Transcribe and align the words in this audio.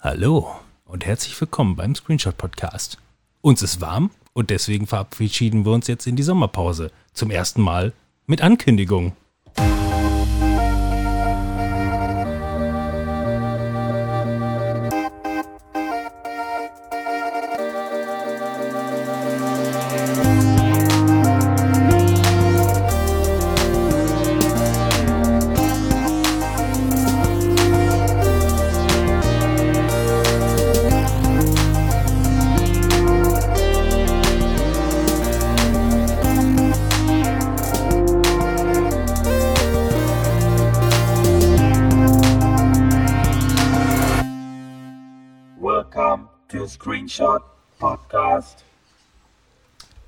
Hallo 0.00 0.54
und 0.84 1.06
herzlich 1.06 1.40
willkommen 1.40 1.74
beim 1.74 1.94
Screenshot 1.94 2.36
Podcast. 2.36 2.98
Uns 3.40 3.62
ist 3.62 3.80
warm 3.80 4.10
und 4.34 4.50
deswegen 4.50 4.86
verabschieden 4.86 5.64
wir 5.64 5.72
uns 5.72 5.86
jetzt 5.86 6.06
in 6.06 6.16
die 6.16 6.22
Sommerpause. 6.22 6.90
Zum 7.14 7.30
ersten 7.30 7.62
Mal 7.62 7.94
mit 8.26 8.42
Ankündigung. 8.42 9.16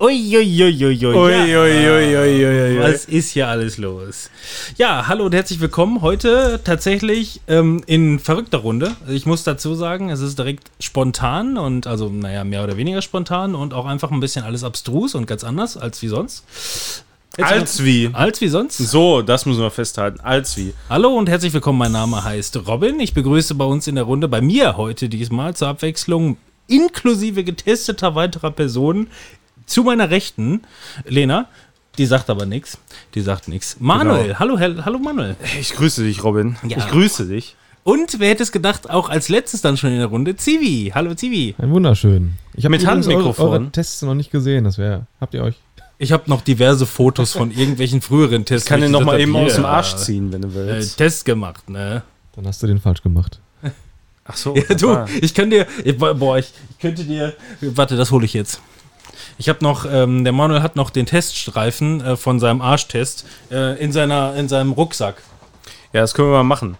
Uiuiuiui. 0.09 1.03
Was 2.81 3.05
ist 3.05 3.29
hier 3.29 3.47
alles 3.47 3.77
los? 3.77 4.31
Ja, 4.75 5.07
hallo 5.07 5.25
und 5.27 5.35
herzlich 5.35 5.59
willkommen. 5.59 6.01
Heute 6.01 6.59
tatsächlich 6.63 7.41
ähm, 7.47 7.83
in 7.85 8.17
verrückter 8.17 8.57
Runde. 8.57 8.95
Ich 9.07 9.27
muss 9.27 9.43
dazu 9.43 9.75
sagen, 9.75 10.09
es 10.09 10.19
ist 10.19 10.39
direkt 10.39 10.71
spontan 10.79 11.59
und 11.59 11.85
also, 11.85 12.09
naja, 12.09 12.43
mehr 12.43 12.63
oder 12.63 12.75
weniger 12.75 13.03
spontan 13.03 13.53
und 13.53 13.75
auch 13.75 13.85
einfach 13.85 14.09
ein 14.09 14.19
bisschen 14.19 14.43
alles 14.43 14.63
abstrus 14.63 15.13
und 15.13 15.27
ganz 15.27 15.43
anders 15.43 15.77
als 15.77 16.01
wie 16.01 16.07
sonst. 16.07 16.43
Jetzt- 17.37 17.51
Als 17.51 17.83
wie. 17.83 18.09
Als 18.11 18.41
wie 18.41 18.47
sonst? 18.47 18.79
So, 18.79 19.21
das 19.21 19.45
müssen 19.45 19.61
wir 19.61 19.69
festhalten. 19.69 20.21
Als 20.21 20.57
wie. 20.57 20.73
Hallo 20.89 21.09
und 21.15 21.29
herzlich 21.29 21.53
willkommen. 21.53 21.77
Mein 21.77 21.91
Name 21.91 22.23
heißt 22.23 22.67
Robin. 22.67 22.99
Ich 22.99 23.13
begrüße 23.13 23.53
bei 23.53 23.65
uns 23.65 23.85
in 23.85 23.93
der 23.93 24.05
Runde, 24.05 24.27
bei 24.27 24.41
mir 24.41 24.75
heute 24.75 25.07
diesmal 25.07 25.55
zur 25.55 25.67
Abwechslung, 25.67 26.37
inklusive 26.67 27.43
getesteter 27.43 28.15
weiterer 28.15 28.49
Personen, 28.51 29.07
zu 29.69 29.83
meiner 29.83 30.09
Rechten, 30.09 30.61
Lena. 31.05 31.47
Die 31.97 32.05
sagt 32.05 32.29
aber 32.29 32.45
nichts. 32.45 32.77
Die 33.15 33.21
sagt 33.21 33.47
nichts. 33.47 33.77
Manuel, 33.79 34.27
Genau. 34.27 34.39
hallo, 34.39 34.59
hallo 34.59 34.99
Manuel. 34.99 35.35
Ich 35.59 35.73
grüße 35.73 36.03
dich, 36.03 36.23
Robin. 36.23 36.55
Ja. 36.67 36.77
Ich 36.77 36.87
grüße 36.87 37.25
dich. 37.27 37.55
Und 37.83 38.19
wer 38.19 38.29
hätte 38.29 38.43
es 38.43 38.51
gedacht, 38.51 38.89
auch 38.89 39.09
als 39.09 39.29
letztes 39.29 39.61
dann 39.61 39.75
schon 39.77 39.91
in 39.91 39.97
der 39.97 40.07
Runde, 40.07 40.35
Zivi. 40.35 40.91
Hallo 40.93 41.13
Zivi. 41.15 41.55
Ein 41.57 41.71
wunderschön. 41.71 42.33
Ich 42.53 42.65
habe 42.65 42.71
Mit 42.71 42.85
Handmikrofon. 42.85 43.45
Eure, 43.45 43.59
eure 43.61 43.71
Tests 43.71 44.01
noch 44.01 44.13
nicht 44.15 44.31
gesehen. 44.31 44.63
Das 44.65 44.77
wäre. 44.77 45.07
Habt 45.19 45.33
ihr 45.33 45.43
euch? 45.43 45.55
Ich 45.97 46.11
habe 46.13 46.23
noch 46.27 46.41
diverse 46.41 46.85
Fotos 46.85 47.33
von 47.33 47.51
irgendwelchen 47.51 48.01
früheren 48.01 48.45
Tests. 48.45 48.65
Ich 48.65 48.69
kann 48.69 48.79
den 48.79 48.87
ich 48.87 48.91
noch 48.93 48.99
mal 49.03 49.17
gesagt 49.17 49.21
eben 49.23 49.35
aus 49.35 49.55
dem 49.55 49.65
Arsch 49.65 49.95
ziehen, 49.95 50.31
wenn 50.31 50.41
du 50.43 50.47
Äh, 50.49 50.53
willst. 50.55 50.97
Test 50.97 51.25
gemacht, 51.25 51.69
ne? 51.69 52.03
Dann 52.35 52.47
hast 52.47 52.61
du 52.63 52.67
den 52.67 52.79
falsch 52.79 53.01
gemacht. 53.01 53.39
Ach 54.25 54.37
so. 54.37 54.55
Ja, 54.69 54.75
du, 54.75 55.05
ich 55.21 55.33
kann 55.33 55.49
dir, 55.49 55.65
ich- 55.83 55.97
boah, 55.97 56.37
ich, 56.37 56.53
ich 56.69 56.77
könnte 56.79 57.03
dir, 57.03 57.33
warte, 57.61 57.97
das 57.97 58.11
hole 58.11 58.23
ich 58.25 58.33
jetzt. 58.33 58.61
Ich 59.39 59.47
habe 59.47 59.63
noch, 59.63 59.85
ähm, 59.89 60.25
der 60.25 60.33
Manuel 60.33 60.61
hat 60.61 60.75
noch 60.75 60.89
den 60.89 61.05
Teststreifen 61.05 62.01
äh, 62.01 62.17
von 62.17 62.41
seinem 62.41 62.61
Arschtest 62.61 63.25
äh, 63.49 63.81
in, 63.81 63.93
seiner, 63.93 64.35
in 64.35 64.49
seinem 64.49 64.73
Rucksack. 64.73 65.23
Ja, 65.93 66.01
das 66.01 66.13
können 66.13 66.27
wir 66.27 66.33
mal 66.33 66.43
machen. 66.43 66.77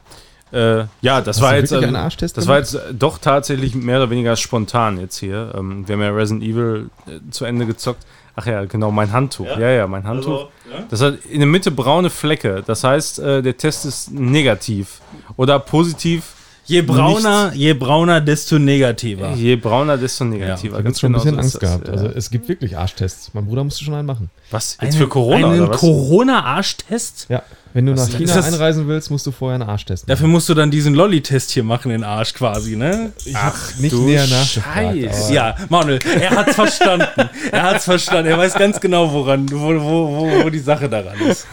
Äh, 0.52 0.80
ja, 1.02 1.22
das 1.22 1.38
Hast 1.38 1.42
war 1.42 1.54
du 1.54 1.60
jetzt. 1.60 1.72
ähm, 1.72 1.84
einen 1.86 1.96
Arschtest 1.96 2.36
das 2.36 2.48
war 2.48 2.58
gemacht? 2.58 2.74
jetzt 2.74 2.90
äh, 2.90 2.94
doch 2.94 3.18
tatsächlich 3.20 3.76
mehr 3.76 3.98
oder 3.98 4.10
weniger 4.10 4.36
spontan 4.36 5.00
jetzt 5.00 5.18
hier. 5.18 5.54
Ähm, 5.58 5.88
wir 5.88 5.94
haben 5.96 6.02
ja 6.02 6.10
Resident 6.10 6.44
Evil 6.44 6.90
äh, 7.08 7.32
zu 7.32 7.46
Ende 7.46 7.66
gezockt. 7.66 8.06
Ach 8.36 8.46
ja, 8.46 8.66
genau, 8.66 8.92
mein 8.92 9.14
Handtuch. 9.14 9.46
Ja? 9.46 9.60
Ja, 9.60 9.70
ja, 9.70 9.88
mein 9.88 10.04
Handtuch. 10.06 10.50
Das 10.90 11.02
hat 11.02 11.24
in 11.30 11.40
der 11.40 11.48
Mitte 11.48 11.72
braune 11.72 12.10
Flecke. 12.10 12.62
Das 12.66 12.84
heißt, 12.84 13.20
äh, 13.20 13.42
der 13.42 13.56
Test 13.56 13.86
ist 13.86 14.12
negativ. 14.12 15.00
Oder 15.38 15.60
positiv. 15.60 16.34
Je 16.70 16.84
brauner, 16.84 17.52
je 17.56 17.74
brauner, 17.76 18.22
desto 18.22 18.58
negativer. 18.58 19.34
Je 19.36 19.58
brauner, 19.58 19.98
desto 19.98 20.24
negativer. 20.26 20.80
Ich 20.80 20.86
habe 20.86 20.96
schon 20.96 21.16
ein 21.16 21.20
genau 21.20 21.24
bisschen 21.24 21.36
so 21.36 21.40
Angst 21.42 21.56
das, 21.56 21.62
gehabt. 21.62 21.88
ja. 21.88 21.94
Also 21.94 22.08
es 22.08 22.30
gibt 22.30 22.48
wirklich 22.48 22.78
Arschtests. 22.78 23.32
Mein 23.34 23.46
Bruder 23.46 23.64
musste 23.64 23.84
schon 23.84 23.96
einen 23.96 24.06
machen. 24.06 24.30
was? 24.52 24.78
Jetzt 24.82 24.98
für 24.98 25.08
Corona 25.08 25.50
Einen? 25.52 25.72
Corona-Arschtest? 25.72 27.26
Ja. 27.30 27.42
Wenn 27.74 27.86
du 27.86 27.94
nach 27.94 28.08
ist 28.08 28.18
China 28.18 28.36
das? 28.36 28.46
einreisen 28.46 28.88
willst, 28.88 29.12
musst 29.12 29.28
du 29.28 29.32
vorher 29.32 29.56
einen 29.60 29.70
Arschtest 29.70 30.04
machen. 30.04 30.10
Dafür 30.10 30.28
musst 30.28 30.50
du 30.50 30.54
dann 30.54 30.72
diesen 30.72 30.96
Lolli-Test 30.96 31.52
hier 31.52 31.64
machen, 31.64 31.90
den 31.90 32.04
Arsch 32.04 32.34
quasi, 32.34 32.76
ne? 32.76 33.12
ich 33.26 33.36
hab 33.36 33.56
nicht 33.78 33.94
du 33.94 34.06
näher. 34.06 34.26
Scheiße. 34.26 35.34
Ja, 35.34 35.56
Manuel, 35.70 36.00
er 36.20 36.32
hat's 36.32 36.56
verstanden. 36.56 37.30
Er 37.52 37.64
hat's 37.64 37.86
verstanden. 37.86 38.32
Er 38.32 38.38
weiß 38.38 38.56
ganz 38.56 38.80
genau, 38.80 39.12
woran, 39.12 39.50
wo, 39.52 39.70
wo, 39.76 40.18
wo, 40.18 40.44
wo 40.44 40.50
die 40.50 40.60
Sache 40.60 40.90
daran 40.90 41.20
ist. 41.22 41.46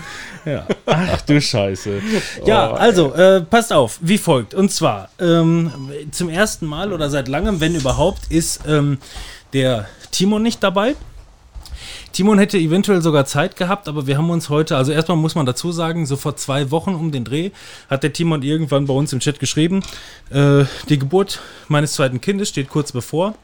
Ja. 0.47 0.65
Ach 0.87 1.21
du 1.23 1.41
Scheiße. 1.41 2.01
Ja, 2.47 2.73
also, 2.73 3.13
äh, 3.15 3.41
passt 3.43 3.73
auf, 3.73 3.99
wie 4.01 4.17
folgt. 4.17 4.55
Und 4.55 4.71
zwar, 4.71 5.11
ähm, 5.19 5.73
zum 6.13 6.29
ersten 6.29 6.67
Mal 6.67 6.93
oder 6.93 7.11
seit 7.11 7.27
langem, 7.29 7.61
wenn 7.61 7.75
überhaupt, 7.75 8.31
ist 8.31 8.61
ähm, 8.67 8.99
der 9.53 9.87
Timon 10.13 10.43
nicht 10.43 10.63
dabei. 10.63 10.95
Timon 12.17 12.39
hätte 12.39 12.57
eventuell 12.57 13.03
sogar 13.03 13.27
Zeit 13.27 13.57
gehabt, 13.57 13.89
aber 13.89 14.07
wir 14.07 14.17
haben 14.17 14.31
uns 14.31 14.49
heute, 14.49 14.75
also 14.79 14.91
erstmal 14.91 15.19
muss 15.19 15.35
man 15.35 15.45
dazu 15.45 15.71
sagen, 15.71 16.07
so 16.07 16.17
vor 16.17 16.35
zwei 16.35 16.71
Wochen 16.71 16.95
um 16.95 17.13
den 17.13 17.25
Dreh 17.27 17.51
hat 17.91 18.05
der 18.05 18.15
Timon 18.15 18.41
irgendwann 18.41 18.87
bei 18.87 18.95
uns 18.95 19.13
im 19.13 19.21
Chat 19.21 19.39
geschrieben, 19.39 19.83
äh, 20.31 20.65
die 20.89 20.99
Geburt 20.99 21.43
meines 21.69 21.93
zweiten 21.93 22.23
Kindes 22.23 22.49
steht 22.49 22.71
kurz 22.71 22.91
bevor. 22.91 23.35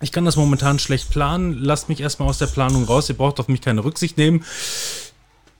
Ich 0.00 0.10
kann 0.10 0.24
das 0.24 0.34
momentan 0.34 0.80
schlecht 0.80 1.10
planen. 1.10 1.58
Lasst 1.62 1.88
mich 1.88 2.00
erstmal 2.00 2.28
aus 2.28 2.38
der 2.38 2.46
Planung 2.46 2.84
raus. 2.84 3.08
Ihr 3.08 3.16
braucht 3.16 3.38
auf 3.38 3.46
mich 3.46 3.60
keine 3.60 3.84
Rücksicht 3.84 4.18
nehmen. 4.18 4.44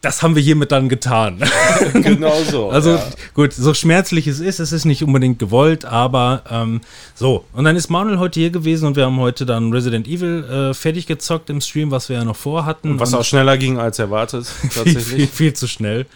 Das 0.00 0.22
haben 0.22 0.36
wir 0.36 0.42
hiermit 0.42 0.70
dann 0.70 0.88
getan. 0.88 1.42
genau 1.92 2.42
so. 2.44 2.70
Also 2.78 2.90
ja. 2.90 3.04
gut, 3.34 3.52
so 3.52 3.74
schmerzlich 3.74 4.28
es 4.28 4.38
ist, 4.38 4.60
es 4.60 4.72
ist 4.72 4.84
nicht 4.84 5.02
unbedingt 5.02 5.38
gewollt, 5.40 5.84
aber 5.84 6.42
ähm, 6.48 6.80
so. 7.14 7.44
Und 7.52 7.64
dann 7.64 7.74
ist 7.74 7.88
Manuel 7.88 8.18
heute 8.18 8.38
hier 8.38 8.50
gewesen 8.50 8.86
und 8.86 8.96
wir 8.96 9.06
haben 9.06 9.18
heute 9.18 9.44
dann 9.44 9.72
Resident 9.72 10.06
Evil 10.06 10.44
äh, 10.44 10.74
fertig 10.74 11.06
gezockt 11.06 11.50
im 11.50 11.60
Stream, 11.60 11.90
was 11.90 12.08
wir 12.08 12.16
ja 12.16 12.24
noch 12.24 12.36
vorhatten. 12.36 13.00
was 13.00 13.12
Und 13.12 13.20
auch 13.20 13.24
schneller 13.24 13.58
ging 13.58 13.78
als 13.78 13.98
erwartet, 13.98 14.46
viel, 14.46 14.70
viel, 14.70 14.94
tatsächlich. 14.94 15.30
viel 15.30 15.52
zu 15.54 15.66
schnell. 15.66 16.06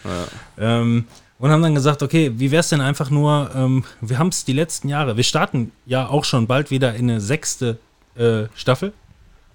Ähm, 0.59 1.07
und 1.43 1.51
haben 1.51 1.63
dann 1.63 1.75
gesagt, 1.75 2.05
okay, 2.05 2.31
wie 2.37 2.53
wäre 2.53 2.61
es 2.61 2.69
denn 2.69 2.81
einfach 2.81 3.11
nur, 3.11 3.51
ähm, 3.57 3.83
wir 4.01 4.17
haben 4.21 4.29
es 4.29 4.45
die 4.45 4.53
letzten 4.53 4.89
Jahre, 4.89 5.17
wir 5.17 5.25
starten 5.25 5.73
ja 5.87 6.09
auch 6.09 6.25
schon 6.25 6.47
bald 6.47 6.71
wieder 6.71 6.95
in 6.95 7.11
eine 7.11 7.21
sechste 7.21 7.79
äh, 8.15 8.45
Staffel. 8.55 8.93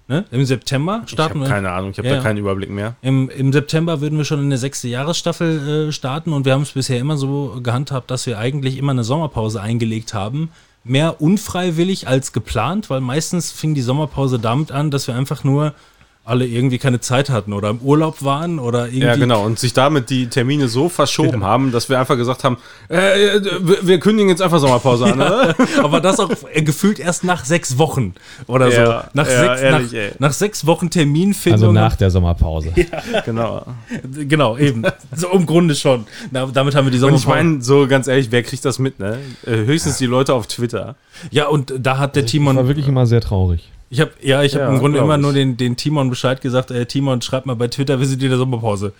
Ne? 0.08 0.24
Im 0.30 0.44
September 0.46 1.02
Ich 1.04 1.10
starten 1.12 1.34
habe 1.40 1.44
wir. 1.44 1.48
keine 1.54 1.70
Ahnung, 1.70 1.90
ich 1.90 1.98
habe 1.98 2.08
Ja, 2.08 2.16
da 2.16 2.22
keinen 2.22 2.38
Überblick 2.38 2.70
mehr. 2.70 2.96
Im, 3.02 3.28
Im 3.28 3.52
September 3.52 4.00
würden 4.00 4.16
wir 4.16 4.24
schon 4.24 4.38
in 4.40 4.46
eine 4.46 4.56
sechste 4.56 4.88
Jahresstaffel 4.88 5.88
äh, 5.88 5.92
starten 5.92 6.32
und 6.32 6.46
wir 6.46 6.54
haben 6.54 6.62
es 6.62 6.72
bisher 6.72 6.98
immer 6.98 7.18
so 7.18 7.60
gehandhabt, 7.62 8.10
dass 8.10 8.26
wir 8.26 8.38
eigentlich 8.38 8.78
immer 8.78 8.92
eine 8.92 9.04
Sommerpause 9.04 9.60
eingelegt 9.60 10.14
haben. 10.14 10.48
Mehr 10.82 11.20
unfreiwillig 11.20 12.08
als 12.08 12.32
geplant, 12.32 12.88
weil 12.88 13.02
meistens 13.02 13.52
fing 13.52 13.74
die 13.74 13.82
Sommerpause 13.82 14.38
damit 14.38 14.72
an, 14.72 14.90
dass 14.90 15.06
wir 15.08 15.14
einfach 15.14 15.44
nur 15.44 15.74
alle 16.28 16.46
irgendwie 16.46 16.78
keine 16.78 17.00
Zeit 17.00 17.30
hatten 17.30 17.52
oder 17.52 17.70
im 17.70 17.78
Urlaub 17.78 18.22
waren 18.22 18.58
oder 18.58 18.86
irgendwie. 18.86 19.00
Ja, 19.06 19.16
genau. 19.16 19.44
Und 19.44 19.58
sich 19.58 19.72
damit 19.72 20.10
die 20.10 20.28
Termine 20.28 20.68
so 20.68 20.88
verschoben 20.88 21.42
haben, 21.44 21.72
dass 21.72 21.88
wir 21.88 21.98
einfach 21.98 22.16
gesagt 22.16 22.44
haben, 22.44 22.58
äh, 22.90 23.36
äh, 23.36 23.42
wir, 23.82 23.98
kündigen 23.98 24.28
jetzt 24.28 24.42
einfach 24.42 24.58
Sommerpause 24.60 25.06
an, 25.06 25.14
oder? 25.20 25.54
Aber 25.82 26.00
das 26.00 26.20
auch 26.20 26.30
äh, 26.52 26.62
gefühlt 26.62 26.98
erst 26.98 27.24
nach 27.24 27.44
sechs 27.44 27.78
Wochen 27.78 28.14
oder 28.46 28.68
Ja, 28.68 28.86
so. 29.02 29.08
Nach, 29.14 29.26
ja, 29.28 29.40
sechs, 29.48 29.60
ehrlich, 29.62 29.92
nach, 29.92 29.98
ey. 29.98 30.10
nach 30.18 30.32
sechs 30.32 30.66
Wochen 30.66 30.90
Terminfindung. 30.90 31.60
also 31.62 31.72
nach 31.72 31.96
der 31.96 32.10
Sommerpause. 32.10 32.72
genau. 33.24 33.64
Genau, 34.12 34.56
eben. 34.58 34.82
So 35.14 35.28
im 35.30 35.46
Grunde 35.46 35.74
schon. 35.74 36.06
Na, 36.30 36.46
damit 36.46 36.74
haben 36.74 36.84
wir 36.86 36.90
die 36.92 36.98
Und 37.02 37.14
ich 37.14 37.22
Sommerpause. 37.22 37.44
meine, 37.48 37.62
so 37.62 37.86
ganz 37.86 38.06
ehrlich, 38.06 38.28
wer 38.30 38.42
kriegt 38.42 38.64
das 38.64 38.78
mit, 38.78 38.98
ne? 38.98 39.18
Äh, 39.46 39.52
höchstens 39.64 39.98
die 39.98 40.06
Leute 40.06 40.34
auf 40.34 40.46
Twitter. 40.46 40.96
ja, 41.30 41.46
und 41.48 41.72
da 41.78 41.98
hat 41.98 42.16
der 42.16 42.24
Ich 42.24 42.30
Timon. 42.30 42.56
war 42.56 42.68
wirklich 42.68 42.88
immer 42.88 43.06
sehr 43.06 43.20
traurig. 43.20 43.70
Ich 43.90 44.00
habe 44.00 44.10
ja, 44.20 44.42
ich 44.42 44.54
habe 44.54 44.64
Ja, 44.64 44.70
im 44.70 44.78
Grunde 44.80 44.98
immer 44.98 45.14
ich. 45.16 45.20
nur 45.22 45.32
den, 45.32 45.56
den 45.56 45.76
Timon 45.76 46.10
Bescheid 46.10 46.40
gesagt, 46.40 46.70
äh, 46.70 46.84
Timon, 46.86 47.22
schreib 47.22 47.46
mal 47.46 47.56
bei 47.56 47.68
Twitter, 47.68 47.98
wir 47.98 48.06
sind 48.06 48.22
in 48.22 48.28
der 48.28 48.38
Sommerpause. 48.38 48.92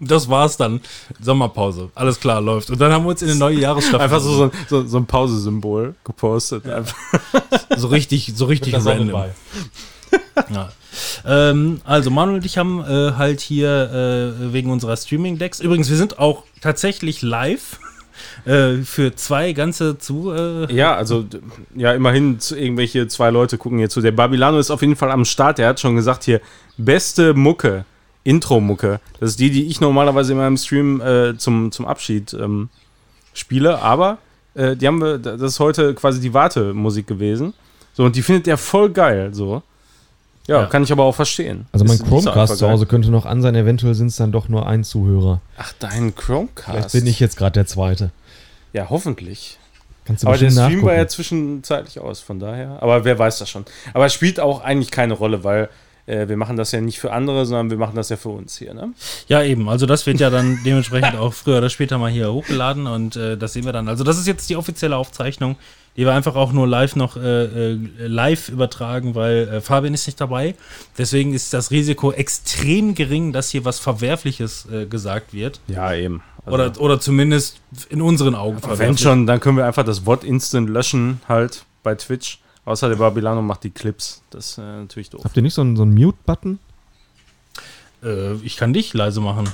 Das 0.00 0.28
war's 0.28 0.56
dann. 0.56 0.80
Sommerpause. 1.20 1.90
Alles 1.94 2.20
klar, 2.20 2.40
läuft. 2.40 2.70
Und 2.70 2.80
dann 2.80 2.92
haben 2.92 3.04
wir 3.04 3.10
uns 3.10 3.22
in 3.22 3.30
eine 3.30 3.38
neue 3.38 3.58
Jahresstaffel 3.58 4.00
Einfach 4.00 4.20
so, 4.20 4.32
so, 4.34 4.42
ein- 4.44 4.50
so, 4.68 4.86
so 4.86 4.96
ein 4.98 5.06
Pausesymbol 5.06 5.94
gepostet. 6.04 6.68
Einfach. 6.68 6.96
so 7.76 7.88
richtig, 7.88 8.32
so 8.36 8.44
richtig 8.46 8.74
random. 8.74 9.24
Ja. 10.52 10.70
Ähm, 11.26 11.80
also 11.84 12.10
Manuel 12.10 12.38
und 12.38 12.44
ich 12.46 12.56
haben 12.58 12.80
äh, 12.82 13.12
halt 13.16 13.40
hier 13.40 14.34
äh, 14.40 14.52
wegen 14.52 14.70
unserer 14.70 14.96
Streaming-Decks. 14.96 15.60
Übrigens, 15.60 15.90
wir 15.90 15.96
sind 15.96 16.18
auch 16.18 16.44
tatsächlich 16.60 17.22
live 17.22 17.78
äh, 18.46 18.78
für 18.82 19.14
zwei 19.16 19.52
ganze 19.52 19.98
zu. 19.98 20.30
Äh, 20.32 20.72
Ja, 20.74 20.94
also 20.94 21.24
ja, 21.74 21.92
immerhin 21.92 22.38
irgendwelche 22.50 23.08
zwei 23.08 23.30
Leute 23.30 23.58
gucken 23.58 23.78
hier 23.78 23.88
zu. 23.90 24.00
Der 24.00 24.12
Babilano 24.12 24.58
ist 24.58 24.70
auf 24.70 24.80
jeden 24.82 24.96
Fall 24.96 25.10
am 25.10 25.24
Start. 25.24 25.58
Der 25.58 25.68
hat 25.68 25.80
schon 25.80 25.96
gesagt 25.96 26.24
hier, 26.24 26.40
beste 26.76 27.34
Mucke, 27.34 27.84
Intro-Mucke. 28.24 29.00
Das 29.20 29.30
ist 29.30 29.40
die, 29.40 29.50
die 29.50 29.66
ich 29.66 29.80
normalerweise 29.80 30.32
in 30.32 30.38
meinem 30.38 30.56
Stream 30.56 31.00
äh, 31.00 31.36
zum, 31.38 31.72
zum 31.72 31.86
Abschied 31.86 32.34
ähm, 32.34 32.68
spiele. 33.32 33.80
Aber 33.80 34.18
äh, 34.54 34.76
die 34.76 34.86
haben 34.86 35.00
wir, 35.00 35.18
das 35.18 35.40
ist 35.40 35.60
heute 35.60 35.94
quasi 35.94 36.20
die 36.20 36.32
Wartemusik 36.34 37.06
gewesen. 37.06 37.54
So, 37.94 38.04
und 38.04 38.16
die 38.16 38.22
findet 38.22 38.48
er 38.48 38.56
voll 38.58 38.90
geil, 38.90 39.32
so. 39.34 39.62
Ja, 40.46 40.60
Ja. 40.62 40.66
kann 40.66 40.82
ich 40.82 40.92
aber 40.92 41.04
auch 41.04 41.14
verstehen. 41.14 41.66
Also 41.72 41.84
mein 41.86 41.94
Ist- 41.94 42.06
Chromecast 42.06 42.58
zu. 42.58 42.68
Hause 42.68 42.84
könnte 42.86 43.10
noch 43.10 43.24
an 43.24 43.40
sein, 43.40 43.54
eventuell 43.54 43.94
sind 43.94 44.08
es 44.08 44.16
dann 44.16 44.30
doch 44.32 44.48
nur 44.50 44.66
ein 44.66 44.84
Zuhörer. 44.84 45.40
Ach, 45.56 45.72
dein 45.78 46.14
Chromecast. 46.14 46.68
Vielleicht 46.70 46.92
bin 46.92 47.06
ich 47.06 47.18
jetzt 47.20 47.36
gerade 47.38 47.52
der 47.54 47.66
Zweite. 47.66 48.10
Ja, 48.74 48.90
hoffentlich. 48.90 49.58
Kannst 50.04 50.24
du 50.24 50.28
Aber 50.28 50.36
der 50.36 50.50
Stream 50.50 50.82
war 50.82 50.94
ja 50.94 51.08
zwischenzeitlich 51.08 51.98
aus, 52.00 52.20
von 52.20 52.38
daher. 52.38 52.82
Aber 52.82 53.04
wer 53.04 53.18
weiß 53.18 53.38
das 53.38 53.48
schon. 53.48 53.64
Aber 53.94 54.04
es 54.04 54.12
spielt 54.12 54.38
auch 54.38 54.62
eigentlich 54.62 54.90
keine 54.90 55.14
Rolle, 55.14 55.44
weil 55.44 55.70
äh, 56.06 56.28
wir 56.28 56.36
machen 56.36 56.56
das 56.56 56.72
ja 56.72 56.80
nicht 56.80 56.98
für 56.98 57.12
andere, 57.12 57.46
sondern 57.46 57.70
wir 57.70 57.78
machen 57.78 57.96
das 57.96 58.08
ja 58.08 58.16
für 58.16 58.28
uns 58.28 58.58
hier, 58.58 58.74
ne? 58.74 58.92
Ja, 59.28 59.42
eben. 59.42 59.68
Also 59.68 59.86
das 59.86 60.06
wird 60.06 60.20
ja 60.20 60.30
dann 60.30 60.58
dementsprechend 60.64 61.16
auch 61.16 61.32
früher 61.32 61.58
oder 61.58 61.70
später 61.70 61.98
mal 61.98 62.10
hier 62.10 62.32
hochgeladen 62.32 62.86
und 62.86 63.16
äh, 63.16 63.36
das 63.36 63.54
sehen 63.54 63.64
wir 63.64 63.72
dann. 63.72 63.88
Also 63.88 64.04
das 64.04 64.18
ist 64.18 64.26
jetzt 64.26 64.50
die 64.50 64.56
offizielle 64.56 64.96
Aufzeichnung, 64.96 65.56
die 65.96 66.04
wir 66.04 66.12
einfach 66.12 66.34
auch 66.34 66.52
nur 66.52 66.66
live 66.66 66.96
noch 66.96 67.16
äh, 67.16 67.44
äh, 67.44 67.78
live 67.98 68.48
übertragen, 68.48 69.14
weil 69.14 69.48
äh, 69.48 69.60
Fabian 69.60 69.94
ist 69.94 70.06
nicht 70.06 70.20
dabei. 70.20 70.54
Deswegen 70.98 71.32
ist 71.32 71.54
das 71.54 71.70
Risiko 71.70 72.12
extrem 72.12 72.94
gering, 72.94 73.32
dass 73.32 73.50
hier 73.50 73.64
was 73.64 73.78
Verwerfliches 73.78 74.68
gesagt 74.90 75.32
wird. 75.32 75.60
Ja, 75.68 75.94
eben. 75.94 76.22
Also, 76.44 76.54
Oder, 76.54 76.80
oder 76.80 77.00
zumindest 77.00 77.60
in 77.88 78.02
unseren 78.02 78.34
Augen 78.34 78.58
wenn 78.62 78.98
schon, 78.98 79.26
dann 79.26 79.40
können 79.40 79.56
wir 79.56 79.66
einfach 79.66 79.84
das 79.84 80.04
Wort 80.04 80.24
Instant 80.24 80.68
löschen, 80.68 81.20
halt 81.28 81.64
bei 81.82 81.94
Twitch. 81.94 82.40
Außer 82.64 82.88
der 82.88 82.96
Babylano 82.96 83.42
macht 83.42 83.64
die 83.64 83.70
Clips. 83.70 84.22
Das 84.30 84.50
ist 84.50 84.58
äh, 84.58 84.62
natürlich 84.62 85.10
doof. 85.10 85.22
Habt 85.24 85.36
ihr 85.36 85.42
nicht 85.42 85.54
so 85.54 85.60
einen, 85.60 85.76
so 85.76 85.82
einen 85.82 85.94
Mute-Button? 85.94 86.58
Äh, 88.02 88.34
ich 88.36 88.56
kann 88.56 88.72
dich 88.72 88.94
leise 88.94 89.20
machen. 89.20 89.48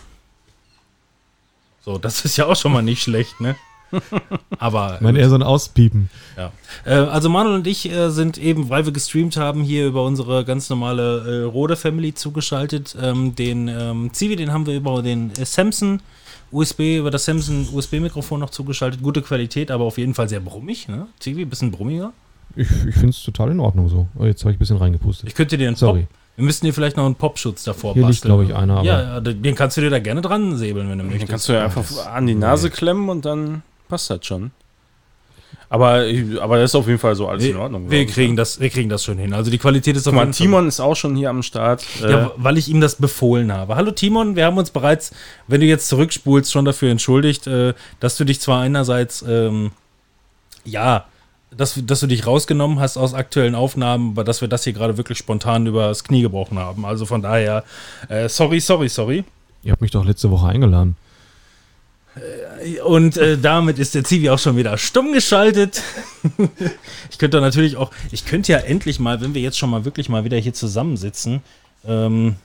So, 1.82 1.98
das 1.98 2.24
ist 2.24 2.36
ja 2.36 2.46
auch 2.46 2.56
schon 2.56 2.72
mal 2.72 2.82
nicht 2.82 3.02
schlecht, 3.02 3.40
ne? 3.40 3.56
Aber 4.58 4.94
Ich 4.96 5.00
meine 5.00 5.18
eher 5.18 5.28
so 5.28 5.34
ein 5.34 5.42
Auspiepen. 5.42 6.10
Ja. 6.36 6.52
Äh, 6.84 6.94
also 6.94 7.28
Manuel 7.28 7.56
und 7.56 7.66
ich 7.66 7.90
äh, 7.90 8.10
sind 8.10 8.38
eben, 8.38 8.68
weil 8.68 8.84
wir 8.84 8.92
gestreamt 8.92 9.36
haben, 9.36 9.62
hier 9.62 9.86
über 9.86 10.04
unsere 10.04 10.44
ganz 10.44 10.70
normale 10.70 11.42
äh, 11.42 11.44
Rode 11.44 11.76
Family 11.76 12.14
zugeschaltet. 12.14 12.96
Ähm, 13.00 13.34
den 13.34 13.66
ähm, 13.68 14.10
Zivi, 14.12 14.36
den 14.36 14.52
haben 14.52 14.66
wir 14.66 14.76
über 14.76 15.02
den 15.02 15.32
äh, 15.32 15.44
Samsung 15.44 16.00
USB, 16.52 16.98
über 16.98 17.10
das 17.10 17.24
Samsung 17.24 17.68
USB-Mikrofon 17.72 18.40
noch 18.40 18.50
zugeschaltet. 18.50 19.02
Gute 19.02 19.22
Qualität, 19.22 19.70
aber 19.70 19.84
auf 19.84 19.98
jeden 19.98 20.14
Fall 20.14 20.28
sehr 20.28 20.40
brummig, 20.40 20.88
ne? 20.88 21.08
Zivi, 21.18 21.44
bisschen 21.44 21.70
brummiger. 21.70 22.12
Ich, 22.56 22.68
ich 22.70 22.94
finde 22.94 23.10
es 23.10 23.22
total 23.22 23.50
in 23.52 23.60
Ordnung 23.60 23.88
so. 23.88 24.06
Oh, 24.18 24.24
jetzt 24.24 24.42
habe 24.42 24.50
ich 24.52 24.56
ein 24.56 24.58
bisschen 24.58 24.76
reingepustet. 24.76 25.28
Ich 25.28 25.34
könnte 25.34 25.56
dir 25.56 25.68
einen 25.68 25.76
Sorry. 25.76 26.00
Pop, 26.02 26.08
wir 26.36 26.44
müssten 26.44 26.66
dir 26.66 26.72
vielleicht 26.74 26.96
noch 26.96 27.04
einen 27.06 27.14
Popschutz 27.14 27.64
davor 27.64 27.94
Hier 27.94 28.02
liegt, 28.06 28.22
basteln. 28.22 28.28
glaube 28.30 28.44
ich, 28.44 28.54
einer, 28.54 28.82
Ja, 28.82 29.20
den 29.20 29.54
kannst 29.54 29.76
du 29.76 29.80
dir 29.82 29.90
da 29.90 29.98
gerne 29.98 30.20
dran 30.22 30.56
säbeln, 30.56 30.88
wenn 30.88 30.98
du 30.98 31.04
Den 31.04 31.10
möchtest. 31.10 31.30
kannst 31.30 31.48
du 31.48 31.52
ja 31.52 31.64
einfach 31.64 32.06
an 32.06 32.26
die 32.26 32.34
Nase 32.34 32.70
klemmen 32.70 33.08
und 33.08 33.24
dann 33.24 33.62
passt 33.88 34.10
das 34.10 34.24
schon. 34.26 34.50
Aber, 35.68 36.02
aber 36.40 36.58
das 36.58 36.72
ist 36.72 36.74
auf 36.74 36.88
jeden 36.88 36.98
Fall 36.98 37.14
so 37.14 37.28
alles 37.28 37.44
in 37.44 37.54
wir, 37.54 37.60
Ordnung. 37.60 37.88
wir, 37.90 38.04
kriegen 38.06 38.34
das, 38.34 38.58
wir 38.58 38.70
kriegen 38.70 38.88
das 38.88 39.04
schon 39.04 39.18
hin. 39.18 39.32
Also 39.32 39.52
die 39.52 39.58
Qualität 39.58 39.96
ist 39.96 40.08
auf 40.08 40.14
jeden 40.14 40.26
Fall- 40.26 40.32
Timon 40.32 40.66
ist 40.66 40.80
auch 40.80 40.96
schon 40.96 41.14
hier 41.14 41.30
am 41.30 41.44
Start. 41.44 41.84
Äh, 42.02 42.10
Ja, 42.10 42.32
weil 42.36 42.58
ich 42.58 42.68
ihm 42.68 42.80
das 42.80 42.96
befohlen 42.96 43.52
habe. 43.52 43.76
Hallo 43.76 43.92
Timon, 43.92 44.34
wir 44.34 44.46
haben 44.46 44.58
uns 44.58 44.70
bereits, 44.70 45.12
wenn 45.46 45.60
du 45.60 45.66
jetzt 45.68 45.88
zurückspulst, 45.88 46.50
schon 46.50 46.64
dafür 46.64 46.90
entschuldigt, 46.90 47.46
äh, 47.46 47.74
dass 48.00 48.16
du 48.16 48.24
dich 48.24 48.40
zwar 48.40 48.62
einerseits, 48.62 49.22
ähm, 49.28 49.70
ja, 50.64 51.04
dass, 51.56 51.80
dass 51.84 52.00
du 52.00 52.06
dich 52.06 52.26
rausgenommen 52.26 52.80
hast 52.80 52.96
aus 52.96 53.14
aktuellen 53.14 53.54
Aufnahmen, 53.54 54.12
aber 54.12 54.24
dass 54.24 54.40
wir 54.40 54.48
das 54.48 54.64
hier 54.64 54.72
gerade 54.72 54.96
wirklich 54.96 55.18
spontan 55.18 55.66
übers 55.66 56.04
Knie 56.04 56.22
gebrochen 56.22 56.58
haben. 56.58 56.84
Also 56.84 57.06
von 57.06 57.22
daher, 57.22 57.64
äh, 58.08 58.28
sorry, 58.28 58.60
sorry, 58.60 58.88
sorry. 58.88 59.24
Ihr 59.62 59.72
habt 59.72 59.82
mich 59.82 59.90
doch 59.90 60.04
letzte 60.04 60.30
Woche 60.30 60.48
eingeladen. 60.48 60.96
Und 62.84 63.16
äh, 63.16 63.38
damit 63.38 63.78
ist 63.78 63.94
der 63.94 64.04
Zivi 64.04 64.30
auch 64.30 64.38
schon 64.38 64.56
wieder 64.56 64.76
stumm 64.78 65.12
geschaltet. 65.12 65.82
ich 67.10 67.18
könnte 67.18 67.40
natürlich 67.40 67.76
auch, 67.76 67.90
ich 68.10 68.26
könnte 68.26 68.52
ja 68.52 68.58
endlich 68.58 68.98
mal, 68.98 69.20
wenn 69.20 69.34
wir 69.34 69.40
jetzt 69.40 69.58
schon 69.58 69.70
mal 69.70 69.84
wirklich 69.84 70.08
mal 70.08 70.24
wieder 70.24 70.36
hier 70.36 70.52
zusammensitzen, 70.52 71.40
ähm, 71.86 72.36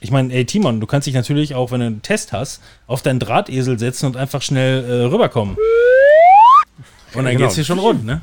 ich 0.00 0.10
meine, 0.10 0.34
ey 0.34 0.44
Timon, 0.44 0.80
du 0.80 0.86
kannst 0.86 1.06
dich 1.06 1.14
natürlich 1.14 1.54
auch, 1.54 1.70
wenn 1.70 1.80
du 1.80 1.86
einen 1.86 2.02
Test 2.02 2.32
hast, 2.32 2.60
auf 2.86 3.00
deinen 3.00 3.20
Drahtesel 3.20 3.78
setzen 3.78 4.06
und 4.06 4.16
einfach 4.16 4.42
schnell 4.42 4.84
äh, 4.84 5.04
rüberkommen. 5.04 5.56
Und 7.14 7.24
dann 7.24 7.32
genau. 7.32 7.38
geht's 7.38 7.54
hier 7.54 7.64
schon 7.64 7.78
rund, 7.78 8.04
ne? 8.04 8.20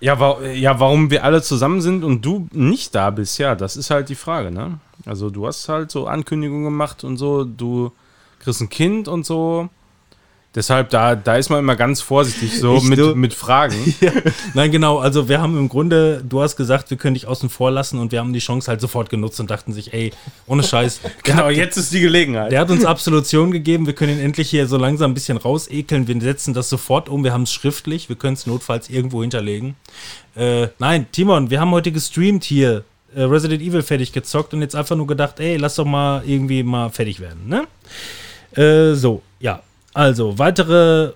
Ja, 0.00 0.18
wa 0.18 0.42
ja, 0.42 0.80
warum 0.80 1.10
wir 1.10 1.24
alle 1.24 1.42
zusammen 1.42 1.82
sind 1.82 2.04
und 2.04 2.24
du 2.24 2.48
nicht 2.52 2.94
da 2.94 3.10
bist, 3.10 3.38
ja, 3.38 3.54
das 3.54 3.76
ist 3.76 3.90
halt 3.90 4.08
die 4.08 4.14
Frage, 4.14 4.50
ne? 4.50 4.78
Also 5.04 5.30
du 5.30 5.46
hast 5.46 5.68
halt 5.68 5.90
so 5.90 6.06
Ankündigungen 6.06 6.64
gemacht 6.64 7.04
und 7.04 7.16
so, 7.18 7.44
du 7.44 7.92
kriegst 8.38 8.62
ein 8.62 8.70
Kind 8.70 9.08
und 9.08 9.26
so. 9.26 9.68
Deshalb, 10.52 10.90
da, 10.90 11.14
da 11.14 11.36
ist 11.36 11.48
man 11.48 11.60
immer 11.60 11.76
ganz 11.76 12.00
vorsichtig 12.00 12.58
so 12.58 12.76
Ich- 12.78 12.82
mit, 12.82 12.98
du- 12.98 13.14
mit 13.14 13.34
Fragen. 13.34 13.94
Nein, 14.54 14.72
genau, 14.72 14.98
also 14.98 15.28
wir 15.28 15.40
haben 15.40 15.56
im 15.56 15.68
Grunde, 15.68 16.24
du 16.28 16.42
hast 16.42 16.56
gesagt, 16.56 16.90
wir 16.90 16.96
können 16.96 17.14
dich 17.14 17.28
außen 17.28 17.48
vor 17.48 17.70
lassen 17.70 18.00
und 18.00 18.10
wir 18.10 18.18
haben 18.18 18.32
die 18.32 18.40
Chance 18.40 18.68
halt 18.68 18.80
sofort 18.80 19.10
genutzt 19.10 19.38
und 19.38 19.48
dachten 19.48 19.72
sich, 19.72 19.92
ey, 19.92 20.10
ohne 20.48 20.64
Scheiß. 20.64 21.00
genau, 21.22 21.50
jetzt 21.50 21.76
ist 21.76 21.92
die 21.92 22.00
Gelegenheit. 22.00 22.50
Der 22.50 22.58
hat 22.60 22.70
uns 22.70 22.84
Absolution 22.84 23.52
gegeben. 23.52 23.86
Wir 23.86 23.92
können 23.94 24.18
ihn 24.18 24.24
endlich 24.24 24.50
hier 24.50 24.66
so 24.66 24.76
langsam 24.76 25.12
ein 25.12 25.14
bisschen 25.14 25.36
rausekeln. 25.38 26.08
Wir 26.08 26.20
setzen 26.20 26.52
das 26.52 26.68
sofort 26.68 27.08
um. 27.08 27.22
Wir 27.22 27.32
haben 27.32 27.44
es 27.44 27.52
schriftlich. 27.52 28.08
Wir 28.08 28.16
können 28.16 28.34
es 28.34 28.44
notfalls 28.46 28.90
irgendwo 28.90 29.20
hinterlegen. 29.22 29.76
Äh, 30.34 30.66
nein, 30.80 31.06
Timon, 31.12 31.50
wir 31.50 31.60
haben 31.60 31.70
heute 31.70 31.92
gestreamt 31.92 32.42
hier. 32.42 32.82
Äh, 33.14 33.22
Resident 33.22 33.62
Evil 33.62 33.82
fertig 33.82 34.12
gezockt 34.12 34.52
und 34.52 34.62
jetzt 34.62 34.74
einfach 34.74 34.96
nur 34.96 35.06
gedacht, 35.06 35.38
ey, 35.38 35.56
lass 35.58 35.76
doch 35.76 35.84
mal 35.84 36.22
irgendwie 36.26 36.64
mal 36.64 36.90
fertig 36.90 37.20
werden, 37.20 37.46
ne? 37.48 37.66
Äh, 38.60 38.94
so, 38.96 39.22
ja. 39.38 39.62
Also, 39.94 40.38
weitere 40.38 41.12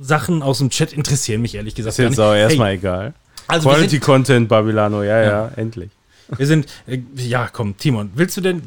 Sachen 0.00 0.42
aus 0.42 0.58
dem 0.58 0.70
Chat 0.70 0.92
interessieren 0.92 1.42
mich 1.42 1.54
ehrlich 1.54 1.74
gesagt 1.74 1.98
ist 1.98 2.04
jetzt 2.04 2.18
auch 2.18 2.34
erstmal 2.34 2.68
Hey, 2.70 2.76
egal. 2.78 3.14
also 3.46 3.68
Quality 3.68 3.90
sind, 3.90 4.00
Content, 4.02 4.48
Babylano, 4.48 5.02
ja, 5.02 5.22
ja, 5.22 5.50
endlich. 5.56 5.90
wir 6.36 6.46
sind, 6.46 6.66
äh, 6.86 6.98
ja, 7.16 7.48
komm, 7.52 7.76
Timon, 7.76 8.10
willst 8.14 8.36
du 8.36 8.40
denn, 8.40 8.62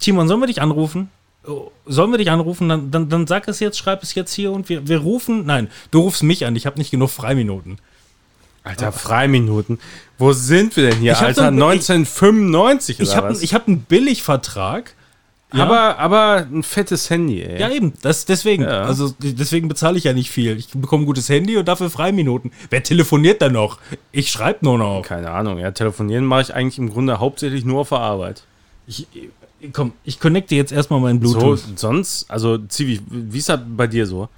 Timon, 0.00 0.26
sollen 0.28 0.40
wir 0.40 0.46
dich 0.46 0.60
anrufen? 0.62 1.10
Oh, 1.46 1.70
Sollen 1.84 2.10
wir 2.10 2.18
dich 2.18 2.30
anrufen? 2.32 2.68
Dann, 2.68 2.90
dann, 2.90 3.08
dann 3.08 3.26
sag 3.28 3.46
es 3.46 3.60
jetzt, 3.60 3.78
schreib 3.78 4.02
es 4.02 4.14
jetzt 4.16 4.32
hier 4.32 4.50
und 4.50 4.68
wir, 4.68 4.88
wir 4.88 4.98
rufen. 4.98 5.46
Nein, 5.46 5.68
du 5.92 6.00
rufst 6.00 6.24
mich 6.24 6.44
an, 6.44 6.56
ich 6.56 6.66
habe 6.66 6.78
nicht 6.78 6.90
genug 6.90 7.10
Freiminuten. 7.10 7.78
Alter, 8.64 8.90
Freiminuten. 8.90 9.78
Wo 10.18 10.32
sind 10.32 10.74
wir 10.76 10.90
denn 10.90 10.98
hier, 10.98 11.12
Ich 11.12 11.18
hab 11.20 11.28
Alter? 11.28 11.42
so 11.42 11.46
ein- 11.46 11.62
1995 11.62 12.98
Ich 12.98 13.08
oder 13.10 13.16
habe 13.18 13.28
was? 13.30 13.42
ich 13.42 13.54
hab 13.54 13.68
einen 13.68 13.82
Billigvertrag. 13.82 14.94
Ja. 15.56 15.64
aber, 15.64 15.98
aber 15.98 16.46
ein 16.52 16.62
fettes 16.62 17.08
Handy, 17.10 17.42
ey. 17.42 17.60
Ja, 17.60 17.70
eben, 17.70 17.92
das, 18.02 18.24
deswegen. 18.24 18.62
Ja. 18.64 18.82
Also 18.82 19.14
deswegen 19.18 19.68
bezahle 19.68 19.98
ich 19.98 20.04
ja 20.04 20.12
nicht 20.12 20.30
viel. 20.30 20.56
Ich 20.56 20.68
bekomme 20.70 21.04
ein 21.04 21.06
gutes 21.06 21.28
Handy 21.28 21.56
und 21.56 21.66
dafür 21.66 21.90
Freiminuten. 21.90 22.52
Wer 22.70 22.82
telefoniert 22.82 23.42
dann 23.42 23.52
noch? 23.52 23.78
Ich 24.12 24.30
schreibe 24.30 24.64
nur 24.64 24.78
noch. 24.78 25.02
Keine 25.02 25.30
Ahnung, 25.30 25.58
ja, 25.58 25.70
telefonieren 25.70 26.24
mache 26.24 26.42
ich 26.42 26.54
eigentlich 26.54 26.78
im 26.78 26.90
Grunde 26.90 27.18
hauptsächlich 27.20 27.64
nur 27.64 27.80
auf 27.80 27.88
der 27.90 27.98
Arbeit. 28.00 28.42
Ich, 28.86 29.06
komm, 29.72 29.92
ich 30.04 30.20
connecte 30.20 30.54
jetzt 30.54 30.72
erstmal 30.72 31.00
meinen 31.00 31.24
So, 31.24 31.38
Bluetooth. 31.38 31.78
sonst, 31.78 32.30
also 32.30 32.58
Zivi, 32.58 33.00
wie 33.08 33.38
ist 33.38 33.48
das 33.48 33.60
bei 33.76 33.86
dir 33.86 34.06
so? 34.06 34.28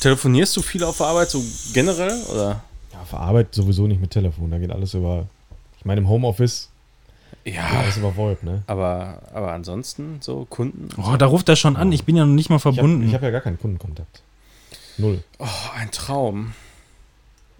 Telefonierst 0.00 0.56
du 0.56 0.62
viel 0.62 0.82
auf 0.82 0.96
der 0.98 1.06
Arbeit, 1.06 1.30
so 1.30 1.42
generell? 1.72 2.20
Oder? 2.32 2.62
Ja, 2.92 3.00
auf 3.02 3.10
der 3.10 3.20
Arbeit 3.20 3.54
sowieso 3.54 3.86
nicht 3.86 4.00
mit 4.00 4.10
Telefon. 4.10 4.50
Da 4.50 4.58
geht 4.58 4.70
alles 4.72 4.94
über. 4.94 5.26
Ich 5.78 5.84
meine, 5.84 6.00
im 6.00 6.08
Homeoffice 6.08 6.70
Ja, 7.46 7.62
alles 7.80 7.96
über 7.96 8.16
VoIP, 8.16 8.42
ne? 8.42 8.62
aber, 8.66 9.22
aber 9.32 9.52
ansonsten 9.52 10.18
so 10.20 10.46
Kunden? 10.50 10.88
Oh, 11.00 11.16
da 11.16 11.26
ruft 11.26 11.48
er 11.48 11.54
schon 11.54 11.76
an. 11.76 11.92
Ich 11.92 12.04
bin 12.04 12.16
ja 12.16 12.26
noch 12.26 12.34
nicht 12.34 12.50
mal 12.50 12.56
Ich 12.56 12.64
habe 12.64 12.74
verbunden. 12.74 13.12
hab 13.12 13.22
ja 13.22 13.30
gar 13.30 13.40
keinen 13.40 13.58
Kundenkontakt. 13.60 14.22
Null. 14.98 15.22
Oh, 15.38 15.46
ein 15.78 15.90
Traum. 15.92 16.54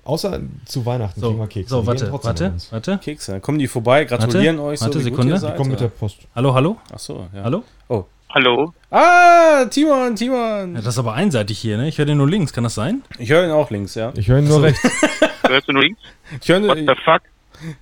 Außer 0.02 0.40
zu 0.64 0.86
Weihnachten 0.86 1.20
kriegen 1.20 1.34
so, 1.34 1.38
wir 1.38 1.46
Kekse. 1.46 1.70
so 1.70 1.80
Die 1.82 1.86
warte, 1.86 2.12
warte, 2.12 2.54
warte. 2.70 2.98
Kekse, 2.98 3.32
dann 3.32 3.42
kommen 3.42 3.58
die 3.58 3.68
vorbei, 3.68 4.04
gratulieren 4.04 4.58
euch 4.58 4.80
warte, 4.80 4.98
so, 4.98 5.04
Sekunde. 5.04 5.38
Die 5.38 5.56
kommen 5.56 5.70
mit 5.70 5.80
der 5.80 5.88
Post. 5.88 6.18
Hallo, 6.34 6.52
hallo? 6.54 6.76
Ach 6.92 6.98
so, 6.98 7.28
ja. 7.32 7.44
Hallo? 7.44 7.62
Oh. 7.88 8.04
Hallo? 8.30 8.72
Ah, 8.90 9.64
Timon, 9.66 10.16
Timon. 10.16 10.74
Ja, 10.74 10.80
das 10.80 10.94
ist 10.94 10.98
aber 10.98 11.14
einseitig 11.14 11.58
hier, 11.58 11.76
ne? 11.76 11.88
Ich 11.88 11.98
höre 11.98 12.06
den 12.06 12.18
nur 12.18 12.28
links, 12.28 12.52
kann 12.52 12.64
das 12.64 12.74
sein? 12.74 13.02
Ich 13.18 13.30
höre 13.30 13.44
ihn 13.44 13.50
auch 13.52 13.70
links, 13.70 13.94
ja. 13.94 14.12
Ich 14.16 14.28
höre 14.28 14.40
ihn 14.40 14.48
nur 14.48 14.62
rechts. 14.62 14.82
Hörst 15.42 15.68
du 15.68 15.72
nur 15.72 15.82
links? 15.82 16.00
Ich 16.40 16.48
höre 16.48 16.62
What 16.66 16.76
the 16.78 17.02
fuck? 17.04 17.22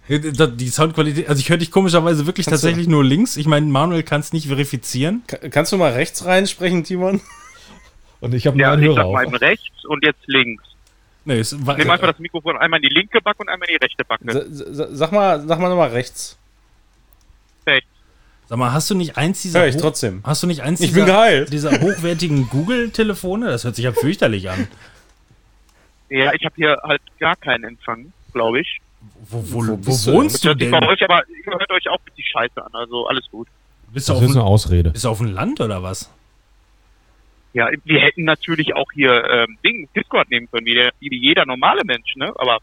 Ja, 0.09 0.19
Die 0.47 0.69
Soundqualität, 0.69 1.29
also 1.29 1.41
ich 1.41 1.49
höre 1.49 1.57
dich 1.57 1.71
komischerweise 1.71 2.27
wirklich 2.27 2.47
Kannst 2.47 2.63
du- 2.63 2.67
tatsächlich 2.69 2.89
nur 2.89 3.05
links. 3.05 3.37
Ich 3.37 3.47
meine, 3.47 3.67
Manuel 3.67 4.03
kann 4.03 4.21
es 4.21 4.33
nicht 4.33 4.47
verifizieren. 4.49 5.23
Ka- 5.27 5.49
Kannst 5.51 5.73
du 5.73 5.77
mal 5.77 5.93
rechts 5.93 6.25
reinsprechen, 6.25 6.85
Timon? 6.85 7.21
Und 8.21 8.35
ich 8.35 8.47
habe 8.47 8.57
nur 8.57 8.67
Ja, 8.67 8.73
einen 8.73 8.83
ich 8.83 8.89
Hörer 8.89 8.97
sag 9.05 9.13
mal 9.13 9.25
auf. 9.27 9.33
eben 9.33 9.37
rechts 9.37 9.85
und 9.87 10.05
jetzt 10.05 10.27
links. 10.27 10.63
Nee, 11.27 11.39
es 11.39 11.67
war, 11.67 11.77
Nimm 11.79 11.91
einfach 11.91 12.07
das 12.09 12.19
Mikrofon 12.19 12.57
einmal 12.59 12.79
in 12.83 12.89
die 12.89 12.95
linke 12.95 13.21
Backe 13.21 13.39
und 13.41 13.49
einmal 13.49 13.69
in 13.69 13.77
die 13.79 13.85
rechte 13.85 14.05
Backe. 14.05 14.47
Sag 14.51 15.11
mal, 15.13 15.41
sag 15.47 15.59
mal 15.59 15.69
nochmal 15.71 15.89
rechts. 15.91 16.37
Rechts. 17.67 17.89
Sag 18.49 18.59
mal, 18.59 18.73
hast 18.73 18.91
du 18.91 18.95
nicht 18.95 19.17
eins 19.17 19.41
dieser 19.41 19.61
Hör 19.61 19.69
ich 19.69 19.77
trotzdem. 19.79 20.21
Hast 20.25 20.43
du 20.43 20.47
nicht 20.47 20.61
eins 20.63 20.81
Ich 20.81 20.93
dieser, 20.93 21.47
dieser 21.47 21.81
hochwertigen 21.81 22.49
Google-Telefone? 22.51 23.47
Das 23.47 23.65
hört 23.65 23.75
sich 23.77 23.87
ja 23.87 23.93
fürchterlich 23.93 24.51
an. 24.51 24.69
Ja, 26.11 26.33
ich 26.35 26.45
habe 26.45 26.55
hier 26.57 26.79
halt 26.83 27.01
gar 27.19 27.37
keinen 27.37 27.65
Empfang, 27.65 28.13
glaube 28.35 28.61
ich. 28.61 28.81
Wo, 29.31 29.39
wo, 29.43 29.43
Wo 29.43 29.61
wo, 29.61 29.67
du 29.77 29.87
wohnst 30.13 30.45
du 30.45 30.49
sich 30.51 30.59
denn? 30.59 30.71
bei 30.71 30.87
euch 30.89 31.03
aber, 31.03 31.23
ihr 31.29 31.53
hört 31.53 31.71
euch 31.71 31.89
auch 31.89 31.99
richtig 32.07 32.27
scheiße 32.29 32.65
an, 32.65 32.71
also 32.73 33.07
alles 33.07 33.29
gut. 33.31 33.49
Bist 33.93 34.09
du, 34.09 34.13
Das 34.13 34.19
auf 34.23 34.25
ist 34.29 34.31
eine 34.37 34.41
dem, 34.45 34.47
Ausrede. 34.49 34.91
bist 34.91 35.05
du 35.05 35.09
auf 35.09 35.19
dem 35.19 35.33
Land 35.33 35.61
oder 35.61 35.83
was? 35.83 36.11
Ja, 37.53 37.69
wir 37.85 38.01
hätten 38.01 38.25
natürlich 38.25 38.75
auch 38.75 38.91
hier 38.93 39.25
ähm, 39.31 39.57
Ding, 39.65 39.89
Discord 39.95 40.29
nehmen 40.31 40.49
können, 40.51 40.67
wie, 40.67 40.75
der, 40.75 40.91
wie 40.99 41.17
jeder 41.17 41.47
normale 41.47 41.83
Mensch, 41.85 42.17
ne? 42.17 42.33
Aber 42.37 42.59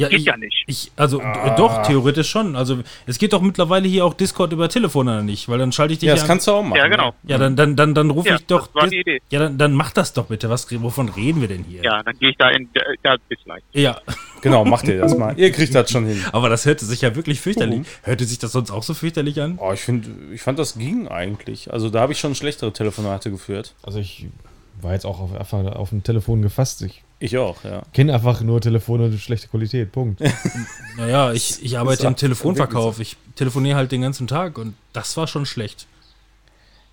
Ja, 0.00 0.08
geht 0.08 0.20
ich, 0.20 0.24
ja 0.26 0.36
nicht. 0.36 0.64
Ich, 0.66 0.92
also 0.96 1.18
d- 1.18 1.24
doch, 1.56 1.82
theoretisch 1.82 2.28
schon. 2.30 2.56
Also 2.56 2.78
es 3.06 3.18
geht 3.18 3.32
doch 3.32 3.40
mittlerweile 3.42 3.88
hier 3.88 4.04
auch 4.04 4.14
Discord 4.14 4.52
über 4.52 4.68
Telefon 4.68 5.08
oder 5.08 5.22
nicht, 5.22 5.48
weil 5.48 5.58
dann 5.58 5.72
schalte 5.72 5.92
ich 5.94 5.98
dich 6.00 6.06
Ja, 6.08 6.14
ja 6.14 6.20
das 6.20 6.26
kannst 6.28 6.46
du 6.46 6.52
auch 6.52 6.62
machen. 6.62 6.76
Ja, 6.78 6.88
genau. 6.88 7.14
Ja, 7.24 7.38
dann, 7.38 7.56
dann, 7.56 7.76
dann, 7.76 7.94
dann 7.94 8.10
rufe 8.10 8.28
Ja, 8.28 8.36
ich 8.36 8.46
doch. 8.46 8.66
das 8.66 8.74
war 8.74 8.88
die 8.88 9.00
Idee. 9.00 9.20
Ja, 9.30 9.38
dann, 9.40 9.58
dann 9.58 9.72
mach 9.72 9.90
das 9.92 10.12
doch 10.12 10.26
bitte. 10.26 10.48
Was, 10.50 10.66
wovon 10.82 11.08
reden 11.08 11.40
wir 11.40 11.48
denn 11.48 11.64
hier? 11.64 11.82
Ja, 11.82 12.02
dann 12.02 12.18
gehe 12.18 12.30
ich 12.30 12.36
da 12.36 12.50
in, 12.50 12.68
da 13.02 13.16
bis 13.28 13.38
gleich. 13.44 13.62
Ja, 13.72 14.00
Genau, 14.40 14.64
macht 14.64 14.86
ihr 14.86 15.00
das 15.00 15.16
mal. 15.16 15.36
Ihr 15.36 15.50
kriegt 15.50 15.74
das 15.74 15.90
schon 15.90 16.06
hin. 16.06 16.22
aber 16.32 16.48
das 16.48 16.64
hörte 16.64 16.84
sich 16.84 17.00
ja 17.00 17.16
wirklich 17.16 17.40
fürchterlich. 17.40 17.80
Warum? 17.80 17.86
Hörte 18.04 18.24
sich 18.24 18.38
das 18.38 18.52
sonst 18.52 18.70
auch 18.70 18.84
so 18.84 18.94
fürchterlich 18.94 19.40
an? 19.40 19.58
Oh, 19.60 19.72
ich, 19.72 19.80
find, 19.80 20.08
ich 20.32 20.42
fand, 20.42 20.58
das 20.60 20.78
ging 20.78 21.08
eigentlich. 21.08 21.72
Also 21.72 21.90
da 21.90 22.00
habe 22.00 22.12
ich 22.12 22.20
schon 22.20 22.36
schlechtere 22.36 22.72
Telefonate 22.72 23.30
geführt. 23.32 23.74
Also 23.82 23.98
ich 23.98 24.26
war 24.80 24.92
jetzt 24.92 25.06
auch 25.06 25.18
auf, 25.18 25.34
einfach 25.34 25.74
auf 25.74 25.88
dem 25.90 26.04
Telefon 26.04 26.40
gefasst. 26.42 26.82
Ich 26.82 27.02
Ich 27.20 27.36
auch, 27.36 27.64
ja. 27.64 27.82
kenne 27.92 28.14
einfach 28.14 28.40
nur 28.42 28.60
Telefone 28.60 29.06
und 29.06 29.18
schlechte 29.18 29.48
Qualität. 29.48 29.90
Punkt. 29.92 30.20
Naja, 30.96 31.32
ich, 31.32 31.62
ich 31.64 31.78
arbeite 31.78 32.06
im 32.08 32.16
Telefonverkauf. 32.16 32.98
Ich 32.98 33.16
telefoniere 33.36 33.76
halt 33.76 33.92
den 33.92 34.02
ganzen 34.02 34.26
Tag 34.26 34.58
und 34.58 34.74
das 34.92 35.16
war 35.16 35.28
schon 35.28 35.46
schlecht. 35.46 35.86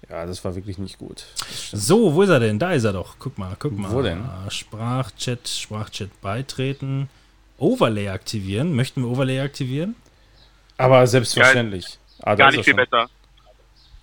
Ja, 0.08 0.28
das 0.28 0.46
war 0.46 0.54
wirklich 0.56 0.78
nicht 0.78 1.00
gut. 1.00 1.26
So, 1.72 2.14
wo 2.14 2.22
ist 2.22 2.30
er 2.30 2.40
denn? 2.40 2.60
Da 2.60 2.74
ist 2.74 2.84
er 2.84 2.94
doch. 2.94 3.16
Guck 3.18 3.40
mal, 3.40 3.56
guck 3.58 3.76
mal. 3.76 3.92
Wo 3.92 4.04
denn? 4.04 4.24
Sprachchat, 4.50 5.48
Sprachchat 5.48 6.22
beitreten. 6.22 7.10
Overlay 7.58 8.10
aktivieren. 8.10 8.76
Möchten 8.76 9.02
wir 9.02 9.10
Overlay 9.10 9.40
aktivieren? 9.40 9.96
Aber 10.78 11.08
selbstverständlich. 11.08 11.98
Ah, 12.20 12.32
da 12.32 12.36
Gar 12.36 12.50
ist 12.50 12.58
nicht 12.58 12.66
viel 12.66 12.76
schon. 12.76 12.86
besser. 12.86 13.10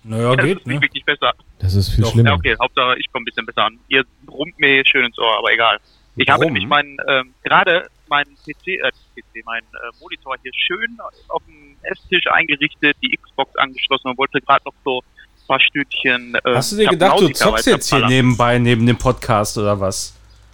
Naja, 0.03 0.35
das 0.35 0.45
geht, 0.45 0.57
ist 0.59 0.67
nicht 0.67 0.75
ne? 0.75 0.81
wirklich 0.81 1.05
besser. 1.05 1.31
Das 1.59 1.73
ist 1.75 1.89
viel 1.89 2.03
Doch, 2.03 2.09
Ja, 2.09 2.13
schlimmer. 2.13 2.33
okay, 2.33 2.57
Hauptsache 2.61 2.97
ich 2.99 3.09
komme 3.11 3.23
ein 3.23 3.25
bisschen 3.25 3.45
besser 3.45 3.63
an. 3.63 3.79
Ihr 3.87 4.03
brummt 4.25 4.59
mir 4.59 4.83
schön 4.85 5.05
ins 5.05 5.17
Ohr, 5.17 5.37
aber 5.37 5.53
egal. 5.53 5.79
Ich 6.15 6.29
habe 6.29 6.41
Brummen? 6.41 6.53
nämlich 6.53 6.69
meinen, 6.69 6.97
ähm, 7.07 7.33
gerade 7.43 7.87
meinen 8.07 8.35
PC, 8.45 8.67
äh, 8.67 8.91
PC, 9.15 9.45
meinen 9.45 9.65
äh, 9.73 9.99
Monitor 9.99 10.35
hier 10.41 10.51
schön 10.53 10.97
auf 11.29 11.41
dem 11.45 11.75
Esstisch 11.81 12.27
eingerichtet, 12.27 12.95
die 13.01 13.17
Xbox 13.17 13.55
angeschlossen 13.55 14.09
und 14.09 14.17
wollte 14.17 14.39
gerade 14.41 14.63
noch 14.65 14.73
so 14.83 14.99
ein 14.99 15.47
paar 15.47 15.59
Stündchen. 15.59 16.35
Äh, 16.35 16.55
Hast 16.55 16.71
du 16.71 16.77
dir 16.77 16.87
gedacht, 16.87 17.19
du 17.19 17.29
zockst 17.29 17.65
jetzt 17.65 17.89
hier 17.89 18.05
nebenbei, 18.05 18.59
neben 18.59 18.85
dem 18.85 18.97
Podcast 18.97 19.57
oder 19.57 19.79
was? 19.79 20.13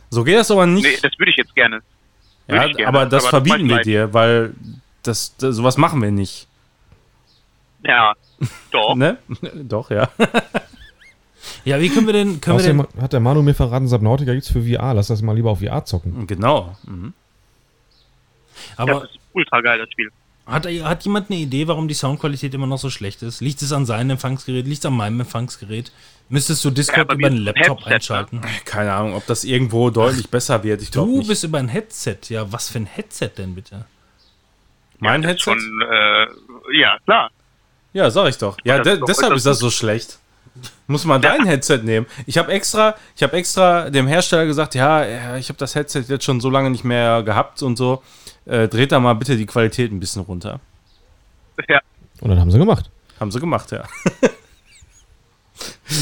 So 0.09 0.23
geht 0.23 0.37
das 0.37 0.49
aber 0.49 0.65
nicht. 0.65 0.83
Nee, 0.83 0.97
das 1.01 1.17
würde 1.19 1.31
ich 1.31 1.37
jetzt 1.37 1.53
gerne. 1.53 1.81
Ja, 2.47 2.67
gerne, 2.67 2.87
aber 2.87 3.05
das 3.05 3.25
aber 3.25 3.29
verbieten 3.29 3.67
macht 3.67 3.79
wir 3.79 3.83
dir, 3.83 4.13
weil 4.13 4.53
das, 5.03 5.35
das, 5.37 5.55
sowas 5.55 5.77
machen 5.77 6.01
wir 6.01 6.11
nicht. 6.11 6.47
Ja, 7.83 8.13
doch. 8.71 8.95
Ne? 8.95 9.17
Doch, 9.53 9.91
ja. 9.91 10.09
Ja, 11.65 11.79
wie 11.79 11.89
können 11.89 12.05
wir 12.05 12.13
denn, 12.13 12.41
können 12.41 12.57
wir 12.57 12.61
Außerdem 12.63 12.85
denn, 12.93 13.01
hat 13.01 13.13
der 13.13 13.19
Manu 13.19 13.41
mir 13.41 13.53
verraten, 13.53 13.87
Subnautica 13.87 14.33
gibt's 14.33 14.49
für 14.51 14.61
VR. 14.63 14.93
Lass 14.93 15.07
das 15.07 15.21
mal 15.21 15.35
lieber 15.35 15.51
auf 15.51 15.59
VR 15.59 15.85
zocken. 15.85 16.27
Genau. 16.27 16.75
Mhm. 16.85 17.13
aber 18.77 18.93
das 19.01 19.03
ist 19.11 19.19
ultra 19.33 19.61
geil, 19.61 19.79
das 19.79 19.89
Spiel. 19.91 20.11
hat, 20.45 20.65
hat 20.65 21.03
jemand 21.05 21.29
eine 21.29 21.39
Idee, 21.39 21.67
warum 21.67 21.87
die 21.87 21.93
Soundqualität 21.93 22.53
immer 22.53 22.67
noch 22.67 22.77
so 22.79 22.89
schlecht 22.89 23.21
ist? 23.21 23.41
Liegt 23.41 23.61
es 23.61 23.71
an 23.71 23.85
seinem 23.85 24.11
Empfangsgerät? 24.11 24.65
Liegt 24.65 24.79
es 24.79 24.85
an 24.85 24.93
meinem 24.93 25.19
Empfangsgerät? 25.21 25.91
Müsstest 26.27 26.63
du 26.65 26.69
Ja, 26.69 26.75
Discord 26.75 27.07
bei 27.07 27.13
über 27.15 27.27
einen 27.27 27.37
es 27.37 27.43
Laptop 27.45 27.79
Headset, 27.79 27.89
ne? 27.89 27.95
einschalten? 27.95 28.41
Keine 28.65 28.93
Ahnung, 28.93 29.15
ob 29.15 29.25
das 29.25 29.43
irgendwo 29.43 29.89
deutlich 29.89 30.29
besser 30.29 30.63
wird. 30.63 30.81
Ich 30.81 30.91
glaube 30.91 31.09
Du 31.11 31.17
nicht. 31.19 31.27
bist 31.27 31.43
über 31.43 31.57
ein 31.59 31.69
Headset. 31.69 32.17
Ja, 32.29 32.51
was 32.51 32.69
für 32.69 32.79
ein 32.79 32.85
Headset 32.85 33.31
denn 33.37 33.55
bitte? 33.55 33.85
mein 34.99 35.23
ist 35.23 35.29
Headset? 35.29 35.43
Schon, 35.51 35.81
äh, 35.89 36.77
ja, 36.79 36.97
klar. 37.05 37.31
Ja, 37.93 38.11
sag 38.11 38.27
ich 38.29 38.37
doch. 38.37 38.57
Ja, 38.63 38.77
das 38.77 38.83
de 38.83 38.93
ist 38.93 38.99
doch 39.01 39.05
deshalb 39.07 39.33
ist 39.35 39.45
das 39.45 39.57
so 39.59 39.71
schlecht. 39.71 40.19
Muss 40.87 41.05
man 41.05 41.21
dein 41.21 41.45
Headset 41.45 41.79
nehmen. 41.83 42.07
Ich 42.25 42.37
habe 42.37 42.51
extra, 42.51 42.95
ich 43.15 43.21
habe 43.23 43.37
extra 43.37 43.89
dem 43.89 44.07
Hersteller 44.07 44.45
gesagt, 44.45 44.73
ja, 44.75 45.35
ich 45.37 45.49
habe 45.49 45.59
das 45.59 45.75
Headset 45.75 46.03
jetzt 46.07 46.23
schon 46.25 46.41
so 46.41 46.49
lange 46.49 46.69
nicht 46.71 46.83
mehr 46.83 47.21
gehabt 47.23 47.61
und 47.61 47.77
so. 47.77 48.01
Äh, 48.45 48.67
dreht 48.67 48.91
da 48.91 48.99
mal 48.99 49.13
bitte 49.13 49.37
die 49.37 49.45
Qualität 49.45 49.91
ein 49.91 49.99
bisschen 49.99 50.23
runter. 50.23 50.59
Ja, 51.67 51.79
Und 52.21 52.29
dann 52.29 52.39
haben 52.39 52.49
sie 52.49 52.57
gemacht. 52.57 52.89
Haben 53.19 53.31
sie 53.31 53.39
gemacht, 53.39 53.71
ja. 53.71 53.83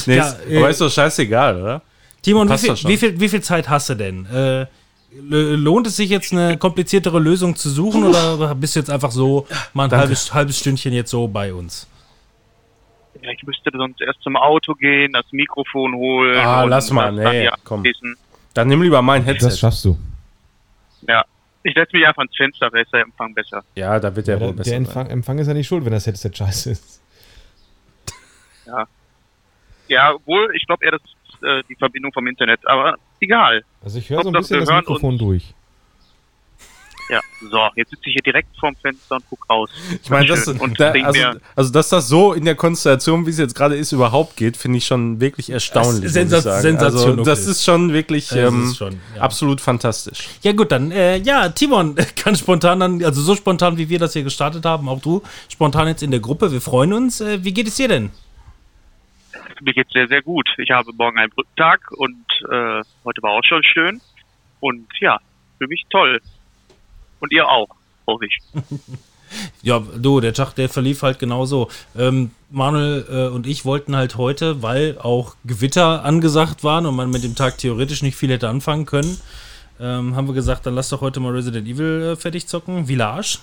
nee, 0.06 0.16
Ja, 0.16 0.30
ist, 0.30 0.38
äh, 0.50 0.58
aber 0.58 0.70
ist 0.70 0.80
doch 0.80 0.92
scheißegal, 0.92 1.62
oder? 1.62 1.82
Timon, 2.22 2.50
wie 2.50 2.58
viel, 2.58 2.76
wie, 2.86 2.98
viel, 2.98 3.20
wie 3.20 3.30
viel 3.30 3.42
Zeit 3.42 3.68
hast 3.68 3.90
du 3.90 3.96
denn? 3.96 4.26
Äh, 4.28 4.68
lohnt 5.20 5.88
es 5.88 5.96
sich 5.96 6.10
jetzt 6.10 6.32
eine 6.32 6.58
kompliziertere 6.58 7.20
Lösung 7.20 7.56
zu 7.56 7.70
suchen 7.70 8.04
oder 8.04 8.54
bist 8.56 8.76
du 8.76 8.80
jetzt 8.80 8.90
einfach 8.90 9.12
so 9.12 9.48
mal 9.74 9.86
ein 9.86 9.92
halbes, 9.98 10.34
halbes 10.34 10.60
Stündchen 10.60 10.94
jetzt 10.94 11.10
so 11.10 11.28
bei 11.28 11.54
uns? 11.54 11.88
Ja, 13.22 13.32
ich 13.32 13.44
müsste 13.44 13.70
sonst 13.74 14.02
erst 14.02 14.22
zum 14.22 14.36
Auto 14.36 14.74
gehen, 14.74 15.14
das 15.14 15.26
Mikrofon 15.32 15.96
holen. 15.96 16.38
Ah, 16.38 16.64
und 16.64 16.70
lass 16.70 16.92
mal, 16.92 17.14
das 17.16 17.24
dann 17.24 17.34
nee, 17.34 17.42
hier 17.42 17.54
komm. 17.64 17.80
abschließen. 17.80 18.16
Dann 18.54 18.68
nimm 18.68 18.82
lieber 18.82 19.02
mein 19.02 19.26
Das 19.26 19.36
Headset. 19.44 19.58
schaffst 19.60 19.86
du. 19.86 19.98
Ja. 21.08 21.24
Ich 21.64 21.74
setze 21.74 21.98
mich 21.98 22.06
einfach 22.08 22.20
ans 22.22 22.36
Fenster, 22.36 22.70
da 22.70 22.80
ist 22.80 22.94
der 22.94 23.02
Empfang 23.02 23.34
besser. 23.34 23.62
Ja, 23.76 24.00
da 24.00 24.16
wird 24.16 24.28
der 24.28 24.36
Ja, 24.36 24.42
wohl 24.42 24.48
der 24.48 24.54
besser. 24.58 24.70
der. 24.72 24.78
Empfang, 24.78 25.08
Empfang 25.08 25.40
ist 25.40 25.48
ja 25.48 25.54
nicht 25.54 25.68
schuld, 25.68 25.84
wenn 25.86 25.92
das 25.92 26.06
Headset 26.08 26.32
scheiße 26.34 26.72
ist. 26.72 27.02
Ja, 29.88 30.14
obwohl, 30.14 30.50
ich 30.56 30.66
glaube 30.66 30.84
eher, 30.86 30.92
das 30.92 31.02
ist 31.02 31.44
äh, 31.44 31.64
die 31.70 31.76
Verbindung 31.76 32.12
vom 32.12 32.28
Internet, 32.28 32.60
aber 32.68 32.96
egal. 33.22 33.64
Also 33.84 34.00
ich 34.00 34.10
höre 34.10 34.22
so 34.24 34.30
ein 34.30 34.34
bisschen 34.34 34.60
das 34.60 34.70
Mikrofon 34.70 35.18
durch. 35.18 35.54
Ja, 37.10 37.22
so, 37.40 37.60
jetzt 37.76 37.92
sitze 37.92 38.04
ich 38.08 38.14
hier 38.14 38.22
direkt 38.22 38.50
vorm 38.60 38.76
Fenster 38.76 39.16
und 39.16 39.24
guck 39.30 39.50
raus. 39.50 39.70
Ich 40.04 40.10
meine, 40.10 40.28
das, 40.28 40.46
da, 40.78 40.92
also, 40.92 41.22
also, 41.56 41.72
dass 41.72 41.90
das 41.90 42.10
so 42.10 42.34
in 42.34 42.44
der 42.44 42.56
Konstellation, 42.56 43.26
wie 43.26 43.30
es 43.30 43.38
jetzt 43.38 43.56
gerade 43.56 43.76
ist, 43.76 43.94
überhaupt 43.94 44.36
geht, 44.36 44.58
finde 44.58 44.80
ich 44.80 44.86
schon 44.86 45.22
wirklich 45.22 45.50
erstaunlich. 45.50 46.12
Sensat-. 46.12 46.62
Sensation, 46.62 47.12
Also, 47.12 47.24
das 47.24 47.48
ist 47.48 47.64
schon 47.64 47.94
wirklich 47.94 48.32
ähm, 48.34 48.66
ist 48.66 48.78
schon, 48.78 49.00
ja. 49.16 49.22
absolut 49.22 49.62
fantastisch. 49.62 50.28
Ja 50.42 50.52
gut, 50.52 50.72
dann, 50.72 50.92
äh, 50.92 51.18
ja, 51.18 51.48
Timon 51.50 51.96
kann 52.18 52.36
spontan 52.36 52.82
dann, 52.82 53.04
also 53.04 53.22
so 53.22 53.36
spontan, 53.36 53.78
wie 53.78 53.88
wir 53.88 54.00
das 54.00 54.14
hier 54.14 54.24
gestartet 54.24 54.66
haben, 54.66 54.90
auch 54.90 55.02
du, 55.02 55.24
spontan 55.48 55.88
jetzt 55.88 56.04
in 56.04 56.12
der 56.12 56.20
Gruppe, 56.20 56.52
wir 56.52 56.62
freuen 56.62 56.92
uns. 56.92 57.22
Äh, 57.22 57.44
wie 57.44 57.54
geht 57.54 57.68
es 57.68 57.76
dir 57.76 57.88
denn? 57.88 58.12
mir 59.62 59.74
geht's 59.74 59.92
sehr, 59.94 60.08
sehr 60.08 60.22
gut. 60.22 60.48
Ich 60.58 60.72
habe 60.72 60.92
morgen 60.94 61.18
einen 61.18 61.32
Brückentag 61.32 61.92
und 61.92 62.26
äh, 62.44 62.82
heute 63.04 63.22
war 63.22 63.32
auch 63.32 63.44
schon 63.44 63.64
schön. 63.64 64.02
Und 64.60 64.88
ja, 65.00 65.20
für 65.58 65.68
mich 65.68 65.84
toll. 65.90 66.22
Und 67.20 67.32
ihr 67.32 67.48
auch, 67.48 67.70
hoffe 68.06 68.26
ich. 68.26 68.40
Ja, 69.62 69.80
du, 69.80 70.22
der 70.22 70.34
Tag, 70.34 70.54
der 70.54 70.70
verlief 70.70 71.02
halt 71.02 71.20
genauso. 71.20 71.70
Ähm, 71.98 72.32
Manuel 72.50 73.06
äh, 73.10 73.28
und 73.28 73.46
ich 73.46 73.66
wollten 73.66 73.96
halt 73.96 74.16
heute, 74.16 74.62
weil 74.64 74.98
auch 75.00 75.36
Gewitter 75.46 76.06
angesagt 76.06 76.64
waren 76.64 76.86
und 76.86 76.96
man 76.96 77.10
mit 77.10 77.24
dem 77.24 77.36
Tag 77.36 77.58
theoretisch 77.58 78.02
nicht 78.02 78.16
viel 78.16 78.30
hätte 78.30 78.48
anfangen 78.48 78.86
können, 78.86 79.20
ähm, 79.80 80.16
haben 80.16 80.28
wir 80.28 80.34
gesagt, 80.34 80.66
dann 80.66 80.76
lass 80.76 80.90
doch 80.90 81.02
heute 81.02 81.20
mal 81.20 81.34
Resident 81.34 81.68
Evil 81.68 82.14
äh, 82.14 82.16
fertig 82.16 82.48
zocken, 82.48 82.88
Village. 82.88 83.40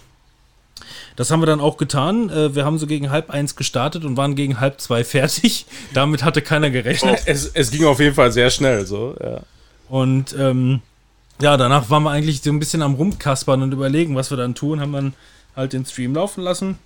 Das 1.16 1.30
haben 1.30 1.40
wir 1.40 1.46
dann 1.46 1.60
auch 1.60 1.76
getan. 1.76 2.28
Äh, 2.30 2.54
wir 2.54 2.64
haben 2.64 2.78
so 2.78 2.86
gegen 2.86 3.10
halb 3.10 3.30
eins 3.30 3.54
gestartet 3.54 4.04
und 4.04 4.16
waren 4.16 4.34
gegen 4.34 4.60
halb 4.60 4.80
zwei 4.80 5.04
fertig. 5.04 5.66
Damit 5.94 6.24
hatte 6.24 6.42
keiner 6.42 6.70
gerechnet. 6.70 7.20
Es, 7.26 7.46
es 7.46 7.70
ging 7.70 7.84
auf 7.84 8.00
jeden 8.00 8.14
Fall 8.14 8.32
sehr 8.32 8.50
schnell 8.50 8.86
so. 8.86 9.14
Ja. 9.22 9.42
Und 9.88 10.34
ähm, 10.38 10.80
ja, 11.40 11.56
danach 11.56 11.90
waren 11.90 12.04
wir 12.04 12.10
eigentlich 12.10 12.42
so 12.42 12.50
ein 12.50 12.58
bisschen 12.58 12.82
am 12.82 12.94
Rumkaspern 12.94 13.62
und 13.62 13.72
überlegen, 13.72 14.14
was 14.14 14.30
wir 14.30 14.36
dann 14.36 14.54
tun. 14.54 14.80
Haben 14.80 14.92
dann 14.92 15.14
halt 15.56 15.72
den 15.72 15.84
Stream 15.84 16.14
laufen 16.14 16.42
lassen. 16.42 16.78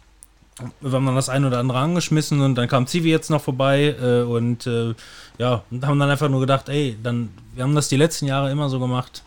Wir 0.80 0.92
haben 0.92 1.06
dann 1.06 1.14
das 1.14 1.28
ein 1.28 1.44
oder 1.44 1.58
andere 1.58 1.78
angeschmissen 1.78 2.40
und 2.40 2.56
dann 2.56 2.66
kam 2.66 2.86
Zivi 2.86 3.10
jetzt 3.10 3.30
noch 3.30 3.42
vorbei 3.42 3.94
äh, 4.00 4.22
und 4.22 4.66
äh, 4.66 4.94
ja, 5.38 5.62
und 5.70 5.86
haben 5.86 6.00
dann 6.00 6.10
einfach 6.10 6.28
nur 6.28 6.40
gedacht, 6.40 6.68
ey, 6.68 6.96
dann, 7.00 7.30
wir 7.54 7.62
haben 7.62 7.76
das 7.76 7.88
die 7.88 7.96
letzten 7.96 8.26
Jahre 8.26 8.50
immer 8.50 8.68
so 8.68 8.80
gemacht. 8.80 9.22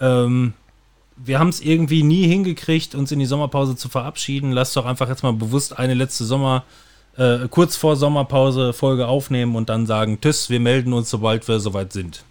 Ähm, 0.00 0.54
wir 1.16 1.38
haben 1.38 1.50
es 1.50 1.60
irgendwie 1.60 2.02
nie 2.02 2.26
hingekriegt, 2.26 2.96
uns 2.96 3.12
in 3.12 3.20
die 3.20 3.26
Sommerpause 3.26 3.76
zu 3.76 3.88
verabschieden. 3.88 4.50
Lass 4.50 4.72
doch 4.72 4.86
einfach 4.86 5.08
jetzt 5.08 5.22
mal 5.22 5.32
bewusst 5.32 5.78
eine 5.78 5.94
letzte 5.94 6.24
Sommer, 6.24 6.64
äh, 7.16 7.46
kurz 7.48 7.76
vor 7.76 7.94
Sommerpause 7.94 8.72
Folge 8.72 9.06
aufnehmen 9.06 9.54
und 9.54 9.68
dann 9.68 9.86
sagen, 9.86 10.20
tschüss, 10.20 10.50
wir 10.50 10.58
melden 10.58 10.92
uns, 10.92 11.10
sobald 11.10 11.46
wir 11.46 11.60
soweit 11.60 11.92
sind. 11.92 12.24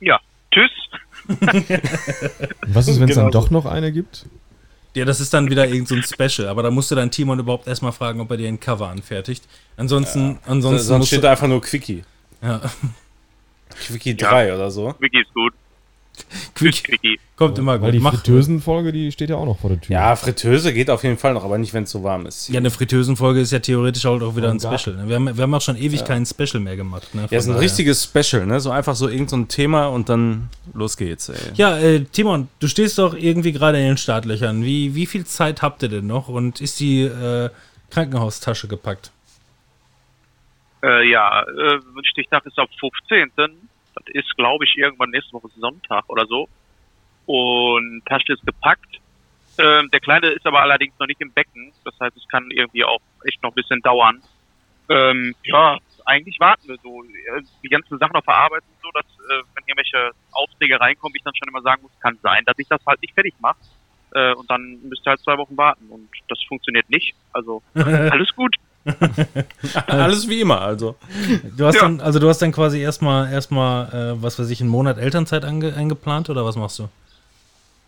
Ja, 0.00 0.20
was 2.66 2.88
ist, 2.88 3.00
wenn 3.00 3.08
es 3.08 3.14
Genau 3.14 3.22
dann 3.22 3.30
doch 3.30 3.50
noch 3.50 3.66
eine 3.66 3.92
gibt? 3.92 4.26
Ja, 4.94 5.04
das 5.04 5.20
ist 5.20 5.34
dann 5.34 5.50
wieder 5.50 5.66
irgend 5.68 5.88
so 5.88 5.94
ein 5.94 6.02
Special, 6.02 6.48
aber 6.48 6.62
da 6.62 6.70
musst 6.70 6.90
du 6.90 6.94
dein 6.94 7.10
Timon 7.10 7.38
überhaupt 7.38 7.66
erstmal 7.66 7.92
fragen, 7.92 8.20
ob 8.20 8.30
er 8.30 8.38
dir 8.38 8.48
ein 8.48 8.58
Cover 8.58 8.88
anfertigt. 8.88 9.44
Ansonsten, 9.76 10.38
ansonsten 10.46 10.86
Sonst 10.86 11.08
steht 11.08 11.22
da 11.22 11.32
einfach 11.32 11.48
nur 11.48 11.60
Quickie. 11.60 12.02
ja, 12.42 12.62
Quickie 13.86 14.16
Ja. 14.18 14.30
3 14.30 14.54
oder 14.54 14.70
so. 14.70 14.94
Vicky 14.98 15.20
ist 15.20 15.34
gut. 15.34 15.52
Quick, 16.54 16.88
Vicky. 16.90 17.18
kommt 17.36 17.58
immer 17.58 17.72
Weil 17.80 17.90
gut. 17.90 17.94
die 17.94 17.98
Mach, 18.00 18.14
Fritteusen-Folge, 18.14 18.92
die 18.92 19.12
steht 19.12 19.30
ja 19.30 19.36
auch 19.36 19.44
noch 19.46 19.58
vor 19.58 19.70
der 19.70 19.80
Tür. 19.80 19.94
Ja, 19.94 20.16
Fritteuse 20.16 20.72
geht 20.72 20.88
auf 20.90 21.02
jeden 21.04 21.18
Fall 21.18 21.34
noch, 21.34 21.44
aber 21.44 21.58
nicht, 21.58 21.74
wenn 21.74 21.84
es 21.84 21.90
so 21.90 22.02
warm 22.02 22.26
ist. 22.26 22.48
ja, 22.48 22.58
eine 22.58 22.70
Fritteusenfolge 22.70 23.40
ist 23.40 23.52
ja 23.52 23.58
theoretisch 23.58 24.04
halt 24.04 24.22
auch 24.22 24.34
wieder 24.36 24.50
ein 24.50 24.56
Oh, 24.56 24.60
gar- 24.60 24.78
Special. 24.78 24.96
Ne? 24.96 25.08
Wir, 25.08 25.16
haben, 25.16 25.36
wir 25.36 25.42
haben 25.42 25.54
auch 25.54 25.60
schon 25.60 25.76
ewig 25.76 26.04
keinen 26.04 26.24
Special 26.26 26.60
mehr 26.60 26.76
gemacht. 26.76 27.14
Ne? 27.14 27.26
Ja, 27.30 27.38
ist 27.38 27.44
ein 27.46 27.50
daher. 27.50 27.62
richtiges 27.62 28.04
Special, 28.04 28.46
ne? 28.46 28.60
So 28.60 28.70
einfach 28.70 28.94
so 28.94 29.06
irgendein 29.08 29.28
so 29.28 29.36
ein 29.36 29.48
Thema 29.48 29.86
und 29.88 30.08
dann 30.08 30.48
los 30.74 30.96
geht's, 30.96 31.28
ey. 31.28 31.36
Ja, 31.54 31.76
äh, 31.78 32.00
Timon, 32.04 32.48
du 32.60 32.68
stehst 32.68 32.98
doch 32.98 33.14
irgendwie 33.14 33.52
gerade 33.52 33.78
in 33.78 33.84
den 33.86 33.96
Startlöchern. 33.96 34.64
Wie, 34.64 34.94
wie 34.94 35.06
viel 35.06 35.24
Zeit 35.26 35.62
habt 35.62 35.82
ihr 35.82 35.88
denn 35.88 36.06
noch 36.06 36.28
und 36.28 36.60
ist 36.60 36.80
die 36.80 37.02
äh, 37.02 37.50
Krankenhaustasche 37.90 38.68
gepackt? 38.68 39.10
Äh, 40.82 41.10
ja, 41.10 41.42
äh, 41.42 41.78
Stichtag 42.10 42.44
ist 42.46 42.58
am 42.58 42.66
15. 42.80 43.30
Das 43.96 44.04
ist, 44.14 44.36
glaube 44.36 44.64
ich, 44.64 44.76
irgendwann 44.76 45.10
nächste 45.10 45.32
Woche 45.32 45.48
Sonntag 45.56 46.04
oder 46.08 46.26
so. 46.26 46.48
Und 47.26 48.04
Tasche 48.06 48.34
ist 48.34 48.46
gepackt. 48.46 49.00
Ähm, 49.58 49.88
der 49.90 50.00
Kleine 50.00 50.28
ist 50.28 50.46
aber 50.46 50.60
allerdings 50.60 50.94
noch 50.98 51.06
nicht 51.06 51.20
im 51.20 51.32
Becken. 51.32 51.72
Das 51.84 51.98
heißt, 51.98 52.16
es 52.16 52.28
kann 52.28 52.50
irgendwie 52.50 52.84
auch 52.84 53.00
echt 53.24 53.42
noch 53.42 53.50
ein 53.50 53.54
bisschen 53.54 53.80
dauern. 53.80 54.22
Ähm, 54.88 55.34
ja, 55.44 55.78
eigentlich 56.04 56.38
warten 56.38 56.68
wir 56.68 56.76
so. 56.82 57.02
Äh, 57.02 57.42
Die 57.62 57.68
ganzen 57.68 57.98
Sachen 57.98 58.14
Arbeit 58.14 58.62
sind 58.62 58.76
so, 58.82 58.90
dass 58.92 59.06
äh, 59.06 59.42
wenn 59.54 59.64
irgendwelche 59.66 60.10
Aufträge 60.32 60.78
reinkommen, 60.78 61.16
ich 61.16 61.22
dann 61.22 61.34
schon 61.34 61.48
immer 61.48 61.62
sagen 61.62 61.82
muss, 61.82 61.90
kann 62.00 62.18
sein, 62.22 62.44
dass 62.44 62.58
ich 62.58 62.68
das 62.68 62.84
halt 62.86 63.00
nicht 63.02 63.14
fertig 63.14 63.34
mache. 63.40 63.58
Äh, 64.12 64.34
und 64.34 64.48
dann 64.50 64.78
müsst 64.84 65.06
ihr 65.06 65.10
halt 65.10 65.20
zwei 65.20 65.36
Wochen 65.38 65.56
warten. 65.56 65.88
Und 65.88 66.08
das 66.28 66.38
funktioniert 66.46 66.88
nicht. 66.90 67.14
Also 67.32 67.62
alles 67.74 68.30
gut. 68.36 68.56
Alles 69.86 70.28
wie 70.28 70.40
immer, 70.40 70.60
also. 70.60 70.96
Du 71.56 71.66
hast 71.66 71.76
Ja. 71.76 71.82
dann, 71.82 72.00
also 72.00 72.18
du 72.18 72.28
hast 72.28 72.38
dann 72.40 72.52
quasi 72.52 72.80
erstmal, 72.80 73.32
erstmal, 73.32 73.88
äh, 74.16 74.22
was 74.22 74.38
weiß 74.38 74.48
ich, 74.50 74.60
einen 74.60 74.70
Monat 74.70 74.98
Elternzeit 74.98 75.44
ange 75.44 75.74
eingeplant 75.74 76.30
oder 76.30 76.44
was 76.44 76.56
machst 76.56 76.78
du? 76.78 76.88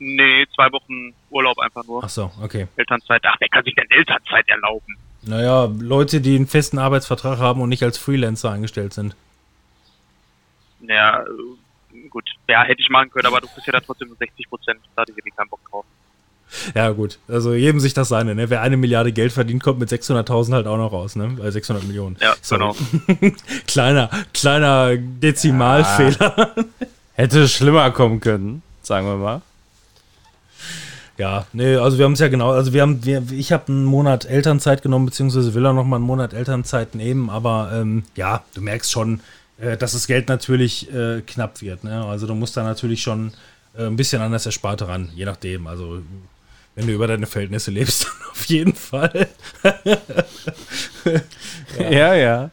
Nee, 0.01 0.47
zwei 0.55 0.71
Wochen 0.73 1.13
Urlaub 1.31 1.59
einfach 1.59 1.85
nur. 1.85 2.03
Ach 2.05 2.09
so, 2.09 2.31
okay. 2.43 2.69
Elternzeit. 2.77 3.23
Ach, 3.25 3.37
wer 3.41 3.49
kann 3.49 3.65
sich 3.65 3.75
denn 3.75 3.91
Elternzeit 3.91 4.49
erlauben? 4.49 4.97
Naja, 5.23 5.69
Leute, 5.81 6.21
die 6.21 6.37
einen 6.37 6.47
festen 6.47 6.79
Arbeitsvertrag 6.79 7.39
haben 7.39 7.61
und 7.61 7.69
nicht 7.69 7.83
als 7.83 7.99
Freelancer 7.99 8.51
eingestellt 8.53 8.95
sind. 8.95 9.17
Ja, 10.81 11.23
äh, 11.23 12.09
gut. 12.09 12.25
Ja, 12.49 12.63
hätte 12.63 12.81
ich 12.81 12.89
machen 12.89 13.11
können, 13.11 13.27
aber 13.27 13.41
du 13.41 13.49
kriegst 13.49 13.67
ja 13.67 13.73
dann 13.73 13.83
trotzdem 13.85 14.09
nur 14.09 14.17
60 14.17 14.49
Prozent. 14.49 14.81
Da 14.95 15.03
hatte 15.03 15.13
ich 15.13 15.19
irgendwie 15.19 15.37
keinen 15.37 15.49
Bock 15.49 15.61
drauf. 15.71 15.85
Ja, 16.75 16.91
gut. 16.91 17.19
Also 17.29 17.55
jedem 17.55 17.81
sich 17.81 17.95
das 17.95 18.09
seine, 18.09 18.35
ne? 18.35 18.51
Wer 18.51 18.63
eine 18.63 18.77
Milliarde 18.77 19.13
Geld 19.13 19.33
verdient, 19.33 19.63
kommt 19.63 19.79
mit 19.79 19.91
600.000 19.91 20.53
halt 20.53 20.67
auch 20.67 20.77
noch 20.77 20.93
raus, 20.93 21.17
ne? 21.17 21.37
Äh, 21.43 21.51
600 21.51 21.85
Millionen. 21.85 22.17
Ja, 22.21 22.35
Sorry. 22.41 22.73
genau. 23.19 23.35
kleiner, 23.67 24.11
kleiner 24.33 24.97
Dezimalfehler. 24.97 26.55
Hätte 27.15 27.49
schlimmer 27.49 27.91
kommen 27.91 28.21
können, 28.21 28.63
sagen 28.83 29.07
wir 29.07 29.17
mal. 29.17 29.43
Ja, 31.19 31.47
nee, 31.53 31.75
also 31.75 31.99
wir 31.99 32.05
haben 32.05 32.13
es 32.13 32.21
ja 32.21 32.29
genau, 32.29 32.53
also 32.53 32.73
wir 32.73 32.81
haben, 32.81 33.05
wir, 33.05 33.25
ich 33.33 33.51
habe 33.51 33.73
einen 33.73 33.85
Monat 33.85 34.25
Elternzeit 34.25 34.83
genommen, 34.83 35.07
beziehungsweise 35.07 35.53
will 35.53 35.67
er 35.67 35.73
noch 35.73 35.85
mal 35.85 35.97
einen 35.97 36.05
Monat 36.05 36.33
Elternzeit 36.33 36.95
nehmen, 36.95 37.29
aber 37.29 37.73
ähm, 37.75 38.05
ja, 38.15 38.45
du 38.55 38.61
merkst 38.61 38.93
schon, 38.93 39.21
äh, 39.59 39.77
dass 39.77 39.93
das 39.93 40.07
Geld 40.07 40.29
natürlich 40.29 40.93
äh, 40.95 41.23
knapp 41.23 41.61
wird, 41.61 41.83
ne? 41.83 42.05
Also 42.05 42.29
du 42.29 42.37
musst 42.37 42.57
da 42.57 42.63
natürlich 42.63 43.03
schon 43.03 43.33
äh, 43.77 43.87
ein 43.87 43.97
bisschen 43.97 44.23
anders 44.23 44.47
erspart 44.47 44.83
ran, 44.83 45.11
je 45.13 45.25
nachdem, 45.25 45.67
also 45.67 46.03
wenn 46.79 46.87
du 46.87 46.93
über 46.93 47.07
deine 47.09 47.27
Verhältnisse 47.27 47.71
lebst, 47.73 48.05
dann 48.21 48.31
auf 48.31 48.45
jeden 48.47 48.75
Fall. 48.75 49.29
Ja, 51.79 52.15
ja. 52.15 52.51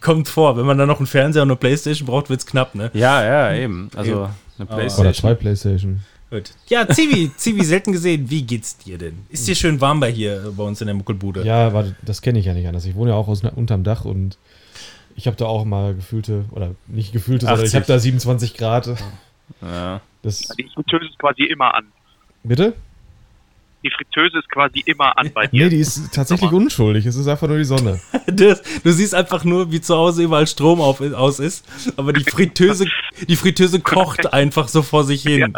Kommt 0.00 0.28
vor, 0.28 0.56
wenn 0.56 0.64
man 0.66 0.78
dann 0.78 0.88
noch 0.88 0.98
einen 0.98 1.06
Fernseher 1.06 1.42
und 1.42 1.48
eine 1.50 1.56
Playstation 1.56 2.06
braucht, 2.06 2.30
wird's 2.30 2.46
knapp, 2.46 2.74
ne? 2.74 2.90
Ja, 2.94 3.22
ja, 3.24 3.54
eben. 3.54 3.90
Also 3.96 4.30
eine 4.58 4.66
Oder 4.68 4.76
Playstation. 4.76 5.14
zwei 5.14 5.34
Playstation. 5.34 6.00
Gut. 6.30 6.52
Ja, 6.68 6.86
Zivi, 6.88 7.30
Zivi, 7.36 7.64
selten 7.64 7.92
gesehen, 7.92 8.28
wie 8.30 8.42
geht's 8.42 8.76
dir 8.76 8.98
denn? 8.98 9.26
Ist 9.30 9.48
dir 9.48 9.54
schön 9.54 9.80
warm 9.80 9.98
bei 9.98 10.12
hier, 10.12 10.52
bei 10.56 10.62
uns 10.62 10.80
in 10.80 10.86
der 10.86 10.94
Muckelbude? 10.94 11.42
Ja, 11.42 11.72
warte, 11.72 11.96
das 12.02 12.22
kenne 12.22 12.38
ich 12.38 12.46
ja 12.46 12.54
nicht 12.54 12.68
anders. 12.68 12.84
Ich 12.84 12.94
wohne 12.94 13.10
ja 13.10 13.16
auch 13.16 13.28
aus, 13.28 13.42
unterm 13.42 13.82
Dach 13.82 14.04
und 14.04 14.38
ich 15.16 15.26
habe 15.26 15.36
da 15.36 15.46
auch 15.46 15.64
mal 15.64 15.94
gefühlte, 15.94 16.44
oder 16.52 16.74
nicht 16.86 17.12
gefühlte, 17.12 17.46
sondern 17.46 17.64
ich 17.64 17.74
80. 17.74 17.76
habe 17.76 17.86
da 17.86 17.98
27 17.98 18.54
Grad. 18.54 18.94
Ja. 19.62 20.00
Das, 20.22 20.38
Die 20.38 20.68
Fritteuse 20.74 21.06
ist 21.06 21.18
quasi 21.18 21.44
immer 21.44 21.74
an. 21.74 21.86
bitte? 22.44 22.74
Die 23.88 23.94
Fritteuse 23.94 24.38
ist 24.38 24.50
quasi 24.50 24.82
immer 24.84 25.16
an 25.16 25.30
bei 25.32 25.46
dir. 25.46 25.64
Nee, 25.64 25.70
die 25.70 25.78
ist 25.78 26.12
tatsächlich 26.12 26.52
unschuldig. 26.52 27.06
Es 27.06 27.16
ist 27.16 27.26
einfach 27.26 27.48
nur 27.48 27.58
die 27.58 27.64
Sonne. 27.64 28.00
Das, 28.30 28.62
du 28.84 28.92
siehst 28.92 29.14
einfach 29.14 29.42
nur, 29.42 29.72
wie 29.72 29.80
zu 29.80 29.96
Hause 29.96 30.22
überall 30.22 30.46
Strom 30.46 30.80
auf, 30.80 31.00
aus 31.00 31.40
ist, 31.40 31.64
aber 31.96 32.12
die 32.12 32.24
Fritteuse, 32.24 32.86
die 33.26 33.36
Fritteuse 33.36 33.80
kocht 33.80 34.32
einfach 34.32 34.68
so 34.68 34.82
vor 34.82 35.04
sich 35.04 35.22
hin. 35.22 35.54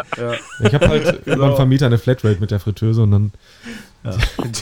Ich 0.63 0.73
habe 0.73 0.87
halt 0.87 1.25
beim 1.25 1.55
Vermieter 1.55 1.87
eine 1.87 1.97
Flatrate 1.97 2.39
mit 2.39 2.49
der 2.49 2.59
Fritteuse 2.59 3.03
und 3.03 3.11
dann 3.11 3.31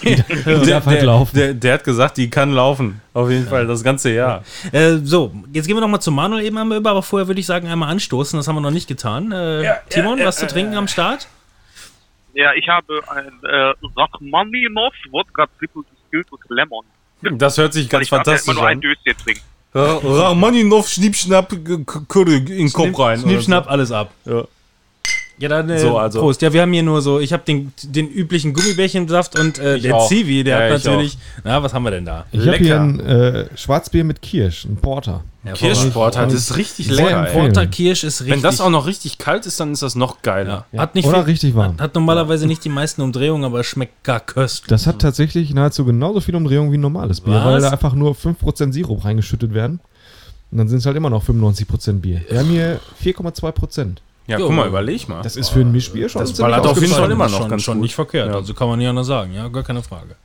Der, 0.04 0.66
darf 0.66 0.86
halt 0.86 0.98
der, 0.98 1.06
laufen. 1.06 1.36
Der, 1.36 1.54
der 1.54 1.74
hat 1.76 1.84
gesagt, 1.84 2.18
die 2.18 2.30
kann 2.30 2.52
laufen. 2.52 3.00
Auf 3.14 3.30
jeden 3.30 3.48
Fall, 3.48 3.68
das 3.68 3.84
ganze 3.84 4.12
Jahr. 4.12 4.44
Äh, 4.72 4.98
so, 5.04 5.34
jetzt 5.54 5.68
gehen 5.68 5.78
wir 5.78 5.82
noch 5.82 5.88
mal 5.88 6.02
zu 6.02 6.12
Manuel 6.12 6.44
eben 6.44 6.58
einmal 6.58 6.78
über, 6.80 6.90
aber 6.90 7.04
vorher 7.04 7.28
würde 7.28 7.40
ich 7.40 7.46
sagen, 7.46 7.68
einmal 7.68 7.90
anstoßen, 7.90 8.38
das 8.38 8.48
haben 8.48 8.56
wir 8.56 8.62
noch 8.62 8.72
nicht 8.72 8.88
getan. 8.88 9.32
Äh, 9.32 9.76
Timon, 9.90 10.20
was 10.24 10.38
zu 10.38 10.48
trinken 10.48 10.76
am 10.76 10.88
Start? 10.88 11.28
Ja, 12.40 12.54
ich 12.54 12.70
habe 12.70 13.02
ein 13.10 13.34
äh, 13.44 13.74
Rachmaninov 13.98 14.94
Wodka 15.12 15.46
Triple 15.58 15.84
Distilled 15.92 16.32
with 16.32 16.40
Lemon. 16.48 16.86
Das 17.38 17.58
hört 17.58 17.74
sich 17.74 17.90
ganz 17.90 18.04
ich 18.04 18.10
darf 18.10 18.20
ja 18.20 18.24
fantastisch 18.24 18.54
immer 18.54 18.62
nur 18.62 18.70
ein 18.70 18.78
an. 18.78 18.82
Döschen 18.82 19.18
trinken. 19.22 19.42
Rachmaninov, 19.74 20.88
Schnippschnapp, 20.88 21.50
Curry 22.08 22.38
in 22.58 22.72
Kopf 22.72 22.98
rein. 22.98 23.20
Schnipp, 23.20 23.42
schnapp, 23.42 23.70
alles 23.70 23.92
ab. 23.92 24.14
Ja. 24.24 24.46
Ja, 25.40 25.48
dann 25.50 25.70
äh, 25.70 25.80
So, 25.80 25.98
also. 25.98 26.20
Prost. 26.20 26.42
Ja, 26.42 26.52
wir 26.54 26.62
haben 26.62 26.74
hier 26.74 26.84
nur 26.84 27.02
so, 27.02 27.20
ich 27.20 27.32
habe 27.34 27.44
den, 27.46 27.72
den 27.84 28.08
üblichen 28.10 28.54
Gummibärchensaft 28.54 29.40
und 29.40 29.58
äh, 29.58 29.80
der 29.80 29.96
auch. 29.96 30.08
Zivi, 30.10 30.44
der 30.44 30.60
Ja, 30.68 30.74
hat 30.74 30.80
ich 30.80 30.86
natürlich, 30.86 31.18
na, 31.44 31.64
was 31.64 31.74
haben 31.74 31.84
wir 31.84 31.92
denn 31.92 32.06
da? 32.06 32.26
Ich 32.32 32.40
habe 32.42 32.52
Lecker. 32.52 32.64
hier 32.64 32.82
ein 32.82 33.00
äh, 33.00 33.46
Schwarzbier 33.58 34.04
mit 34.04 34.22
Kirsch, 34.22 34.66
ein 34.66 34.76
Porter. 34.76 35.24
Kirschsport 35.54 36.18
hat, 36.18 36.28
das 36.28 36.34
ist 36.52 36.58
richtig 36.58 36.90
lecker. 36.92 37.24
Porter 37.32 37.66
Kirsch 37.66 38.04
ist 38.04 38.20
richtig. 38.22 38.36
Wenn 38.36 38.42
das 38.44 38.60
auch 38.60 38.70
noch 38.70 38.86
richtig 38.86 39.18
kalt 39.18 39.46
ist, 39.46 39.58
dann 39.62 39.72
ist 39.72 39.82
das 39.82 39.96
noch 39.96 40.22
geiler. 40.22 40.66
Ja. 40.74 40.82
Hat 40.82 40.96
nicht 40.96 41.08
Oder 41.08 41.24
viel- 41.24 41.32
richtig 41.32 41.56
warm. 41.56 41.78
Hat 41.80 41.96
normalerweise 41.96 42.46
nicht 42.46 42.64
die 42.66 42.70
meisten 42.70 43.02
Umdrehungen, 43.02 43.46
aber 43.46 43.62
es 43.62 43.66
schmeckt 43.66 44.04
gar 44.04 44.20
köstlich. 44.20 44.68
Das 44.68 44.86
hat 44.86 45.00
tatsächlich 45.00 45.54
nahezu 45.54 45.86
genauso 45.86 46.20
viel 46.20 46.36
Umdrehung 46.36 46.72
wie 46.74 46.78
ein 46.78 46.82
normales 46.82 47.22
Bier, 47.22 47.36
Was? 47.36 47.46
weil 47.46 47.62
da 47.62 47.70
einfach 47.70 47.94
nur 47.96 48.14
5% 48.16 48.74
Sirup 48.74 49.06
reingeschüttet 49.06 49.54
werden. 49.54 49.80
Und 50.52 50.58
dann 50.58 50.68
sind 50.68 50.80
es 50.80 50.86
halt 50.86 50.98
immer 50.98 51.10
noch 51.10 51.24
95% 51.24 52.02
Bier. 52.02 52.22
Wir 52.30 52.40
haben 52.40 52.50
hier 52.50 52.80
4,2%. 53.04 53.96
Ja, 54.30 54.38
Jo. 54.40 54.48
guck 54.48 54.56
mal, 54.56 54.68
überleg 54.68 55.08
mal. 55.10 55.22
Das 55.24 55.36
ist 55.36 55.50
für 55.50 55.60
ein 55.62 55.72
Mischbier 55.72 56.08
schon 56.08 56.22
Das 56.22 56.34
ballert 56.34 56.66
auf 56.66 56.80
jeden. 56.80 56.94
Fall 56.94 57.10
immer 57.12 57.28
noch 57.28 57.40
schon, 57.40 57.50
ganz 57.50 57.64
schon 57.64 57.76
gut. 57.76 57.82
nicht 57.84 57.96
verkehrt. 57.96 58.30
Ja. 58.30 58.36
Also 58.36 58.54
kann 58.54 58.68
man 58.68 58.78
nicht 58.80 58.88
anders 58.88 59.08
sagen, 59.08 59.34
ja, 59.34 59.48
gar 59.48 59.64
keine 59.64 59.82
Frage. 59.84 60.16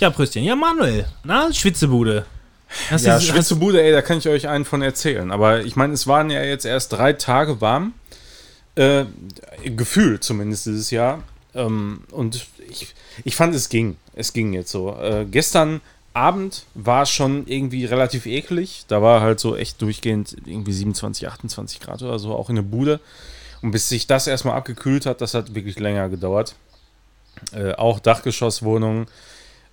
Ja, 0.00 0.10
Pröstchen. 0.10 0.44
Ja, 0.44 0.56
Manuel. 0.56 1.06
Na, 1.24 1.52
Schwitzebude. 1.52 2.26
Hast 2.90 3.04
Ja, 3.06 3.18
du- 3.18 3.24
Schwitzebude, 3.24 3.82
ey, 3.82 3.92
da 3.92 4.02
kann 4.02 4.18
ich 4.18 4.28
euch 4.28 4.48
einen 4.48 4.64
von 4.64 4.82
erzählen. 4.82 5.30
Aber 5.30 5.60
ich 5.62 5.76
meine, 5.76 5.92
es 5.92 6.06
waren 6.06 6.30
ja 6.30 6.42
jetzt 6.42 6.64
erst 6.64 6.92
drei 6.92 7.12
Tage 7.12 7.60
warm. 7.60 7.92
Äh, 8.74 9.04
gefühlt 9.64 10.24
zumindest 10.24 10.66
dieses 10.66 10.90
Jahr. 10.90 11.22
Ähm, 11.54 12.00
und 12.10 12.46
ich, 12.68 12.94
ich 13.24 13.36
fand, 13.36 13.54
es 13.54 13.68
ging. 13.68 13.96
Es 14.14 14.32
ging 14.32 14.54
jetzt 14.54 14.70
so. 14.70 14.96
Äh, 15.00 15.26
gestern 15.30 15.80
Abend 16.14 16.64
war 16.74 17.02
es 17.02 17.10
schon 17.10 17.46
irgendwie 17.46 17.84
relativ 17.84 18.26
eklig. 18.26 18.84
Da 18.88 19.00
war 19.02 19.20
halt 19.20 19.40
so 19.40 19.56
echt 19.56 19.80
durchgehend 19.82 20.36
irgendwie 20.46 20.72
27, 20.72 21.28
28 21.28 21.80
Grad 21.80 22.02
oder 22.02 22.18
so, 22.18 22.34
auch 22.34 22.48
in 22.50 22.56
der 22.56 22.62
Bude. 22.62 23.00
Und 23.62 23.70
bis 23.70 23.88
sich 23.88 24.06
das 24.06 24.26
erstmal 24.26 24.56
abgekühlt 24.56 25.06
hat, 25.06 25.20
das 25.20 25.34
hat 25.34 25.54
wirklich 25.54 25.78
länger 25.78 26.08
gedauert. 26.08 26.56
Äh, 27.52 27.72
auch 27.74 28.00
Dachgeschosswohnungen. 28.00 29.06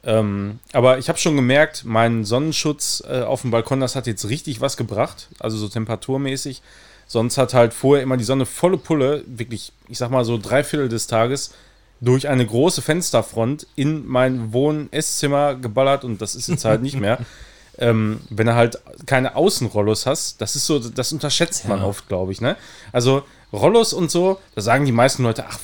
Ähm, 0.03 0.59
aber 0.71 0.97
ich 0.97 1.09
habe 1.09 1.19
schon 1.19 1.35
gemerkt, 1.35 1.83
mein 1.85 2.23
Sonnenschutz 2.23 3.03
äh, 3.07 3.21
auf 3.21 3.41
dem 3.41 3.51
Balkon, 3.51 3.81
das 3.81 3.95
hat 3.95 4.07
jetzt 4.07 4.29
richtig 4.29 4.61
was 4.61 4.77
gebracht, 4.77 5.27
also 5.39 5.57
so 5.57 5.67
temperaturmäßig. 5.67 6.61
Sonst 7.05 7.37
hat 7.37 7.53
halt 7.53 7.73
vorher 7.73 8.03
immer 8.03 8.17
die 8.17 8.23
Sonne 8.23 8.45
volle 8.45 8.77
Pulle, 8.77 9.23
wirklich, 9.25 9.73
ich 9.87 9.97
sag 9.97 10.11
mal 10.11 10.23
so 10.23 10.37
drei 10.37 10.63
Viertel 10.63 10.89
des 10.89 11.07
Tages, 11.07 11.53
durch 12.01 12.29
eine 12.29 12.45
große 12.45 12.81
Fensterfront 12.81 13.67
in 13.75 14.07
mein 14.07 14.53
Wohn-Esszimmer 14.53 15.55
geballert 15.55 16.05
und 16.05 16.21
das 16.21 16.35
ist 16.35 16.47
jetzt 16.47 16.65
halt 16.65 16.81
nicht 16.81 16.99
mehr. 16.99 17.19
Ähm, 17.79 18.19
wenn 18.29 18.47
du 18.47 18.55
halt 18.55 18.79
keine 19.05 19.35
Außenrollos 19.35 20.05
hast, 20.05 20.41
das 20.41 20.55
ist 20.55 20.65
so, 20.65 20.79
das 20.79 21.11
unterschätzt 21.13 21.67
man 21.67 21.81
oft, 21.81 22.07
glaube 22.07 22.31
ich, 22.31 22.41
ne? 22.41 22.57
Also 22.91 23.23
Rollos 23.53 23.93
und 23.93 24.11
so, 24.11 24.37
da 24.55 24.61
sagen 24.61 24.85
die 24.85 24.91
meisten 24.91 25.23
Leute, 25.23 25.45
ach, 25.47 25.57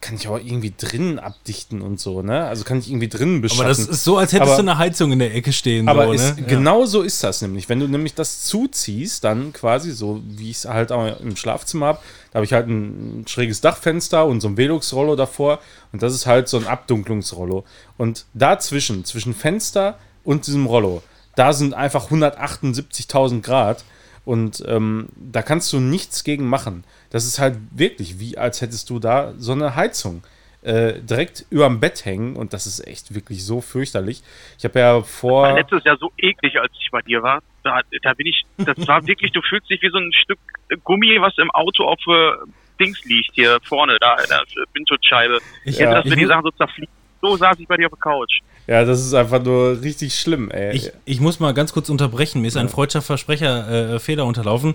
kann 0.00 0.16
ich 0.16 0.26
auch 0.26 0.36
irgendwie 0.38 0.74
drinnen 0.76 1.20
abdichten 1.20 1.80
und 1.80 2.00
so, 2.00 2.22
ne? 2.22 2.44
Also 2.48 2.64
kann 2.64 2.80
ich 2.80 2.88
irgendwie 2.90 3.08
drinnen 3.08 3.40
beschatten. 3.40 3.60
aber 3.66 3.68
das 3.68 3.78
ist 3.78 4.02
so, 4.02 4.18
als 4.18 4.32
hättest 4.32 4.50
Aber- 4.50 4.56
du 4.62 4.68
eine 4.68 4.76
Heizung 4.78 5.12
in 5.12 5.20
der 5.20 5.32
Ecke 5.32 5.52
stehen. 5.52 5.88
aber 5.88 6.06
so, 6.06 6.12
ist, 6.14 6.36
ne? 6.38 6.42
genau 6.42 6.84
so 6.84 7.02
ist 7.02 7.22
das 7.22 7.40
nämlich. 7.40 7.68
Wenn 7.68 7.78
du 7.78 7.86
nämlich 7.86 8.14
das 8.14 8.42
zuziehst, 8.42 9.22
dann 9.22 9.52
quasi 9.52 9.92
so, 9.92 10.20
wie 10.26 10.50
ich 10.50 10.56
es 10.56 10.64
halt 10.64 10.90
auch 10.90 11.20
im 11.20 11.36
Schlafzimmer 11.36 11.86
habe, 11.86 11.98
da 12.32 12.38
habe 12.38 12.44
ich 12.44 12.52
halt 12.52 12.66
ein 12.66 13.24
schräges 13.28 13.60
Dachfenster 13.60 14.26
und 14.26 14.40
so 14.40 14.48
ein 14.48 14.56
Velux-Rollo 14.56 15.14
davor 15.14 15.60
und 15.92 16.02
das 16.02 16.12
ist 16.12 16.26
halt 16.26 16.48
so 16.48 16.56
ein 16.56 16.66
Abdunklungsrollo. 16.66 17.64
Und 17.96 18.24
dazwischen, 18.34 19.04
zwischen 19.04 19.34
Fenster 19.34 19.98
und 20.24 20.48
diesem 20.48 20.66
Rollo, 20.66 21.02
da 21.36 21.52
sind 21.52 21.74
einfach 21.74 22.10
178.000 22.10 23.42
Grad 23.42 23.84
und 24.24 24.62
ähm, 24.66 25.08
da 25.16 25.42
kannst 25.42 25.72
du 25.72 25.80
nichts 25.80 26.24
gegen 26.24 26.46
machen. 26.48 26.84
Das 27.10 27.24
ist 27.24 27.38
halt 27.38 27.56
wirklich 27.72 28.18
wie, 28.20 28.38
als 28.38 28.60
hättest 28.60 28.90
du 28.90 28.98
da 28.98 29.32
so 29.36 29.52
eine 29.52 29.74
Heizung 29.74 30.22
äh, 30.62 31.00
direkt 31.00 31.44
überm 31.50 31.80
Bett 31.80 32.04
hängen 32.04 32.36
und 32.36 32.52
das 32.52 32.66
ist 32.66 32.86
echt 32.86 33.14
wirklich 33.14 33.44
so 33.44 33.60
fürchterlich. 33.60 34.22
Ich 34.58 34.64
habe 34.64 34.78
ja 34.78 35.02
vor. 35.02 35.42
War 35.42 35.54
letztes 35.54 35.82
Jahr 35.84 35.96
so 35.98 36.12
eklig, 36.18 36.56
als 36.60 36.70
ich 36.80 36.88
bei 36.92 37.02
dir 37.02 37.22
war. 37.22 37.40
Da, 37.64 37.80
da 38.02 38.14
bin 38.14 38.26
ich, 38.26 38.44
das 38.58 38.86
war 38.86 39.04
wirklich, 39.06 39.32
du 39.32 39.42
fühlst 39.42 39.68
dich 39.68 39.82
wie 39.82 39.90
so 39.90 39.98
ein 39.98 40.12
Stück 40.12 40.38
Gummi, 40.84 41.20
was 41.20 41.36
im 41.38 41.50
Auto 41.50 41.84
auf 41.84 41.98
äh, 42.06 42.32
Dings 42.78 43.04
liegt, 43.04 43.32
hier 43.34 43.58
vorne, 43.64 43.96
da, 44.00 44.14
in 44.20 44.28
der 44.28 44.42
Windschutzscheibe. 44.74 45.38
Ich- 45.64 45.74
Ich 45.74 45.80
hätte, 45.80 45.94
dass 45.94 46.04
die 46.04 46.26
Sachen 46.26 46.42
so 46.44 46.50
zerfliegen. 46.52 46.92
So 47.22 47.36
saß 47.36 47.56
ich 47.60 47.68
bei 47.68 47.76
dir 47.76 47.86
auf 47.86 47.92
der 47.92 48.00
Couch. 48.00 48.40
Ja, 48.66 48.84
das 48.84 49.00
ist 49.00 49.14
einfach 49.14 49.42
nur 49.42 49.80
richtig 49.80 50.14
schlimm, 50.18 50.50
ey. 50.50 50.74
Ich, 50.74 50.92
ich 51.04 51.20
muss 51.20 51.40
mal 51.40 51.54
ganz 51.54 51.72
kurz 51.72 51.88
unterbrechen. 51.88 52.42
Mir 52.42 52.48
ist 52.48 52.56
ein 52.56 52.68
freudscher 52.68 53.00
Versprecher 53.02 53.94
äh, 53.94 53.98
Fehler 54.00 54.26
unterlaufen. 54.26 54.74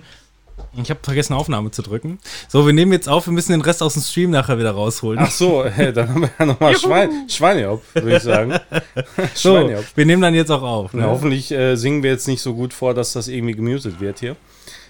Ich 0.81 0.89
habe 0.89 0.99
vergessen, 1.03 1.33
Aufnahme 1.33 1.69
zu 1.71 1.83
drücken. 1.83 2.19
So, 2.47 2.65
wir 2.65 2.73
nehmen 2.73 2.91
jetzt 2.91 3.07
auf. 3.07 3.27
Wir 3.27 3.33
müssen 3.33 3.51
den 3.51 3.61
Rest 3.61 3.83
aus 3.83 3.93
dem 3.93 4.01
Stream 4.01 4.31
nachher 4.31 4.57
wieder 4.57 4.71
rausholen. 4.71 5.19
Ach 5.21 5.29
so, 5.29 5.63
hey, 5.69 5.93
dann 5.93 6.09
haben 6.09 6.21
wir 6.21 6.29
ja 6.39 6.45
nochmal 6.45 6.75
Schwein, 6.77 7.29
Schweinehopp, 7.29 7.83
würde 7.93 8.17
ich 8.17 8.23
sagen. 8.23 8.53
so, 9.35 9.69
wir 9.95 10.05
nehmen 10.05 10.21
dann 10.21 10.33
jetzt 10.33 10.49
auch 10.49 10.63
auf. 10.63 10.93
Ja, 10.93 11.01
Ne? 11.01 11.05
hoffentlich 11.07 11.51
äh, 11.51 11.75
singen 11.75 12.01
wir 12.01 12.11
jetzt 12.11 12.27
nicht 12.27 12.41
so 12.41 12.53
gut 12.55 12.73
vor, 12.73 12.93
dass 12.93 13.13
das 13.13 13.27
irgendwie 13.27 13.53
gemutet 13.53 13.99
wird 13.99 14.19
hier. 14.19 14.35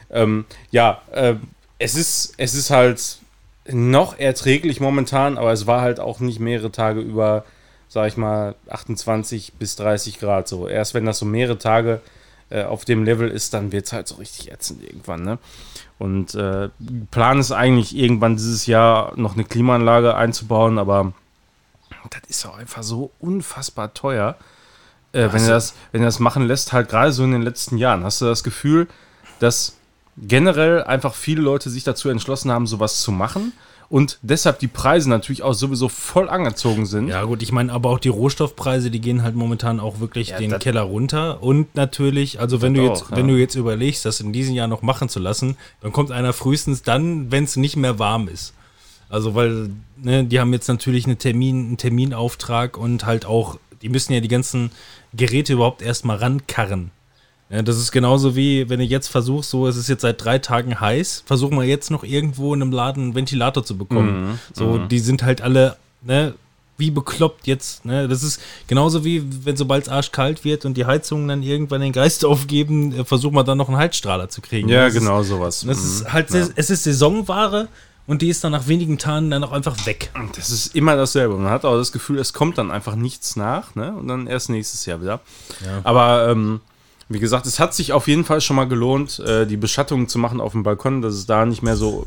Ähm, 0.09 0.45
ja, 0.71 1.01
äh, 1.11 1.33
es, 1.79 1.95
ist, 1.95 2.33
es 2.37 2.53
ist 2.53 2.69
halt 2.69 3.17
noch 3.71 4.17
erträglich 4.17 4.79
momentan, 4.79 5.37
aber 5.37 5.51
es 5.51 5.67
war 5.67 5.81
halt 5.81 5.99
auch 5.99 6.19
nicht 6.19 6.39
mehrere 6.39 6.71
Tage 6.71 6.99
über, 7.01 7.43
sag 7.87 8.07
ich 8.07 8.17
mal, 8.17 8.55
28 8.69 9.53
bis 9.53 9.75
30 9.75 10.19
Grad 10.19 10.47
so. 10.47 10.67
Erst 10.67 10.93
wenn 10.93 11.05
das 11.05 11.19
so 11.19 11.25
mehrere 11.25 11.57
Tage 11.57 12.01
äh, 12.49 12.63
auf 12.63 12.85
dem 12.85 13.03
Level 13.03 13.29
ist, 13.29 13.53
dann 13.53 13.71
wird 13.71 13.85
es 13.85 13.93
halt 13.93 14.07
so 14.07 14.15
richtig 14.15 14.51
ätzend 14.51 14.83
irgendwann, 14.83 15.23
ne? 15.23 15.37
Und 15.99 16.35
äh, 16.35 16.69
Plan 17.09 17.39
ist 17.39 17.51
eigentlich 17.51 17.95
irgendwann 17.95 18.35
dieses 18.35 18.67
Jahr 18.67 19.13
noch 19.15 19.33
eine 19.33 19.43
Klimaanlage 19.43 20.15
einzubauen, 20.15 20.77
aber 20.77 21.13
das 22.09 22.21
ist 22.29 22.45
auch 22.45 22.57
einfach 22.57 22.83
so 22.83 23.11
unfassbar 23.19 23.93
teuer. 23.93 24.35
Äh, 25.13 25.29
wenn, 25.31 25.43
er 25.43 25.49
das, 25.49 25.73
wenn 25.91 26.01
er 26.01 26.07
das 26.07 26.19
machen 26.19 26.45
lässt, 26.45 26.73
halt 26.73 26.89
gerade 26.89 27.11
so 27.11 27.23
in 27.23 27.31
den 27.31 27.41
letzten 27.41 27.77
Jahren, 27.77 28.03
hast 28.03 28.21
du 28.21 28.25
das 28.25 28.43
Gefühl, 28.43 28.87
dass 29.39 29.76
generell 30.17 30.83
einfach 30.83 31.13
viele 31.13 31.41
Leute 31.41 31.69
sich 31.69 31.83
dazu 31.83 32.09
entschlossen 32.09 32.51
haben, 32.51 32.67
sowas 32.67 33.01
zu 33.01 33.11
machen 33.11 33.53
und 33.89 34.19
deshalb 34.21 34.59
die 34.59 34.67
Preise 34.67 35.09
natürlich 35.09 35.43
auch 35.43 35.53
sowieso 35.53 35.87
voll 35.87 36.29
angezogen 36.29 36.85
sind. 36.85 37.07
Ja, 37.07 37.23
gut, 37.23 37.41
ich 37.41 37.53
meine, 37.53 37.71
aber 37.71 37.89
auch 37.89 37.99
die 37.99 38.09
Rohstoffpreise, 38.09 38.91
die 38.91 38.99
gehen 38.99 39.23
halt 39.23 39.35
momentan 39.35 39.79
auch 39.79 39.99
wirklich 40.01 40.29
Ja, 40.29 40.39
den 40.39 40.59
Keller 40.59 40.81
runter. 40.81 41.41
Und 41.41 41.73
natürlich, 41.75 42.39
also 42.41 42.61
wenn 42.61 42.73
du 42.73 42.81
Das 42.81 42.99
jetzt, 42.99 43.07
auch, 43.07 43.11
wenn 43.15 43.29
ja. 43.29 43.35
du 43.35 43.39
jetzt 43.39 43.55
überlegst, 43.55 44.03
das 44.03 44.19
in 44.19 44.33
diesem 44.33 44.55
Jahr 44.55 44.67
noch 44.67 44.81
machen 44.81 45.07
zu 45.07 45.19
lassen, 45.19 45.55
dann 45.81 45.93
kommt 45.93 46.11
einer 46.11 46.33
frühestens 46.33 46.83
dann, 46.83 47.31
wenn 47.31 47.45
es 47.45 47.55
nicht 47.55 47.77
mehr 47.77 47.97
warm 47.97 48.27
ist. 48.27 48.53
Also, 49.09 49.35
weil, 49.35 49.69
ne, 49.95 50.25
die 50.25 50.39
haben 50.41 50.51
jetzt 50.51 50.67
natürlich 50.67 51.05
eine 51.05 51.15
Termin, 51.15 51.67
einen 51.67 51.77
Terminauftrag 51.77 52.77
und 52.77 53.05
halt 53.05 53.25
auch, 53.25 53.57
die 53.81 53.87
müssen 53.87 54.11
ja 54.11 54.19
die 54.19 54.27
ganzen 54.27 54.71
Geräte 55.13 55.53
überhaupt 55.53 55.81
erstmal 55.81 56.17
rankarren. 56.17 56.91
Ja, 57.49 57.61
das 57.61 57.77
ist 57.77 57.91
genauso 57.93 58.35
wie, 58.35 58.69
wenn 58.69 58.79
du 58.79 58.85
jetzt 58.85 59.07
versuchst, 59.07 59.49
so, 59.51 59.67
es 59.67 59.77
ist 59.77 59.87
jetzt 59.87 60.01
seit 60.01 60.23
drei 60.23 60.37
Tagen 60.37 60.79
heiß, 60.81 61.23
versuch 61.25 61.49
mal 61.51 61.63
jetzt 61.65 61.91
noch 61.91 62.03
irgendwo 62.03 62.53
in 62.53 62.61
einem 62.61 62.71
Laden 62.73 63.03
einen 63.03 63.15
Ventilator 63.15 63.63
zu 63.63 63.77
bekommen. 63.77 64.39
so, 64.53 64.77
die 64.79 64.99
sind 64.99 65.23
halt 65.23 65.41
alle, 65.41 65.77
ne, 66.01 66.33
wie 66.79 66.91
bekloppt 66.91 67.47
jetzt, 67.47 67.85
ne? 67.85 68.07
Das 68.07 68.21
ist 68.21 68.39
genauso 68.67 69.03
wie, 69.03 69.23
wenn 69.45 69.55
sobald 69.57 69.83
es 69.85 69.89
arschkalt 69.89 70.43
wird 70.43 70.63
und 70.65 70.75
die 70.77 70.85
Heizungen 70.85 71.27
dann 71.27 71.41
irgendwann 71.41 71.81
den 71.81 71.91
Geist 71.93 72.23
aufgeben, 72.25 72.93
äh, 72.99 73.03
versuch 73.05 73.31
mal 73.31 73.43
dann 73.43 73.57
noch 73.57 73.67
einen 73.69 73.77
Heizstrahler 73.77 74.29
zu 74.29 74.41
kriegen. 74.41 74.69
Ja, 74.69 74.85
das 74.85 74.93
genau 74.93 75.23
sowas. 75.23 75.63
Ist, 75.63 75.69
das 75.69 75.77
Mhm. 75.77 75.83
ist 75.85 76.13
halt, 76.13 76.53
es 76.55 76.69
ist 76.69 76.83
Saisonware 76.83 77.67
und 78.05 78.21
die 78.21 78.27
ist 78.29 78.43
dann 78.43 78.51
nach 78.51 78.67
wenigen 78.67 78.97
Tagen 78.99 79.31
dann 79.31 79.43
auch 79.43 79.53
einfach 79.53 79.85
weg. 79.87 80.11
Das 80.35 80.49
ist 80.51 80.75
immer 80.75 80.95
dasselbe. 80.95 81.35
Man 81.37 81.49
hat 81.49 81.65
auch 81.65 81.77
das 81.77 81.91
Gefühl, 81.91 82.19
es 82.19 82.31
kommt 82.33 82.57
dann 82.59 82.69
einfach 82.69 82.95
nichts 82.95 83.35
nach, 83.37 83.73
ne? 83.73 83.93
Und 83.93 84.07
dann 84.09 84.27
erst 84.27 84.49
nächstes 84.51 84.85
Jahr 84.85 85.01
wieder. 85.01 85.21
Aber 85.83 86.27
ähm, 86.29 86.59
wie 87.09 87.19
gesagt, 87.19 87.45
es 87.45 87.59
hat 87.59 87.73
sich 87.73 87.93
auf 87.93 88.07
jeden 88.07 88.25
Fall 88.25 88.41
schon 88.41 88.55
mal 88.55 88.67
gelohnt, 88.67 89.19
äh, 89.19 89.45
die 89.45 89.57
Beschattung 89.57 90.07
zu 90.07 90.19
machen 90.19 90.41
auf 90.41 90.51
dem 90.51 90.63
Balkon, 90.63 91.01
dass 91.01 91.13
es 91.13 91.25
da 91.25 91.45
nicht 91.45 91.63
mehr 91.63 91.75
so, 91.75 92.05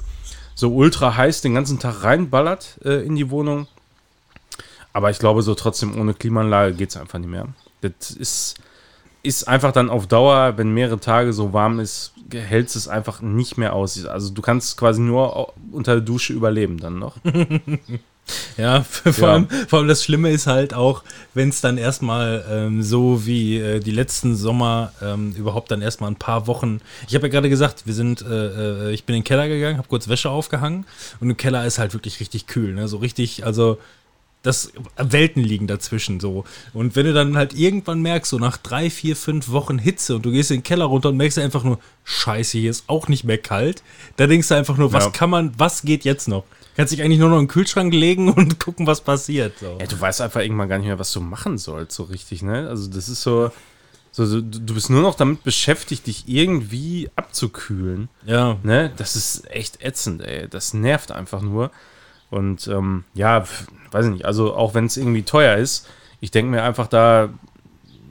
so 0.55 0.75
ultra 0.75 1.17
heiß 1.17 1.41
den 1.41 1.55
ganzen 1.55 1.79
Tag 1.79 2.05
reinballert 2.05 2.79
äh, 2.85 3.05
in 3.05 3.17
die 3.17 3.31
Wohnung. 3.31 3.67
Aber 4.93 5.11
ich 5.11 5.19
glaube, 5.19 5.43
so 5.43 5.55
trotzdem 5.55 5.99
ohne 5.99 6.15
Klimaanlage 6.15 6.75
geht 6.75 6.91
es 6.91 6.97
einfach 6.97 7.19
nicht 7.19 7.31
mehr. 7.31 7.47
Das 7.81 8.11
ist, 8.11 8.57
ist 9.23 9.49
einfach 9.49 9.73
dann 9.73 9.89
auf 9.89 10.07
Dauer, 10.07 10.59
wenn 10.59 10.75
mehrere 10.75 11.01
Tage 11.01 11.33
so 11.33 11.53
warm 11.53 11.81
ist, 11.81 12.13
hält 12.33 12.75
es 12.75 12.89
einfach 12.89 13.23
nicht 13.23 13.57
mehr 13.57 13.73
aus. 13.73 14.05
Also 14.05 14.33
du 14.33 14.43
kannst 14.43 14.77
quasi 14.77 15.01
nur 15.01 15.55
unter 15.73 15.95
der 15.95 16.03
Dusche 16.03 16.33
überleben 16.33 16.79
dann 16.79 16.99
noch. 16.99 17.17
Ja, 18.57 18.83
vor, 18.85 19.13
Ja. 19.17 19.33
Allem, 19.35 19.49
vor 19.69 19.79
allem 19.79 19.89
das 19.89 20.05
Schlimme 20.05 20.31
ist 20.31 20.47
halt 20.47 20.75
auch, 20.75 21.03
wenn 21.35 21.49
es 21.49 21.61
dann 21.61 21.79
erstmal 21.79 22.45
ähm, 22.51 22.83
so 22.83 23.27
wie 23.27 23.59
äh, 23.59 23.81
die 23.81 23.93
letzten 23.93 24.37
Sommer 24.37 24.93
ähm, 25.03 25.33
überhaupt 25.37 25.71
dann 25.71 25.83
erstmal 25.83 26.11
ein 26.11 26.17
paar 26.17 26.47
Wochen. 26.47 26.81
Ich 27.09 27.15
habe 27.15 27.27
ja 27.27 27.31
gerade 27.33 27.49
gesagt, 27.49 27.87
wir 27.87 27.95
sind, 27.95 28.23
äh, 28.23 28.89
äh, 28.89 28.93
ich 28.93 29.05
bin 29.05 29.17
in 29.17 29.21
den 29.23 29.27
Keller 29.27 29.49
gegangen, 29.49 29.79
habe 29.79 29.89
kurz 29.89 30.09
Wäsche 30.09 30.31
aufgehangen 30.31 30.85
und 31.21 31.31
im 31.31 31.37
Keller 31.37 31.65
ist 31.67 31.79
halt 31.79 31.95
wirklich 31.95 32.21
richtig 32.21 32.47
kühl, 32.47 32.75
ne? 32.75 32.89
So 32.89 32.99
richtig, 32.99 33.45
also 33.47 33.79
das 34.43 34.73
Welten 34.97 35.43
liegen 35.43 35.67
dazwischen 35.67 36.19
so. 36.19 36.45
Und 36.73 36.97
wenn 36.97 37.05
du 37.05 37.13
dann 37.13 37.37
halt 37.37 37.53
irgendwann 37.53 38.01
merkst, 38.01 38.31
so 38.31 38.39
nach 38.39 38.57
drei, 38.57 38.89
vier, 38.89 39.15
fünf 39.15 39.51
Wochen 39.51 39.79
Hitze 39.79 40.17
und 40.17 40.25
du 40.25 40.31
gehst 40.31 40.51
in 40.51 40.59
den 40.59 40.63
Keller 40.63 40.87
runter 40.87 41.11
und 41.11 41.19
merkst 41.19 41.39
einfach 41.39 41.63
nur, 41.63 41.79
scheiße, 42.05 42.57
hier 42.57 42.71
ist 42.71 42.85
auch 42.87 43.09
nicht 43.09 43.25
mehr 43.25 43.37
kalt, 43.37 43.83
da 44.17 44.27
denkst 44.27 44.49
du 44.49 44.55
einfach 44.55 44.79
nur, 44.79 44.95
was 44.95 45.05
Ja. 45.05 45.11
kann 45.11 45.29
man, 45.29 45.53
was 45.59 45.83
geht 45.83 46.05
jetzt 46.05 46.27
noch? 46.27 46.45
Kannst 46.81 46.95
dich 46.95 47.03
eigentlich 47.03 47.19
nur 47.19 47.29
noch 47.29 47.37
in 47.39 47.43
den 47.45 47.49
Kühlschrank 47.49 47.93
legen 47.93 48.33
und 48.33 48.59
gucken, 48.59 48.87
was 48.87 49.03
passiert. 49.03 49.59
So. 49.59 49.77
Ja, 49.79 49.87
du 49.87 50.01
weißt 50.01 50.23
einfach 50.23 50.41
irgendwann 50.41 50.69
gar 50.71 50.79
nicht 50.79 50.87
mehr, 50.87 50.99
was 50.99 51.13
du 51.13 51.21
machen 51.21 51.59
sollst, 51.59 51.95
so 51.95 52.05
richtig, 52.05 52.43
ne? 52.43 52.69
Also 52.69 52.89
das 52.89 53.11
ist 53.11 53.21
so, 53.23 53.51
so, 54.13 54.25
so 54.25 54.41
du 54.41 54.73
bist 54.75 54.89
nur 54.89 55.03
noch 55.03 55.15
damit 55.15 55.45
beschäftigt, 55.45 56.07
dich 56.07 56.25
irgendwie 56.27 57.11
abzukühlen, 57.17 58.09
Ja. 58.25 58.57
ne? 58.63 58.91
Das 58.97 59.15
ist 59.15 59.51
echt 59.51 59.83
ätzend, 59.85 60.23
ey. 60.23 60.49
Das 60.49 60.73
nervt 60.73 61.13
einfach 61.13 61.43
nur. 61.43 61.71
Und 62.31 62.67
ähm, 62.69 63.05
ja, 63.13 63.45
weiß 63.91 64.07
ich 64.07 64.13
nicht, 64.13 64.25
also 64.25 64.55
auch 64.55 64.73
wenn 64.73 64.87
es 64.87 64.97
irgendwie 64.97 65.23
teuer 65.25 65.57
ist, 65.59 65.87
ich 66.21 66.31
denke 66.31 66.51
mir 66.51 66.63
einfach 66.63 66.87
da, 66.87 67.29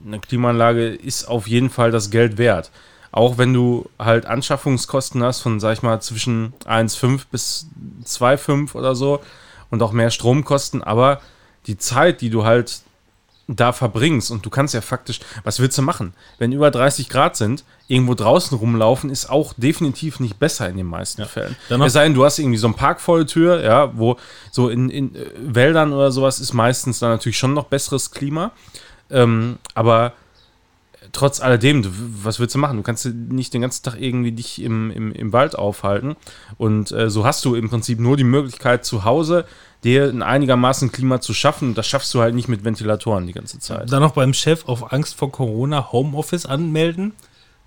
eine 0.05 0.19
Klimaanlage 0.19 0.89
ist 0.89 1.25
auf 1.27 1.47
jeden 1.47 1.71
Fall 1.71 1.89
das 1.89 2.11
Geld 2.11 2.37
wert. 2.37 2.69
Auch 3.11 3.37
wenn 3.37 3.53
du 3.53 3.89
halt 3.97 4.25
Anschaffungskosten 4.25 5.23
hast 5.23 5.41
von, 5.41 5.59
sag 5.59 5.73
ich 5.73 5.81
mal, 5.81 6.01
zwischen 6.01 6.53
1,5 6.65 7.21
bis 7.31 7.67
2,5 8.05 8.75
oder 8.75 8.95
so 8.95 9.19
und 9.69 9.81
auch 9.81 9.91
mehr 9.91 10.11
Stromkosten, 10.11 10.83
aber 10.83 11.21
die 11.67 11.77
Zeit, 11.77 12.21
die 12.21 12.29
du 12.29 12.45
halt 12.45 12.81
da 13.49 13.73
verbringst 13.73 14.29
und 14.29 14.45
du 14.45 14.51
kannst 14.51 14.75
ja 14.75 14.81
faktisch, 14.81 15.19
was 15.43 15.59
willst 15.59 15.77
du 15.77 15.81
machen? 15.81 16.13
Wenn 16.37 16.51
über 16.51 16.69
30 16.69 17.09
Grad 17.09 17.35
sind, 17.35 17.63
irgendwo 17.87 18.13
draußen 18.13 18.55
rumlaufen, 18.55 19.09
ist 19.09 19.29
auch 19.29 19.53
definitiv 19.57 20.19
nicht 20.19 20.37
besser 20.37 20.69
in 20.69 20.77
den 20.77 20.85
meisten 20.85 21.25
Fällen. 21.25 21.55
Dann 21.67 21.81
Es 21.81 21.93
sei 21.93 22.03
denn, 22.03 22.13
du 22.13 22.23
hast 22.23 22.37
irgendwie 22.37 22.59
so 22.59 22.67
ein 22.67 22.75
Park 22.75 23.01
vor 23.01 23.17
der 23.17 23.25
Tür, 23.25 23.63
ja, 23.63 23.91
wo 23.97 24.17
so 24.51 24.69
in, 24.69 24.91
in 24.91 25.15
äh, 25.15 25.25
Wäldern 25.39 25.93
oder 25.93 26.11
sowas 26.11 26.39
ist 26.39 26.53
meistens 26.53 26.99
dann 26.99 27.09
natürlich 27.09 27.39
schon 27.39 27.55
noch 27.55 27.65
besseres 27.65 28.11
Klima. 28.11 28.51
Ähm, 29.09 29.57
aber 29.73 30.13
trotz 31.11 31.39
alledem, 31.39 31.83
du, 31.83 31.89
was 32.23 32.39
willst 32.39 32.55
du 32.55 32.59
machen? 32.59 32.77
Du 32.77 32.83
kannst 32.83 33.05
nicht 33.05 33.53
den 33.53 33.61
ganzen 33.61 33.83
Tag 33.83 33.99
irgendwie 33.99 34.31
dich 34.31 34.61
im, 34.61 34.91
im, 34.91 35.11
im 35.11 35.33
Wald 35.33 35.57
aufhalten. 35.57 36.15
Und 36.57 36.91
äh, 36.91 37.09
so 37.09 37.25
hast 37.25 37.43
du 37.45 37.55
im 37.55 37.69
Prinzip 37.69 37.99
nur 37.99 38.17
die 38.17 38.23
Möglichkeit, 38.23 38.85
zu 38.85 39.05
Hause 39.05 39.45
dir 39.83 40.09
ein 40.09 40.21
einigermaßen 40.21 40.91
Klima 40.91 41.21
zu 41.21 41.33
schaffen. 41.33 41.69
Und 41.69 41.77
das 41.77 41.87
schaffst 41.87 42.13
du 42.13 42.21
halt 42.21 42.35
nicht 42.35 42.47
mit 42.47 42.63
Ventilatoren 42.63 43.27
die 43.27 43.33
ganze 43.33 43.59
Zeit. 43.59 43.91
Dann 43.91 44.01
noch 44.01 44.13
beim 44.13 44.33
Chef 44.33 44.65
auf 44.67 44.91
Angst 44.91 45.15
vor 45.15 45.31
Corona 45.31 45.91
Homeoffice 45.91 46.45
anmelden, 46.45 47.13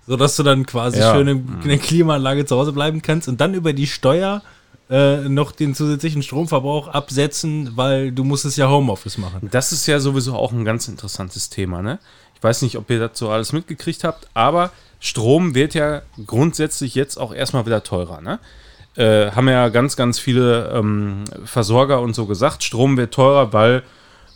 sodass 0.05 0.35
du 0.35 0.43
dann 0.43 0.65
quasi 0.65 0.99
Ja. 0.99 1.13
schön 1.13 1.27
in, 1.27 1.47
in 1.63 1.69
der 1.69 1.77
Klimaanlage 1.79 2.45
zu 2.45 2.57
Hause 2.57 2.71
bleiben 2.73 3.01
kannst 3.01 3.27
und 3.27 3.41
dann 3.41 3.53
über 3.53 3.73
die 3.73 3.87
Steuer 3.87 4.41
äh, 4.89 5.29
noch 5.29 5.53
den 5.53 5.73
zusätzlichen 5.73 6.21
Stromverbrauch 6.21 6.89
absetzen, 6.89 7.71
weil 7.75 8.11
du 8.11 8.23
musst 8.25 8.43
es 8.45 8.57
ja 8.57 8.69
Homeoffice 8.69 9.17
machen. 9.17 9.47
Das 9.49 9.71
ist 9.71 9.87
ja 9.87 9.99
sowieso 9.99 10.35
auch 10.35 10.51
ein 10.51 10.65
ganz 10.65 10.87
interessantes 10.87 11.49
Thema, 11.49 11.81
ne? 11.81 11.99
Weiß 12.43 12.61
nicht, 12.61 12.77
ob 12.77 12.89
ihr 12.89 12.99
dazu 12.99 13.29
alles 13.29 13.53
mitgekriegt 13.53 14.03
habt, 14.03 14.27
aber 14.33 14.71
Strom 14.99 15.55
wird 15.55 15.73
ja 15.73 16.01
grundsätzlich 16.25 16.95
jetzt 16.95 17.17
auch 17.17 17.33
erstmal 17.33 17.65
wieder 17.65 17.83
teurer, 17.83 18.21
ne? 18.21 18.39
Äh, 18.95 19.31
haben 19.31 19.49
ja 19.49 19.69
ganz, 19.69 19.95
ganz 19.95 20.19
viele 20.19 20.69
ähm, 20.69 21.23
Versorger 21.45 21.99
und 22.01 22.13
so 22.13 22.25
gesagt, 22.27 22.63
Strom 22.63 22.95
wird 22.95 23.13
teurer, 23.13 23.51
weil, 23.51 23.81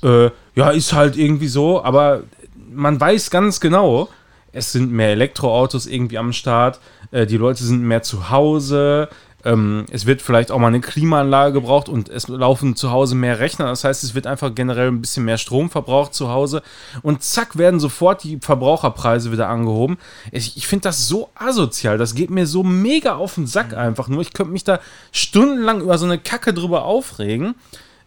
äh, 0.02 0.32
ja, 0.56 0.72
ist 0.72 0.94
halt 0.94 1.16
irgendwie 1.16 1.48
so, 1.48 1.84
aber 1.84 2.24
man 2.72 3.00
weiß 3.00 3.30
ganz 3.30 3.60
genau, 3.60 4.10
es 4.52 4.72
sind 4.72 4.92
mehr 4.92 5.10
Elektroautos 5.10 5.86
irgendwie 5.86 6.18
am 6.18 6.34
Start, 6.34 6.80
äh, 7.12 7.28
die 7.28 7.38
Leute 7.38 7.64
sind 7.64 7.84
mehr 7.84 8.02
zu 8.02 8.32
Hause, 8.32 9.10
ähm, 9.46 9.86
es 9.92 10.06
wird 10.08 10.22
vielleicht 10.22 10.52
auch 10.52 10.58
mal 10.58 10.68
eine 10.68 10.82
Klimaanlage 10.82 11.54
gebraucht 11.54 11.90
und 11.90 12.10
es 12.10 12.28
laufen 12.28 12.76
zu 12.76 12.92
Hause 12.92 13.16
mehr 13.16 13.40
Rechner. 13.40 13.68
Das 13.68 13.84
heißt, 13.84 14.04
es 14.04 14.16
wird 14.16 14.26
einfach 14.26 14.54
generell 14.56 14.88
ein 14.88 15.02
bisschen 15.02 15.26
mehr 15.26 15.38
Strom 15.38 15.70
verbraucht 15.70 16.16
zu 16.16 16.30
Hause. 16.30 16.64
Und 17.04 17.24
zack, 17.24 17.58
werden 17.58 17.80
sofort 17.80 18.24
die 18.24 18.40
Verbraucherpreise 18.42 19.32
wieder 19.32 19.48
angehoben. 19.48 19.98
Ich, 20.32 20.58
ich 20.58 20.68
finde 20.68 20.84
das 20.84 21.08
so 21.08 21.30
asozial. 21.36 21.98
Das 21.98 22.16
geht 22.16 22.32
mir 22.32 22.48
so 22.48 22.64
mega 22.64 23.16
auf 23.16 23.36
den 23.36 23.46
Sack 23.46 23.76
einfach 23.76 24.08
nur. 24.08 24.22
Ich 24.22 24.34
könnte 24.34 24.52
mich 24.52 24.64
da 24.64 24.80
stundenlang 25.12 25.82
über 25.82 25.98
so 25.98 26.06
eine 26.06 26.18
Kacke 26.18 26.54
drüber 26.54 26.86
aufregen. 26.86 27.56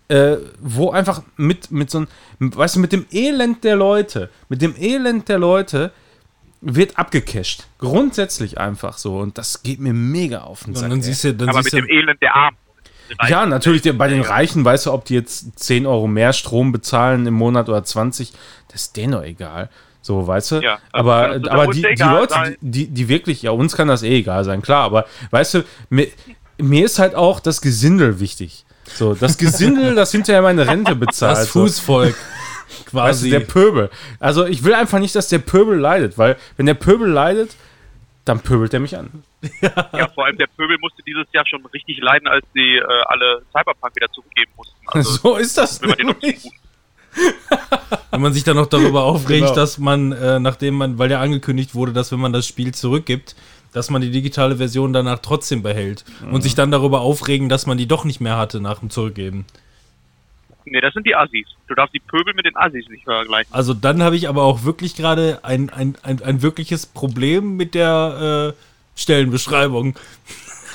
Äh, 0.09 0.39
wo 0.61 0.91
einfach 0.91 1.23
mit, 1.37 1.71
mit 1.71 1.89
so 1.89 1.99
einem, 1.99 2.09
weißt 2.41 2.75
du, 2.75 2.81
mit 2.81 2.91
dem 2.91 3.07
Elend 3.13 3.63
der 3.63 3.77
Leute, 3.77 4.29
mit 4.49 4.61
dem 4.61 4.75
Elend 4.77 5.29
der 5.29 5.39
Leute 5.39 5.93
wird 6.61 6.99
abgecasht. 6.99 7.65
Grundsätzlich 7.79 8.59
einfach 8.59 8.99
so. 8.99 9.19
Und 9.19 9.39
das 9.39 9.63
geht 9.63 9.81
mir 9.81 9.93
mega 9.95 10.43
auf 10.43 10.65
den 10.65 10.71
Und 10.75 10.79
Sack. 10.79 10.91
dann 10.91 11.03
siehst 11.03 11.25
du, 11.25 11.35
dann 11.35 11.49
Aber 11.49 11.63
siehst 11.63 11.75
mit 11.75 11.85
du, 11.85 11.87
dem 11.87 11.97
Elend 11.99 12.23
der 12.23 12.35
Armen. 12.37 12.57
Ja, 13.29 13.45
natürlich, 13.47 13.83
der- 13.83 13.95
bei 13.95 14.09
den 14.09 14.21
Reichen, 14.21 14.65
weißt 14.65 14.87
du, 14.87 14.93
ob 14.93 15.05
die 15.05 15.15
jetzt 15.15 15.59
10 15.59 15.85
Euro 15.87 16.07
mehr 16.07 16.33
Strom 16.33 16.71
bezahlen 16.71 17.27
im 17.27 17.35
Monat 17.35 17.69
oder 17.69 17.83
20, 17.83 18.33
das 18.71 18.83
ist 18.83 18.97
denen 18.97 19.13
doch 19.15 19.23
egal. 19.25 19.69
So, 20.03 20.27
weißt 20.27 20.53
du? 20.53 20.57
Ja, 20.61 20.79
also 20.93 21.11
aber 21.11 21.41
aber 21.51 21.67
die, 21.73 21.83
die 21.83 22.03
Leute, 22.03 22.57
die, 22.61 22.87
die 22.87 23.09
wirklich, 23.09 23.43
ja, 23.43 23.51
uns 23.51 23.77
kann 23.77 23.89
das 23.89 24.03
eh 24.03 24.19
egal 24.19 24.45
sein, 24.45 24.63
klar, 24.63 24.85
aber 24.85 25.07
weißt 25.31 25.55
du, 25.55 25.65
mir, 25.91 26.07
mir 26.59 26.85
ist 26.87 26.99
halt 26.99 27.15
auch 27.15 27.41
das 27.41 27.61
Gesindel 27.61 28.21
wichtig. 28.21 28.65
So, 28.95 29.15
das 29.15 29.37
Gesindel, 29.39 29.95
das 29.97 30.13
hinterher 30.13 30.43
meine 30.43 30.67
Rente 30.67 30.95
bezahlt. 30.95 31.37
Das 31.37 31.53
so. 31.53 31.65
Fußvolk. 32.71 32.95
Weißt 32.95 33.23
du, 33.23 33.27
Quasi. 33.27 33.31
der 33.31 33.41
Pöbel. 33.41 33.91
Also 34.19 34.47
ich 34.47 34.65
will 34.65 34.75
einfach 34.75 34.99
nicht, 34.99 35.15
dass 35.15 35.29
der 35.29 35.39
Pöbel 35.39 35.79
leidet, 35.79 36.17
weil 36.19 36.37
wenn 36.57 36.67
der 36.67 36.75
Pöbel 36.75 37.09
leidet, 37.11 37.57
dann 38.25 38.41
pöbelt 38.41 38.73
er 38.75 38.81
mich 38.81 38.97
an. 38.97 39.23
Ja, 39.63 40.09
vor 40.15 40.27
allem 40.27 40.37
der 40.37 40.47
Pöbel 40.49 40.77
musste 40.81 41.03
dieses 41.03 41.27
Jahr 41.33 41.47
schon 41.47 41.65
richtig 41.67 41.99
leiden, 42.01 42.29
als 42.29 42.45
sie 42.55 42.77
äh, 42.77 42.83
alle 43.07 43.43
Cyberpunk 43.53 43.97
wieder 43.97 44.09
zurückgeben 44.13 44.51
mussten. 44.57 44.77
Also, 44.87 45.11
so 45.23 45.37
ist 45.37 45.57
das 45.57 45.81
will 45.81 45.95
man. 46.05 46.17
Wenn 48.11 48.21
man 48.21 48.33
sich 48.33 48.45
dann 48.45 48.57
noch 48.57 48.67
darüber 48.67 49.03
aufregt, 49.05 49.41
Genau. 49.47 49.55
dass 49.55 49.79
man, 49.79 50.13
äh, 50.13 50.39
nachdem 50.41 50.75
man, 50.75 50.99
weil 50.99 51.11
ja 51.11 51.21
angekündigt 51.21 51.75
wurde, 51.75 51.93
dass 51.93 52.13
wenn 52.13 52.21
man 52.21 52.33
das 52.33 52.47
Spiel 52.47 52.73
zurückgibt, 52.75 53.35
dass 53.73 53.89
man 53.91 54.03
die 54.03 54.11
digitale 54.11 54.57
Version 54.57 54.93
danach 54.93 55.21
trotzdem 55.21 55.63
behält. 55.63 56.05
Und 56.31 56.43
sich 56.43 56.55
dann 56.57 56.71
darüber 56.71 57.01
aufregen, 57.01 57.49
dass 57.49 57.67
man 57.67 57.79
die 57.79 57.87
doch 57.87 58.05
nicht 58.05 58.21
mehr 58.21 58.37
hatte 58.37 58.61
nach 58.61 58.81
dem 58.81 58.91
Zurückgeben. 58.91 59.45
Nee, 60.65 60.81
das 60.81 60.95
sind 60.95 61.07
die 61.07 61.15
Assis. 61.15 61.47
Du 61.67 61.75
darfst 61.75 61.95
die 61.95 62.01
Pöbel 62.01 62.35
mit 62.35 62.45
den 62.45 62.57
Assis 62.57 62.89
nicht 62.89 63.05
vergleichen. 63.05 63.53
Also 63.53 63.75
dann 63.75 64.03
habe 64.03 64.17
ich 64.17 64.29
aber 64.29 64.43
auch 64.43 64.65
wirklich 64.65 64.95
gerade 64.95 65.41
ein, 65.43 65.71
ein, 65.71 65.97
ein, 66.03 66.23
ein 66.23 66.43
wirkliches 66.43 66.87
Problem 66.87 67.57
mit 67.57 67.75
der 67.75 68.55
äh, 68.55 69.01
Stellenbeschreibung. 69.01 69.97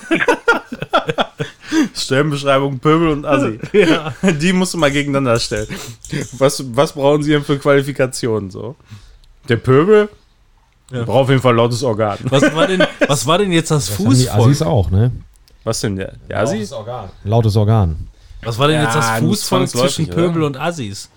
Stellenbeschreibung 1.95 2.80
Pöbel 2.80 3.10
und 3.10 3.26
Assi. 3.26 3.60
Ja. 3.74 4.13
Die 4.21 4.54
musst 4.54 4.74
du 4.74 4.78
mal 4.78 4.91
gegeneinander 4.91 5.39
stellen. 5.39 5.67
Was, 6.38 6.63
was 6.76 6.93
brauchen 6.93 7.24
sie 7.24 7.32
denn 7.32 7.43
für 7.43 7.58
Qualifikationen 7.58 8.50
so? 8.50 8.76
Der 9.50 9.58
Pöbel 9.58 10.10
braucht 10.89 11.10
auf 11.10 11.30
jeden 11.30 11.41
Fall 11.41 11.56
lautes 11.56 11.84
Organ. 11.84 12.17
Was 12.24 12.54
war 12.56 12.67
denn, 12.67 12.84
was 13.08 13.26
war 13.26 13.38
denn 13.38 13.52
jetzt 13.52 13.71
das, 13.71 13.88
Das 13.88 14.00
haben 14.00 14.10
die 14.10 14.15
Fußvolk? 14.15 14.39
Assis 14.39 14.62
auch, 14.62 14.91
ne? 14.91 15.12
Was 15.63 15.82
denn 15.82 15.95
der? 15.95 16.13
Der 16.30 16.41
Assi? 16.41 16.65
Organ. 16.74 17.10
Lautes 17.24 17.56
Organ. 17.56 18.08
Was 18.45 18.58
war 18.60 18.67
denn 18.67 18.81
jetzt 18.81 18.95
Ja, 18.95 19.01
das 19.12 19.21
nur 19.21 19.31
Fußvolk 19.31 19.69
zwischen 19.69 20.08
Pöbel 20.08 20.38
oder? 20.38 20.45
und 20.47 20.58
Assis? 20.58 21.10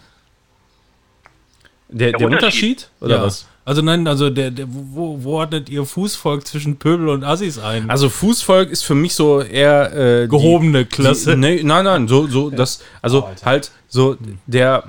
Der, 1.89 2.13
der 2.13 2.27
Unterschied? 2.27 2.89
Oder 3.01 3.23
was? 3.23 3.47
Also 3.65 3.83
nein, 3.83 4.07
also 4.07 4.31
der, 4.31 4.51
der, 4.51 4.67
wo, 4.69 5.23
wo 5.23 5.33
ordnet 5.41 5.69
ihr 5.69 5.85
Fußvolk 5.85 6.47
zwischen 6.47 6.77
Pöbel 6.79 7.09
und 7.11 7.23
Assis 7.23 7.59
ein? 7.59 7.91
Also 7.91 8.09
Fußvolk 8.09 8.71
ist 8.71 8.83
für 8.83 8.95
mich 8.95 9.15
so 9.15 9.43
eher 9.43 9.93
äh, 9.95 10.23
die- 10.23 10.29
Gehobene 10.31 10.87
Klasse. 10.87 11.33
Die, 11.33 11.37
nee, 11.37 11.63
nein, 11.63 11.85
nein, 11.85 12.09
so, 12.09 12.27
so 12.27 12.49
das, 12.51 12.81
also 13.03 13.29
halt 13.45 13.71
so 13.89 14.17
der 14.47 14.85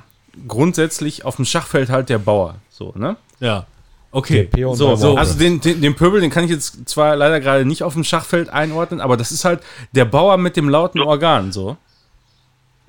grundsätzlich 0.48 1.26
auf 1.26 1.36
dem 1.36 1.44
Schachfeld 1.46 1.90
halt 1.90 2.08
der 2.10 2.20
Bauer, 2.20 2.56
so, 2.70 2.94
ne? 2.96 3.18
ja. 3.40 3.66
Okay. 4.12 4.50
So, 4.74 4.96
so. 4.96 5.18
Also 5.18 5.38
den, 5.38 5.62
den, 5.62 5.82
den 5.82 5.94
Pöbel, 5.96 6.20
den 6.20 6.32
kann 6.32 6.44
ich 6.44 6.50
jetzt 6.50 6.90
zwar 6.90 7.16
leider 7.16 7.40
gerade 7.40 7.64
nicht 7.64 7.84
auf 7.84 7.94
dem 7.94 8.04
Schachfeld 8.04 8.50
einordnen, 8.50 9.02
aber 9.02 9.18
das 9.18 9.32
ist 9.32 9.46
halt 9.46 9.60
der 9.92 10.06
Bauer 10.06 10.38
mit 10.38 10.58
dem 10.58 10.68
lauten 10.68 11.00
Organ, 11.02 11.52
so. 11.52 11.78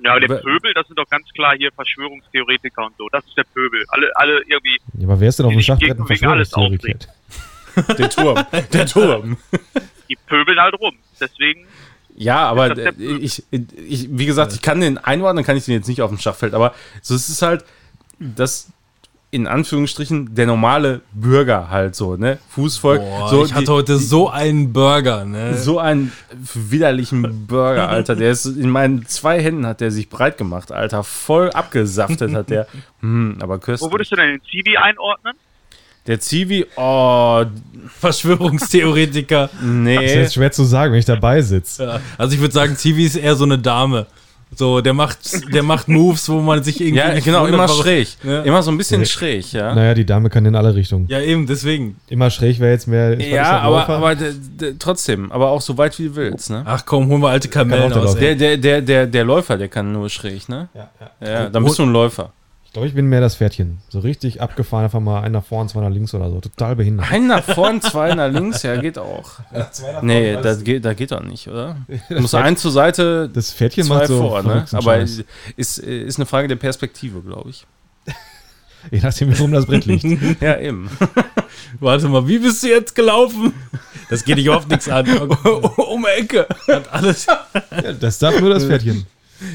Ja, 0.03 0.11
aber 0.11 0.19
der 0.21 0.31
Aber- 0.31 0.41
Pöbel, 0.41 0.73
das 0.73 0.87
sind 0.87 0.97
doch 0.97 1.07
ganz 1.09 1.27
klar 1.33 1.55
hier 1.55 1.71
Verschwörungstheoretiker 1.71 2.85
und 2.85 2.97
so. 2.97 3.07
Das 3.11 3.25
ist 3.25 3.37
der 3.37 3.43
Pöbel. 3.43 3.83
Alle, 3.89 4.09
alle 4.15 4.41
irgendwie. 4.47 4.77
Ja, 4.97 5.07
aber 5.07 5.19
wer 5.19 5.29
ist 5.29 5.39
denn 5.39 5.45
auf 5.45 5.51
dem 5.51 5.61
Schachbrett 5.61 5.99
ein 5.99 6.05
Verschwörungstheoretiker? 6.07 6.99
Der 7.97 8.09
Turm. 8.09 8.45
Der 8.73 8.85
Turm. 8.85 9.37
Die 10.09 10.17
pöbeln 10.27 10.59
halt 10.59 10.77
rum. 10.79 10.93
Deswegen, 11.19 11.65
Ja, 12.15 12.49
aber 12.49 12.75
ich, 12.99 13.43
ich, 13.51 14.07
wie 14.11 14.25
gesagt, 14.25 14.51
ich 14.53 14.61
kann 14.61 14.81
den 14.81 14.97
einordnen, 14.97 15.45
kann 15.45 15.55
ich 15.55 15.63
den 15.65 15.75
jetzt 15.75 15.87
nicht 15.87 16.01
auf 16.01 16.09
dem 16.11 16.17
Schachfeld, 16.19 16.53
aber 16.53 16.73
so 17.01 17.15
es 17.15 17.29
ist 17.29 17.41
halt 17.41 17.63
das 18.19 18.69
in 19.33 19.47
Anführungsstrichen 19.47 20.35
der 20.35 20.45
normale 20.45 21.01
Bürger 21.13 21.69
halt 21.69 21.95
so, 21.95 22.17
ne? 22.17 22.37
Fußvolk. 22.49 22.99
Boah, 22.99 23.29
so, 23.29 23.45
ich 23.45 23.53
hatte 23.53 23.65
die- 23.65 23.71
heute 23.71 23.97
so 23.97 24.29
einen 24.29 24.73
Burger, 24.73 25.23
ne? 25.23 25.57
so 25.57 25.79
einen 25.79 26.11
widerlichen 26.53 27.47
Burger, 27.47 27.87
Alter. 27.87 28.17
Der 28.17 28.31
ist 28.31 28.45
in 28.45 28.69
meinen 28.69 29.05
zwei 29.07 29.41
Händen 29.41 29.65
hat 29.65 29.79
der 29.79 29.89
sich 29.89 30.09
breit 30.09 30.37
gemacht, 30.37 30.73
Alter. 30.73 31.03
Voll 31.03 31.49
abgesaftet 31.51 32.33
hat 32.33 32.49
der. 32.49 32.67
Hm, 33.01 33.37
aber 33.41 33.55
wo 33.55 33.59
köstlich. 33.59 33.91
würdest 33.91 34.11
du 34.11 34.15
denn 34.15 34.27
den 34.29 34.41
Zivi 34.43 34.77
einordnen? 34.77 35.33
Der 36.05 36.19
Zivi, 36.19 36.67
oh, 36.75 37.43
Verschwörungstheoretiker. 37.99 39.47
Das 39.47 39.53
ist 39.53 39.61
nee. 39.61 40.15
jetzt 40.15 40.33
schwer 40.35 40.51
zu 40.51 40.63
sagen, 40.65 40.91
wenn 40.91 40.99
ich 40.99 41.05
dabei 41.05 41.41
sitze. 41.41 41.83
Ja. 41.83 41.99
Also 42.17 42.35
ich 42.35 42.41
würde 42.41 42.53
sagen, 42.53 42.75
Zivi 42.75 43.05
ist 43.05 43.15
eher 43.15 43.35
so 43.35 43.43
eine 43.43 43.57
Dame. 43.57 44.05
So, 44.53 44.81
der 44.81 44.93
macht, 44.93 45.19
der 45.53 45.63
macht 45.63 45.87
Moves, 45.87 46.27
wo 46.29 46.41
man 46.41 46.61
sich 46.61 46.81
irgendwie. 46.81 46.97
Ja, 46.99 47.13
nicht 47.13 47.23
genau, 47.23 47.45
immer 47.45 47.59
warum- 47.59 47.81
schräg. 47.81 48.09
Ja. 48.23 48.41
Immer 48.41 48.61
so 48.61 48.69
ein 48.71 48.77
bisschen 48.77 48.99
Nee. 48.99 49.05
schräg, 49.07 49.51
ja. 49.53 49.73
Naja, 49.73 49.93
die 49.93 50.05
Dame 50.05 50.29
kann 50.29 50.45
in 50.45 50.55
alle 50.55 50.75
Richtungen. 50.75 51.07
Ja, 51.07 51.21
eben, 51.21 51.47
deswegen. 51.47 51.95
Immer 52.09 52.29
schräg 52.29 52.59
wäre 52.59 52.71
jetzt 52.73 52.87
mehr. 52.87 53.17
Ja, 53.19 53.43
das, 53.43 53.61
aber, 53.63 53.89
aber 53.89 54.15
trotzdem, 54.77 55.31
aber 55.31 55.51
auch 55.51 55.61
so 55.61 55.77
weit 55.77 55.97
wie 55.99 56.07
du 56.09 56.15
willst, 56.15 56.49
ne? 56.49 56.63
Ach 56.65 56.83
komm, 56.85 57.07
holen 57.07 57.21
wir 57.21 57.29
alte 57.29 57.47
Kamellen 57.47 57.93
aus. 57.93 58.15
Der, 58.15 58.35
der, 58.35 58.57
der, 58.57 58.81
der, 58.81 59.07
der 59.07 59.23
Läufer, 59.23 59.57
der 59.57 59.69
kann 59.69 59.91
nur 59.93 60.09
schräg, 60.09 60.49
ne? 60.49 60.67
Ja, 60.73 60.89
ja. 61.21 61.27
Ja, 61.31 61.49
dann 61.49 61.63
bist 61.63 61.79
du 61.79 61.83
ein 61.83 61.93
Läufer. 61.93 62.33
Ich 62.71 62.73
glaube, 62.73 62.87
ich 62.87 62.93
bin 62.93 63.07
mehr 63.07 63.19
das 63.19 63.35
Pferdchen. 63.35 63.79
So 63.89 63.99
richtig 63.99 64.39
abgefahren, 64.39 64.85
einfach 64.85 65.01
mal 65.01 65.23
einer 65.23 65.41
vorn, 65.41 65.67
zwei 65.67 65.81
nach 65.81 65.89
links 65.89 66.13
oder 66.13 66.29
so. 66.29 66.39
Total 66.39 66.77
behindert. 66.77 67.11
Ein 67.11 67.27
nach 67.27 67.43
vorn, 67.43 67.81
zwei 67.81 68.15
nach 68.15 68.31
links, 68.31 68.63
ja, 68.63 68.77
geht 68.77 68.97
auch. 68.97 69.29
Nee, 70.01 70.37
das 70.41 70.63
geht, 70.63 70.85
das 70.85 70.95
geht 70.95 71.11
doch 71.11 71.21
nicht, 71.21 71.49
oder? 71.49 71.75
Du 72.09 72.21
musst 72.21 72.33
ein 72.33 72.55
zur 72.55 72.71
Seite, 72.71 73.27
Das 73.27 73.51
Pferdchen 73.51 73.83
zwei 73.83 73.95
macht 73.95 74.07
so 74.07 74.21
vor, 74.21 74.41
ne? 74.43 74.63
Aber 74.71 74.99
ist, 74.99 75.25
ist 75.57 76.15
eine 76.17 76.25
Frage 76.25 76.47
der 76.47 76.55
Perspektive, 76.55 77.21
glaube 77.21 77.49
ich. 77.49 77.65
Je 78.89 79.01
nachdem, 79.01 79.35
wie 79.35 79.41
rum 79.41 79.51
das 79.51 79.65
Brett 79.65 79.85
liegt. 79.85 80.05
Ja, 80.41 80.57
eben. 80.57 80.89
Warte 81.81 82.07
mal, 82.07 82.25
wie 82.25 82.39
bist 82.39 82.63
du 82.63 82.69
jetzt 82.69 82.95
gelaufen? 82.95 83.51
Das 84.09 84.23
geht 84.23 84.37
dich 84.37 84.45
überhaupt 84.45 84.69
nichts 84.69 84.87
an. 84.87 85.09
um 85.09 86.05
Ecke. 86.05 86.47
Hat 86.69 86.89
alles 86.93 87.25
Ja, 87.25 87.91
das 87.91 88.17
darf 88.17 88.39
nur 88.39 88.49
das 88.49 88.63
Pferdchen. 88.63 89.05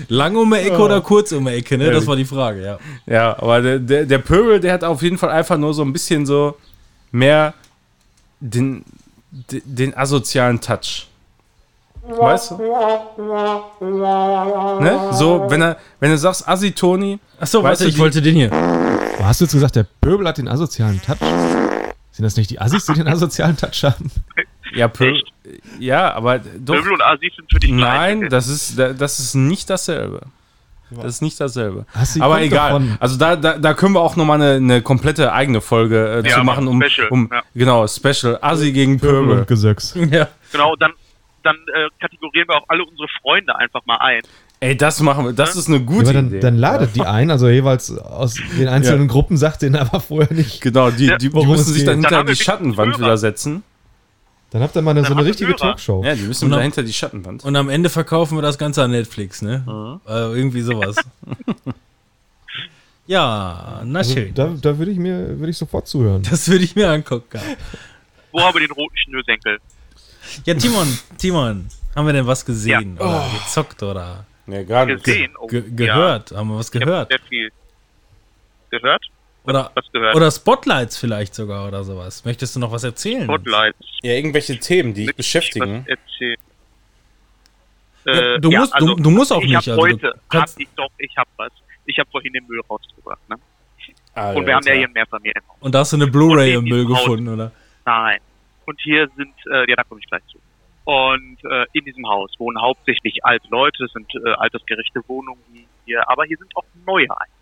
Lang 0.08 0.36
um 0.36 0.50
die 0.50 0.56
Ecke 0.58 0.78
oder 0.78 1.00
kurz 1.00 1.32
um 1.32 1.44
die 1.46 1.52
Ecke, 1.52 1.76
ne? 1.78 1.90
Das 1.90 2.06
war 2.06 2.16
die 2.16 2.24
Frage, 2.24 2.62
ja. 2.62 2.78
Ja, 3.06 3.38
aber 3.38 3.60
der, 3.62 3.78
der, 3.78 4.04
der 4.06 4.18
Pöbel, 4.18 4.60
der 4.60 4.72
hat 4.72 4.84
auf 4.84 5.02
jeden 5.02 5.18
Fall 5.18 5.30
einfach 5.30 5.56
nur 5.58 5.72
so 5.74 5.82
ein 5.82 5.92
bisschen 5.92 6.26
so 6.26 6.56
mehr 7.12 7.54
den, 8.40 8.84
den, 9.30 9.62
den 9.64 9.96
asozialen 9.96 10.60
Touch. 10.60 11.06
Weißt 12.08 12.52
du? 12.52 12.56
Ne? 14.80 15.10
So, 15.12 15.46
wenn 15.48 15.62
er, 15.62 15.76
wenn 16.00 16.10
du 16.10 16.18
sagst 16.18 16.46
Assi 16.48 16.72
Toni, 16.72 17.18
Achso, 17.40 17.62
Weißt 17.62 17.64
warte, 17.80 17.82
du, 17.84 17.88
ich 17.88 17.94
die- 17.96 18.00
wollte 18.00 18.22
den 18.22 18.34
hier. 18.34 18.50
Hast 19.22 19.40
du 19.40 19.44
jetzt 19.44 19.52
gesagt, 19.52 19.76
der 19.76 19.86
Pöbel 20.00 20.26
hat 20.28 20.38
den 20.38 20.48
asozialen 20.48 21.00
Touch? 21.02 21.18
Sind 22.12 22.24
das 22.24 22.36
nicht 22.36 22.50
die 22.50 22.60
Assis, 22.60 22.86
die 22.86 22.94
den 22.94 23.08
asozialen 23.08 23.56
Touch 23.56 23.82
haben? 23.84 24.10
Ja, 24.76 24.88
Pöbel, 24.88 25.16
Echt? 25.16 25.32
ja, 25.80 26.12
aber 26.14 26.38
doch, 26.38 26.74
Pöbel 26.76 26.92
und 26.92 27.02
Assis 27.02 27.34
sind 27.36 27.50
für 27.50 27.58
dich 27.58 27.70
nein, 27.70 28.20
gleich. 28.20 28.30
das 28.30 28.48
ist, 28.48 28.78
das 28.78 29.18
ist 29.18 29.34
nicht 29.34 29.68
dasselbe. 29.70 30.20
Das 30.90 31.06
ist 31.06 31.22
nicht 31.22 31.40
dasselbe. 31.40 31.84
Aber 32.20 32.40
egal. 32.40 32.68
davon. 32.70 32.96
Also 33.00 33.16
da, 33.18 33.34
da, 33.34 33.58
da 33.58 33.74
können 33.74 33.94
wir 33.94 34.00
auch 34.00 34.14
nochmal 34.14 34.40
eine, 34.40 34.54
eine 34.54 34.82
komplette 34.82 35.32
eigene 35.32 35.60
Folge 35.60 36.22
äh, 36.24 36.28
Ja, 36.28 36.36
zu 36.36 36.44
machen, 36.44 36.68
um, 36.68 36.80
Special, 36.80 37.08
um 37.08 37.28
ja. 37.32 37.42
genau, 37.56 37.86
Special, 37.88 38.38
Assi 38.40 38.70
gegen 38.70 39.00
Pöbel. 39.00 39.40
und 39.40 39.48
Gesöcks. 39.48 39.94
Ja. 40.10 40.28
Genau, 40.52 40.76
dann, 40.76 40.92
dann 41.42 41.56
äh, 41.74 41.88
kategorieren 42.00 42.48
wir 42.48 42.56
auch 42.58 42.64
alle 42.68 42.84
unsere 42.84 43.08
Freunde 43.20 43.56
einfach 43.56 43.84
mal 43.84 43.96
ein. 43.96 44.22
Ey, 44.60 44.76
das 44.76 45.00
machen 45.00 45.24
wir. 45.26 45.32
Das 45.32 45.56
ist 45.56 45.66
eine 45.68 45.78
Ja, 45.78 45.82
gute 45.82 46.02
aber 46.04 46.12
dann, 46.14 46.26
Idee. 46.28 46.40
dann 46.40 46.56
ladet 46.56 46.94
die 46.94 47.02
ein, 47.02 47.32
also 47.32 47.48
jeweils 47.48 47.90
aus 47.98 48.36
den 48.56 48.68
einzelnen 48.76 49.08
Gruppen, 49.08 49.36
sagt 49.36 49.62
denen 49.62 49.74
aber 49.76 49.98
vorher 49.98 50.32
nicht. 50.32 50.60
genau, 50.62 50.90
die, 50.92 51.06
Ja, 51.06 51.18
die, 51.18 51.30
die 51.30 51.46
müssen 51.46 51.74
sich 51.74 51.84
dann 51.84 51.96
hinter 52.00 52.22
die 52.22 52.36
Schattenwand 52.36 52.96
wieder 52.96 53.18
setzen. 53.18 53.64
Dann 54.50 54.62
habt 54.62 54.76
ihr 54.76 54.82
mal 54.82 54.92
eine, 54.92 55.04
so 55.04 55.12
eine 55.12 55.24
richtige 55.24 55.48
Hörer. 55.50 55.58
Talkshow. 55.58 56.02
Ja, 56.04 56.14
die 56.14 56.22
müssen 56.22 56.50
dann- 56.50 56.62
hinter 56.62 56.82
die 56.82 56.92
Schattenwand. 56.92 57.44
Und 57.44 57.56
am 57.56 57.68
Ende 57.68 57.90
verkaufen 57.90 58.38
wir 58.38 58.42
das 58.42 58.58
Ganze 58.58 58.82
an 58.82 58.90
Netflix, 58.92 59.42
ne? 59.42 60.00
Äh, 60.06 60.10
irgendwie 60.12 60.62
sowas. 60.62 60.96
ja, 63.06 63.82
na 63.84 63.98
Also, 64.00 64.14
schön. 64.14 64.34
da 64.34 64.46
da 64.60 64.78
würde 64.78 64.90
ich 64.92 64.98
mir 64.98 65.38
würde 65.38 65.50
ich 65.50 65.58
sofort 65.58 65.86
zuhören. 65.88 66.22
Das 66.28 66.48
würde 66.48 66.64
ich 66.64 66.74
mir 66.76 66.90
angucken. 66.90 67.40
Wo 68.32 68.40
haben 68.40 68.54
wir 68.54 68.60
den 68.66 68.72
roten 68.72 68.96
Schnürsenkel? 68.96 69.58
Ja, 70.44 70.54
Timon, 70.54 70.86
Timon, 71.18 71.68
haben 71.94 72.06
wir 72.06 72.12
denn 72.12 72.26
was 72.26 72.44
gesehen? 72.44 72.96
Ja. 72.98 73.04
Oder 73.06 73.30
gezockt 73.44 73.82
oder 73.82 74.24
Ja, 74.46 74.62
gar 74.64 74.86
Gesehen? 74.86 75.32
Oh, 75.38 75.46
ge 75.46 75.62
gehört? 75.74 76.32
Haben 76.32 76.48
wir 76.50 76.58
was 76.58 76.72
Ja, 76.72 76.80
ich 76.80 76.84
gehört? 76.84 77.12
hab 77.12 77.18
sehr 77.20 77.28
viel 77.28 77.50
gehört. 78.70 79.02
Oder, 79.46 79.70
Was 79.74 79.90
gehört? 79.92 80.16
oder 80.16 80.30
Spotlights 80.30 80.96
vielleicht 80.98 81.34
sogar 81.34 81.68
oder 81.68 81.84
sowas. 81.84 82.24
Möchtest 82.24 82.56
du 82.56 82.60
noch 82.60 82.72
was 82.72 82.84
erzählen? 82.84 83.24
Spotlights. 83.24 83.78
Ja, 84.02 84.12
irgendwelche 84.12 84.58
Themen, 84.58 84.92
die 84.94 85.02
dich 85.02 85.10
ich 85.10 85.16
beschäftigen. 85.16 85.86
Ja, 85.88 85.96
Äh, 88.12 88.38
du 88.40 88.50
musst- 88.52 88.74
du- 88.78 88.94
du 88.94 89.10
musst 89.10 89.32
auch 89.32 89.40
ich 89.42 89.48
nicht, 89.48 89.56
Hab 89.56 89.78
also 89.78 89.86
du 89.86 89.92
heute, 89.94 90.08
hab 90.08 90.28
kannst- 90.30 90.60
ich 90.60 90.68
doch, 90.76 90.90
ich 90.98 91.16
hab 91.16 91.26
was. 91.36 91.50
Ich 91.86 91.98
habe 91.98 92.08
vorhin 92.10 92.32
den 92.32 92.46
Müll 92.46 92.60
rausgebracht, 92.70 93.28
ne? 93.28 93.36
Alter. 94.14 94.38
Und 94.38 94.46
wir 94.46 94.54
haben 94.54 94.66
ja 94.66 94.74
hier 94.74 94.86
ein 94.86 94.92
Mehrfamilienhaus. 94.92 95.56
Und 95.60 95.74
da 95.74 95.80
hast 95.80 95.92
du 95.92 95.96
eine 95.96 96.06
Bluray 96.06 96.54
im 96.54 96.64
Müll 96.64 96.82
diesem 96.82 96.94
Haus- 96.96 97.04
gefunden, 97.04 97.28
oder? 97.28 97.52
Nein. 97.84 98.18
Und 98.64 98.80
hier 98.80 99.08
sind, 99.16 99.34
äh, 99.50 99.68
ja, 99.68 99.76
da 99.76 99.82
komme 99.84 100.00
ich 100.00 100.06
gleich 100.08 100.22
zu. 100.30 100.38
Und 100.84 101.38
äh, 101.50 101.66
in 101.72 101.84
diesem 101.84 102.06
Haus 102.08 102.30
wohnen 102.38 102.60
hauptsächlich 102.60 103.24
alte 103.24 103.46
Leute, 103.50 103.76
das 103.82 103.92
sind 103.92 104.06
äh, 104.24 104.30
altersgerechte 104.34 105.00
Wohnungen 105.08 105.40
hier, 105.84 106.08
aber 106.08 106.24
hier 106.24 106.36
sind 106.38 106.56
auch 106.56 106.64
neue 106.86 107.06
eingezogen. 107.10 107.35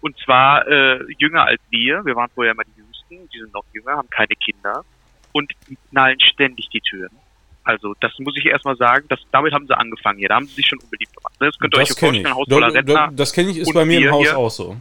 Und 0.00 0.16
zwar 0.18 0.66
äh, 0.66 1.00
jünger 1.18 1.44
als 1.44 1.60
wir. 1.70 2.04
Wir 2.04 2.16
waren 2.16 2.30
vorher 2.34 2.52
immer 2.52 2.64
die 2.64 2.78
Jüngsten, 2.80 3.28
die 3.32 3.38
sind 3.38 3.52
noch 3.52 3.64
jünger, 3.72 3.92
haben 3.96 4.08
keine 4.10 4.34
Kinder 4.42 4.84
und 5.32 5.52
die 5.68 5.76
knallen 5.90 6.18
ständig 6.20 6.68
die 6.70 6.80
Türen. 6.80 7.10
Also 7.64 7.94
das 8.00 8.12
muss 8.18 8.34
ich 8.36 8.46
erstmal 8.46 8.76
sagen, 8.76 9.04
das, 9.08 9.20
damit 9.30 9.52
haben 9.52 9.66
sie 9.66 9.76
angefangen 9.76 10.18
hier. 10.18 10.28
Da 10.28 10.36
haben 10.36 10.46
sie 10.46 10.54
sich 10.54 10.66
schon 10.66 10.78
unbeliebt 10.80 11.14
gemacht. 11.14 11.38
ne? 11.40 11.46
Das 11.48 11.58
könnt 11.58 11.74
ihr 11.74 11.78
euch 11.80 11.88
Das 11.88 11.96
ich. 11.96 12.00
vorstellen, 12.00 12.34
Haus 12.34 12.46
voller 12.48 12.74
Rentner. 12.74 13.10
Das 13.12 13.32
kenne 13.32 13.50
ich, 13.50 13.58
ist 13.58 13.68
Und 13.68 13.74
bei 13.74 13.84
mir 13.84 14.00
im 14.00 14.10
Haus 14.12 14.22
hier- 14.26 14.38
auch 14.38 14.50
so. 14.50 14.76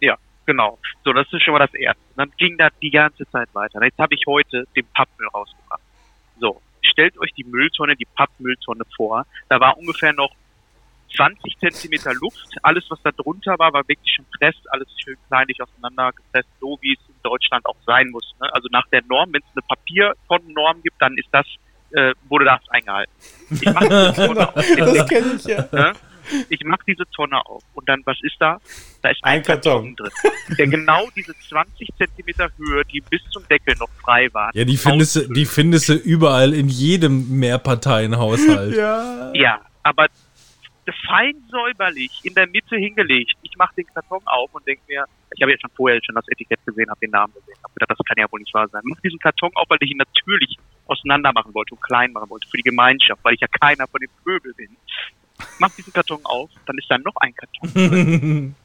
Ja, 0.00 0.16
genau. 0.46 0.78
So, 1.04 1.12
das 1.14 1.26
ist 1.32 1.42
schon 1.42 1.52
mal 1.54 1.60
das 1.60 1.72
Erste. 1.74 2.02
Dann 2.16 2.30
ging 2.36 2.58
das 2.58 2.72
die 2.82 2.90
ganze 2.90 3.28
Zeit 3.30 3.48
weiter. 3.54 3.82
Jetzt 3.82 3.98
habe 3.98 4.14
ich 4.14 4.24
heute 4.26 4.66
den 4.76 4.84
Pappmüll 4.94 5.28
rausgebracht. 5.28 5.80
So, 6.38 6.60
stellt 6.82 7.18
euch 7.18 7.32
die 7.32 7.44
Mülltonne, 7.44 7.96
die 7.96 8.06
Pappmülltonne 8.14 8.84
vor. 8.96 9.24
Da 9.48 9.58
war 9.58 9.78
ungefähr 9.78 10.12
noch 10.12 10.30
20 11.16 11.58
Zentimeter 11.58 12.14
Luft. 12.14 12.56
Alles, 12.62 12.84
was 12.88 12.98
da 13.02 13.10
drunter 13.12 13.58
war, 13.58 13.72
war 13.72 13.86
wirklich 13.88 14.12
schon 14.14 14.26
presst. 14.38 14.60
Alles 14.72 14.88
schön 15.02 15.16
kleinlich 15.28 15.60
auseinander 15.62 16.12
gepresst, 16.12 16.48
so 16.60 16.78
wie 16.80 16.92
es 16.92 17.08
in 17.08 17.14
Deutschland 17.22 17.66
auch 17.66 17.76
sein 17.86 18.08
muss. 18.10 18.24
Ne? 18.40 18.52
Also 18.52 18.68
nach 18.70 18.86
der 18.88 19.02
Norm, 19.08 19.32
wenn 19.32 19.42
es 19.42 19.48
eine 19.54 19.62
Papiertonnennorm 19.68 20.82
gibt, 20.82 21.00
dann 21.00 21.16
ist 21.16 21.28
das, 21.32 21.46
äh, 21.92 22.14
wurde 22.28 22.44
das 22.44 22.60
eingehalten. 22.68 23.12
Ich 23.50 23.64
mache 23.64 23.88
diese 23.88 24.14
Tonne 24.26 24.48
auf. 24.48 24.54
Das 24.54 25.08
kenne 25.08 25.34
ich 25.36 25.44
ja. 25.44 25.68
Ne? 25.72 25.92
Ich 26.48 26.62
mache 26.64 26.82
diese 26.86 27.04
Tonne 27.10 27.44
auf 27.44 27.62
und 27.74 27.88
dann, 27.88 28.02
was 28.04 28.16
ist 28.22 28.36
da? 28.38 28.58
Da 29.02 29.10
ist 29.10 29.18
ein, 29.24 29.38
Ein 29.38 29.42
Karton. 29.42 29.96
Karton 29.96 29.96
drin, 29.96 30.56
der 30.58 30.66
genau 30.68 31.08
diese 31.16 31.34
20 31.48 31.88
Zentimeter 31.98 32.48
Höhe, 32.56 32.84
die 32.84 33.00
bis 33.00 33.20
zum 33.30 33.46
Deckel 33.48 33.74
noch 33.78 33.88
frei 34.02 34.28
waren. 34.32 34.50
Ja, 34.54 34.64
die 34.64 34.76
findest, 34.76 35.16
du, 35.16 35.32
die 35.32 35.44
findest 35.44 35.88
du 35.88 35.94
überall 35.94 36.54
in 36.54 36.68
jedem 36.68 37.38
Mehrparteienhaushalt. 37.38 38.76
Ja. 38.76 39.32
Ja, 39.34 39.60
aber 39.82 40.06
fein 41.06 41.34
säuberlich 41.50 42.10
in 42.22 42.34
der 42.34 42.46
Mitte 42.46 42.76
hingelegt. 42.76 43.34
Ich 43.42 43.56
mache 43.56 43.74
den 43.76 43.86
Karton 43.86 44.20
auf 44.26 44.54
und 44.54 44.66
denke 44.66 44.82
mir, 44.88 45.04
ich 45.34 45.42
habe 45.42 45.52
jetzt 45.52 45.62
schon 45.62 45.70
vorher 45.76 46.00
schon 46.04 46.14
das 46.14 46.28
Etikett 46.28 46.60
gesehen, 46.66 46.90
habe 46.90 47.00
den 47.00 47.10
Namen 47.10 47.32
gesehen, 47.34 47.56
habe 47.62 47.74
gedacht, 47.74 47.90
das 47.90 48.06
kann 48.06 48.16
ja 48.18 48.30
wohl 48.30 48.40
nicht 48.40 48.52
wahr 48.54 48.68
sein. 48.68 48.82
Mach 48.84 49.00
diesen 49.00 49.18
Karton 49.18 49.50
auf, 49.54 49.68
weil 49.68 49.78
ich 49.80 49.90
ihn 49.90 49.98
natürlich 49.98 50.58
auseinander 50.86 51.32
machen 51.32 51.54
wollte 51.54 51.74
und 51.74 51.82
klein 51.82 52.12
machen 52.12 52.30
wollte 52.30 52.48
für 52.48 52.56
die 52.56 52.62
Gemeinschaft, 52.62 53.22
weil 53.24 53.34
ich 53.34 53.40
ja 53.40 53.48
keiner 53.48 53.86
von 53.86 54.00
den 54.00 54.10
Pöbel 54.24 54.52
bin. 54.54 54.76
Mach 55.58 55.70
diesen 55.74 55.92
Karton 55.92 56.20
auf, 56.24 56.50
dann 56.66 56.76
ist 56.78 56.90
da 56.90 56.98
noch 56.98 57.16
ein 57.16 57.34
Karton 57.34 57.74
drin. 57.74 58.54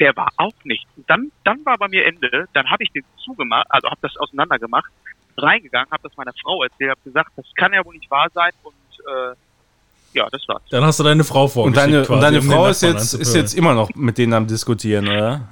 Der 0.00 0.16
war 0.16 0.28
auch 0.38 0.64
nicht. 0.64 0.86
Und 0.96 1.08
dann, 1.08 1.30
dann 1.44 1.64
war 1.64 1.78
bei 1.78 1.86
mir 1.86 2.04
Ende. 2.04 2.48
Dann 2.52 2.68
habe 2.68 2.82
ich 2.82 2.90
den 2.90 3.04
zugemacht, 3.16 3.66
also 3.70 3.88
habe 3.88 4.00
das 4.02 4.16
auseinander 4.16 4.58
gemacht, 4.58 4.90
reingegangen, 5.36 5.90
habe 5.90 6.02
das 6.02 6.16
meiner 6.16 6.32
Frau 6.42 6.64
erzählt, 6.64 6.90
habe 6.90 7.00
gesagt, 7.04 7.30
das 7.36 7.46
kann 7.54 7.72
ja 7.72 7.84
wohl 7.84 7.94
nicht 7.94 8.10
wahr 8.10 8.28
sein 8.34 8.50
und 8.64 8.74
äh, 9.06 9.34
ja, 10.14 10.28
das 10.30 10.42
war's. 10.48 10.62
Dann 10.70 10.84
hast 10.84 10.98
du 11.00 11.04
deine 11.04 11.24
Frau 11.24 11.44
Und 11.44 11.50
vorgeschickt. 11.50 11.76
deine, 11.92 12.06
und 12.08 12.20
deine 12.20 12.38
um 12.40 12.46
Frau 12.50 12.66
ist 12.68 12.82
jetzt, 12.82 13.14
ist 13.14 13.34
jetzt 13.34 13.54
immer 13.54 13.74
noch 13.74 13.90
mit 13.94 14.16
denen 14.18 14.32
am 14.32 14.46
Diskutieren, 14.46 15.06
oder? 15.08 15.42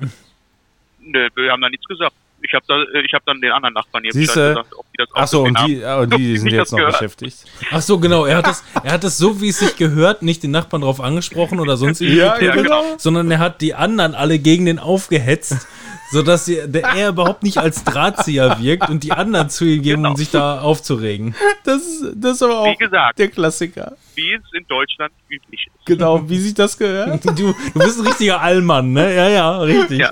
Nö, 1.00 1.28
wir 1.34 1.50
haben 1.52 1.60
da 1.62 1.68
nichts 1.68 1.86
gesagt. 1.86 2.12
Ich 2.44 2.52
habe 2.54 2.64
da, 2.66 2.74
äh, 2.98 3.02
ich 3.04 3.12
habe 3.14 3.22
dann 3.24 3.40
den 3.40 3.52
anderen 3.52 3.72
Nachbarn 3.74 4.02
hier 4.02 4.12
Siehste? 4.12 4.48
Gesagt, 4.50 4.74
ob 4.76 4.84
die 4.92 4.96
das 4.98 5.08
auch 5.12 5.16
Achso, 5.16 5.42
und 5.44 5.58
die, 5.66 5.84
ah, 5.84 6.00
und 6.00 6.12
die 6.12 6.16
die 6.18 6.38
sind 6.38 6.50
jetzt 6.50 6.60
das 6.60 6.72
noch 6.72 6.78
gehört. 6.78 6.92
beschäftigt. 6.94 7.36
Ach 7.70 7.80
so, 7.80 7.98
genau. 8.00 8.24
Er 8.24 8.38
hat 8.38 8.48
es, 8.48 8.64
er 8.82 8.92
hat 8.92 9.04
es 9.04 9.16
so, 9.16 9.40
wie 9.40 9.48
es 9.50 9.58
sich 9.60 9.76
gehört, 9.76 10.22
nicht 10.22 10.42
den 10.42 10.50
Nachbarn 10.50 10.82
drauf 10.82 11.00
angesprochen 11.00 11.60
oder 11.60 11.76
sonst 11.76 12.00
irgendwie 12.00 12.18
Ja, 12.20 12.40
ja, 12.40 12.54
genau. 12.54 12.82
sondern 12.98 13.30
er 13.30 13.38
hat 13.38 13.60
die 13.60 13.74
anderen 13.74 14.16
alle 14.16 14.40
gegen 14.40 14.64
den 14.66 14.80
aufgehetzt, 14.80 15.68
sodass 16.10 16.46
der, 16.46 16.82
er 16.84 17.10
überhaupt 17.10 17.44
nicht 17.44 17.58
als 17.58 17.84
Drahtzieher 17.84 18.56
wirkt 18.60 18.88
und 18.90 19.04
die 19.04 19.12
anderen 19.12 19.48
zu 19.48 19.64
ihm 19.64 19.80
gehen, 19.82 19.98
um 19.98 20.02
Genau. 20.02 20.16
sich 20.16 20.30
da 20.32 20.60
aufzuregen. 20.60 21.36
Das, 21.62 21.76
ist- 21.80 22.12
das 22.16 22.32
ist 22.36 22.42
aber 22.42 22.64
Wie 22.64 22.70
auch 22.70 22.78
gesagt, 22.78 23.18
der 23.20 23.28
Klassiker. 23.28 23.92
Wie 24.14 24.32
es 24.34 24.42
in 24.52 24.66
Deutschland 24.68 25.12
üblich 25.28 25.66
ist. 25.66 25.86
Genau, 25.86 26.28
wie 26.28 26.36
sich 26.38 26.54
das 26.54 26.76
gehört. 26.78 27.24
Du, 27.24 27.32
du 27.32 27.54
bist 27.74 28.00
ein 28.00 28.06
richtiger 28.06 28.40
Allmann, 28.40 28.92
ne? 28.92 29.14
Ja, 29.14 29.28
ja, 29.28 29.58
richtig. 29.60 29.98
Ja. 30.00 30.10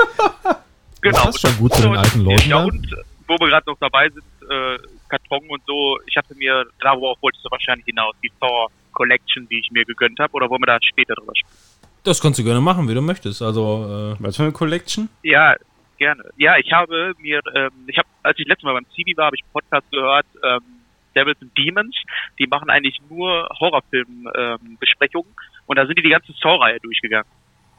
Genau. 1.03 1.17
Das 1.17 1.25
passt 1.25 1.41
schon 1.41 1.57
gut 1.59 1.75
zu 1.75 1.83
den 1.83 1.97
alten 1.97 2.21
Leuten, 2.21 2.49
Ja, 2.49 2.61
ne? 2.61 2.67
und 2.73 2.97
wo 3.27 3.35
wir 3.39 3.49
gerade 3.49 3.71
noch 3.71 3.79
dabei 3.79 4.09
sind, 4.11 4.25
äh, 4.51 4.79
Karton 5.09 5.49
und 5.49 5.63
so, 5.67 5.99
ich 6.07 6.17
hatte 6.17 6.35
mir, 6.35 6.65
darauf 6.81 7.17
wolltest 7.23 7.45
du 7.45 7.51
wahrscheinlich 7.51 7.87
hinaus, 7.87 8.15
die 8.23 8.31
Thor 8.41 8.71
Collection, 8.93 9.49
die 9.49 9.61
ich 9.61 9.71
mir 9.71 9.85
gegönnt 9.85 10.19
habe, 10.19 10.33
oder 10.35 10.51
wollen 10.51 10.63
wir 10.63 10.67
da 10.67 10.79
später 10.83 11.15
drüber 11.15 11.33
sprechen? 11.35 11.57
Das 12.03 12.21
kannst 12.21 12.39
du 12.39 12.45
gerne 12.45 12.61
machen, 12.61 12.89
wie 12.89 12.95
du 12.95 13.01
möchtest. 13.03 13.41
Also, 13.43 14.15
äh, 14.19 14.23
Was 14.23 14.37
für 14.37 14.43
eine 14.45 14.53
Collection? 14.53 15.09
Ja, 15.23 15.55
gerne. 15.99 16.25
Ja, 16.37 16.57
ich 16.59 16.73
habe 16.73 17.13
mir, 17.19 17.41
ähm, 17.55 17.71
ich 17.87 17.97
habe, 17.99 18.09
als 18.23 18.39
ich 18.39 18.47
letztes 18.47 18.65
Mal 18.65 18.73
beim 18.75 18.87
Zivi 18.95 19.17
war, 19.17 19.27
habe 19.27 19.37
ich 19.37 19.43
einen 19.43 19.53
Podcast 19.53 19.91
gehört, 19.91 20.27
ähm, 20.43 20.61
Devils 21.15 21.41
and 21.41 21.57
Demons. 21.57 21.97
Die 22.39 22.47
machen 22.47 22.71
eigentlich 22.71 23.01
nur 23.09 23.49
Horrorfilm-Besprechungen 23.59 25.33
und 25.67 25.77
da 25.77 25.87
sind 25.87 25.99
die 25.99 26.03
die 26.03 26.11
ganze 26.11 26.33
Saw-Reihe 26.33 26.81
durchgegangen. 26.81 27.31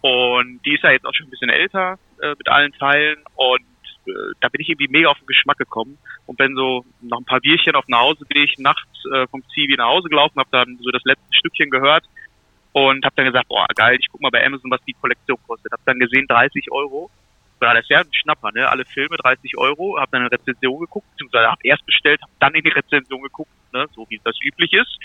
Und 0.01 0.61
die 0.65 0.73
ist 0.73 0.83
ja 0.83 0.91
jetzt 0.91 1.05
auch 1.05 1.13
schon 1.13 1.27
ein 1.27 1.29
bisschen 1.29 1.49
älter 1.49 1.99
äh, 2.21 2.29
mit 2.29 2.49
allen 2.49 2.71
Teilen 2.73 3.23
und 3.35 3.61
äh, 4.07 4.11
da 4.39 4.49
bin 4.49 4.61
ich 4.61 4.69
irgendwie 4.69 4.87
mega 4.87 5.09
auf 5.09 5.19
den 5.19 5.27
Geschmack 5.27 5.57
gekommen 5.57 5.97
und 6.25 6.37
bin 6.37 6.55
so 6.55 6.83
nach 7.01 7.19
ein 7.19 7.25
paar 7.25 7.39
Bierchen 7.39 7.75
auf 7.75 7.87
nach 7.87 8.01
Hause 8.01 8.25
bin 8.25 8.41
ich 8.41 8.57
nachts 8.57 9.05
äh, 9.13 9.27
vom 9.27 9.43
Zivi 9.53 9.75
nach 9.77 9.89
Hause 9.89 10.09
gelaufen, 10.09 10.39
habe 10.39 10.49
dann 10.51 10.77
so 10.81 10.89
das 10.89 11.03
letzte 11.05 11.33
Stückchen 11.33 11.69
gehört 11.69 12.03
und 12.73 13.05
habe 13.05 13.15
dann 13.15 13.25
gesagt, 13.25 13.47
boah 13.47 13.67
geil, 13.75 13.97
ich 13.99 14.07
guck 14.09 14.21
mal 14.21 14.31
bei 14.31 14.45
Amazon, 14.45 14.71
was 14.71 14.83
die 14.85 14.93
Kollektion 14.93 15.37
kostet. 15.45 15.71
Habe 15.71 15.83
dann 15.85 15.99
gesehen 15.99 16.25
30 16.27 16.71
Euro. 16.71 17.09
Ja, 17.61 17.73
das 17.75 17.85
ein 17.89 18.05
Schnapper, 18.13 18.51
ne? 18.53 18.67
Alle 18.67 18.85
Filme 18.85 19.17
30 19.17 19.57
Euro. 19.57 19.97
Habe 19.99 20.09
dann 20.11 20.21
eine 20.21 20.31
Rezension 20.31 20.79
geguckt, 20.79 21.05
beziehungsweise 21.11 21.47
habe 21.47 21.61
erst 21.63 21.85
bestellt, 21.85 22.21
habe 22.21 22.31
dann 22.39 22.55
in 22.55 22.63
die 22.63 22.69
Rezension 22.69 23.21
geguckt, 23.21 23.51
ne? 23.71 23.85
So 23.93 24.05
wie 24.09 24.19
das 24.23 24.35
üblich 24.43 24.73
ist. 24.73 24.97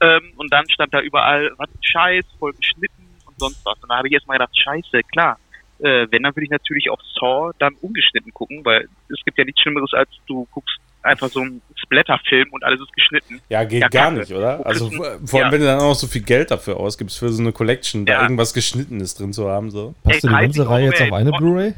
Ähm, 0.00 0.32
und 0.36 0.52
dann 0.52 0.68
stand 0.70 0.92
da 0.92 1.00
überall, 1.00 1.50
was 1.58 1.68
ein 1.68 1.78
Scheiß, 1.82 2.24
voll 2.38 2.52
geschnitten 2.54 3.06
und 3.26 3.38
sonst 3.38 3.64
was. 3.64 3.78
Und 3.82 3.88
da 3.90 3.98
habe 3.98 4.08
ich 4.08 4.14
erst 4.14 4.26
mal 4.26 4.34
gedacht, 4.34 4.56
Scheiße, 4.58 5.00
klar. 5.12 5.38
Äh, 5.78 6.06
wenn, 6.10 6.22
dann 6.22 6.34
würde 6.36 6.44
ich 6.44 6.50
natürlich 6.50 6.90
auf 6.90 7.00
Saw 7.18 7.52
dann 7.58 7.74
ungeschnitten 7.80 8.32
gucken, 8.32 8.64
weil 8.64 8.88
es 9.08 9.24
gibt 9.24 9.38
ja 9.38 9.44
nichts 9.44 9.60
Schlimmeres, 9.62 9.92
als 9.92 10.10
du 10.26 10.46
guckst 10.52 10.78
einfach 11.02 11.28
so 11.30 11.40
einen 11.40 11.60
Splatter-Film 11.76 12.50
und 12.52 12.62
alles 12.62 12.80
ist 12.80 12.92
geschnitten. 12.92 13.40
Ja, 13.48 13.64
geht 13.64 13.82
Ja, 13.82 13.88
gar 13.88 14.04
Kacke. 14.10 14.18
nicht, 14.20 14.32
oder? 14.32 14.64
Also 14.64 14.88
vor 14.90 15.06
allem, 15.06 15.20
ja. 15.32 15.52
wenn 15.52 15.60
du 15.60 15.66
dann 15.66 15.78
auch 15.80 15.88
noch 15.88 15.94
so 15.96 16.06
viel 16.06 16.22
Geld 16.22 16.52
dafür 16.52 16.76
ausgibst 16.76 17.18
für 17.18 17.28
so 17.30 17.42
eine 17.42 17.50
Collection, 17.52 18.06
da 18.06 18.12
Ja. 18.12 18.22
irgendwas 18.22 18.54
Geschnittenes 18.54 19.16
drin 19.16 19.32
zu 19.32 19.48
haben, 19.48 19.72
so. 19.72 19.96
Passt 20.04 20.16
Ey, 20.16 20.20
du 20.20 20.28
die 20.28 20.32
30 20.34 20.56
ganze 20.58 20.70
Reihe 20.70 20.84
jetzt 20.86 21.02
auf 21.02 21.12
eine. 21.12 21.32
Blu-ray? 21.32 21.74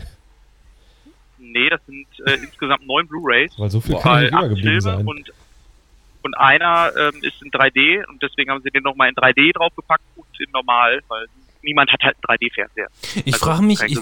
Nee, 1.54 1.70
das 1.70 1.80
sind 1.86 2.06
äh, 2.26 2.34
insgesamt 2.34 2.86
neun 2.86 3.06
Blu-Rays. 3.06 3.52
Weil 3.56 3.70
so 3.70 3.80
viel 3.80 3.96
kann 3.96 4.22
nicht 4.22 4.32
übergeblieben 4.32 4.62
Filme 4.62 4.80
sein. 4.80 5.06
und 5.06 5.32
und 6.22 6.34
einer 6.38 6.90
ähm, 6.96 7.22
ist 7.22 7.42
in 7.42 7.50
3D 7.50 8.02
und 8.06 8.22
deswegen 8.22 8.50
haben 8.50 8.62
sie 8.62 8.70
den 8.70 8.82
nochmal 8.82 9.10
in 9.10 9.14
3D 9.14 9.52
draufgepackt 9.52 10.02
und 10.16 10.26
in 10.40 10.50
normal, 10.52 11.02
weil 11.08 11.26
niemand 11.62 11.92
hat 11.92 12.02
halt 12.02 12.16
einen 12.16 12.38
3D-Fernseher. 12.38 12.88
ich 13.26 13.34
Also 13.34 13.44
frage 13.44 13.62
mich, 13.62 13.80
ich, 13.82 13.98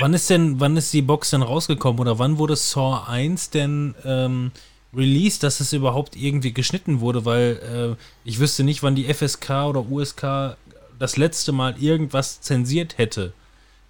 wann 0.00 0.12
ist 0.12 0.28
denn, 0.28 0.60
wann 0.60 0.76
ist 0.76 0.92
die 0.92 1.00
Box 1.00 1.30
denn 1.30 1.40
rausgekommen 1.42 1.98
oder 2.00 2.18
wann 2.18 2.36
wurde 2.36 2.56
Saw 2.56 3.08
1 3.08 3.50
denn 3.50 3.94
ähm, 4.04 4.52
released, 4.94 5.42
dass 5.42 5.60
es 5.60 5.72
überhaupt 5.72 6.14
irgendwie 6.14 6.52
geschnitten 6.52 7.00
wurde, 7.00 7.24
weil 7.24 7.96
äh, 7.98 8.28
ich 8.28 8.38
wüsste 8.38 8.64
nicht, 8.64 8.82
wann 8.82 8.94
die 8.94 9.12
FSK 9.12 9.50
oder 9.66 9.90
USK 9.90 10.56
das 10.98 11.16
letzte 11.16 11.52
Mal 11.52 11.74
irgendwas 11.80 12.42
zensiert 12.42 12.98
hätte. 12.98 13.32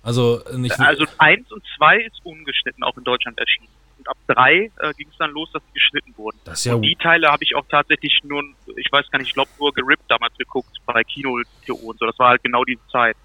Also, 0.03 0.43
äh, 0.47 0.59
nicht, 0.59 0.79
Also 0.81 1.05
eins 1.19 1.51
und 1.53 1.63
zwei 1.77 1.99
ist 1.99 2.21
ungeschnitten 2.25 2.83
auch 2.85 2.97
in 2.97 3.05
Deutschland 3.05 3.39
erschienen. 3.39 3.69
Und 3.99 4.09
ab 4.09 4.17
drei 4.27 4.71
äh, 4.81 4.93
ging 4.97 5.07
es 5.09 5.17
dann 5.19 5.31
los, 5.31 5.49
dass 5.53 5.63
sie 5.67 5.73
geschnitten 5.75 6.13
wurden. 6.17 6.39
das 6.45 6.59
ist 6.61 6.65
ja 6.65 6.75
Und 6.75 6.83
die 6.83 6.97
Teile 6.97 7.29
habe 7.29 7.45
ich 7.45 7.55
auch 7.55 7.65
tatsächlich 7.71 8.19
nur, 8.25 8.43
ich 8.77 8.89
weiß 8.91 9.09
gar 9.11 9.21
nicht, 9.21 9.29
ich 9.29 9.35
glaube 9.35 9.51
nur 9.61 9.73
gerippt 9.73 10.03
damals 10.09 10.37
geguckt 10.37 10.77
bei 10.87 11.05
Kino 11.05 11.35
und 11.35 11.99
so. 11.99 12.07
Das 12.07 12.19
war 12.19 12.31
halt 12.31 12.43
genau 12.43 12.65
diese 12.65 12.81
Zeit. 12.91 13.17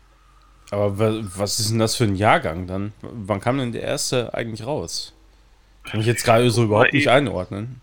Aber 0.70 1.00
wa- 1.00 1.20
was 1.36 1.60
ist 1.60 1.72
denn 1.72 1.80
das 1.80 1.96
für 1.96 2.04
ein 2.04 2.16
Jahrgang 2.16 2.68
dann? 2.68 2.94
Wann 3.02 3.40
kam 3.40 3.58
denn 3.58 3.72
der 3.72 3.82
erste 3.84 4.34
eigentlich 4.34 4.66
raus? 4.68 5.13
Kann 5.84 6.02
ich 6.02 6.06
jetzt 6.06 6.24
gerade 6.26 6.52
so 6.52 6.66
überhaupt 6.66 6.94
nicht 6.94 7.08
einordnen. 7.08 7.82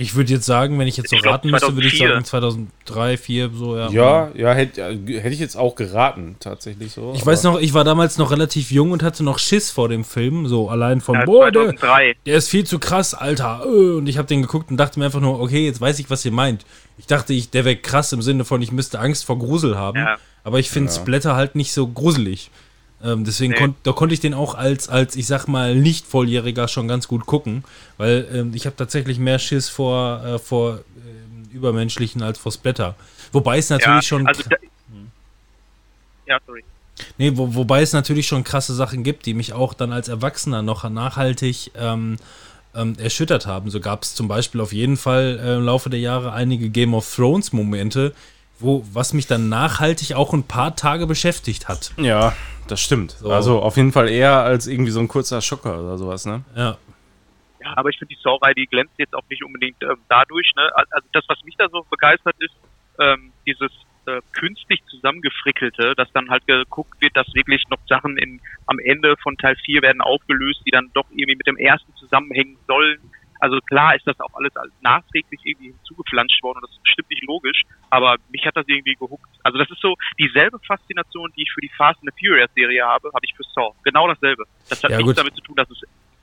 Ich 0.00 0.14
würde 0.14 0.32
jetzt 0.32 0.46
sagen, 0.46 0.78
wenn 0.78 0.88
ich 0.88 0.96
jetzt 0.96 1.10
so 1.10 1.16
Ich 1.16 1.22
glaub, 1.22 1.34
raten 1.34 1.50
müsste, 1.50 1.74
würde 1.74 1.86
ich 1.86 1.98
2004. 1.98 2.08
sagen 2.08 2.24
2003, 2.86 3.16
2004, 3.16 3.50
so, 3.54 3.76
ja. 3.76 3.90
Ja, 3.90 4.30
ja, 4.34 4.52
hätte 4.54 4.82
hätte 4.90 5.28
ich 5.28 5.38
jetzt 5.40 5.56
auch 5.56 5.74
geraten, 5.74 6.36
tatsächlich 6.40 6.92
so. 6.92 7.12
Ich 7.14 7.24
weiß 7.26 7.42
noch, 7.42 7.60
ich 7.60 7.74
war 7.74 7.84
damals 7.84 8.16
noch 8.16 8.30
relativ 8.30 8.70
jung 8.70 8.92
und 8.92 9.02
hatte 9.02 9.22
noch 9.22 9.38
Schiss 9.38 9.70
vor 9.70 9.90
dem 9.90 10.04
Film, 10.04 10.46
so 10.46 10.70
allein 10.70 11.02
von, 11.02 11.16
Ja, 11.16 11.24
boah, 11.26 11.50
der, 11.50 11.64
2003. 11.76 12.16
der 12.24 12.36
ist 12.36 12.48
viel 12.48 12.64
zu 12.64 12.78
krass, 12.78 13.12
Alter. 13.12 13.62
äh, 13.66 13.68
Und 13.96 14.06
ich 14.06 14.16
habe 14.16 14.26
den 14.26 14.40
geguckt 14.40 14.70
und 14.70 14.78
dachte 14.78 14.98
mir 14.98 15.04
einfach 15.04 15.20
nur, 15.20 15.38
okay, 15.38 15.66
jetzt 15.66 15.80
weiß 15.82 15.98
ich, 15.98 16.08
was 16.08 16.24
ihr 16.24 16.32
meint. 16.32 16.64
Ich 16.96 17.06
dachte, 17.06 17.34
ich, 17.34 17.50
der 17.50 17.66
wäre 17.66 17.76
krass 17.76 18.12
im 18.14 18.22
Sinne 18.22 18.44
von, 18.46 18.62
ich 18.62 18.72
müsste 18.72 19.00
Angst 19.00 19.26
vor 19.26 19.38
Grusel 19.38 19.76
haben. 19.76 19.98
Ja. 19.98 20.16
Aber 20.44 20.58
ich 20.58 20.70
finde 20.70 20.90
Splatter 20.90 21.36
halt 21.36 21.54
nicht 21.56 21.72
so 21.72 21.86
gruselig. 21.86 22.50
Ähm, 23.02 23.24
deswegen 23.24 23.52
Nee. 23.52 23.58
kon 23.58 23.74
da 23.82 23.92
konnte 23.92 24.14
ich 24.14 24.20
den 24.20 24.34
auch 24.34 24.54
als, 24.54 24.88
als, 24.88 25.16
ich 25.16 25.26
sag 25.26 25.46
mal, 25.46 25.74
nicht 25.74 26.06
Volljähriger 26.06 26.68
schon 26.68 26.86
ganz 26.88 27.08
gut 27.08 27.26
gucken. 27.26 27.64
Weil 27.96 28.28
ähm, 28.32 28.52
ich 28.54 28.66
habe 28.66 28.76
tatsächlich 28.76 29.18
mehr 29.18 29.38
Schiss 29.38 29.68
vor, 29.68 30.22
äh, 30.24 30.38
vor 30.38 30.80
ähm, 30.96 31.48
Übermenschlichen 31.52 32.22
als 32.22 32.38
vor 32.38 32.52
Splatter. 32.52 32.94
Wobei 33.32 33.58
es 33.58 33.70
natürlich 33.70 34.06
schon. 34.06 34.26
Also 34.26 34.42
da, 34.48 34.56
ja, 36.26 36.38
sorry. 36.46 36.64
Nee, 37.18 37.32
wo, 37.34 37.54
wobei 37.54 37.82
es 37.82 37.92
natürlich 37.92 38.26
schon 38.26 38.44
krasse 38.44 38.74
Sachen 38.74 39.02
gibt, 39.02 39.26
die 39.26 39.34
mich 39.34 39.52
auch 39.52 39.74
dann 39.74 39.92
als 39.92 40.08
Erwachsener 40.08 40.62
noch 40.62 40.88
nachhaltig 40.88 41.70
ähm, 41.76 42.16
ähm, 42.74 42.96
erschüttert 42.98 43.46
haben. 43.46 43.70
So 43.70 43.80
gab 43.80 44.02
es 44.02 44.14
zum 44.14 44.28
Beispiel 44.28 44.60
auf 44.60 44.72
jeden 44.72 44.96
Fall 44.96 45.40
äh, 45.42 45.56
im 45.56 45.64
Laufe 45.64 45.90
der 45.90 46.00
Jahre 46.00 46.32
einige 46.32 46.68
Game 46.68 46.94
of 46.94 47.12
Thrones 47.14 47.52
Momente, 47.52 48.14
wo 48.58 48.84
was 48.92 49.12
mich 49.12 49.26
dann 49.26 49.48
nachhaltig 49.48 50.14
auch 50.14 50.32
ein 50.34 50.42
paar 50.44 50.76
Tage 50.76 51.06
beschäftigt 51.06 51.68
hat. 51.68 51.92
Ja, 51.96 52.34
das 52.70 52.80
stimmt. 52.80 53.12
So. 53.12 53.30
Also 53.32 53.60
auf 53.60 53.76
jeden 53.76 53.92
Fall 53.92 54.08
eher 54.08 54.32
als 54.40 54.66
irgendwie 54.66 54.90
so 54.90 55.00
ein 55.00 55.08
kurzer 55.08 55.40
Schocker 55.40 55.80
oder 55.82 55.98
sowas, 55.98 56.26
ne? 56.26 56.42
Ja, 56.56 56.76
Ja, 57.62 57.76
aber 57.76 57.90
ich 57.90 57.98
finde 57.98 58.14
die 58.14 58.20
Saw-Reihe, 58.22 58.54
die 58.54 58.66
glänzt 58.66 58.94
jetzt 58.98 59.14
auch 59.14 59.24
nicht 59.28 59.44
unbedingt 59.44 59.76
ähm, 59.82 59.98
dadurch. 60.08 60.50
Ne? 60.56 60.62
Al- 60.74 60.86
Also 60.90 61.08
das, 61.12 61.24
was 61.28 61.42
mich 61.44 61.56
da 61.58 61.68
so 61.70 61.84
begeistert 61.90 62.36
ist, 62.38 62.54
ähm, 62.98 63.32
dieses 63.46 63.70
äh, 64.06 64.20
künstlich 64.32 64.80
zusammengefrickelte, 64.88 65.94
dass 65.94 66.10
dann 66.12 66.30
halt 66.30 66.46
geguckt 66.46 67.00
wird, 67.00 67.14
dass 67.16 67.26
wirklich 67.34 67.62
noch 67.68 67.78
Sachen 67.88 68.16
in, 68.16 68.40
am 68.66 68.78
Ende 68.78 69.16
von 69.22 69.36
Teil 69.36 69.56
4 69.64 69.82
werden 69.82 70.00
aufgelöst, 70.00 70.60
die 70.66 70.70
dann 70.70 70.90
doch 70.94 71.04
irgendwie 71.10 71.36
mit 71.36 71.46
dem 71.46 71.56
ersten 71.58 71.94
zusammenhängen 71.96 72.56
sollen. 72.66 72.98
Also 73.40 73.58
klar 73.62 73.94
ist 73.96 74.06
das 74.06 74.18
auch 74.20 74.32
alles 74.34 74.54
als 74.56 74.72
nachträglich 74.82 75.40
irgendwie 75.44 75.68
hinzugeflanscht 75.72 76.42
worden 76.42 76.58
und 76.58 76.64
das 76.64 76.70
ist 76.72 76.82
bestimmt 76.82 77.10
nicht 77.10 77.24
logisch, 77.24 77.62
aber 77.90 78.16
mich 78.30 78.44
hat 78.46 78.56
das 78.56 78.66
irgendwie 78.68 78.94
gehuckt. 78.94 79.28
Also 79.42 79.58
das 79.58 79.70
ist 79.70 79.80
so 79.80 79.96
dieselbe 80.18 80.58
Faszination, 80.60 81.32
die 81.36 81.42
ich 81.42 81.52
für 81.52 81.60
die 81.60 81.70
Fast 81.76 81.98
and 82.02 82.10
the 82.14 82.26
Furious 82.26 82.50
Serie 82.54 82.84
habe, 82.84 83.08
habe 83.08 83.24
ich 83.24 83.34
für 83.34 83.42
Saw. 83.54 83.72
Genau 83.82 84.06
dasselbe. 84.08 84.44
Das 84.68 84.82
hat 84.84 84.90
Ja, 84.90 84.96
nichts 84.98 85.10
gut. 85.12 85.18
damit 85.18 85.34
zu 85.34 85.40
tun, 85.42 85.56
dass 85.56 85.70
es 85.70 85.82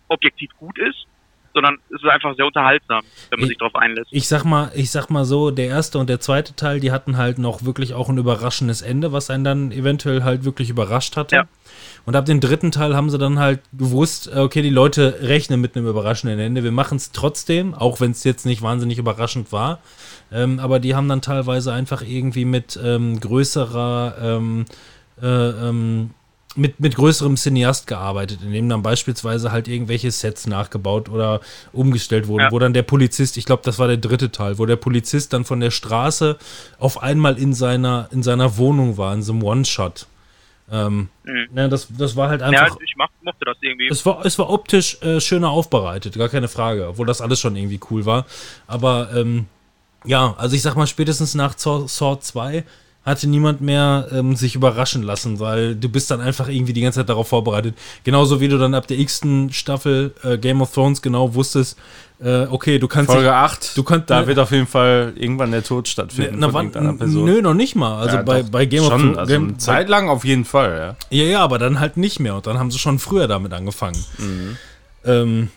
objektiv 0.09 0.51
gut 0.57 0.78
ist, 0.78 1.07
sondern 1.58 1.78
es 1.89 2.01
ist 2.03 2.10
einfach 2.10 2.36
sehr 2.36 2.45
unterhaltsam, 2.45 3.01
wenn 3.32 3.39
man 3.39 3.45
Ich- 3.45 3.49
sich 3.49 3.58
darauf 3.58 3.76
einlässt. 3.76 4.08
ich 4.12 4.28
sag 4.28 4.43
mal, 4.45 4.72
ich 4.76 4.91
sag 4.91 5.10
mal 5.10 5.26
so, 5.26 5.49
der 5.49 5.68
erste 5.68 5.97
und 5.97 6.08
der 6.10 6.20
zweite 6.20 6.55
Teil, 6.55 6.80
die 6.80 6.91
hatten 6.91 7.18
halt 7.18 7.39
noch 7.39 7.66
wirklich 7.66 7.93
auch 7.95 8.10
ein 8.10 8.18
überraschendes 8.20 8.82
Ende, 8.84 9.12
was 9.12 9.30
einen 9.32 9.43
dann 9.43 9.72
eventuell 9.72 10.24
halt 10.24 10.45
wirklich 10.45 10.70
überrascht 10.70 11.18
hatte. 11.18 11.36
Ja. 11.36 11.43
Und 12.05 12.16
ab 12.16 12.26
dem 12.26 12.39
dritten 12.39 12.72
Teil 12.72 12.95
haben 12.95 13.10
sie 13.10 13.18
dann 13.18 13.39
halt 13.39 13.60
gewusst, 13.74 14.30
äh, 14.34 14.39
okay, 14.39 14.62
die 14.62 14.70
Leute 14.70 15.18
rechnen 15.22 15.60
mit 15.60 15.76
einem 15.76 15.88
überraschenden 15.88 16.39
Ende. 16.39 16.64
Wir 16.64 16.72
machen 16.72 16.95
es 16.97 17.12
trotzdem, 17.12 17.74
auch 17.74 17.99
wenn 17.99 18.12
es 18.12 18.24
jetzt 18.24 18.45
nicht 18.45 18.62
wahnsinnig 18.62 18.97
überraschend 18.97 19.51
war. 19.51 19.80
Ähm, 20.32 20.60
aber 20.60 20.80
die 20.80 20.95
haben 20.95 21.10
dann 21.10 21.22
teilweise 21.22 21.74
einfach 21.74 22.01
irgendwie 22.01 22.45
mit 22.45 22.80
ähm, 22.82 23.20
größerer, 23.20 24.16
ähm, 24.22 24.66
äh, 25.22 25.26
ähm, 25.28 26.12
mit, 26.58 26.80
mit 26.80 26.95
größerem 26.95 27.36
Cineast 27.38 27.88
gearbeitet, 27.88 28.39
indem 28.43 28.68
dann 28.70 28.82
beispielsweise 28.82 29.51
halt 29.51 29.68
irgendwelche 29.68 30.12
Sets 30.12 30.47
nachgebaut 30.47 31.10
oder 31.10 31.39
umgestellt 31.74 32.28
wurden, 32.28 32.45
Ja. 32.45 32.51
wo 32.51 32.60
dann 32.60 32.74
der 32.74 32.84
Polizist, 32.84 33.38
ich 33.38 33.45
glaube, 33.45 33.62
das 33.64 33.80
war 33.80 33.88
der 33.88 33.97
dritte 33.97 34.32
Teil, 34.32 34.58
wo 34.58 34.66
der 34.66 34.76
Polizist 34.76 35.34
dann 35.34 35.45
von 35.45 35.60
der 35.60 35.72
Straße 35.72 36.38
auf 36.80 37.01
einmal 37.01 37.38
in 37.38 37.53
seiner, 37.53 38.10
in 38.12 38.24
seiner 38.24 38.58
Wohnung 38.58 38.97
war, 38.97 39.14
in 39.14 39.22
so 39.24 39.32
einem 39.34 39.43
One-Shot. 39.43 40.08
Ähm, 40.70 41.08
Mhm. 41.24 41.47
ne, 41.53 41.70
das, 41.70 41.88
das 41.97 42.16
war 42.18 42.28
halt 42.30 42.41
Ja, 42.41 42.47
einfach. 42.47 42.78
ich 42.84 42.93
mach, 42.97 43.08
mochte 43.22 43.45
das 43.45 43.55
irgendwie. 43.62 43.88
Es 43.88 44.05
war, 44.05 44.26
es 44.26 44.38
war 44.38 44.49
optisch 44.49 45.01
äh, 45.01 45.22
schöner 45.22 45.49
aufbereitet, 45.49 46.16
gar 46.18 46.28
keine 46.30 46.49
Frage, 46.49 46.88
obwohl 46.89 47.05
das 47.05 47.22
alles 47.22 47.39
schon 47.39 47.55
irgendwie 47.55 47.80
cool 47.89 48.05
war. 48.05 48.26
Aber 48.68 49.10
ähm, 49.16 49.45
ja, 50.03 50.36
also 50.38 50.55
ich 50.55 50.62
sag 50.62 50.76
mal, 50.76 50.88
spätestens 50.88 51.36
nach 51.36 51.58
Saw 51.58 52.20
2 52.20 52.64
hatte 53.08 53.28
niemand 53.28 53.62
mehr 53.62 54.08
ähm, 54.12 54.36
sich 54.36 54.53
überraschen 54.55 55.01
lassen, 55.01 55.39
weil 55.39 55.76
du 55.76 55.89
bist 55.89 56.12
dann 56.12 56.22
einfach 56.22 56.49
irgendwie 56.49 56.74
die 56.74 56.82
ganze 56.82 56.99
Zeit 56.99 57.10
darauf 57.10 57.28
vorbereitet. 57.30 57.76
Genauso 58.03 58.39
wie 58.41 58.47
du 58.49 58.58
dann 58.58 58.74
ab 58.76 58.86
der 58.88 58.99
x-ten 58.99 59.51
Staffel 59.51 60.14
äh, 60.24 60.38
Game 60.38 60.62
of 60.62 60.72
Thrones 60.74 61.01
genau 61.01 61.34
wusstest, 61.34 61.78
äh, 62.20 62.45
okay, 62.49 62.80
du 62.80 62.88
kannst 62.88 63.10
Folge 63.12 63.28
dich- 63.28 63.34
8, 63.34 63.78
du 63.78 63.84
kannst- 63.84 64.10
da 64.10 64.26
wird 64.28 64.39
auf 64.39 64.51
jeden 64.51 64.68
Fall 64.68 65.14
irgendwann 65.16 65.51
der 65.51 65.64
Tod 65.64 65.88
stattfinden 65.88 66.38
Na, 66.39 66.49
von 66.49 66.74
wann, 66.74 66.97
Person. 66.97 67.26
nö, 67.26 67.41
noch 67.41 67.53
nicht 67.53 67.76
mal. 67.76 67.99
Also 68.01 68.18
Ja, 68.18 68.24
bei, 68.24 68.43
bei 68.43 68.66
Game 68.66 68.82
of 68.84 68.89
schon, 68.89 69.01
Thrones. 69.01 69.18
also 69.20 69.34
eine 69.36 69.58
Zeit 69.58 69.88
lang 69.89 70.10
auf 70.10 70.26
jeden 70.26 70.43
Fall, 70.43 70.95
ja. 71.12 71.18
Ja, 71.18 71.24
ja, 71.32 71.39
aber 71.43 71.60
dann 71.60 71.80
halt 71.80 71.95
nicht 71.97 72.20
mehr. 72.20 72.36
Und 72.36 72.45
dann 72.47 72.60
haben 72.60 72.72
sie 72.72 72.80
schon 72.80 72.99
früher 72.99 73.28
damit 73.28 73.53
angefangen. 73.53 73.97
Ähm, 75.05 75.49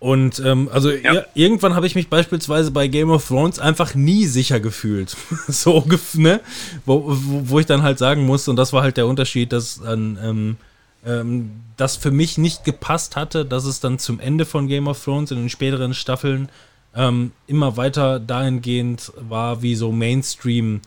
und 0.00 0.40
ähm, 0.40 0.70
also 0.72 0.90
ir 0.90 1.26
irgendwann 1.34 1.74
habe 1.74 1.86
ich 1.86 1.94
mich 1.94 2.08
beispielsweise 2.08 2.70
bei 2.70 2.88
Game 2.88 3.10
of 3.10 3.28
Thrones 3.28 3.58
einfach 3.58 3.94
nie 3.94 4.24
sicher 4.24 4.58
gefühlt. 4.58 5.14
so, 5.48 5.84
ne? 6.14 6.40
Wo, 6.86 7.04
wo, 7.06 7.50
wo 7.50 7.60
ich 7.60 7.66
dann 7.66 7.82
halt 7.82 7.98
sagen 7.98 8.24
musste, 8.24 8.50
und 8.50 8.56
das 8.56 8.72
war 8.72 8.82
halt 8.82 8.96
der 8.96 9.06
Unterschied, 9.06 9.52
dass 9.52 9.78
dann 9.84 10.18
ähm, 10.22 10.56
ähm, 11.04 11.50
das 11.76 11.96
für 11.96 12.10
mich 12.10 12.38
nicht 12.38 12.64
gepasst 12.64 13.14
hatte, 13.14 13.44
dass 13.44 13.66
es 13.66 13.80
dann 13.80 13.98
zum 13.98 14.20
Ende 14.20 14.46
von 14.46 14.68
Game 14.68 14.88
of 14.88 15.04
Thrones 15.04 15.32
in 15.32 15.36
den 15.36 15.50
späteren 15.50 15.92
Staffeln 15.92 16.48
ähm, 16.96 17.32
immer 17.46 17.76
weiter 17.76 18.20
dahingehend 18.20 19.12
war, 19.16 19.60
wie 19.60 19.74
so 19.74 19.92
Mainstream 19.92 20.80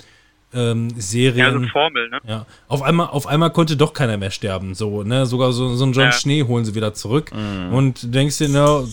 ähm, 0.53 0.89
Serien. 0.99 1.37
Ja, 1.37 1.51
so 1.51 1.57
eine 1.57 1.67
Formel, 1.67 2.09
ne? 2.09 2.19
Ja, 2.25 2.45
auf 2.67 2.81
einmal, 2.81 3.07
auf 3.07 3.27
einmal 3.27 3.51
konnte 3.51 3.77
doch 3.77 3.93
keiner 3.93 4.17
mehr 4.17 4.31
sterben. 4.31 4.75
So, 4.75 5.03
ne? 5.03 5.25
Sogar 5.25 5.51
so, 5.51 5.75
so 5.75 5.83
einen 5.83 5.93
John 5.93 6.05
Ja. 6.05 6.11
Schnee 6.11 6.43
holen 6.43 6.65
sie 6.65 6.75
wieder 6.75 6.93
zurück. 6.93 7.31
Und 7.33 8.03
du 8.03 8.07
denkst 8.07 8.37
dir, 8.37 8.49
no, 8.49 8.87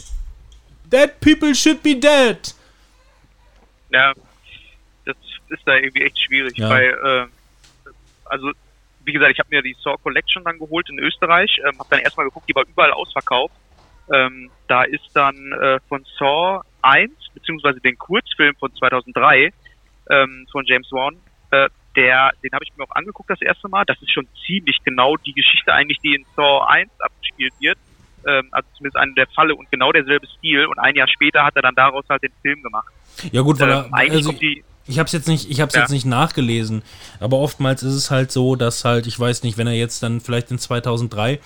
dead 0.90 1.20
people 1.20 1.54
should 1.54 1.82
be 1.82 1.94
dead. 1.94 2.54
Ja, 3.90 4.12
das 5.04 5.16
ist 5.48 5.62
da 5.64 5.76
irgendwie 5.76 6.02
echt 6.02 6.18
schwierig. 6.20 6.56
Ja. 6.56 6.68
Bei, 6.68 6.84
äh, 6.84 7.26
also, 8.24 8.52
wie 9.04 9.12
gesagt, 9.12 9.32
ich 9.32 9.38
habe 9.38 9.48
mir 9.50 9.62
die 9.62 9.76
Saw 9.82 9.96
Collection 10.02 10.44
dann 10.44 10.58
geholt 10.58 10.88
in 10.88 10.98
Österreich, 10.98 11.58
ähm, 11.64 11.78
habe 11.78 11.88
dann 11.90 12.00
erstmal 12.00 12.26
geguckt, 12.26 12.48
die 12.48 12.54
war 12.54 12.64
überall 12.66 12.92
ausverkauft. 12.92 13.54
Ähm, 14.12 14.50
da 14.68 14.82
ist 14.82 15.08
dann 15.14 15.52
äh, 15.52 15.78
von 15.88 16.04
Saw 16.18 16.62
1, 16.82 17.12
beziehungsweise 17.34 17.80
den 17.80 17.96
Kurzfilm 17.98 18.54
von 18.56 18.74
2003 18.74 19.52
ähm, 20.11 20.46
von 20.50 20.64
James 20.66 20.90
Wan, 20.92 21.16
äh, 21.51 21.68
der, 21.96 22.30
den 22.42 22.53
habe 22.53 22.64
ich 22.64 22.76
mir 22.76 22.84
auch 22.84 22.94
angeguckt 22.94 23.30
das 23.30 23.40
erste 23.42 23.68
Mal. 23.68 23.84
Das 23.86 24.01
ist 24.01 24.12
schon 24.12 24.26
ziemlich 24.46 24.78
genau 24.84 25.16
die 25.16 25.32
Geschichte 25.32 25.72
eigentlich, 25.72 25.98
die 26.01 26.14
in 26.14 26.24
Saw 26.36 26.64
1 26.68 26.90
abgespielt 27.01 27.53
wird. 27.59 27.78
Ähm, 28.26 28.48
also 28.53 28.68
zumindest 28.76 28.96
eine 28.96 29.14
der 29.14 29.26
Falle 29.28 29.55
und 29.55 29.70
genau 29.70 29.90
derselbe 29.92 30.26
Stil. 30.38 30.66
Und 30.66 30.78
ein 30.78 30.94
Jahr 30.94 31.09
später 31.09 31.44
hat 31.44 31.57
er 31.57 31.62
dann 31.62 31.74
daraus 31.74 32.05
halt 32.09 32.22
den 32.22 32.32
Film 32.42 32.62
gemacht. 32.62 32.88
Ja, 33.32 33.42
gut, 33.42 33.59
weil 33.59 33.70
Ähm, 33.70 33.74
er, 33.74 33.94
eigentlich 33.94 34.26
also, 34.26 34.32
die, 34.32 34.62
ich 34.86 34.98
habe 34.98 35.07
es 35.07 35.12
jetzt 35.12 35.28
nicht, 35.28 35.51
ich 35.51 35.61
habe 35.61 35.72
Ja. 35.74 35.80
jetzt 35.80 35.90
nicht 35.90 36.07
nachgelesen, 36.07 36.82
aber 37.18 37.38
oftmals 37.38 37.82
ist 37.82 37.94
es 37.94 38.11
halt 38.11 38.30
so, 38.32 38.57
dass 38.57 38.84
halt, 38.84 39.07
ich 39.07 39.18
weiß 39.18 39.42
nicht, 39.42 39.59
wenn 39.59 39.66
er 39.66 39.74
jetzt 39.74 40.03
dann 40.03 40.20
vielleicht 40.20 40.51
in 40.51 40.59
2003 40.59 41.38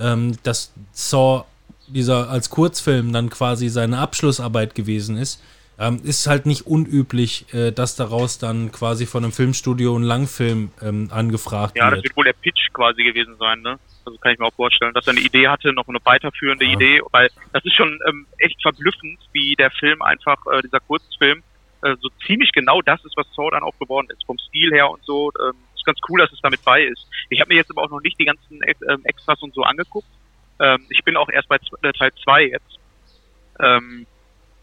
ähm, 0.00 0.36
das 0.42 0.72
Saw 0.92 1.44
dieser 1.86 2.28
als 2.30 2.50
Kurzfilm 2.50 3.12
dann 3.12 3.30
quasi 3.30 3.68
seine 3.68 3.98
Abschlussarbeit 3.98 4.74
gewesen 4.74 5.16
ist, 5.16 5.42
ähm, 5.78 6.00
ist 6.02 6.26
halt 6.26 6.46
nicht 6.46 6.66
unüblich, 6.66 7.52
äh, 7.54 7.70
dass 7.72 7.94
daraus 7.96 8.38
dann 8.38 8.72
quasi 8.72 9.06
von 9.06 9.22
einem 9.24 9.32
Filmstudio 9.32 9.96
ein 9.96 10.02
Langfilm 10.02 10.72
ähm, 10.82 11.08
angefragt 11.12 11.76
Ja, 11.76 11.86
das 11.90 11.98
wird. 11.98 12.04
wird 12.06 12.16
wohl 12.16 12.24
der 12.24 12.32
Pitch 12.32 12.72
quasi 12.72 13.04
gewesen 13.04 13.36
sein, 13.38 13.60
ne? 13.60 13.78
Also 14.04 14.18
kann 14.18 14.32
ich 14.32 14.38
mir 14.38 14.46
auch 14.46 14.54
vorstellen, 14.54 14.92
dass 14.94 15.06
er 15.06 15.12
eine 15.12 15.20
Idee 15.20 15.48
hatte, 15.48 15.72
noch 15.72 15.86
eine 15.86 15.98
weiterführende 16.04 16.64
Ja. 16.64 16.72
Idee, 16.72 17.00
weil 17.12 17.28
das 17.52 17.64
ist 17.64 17.74
schon 17.74 17.98
ähm, 18.08 18.26
echt 18.38 18.60
verblüffend, 18.62 19.18
wie 19.32 19.54
der 19.54 19.70
Film 19.70 20.00
einfach, 20.02 20.38
äh, 20.52 20.62
dieser 20.62 20.80
Kurzfilm, 20.80 21.42
äh, 21.82 21.94
so 22.00 22.08
ziemlich 22.26 22.50
genau 22.52 22.80
das 22.82 23.04
ist, 23.04 23.16
was 23.16 23.26
Saw 23.36 23.50
dann 23.50 23.62
auch 23.62 23.78
geworden 23.78 24.08
ist. 24.10 24.24
Vom 24.26 24.38
Stil 24.38 24.72
her 24.72 24.90
und 24.90 25.04
so, 25.04 25.30
ähm, 25.40 25.52
ist 25.76 25.84
ganz 25.84 25.98
cool, 26.08 26.18
dass 26.20 26.32
es 26.32 26.40
damit 26.42 26.64
bei 26.64 26.82
ist. 26.84 27.06
Ich 27.28 27.40
habe 27.40 27.48
mir 27.50 27.56
jetzt 27.56 27.70
aber 27.70 27.82
auch 27.82 27.90
noch 27.90 28.00
nicht 28.00 28.18
die 28.18 28.24
ganzen 28.24 28.60
Ex- 28.62 28.80
ähm, 28.88 29.00
Extras 29.04 29.40
und 29.42 29.54
so 29.54 29.62
angeguckt. 29.62 30.08
Ähm, 30.60 30.84
ich 30.88 31.04
bin 31.04 31.16
auch 31.16 31.28
erst 31.28 31.48
bei 31.48 31.56
äh, 31.82 31.92
Teil 31.92 32.10
2 32.24 32.46
jetzt. 32.46 32.78
Ähm, 33.60 34.06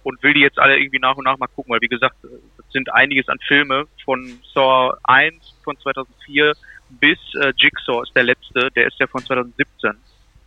und 0.05 0.21
will 0.21 0.35
die 0.35 0.41
jetzt 0.41 0.59
alle 0.59 0.77
irgendwie 0.77 0.99
nach 0.99 1.15
und 1.15 1.25
nach 1.25 1.37
mal 1.39 1.47
gucken, 1.47 1.73
weil 1.73 1.81
wie 1.81 1.87
gesagt, 1.87 2.15
es 2.23 2.71
sind 2.71 2.93
einiges 2.93 3.27
an 3.27 3.39
Filme 3.47 3.85
von 4.05 4.39
Saw 4.53 4.93
1 5.03 5.35
von 5.63 5.75
2004 5.79 6.53
bis 6.91 7.17
äh, 7.41 7.51
Jigsaw 7.57 8.03
ist 8.03 8.15
der 8.15 8.23
letzte, 8.23 8.69
der 8.75 8.85
ist 8.85 8.99
ja 8.99 9.07
von 9.07 9.23
2017. 9.23 9.93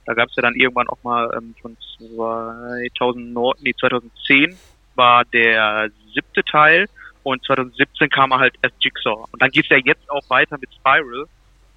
Da 0.06 0.14
gab 0.14 0.28
es 0.28 0.36
ja 0.36 0.42
dann 0.42 0.54
irgendwann 0.54 0.88
auch 0.88 1.02
mal 1.02 1.28
ähm, 1.36 1.56
von 1.60 1.76
2009, 1.98 3.56
nee, 3.60 3.74
2010 3.74 4.56
war 4.94 5.24
der 5.24 5.90
siebte 6.14 6.44
Teil 6.44 6.86
und 7.24 7.44
2017 7.44 8.10
kam 8.10 8.30
er 8.30 8.38
halt 8.38 8.54
erst 8.62 8.76
Jigsaw. 8.78 9.24
Und 9.32 9.42
dann 9.42 9.50
geht's 9.50 9.70
ja 9.70 9.78
jetzt 9.78 10.08
auch 10.08 10.30
weiter 10.30 10.56
mit 10.60 10.72
Spiral 10.72 11.24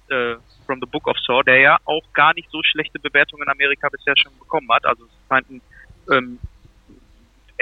äh, 0.08 0.36
from 0.66 0.78
the 0.80 0.86
Book 0.86 1.08
of 1.08 1.18
Saw, 1.26 1.42
der 1.42 1.58
ja 1.58 1.78
auch 1.84 2.04
gar 2.12 2.32
nicht 2.34 2.48
so 2.52 2.62
schlechte 2.62 3.00
Bewertungen 3.00 3.42
in 3.42 3.48
Amerika 3.48 3.88
bisher 3.88 4.16
schon 4.16 4.38
bekommen 4.38 4.68
hat. 4.70 4.86
Also 4.86 5.02
es 5.04 5.10
scheint 5.28 5.50
ein 5.50 5.60
ähm, 6.12 6.38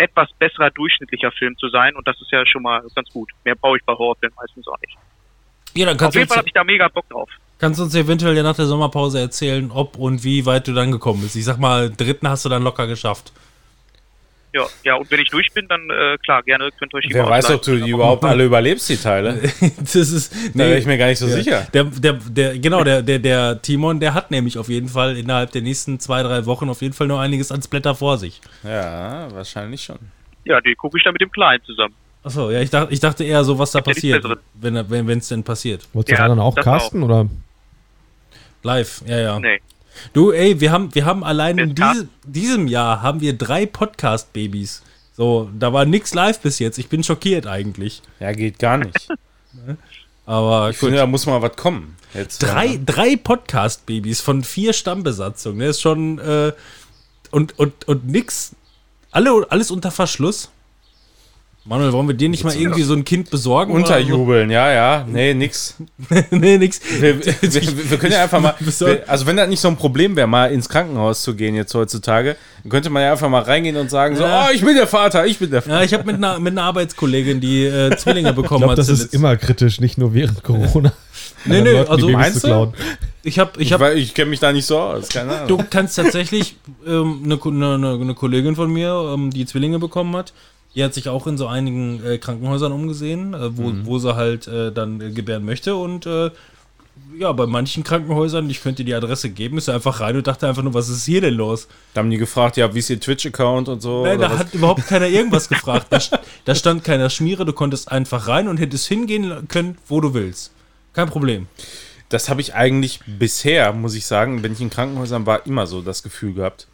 etwas 0.01 0.29
besserer 0.39 0.71
durchschnittlicher 0.71 1.31
Film 1.33 1.57
zu 1.59 1.69
sein 1.69 1.95
und 1.95 2.07
das 2.09 2.21
ist 2.21 2.31
ja 2.33 2.45
schon 2.47 2.63
mal 2.63 2.83
ganz 2.95 3.09
gut. 3.11 3.31
Mehr 3.45 3.55
brauche 3.55 3.77
ich 3.77 3.85
bei 3.85 3.93
Horrorfilmen 3.93 4.35
meistens 4.37 4.67
auch 4.67 4.81
nicht. 4.81 4.97
Ja, 5.75 5.87
dann 5.87 5.95
Auf 5.95 6.01
kannst 6.01 6.15
du, 6.15 6.19
jeden 6.21 6.29
Fall 6.29 6.39
habe 6.39 6.49
ich 6.49 6.55
da 6.55 6.65
mega 6.65 6.89
Bock 6.89 7.09
drauf. 7.09 7.31
kannst 7.59 7.79
du 7.79 7.85
uns 7.85 7.95
eventuell 7.95 8.37
ja 8.37 8.43
nach 8.43 8.57
der 8.57 8.67
Sommerpause 8.67 9.21
erzählen, 9.21 9.71
ob 9.71 9.97
und 9.97 10.25
wie 10.25 10.47
weit 10.47 10.67
du 10.67 10.73
dann 10.73 10.91
gekommen 10.91 11.23
bist. 11.23 11.37
Ich 11.37 11.45
sag 11.45 11.59
mal, 11.59 11.91
dritten 11.91 12.29
hast 12.29 12.45
du 12.45 12.49
dann 12.49 12.63
locker 12.65 12.87
geschafft. 12.87 13.33
Ja, 14.53 14.67
ja, 14.83 14.95
und 14.97 15.09
wenn 15.11 15.21
ich 15.21 15.31
durch 15.31 15.53
bin, 15.53 15.69
dann 15.69 15.89
äh, 15.91 16.19
klar, 16.19 16.43
gerne 16.43 16.71
könnt 16.77 16.93
ihr 16.93 16.99
euch 16.99 17.07
die 17.07 17.15
Wer 17.15 17.29
weiß, 17.29 17.51
ob 17.51 17.63
du 17.63 17.77
die 17.77 17.91
überhaupt 17.91 18.25
alle 18.25 18.45
überlebst, 18.45 18.89
die 18.89 18.97
Teile. 18.97 19.41
das 19.79 19.95
ist. 19.95 20.35
Da 20.55 20.65
wäre 20.65 20.79
ich 20.79 20.87
mir 20.87 20.99
gar 20.99 21.07
nicht 21.07 21.19
so 21.21 21.27
Ja. 21.29 21.35
sicher. 21.35 21.67
Der, 21.73 21.85
der, 21.85 22.15
der, 22.15 22.59
genau, 22.59 22.83
der, 22.83 23.03
der, 23.03 23.21
der 23.21 23.63
Timon, 23.63 24.01
der 24.01 24.13
hat 24.13 24.33
nämlich 24.33 24.59
auf 24.59 24.69
jeden 24.69 24.89
Fall 24.89 25.17
innerhalb 25.17 25.53
der 25.53 25.63
nächsten 25.63 26.01
zwei, 26.01 26.25
drei 26.25 26.47
Wochen 26.47 26.69
auf 26.69 26.83
jeden 26.83 26.95
Fall 26.95 27.07
noch 27.07 27.21
einiges 27.21 27.53
ans 27.53 27.69
Blätter 27.69 27.95
vor 27.95 28.19
sich. 28.19 28.41
Ja, 28.65 29.29
wahrscheinlich 29.33 29.83
schon. 29.85 29.99
Ja, 30.45 30.61
die 30.61 30.75
gucke 30.75 30.99
ich 30.99 31.05
dann 31.05 31.13
mit 31.13 31.23
dem 31.23 31.31
Kleinen 31.31 31.63
zusammen. 31.65 31.95
Achso, 32.23 32.51
ja, 32.51 32.61
ich 32.61 32.71
dachte, 32.71 32.93
ich 32.93 33.01
dachte 33.01 33.25
eher 33.25 33.45
so, 33.45 33.59
was 33.59 33.71
da 33.71 33.81
passiert, 33.81 34.25
wenn 34.55 34.77
es 34.77 34.91
wenn, 34.91 35.21
denn 35.21 35.45
passiert. 35.45 35.87
Wolltest 35.93 36.13
du 36.19 36.21
Ja, 36.21 36.23
da 36.23 36.29
dann 36.29 36.41
auch 36.41 36.55
casten 36.57 37.03
oder? 37.03 37.29
Live, 38.63 39.03
ja, 39.07 39.19
ja. 39.19 39.41
Nee. 39.41 39.61
Du, 40.13 40.33
ey, 40.33 40.61
wir 40.61 40.73
haben, 40.73 40.95
wir 40.95 41.05
haben 41.05 41.23
allein 41.25 41.59
in 41.59 41.75
Ja. 41.77 41.93
diese, 41.93 42.09
diesem 42.27 42.67
Jahr 42.69 43.03
haben 43.03 43.21
wir 43.21 43.37
drei 43.37 43.67
Podcast-Babys. 43.67 44.83
So, 45.17 45.51
da 45.59 45.73
war 45.73 45.85
nix 45.85 46.15
live 46.15 46.41
bis 46.41 46.59
jetzt. 46.59 46.79
Ich 46.79 46.89
bin 46.89 47.03
schockiert 47.05 47.47
eigentlich. 47.47 48.03
Ja, 48.21 48.33
geht 48.33 48.59
gar 48.59 48.79
nicht. 48.79 49.09
Aber 50.27 50.71
Ich 50.71 50.77
finde, 50.79 50.97
da 50.99 51.07
muss 51.07 51.27
mal 51.27 51.43
was 51.43 51.57
kommen. 51.57 51.97
Jetzt, 52.15 52.39
drei, 52.43 52.79
drei 52.85 53.17
Podcast-Babys 53.17 54.21
von 54.21 54.43
vier 54.45 54.73
Stammbesatzungen. 54.73 55.61
Das 55.61 55.77
ist 55.77 55.83
schon 55.83 56.19
äh, 56.19 56.53
und, 57.31 57.59
und, 57.59 57.87
und 57.89 58.07
nix. 58.07 58.55
Alle, 59.13 59.47
alles 59.51 59.71
unter 59.71 59.91
Verschluss. 59.91 60.51
Manuel, 61.67 61.93
wollen 61.93 62.09
wir 62.09 62.15
dir 62.15 62.31
nicht 62.31 62.43
mal 62.43 62.55
irgendwie 62.57 62.83
so 62.83 62.95
ein 62.95 63.05
Kind 63.05 63.29
besorgen? 63.31 63.73
oder 63.73 63.83
Unterjubeln, 63.83 64.49
ja, 64.51 64.73
ja. 64.73 65.07
Nee, 65.07 65.35
nix. 65.35 65.77
So? 66.09 66.17
nee, 66.31 66.57
nix. 66.57 66.81
Wir, 66.99 67.21
wir, 67.25 67.91
wir, 67.91 67.99
können 67.99 68.13
ja 68.15 68.23
einfach 68.23 68.41
mal, 68.41 68.55
also 69.07 69.27
wenn 69.27 69.37
das 69.37 69.49
nicht 69.49 69.61
so 69.61 69.69
ein 69.69 69.77
Problem 69.77 70.17
wäre, 70.17 70.27
mal 70.27 70.51
ins 70.51 70.71
Krankenhaus 70.71 71.23
zu 71.23 71.35
gehen 71.35 71.55
jetzt 71.55 71.75
heutzutage, 71.75 72.37
dann 72.63 72.71
könnte 72.71 72.89
man 72.89 73.03
ja 73.03 73.13
einfach 73.13 73.29
mal 73.29 73.43
reingehen 73.43 73.77
und 73.77 73.91
sagen 73.91 74.17
so, 74.17 74.23
Ja. 74.23 74.47
oh, 74.49 74.55
ich 74.55 74.63
bin 74.63 74.75
der 74.75 74.87
Vater, 74.87 75.27
ich 75.27 75.39
bin 75.39 75.51
der 75.51 75.61
Vater. 75.61 75.77
Ja, 75.79 75.85
ich 75.85 75.93
habe 75.93 76.05
mit 76.05 76.17
einer, 76.17 76.39
mit 76.39 76.53
einer 76.53 76.63
Arbeitskollegin, 76.63 77.41
die 77.43 77.65
äh, 77.67 77.95
Zwillinge 77.97 78.31
Ich 78.31 78.37
bekommen 78.37 78.61
glaube, 78.61 78.73
hat. 78.73 78.79
das 78.79 78.89
ist 78.89 78.99
zuletzt. 78.99 79.15
immer 79.15 79.37
kritisch, 79.37 79.81
nicht 79.81 79.99
nur 79.99 80.15
während 80.15 80.43
Corona. 80.43 80.93
Nee, 81.45 81.61
nee, 81.61 81.73
Leuten 81.73 81.91
also 81.91 82.09
meinst 82.09 82.41
zu 82.41 82.47
du? 82.47 82.53
klauen. 82.53 82.75
Ich 83.23 83.39
habe 83.39 83.53
ich 83.57 83.67
Ich, 83.67 83.73
hab 83.75 83.83
weiß- 83.83 83.95
ich 83.95 84.15
kenne 84.15 84.31
mich 84.31 84.41
da 84.41 84.51
nicht 84.53 84.65
so 84.67 84.79
aus, 84.79 85.09
keine 85.11 85.33
Ahnung. 85.33 85.49
Du 85.49 85.65
kannst 85.69 85.97
tatsächlich 85.97 86.57
ähm, 86.87 87.21
eine, 87.25 87.39
eine, 87.43 87.75
eine, 87.75 88.01
eine 88.01 88.15
Kollegin 88.15 88.57
von 88.57 88.73
mir, 88.73 89.13
ähm, 89.15 89.31
die 89.31 89.45
Zwillinge 89.45 89.79
bekommen 89.79 90.17
hat, 90.17 90.33
die 90.75 90.85
hat 90.85 90.95
sich 90.95 91.09
auch 91.09 91.27
in 91.27 91.37
so 91.37 91.47
einigen 91.47 92.05
äh, 92.05 92.19
Krankenhäusern 92.19 92.73
umgesehen, 92.73 93.35
äh, 93.35 93.57
wo, 93.57 93.73
wo 93.85 93.99
sie 93.99 94.15
halt 94.15 94.47
äh, 94.47 94.73
dann 94.73 95.15
gebären 95.15 95.45
möchte. 95.45 95.75
Und 95.75 96.07
äh, 96.07 96.31
ja, 97.19 97.33
bei 97.33 97.47
manchen 97.47 97.83
Krankenhäusern, 97.83 98.49
ich 98.51 98.63
könnte 98.63 98.85
die 98.85 98.95
Adresse 98.95 99.31
geben, 99.31 99.59
ist 99.59 99.69
einfach 99.69 100.01
rein 100.01 100.17
und 100.17 100.27
dachte 100.27 100.47
einfach 100.47 100.63
nur, 100.63 100.75
was 100.75 100.89
ist 100.89 101.05
hier 101.05 101.21
denn 101.21 101.35
los? 101.35 101.67
Da 101.95 102.01
haben 102.01 102.11
die 102.11 102.19
gefragt, 102.19 102.57
ja, 102.57 102.73
wie 102.75 102.79
ist 102.79 102.91
ihr 102.91 103.01
Twitch-Account 103.01 103.69
und 103.69 103.83
so. 103.83 104.05
Nein, 104.05 104.21
da 104.21 104.31
was? 104.31 104.39
hat 104.39 104.55
überhaupt 104.55 104.87
keiner 104.87 105.09
irgendwas 105.09 105.49
gefragt. 105.49 105.87
Da, 105.91 105.99
da 106.45 106.55
stand 106.55 106.85
keiner 106.85 107.11
Schmiere, 107.11 107.45
du 107.45 107.53
konntest 107.53 107.91
einfach 107.91 108.29
rein 108.29 108.49
und 108.49 108.59
hättest 108.59 108.87
hingehen 108.87 109.49
können, 109.49 109.79
wo 109.89 110.01
du 110.01 110.15
willst. 110.15 110.53
Kein 110.93 111.09
Problem. 111.09 111.47
das 112.09 112.29
habe 112.29 112.41
ich 112.41 112.55
eigentlich 112.55 113.01
bisher, 113.07 113.73
muss 113.73 113.95
ich 113.95 114.07
sagen, 114.07 114.43
wenn 114.43 114.53
ich 114.53 114.61
in 114.61 114.71
Krankenhäusern 114.71 115.27
war, 115.27 115.47
immer 115.47 115.67
so 115.67 115.81
das 115.81 116.03
Gefühl 116.03 116.35
gehabt. 116.35 116.67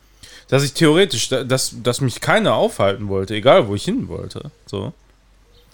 Dass 0.48 0.62
ich 0.62 0.74
theoretisch, 0.74 1.28
da- 1.28 1.44
dass, 1.44 1.74
dass 1.82 2.00
mich 2.00 2.20
keiner 2.20 2.54
aufhalten 2.54 3.08
wollte, 3.08 3.34
egal 3.34 3.66
wo 3.68 3.74
ich 3.74 3.84
hin 3.84 4.08
wollte. 4.08 4.50
So. 4.66 4.92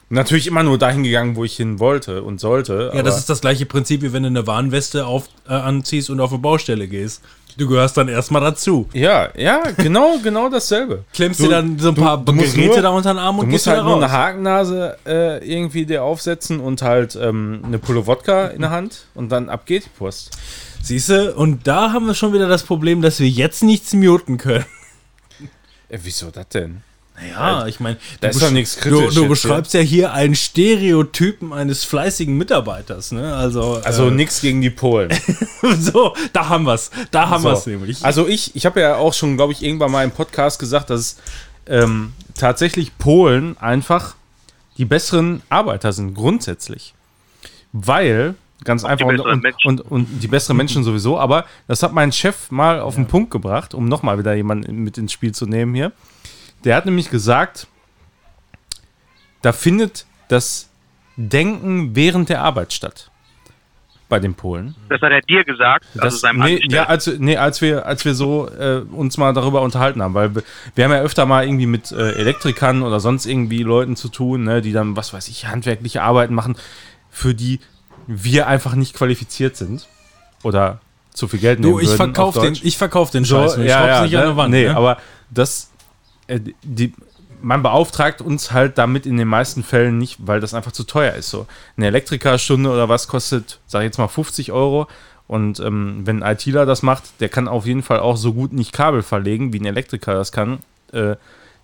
Natürlich 0.08 0.46
immer 0.46 0.62
nur 0.62 0.76
dahin 0.78 1.02
gegangen, 1.04 1.36
wo 1.36 1.44
ich 1.44 1.56
hin 1.56 1.78
wollte 1.78 2.22
und 2.22 2.38
sollte. 2.38 2.90
Ja, 2.94 3.02
das 3.02 3.16
ist 3.18 3.30
das 3.30 3.40
gleiche 3.40 3.64
Prinzip, 3.64 4.02
wie 4.02 4.12
wenn 4.12 4.22
du 4.24 4.28
eine 4.28 4.46
Warnweste 4.46 5.06
auf, 5.06 5.28
äh, 5.48 5.52
anziehst 5.54 6.10
und 6.10 6.20
auf 6.20 6.30
eine 6.32 6.38
Baustelle 6.38 6.86
gehst. 6.86 7.22
Du 7.58 7.68
gehörst 7.68 7.96
dann 7.98 8.08
erstmal 8.08 8.40
dazu. 8.42 8.88
ja, 8.94 9.28
ja, 9.36 9.62
genau, 9.76 10.16
genau 10.22 10.48
dasselbe. 10.50 11.04
Klemmst 11.14 11.40
Du- 11.40 11.44
dir 11.44 11.50
dann 11.50 11.78
so 11.78 11.88
ein 11.90 11.94
du- 11.94 12.00
paar 12.02 12.22
du 12.22 12.32
musst 12.32 12.54
Geräte 12.54 12.74
nur- 12.74 12.82
da 12.82 12.88
unter 12.90 13.12
den 13.14 13.18
Arm 13.18 13.36
Du 13.36 13.42
und 13.42 13.48
musst 13.50 13.64
gehst 13.64 13.74
halt 13.74 13.84
nur 13.84 13.94
raus. 13.94 14.02
eine 14.04 14.12
Hakennase 14.12 14.96
äh, 15.06 15.50
irgendwie 15.50 15.84
dir 15.86 16.02
aufsetzen 16.02 16.60
und 16.60 16.80
halt 16.82 17.16
ähm, 17.20 17.60
eine 17.64 17.78
Pulle 17.78 18.06
Wodka 18.06 18.48
in 18.48 18.60
der 18.62 18.70
Hand 18.70 19.04
und 19.14 19.30
dann 19.32 19.48
ab 19.50 19.64
geht 19.66 19.84
die 19.86 19.90
Post. 19.98 20.30
Siehste, 20.82 21.34
und 21.34 21.66
da 21.66 21.92
haben 21.92 22.06
wir 22.06 22.14
schon 22.14 22.32
wieder 22.32 22.48
das 22.48 22.64
Problem, 22.64 23.02
dass 23.02 23.20
wir 23.20 23.28
jetzt 23.28 23.62
nichts 23.62 23.92
muten 23.94 24.36
können. 24.36 24.64
Äh, 25.88 25.98
wieso 26.02 26.30
das 26.30 26.48
denn? 26.48 26.82
Ja, 27.30 27.66
ich 27.66 27.78
meine, 27.78 27.98
Da 28.20 28.28
du 28.28 28.34
ist 28.34 28.42
doch 28.42 28.50
nichts 28.50 28.74
Du, 28.76 28.80
kritisch 28.80 29.14
du 29.14 29.20
jetzt 29.22 29.28
beschreibst 29.28 29.74
ja 29.74 29.80
hier 29.80 30.12
einen 30.12 30.34
Stereotypen 30.34 31.52
eines 31.52 31.84
fleißigen 31.84 32.36
Mitarbeiters, 32.36 33.12
ne? 33.12 33.36
Also, 33.36 33.80
Also 33.84 34.08
äh, 34.08 34.10
nichts 34.10 34.40
gegen 34.40 34.60
die 34.60 34.70
Polen. 34.70 35.10
so, 35.78 36.16
da 36.32 36.48
haben 36.48 36.64
wir's. 36.64 36.90
Da 37.10 37.28
haben 37.28 37.42
So. 37.42 37.50
wir's 37.50 37.66
nämlich. 37.66 38.04
Also 38.04 38.26
ich, 38.26 38.56
ich 38.56 38.66
habe 38.66 38.80
ja 38.80 38.96
auch 38.96 39.12
schon, 39.14 39.36
glaube 39.36 39.52
ich, 39.52 39.62
irgendwann 39.62 39.92
mal 39.92 40.02
im 40.02 40.10
Podcast 40.10 40.58
gesagt, 40.58 40.90
dass 40.90 41.00
es 41.00 41.16
ähm, 41.66 42.12
tatsächlich 42.34 42.96
Polen 42.98 43.56
einfach 43.58 44.16
die 44.78 44.84
besseren 44.86 45.42
Arbeiter 45.48 45.92
sind, 45.92 46.14
grundsätzlich. 46.14 46.94
Weil, 47.72 48.34
ganz 48.64 48.84
einfach, 48.84 49.06
und, 49.06 49.20
und, 49.20 49.46
und, 49.64 49.80
und 49.80 50.06
die 50.22 50.28
besseren 50.28 50.56
Menschen 50.56 50.84
sowieso, 50.84 51.18
aber 51.18 51.44
das 51.68 51.82
hat 51.82 51.92
mein 51.92 52.12
Chef 52.12 52.50
mal 52.50 52.80
auf 52.80 52.94
den 52.94 53.06
Punkt 53.06 53.30
gebracht, 53.30 53.74
um 53.74 53.86
nochmal 53.86 54.18
wieder 54.18 54.34
jemanden 54.34 54.82
mit 54.84 54.98
ins 54.98 55.12
Spiel 55.12 55.32
zu 55.32 55.46
nehmen 55.46 55.74
hier. 55.74 55.92
Der 56.64 56.76
hat 56.76 56.86
nämlich 56.86 57.10
gesagt, 57.10 57.66
da 59.42 59.52
findet 59.52 60.06
das 60.28 60.68
Denken 61.16 61.94
während 61.94 62.28
der 62.28 62.42
Arbeit 62.42 62.72
statt. 62.72 63.10
Bei 64.08 64.18
den 64.18 64.34
Polen. 64.34 64.74
Das 64.90 65.00
hat 65.00 65.10
er 65.10 65.22
dir 65.22 65.42
gesagt, 65.42 65.86
also 65.94 66.00
Das, 66.00 66.20
seinem 66.20 66.40
nee, 66.40 66.44
Angestellten. 66.44 66.74
ja, 66.74 66.84
als, 66.84 67.06
nee, 67.18 67.36
als 67.38 67.62
wir, 67.62 67.86
als 67.86 68.04
wir 68.04 68.14
so 68.14 68.46
äh, 68.46 68.82
uns 68.90 69.16
mal 69.16 69.32
darüber 69.32 69.62
unterhalten 69.62 70.02
haben, 70.02 70.12
weil 70.12 70.34
wir, 70.34 70.42
wir 70.74 70.84
haben 70.84 70.90
ja 70.92 71.00
öfter 71.00 71.24
mal 71.24 71.46
irgendwie 71.46 71.64
mit 71.64 71.92
äh, 71.92 72.12
Elektrikern 72.12 72.82
oder 72.82 73.00
sonst 73.00 73.24
irgendwie 73.24 73.62
Leuten 73.62 73.96
zu 73.96 74.10
tun, 74.10 74.44
ne, 74.44 74.60
die 74.60 74.72
dann, 74.72 74.96
was 74.96 75.14
weiß 75.14 75.28
ich, 75.28 75.46
handwerkliche 75.46 76.02
Arbeiten 76.02 76.34
machen, 76.34 76.56
für 77.10 77.34
die 77.34 77.60
wir 78.06 78.46
einfach 78.46 78.74
nicht 78.74 78.94
qualifiziert 78.94 79.56
sind 79.56 79.88
oder 80.42 80.80
zu 81.12 81.28
viel 81.28 81.40
Geld 81.40 81.60
nehmen 81.60 81.72
du, 81.72 81.78
ich 81.78 81.88
würden, 81.88 81.96
verkauf 81.96 82.36
auf 82.36 82.42
den, 82.42 82.58
ich 82.62 82.78
verkauf 82.78 83.10
den 83.10 83.24
So, 83.24 83.36
Scheiß. 83.36 83.56
nur. 83.56 83.64
Ich 83.66 83.70
ja, 83.70 83.86
ja, 83.86 84.02
nicht 84.02 84.14
an 84.16 84.20
ne? 84.20 84.26
der 84.26 84.36
Wand. 84.36 84.50
Nee, 84.50 84.66
ne? 84.66 84.76
aber 84.76 84.98
das, 85.30 85.70
äh, 86.26 86.40
die, 86.62 86.94
man 87.42 87.62
beauftragt 87.62 88.20
uns 88.20 88.52
halt 88.52 88.78
damit 88.78 89.04
in 89.04 89.16
den 89.16 89.28
meisten 89.28 89.62
Fällen 89.62 89.98
nicht, 89.98 90.18
weil 90.26 90.40
das 90.40 90.54
einfach 90.54 90.72
zu 90.72 90.84
teuer 90.84 91.14
ist. 91.14 91.30
So 91.30 91.46
eine 91.76 91.86
Elektrikerstunde 91.88 92.70
oder 92.70 92.88
was 92.88 93.08
kostet, 93.08 93.58
sag 93.66 93.80
ich 93.80 93.86
jetzt 93.86 93.98
mal 93.98 94.08
50 94.08 94.52
Euro. 94.52 94.86
Und 95.26 95.60
ähm, 95.60 96.02
wenn 96.04 96.22
ein 96.22 96.34
ITler 96.34 96.66
das 96.66 96.82
macht, 96.82 97.20
der 97.20 97.28
kann 97.28 97.48
auf 97.48 97.66
jeden 97.66 97.82
Fall 97.82 98.00
auch 98.00 98.16
so 98.16 98.32
gut 98.32 98.52
nicht 98.52 98.72
Kabel 98.72 99.02
verlegen, 99.02 99.52
wie 99.52 99.60
ein 99.60 99.66
Elektriker 99.66 100.14
das 100.14 100.30
kann. 100.32 100.58
Äh, 100.92 101.16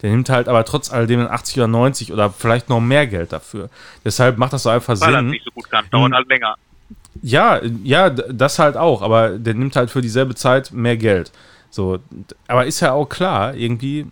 der 0.03 0.11
nimmt 0.11 0.29
halt 0.29 0.49
aber 0.49 0.65
trotz 0.65 0.93
alledem 0.93 1.27
80 1.27 1.57
oder 1.59 1.67
90 1.69 2.13
oder 2.13 2.31
vielleicht 2.31 2.69
noch 2.69 2.81
mehr 2.81 3.07
Geld 3.07 3.33
dafür. 3.33 3.69
Deshalb 4.05 4.39
macht 4.39 4.53
das 4.53 4.63
so 4.63 4.69
einfach 4.71 5.01
weil 5.01 5.13
Sinn. 5.13 5.31
nicht 5.31 5.45
so 5.45 5.51
gut 5.51 5.71
kann. 5.71 5.87
Dauert 5.91 6.11
Hm. 6.11 6.15
halt 6.15 6.29
länger. 6.29 6.55
Ja, 7.23 7.61
ja, 7.83 8.11
das 8.11 8.59
halt 8.59 8.77
auch, 8.77 9.03
aber 9.03 9.31
der 9.39 9.55
nimmt 9.55 9.75
halt 9.75 9.91
für 9.91 10.01
dieselbe 10.01 10.35
Zeit 10.35 10.73
mehr 10.73 10.97
Geld. 10.97 11.33
So, 11.71 11.99
aber 12.47 12.65
ist 12.67 12.81
ja 12.81 12.93
auch 12.93 13.09
klar, 13.09 13.55
irgendwie 13.55 14.07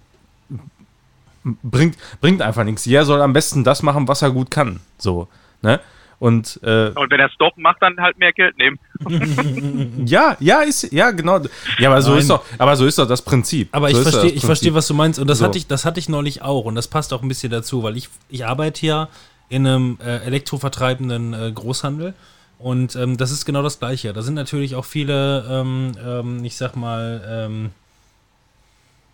bringt, 1.63 1.97
bringt 2.21 2.43
einfach 2.43 2.65
nichts. 2.65 2.85
Jeder 2.85 3.05
soll 3.05 3.23
am 3.23 3.33
besten 3.33 3.65
das 3.65 3.83
machen, 3.83 4.09
was 4.09 4.23
er 4.23 4.31
gut 4.31 4.51
kann. 4.51 4.81
So, 4.99 5.29
ne? 5.63 5.81
Und 6.19 6.59
äh, 6.63 6.93
Und 6.95 7.11
wenn 7.11 7.21
er 7.21 7.27
es 7.27 7.35
doch 7.39 7.57
macht, 7.57 7.83
dann 7.83 7.99
halt 8.01 8.19
mehr 8.19 8.33
Geld 8.33 8.57
nehmen. 8.57 8.79
ja, 10.07 10.37
ja, 10.41 10.63
ist, 10.63 10.91
ja, 10.93 11.11
genau. 11.11 11.41
Ja, 11.79 11.91
aber 11.91 12.01
so 12.01 12.13
Nein. 12.13 12.21
ist 12.21 12.31
doch, 12.31 12.43
aber 12.59 12.75
so 12.77 12.87
ist 12.87 12.99
doch 12.99 13.07
das 13.07 13.21
Prinzip. 13.23 13.69
Aber 13.73 13.91
so 13.91 13.99
ich 13.99 14.03
verstehe, 14.09 14.31
ich 14.31 14.45
verstehe, 14.45 14.73
was 14.75 14.87
du 14.87 14.95
meinst. 14.95 15.19
Und 15.19 15.29
das 15.29 15.39
So. 15.39 15.45
hatte 15.45 15.59
ich, 15.59 15.67
das 15.67 15.85
hatte 15.85 16.01
ich 16.01 16.09
neulich 16.09 16.41
auch. 16.43 16.65
Und 16.65 16.75
das 16.75 16.89
passt 16.89 17.13
auch 17.13 17.23
ein 17.23 17.29
bisschen 17.29 17.51
dazu, 17.53 17.83
weil 17.83 17.97
ich, 17.99 18.09
ich 18.31 18.47
arbeite 18.47 18.87
ja 18.87 19.09
in 19.49 19.67
einem 19.67 19.99
äh, 20.03 20.25
elektrovertreibenden 20.25 21.35
äh, 21.35 21.53
Großhandel. 21.53 22.15
Und 22.59 22.97
ähm, 22.97 23.19
das 23.19 23.31
ist 23.31 23.45
genau 23.45 23.63
das 23.63 23.79
Gleiche. 23.79 24.15
Da 24.15 24.23
sind 24.23 24.35
natürlich 24.35 24.75
auch 24.75 24.87
viele, 24.87 25.45
ähm, 25.51 25.93
ähm, 26.03 26.45
ich 26.45 26.57
sag 26.57 26.75
mal, 26.77 27.23
ähm, 27.29 27.71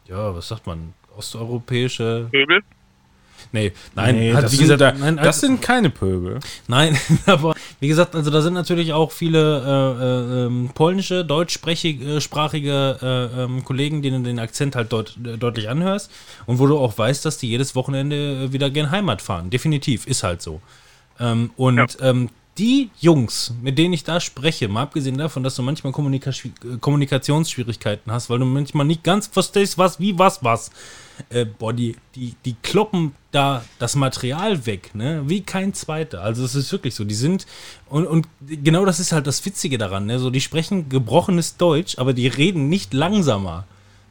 ja, 0.06 0.34
was 0.34 0.46
sagt 0.48 0.66
man? 0.68 0.94
Osteuropäische. 1.16 2.28
Pöbel. 2.30 2.62
Nee, 3.52 3.72
nein, 3.94 4.14
Nee, 4.16 4.32
das, 4.32 4.50
wie 4.52 4.56
sind, 4.56 4.64
gesagt, 4.64 4.80
da, 4.80 4.92
nein, 4.92 5.16
das 5.16 5.40
sind 5.40 5.60
keine 5.60 5.90
Pöbel. 5.90 6.40
Nein, 6.68 6.96
aber 7.26 7.54
wie 7.80 7.88
gesagt, 7.88 8.14
also 8.14 8.30
da 8.30 8.40
sind 8.40 8.54
natürlich 8.54 8.92
auch 8.94 9.12
viele 9.12 9.38
äh, 9.38 10.42
äh, 10.42 10.46
ähm, 10.46 10.70
polnische, 10.74 11.24
deutschsprachige 11.24 12.98
äh, 13.36 13.42
ähm, 13.44 13.64
Kollegen, 13.64 14.02
denen 14.02 14.24
du 14.24 14.30
den 14.30 14.38
Akzent 14.38 14.74
halt 14.76 14.92
deut 14.92 15.16
äh, 15.24 15.36
deutlich 15.36 15.68
anhörst 15.68 16.10
und 16.46 16.58
wo 16.58 16.66
du 16.66 16.78
auch 16.78 16.96
weißt, 16.96 17.24
dass 17.24 17.38
die 17.38 17.48
jedes 17.48 17.74
Wochenende 17.74 18.44
äh, 18.44 18.52
wieder 18.52 18.70
gern 18.70 18.90
Heimat 18.90 19.22
fahren. 19.22 19.50
Definitiv, 19.50 20.06
ist 20.06 20.22
halt 20.22 20.42
so. 20.42 20.60
Ähm, 21.20 21.50
und 21.56 21.76
Ja. 21.76 21.86
ähm, 22.00 22.30
die 22.58 22.90
Jungs, 23.00 23.54
mit 23.62 23.78
denen 23.78 23.94
ich 23.94 24.04
da 24.04 24.20
spreche, 24.20 24.68
mal 24.68 24.82
abgesehen 24.82 25.16
davon, 25.16 25.42
dass 25.42 25.56
du 25.56 25.62
manchmal 25.62 25.92
Kommunika 25.92 26.30
äh, 26.30 26.76
Kommunikationsschwierigkeiten 26.80 28.12
hast, 28.12 28.28
weil 28.30 28.38
du 28.38 28.44
manchmal 28.44 28.86
nicht 28.86 29.02
ganz 29.02 29.26
verstehst, 29.26 29.78
was, 29.78 30.00
wie, 30.00 30.18
was, 30.18 30.42
was. 30.44 30.70
Äh, 31.30 31.44
boah, 31.46 31.72
die, 31.72 31.96
die, 32.14 32.34
die 32.44 32.54
kloppen 32.62 33.12
da 33.30 33.64
das 33.78 33.96
Material 33.96 34.66
weg, 34.66 34.94
ne? 34.94 35.22
Wie 35.26 35.42
kein 35.42 35.72
zweiter. 35.74 36.22
Also 36.22 36.44
es 36.44 36.54
ist 36.54 36.70
wirklich 36.72 36.94
so. 36.94 37.04
Die 37.04 37.14
sind, 37.14 37.46
und, 37.88 38.06
und 38.06 38.26
genau 38.46 38.84
das 38.84 39.00
ist 39.00 39.12
halt 39.12 39.26
das 39.26 39.44
Witzige 39.44 39.78
daran, 39.78 40.06
ne? 40.06 40.18
So, 40.18 40.30
die 40.30 40.40
sprechen 40.40 40.88
gebrochenes 40.88 41.56
Deutsch, 41.56 41.98
aber 41.98 42.12
die 42.12 42.26
reden 42.28 42.68
nicht 42.68 42.92
langsamer. 42.94 43.64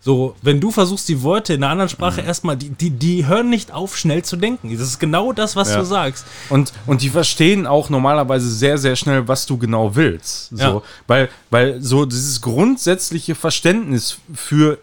So, 0.04 0.36
wenn 0.42 0.60
du 0.60 0.72
versuchst, 0.72 1.08
die 1.10 1.22
Worte 1.22 1.54
in 1.54 1.64
einer 1.64 1.74
anderen 1.74 1.88
Mhm. 1.88 1.92
Sprache 1.92 2.22
erstmal, 2.22 2.58
die, 2.58 2.70
die, 2.72 2.90
die 2.90 3.28
hören 3.28 3.52
nicht 3.52 3.72
auf, 3.72 3.96
schnell 3.96 4.24
zu 4.24 4.36
denken. 4.36 4.72
Das 4.76 4.82
ist 4.88 4.98
genau 4.98 5.32
das, 5.32 5.56
was 5.56 5.70
Ja. 5.70 5.78
du 5.78 5.86
sagst. 5.86 6.26
Und, 6.50 6.74
und 6.88 7.04
die 7.04 7.10
verstehen 7.10 7.68
auch 7.68 7.92
normalerweise 7.92 8.50
sehr, 8.50 8.80
sehr 8.80 8.96
schnell, 8.96 9.28
was 9.28 9.46
du 9.46 9.58
genau 9.60 9.96
willst. 9.96 10.50
So, 10.50 10.58
Ja. 10.58 10.82
weil, 11.06 11.30
weil 11.52 11.84
so 11.84 12.06
dieses 12.08 12.42
grundsätzliche 12.42 13.36
Verständnis 13.36 14.18
für 14.34 14.80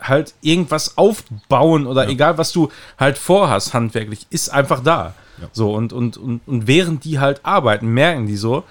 halt 0.00 0.34
irgendwas 0.42 0.96
aufbauen 0.98 1.86
oder 1.86 2.08
egal, 2.08 2.36
was 2.38 2.52
du 2.52 2.70
halt 2.98 3.16
vorhast, 3.18 3.72
handwerklich, 3.74 4.26
ist 4.30 4.50
einfach 4.50 4.82
da. 4.82 5.14
So, 5.52 5.74
und, 5.74 5.92
und, 5.92 6.16
und, 6.16 6.40
und 6.46 6.66
während 6.66 7.04
die 7.04 7.18
halt 7.18 7.40
arbeiten, 7.44 7.88
merken 7.88 8.26
die 8.26 8.36
so, 8.36 8.64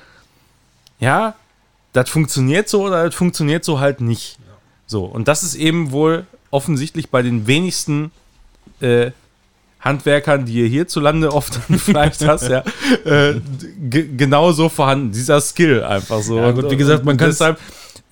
ja, 1.00 1.36
das 1.94 2.10
funktioniert 2.10 2.68
so 2.70 2.84
oder 2.86 3.06
das 3.06 3.16
funktioniert 3.16 3.64
so 3.64 3.80
halt 3.80 4.02
nicht. 4.02 4.38
So, 4.88 5.06
und 5.06 5.28
das 5.28 5.44
ist 5.44 5.56
eben 5.56 5.92
wohl 5.92 6.26
offensichtlich 6.52 7.10
bei 7.10 7.22
den 7.22 7.48
wenigsten 7.48 8.12
äh, 8.82 9.12
Handwerkern, 9.80 10.46
die 10.46 10.54
ihr 10.54 10.68
hierzulande 10.68 11.32
oft 11.34 11.60
vielleicht 11.78 12.26
hast, 12.28 12.50
ja, 12.50 12.64
äh, 13.06 13.40
genauso 13.90 14.70
vorhanden. 14.70 15.12
Dieser 15.12 15.40
Skill 15.42 15.84
einfach 15.84 16.22
so. 16.22 16.38
Ja, 16.40 16.52
gut, 16.52 16.72
wie 16.72 16.78
gesagt, 16.78 17.06
man 17.06 17.14
und 17.14 17.18
kann's- 17.18 17.38
deshalb, 17.38 17.60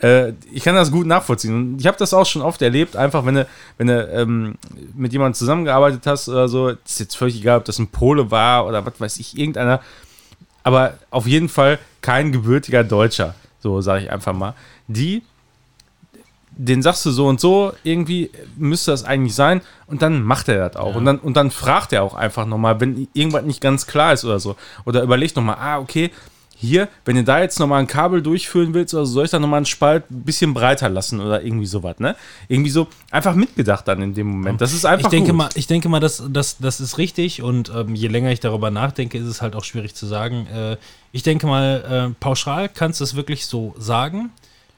äh, 0.04 0.34
ich 0.52 0.64
kann 0.64 0.76
das 0.76 0.92
gut 0.92 1.08
nachvollziehen. 1.08 1.56
Und 1.56 1.80
ich 1.80 1.88
habe 1.88 1.98
das 1.98 2.14
auch 2.14 2.26
schon 2.26 2.42
oft 2.42 2.62
erlebt, 2.62 2.96
einfach 2.96 3.26
wenn 3.26 3.36
du, 3.36 3.48
wenn 3.78 3.88
du 3.88 4.08
ähm, 4.12 4.56
mit 4.94 5.14
jemandem 5.14 5.34
zusammengearbeitet 5.36 6.06
hast 6.06 6.28
oder 6.28 6.50
so, 6.50 6.70
ist 6.70 7.00
jetzt 7.00 7.16
völlig 7.16 7.38
egal, 7.38 7.60
ob 7.60 7.66
das 7.66 7.80
ein 7.80 7.88
Pole 7.88 8.30
war 8.30 8.68
oder 8.68 8.86
was 8.86 9.00
weiß 9.00 9.18
ich, 9.18 9.38
irgendeiner, 9.38 9.80
aber 10.64 10.96
auf 11.10 11.26
jeden 11.26 11.50
Fall 11.50 11.80
kein 12.02 12.32
gebürtiger 12.32 12.84
Deutscher, 12.84 13.34
so 13.60 13.82
sage 13.82 14.04
ich 14.04 14.12
einfach 14.12 14.34
mal, 14.34 14.54
die 14.88 15.24
den 16.56 16.84
sagst 16.84 17.04
du 17.06 17.10
so 17.10 17.28
und 17.28 17.40
so, 17.40 17.74
irgendwie 17.84 18.30
müsste 18.58 18.92
das 18.92 19.04
eigentlich 19.04 19.34
sein 19.34 19.62
und 19.88 20.04
dann 20.04 20.22
macht 20.22 20.50
er 20.50 20.70
das 20.70 20.76
auch. 20.76 20.96
Und, 20.96 21.06
dann, 21.06 21.18
und 21.18 21.36
dann 21.36 21.50
fragt 21.50 21.94
er 21.94 22.04
auch 22.04 22.14
einfach 22.14 22.46
nochmal, 22.46 22.80
wenn 22.80 23.08
irgendwas 23.14 23.44
nicht 23.44 23.60
ganz 23.60 23.88
klar 23.88 24.14
ist 24.14 24.24
oder 24.24 24.40
so. 24.40 24.56
Oder 24.86 25.02
überlegt 25.02 25.36
nochmal, 25.36 25.58
ah, 25.60 25.80
okay, 25.80 26.12
hier, 26.64 26.88
wenn 27.06 27.16
du 27.16 27.24
da 27.24 27.40
jetzt 27.40 27.60
nochmal 27.60 27.82
ein 27.82 27.88
Kabel 27.88 28.22
durchführen 28.22 28.74
willst 28.74 28.94
oder 28.94 29.06
so, 29.06 29.14
soll 29.14 29.26
ich 29.26 29.32
da 29.32 29.40
nochmal 29.40 29.58
einen 29.58 29.66
Spalt 29.66 30.10
ein 30.10 30.24
bisschen 30.24 30.54
breiter 30.54 30.90
lassen 30.90 31.20
oder 31.20 31.44
irgendwie 31.44 31.66
sowas, 31.66 32.00
ne? 32.00 32.16
Irgendwie 32.48 32.70
so 32.70 32.88
einfach 33.12 33.36
mitgedacht 33.36 33.88
dann 33.88 34.02
in 34.02 34.14
dem 34.14 34.28
Moment. 34.28 34.62
Das 34.62 34.74
ist 34.74 34.86
einfach 34.86 35.08
ich 35.08 35.12
denke 35.12 35.32
gut. 35.32 35.38
mal, 35.38 35.50
ich 35.56 35.68
denke 35.68 35.90
mal, 35.90 36.00
das, 36.00 36.24
das, 36.30 36.58
das 36.58 36.80
ist 36.80 36.98
richtig 36.98 37.42
und 37.42 37.72
ähm, 37.76 37.96
je 37.96 38.08
länger 38.08 38.32
ich 38.32 38.40
darüber 38.40 38.72
nachdenke, 38.72 39.18
ist 39.18 39.28
es 39.28 39.42
halt 39.42 39.56
auch 39.56 39.64
schwierig 39.64 39.94
zu 39.94 40.06
sagen. 40.06 40.48
Äh, 40.48 40.78
ich 41.12 41.24
denke 41.24 41.48
mal, 41.48 42.10
äh, 42.12 42.16
pauschal 42.20 42.70
kannst 42.70 43.00
du 43.00 43.04
es 43.04 43.16
wirklich 43.16 43.46
so 43.46 43.76
sagen. 43.78 44.32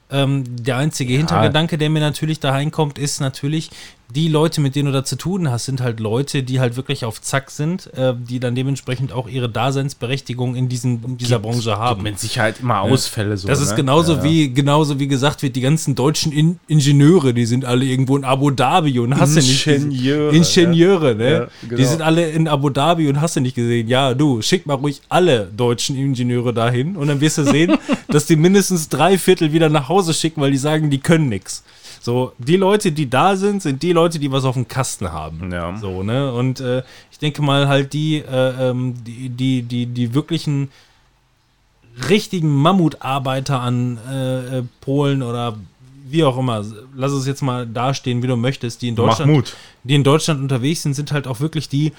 Ähm, 0.08 0.44
der 0.64 0.76
einzige 0.76 1.14
Hintergedanke, 1.14 1.78
der 1.78 1.90
mir 1.90 2.00
natürlich 2.00 2.38
da 2.38 2.52
reinkommt, 2.52 2.96
ist 2.98 3.20
natürlich, 3.20 3.70
die 4.14 4.28
Leute, 4.28 4.60
mit 4.60 4.76
denen 4.76 4.86
du 4.86 4.92
da 4.92 5.04
zu 5.04 5.16
tun 5.16 5.50
hast, 5.50 5.64
sind 5.64 5.80
halt 5.80 5.98
Leute, 5.98 6.42
die 6.42 6.60
halt 6.60 6.76
wirklich 6.76 7.04
auf 7.04 7.20
Zack 7.20 7.50
sind, 7.50 7.92
äh, 7.94 8.14
die 8.16 8.38
dann 8.38 8.54
dementsprechend 8.54 9.12
auch 9.12 9.28
ihre 9.28 9.48
Daseinsberechtigung 9.48 10.54
in, 10.54 10.68
diesen, 10.68 11.02
in 11.04 11.16
dieser 11.16 11.40
Branche 11.40 11.76
haben. 11.76 12.02
mit 12.02 12.20
Sicherheit 12.20 12.60
immer 12.60 12.80
Ausfälle 12.80 13.36
so. 13.36 13.48
Das 13.48 13.60
ist 13.60 13.70
ne? 13.70 13.76
genauso 13.76 14.12
Ja, 14.12 14.18
ja. 14.18 14.24
wie 14.24 14.52
genauso 14.52 15.00
wie 15.00 15.08
gesagt 15.08 15.42
wird, 15.42 15.56
die 15.56 15.60
ganzen 15.60 15.96
deutschen 15.96 16.30
In 16.30 16.60
Ingenieure, 16.68 17.34
die 17.34 17.46
sind 17.46 17.64
alle 17.64 17.84
irgendwo 17.84 18.16
in 18.16 18.24
Abu 18.24 18.50
Dhabi 18.50 19.00
und 19.00 19.18
hast 19.18 19.36
du 19.36 19.40
nicht 19.40 19.64
gesehen. 19.64 19.90
Ingenieure, 19.90 20.36
Ingenieure, 20.36 21.14
ne? 21.16 21.32
Ja, 21.32 21.48
genau. 21.62 21.76
Die 21.76 21.84
sind 21.84 22.02
alle 22.02 22.30
in 22.30 22.46
Abu 22.46 22.70
Dhabi 22.70 23.08
und 23.08 23.20
hast 23.20 23.36
du 23.36 23.40
nicht 23.40 23.56
gesehen. 23.56 23.88
Ja, 23.88 24.14
du, 24.14 24.40
schick 24.40 24.66
mal 24.66 24.74
ruhig 24.74 25.00
alle 25.08 25.50
deutschen 25.56 25.96
Ingenieure 25.96 26.54
dahin 26.54 26.96
und 26.96 27.08
dann 27.08 27.20
wirst 27.20 27.38
du 27.38 27.44
sehen, 27.44 27.76
dass 28.08 28.26
die 28.26 28.36
mindestens 28.36 28.88
drei 28.88 29.18
Viertel 29.18 29.52
wieder 29.52 29.68
nach 29.68 29.88
Hause 29.88 30.14
schicken, 30.14 30.40
weil 30.40 30.52
die 30.52 30.58
sagen, 30.58 30.90
die 30.90 30.98
können 30.98 31.28
nichts. 31.28 31.64
So, 32.06 32.34
die 32.38 32.54
Leute, 32.54 32.92
die 32.92 33.10
da 33.10 33.34
sind, 33.34 33.62
sind 33.62 33.82
die 33.82 33.90
Leute, 33.90 34.20
die 34.20 34.30
was 34.30 34.44
auf 34.44 34.54
dem 34.54 34.68
Kasten 34.68 35.10
haben. 35.10 35.50
Ja. 35.50 35.76
So, 35.76 36.04
ne? 36.04 36.32
Und 36.32 36.60
äh, 36.60 36.84
ich 37.10 37.18
denke 37.18 37.42
mal 37.42 37.66
halt 37.66 37.92
die, 37.94 38.18
äh, 38.18 38.70
ähm, 38.70 38.94
die, 39.02 39.28
die, 39.28 39.62
die, 39.62 39.86
die 39.86 40.14
wirklichen 40.14 40.70
richtigen 42.08 42.54
Mammutarbeiter 42.54 43.58
an 43.58 43.98
äh, 44.08 44.58
äh, 44.58 44.62
Polen 44.80 45.24
oder 45.24 45.56
wie 46.08 46.22
auch 46.22 46.38
immer, 46.38 46.64
lass 46.94 47.10
es 47.10 47.26
jetzt 47.26 47.42
mal 47.42 47.66
dastehen, 47.66 48.22
wie 48.22 48.28
du 48.28 48.36
möchtest, 48.36 48.82
die 48.82 48.88
in 48.90 48.94
Deutschland, 48.94 49.56
die 49.82 49.96
in 49.96 50.04
Deutschland 50.04 50.40
unterwegs 50.40 50.82
sind, 50.82 50.94
sind 50.94 51.10
halt 51.10 51.26
auch 51.26 51.40
wirklich 51.40 51.68
die, 51.68 51.92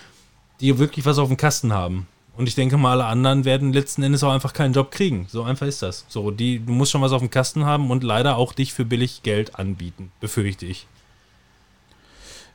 die 0.62 0.80
wirklich 0.80 1.06
was 1.06 1.18
auf 1.18 1.28
dem 1.28 1.36
Kasten 1.36 1.74
haben. 1.74 2.08
Und 2.38 2.48
ich 2.48 2.56
denke 2.56 2.78
mal, 2.78 2.92
alle 2.92 3.06
anderen 3.06 3.46
werden 3.46 3.74
letzten 3.74 4.04
Endes 4.04 4.24
auch 4.24 4.32
einfach 4.32 4.54
keinen 4.54 4.74
Job 4.74 4.92
kriegen. 4.92 5.26
So 5.30 5.44
einfach 5.44 5.66
ist 5.66 5.82
das. 5.82 6.06
So, 6.08 6.30
die, 6.30 6.60
du 6.60 6.72
musst 6.72 6.92
schon 6.92 7.02
was 7.02 7.12
auf 7.12 7.22
dem 7.22 7.32
Kasten 7.32 7.66
haben 7.66 7.90
und 7.90 8.04
leider 8.04 8.38
auch 8.38 8.54
dich 8.54 8.74
für 8.74 8.86
billig 8.86 9.24
Geld 9.24 9.56
anbieten, 9.58 10.12
befürchte 10.20 10.66
ich. 10.68 10.86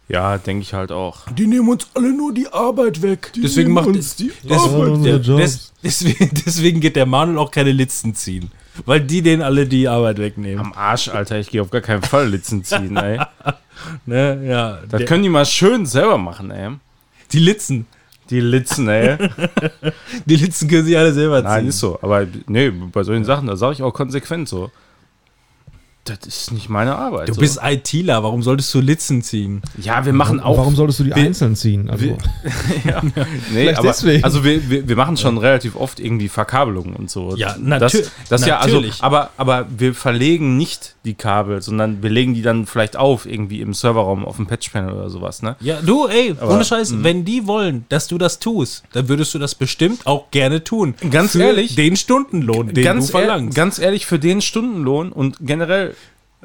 Ja, 0.09 0.37
denke 0.39 0.63
ich 0.63 0.75
halt 0.75 0.93
auch. 0.93 1.27
Die 1.31 1.47
nehmen 1.47 1.69
uns 1.69 1.89
alle 1.95 2.13
nur 2.13 2.35
die 2.35 2.47
Arbeit 2.53 3.03
weg. 3.03 3.33
deswegen 3.37 3.73
macht 3.73 3.89
es 3.97 4.15
die 4.17 4.31
deswegen, 4.43 4.93
unsere 4.93 5.19
des, 5.19 5.27
Jobs. 5.27 5.73
deswegen, 5.83 6.31
deswegen 6.47 6.81
geht 6.81 6.97
der 6.97 7.07
Manuel 7.07 7.39
auch 7.39 7.51
keine 7.51 7.73
Litzen 7.73 8.15
ziehen. 8.15 8.51
Weil 8.87 9.01
die 9.01 9.21
denen 9.23 9.43
alle 9.43 9.67
die 9.67 9.89
Arbeit 9.89 10.19
wegnehmen. 10.19 10.59
Am 10.65 10.73
Arsch, 10.73 11.09
Alter, 11.09 11.39
ich 11.39 11.51
gehe 11.51 11.61
auf 11.61 11.71
gar 11.71 11.83
keinen 11.83 12.03
Fall 12.03 12.29
Litzen 12.29 12.65
ziehen, 12.65 12.97
ey. 12.97 13.21
Ne? 14.07 14.45
Ja, 14.47 14.79
Das 14.89 14.99
der, 14.99 15.05
können 15.07 15.25
die 15.25 15.29
mal 15.29 15.45
schön 15.45 15.87
selber 15.87 16.17
machen, 16.17 16.51
ey. 16.53 16.71
die 17.33 17.39
Litzen. 17.41 17.87
Die 18.31 18.41
Litzen, 18.41 18.89
ey. 18.89 19.19
Die 20.27 20.37
Litzen 20.37 20.69
können 20.69 20.85
sich 20.85 20.97
alle 20.97 21.13
selber 21.13 21.41
ziehen. 21.41 21.51
Nein, 21.51 21.67
ist 21.69 21.81
so. 21.81 21.99
Aber 22.03 22.27
nee, 22.47 22.71
bei 22.71 23.03
solchen 23.03 23.25
Sachen, 23.25 23.47
da 23.47 23.57
sage 23.57 23.75
ich 23.75 23.83
auch 23.83 23.93
konsequent 23.93 24.49
so. 24.49 24.71
Das 26.05 26.19
ist 26.27 26.51
nicht 26.51 26.69
meine 26.69 26.97
Arbeit. 26.97 27.29
Du 27.29 27.35
so. 27.35 27.41
bist 27.41 27.61
ITler, 27.63 28.25
warum 28.25 28.43
solltest 28.43 28.75
du 28.75 28.81
Litzen 28.81 29.23
ziehen? 29.23 29.63
ja, 29.81 30.05
wir 30.05 30.13
machen 30.13 30.41
auch. 30.41 30.59
Warum 30.59 30.75
solltest 30.75 30.99
du 30.99 31.05
die 31.05 31.11
wir- 31.11 31.17
einzeln 31.17 31.55
ziehen? 31.55 31.89
Also, 31.89 32.05
wir- 32.05 32.19
ja. 32.85 33.01
Nee, 33.53 33.73
aber, 33.73 33.87
deswegen. 33.87 34.25
Also 34.25 34.43
wir, 34.43 34.69
wir, 34.69 34.89
wir 34.89 34.97
machen 34.97 35.17
schon 35.17 35.39
relativ 35.39 35.77
oft 35.77 36.01
irgendwie 36.01 36.29
Verkabelungen 36.29 36.97
und 36.97 37.09
so. 37.09 37.37
Ja, 37.37 37.55
das, 37.57 37.93
natür- 37.95 38.11
das 38.29 38.45
ja 38.47 38.59
also, 38.59 38.77
natürlich. 38.77 39.01
aber, 39.01 39.31
aber 39.37 39.67
wir 39.79 39.95
verlegen 39.95 40.57
nicht 40.57 40.97
die 41.05 41.15
Kabel, 41.15 41.63
sondern 41.63 42.03
wir 42.03 42.11
legen 42.11 42.35
die 42.35 42.43
dann 42.43 42.67
vielleicht 42.67 42.97
auf, 42.97 43.25
irgendwie 43.25 43.61
im 43.61 43.73
Serverraum 43.73 44.25
auf 44.25 44.37
dem 44.37 44.47
Patchpanel 44.49 44.93
oder 44.95 45.09
sowas, 45.11 45.41
ne? 45.43 45.55
Ja, 45.61 45.81
du, 45.83 46.07
ey, 46.09 46.35
Aber, 46.41 46.55
ohne 46.55 46.65
Scheiß, 46.65 46.95
wenn 47.05 47.25
die 47.25 47.47
wollen, 47.47 47.85
dass 47.91 48.09
du 48.09 48.19
das 48.19 48.41
tust, 48.41 48.83
dann 48.93 49.09
würdest 49.09 49.35
du 49.35 49.39
das 49.39 49.55
bestimmt 49.55 50.05
auch 50.07 50.31
gerne 50.33 50.65
tun. 50.65 50.95
Ganz 51.11 51.33
Für 51.33 51.43
ehrlich, 51.43 51.75
Den 51.77 51.97
Stundenlohn, 51.97 52.75
den 52.75 52.85
ganz, 52.85 53.07
du 53.07 53.13
verlangst. 53.13 53.57
Ehr, 53.57 53.63
ganz 53.65 53.79
ehrlich, 53.79 54.07
für 54.07 54.19
den 54.19 54.41
Stundenlohn 54.41 55.13
und 55.13 55.37
generell, 55.41 55.92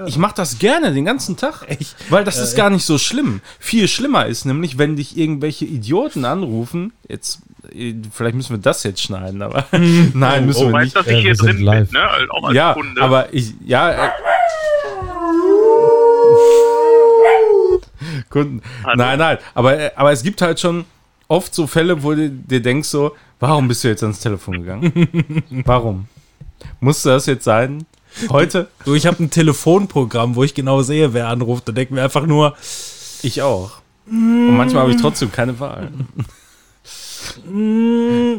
ich 0.05 0.17
mache 0.17 0.35
das 0.35 0.59
gerne 0.59 0.93
den 0.93 1.05
ganzen 1.05 1.37
Tag, 1.37 1.63
Echt? 1.67 1.95
weil 2.11 2.23
das 2.23 2.37
ist 2.37 2.55
gar 2.55 2.69
nicht 2.69 2.85
so 2.85 2.97
schlimm. 2.99 3.41
Viel 3.59 3.87
schlimmer 3.87 4.27
ist 4.27 4.45
nämlich, 4.45 4.77
wenn 4.77 4.95
dich 4.95 5.17
irgendwelche 5.17 5.65
Idioten 5.65 6.23
anrufen, 6.25 6.93
jetzt, 7.07 7.39
äh, 7.73 7.95
vielleicht 8.11 8.35
müssen 8.35 8.51
wir 8.51 8.59
das 8.61 8.83
jetzt 8.83 9.01
schneiden, 9.01 9.41
aber 9.41 9.65
nein, 10.13 10.45
müssen 10.45 10.61
Du 10.61 10.67
wir 10.67 10.73
weißt, 10.73 10.83
nicht. 10.85 10.95
dass 10.95 11.07
Äh, 11.07 11.17
ich 11.17 11.21
hier 11.23 11.33
drin 11.35 11.59
live. 11.61 11.89
bin, 11.91 11.99
ne? 11.99 12.07
Auch 12.31 12.43
als 12.43 12.55
Ja, 12.55 12.73
Kunde. 12.73 13.01
aber 13.01 13.33
ich, 13.33 13.53
ja, 13.65 14.05
äh, 14.05 14.09
Kunden. 18.29 18.61
Hallo? 18.83 18.95
Nein, 18.97 19.19
nein, 19.19 19.37
aber, 19.53 19.79
äh, 19.79 19.91
aber 19.95 20.11
es 20.11 20.23
gibt 20.23 20.41
halt 20.41 20.59
schon 20.59 20.85
oft 21.27 21.53
so 21.53 21.67
Fälle, 21.67 22.03
wo 22.03 22.13
du 22.13 22.29
dir 22.29 22.61
denkst 22.61 22.89
so, 22.89 23.15
warum 23.39 23.67
bist 23.67 23.83
du 23.83 23.87
jetzt 23.89 24.03
ans 24.03 24.19
Telefon 24.19 24.59
gegangen? 24.59 25.43
warum? 25.65 26.07
Musste 26.79 27.09
das 27.09 27.25
jetzt 27.25 27.43
sein? 27.43 27.85
Heute? 28.29 28.67
Du, 28.85 28.95
ich 28.95 29.05
habe 29.05 29.23
ein 29.23 29.29
Telefonprogramm, 29.29 30.35
wo 30.35 30.43
ich 30.43 30.53
genau 30.53 30.81
sehe, 30.81 31.13
wer 31.13 31.27
anruft. 31.27 31.67
Da 31.67 31.71
denken 31.71 31.95
wir 31.95 32.03
einfach 32.03 32.25
nur, 32.25 32.55
Ich 33.21 33.41
auch. 33.41 33.71
Und 34.09 34.55
manchmal 34.55 34.83
habe 34.83 34.91
ich 34.91 35.01
trotzdem 35.01 35.31
keine 35.31 35.59
Wahl. 35.59 35.91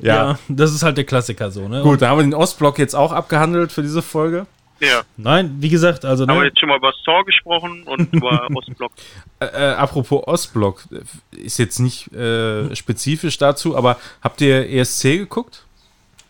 ja. 0.03 0.39
das 0.49 0.73
ist 0.73 0.83
halt 0.83 0.97
der 0.97 1.05
Klassiker 1.05 1.51
so, 1.51 1.69
ne? 1.69 1.83
Gut, 1.83 2.03
da 2.03 2.09
haben 2.09 2.19
wir 2.19 2.23
den 2.23 2.35
Ostblock 2.35 2.79
jetzt 2.79 2.95
auch 2.95 3.13
abgehandelt 3.13 3.73
für 3.73 3.83
diese 3.83 4.03
Folge. 4.03 4.47
ja. 4.81 5.03
Nein, 5.17 5.57
wie 5.61 5.69
gesagt, 5.69 6.05
also, 6.05 6.27
Haben 6.27 6.37
wir 6.37 6.41
ne, 6.43 6.47
jetzt 6.47 6.61
schon 6.61 6.69
mal 6.69 6.79
über 6.79 6.93
Saw 7.05 7.23
gesprochen 7.25 7.83
und 7.85 8.13
über 8.13 8.49
Ostblock. 8.55 8.93
Äh, 9.41 9.47
äh, 9.47 9.73
apropos 9.75 10.27
Ostblock, 10.27 10.85
äh, 10.91 11.37
ist 11.37 11.59
jetzt 11.59 11.81
nicht 11.81 12.13
äh, 12.15 12.75
spezifisch 12.75 13.37
dazu, 13.39 13.77
aber 13.77 13.99
habt 14.23 14.41
ihr 14.41 14.69
ESC 14.71 15.03
geguckt? 15.19 15.65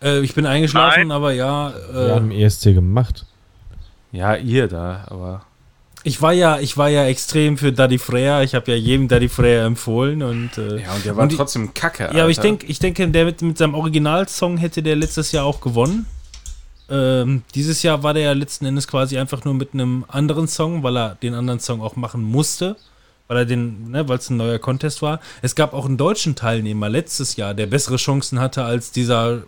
äh, 0.03 0.21
ich 0.21 0.35
bin 0.35 0.47
eingeschlafen, 0.47 1.09
Nein. 1.09 1.11
aber 1.13 1.33
ja, 1.33 1.73
wir 1.93 2.09
äh, 2.09 2.11
haben 2.13 2.31
ESC 2.31 2.75
gemacht. 2.75 3.27
Ja, 4.13 4.37
ihr 4.37 4.69
da, 4.69 5.05
aber. 5.09 5.45
ich 6.03 6.23
war 6.23 6.33
ja, 6.33 6.59
ich 6.61 6.77
war 6.77 6.89
ja 6.89 7.05
extrem 7.07 7.59
für 7.59 7.73
Daddy 7.73 7.99
Freya. 7.99 8.43
Ich 8.43 8.55
habe 8.55 8.71
ja 8.71 8.77
jedem 8.77 9.09
Daddy 9.09 9.29
Freya 9.29 9.67
empfohlen 9.67 10.23
und, 10.23 10.57
äh, 10.57 10.83
Ja, 10.83 10.95
und 10.95 11.05
der 11.05 11.17
war 11.17 11.25
Und 11.25 11.37
trotzdem 11.37 11.75
kacke. 11.75 12.05
Ja, 12.05 12.23
aber 12.23 12.31
ich 12.31 12.39
Alter. 12.39 12.43
denke, 12.49 12.67
ich 12.67 12.79
denke, 12.79 13.07
der 13.09 13.25
mit, 13.27 13.43
mit 13.43 13.59
seinem 13.59 13.75
Originalsong 13.75 14.57
hätte 14.57 14.83
der 14.83 14.97
letztes 14.97 15.33
Jahr 15.33 15.45
auch 15.45 15.61
gewonnen. 15.61 16.07
Ähm, 16.91 17.43
dieses 17.55 17.83
Jahr 17.83 18.03
war 18.03 18.15
der 18.15 18.23
ja 18.23 18.33
letzten 18.33 18.65
Endes 18.65 18.89
quasi 18.89 19.19
einfach 19.19 19.45
nur 19.45 19.53
mit 19.53 19.75
einem 19.75 20.07
anderen 20.09 20.49
Song, 20.49 20.83
weil 20.83 20.97
er 20.97 21.15
den 21.17 21.35
anderen 21.35 21.61
Song 21.61 21.83
auch 21.83 21.97
machen 21.97 22.23
musste, 22.23 22.77
weil 23.27 23.37
er 23.39 23.45
den, 23.45 23.91
ne, 23.91 24.09
weil 24.09 24.17
es 24.17 24.31
ein 24.31 24.39
neuer 24.39 24.59
Contest 24.59 25.03
war. 25.03 25.21
Es 25.43 25.55
gab 25.55 25.75
auch 25.75 25.85
einen 25.85 25.99
deutschen 25.99 26.35
Teilnehmer 26.35 26.89
letztes 26.89 27.37
Jahr, 27.37 27.53
der 27.53 27.67
bessere 27.67 27.97
Chancen 27.97 28.41
hatte 28.41 28.65
als 28.65 28.91
dieser. 28.91 29.43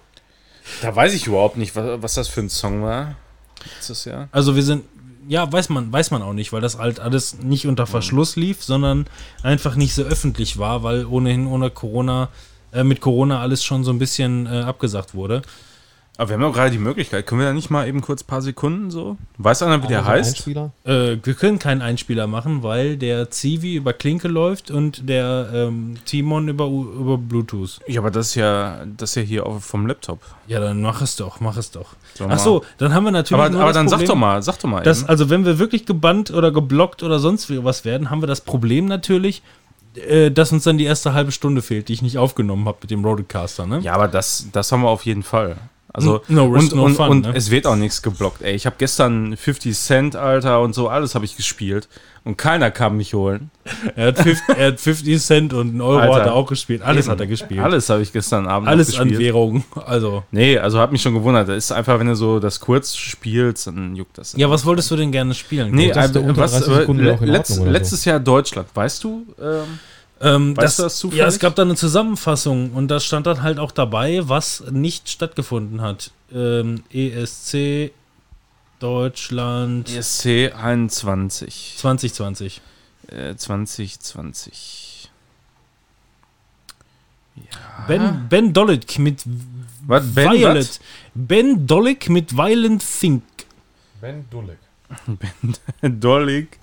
Da 0.82 0.94
weiß 0.94 1.14
ich 1.14 1.26
überhaupt 1.28 1.56
nicht, 1.56 1.74
was, 1.76 2.02
was 2.02 2.12
das 2.12 2.28
für 2.28 2.40
ein 2.42 2.50
Song 2.50 2.82
war. 2.82 3.14
Letztes 3.76 4.04
Jahr. 4.04 4.28
Also 4.32 4.56
wir 4.56 4.62
sind, 4.62 4.84
ja, 5.28 5.50
weiß 5.50 5.68
man, 5.68 5.92
weiß 5.92 6.10
man 6.10 6.22
auch 6.22 6.32
nicht, 6.32 6.52
weil 6.52 6.60
das 6.60 6.78
halt 6.78 7.00
alles 7.00 7.38
nicht 7.38 7.66
unter 7.66 7.86
Verschluss 7.86 8.36
lief, 8.36 8.62
sondern 8.62 9.06
einfach 9.42 9.76
nicht 9.76 9.94
so 9.94 10.02
öffentlich 10.02 10.58
war, 10.58 10.82
weil 10.82 11.06
ohnehin 11.06 11.46
ohne 11.46 11.70
Corona, 11.70 12.28
äh, 12.72 12.84
mit 12.84 13.00
Corona 13.00 13.40
alles 13.40 13.64
schon 13.64 13.84
so 13.84 13.92
ein 13.92 13.98
bisschen 13.98 14.46
äh, 14.46 14.60
abgesagt 14.60 15.14
wurde. 15.14 15.42
Aber 16.20 16.28
wir 16.28 16.34
haben 16.34 16.42
doch 16.42 16.52
gerade 16.52 16.70
die 16.70 16.76
Möglichkeit. 16.76 17.26
Können 17.26 17.40
wir 17.40 17.48
da 17.48 17.54
nicht 17.54 17.70
mal 17.70 17.88
eben 17.88 18.02
kurz 18.02 18.22
ein 18.22 18.26
paar 18.26 18.42
Sekunden 18.42 18.90
so? 18.90 19.16
Weiß 19.38 19.62
einer, 19.62 19.82
wie 19.82 19.86
der 19.86 20.00
Also 20.00 20.10
heißt? 20.10 20.36
Einspieler? 20.36 20.70
Äh, 20.84 21.16
wir 21.22 21.32
können 21.32 21.58
keinen 21.58 21.80
Einspieler 21.80 22.26
machen, 22.26 22.62
weil 22.62 22.98
der 22.98 23.30
Zivi 23.30 23.76
über 23.76 23.94
Klinke 23.94 24.28
läuft 24.28 24.70
und 24.70 25.08
der 25.08 25.48
ähm, 25.54 25.96
Timon 26.04 26.48
über, 26.48 26.66
über 26.66 27.16
Bluetooth. 27.16 27.80
Ja, 27.86 28.02
aber 28.02 28.10
das 28.10 28.26
ist 28.26 28.34
ja, 28.34 28.84
das 28.98 29.12
ist 29.12 29.14
ja 29.16 29.22
hier 29.22 29.46
auf, 29.46 29.64
vom 29.64 29.86
Laptop. 29.86 30.20
Ja, 30.46 30.60
dann 30.60 30.82
mach 30.82 31.00
es 31.00 31.16
doch, 31.16 31.40
mach 31.40 31.56
es 31.56 31.70
doch. 31.70 31.94
So, 32.12 32.26
Ach 32.28 32.38
so, 32.38 32.66
dann 32.76 32.92
haben 32.92 33.04
wir 33.04 33.12
natürlich. 33.12 33.40
Aber, 33.40 33.48
nur 33.48 33.62
aber 33.62 33.70
das 33.70 33.76
dann 33.78 33.88
sag 33.88 34.00
Problem, 34.00 34.08
doch 34.08 34.20
mal, 34.20 34.42
sag 34.42 34.58
doch 34.58 34.68
mal. 34.68 34.82
Dass, 34.82 35.08
also, 35.08 35.30
wenn 35.30 35.46
wir 35.46 35.58
wirklich 35.58 35.86
gebannt 35.86 36.30
oder 36.30 36.50
geblockt 36.50 37.02
oder 37.02 37.18
sonst 37.18 37.48
wie 37.48 37.64
was 37.64 37.86
werden, 37.86 38.10
haben 38.10 38.20
wir 38.20 38.26
das 38.26 38.42
Problem 38.42 38.84
natürlich, 38.84 39.40
äh, 39.94 40.30
dass 40.30 40.52
uns 40.52 40.64
dann 40.64 40.76
die 40.76 40.84
erste 40.84 41.14
halbe 41.14 41.32
Stunde 41.32 41.62
fehlt, 41.62 41.88
die 41.88 41.94
ich 41.94 42.02
nicht 42.02 42.18
aufgenommen 42.18 42.66
habe 42.68 42.76
mit 42.82 42.90
dem 42.90 43.02
Rodecaster, 43.02 43.66
ne? 43.66 43.78
Ja, 43.78 43.94
aber 43.94 44.06
das, 44.06 44.48
das 44.52 44.70
haben 44.70 44.82
wir 44.82 44.90
auf 44.90 45.06
jeden 45.06 45.22
Fall. 45.22 45.56
Also, 45.92 46.22
No 46.28 46.46
risk, 46.46 46.72
und, 46.72 46.76
no 46.78 46.84
und, 46.84 46.94
fun, 46.94 47.08
und 47.08 47.20
ne? 47.26 47.32
es 47.34 47.50
wird 47.50 47.66
auch 47.66 47.74
nichts 47.76 48.00
geblockt, 48.02 48.42
ey. 48.42 48.54
Ich 48.54 48.64
habe 48.66 48.76
gestern 48.78 49.36
50 49.36 49.76
Cent, 49.76 50.16
Alter, 50.16 50.60
und 50.60 50.74
so, 50.74 50.88
alles 50.88 51.14
habe 51.16 51.24
ich 51.24 51.36
gespielt. 51.36 51.88
Und 52.22 52.36
keiner 52.36 52.70
kam 52.70 52.98
mich 52.98 53.14
holen. 53.14 53.50
Er, 53.96 54.08
hat 54.08 54.18
50, 54.18 54.56
er 54.56 54.66
hat 54.68 54.80
50 54.80 55.20
Cent 55.22 55.52
und 55.54 55.70
einen 55.70 55.80
Euro 55.80 56.00
Alter. 56.00 56.14
hat 56.16 56.26
er 56.26 56.34
auch 56.34 56.46
gespielt. 56.46 56.82
Alles 56.82 57.06
Eben. 57.06 57.12
hat 57.12 57.20
er 57.20 57.26
gespielt. 57.26 57.60
Alles 57.60 57.88
habe 57.88 58.02
ich 58.02 58.12
gestern 58.12 58.46
Abend 58.46 58.68
Alles 58.68 58.98
an 58.98 59.08
gespielt. 59.08 59.20
Währung. 59.28 59.64
Also. 59.86 60.22
Nee, 60.30 60.58
also 60.58 60.78
hat 60.78 60.92
mich 60.92 61.00
schon 61.00 61.14
gewundert. 61.14 61.48
Das 61.48 61.56
ist 61.56 61.72
einfach, 61.72 61.98
wenn 61.98 62.08
du 62.08 62.14
so 62.14 62.38
das 62.38 62.60
kurz 62.60 62.94
spielst, 62.94 63.68
dann 63.68 63.96
juckt 63.96 64.18
das. 64.18 64.34
Ja, 64.36 64.50
was 64.50 64.66
wolltest 64.66 64.90
du 64.90 64.96
denn 64.96 65.10
gerne 65.12 65.32
spielen? 65.32 65.74
Nee, 65.74 65.88
unter 65.92 66.36
was, 66.36 66.52
30 66.52 66.66
Sekunden 66.74 67.04
le- 67.04 67.14
auch 67.14 67.22
in 67.22 67.28
letzt, 67.28 67.52
oder 67.52 67.64
so. 67.64 67.70
letztes 67.70 68.04
Jahr 68.04 68.20
Deutschland, 68.20 68.68
weißt 68.74 69.02
du? 69.02 69.26
Ähm, 69.40 69.78
Ähm, 70.20 70.56
Weißt 70.56 70.78
du 70.78 70.82
das 70.84 70.98
zufällig? 70.98 71.20
Ja, 71.20 71.26
es 71.26 71.38
gab 71.38 71.54
da 71.54 71.62
eine 71.62 71.76
Zusammenfassung 71.76 72.72
und 72.72 72.88
da 72.88 73.00
stand 73.00 73.26
dann 73.26 73.42
halt 73.42 73.58
auch 73.58 73.72
dabei, 73.72 74.28
was 74.28 74.62
nicht 74.70 75.08
stattgefunden 75.08 75.80
hat. 75.80 76.10
Ähm, 76.32 76.84
ESC 76.92 77.92
Deutschland 78.80 79.88
ESC 79.94 80.52
21. 80.54 81.74
2020. 81.78 82.60
Äh, 83.08 83.34
2020. 83.34 85.10
Ben, 87.88 88.26
ben 88.28 88.52
Dolik 88.52 88.98
mit 88.98 89.22
Was? 89.86 90.14
Ben, 90.14 90.30
Violet. 90.32 90.68
was? 90.68 90.80
Ben 91.14 91.66
Dolik 91.66 92.08
mit 92.10 92.36
Violent 92.36 92.84
Think. 93.00 93.22
Ben 94.00 94.24
Dulek. 94.30 94.58
Dollig. 95.82 96.58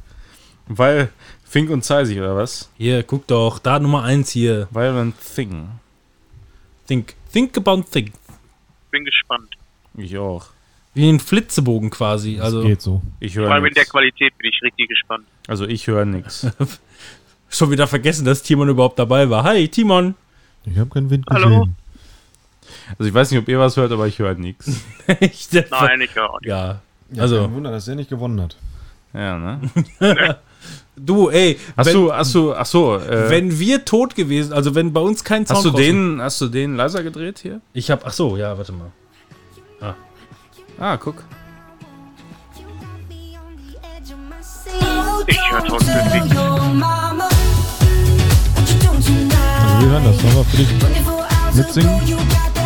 Weil 0.68 1.10
Fink 1.58 1.72
und 1.72 1.84
Zeisig, 1.84 2.20
oder 2.20 2.36
was? 2.36 2.70
Hier, 2.78 3.01
guck 3.01 3.26
doch, 3.26 3.58
da 3.58 3.80
Nummer 3.80 4.03
1 4.03 4.30
hier. 4.30 4.68
Violent 4.70 5.16
Thing. 5.36 5.70
Think. 6.86 7.16
Think 7.34 7.58
about 7.58 7.82
think. 7.91 8.12
Bin 8.91 9.03
gespannt. 9.03 9.49
Ich 9.95 10.16
auch. 10.20 10.45
Wie 10.93 11.10
ein 11.10 11.20
Flitzebogen 11.20 11.89
quasi. 11.89 12.36
Das 12.36 12.45
Also 12.45 12.62
geht 12.62 12.80
so. 12.84 13.01
Ich 13.20 13.34
Vor 13.34 13.45
höre 13.45 13.51
allem 13.53 13.66
in 13.66 13.74
der 13.74 13.82
nichts. 13.82 13.91
Qualität 13.91 14.38
bin 14.38 14.51
ich 14.51 14.62
richtig 14.62 14.88
gespannt. 14.88 15.26
Also 15.47 15.66
ich 15.66 15.88
höre 15.88 16.05
nichts. 16.05 16.45
schon 17.49 17.72
wieder 17.72 17.88
vergessen, 17.88 18.24
dass 18.24 18.43
Timon 18.43 18.70
überhaupt 18.70 18.99
dabei 18.99 19.28
war. 19.32 19.43
Hi, 19.43 19.68
Timon. 19.68 20.14
Ich 20.64 20.78
habe 20.78 20.91
keinen 20.91 21.10
Wind 21.10 21.26
Hallo? 21.28 21.62
gesehen. 21.62 21.76
Also 22.99 23.05
ich 23.10 23.14
weiß 23.16 23.32
nicht, 23.32 23.39
ob 23.39 23.47
ihr 23.47 23.58
was 23.58 23.76
hört, 23.78 23.91
aber 23.91 24.05
ich 24.05 24.20
höre 24.20 24.36
nichts. 24.36 24.80
Nein, 25.08 26.01
ich 26.01 26.14
höre 26.16 26.30
auch 26.30 26.39
nicht. 26.39 26.49
Ja. 26.49 26.82
Ja, 27.14 27.22
Also- 27.24 27.41
Kein 27.41 27.55
Wunder, 27.55 27.72
dass 27.72 27.88
er 27.88 27.95
nicht 27.95 28.12
gewonnen 28.12 28.39
hat. 28.41 28.55
Ja, 29.14 29.39
ne? 29.39 29.60
Du, 30.99 31.29
ey. 31.29 31.59
Hast 31.75 31.87
wenn, 31.87 31.93
du, 31.93 32.13
hast 32.13 32.33
du, 32.33 32.53
ach 32.53 32.65
so, 32.65 32.95
äh, 32.97 33.29
wenn 33.29 33.59
wir 33.59 33.85
tot 33.85 34.15
gewesen, 34.15 34.51
also 34.51 34.73
wenn 34.75 34.93
bei 34.93 35.01
uns 35.01 35.23
kein 35.23 35.45
Sound 35.45 35.57
hast 35.57 35.65
du 35.65 35.71
den, 35.71 36.21
hast 36.21 36.41
du 36.41 36.47
den 36.47 36.75
leiser 36.75 37.03
gedreht 37.03 37.39
hier? 37.39 37.61
Ich 37.73 37.91
hab, 37.91 38.05
ach 38.05 38.13
so, 38.13 38.35
ja, 38.35 38.57
warte 38.57 38.71
mal. 38.71 38.91
Ah, 40.79 40.95
guck. 40.97 41.23
Ich 45.27 45.51
höre 45.51 45.63
trotzdem 45.65 46.11
nichts. 46.13 46.35
Wir 49.79 49.89
hören 49.89 50.03
das. 50.03 50.23
Wir 50.23 50.43
für 50.43 50.57
dich 50.57 50.67
mitsingen? 51.55 52.57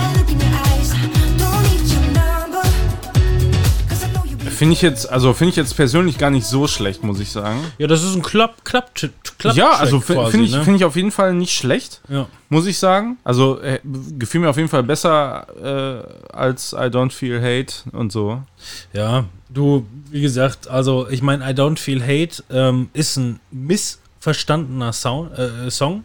Finde 4.61 4.73
ich 4.73 4.83
jetzt, 4.83 5.09
also 5.09 5.33
finde 5.33 5.49
ich 5.49 5.55
jetzt 5.55 5.75
persönlich 5.75 6.19
gar 6.19 6.29
nicht 6.29 6.45
so 6.45 6.67
schlecht, 6.67 7.03
muss 7.03 7.19
ich 7.19 7.31
sagen. 7.31 7.59
Ja, 7.79 7.87
das 7.87 8.03
ist 8.03 8.13
ein 8.13 8.21
Klapp, 8.21 8.63
Klapp, 8.63 8.93
Klapp 8.93 9.55
ja, 9.55 9.71
also 9.71 9.99
finde 9.99 10.43
ich, 10.43 10.51
ne? 10.51 10.63
finde 10.63 10.75
ich 10.77 10.85
auf 10.85 10.95
jeden 10.95 11.09
Fall 11.09 11.33
nicht 11.33 11.51
schlecht, 11.57 11.99
Ja. 12.09 12.27
muss 12.49 12.67
ich 12.67 12.77
sagen. 12.77 13.17
Also 13.23 13.59
äh, 13.59 13.79
gefiel 14.19 14.39
mir 14.39 14.51
auf 14.51 14.57
jeden 14.57 14.69
Fall 14.69 14.83
besser 14.83 15.47
äh, 16.29 16.31
als 16.35 16.73
I 16.73 16.91
Don't 16.91 17.11
Feel 17.11 17.41
Hate 17.41 17.73
und 17.91 18.11
so. 18.11 18.43
Ja, 18.93 19.25
du, 19.49 19.87
wie 20.11 20.21
gesagt, 20.21 20.67
also 20.67 21.09
ich 21.09 21.23
meine, 21.23 21.43
I 21.43 21.55
Don't 21.55 21.79
Feel 21.79 21.99
Hate 22.03 22.43
ähm, 22.51 22.91
ist 22.93 23.17
ein 23.17 23.39
missverstandener 23.49 24.93
Sound, 24.93 25.39
äh, 25.39 25.71
Song. 25.71 26.03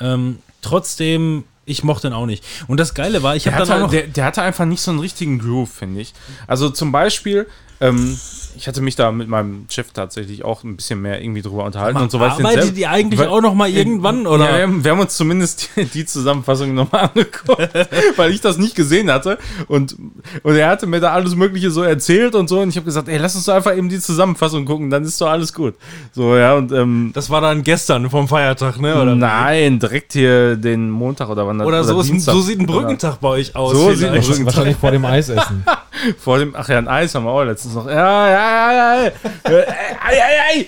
Ähm, 0.00 0.40
trotzdem, 0.60 1.44
ich 1.66 1.84
mochte 1.84 2.08
ihn 2.08 2.14
auch 2.14 2.26
nicht. 2.26 2.42
Und 2.66 2.80
das 2.80 2.94
Geile 2.94 3.22
war, 3.22 3.36
ich 3.36 3.46
habe 3.46 3.58
dann 3.64 3.70
auch 3.70 3.80
noch. 3.86 3.90
der, 3.90 4.08
der 4.08 4.24
hatte 4.24 4.42
einfach 4.42 4.64
nicht 4.64 4.80
so 4.80 4.90
einen 4.90 4.98
richtigen 4.98 5.38
Groove, 5.38 5.70
finde 5.70 6.00
ich. 6.00 6.14
Also 6.48 6.68
zum 6.68 6.90
Beispiel, 6.90 7.46
ähm, 7.80 8.18
ich 8.56 8.66
hatte 8.68 8.80
mich 8.80 8.96
da 8.96 9.12
mit 9.12 9.28
meinem 9.28 9.66
Chef 9.68 9.92
tatsächlich 9.92 10.44
auch 10.44 10.64
ein 10.64 10.76
bisschen 10.76 11.00
mehr 11.02 11.22
irgendwie 11.22 11.42
drüber 11.42 11.64
unterhalten 11.64 11.98
und 12.00 12.10
so 12.10 12.18
weiter. 12.20 12.34
arbeitet 12.44 12.76
die 12.76 12.86
eigentlich 12.86 13.20
weil- 13.20 13.28
auch 13.28 13.40
noch 13.40 13.54
mal 13.54 13.68
irgendwann, 13.68 14.26
oder? 14.26 14.44
Ja, 14.58 14.66
wir, 14.84 14.90
haben, 14.90 15.00
uns 15.00 15.16
zumindest 15.16 15.70
die, 15.76 15.84
die 15.84 16.06
Zusammenfassung 16.06 16.74
nochmal 16.74 17.10
angeguckt, 17.14 17.68
weil 18.16 18.30
ich 18.32 18.40
das 18.40 18.58
nicht 18.58 18.74
gesehen 18.74 19.10
hatte. 19.10 19.38
Und, 19.68 19.96
und 20.42 20.56
er 20.56 20.68
hatte 20.68 20.86
mir 20.86 21.00
da 21.00 21.12
alles 21.12 21.34
Mögliche 21.36 21.70
so 21.70 21.82
erzählt 21.82 22.34
und 22.34 22.48
so. 22.48 22.60
Und 22.60 22.70
ich 22.70 22.76
habe 22.76 22.84
gesagt, 22.86 23.08
ey, 23.08 23.18
lass 23.18 23.34
uns 23.36 23.44
doch 23.44 23.54
einfach 23.54 23.76
eben 23.76 23.88
die 23.88 24.00
Zusammenfassung 24.00 24.64
gucken, 24.64 24.90
dann 24.90 25.04
ist 25.04 25.20
doch 25.20 25.28
alles 25.28 25.52
gut. 25.52 25.74
So, 26.12 26.36
ja, 26.36 26.54
und 26.54 26.72
ähm, 26.72 27.10
Das 27.14 27.30
war 27.30 27.40
dann 27.40 27.62
gestern 27.62 28.08
vom 28.10 28.28
Feiertag, 28.28 28.80
ne? 28.80 29.00
Oder, 29.00 29.14
nein, 29.14 29.78
direkt 29.78 30.12
hier 30.14 30.56
den 30.56 30.90
Montag 30.90 31.28
oder 31.28 31.46
wann 31.46 31.58
das 31.58 31.66
oder, 31.68 31.84
so, 31.84 32.00
ist, 32.00 32.06
ein- 32.08 32.12
Dienstag. 32.12 32.32
so 32.34 32.40
sieht 32.40 32.58
ein 32.60 32.66
Brückentag 32.66 33.20
bei 33.20 33.28
euch 33.28 33.54
aus. 33.54 33.72
So 33.72 33.92
sieht 33.92 34.08
ein. 34.08 34.20
Brückentag- 34.20 34.44
Wahrscheinlich 34.46 34.76
vor 34.76 34.90
dem 34.90 35.04
Eis 35.04 35.28
essen. 35.28 35.64
Vor 36.18 36.38
dem, 36.38 36.54
ach 36.54 36.68
ja, 36.68 36.76
ein 36.76 36.88
Eis 36.88 37.14
haben 37.14 37.24
wir 37.24 37.30
auch 37.30 37.42
letztens 37.42 37.74
noch. 37.74 37.86
Ja, 37.86 38.28
ja, 38.28 38.45
ei, 38.46 40.22
ei, 40.22 40.40
ei. 40.50 40.66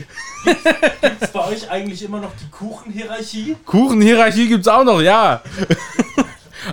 Ist 1.20 1.32
bei 1.32 1.46
euch 1.48 1.70
eigentlich 1.70 2.02
immer 2.02 2.20
noch 2.20 2.32
die 2.36 2.50
Kuchenhierarchie? 2.50 3.56
Kuchenhierarchie 3.64 4.48
gibt's 4.48 4.68
auch 4.68 4.84
noch, 4.84 5.00
ja. 5.00 5.42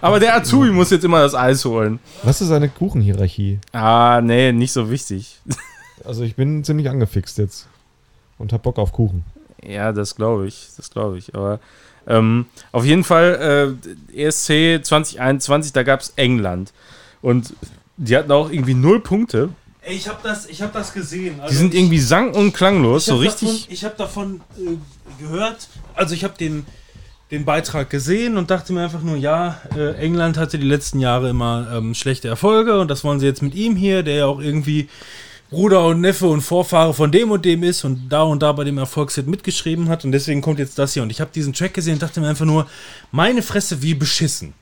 Aber 0.02 0.20
der 0.20 0.36
Azubi 0.36 0.70
muss 0.72 0.90
jetzt 0.90 1.06
immer 1.06 1.22
das 1.22 1.36
Eis 1.36 1.64
holen. 1.66 2.00
Was 2.24 2.42
ist 2.42 2.52
eine 2.52 2.70
Kuchenhierarchie? 2.70 3.60
Ah, 3.72 4.22
nee, 4.22 4.52
nicht 4.52 4.72
so 4.72 4.90
wichtig. 4.90 5.40
Also 6.04 6.24
ich 6.24 6.36
bin 6.36 6.64
ziemlich 6.64 6.90
angefixt 6.90 7.38
jetzt. 7.38 7.68
Und 8.38 8.54
hab 8.54 8.64
Bock 8.64 8.78
auf 8.78 8.92
Kuchen. 8.92 9.24
Ja, 9.64 9.92
das 9.92 10.16
glaube 10.16 10.48
ich, 10.48 10.70
das 10.78 10.92
glaube 10.92 11.18
ich. 11.18 11.34
Aber 11.34 11.60
ähm, 12.08 12.46
auf 12.72 12.86
jeden 12.86 13.04
Fall, 13.04 13.76
äh, 14.14 14.24
ESC 14.28 14.86
2021, 14.86 15.74
da 15.74 15.84
gab's 15.84 16.14
England. 16.16 16.74
Und 17.22 17.54
die 17.98 18.16
hatten 18.16 18.32
auch 18.32 18.52
irgendwie 18.52 18.74
null 18.76 19.00
Punkte. 19.00 19.50
Ey, 19.88 19.96
ich 19.96 20.08
habe 20.08 20.18
das, 20.24 20.48
ich 20.48 20.62
hab 20.62 20.74
das 20.74 20.94
gesehen. 20.94 21.40
Also 21.40 21.52
Die 21.52 21.58
sind 21.58 21.74
ich- 21.74 21.80
irgendwie 21.80 22.00
sang- 22.00 22.34
und 22.34 22.54
klanglos, 22.54 23.06
so 23.06 23.18
richtig. 23.18 23.50
Davon, 23.50 23.74
ich 23.74 23.84
habe 23.86 23.96
davon 23.98 24.42
äh, 24.58 25.22
gehört, 25.22 25.68
also 25.94 26.16
ich 26.16 26.24
habe 26.24 26.34
den, 26.40 26.66
den 27.30 27.46
Beitrag 27.46 27.90
gesehen 27.92 28.36
und 28.38 28.50
dachte 28.50 28.74
mir 28.74 28.84
einfach 28.84 29.02
nur, 29.04 29.16
ja, 29.16 29.62
äh, 29.78 29.94
England 29.98 30.38
hatte 30.38 30.58
die 30.58 30.66
letzten 30.66 31.00
Jahre 31.00 31.30
immer 31.30 31.68
ähm, 31.72 31.94
schlechte 31.94 32.28
Erfolge 32.28 32.80
und 32.80 32.90
das 32.90 33.04
wollen 33.04 33.20
sie 33.20 33.28
jetzt 33.28 33.44
mit 33.44 33.54
ihm 33.54 33.76
hier, 33.76 34.02
der 34.02 34.16
ja 34.16 34.26
auch 34.26 34.40
irgendwie 34.40 34.90
Bruder 35.52 35.86
und 35.86 36.02
Neffe 36.02 36.26
und 36.28 36.42
Vorfahre 36.42 36.96
von 36.96 37.12
dem 37.12 37.30
und 37.30 37.46
dem 37.46 37.62
ist 37.62 37.84
und 37.84 38.10
da 38.10 38.24
und 38.24 38.42
da 38.42 38.52
bei 38.54 38.64
dem 38.64 38.80
Erfolgshit 38.80 39.28
mitgeschrieben 39.28 39.88
hat 39.90 40.04
und 40.04 40.12
deswegen 40.12 40.42
kommt 40.42 40.58
jetzt 40.58 40.80
das 40.80 40.94
hier 40.94 41.04
und 41.04 41.12
ich 41.12 41.22
habe 41.22 41.30
diesen 41.34 41.54
Track 41.54 41.76
gesehen 41.76 41.94
und 41.94 42.02
dachte 42.02 42.20
mir 42.20 42.28
einfach 42.30 42.46
nur, 42.46 42.66
meine 43.12 43.44
Fresse, 43.44 43.84
wie 43.84 43.94
beschissen. 43.94 44.54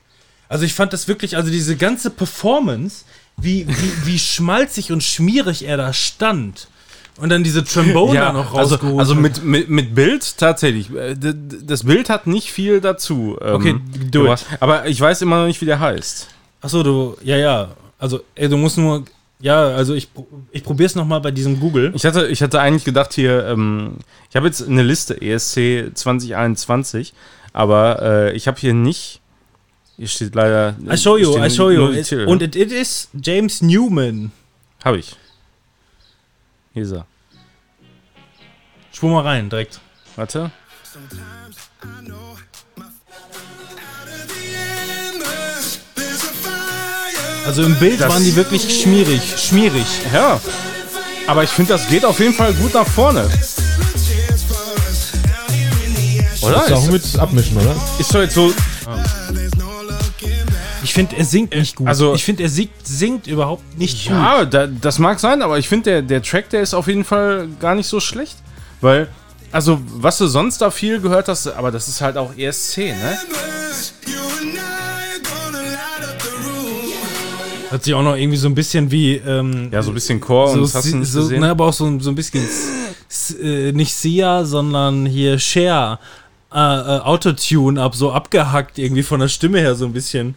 Also 0.50 0.66
ich 0.66 0.74
fand 0.74 0.92
das 0.92 1.08
wirklich, 1.08 1.36
also 1.38 1.50
diese 1.50 1.74
ganze 1.76 2.10
Performance, 2.10 3.04
wie, 3.36 3.66
wie, 3.68 4.06
wie 4.06 4.18
schmalzig 4.18 4.92
und 4.92 5.02
schmierig 5.02 5.66
er 5.66 5.76
da 5.76 5.92
stand. 5.92 6.68
Und 7.16 7.28
dann 7.28 7.44
diese 7.44 7.62
Trombone 7.62 8.18
da 8.18 8.32
noch 8.32 8.54
also, 8.54 8.74
rausgeholt. 8.74 8.98
also 8.98 9.14
hat. 9.14 9.22
mit, 9.22 9.44
mit, 9.44 9.68
mit 9.68 9.94
Bild 9.94 10.36
tatsächlich. 10.36 10.92
Äh, 10.92 11.14
Das 11.62 11.84
Bild 11.84 12.10
hat 12.10 12.26
nicht 12.26 12.50
viel 12.50 12.80
dazu. 12.80 13.38
ähm, 13.40 13.54
Okay, 13.54 13.74
do 14.10 14.32
it. 14.32 14.44
Aber 14.58 14.86
ich 14.86 15.00
weiß 15.00 15.22
immer 15.22 15.38
noch 15.40 15.46
nicht, 15.46 15.60
wie 15.60 15.66
der 15.66 15.78
heißt. 15.78 16.28
Achso, 16.60 16.82
du, 16.82 17.16
ja, 17.22 17.36
ja. 17.36 17.68
Also, 17.98 18.20
ey, 18.34 18.48
du 18.48 18.56
musst 18.56 18.78
nur, 18.78 19.04
ja, 19.40 19.68
also 19.68 19.94
ich, 19.94 20.08
ich 20.50 20.64
probier's 20.64 20.96
nochmal 20.96 21.20
bei 21.20 21.30
diesem 21.30 21.60
Google. 21.60 21.92
Ich 21.94 22.04
hatte, 22.04 22.26
ich 22.26 22.42
hatte 22.42 22.60
eigentlich 22.60 22.84
gedacht 22.84 23.12
hier, 23.14 23.46
ähm, 23.46 23.98
ich 24.28 24.34
habe 24.34 24.46
jetzt 24.46 24.66
eine 24.66 24.82
Liste 24.82 25.20
ESC 25.20 25.92
2021, 25.94 27.14
aber 27.52 28.02
äh, 28.02 28.32
ich 28.32 28.48
habe 28.48 28.58
hier 28.58 28.74
nicht. 28.74 29.20
Hier 29.96 30.08
steht 30.08 30.34
leider. 30.34 30.76
I 30.90 30.96
show 30.96 31.16
you, 31.16 31.36
I 31.38 31.48
show 31.50 31.70
you. 31.70 31.92
It, 31.92 32.12
und 32.26 32.42
it, 32.42 32.56
it 32.56 32.72
is 32.72 33.08
James 33.20 33.62
Newman. 33.62 34.32
habe 34.84 34.98
ich. 34.98 35.16
Hier 36.72 36.82
ist 36.82 36.92
er. 36.92 37.06
Spur 38.92 39.10
mal 39.10 39.22
rein, 39.22 39.48
direkt. 39.48 39.80
Warte. 40.16 40.50
Also 47.46 47.62
im 47.62 47.74
Bild 47.78 48.00
Das- 48.00 48.08
waren 48.10 48.24
die 48.24 48.34
wirklich 48.36 48.82
schmierig, 48.82 49.20
schmierig. 49.38 49.84
Ja. 50.12 50.40
Aber 51.26 51.44
ich 51.44 51.50
finde, 51.50 51.72
das 51.74 51.88
geht 51.88 52.04
auf 52.04 52.18
jeden 52.20 52.34
Fall 52.34 52.52
gut 52.54 52.74
nach 52.74 52.86
vorne. 52.86 53.28
Oder? 56.42 56.52
Das 56.56 56.66
ist 56.66 56.72
auch 56.72 56.90
mit 56.90 57.18
Abmischen, 57.18 57.56
oder? 57.56 57.74
ist 57.98 58.14
doch 58.14 58.20
jetzt 58.20 58.34
so. 58.34 58.52
Ich 60.84 60.92
finde, 60.94 61.16
er 61.16 61.24
singt 61.24 61.54
nicht 61.54 61.76
gut. 61.76 61.88
also- 61.88 62.14
ich 62.14 62.22
finde, 62.24 62.42
er 62.44 62.48
singt, 62.48 62.70
singt 62.84 63.26
überhaupt 63.26 63.78
nicht 63.78 64.06
gut. 64.06 64.16
Ja, 64.16 64.44
da, 64.44 64.66
das 64.66 64.98
mag 64.98 65.18
sein, 65.18 65.42
aber 65.42 65.58
ich 65.58 65.68
finde, 65.68 65.84
der, 65.90 66.02
der 66.02 66.22
Track, 66.22 66.50
der 66.50 66.62
ist 66.62 66.74
auf 66.74 66.86
jeden 66.86 67.04
Fall 67.04 67.48
gar 67.60 67.74
nicht 67.74 67.86
so 67.88 68.00
schlecht. 68.00 68.36
Weil, 68.80 69.08
also, 69.50 69.80
was 69.96 70.18
du 70.18 70.26
sonst 70.26 70.58
da 70.60 70.70
viel 70.70 71.00
gehört 71.00 71.28
hast, 71.28 71.46
aber 71.48 71.70
das 71.70 71.88
ist 71.88 72.00
halt 72.00 72.16
auch 72.16 72.36
ESC, 72.36 72.78
ne? 72.92 73.18
Hört 77.70 77.82
sich 77.82 77.94
auch 77.94 78.02
noch 78.02 78.14
irgendwie 78.16 78.36
so 78.36 78.46
ein 78.48 78.54
bisschen 78.54 78.90
wie. 78.90 79.16
Ähm, 79.16 79.68
Ja, 79.72 79.82
so 79.82 79.90
ein 79.90 79.94
bisschen 79.94 80.20
Chor 80.20 80.48
und 80.50 80.54
so, 80.56 80.60
das 80.62 80.74
hast 80.76 80.92
du 80.92 80.96
nicht 80.98 81.10
so, 81.10 81.20
gesehen. 81.22 81.40
ne, 81.40 81.50
aber 81.50 81.66
auch 81.66 81.72
so, 81.72 81.98
so 81.98 82.10
ein 82.10 82.14
bisschen. 82.14 82.46
Äh, 83.42 83.72
nicht 83.72 83.94
Sia, 83.94 84.44
sondern 84.44 85.06
hier 85.06 85.38
Cher. 85.38 85.98
Äh, 86.54 86.58
äh, 86.58 87.00
Autotune 87.00 87.82
ab, 87.82 87.96
so 87.96 88.12
abgehackt 88.12 88.78
irgendwie 88.78 89.02
von 89.02 89.18
der 89.18 89.26
Stimme 89.26 89.58
her 89.58 89.74
so 89.74 89.86
ein 89.86 89.92
bisschen. 89.92 90.36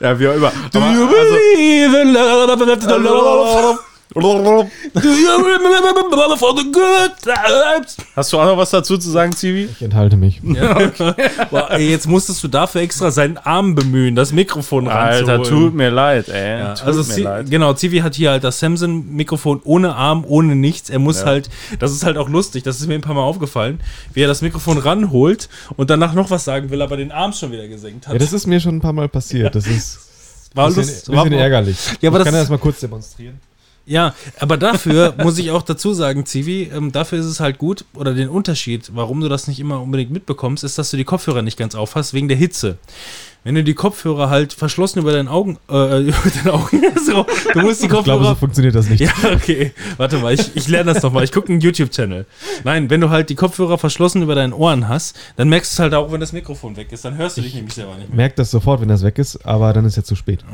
Ja, 0.00 0.18
wie 0.20 0.28
auch 0.28 0.34
immer. 0.34 0.52
do 0.70 0.78
Aber, 0.78 0.92
you 0.92 1.06
also, 1.06 1.34
believe 1.34 1.96
in 1.96 2.12
love? 2.12 3.78
Do 4.14 4.20
you 4.20 5.30
remember 5.44 6.36
for 6.38 6.56
the 6.56 6.64
good 6.72 7.12
times? 7.22 7.96
hast 8.16 8.32
du 8.32 8.38
auch 8.38 8.46
noch 8.46 8.56
was 8.56 8.70
dazu 8.70 8.96
zu 8.96 9.10
sagen, 9.10 9.32
Zivi? 9.32 9.68
Ich 9.70 9.82
enthalte 9.82 10.16
mich. 10.16 10.40
Boah, 11.50 11.70
ey, 11.70 11.90
jetzt 11.90 12.06
musstest 12.08 12.42
du 12.42 12.48
dafür 12.48 12.80
extra 12.80 13.10
seinen 13.10 13.36
Arm 13.36 13.74
bemühen, 13.74 14.14
das 14.16 14.32
Mikrofon 14.32 14.88
Alter, 14.88 15.34
ranzuholen. 15.34 15.66
tut 15.66 15.74
mir 15.74 15.90
leid, 15.90 16.28
ey. 16.28 16.58
Ja, 16.60 16.74
tut 16.74 16.86
also 16.86 17.04
mir 17.14 17.22
leid. 17.22 17.50
genau, 17.50 17.74
Zivi 17.74 17.98
hat 17.98 18.14
hier 18.14 18.30
halt 18.30 18.44
das 18.44 18.58
Samson-Mikrofon 18.60 19.60
ohne 19.64 19.94
Arm, 19.94 20.24
ohne 20.26 20.56
nichts. 20.56 20.88
Er 20.90 20.98
muss 20.98 21.24
halt, 21.24 21.50
das 21.78 21.92
ist 21.92 22.04
halt 22.04 22.16
auch 22.16 22.28
lustig, 22.30 22.62
das 22.62 22.80
ist 22.80 22.86
mir 22.86 22.94
ein 22.94 23.02
paar 23.02 23.14
Mal 23.14 23.22
aufgefallen, 23.22 23.80
wie 24.14 24.22
er 24.22 24.28
das 24.28 24.40
Mikrofon 24.42 24.78
ranholt 24.78 25.48
und 25.76 25.90
danach 25.90 26.14
noch 26.14 26.30
was 26.30 26.44
sagen 26.44 26.70
will, 26.70 26.80
aber 26.80 26.96
den 26.96 27.12
Arm 27.12 27.32
schon 27.34 27.52
wieder 27.52 27.68
gesenkt 27.68 28.06
hat. 28.06 28.14
Ja, 28.14 28.18
das 28.18 28.32
ist 28.32 28.46
mir 28.46 28.58
schon 28.60 28.76
ein 28.76 28.80
paar 28.80 28.92
Mal 28.94 29.08
passiert. 29.08 29.54
Das 29.54 29.66
ist 29.66 29.98
war 30.54 30.66
ein 30.66 30.74
bisschen, 30.74 30.94
lust- 30.94 31.10
bisschen 31.10 31.30
war- 31.32 31.38
ärgerlich. 31.38 31.76
Ja, 32.00 32.08
aber 32.08 32.18
ich 32.18 32.24
das- 32.24 32.32
kann 32.32 32.40
das 32.40 32.48
mal 32.48 32.58
kurz 32.58 32.80
demonstrieren. 32.80 33.38
Ja, 33.88 34.14
aber 34.38 34.58
dafür 34.58 35.14
muss 35.22 35.38
ich 35.38 35.50
auch 35.50 35.62
dazu 35.62 35.94
sagen, 35.94 36.26
Zivi, 36.26 36.70
ähm, 36.74 36.92
dafür 36.92 37.18
ist 37.18 37.24
es 37.24 37.40
halt 37.40 37.56
gut, 37.56 37.86
oder 37.94 38.12
den 38.12 38.28
Unterschied, 38.28 38.90
warum 38.94 39.20
du 39.20 39.28
das 39.28 39.48
nicht 39.48 39.60
immer 39.60 39.80
unbedingt 39.80 40.10
mitbekommst, 40.10 40.62
ist, 40.62 40.76
dass 40.76 40.90
du 40.90 40.98
die 40.98 41.04
Kopfhörer 41.04 41.40
nicht 41.40 41.58
ganz 41.58 41.74
aufhast, 41.74 42.12
wegen 42.12 42.28
der 42.28 42.36
Hitze. 42.36 42.76
Wenn 43.44 43.54
du 43.54 43.64
die 43.64 43.72
Kopfhörer 43.72 44.28
halt 44.28 44.52
verschlossen 44.52 44.98
über 44.98 45.12
deinen 45.12 45.28
Augen, 45.28 45.58
äh, 45.70 46.00
über 46.08 46.18
deine 46.34 46.52
Augen, 46.52 46.82
so, 47.06 47.24
du 47.54 47.60
musst 47.60 47.80
die 47.80 47.86
Ich 47.86 47.90
glaube, 47.90 48.04
so 48.04 48.12
Kopfhörer 48.12 48.36
funktioniert 48.36 48.74
das 48.74 48.90
nicht. 48.90 49.00
Ja, 49.00 49.12
okay. 49.32 49.72
Warte 49.96 50.18
mal, 50.18 50.34
ich, 50.34 50.54
ich 50.54 50.68
lerne 50.68 50.92
das 50.92 51.02
doch 51.02 51.12
mal. 51.12 51.24
Ich 51.24 51.32
gucke 51.32 51.50
einen 51.50 51.62
YouTube-Channel. 51.62 52.26
Nein, 52.64 52.90
wenn 52.90 53.00
du 53.00 53.08
halt 53.08 53.30
die 53.30 53.36
Kopfhörer 53.36 53.78
verschlossen 53.78 54.20
über 54.20 54.34
deinen 54.34 54.52
Ohren 54.52 54.86
hast, 54.86 55.16
dann 55.36 55.48
merkst 55.48 55.72
du 55.72 55.74
es 55.76 55.78
halt 55.78 55.94
auch, 55.94 56.12
wenn 56.12 56.20
das 56.20 56.34
Mikrofon 56.34 56.76
weg 56.76 56.92
ist. 56.92 57.06
Dann 57.06 57.16
hörst 57.16 57.38
du 57.38 57.40
dich 57.40 57.54
nämlich 57.54 57.72
selber 57.72 57.94
nicht 57.94 58.08
mehr. 58.08 58.16
Merkt 58.16 58.38
das 58.38 58.50
sofort, 58.50 58.82
wenn 58.82 58.88
das 58.88 59.02
weg 59.02 59.18
ist, 59.18 59.46
aber 59.46 59.72
dann 59.72 59.86
ist 59.86 59.96
ja 59.96 60.04
zu 60.04 60.14
spät. 60.14 60.44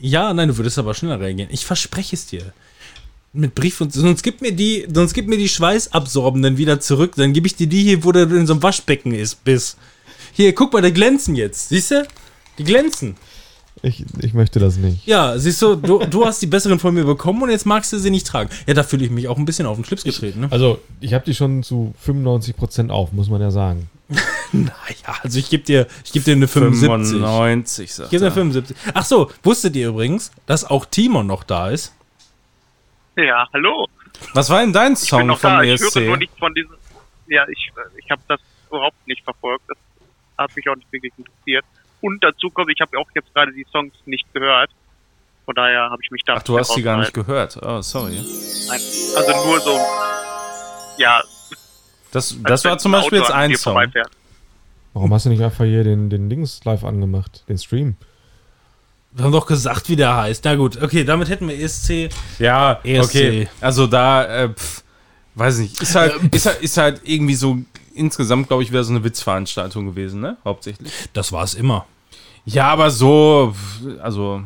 Ja, 0.00 0.32
nein, 0.32 0.48
du 0.48 0.56
würdest 0.56 0.78
aber 0.78 0.94
schneller 0.94 1.20
reagieren. 1.20 1.50
Ich 1.52 1.66
verspreche 1.66 2.16
es 2.16 2.26
dir. 2.26 2.54
Mit 3.38 3.54
Brief 3.54 3.80
und 3.80 3.92
sonst 3.92 4.22
gib 4.22 4.40
mir 4.40 4.52
die, 4.52 4.86
sonst 4.92 5.14
gib 5.14 5.28
mir 5.28 5.38
die 5.38 5.48
Schweißabsorbenden 5.48 6.56
wieder 6.56 6.80
zurück. 6.80 7.12
Dann 7.16 7.32
gebe 7.32 7.46
ich 7.46 7.54
dir 7.54 7.68
die 7.68 7.82
hier, 7.82 8.04
wo 8.04 8.10
du 8.10 8.22
in 8.22 8.46
so 8.46 8.54
einem 8.54 8.62
Waschbecken 8.62 9.14
ist, 9.14 9.44
bist. 9.44 9.78
Hier, 10.32 10.54
guck 10.54 10.72
mal, 10.72 10.82
die 10.82 10.92
glänzen 10.92 11.36
jetzt. 11.36 11.68
Siehst 11.68 11.92
du? 11.92 12.06
Die 12.58 12.64
glänzen. 12.64 13.16
Ich, 13.82 14.04
ich 14.20 14.34
möchte 14.34 14.58
das 14.58 14.76
nicht. 14.76 15.06
Ja, 15.06 15.38
siehst 15.38 15.62
du, 15.62 15.76
du, 15.76 15.98
du 15.98 16.26
hast 16.26 16.42
die 16.42 16.46
besseren 16.46 16.78
von 16.78 16.92
mir 16.94 17.04
bekommen 17.04 17.42
und 17.42 17.50
jetzt 17.50 17.66
magst 17.66 17.92
du 17.92 17.98
sie 17.98 18.10
nicht 18.10 18.26
tragen. 18.26 18.50
Ja, 18.66 18.74
da 18.74 18.82
fühle 18.82 19.04
ich 19.04 19.10
mich 19.10 19.28
auch 19.28 19.38
ein 19.38 19.44
bisschen 19.44 19.66
auf 19.66 19.76
den 19.76 19.84
Schlips 19.84 20.02
getreten, 20.02 20.40
ne? 20.40 20.48
Also, 20.50 20.80
ich 21.00 21.14
habe 21.14 21.24
die 21.24 21.34
schon 21.34 21.62
zu 21.62 21.94
95% 22.04 22.90
auf, 22.90 23.12
muss 23.12 23.28
man 23.30 23.40
ja 23.40 23.50
sagen. 23.50 23.88
Naja, 24.50 25.18
also 25.22 25.38
ich 25.38 25.50
gebe 25.50 25.62
dir, 25.62 25.86
ich 26.02 26.10
geb 26.10 26.24
dir 26.24 26.32
eine 26.32 26.48
75. 26.48 27.18
95, 27.18 27.92
sagt 27.92 28.06
Ich 28.06 28.10
gebe 28.12 28.20
dir 28.22 28.28
er. 28.28 28.32
75. 28.32 28.76
Ach 28.94 29.04
so, 29.04 29.30
wusstet 29.42 29.76
ihr 29.76 29.88
übrigens, 29.88 30.30
dass 30.46 30.64
auch 30.64 30.86
Timon 30.86 31.26
noch 31.26 31.44
da 31.44 31.68
ist? 31.68 31.92
Ja, 33.18 33.48
hallo. 33.52 33.86
Was 34.34 34.48
war 34.48 34.60
denn 34.60 34.72
dein 34.72 34.92
Ich 34.92 35.00
bin 35.00 35.06
Song 35.08 35.26
noch 35.26 35.38
vom 35.40 35.50
da. 35.50 35.62
ESC? 35.64 35.86
Ich 35.88 35.94
höre 35.96 36.06
nur 36.06 36.16
nichts 36.18 36.38
von 36.38 36.54
diesen. 36.54 36.74
Ja, 37.26 37.46
ich, 37.48 37.70
ich 37.96 38.10
habe 38.10 38.22
das 38.28 38.40
überhaupt 38.68 39.06
nicht 39.06 39.22
verfolgt. 39.24 39.64
Das 39.68 39.76
hat 40.38 40.54
mich 40.56 40.68
auch 40.68 40.76
nicht 40.76 40.90
wirklich 40.92 41.12
interessiert. 41.16 41.64
Und 42.00 42.22
dazu 42.22 42.48
kommt, 42.50 42.70
ich 42.70 42.80
habe 42.80 42.96
auch 42.98 43.08
jetzt 43.14 43.32
gerade 43.34 43.52
die 43.52 43.66
Songs 43.72 43.92
nicht 44.06 44.32
gehört. 44.32 44.70
Von 45.44 45.54
daher 45.54 45.90
habe 45.90 46.00
ich 46.02 46.10
mich 46.10 46.22
da. 46.24 46.34
Ach, 46.36 46.42
du 46.42 46.58
hast 46.58 46.74
die 46.76 46.82
gar 46.82 46.98
nicht 46.98 47.12
gehört. 47.12 47.58
Oh, 47.60 47.80
sorry. 47.82 48.12
Nein. 48.68 48.80
Also 49.16 49.46
nur 49.46 49.60
so. 49.60 49.78
Ja, 50.98 51.22
Das, 52.12 52.36
das 52.42 52.64
war 52.64 52.78
zum 52.78 52.92
Beispiel 52.92 53.18
Auto 53.20 53.26
jetzt 53.28 53.34
ein 53.34 53.56
Song. 53.56 53.92
Warum 54.94 55.12
hast 55.14 55.26
du 55.26 55.30
nicht 55.30 55.42
einfach 55.42 55.64
hier 55.64 55.84
den, 55.84 56.08
den 56.10 56.28
Dings 56.30 56.64
live 56.64 56.84
angemacht? 56.84 57.44
Den 57.48 57.58
Stream? 57.58 57.96
Wir 59.18 59.24
haben 59.24 59.32
doch 59.32 59.46
gesagt, 59.46 59.88
wie 59.88 59.96
der 59.96 60.16
heißt. 60.16 60.44
Na 60.44 60.54
gut, 60.54 60.80
okay, 60.80 61.02
damit 61.02 61.28
hätten 61.28 61.48
wir 61.48 61.58
ESC. 61.58 62.08
Ja, 62.38 62.78
ESC. 62.84 63.04
okay. 63.04 63.48
Also 63.60 63.88
da, 63.88 64.44
äh, 64.44 64.48
pf, 64.50 64.84
weiß 65.34 65.58
nicht, 65.58 65.82
ist 65.82 65.96
halt, 65.96 66.14
ist 66.32 66.46
halt, 66.46 66.62
ist 66.62 66.76
halt 66.76 67.00
irgendwie 67.02 67.34
so 67.34 67.58
insgesamt, 67.94 68.46
glaube 68.46 68.62
ich, 68.62 68.70
wäre 68.70 68.84
so 68.84 68.92
eine 68.92 69.02
Witzveranstaltung 69.02 69.86
gewesen, 69.86 70.20
ne? 70.20 70.36
Hauptsächlich. 70.44 70.92
Das 71.14 71.32
war 71.32 71.42
es 71.42 71.54
immer. 71.54 71.84
Ja, 72.44 72.68
aber 72.68 72.92
so, 72.92 73.56
also, 74.00 74.42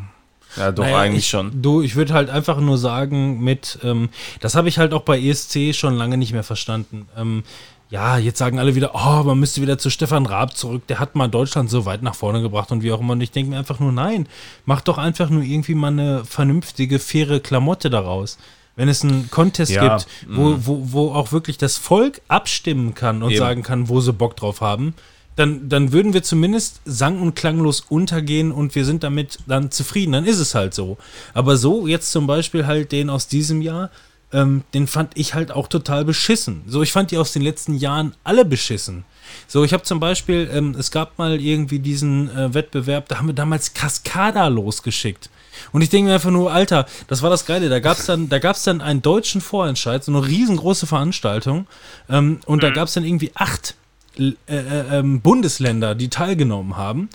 ja, 0.57 0.73
doch 0.73 0.85
Naja, 0.85 1.01
eigentlich 1.01 1.25
ich, 1.25 1.31
schon. 1.31 1.61
Du, 1.61 1.83
ich 1.83 1.95
würde 1.95 2.15
halt 2.15 2.31
einfach 2.31 2.59
nur 2.59 2.79
sagen, 2.79 3.41
mit, 3.41 3.79
ähm, 3.83 4.09
das 4.41 4.55
habe 4.55 4.71
ich 4.71 4.79
halt 4.79 4.95
auch 4.95 5.03
bei 5.03 5.21
ESC 5.21 5.75
schon 5.75 5.97
lange 5.97 6.17
nicht 6.17 6.33
mehr 6.33 6.45
verstanden. 6.45 7.09
Ähm, 7.15 7.45
ja, 7.93 8.17
jetzt 8.17 8.39
sagen 8.39 8.59
alle 8.59 8.75
wieder, 8.75 8.93
oh, 8.95 9.23
man 9.23 9.39
müsste 9.39 9.61
wieder 9.61 9.77
zu 9.77 9.91
Stefan 9.91 10.25
Raab 10.25 10.57
zurück, 10.57 10.87
der 10.87 10.99
hat 10.99 11.15
mal 11.15 11.29
Deutschland 11.29 11.69
so 11.69 11.85
weit 11.85 12.03
nach 12.03 12.15
vorne 12.15 12.41
gebracht 12.41 12.73
und 12.73 12.83
wie 12.83 12.91
auch 12.91 13.01
immer. 13.01 13.13
Und 13.13 13.21
ich 13.21 13.33
denke 13.33 13.51
mir 13.51 13.59
einfach 13.59 13.81
nur, 13.81 13.93
nein, 13.93 14.27
mach 14.65 14.81
doch 14.81 14.97
einfach 14.97 15.29
nur 15.29 15.43
irgendwie 15.43 15.75
mal 15.75 15.89
eine 15.89 16.25
vernünftige, 16.25 16.99
faire 16.99 17.39
Klamotte 17.39 17.91
daraus. 17.91 18.39
Wenn 18.77 18.89
es 18.89 19.05
einen 19.05 19.31
Contest 19.31 19.73
Ja, 19.73 19.99
gibt, 19.99 20.09
wo, 20.27 20.57
wo, 20.61 20.93
wo 20.93 21.13
auch 21.13 21.33
wirklich 21.33 21.59
das 21.59 21.77
Volk 21.77 22.23
abstimmen 22.29 22.95
kann 22.95 23.23
und 23.23 23.33
Eben. 23.33 23.39
sagen 23.39 23.63
kann, 23.63 23.91
wo 23.91 24.01
sie 24.01 24.15
Bock 24.15 24.37
drauf 24.37 24.63
haben, 24.63 24.95
dann, 25.37 25.69
dann 25.69 25.93
würden 25.93 26.15
wir 26.15 26.23
zumindest 26.23 26.81
sang- 26.87 27.21
und 27.21 27.35
klanglos 27.37 27.81
untergehen 27.81 28.53
und 28.53 28.75
wir 28.75 28.87
sind 28.87 29.03
damit 29.03 29.41
dann 29.47 29.71
zufrieden. 29.71 30.13
Dann 30.13 30.25
ist 30.25 30.39
es 30.39 30.55
halt 30.55 30.73
so. 30.73 30.97
Aber 31.35 31.59
so, 31.59 31.87
jetzt 31.87 32.11
zum 32.11 32.27
Beispiel 32.27 32.67
halt 32.67 32.91
den 32.91 33.11
aus 33.11 33.29
diesem 33.29 33.61
Jahr, 33.61 33.91
ähm, 34.33 34.65
den 34.75 34.87
fand 34.87 35.17
ich 35.17 35.35
halt 35.35 35.53
auch 35.53 35.69
total 35.69 36.05
beschissen. 36.05 36.63
So, 36.67 36.83
ich 36.83 36.93
fand 36.93 37.11
die 37.11 37.19
aus 37.19 37.33
den 37.33 37.43
letzten 37.43 37.75
Jahren 37.75 38.15
alle 38.25 38.45
beschissen. 38.45 39.05
So, 39.47 39.65
ich 39.65 39.73
habe 39.73 39.83
zum 39.83 40.01
Beispiel, 40.01 40.51
ähm, 40.53 40.75
es 40.79 40.91
gab 40.91 41.19
mal 41.19 41.41
irgendwie 41.41 41.79
diesen 41.79 42.31
äh, 42.37 42.55
Wettbewerb, 42.55 43.09
da 43.09 43.19
haben 43.19 43.29
wir 43.29 43.35
damals 43.35 43.75
Cascada 43.75 44.49
losgeschickt. 44.49 45.31
Und 45.73 45.83
ich 45.83 45.91
denke 45.91 46.09
mir 46.09 46.15
einfach 46.15 46.31
nur, 46.31 46.53
Alter, 46.53 46.87
das 47.09 47.23
war 47.23 47.31
das 47.31 47.47
Geile. 47.47 47.69
Da 47.69 47.81
gab 47.81 47.99
es 47.99 48.07
dann, 48.07 48.29
da 48.29 48.39
gab's 48.39 48.65
dann 48.65 48.81
einen 48.81 49.03
deutschen 49.03 49.41
Vorentscheid, 49.41 50.03
so 50.03 50.13
eine 50.13 50.27
riesengroße 50.27 50.87
Veranstaltung. 50.87 51.67
Ähm, 52.09 52.41
und 52.47 52.63
da 52.63 52.71
gab 52.71 52.89
es 52.89 52.95
dann 52.95 53.05
irgendwie 53.05 53.33
acht 53.35 53.75
äh, 54.19 54.33
äh, 54.49 54.99
ähm, 54.99 55.21
Bundesländer, 55.21 55.95
die 55.95 56.09
teilgenommen 56.09 56.77
haben. 56.77 57.09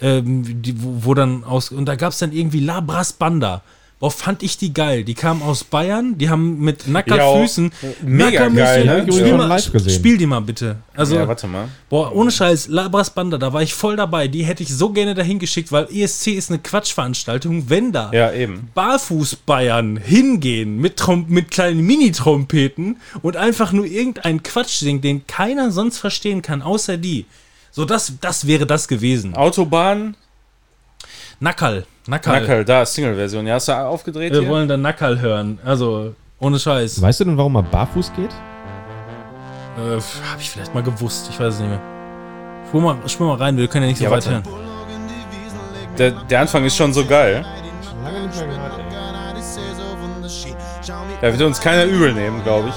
Ähm, 0.00 0.62
die, 0.62 0.82
wo, 0.82 1.04
wo 1.04 1.14
dann 1.14 1.44
aus, 1.44 1.70
und 1.70 1.86
da 1.86 1.96
gab 1.96 2.12
es 2.12 2.18
dann 2.18 2.32
irgendwie 2.32 2.60
Labras 2.60 3.12
Banda. 3.12 3.62
Boah, 4.00 4.10
fand 4.10 4.42
ich 4.42 4.56
die 4.56 4.72
geil. 4.72 5.04
Die 5.04 5.12
kamen 5.12 5.42
aus 5.42 5.62
Bayern, 5.62 6.16
die 6.16 6.30
haben 6.30 6.58
mit 6.58 6.88
Nackerfüßen. 6.88 7.70
mega 8.02 8.46
Nackermüsse- 8.46 8.56
geil, 8.56 8.84
ne? 9.04 9.12
Spiel, 9.12 9.26
Ja. 9.28 9.36
mal, 9.36 9.58
spiel 9.60 10.16
die 10.16 10.24
mal 10.26 10.40
bitte. 10.40 10.76
Also, 10.94 11.16
ja, 11.16 11.28
warte 11.28 11.46
mal. 11.46 11.68
Boah, 11.90 12.10
ohne 12.14 12.30
Scheiß, 12.30 12.68
Labras 12.68 13.10
Banda, 13.10 13.36
da 13.36 13.52
war 13.52 13.60
ich 13.60 13.74
voll 13.74 13.96
dabei. 13.96 14.26
Die 14.26 14.42
hätte 14.42 14.62
ich 14.62 14.74
so 14.74 14.88
gerne 14.88 15.12
dahin 15.14 15.38
geschickt, 15.38 15.70
weil 15.70 15.86
ESC 15.92 16.28
ist 16.32 16.48
eine 16.48 16.60
Quatschveranstaltung. 16.60 17.68
Wenn 17.68 17.92
da 17.92 18.10
Ja. 18.12 18.30
Barfuß-Bayern 18.74 19.98
hingehen 19.98 20.78
mit, 20.78 20.96
Trom 20.96 21.26
mit 21.28 21.50
kleinen 21.50 21.80
Mini-Trompeten 21.84 22.96
und 23.20 23.36
einfach 23.36 23.72
nur 23.72 23.84
irgendeinen 23.84 24.42
Quatsch 24.42 24.78
singen, 24.78 25.02
den 25.02 25.26
keiner 25.26 25.70
sonst 25.72 25.98
verstehen 25.98 26.40
kann, 26.40 26.62
außer 26.62 26.96
die. 26.96 27.26
So, 27.70 27.84
das, 27.84 28.14
das 28.22 28.46
wäre 28.46 28.64
das 28.66 28.88
gewesen. 28.88 29.34
Autobahn, 29.34 30.16
Nackerl. 31.38 31.84
Nackerl. 32.10 32.40
Nackerl, 32.40 32.64
da, 32.64 32.84
Single-Version. 32.84 33.46
Ja, 33.46 33.54
hast 33.54 33.68
du 33.68 33.72
aufgedreht 33.72 34.32
Wir 34.32 34.40
hier? 34.40 34.48
wollen 34.48 34.68
dann 34.68 34.82
Nackerl 34.82 35.20
hören. 35.20 35.58
Also, 35.64 36.12
ohne 36.40 36.58
Scheiß. 36.58 37.00
Weißt 37.00 37.20
du 37.20 37.24
denn, 37.24 37.36
warum 37.36 37.52
man 37.52 37.64
barfuß 37.70 38.12
geht? 38.16 38.30
Äh, 39.78 39.94
hab 40.00 40.40
ich 40.40 40.50
vielleicht 40.50 40.74
mal 40.74 40.82
gewusst. 40.82 41.28
Ich 41.30 41.38
weiß 41.38 41.54
es 41.54 41.60
nicht 41.60 41.68
mehr. 41.70 41.80
Spur 42.68 42.80
mal, 42.82 42.96
spur 43.08 43.28
mal 43.28 43.36
rein, 43.36 43.56
wir 43.56 43.68
können 43.68 43.84
ja 43.84 43.88
nicht 43.90 43.98
so 43.98 44.04
Ja, 44.04 44.10
weit 44.10 44.28
hören. 44.28 44.42
Der, 45.98 46.10
der 46.10 46.40
Anfang 46.40 46.64
ist 46.64 46.76
schon 46.76 46.92
so 46.92 47.04
geil. 47.04 47.44
Schon 47.88 48.02
lange 48.04 48.26
nicht 48.26 48.36
mehr 48.38 48.48
gehört, 48.48 48.72
ey. 48.78 48.84
Da 51.20 51.32
wird 51.32 51.42
uns 51.42 51.60
keiner 51.60 51.84
übel 51.84 52.12
nehmen, 52.12 52.42
glaube 52.42 52.70
ich. 52.70 52.74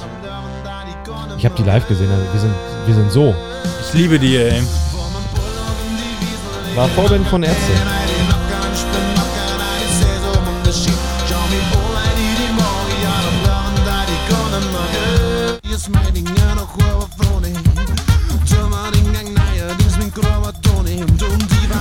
Ich 1.40 1.46
habe 1.46 1.56
die 1.56 1.64
live 1.64 1.88
gesehen, 1.88 2.12
also 2.12 2.24
wir 2.34 2.40
sind, 2.40 2.54
wir 2.86 2.96
sind 2.96 3.12
so. 3.12 3.34
Ich 3.82 3.94
liebe 3.96 4.20
die, 4.20 4.38
ey. 4.38 4.62
War 6.76 6.88
Vorband 6.90 7.28
von 7.28 7.42
Ärzte. 7.44 7.72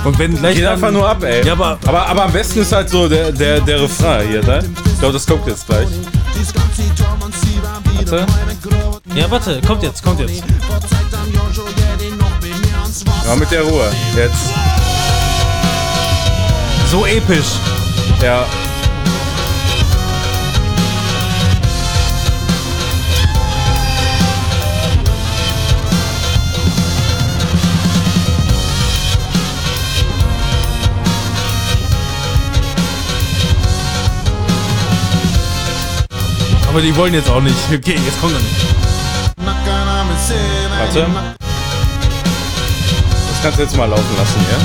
Und 0.03 0.19
wenn 0.19 0.35
gleich 0.37 0.55
Geht 0.55 0.65
dann- 0.65 0.73
einfach 0.73 0.91
nur 0.91 1.07
ab, 1.07 1.23
ey. 1.23 1.45
Ja, 1.45 1.53
aber 1.53 1.77
aber, 1.85 2.05
aber 2.07 2.23
am 2.25 2.31
besten 2.33 2.59
ist 2.59 2.71
halt 2.73 2.89
so 2.89 3.07
der, 3.07 3.31
der, 3.31 3.61
der 3.61 3.81
Refrain 3.81 4.27
hier, 4.27 4.43
ne? 4.43 4.63
Ich 4.85 4.99
glaube, 4.99 5.13
das 5.13 5.25
kommt 5.25 5.47
jetzt 5.47 5.65
gleich. 5.65 5.87
Warte. 7.95 8.25
ja, 9.15 9.31
warte, 9.31 9.61
kommt 9.65 9.83
jetzt, 9.83 10.03
kommt 10.03 10.19
jetzt. 10.19 10.43
Ja, 13.25 13.35
mit 13.35 13.49
der 13.51 13.61
Ruhe. 13.63 13.89
Jetzt. 14.15 14.51
So 16.91 17.05
episch. 17.05 17.45
Ja. 18.21 18.45
Aber 36.73 36.81
die 36.81 36.95
wollen 36.95 37.13
jetzt 37.13 37.29
auch 37.29 37.39
nicht. 37.39 37.55
Okay, 37.71 37.99
jetzt 38.03 38.19
kommt 38.19 38.33
er 38.33 38.39
nicht. 38.39 38.65
Warte. 40.79 41.05
Das 43.29 43.41
kannst 43.43 43.59
du 43.59 43.63
jetzt 43.63 43.77
mal 43.77 43.85
laufen 43.87 44.17
lassen, 44.17 44.39
ja? 44.49 44.57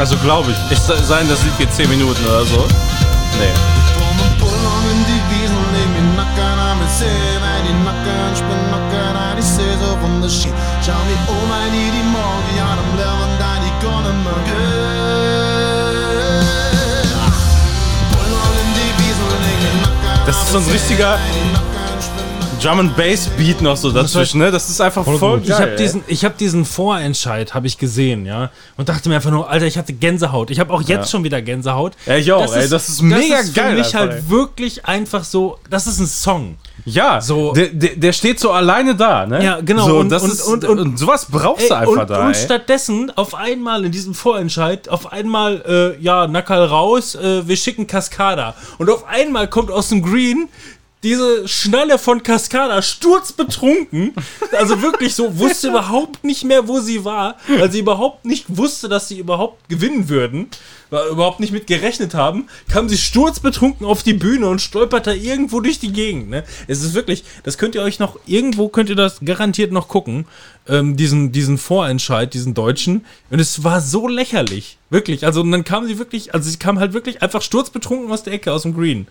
Also 0.00 0.16
glaube 0.16 0.50
ich. 0.50 0.56
Es 0.76 0.84
sei- 0.84 1.00
sein, 1.00 1.28
das 1.28 1.44
Lied 1.44 1.56
geht 1.58 1.72
10 1.72 1.88
Minuten 1.88 2.24
oder 2.26 2.44
so. 2.44 2.66
Nee. 3.38 3.52
Ist 11.22 11.22
so 11.22 11.55
ein 20.56 20.70
richtiger 20.70 21.18
Drum 22.66 22.80
and 22.80 22.96
Bass 22.96 23.28
Beat 23.38 23.62
noch 23.62 23.76
so 23.76 23.92
dazwischen, 23.92 24.40
ne? 24.40 24.50
Das 24.50 24.68
ist 24.68 24.80
einfach 24.80 25.04
voll. 25.04 25.40
Ich 25.40 25.50
geil. 25.50 25.60
habe 25.60 25.76
diesen, 25.76 26.02
ich 26.08 26.24
hab 26.24 26.36
diesen 26.36 26.64
Vorentscheid, 26.64 27.54
habe 27.54 27.68
ich 27.68 27.78
gesehen, 27.78 28.26
ja. 28.26 28.50
Und 28.76 28.88
dachte 28.88 29.08
mir 29.08 29.14
einfach 29.14 29.30
nur, 29.30 29.48
Alter, 29.48 29.66
ich 29.66 29.78
hatte 29.78 29.92
Gänsehaut. 29.92 30.50
Ich 30.50 30.58
habe 30.58 30.72
auch 30.74 30.80
jetzt 30.82 30.90
Ja. 30.90 31.06
schon 31.06 31.22
wieder 31.22 31.40
Gänsehaut. 31.42 31.92
Ja, 32.06 32.16
ich 32.16 32.32
auch, 32.32 32.52
ey. 32.56 32.68
Das 32.68 32.88
ist 32.88 33.02
mega 33.02 33.36
das 33.36 33.44
ist 33.44 33.54
geil 33.54 33.70
Für 33.70 33.78
mich 33.78 33.94
halt 33.94 34.12
ey. 34.14 34.28
wirklich 34.30 34.84
einfach 34.84 35.22
so, 35.22 35.60
das 35.70 35.86
ist 35.86 36.00
ein 36.00 36.08
Song. 36.08 36.56
Ja, 36.84 37.20
So- 37.20 37.52
der, 37.52 37.68
der, 37.68 37.94
der 37.96 38.12
steht 38.12 38.40
so 38.40 38.50
alleine 38.50 38.96
da, 38.96 39.26
ne? 39.26 39.44
Ja, 39.44 39.60
genau. 39.60 39.86
So, 39.86 39.98
Und- 39.98 40.08
das 40.10 40.24
und- 40.24 40.32
ist, 40.32 40.42
und- 40.42 40.64
und, 40.64 40.78
und- 40.80 40.98
sowas 40.98 41.26
brauchst 41.30 41.70
du 41.70 41.74
Ey, 41.74 41.80
einfach 41.80 42.02
und, 42.02 42.10
da. 42.10 42.20
und 42.26 42.34
ey. 42.34 42.34
stattdessen 42.34 43.12
auf 43.16 43.36
einmal 43.36 43.84
in 43.84 43.92
diesem 43.92 44.12
Vorentscheid, 44.12 44.88
auf 44.88 45.12
einmal, 45.12 45.94
äh, 45.98 46.02
ja, 46.02 46.26
Nackerl 46.26 46.64
raus, 46.64 47.14
äh, 47.14 47.46
wir 47.46 47.56
schicken 47.56 47.86
Cascada. 47.86 48.54
Und 48.78 48.90
auf 48.90 49.06
einmal 49.06 49.46
kommt 49.48 49.70
aus 49.70 49.88
dem 49.88 50.02
Green 50.02 50.48
diese 51.06 51.46
Schnalle 51.46 51.98
von 51.98 52.24
Cascada 52.24 52.82
sturzbetrunken. 52.82 54.12
Also 54.58 54.82
wirklich 54.82 55.14
so, 55.14 55.38
wusste 55.38 55.68
überhaupt 55.68 56.24
nicht 56.24 56.42
mehr, 56.42 56.66
wo 56.66 56.80
sie 56.80 57.04
war, 57.04 57.36
weil 57.46 57.70
sie 57.70 57.78
überhaupt 57.78 58.24
nicht 58.24 58.46
wusste, 58.48 58.88
dass 58.88 59.06
sie 59.06 59.20
überhaupt 59.20 59.68
gewinnen 59.68 60.08
würden, 60.08 60.48
weil 60.90 61.08
überhaupt 61.08 61.38
nicht 61.38 61.52
mit 61.52 61.68
gerechnet 61.68 62.14
haben, 62.14 62.48
kam 62.68 62.88
sie 62.88 62.98
sturzbetrunken 62.98 63.86
auf 63.86 64.02
die 64.02 64.14
Bühne 64.14 64.48
und 64.48 64.60
stolpert 64.60 65.06
da 65.06 65.12
irgendwo 65.12 65.60
durch 65.60 65.78
die 65.78 65.92
Gegend. 65.92 66.28
Ne? 66.28 66.42
Es 66.66 66.82
ist 66.82 66.94
wirklich, 66.94 67.22
das 67.44 67.56
könnt 67.56 67.76
ihr 67.76 67.82
euch 67.82 68.00
noch, 68.00 68.18
irgendwo 68.26 68.68
könnt 68.68 68.90
ihr 68.90 68.96
das 68.96 69.20
garantiert 69.24 69.70
noch 69.70 69.86
gucken, 69.86 70.26
ähm, 70.68 70.96
diesen, 70.96 71.30
diesen 71.30 71.56
Vorentscheid, 71.56 72.34
diesen 72.34 72.54
deutschen. 72.54 73.04
Und 73.30 73.38
es 73.38 73.62
war 73.62 73.80
so 73.80 74.08
lächerlich. 74.08 74.78
Wirklich. 74.90 75.24
Also, 75.24 75.40
und 75.42 75.52
dann 75.52 75.64
kam 75.64 75.86
sie 75.86 75.98
wirklich, 75.98 76.34
also 76.34 76.50
sie 76.50 76.58
kam 76.58 76.80
halt 76.80 76.94
wirklich 76.94 77.22
einfach 77.22 77.42
sturzbetrunken 77.42 78.10
aus 78.10 78.24
der 78.24 78.32
Ecke, 78.32 78.52
aus 78.52 78.62
dem 78.62 78.74
Green. 78.74 79.06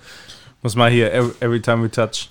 Muss 0.66 0.76
mal 0.76 0.90
hier, 0.90 1.14
every, 1.14 1.32
every 1.42 1.62
time 1.62 1.84
we 1.84 1.92
touch. 1.92 2.28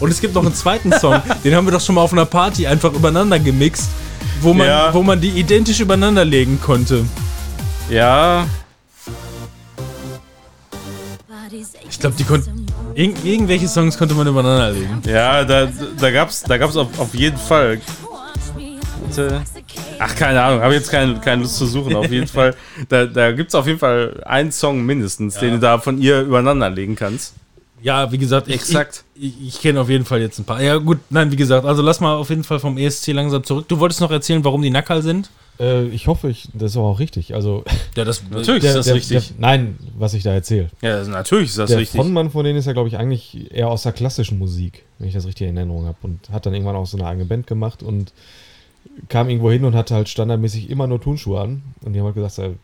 Und 0.00 0.08
es 0.10 0.22
gibt 0.22 0.32
noch 0.34 0.42
einen 0.42 0.54
zweiten 0.54 0.90
Song, 0.90 1.20
den 1.44 1.54
haben 1.54 1.66
wir 1.66 1.72
doch 1.72 1.82
schon 1.82 1.96
mal 1.96 2.00
auf 2.00 2.12
einer 2.14 2.24
Party 2.24 2.66
einfach 2.66 2.94
übereinander 2.94 3.38
gemixt, 3.38 3.90
wo 4.40 4.54
man, 4.54 4.66
Ja. 4.68 4.94
wo 4.94 5.02
man 5.02 5.20
die 5.20 5.28
identisch 5.28 5.80
übereinander 5.80 6.24
legen 6.24 6.58
konnte. 6.62 7.04
Ja, 7.90 8.46
Ich 11.90 11.98
glaube, 12.00 12.16
die 12.16 12.24
konnten. 12.24 12.64
Irgend, 12.94 13.22
irgendwelche 13.22 13.68
Songs 13.68 13.98
konnte 13.98 14.14
man 14.14 14.26
übereinander 14.26 14.70
legen. 14.70 15.02
ja, 15.04 15.44
da, 15.44 15.68
da 15.98 16.10
gab's, 16.10 16.42
da 16.42 16.56
gab's 16.56 16.74
auf, 16.74 16.98
auf 16.98 17.14
jeden 17.14 17.36
Fall. 17.36 17.82
Warte. 19.16 19.42
Ach, 19.98 20.14
keine 20.14 20.42
Ahnung, 20.42 20.60
habe 20.62 20.74
jetzt 20.74 20.90
keine, 20.90 21.20
keine 21.20 21.42
Lust 21.42 21.56
zu 21.56 21.66
suchen. 21.66 21.94
Auf 21.94 22.10
jeden 22.10 22.26
Fall, 22.28 22.54
da, 22.88 23.06
da 23.06 23.32
gibt's 23.32 23.54
auf 23.54 23.66
jeden 23.66 23.78
Fall 23.78 24.22
einen 24.24 24.52
Song 24.52 24.84
mindestens, 24.84 25.34
den 25.34 25.52
du 25.52 25.58
da 25.58 25.78
von 25.78 26.00
ihr 26.00 26.22
übereinander 26.22 26.70
legen 26.70 26.96
kannst. 26.96 27.34
Ja, 27.82 28.12
wie 28.12 28.18
gesagt, 28.18 28.48
ich, 28.48 28.54
Exakt. 28.54 29.04
Ich, 29.14 29.40
ich, 29.40 29.48
ich 29.48 29.60
kenne 29.60 29.80
auf 29.80 29.88
jeden 29.88 30.04
Fall 30.04 30.20
jetzt 30.20 30.38
ein 30.38 30.44
paar. 30.44 30.62
Ja, 30.62 30.76
gut, 30.76 30.98
nein, 31.08 31.32
wie 31.32 31.36
gesagt, 31.36 31.64
also 31.64 31.82
lass 31.82 32.00
mal 32.00 32.14
auf 32.16 32.28
jeden 32.28 32.44
Fall 32.44 32.60
vom 32.60 32.76
ESC 32.76 33.08
langsam 33.08 33.42
zurück. 33.42 33.68
Du 33.68 33.78
wolltest 33.78 34.00
noch 34.00 34.10
erzählen, 34.10 34.44
warum 34.44 34.60
die 34.62 34.70
Nackerl 34.70 35.02
sind? 35.02 35.30
Äh, 35.58 35.86
ich 35.86 36.06
hoffe, 36.06 36.28
ich, 36.28 36.48
das 36.52 36.72
ist 36.72 36.76
auch 36.76 36.98
richtig. 36.98 37.34
Also, 37.34 37.64
Ja, 37.96 38.04
das 38.04 38.22
Natürlich 38.30 38.62
der, 38.62 38.70
ist 38.70 38.76
das 38.76 38.86
der, 38.86 38.94
richtig. 38.96 39.28
Der, 39.28 39.36
nein, 39.38 39.78
was 39.96 40.12
ich 40.14 40.22
da 40.22 40.32
erzähle. 40.32 40.68
ja, 40.82 41.02
natürlich 41.04 41.48
ist 41.50 41.58
das 41.58 41.70
Der 41.70 41.78
richtig. 41.78 41.98
Frontmann 41.98 42.30
von 42.30 42.44
denen 42.44 42.58
ist 42.58 42.66
ja, 42.66 42.72
glaube 42.72 42.88
ich, 42.88 42.98
eigentlich 42.98 43.50
eher 43.50 43.68
aus 43.68 43.82
der 43.82 43.92
klassischen 43.92 44.38
Musik, 44.38 44.84
wenn 44.98 45.08
ich 45.08 45.14
das 45.14 45.26
richtig 45.26 45.48
in 45.48 45.56
Erinnerung 45.56 45.86
habe. 45.86 45.98
Und 46.02 46.28
hat 46.30 46.44
dann 46.44 46.52
irgendwann 46.52 46.76
auch 46.76 46.86
so 46.86 46.98
eine 46.98 47.06
eigene 47.06 47.24
Band 47.24 47.46
gemacht 47.46 47.82
und 47.82 48.12
kam 49.08 49.28
irgendwo 49.28 49.50
hin 49.50 49.64
und 49.64 49.74
hatte 49.74 49.94
halt 49.94 50.08
standardmäßig 50.08 50.70
immer 50.70 50.86
nur 50.86 51.00
Turnschuhe 51.00 51.40
an. 51.40 51.62
Und 51.84 51.92
die 51.92 51.98
haben 52.00 52.06
halt 52.06 52.14
gesagt, 52.14 52.56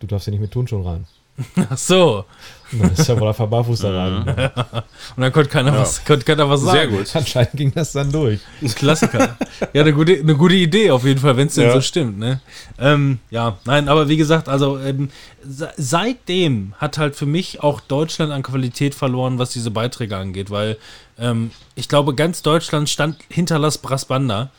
du 0.00 0.06
darfst 0.06 0.24
hier 0.24 0.32
nicht 0.32 0.40
mit 0.40 0.50
Turnschuhen 0.50 0.86
rein. 0.86 1.06
Ach 1.68 1.76
so. 1.76 2.24
Und 2.70 2.80
dann 2.80 2.92
ist 2.92 3.08
ja 3.08 3.18
wohl 3.18 3.26
einfach 3.26 3.48
barfuß 3.48 3.80
da 3.80 3.90
rein. 3.90 4.18
Und 5.16 5.20
dann 5.22 5.32
konnte 5.32 5.50
keiner, 5.50 5.72
was, 5.76 6.04
konnte 6.04 6.24
keiner 6.24 6.48
was 6.48 6.60
sagen. 6.60 6.76
Sehr 6.78 6.86
gut. 6.86 7.16
Anscheinend 7.16 7.52
ging 7.54 7.72
das 7.74 7.90
dann 7.90 8.12
durch. 8.12 8.38
Klassiker. 8.76 9.36
ja, 9.72 9.82
eine 9.82 9.92
gute, 9.92 10.12
eine 10.14 10.36
gute 10.36 10.54
Idee 10.54 10.92
auf 10.92 11.04
jeden 11.04 11.18
Fall, 11.18 11.36
wenn 11.36 11.48
es 11.48 11.54
denn 11.54 11.64
Ja. 11.64 11.72
so 11.72 11.80
stimmt. 11.80 12.18
Ne? 12.20 12.40
Ähm, 12.78 13.18
ja, 13.30 13.58
nein, 13.64 13.88
aber 13.88 14.08
wie 14.08 14.16
gesagt, 14.16 14.48
also 14.48 14.78
ähm, 14.78 15.08
se- 15.44 15.72
seitdem 15.76 16.74
hat 16.78 16.98
halt 16.98 17.16
für 17.16 17.26
mich 17.26 17.62
auch 17.64 17.80
Deutschland 17.80 18.30
an 18.32 18.44
Qualität 18.44 18.94
verloren, 18.94 19.38
was 19.40 19.50
diese 19.50 19.72
Beiträge 19.72 20.16
angeht, 20.16 20.50
weil 20.52 20.76
ähm, 21.18 21.50
ich 21.74 21.88
glaube, 21.88 22.14
ganz 22.14 22.42
Deutschland 22.42 22.88
stand 22.88 23.16
hinter 23.28 23.58
Las 23.58 23.78
Brasbanda, 23.78 24.50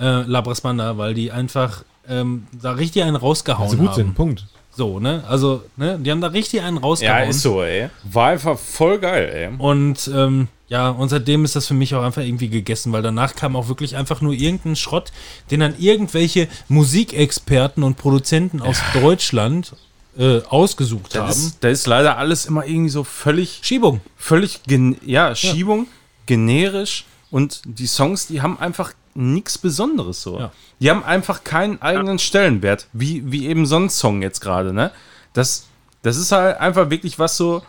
äh, 0.00 0.22
La 0.22 0.40
Brasbanda, 0.40 0.96
weil 0.98 1.14
die 1.14 1.30
einfach 1.32 1.84
ähm, 2.08 2.46
da 2.60 2.72
richtig 2.72 3.02
einen 3.02 3.16
rausgehauen 3.16 3.64
Also 3.64 3.76
gut 3.76 3.88
haben. 3.88 3.94
sind, 3.96 4.14
Punkt. 4.14 4.46
So, 4.76 4.98
ne? 4.98 5.22
Also, 5.28 5.62
ne? 5.76 5.98
Die 6.00 6.10
haben 6.10 6.20
da 6.20 6.26
richtig 6.28 6.60
einen 6.62 6.76
Ja, 6.78 6.82
rausgehauen. 6.82 7.30
ist 7.30 7.42
so, 7.42 7.62
ey. 7.62 7.90
War 8.02 8.30
einfach 8.30 8.58
voll 8.58 8.98
geil, 8.98 9.30
ey. 9.52 9.56
Und 9.58 10.10
ähm, 10.12 10.48
ja, 10.66 10.88
und 10.90 11.10
seitdem 11.10 11.44
ist 11.44 11.54
das 11.54 11.66
für 11.68 11.74
mich 11.74 11.94
auch 11.94 12.02
einfach 12.02 12.22
irgendwie 12.22 12.48
gegessen, 12.48 12.90
weil 12.92 13.02
danach 13.02 13.36
kam 13.36 13.54
auch 13.54 13.68
wirklich 13.68 13.96
einfach 13.96 14.20
nur 14.20 14.32
irgendein 14.32 14.74
Schrott, 14.74 15.12
den 15.52 15.60
dann 15.60 15.74
irgendwelche 15.78 16.48
Musikexperten 16.68 17.82
und 17.84 17.96
Produzenten 17.96 18.60
aus 18.62 18.78
Deutschland 18.94 19.74
äh, 20.18 20.40
ausgesucht 20.48 21.14
Das 21.14 21.20
haben. 21.22 21.30
ist, 21.30 21.58
das 21.62 21.72
ist 21.80 21.86
leider 21.86 22.18
alles 22.18 22.46
immer 22.46 22.66
irgendwie 22.66 22.88
so 22.90 23.04
völlig, 23.04 23.60
Schiebung. 23.62 24.00
völlig, 24.16 24.62
gen 24.64 24.96
ja, 25.04 25.34
Schiebung, 25.34 25.86
generisch 26.26 27.04
und 27.30 27.62
die 27.64 27.86
Songs, 27.86 28.26
die 28.26 28.40
haben 28.42 28.58
einfach 28.58 28.92
nichts 29.14 29.58
Besonderes 29.58 30.22
so. 30.22 30.38
Ja. 30.38 30.52
Die 30.80 30.90
haben 30.90 31.04
einfach 31.04 31.44
keinen 31.44 31.80
eigenen 31.80 32.18
Stellenwert, 32.18 32.88
wie, 32.92 33.30
wie 33.30 33.46
eben 33.46 33.66
so 33.66 33.76
ein 33.76 33.88
Song 33.90 34.22
jetzt 34.22 34.40
gerade, 34.40 34.72
ne? 34.72 34.90
Das, 35.32 35.66
das 36.02 36.16
ist 36.16 36.32
halt 36.32 36.58
einfach 36.60 36.90
wirklich 36.90 37.18
was 37.18 37.36
so, 37.36 37.62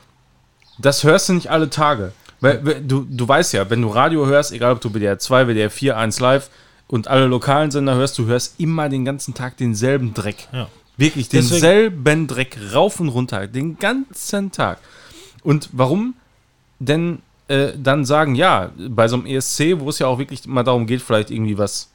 das 0.80 1.04
hörst 1.04 1.30
du 1.30 1.34
nicht 1.34 1.50
alle 1.50 1.70
Tage. 1.70 2.12
Weil, 2.42 2.84
du, 2.84 3.06
du 3.10 3.28
weißt 3.28 3.54
ja, 3.54 3.70
wenn 3.70 3.82
du 3.82 3.88
Radio 3.88 4.26
hörst, 4.26 4.52
egal 4.52 4.74
ob 4.74 4.82
du 4.82 4.90
WDR 4.94 5.18
2, 5.18 5.48
WDR 5.48 5.70
4, 5.72 5.98
1 5.98 6.20
Live 6.20 6.50
und 6.88 7.08
alle 7.08 7.26
lokalen 7.28 7.72
Sender 7.72 7.96
hörst, 7.96 8.18
du 8.18 8.26
hörst 8.26 8.60
immer 8.60 8.90
den 8.90 9.06
ganzen 9.06 9.34
Tag 9.34 9.58
denselben 9.58 10.14
Dreck. 10.14 10.48
Ja. 10.52 10.68
Wirklich 10.98 11.30
Deswegen- 11.30 11.52
denselben 11.62 12.28
Dreck 12.28 12.58
rauf 12.74 13.00
und 13.00 13.10
runter, 13.10 13.48
den 13.48 13.80
ganzen 13.80 14.52
Tag. 14.52 14.80
Und 15.44 15.70
warum 15.72 16.14
denn 16.80 17.20
äh, 17.48 17.74
dann 17.78 18.06
sagen, 18.06 18.36
ja, 18.36 18.72
bei 18.90 19.08
so 19.08 19.16
einem 19.18 19.26
ESC, 19.26 19.80
wo 19.80 19.90
es 19.90 20.00
ja 20.00 20.08
auch 20.08 20.18
wirklich 20.20 20.46
mal 20.48 20.64
darum 20.64 20.86
geht, 20.88 21.02
vielleicht 21.02 21.32
irgendwie 21.32 21.58
was 21.58 21.90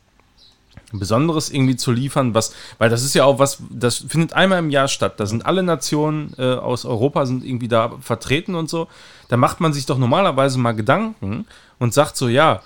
Besonderes 0.92 1.50
irgendwie 1.50 1.76
zu 1.76 1.92
liefern, 1.92 2.34
was, 2.34 2.52
weil 2.78 2.90
das 2.90 3.04
ist 3.04 3.14
ja 3.14 3.24
auch 3.24 3.38
was, 3.38 3.58
das 3.70 3.98
findet 4.08 4.32
einmal 4.32 4.58
im 4.58 4.70
Jahr 4.70 4.88
statt. 4.88 5.14
Da 5.20 5.26
sind 5.26 5.46
alle 5.46 5.62
Nationen 5.62 6.32
äh, 6.36 6.54
aus 6.54 6.84
Europa 6.84 7.26
sind 7.26 7.44
irgendwie 7.44 7.68
da 7.68 7.92
vertreten 8.00 8.54
und 8.56 8.68
so. 8.68 8.88
Da 9.28 9.36
macht 9.36 9.60
man 9.60 9.72
sich 9.72 9.86
doch 9.86 9.98
normalerweise 9.98 10.58
mal 10.58 10.72
Gedanken 10.72 11.46
und 11.78 11.94
sagt 11.94 12.16
so, 12.16 12.28
ja, 12.28 12.62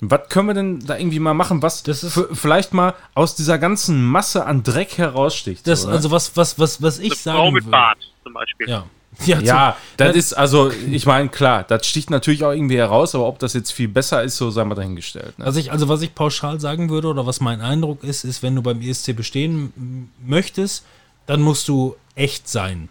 Was 0.00 0.28
können 0.28 0.48
wir 0.48 0.54
denn 0.54 0.80
da 0.84 0.98
irgendwie 0.98 1.20
mal 1.20 1.32
machen, 1.32 1.62
was 1.62 1.82
Das 1.84 2.02
ist- 2.02 2.16
f- 2.16 2.28
vielleicht 2.32 2.74
mal 2.74 2.92
aus 3.14 3.36
dieser 3.36 3.56
ganzen 3.58 4.04
Masse 4.04 4.44
an 4.44 4.62
Dreck 4.64 4.98
heraussticht? 4.98 5.66
Das, 5.66 5.82
so, 5.82 5.88
ne? 5.88 5.94
also 5.94 6.10
was, 6.10 6.36
was, 6.36 6.58
was, 6.58 6.82
was 6.82 6.98
ich 6.98 7.12
Eine 7.12 7.14
sagen 7.20 7.38
Frau 7.38 7.50
mit 7.52 7.64
würde. 7.64 7.70
Bart 7.70 7.98
zum 8.24 8.32
Beispiel. 8.34 8.68
Ja. 8.68 8.84
Ja, 9.26 9.40
ja, 9.40 9.76
das 9.98 10.08
das- 10.08 10.16
ist, 10.16 10.32
also, 10.32 10.70
ich 10.90 11.06
meine, 11.06 11.28
klar, 11.28 11.64
das 11.64 11.86
sticht 11.86 12.10
natürlich 12.10 12.44
auch 12.44 12.52
irgendwie 12.52 12.78
heraus, 12.78 13.14
aber 13.14 13.26
ob 13.28 13.38
das 13.38 13.52
jetzt 13.52 13.70
viel 13.70 13.88
besser 13.88 14.22
ist, 14.22 14.36
so 14.36 14.50
sei 14.50 14.64
mal 14.64 14.74
dahingestellt. 14.74 15.38
Ne? 15.38 15.44
Was 15.46 15.56
ich, 15.56 15.70
also 15.70 15.88
was 15.88 16.00
ich 16.02 16.14
pauschal 16.14 16.58
sagen 16.60 16.88
würde 16.90 17.08
oder 17.08 17.26
was 17.26 17.40
mein 17.40 17.60
Eindruck 17.60 18.02
ist, 18.04 18.24
ist, 18.24 18.42
wenn 18.42 18.56
du 18.56 18.62
beim 18.62 18.80
ESC 18.80 19.12
bestehen 19.14 20.08
möchtest, 20.26 20.84
dann 21.26 21.40
musst 21.42 21.68
du 21.68 21.94
echt 22.14 22.48
sein. 22.48 22.88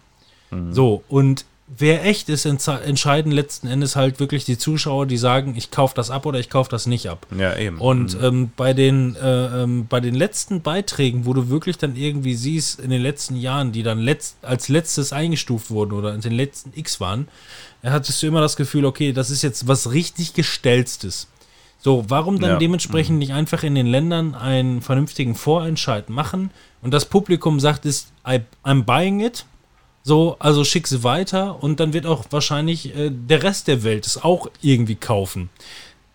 So, 0.70 1.02
und 1.08 1.44
wer 1.78 2.04
echt 2.04 2.28
ist, 2.28 2.44
entscheiden 2.44 3.32
letzten 3.32 3.66
Endes 3.66 3.96
halt 3.96 4.20
wirklich 4.20 4.44
die 4.44 4.58
Zuschauer, 4.58 5.06
die 5.06 5.16
sagen, 5.16 5.54
ich 5.56 5.70
kaufe 5.70 5.94
das 5.94 6.10
ab 6.10 6.26
oder 6.26 6.38
ich 6.38 6.50
kaufe 6.50 6.70
das 6.70 6.86
nicht 6.86 7.08
ab. 7.08 7.26
Ja, 7.36 7.56
eben. 7.56 7.78
Und 7.78 8.16
ähm, 8.20 8.50
bei, 8.56 8.72
den, 8.74 9.16
äh, 9.16 9.62
ähm, 9.62 9.86
bei 9.88 10.00
den 10.00 10.14
letzten 10.14 10.60
Beiträgen, 10.60 11.24
wo 11.24 11.32
du 11.32 11.48
wirklich 11.48 11.78
dann 11.78 11.96
irgendwie 11.96 12.34
siehst, 12.34 12.80
in 12.80 12.90
den 12.90 13.02
letzten 13.02 13.36
Jahren, 13.36 13.72
die 13.72 13.82
dann 13.82 13.98
letzt, 14.00 14.36
als 14.42 14.68
letztes 14.68 15.12
eingestuft 15.12 15.70
wurden 15.70 15.92
oder 15.92 16.14
in 16.14 16.20
den 16.20 16.32
letzten 16.32 16.72
X 16.78 17.00
waren, 17.00 17.28
äh, 17.82 17.90
hattest 17.90 18.22
du 18.22 18.26
immer 18.26 18.40
das 18.40 18.56
Gefühl, 18.56 18.84
okay, 18.84 19.12
das 19.12 19.30
ist 19.30 19.42
jetzt 19.42 19.66
was 19.68 19.92
richtig 19.92 20.34
Gestellstes. 20.34 21.28
So, 21.78 22.04
warum 22.08 22.38
dann 22.38 22.50
Ja. 22.50 22.58
dementsprechend 22.58 23.18
nicht 23.18 23.32
einfach 23.32 23.64
in 23.64 23.74
den 23.74 23.86
Ländern 23.88 24.34
einen 24.36 24.82
vernünftigen 24.82 25.34
Vorentscheid 25.34 26.10
machen 26.10 26.50
und 26.80 26.92
das 26.94 27.06
Publikum 27.06 27.58
sagt, 27.58 27.86
ist, 27.86 28.12
I, 28.26 28.40
I'm 28.64 28.84
buying 28.84 29.18
it, 29.20 29.44
so, 30.02 30.36
also 30.38 30.64
schick 30.64 30.88
sie 30.88 31.04
weiter 31.04 31.62
und 31.62 31.78
dann 31.80 31.92
wird 31.92 32.06
auch 32.06 32.24
wahrscheinlich 32.30 32.94
äh, 32.96 33.10
der 33.10 33.42
Rest 33.42 33.68
der 33.68 33.84
Welt 33.84 34.06
es 34.06 34.22
auch 34.22 34.48
irgendwie 34.60 34.96
kaufen. 34.96 35.48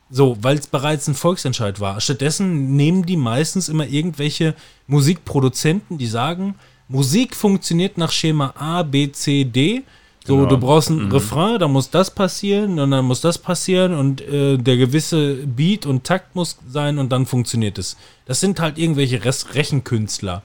So, 0.09 0.37
weil 0.41 0.57
es 0.57 0.67
bereits 0.67 1.07
ein 1.07 1.15
Volksentscheid 1.15 1.79
war. 1.79 1.99
Stattdessen 1.99 2.75
nehmen 2.75 3.05
die 3.05 3.17
meistens 3.17 3.67
immer 3.67 3.85
irgendwelche 3.87 4.55
Musikproduzenten, 4.87 5.97
die 5.97 6.07
sagen, 6.07 6.55
Musik 6.87 7.35
funktioniert 7.35 7.97
nach 7.97 8.11
Schema 8.11 8.53
A, 8.57 8.83
B, 8.83 9.11
C, 9.11 9.43
D. 9.43 9.83
So, 10.25 10.35
Genau. 10.35 10.49
du 10.49 10.57
brauchst 10.57 10.89
ein 10.89 11.09
Refrain, 11.11 11.59
da 11.59 11.67
muss 11.69 11.89
das 11.89 12.11
passieren 12.11 12.79
und 12.79 12.91
dann 12.91 13.05
muss 13.05 13.21
das 13.21 13.37
passieren 13.37 13.93
und 13.93 14.21
äh, 14.21 14.57
der 14.57 14.75
gewisse 14.77 15.35
Beat 15.45 15.85
und 15.85 16.03
Takt 16.03 16.35
muss 16.35 16.57
sein 16.69 16.99
und 16.99 17.11
dann 17.11 17.25
funktioniert 17.25 17.77
es. 17.77 17.95
Das 18.25 18.41
sind 18.41 18.59
halt 18.59 18.77
irgendwelche 18.77 19.23
Rest 19.23 19.55
Rechenkünstler, 19.55 20.41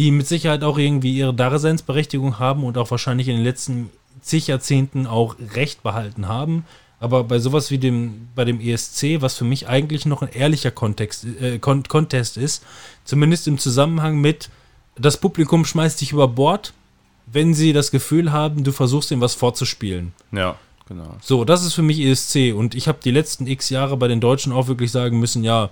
die 0.00 0.12
mit 0.12 0.26
Sicherheit 0.26 0.64
auch 0.64 0.78
irgendwie 0.78 1.14
ihre 1.14 1.34
Daseinsberechtigung 1.34 2.38
haben 2.38 2.64
und 2.64 2.78
auch 2.78 2.90
wahrscheinlich 2.90 3.28
in 3.28 3.36
den 3.36 3.44
letzten 3.44 3.90
zig 4.22 4.46
Jahrzehnten 4.46 5.06
auch 5.06 5.36
Recht 5.54 5.82
behalten 5.82 6.26
haben. 6.26 6.64
Aber 7.00 7.22
bei 7.24 7.38
sowas 7.38 7.70
wie 7.70 7.76
dem, 7.76 8.28
bei 8.34 8.46
dem 8.46 8.62
ESC, 8.62 9.20
was 9.20 9.36
für 9.36 9.44
mich 9.44 9.68
eigentlich 9.68 10.06
noch 10.06 10.22
ein 10.22 10.32
ehrlicher 10.32 10.70
Kontext, 10.70 11.26
äh, 11.42 11.58
Kon 11.58 11.82
Contest 11.82 12.38
ist, 12.38 12.64
zumindest 13.04 13.46
im 13.46 13.58
Zusammenhang 13.58 14.18
mit, 14.18 14.48
das 14.96 15.18
Publikum 15.18 15.66
schmeißt 15.66 16.00
dich 16.00 16.12
über 16.12 16.28
Bord, 16.28 16.72
wenn 17.26 17.52
sie 17.52 17.74
das 17.74 17.90
Gefühl 17.90 18.32
haben, 18.32 18.64
du 18.64 18.72
versuchst 18.72 19.10
ihm 19.10 19.20
was 19.20 19.34
vorzuspielen. 19.34 20.14
ja, 20.32 20.56
genau. 20.88 21.14
So, 21.20 21.44
das 21.44 21.62
ist 21.62 21.74
für 21.74 21.82
mich 21.82 22.00
ESC 22.00 22.54
und 22.56 22.74
ich 22.74 22.88
habe 22.88 23.00
die 23.04 23.10
letzten 23.10 23.46
x 23.46 23.68
Jahre 23.68 23.98
bei 23.98 24.08
den 24.08 24.22
Deutschen 24.22 24.50
auch 24.50 24.66
wirklich 24.66 24.92
sagen 24.92 25.20
müssen, 25.20 25.44
ja, 25.44 25.68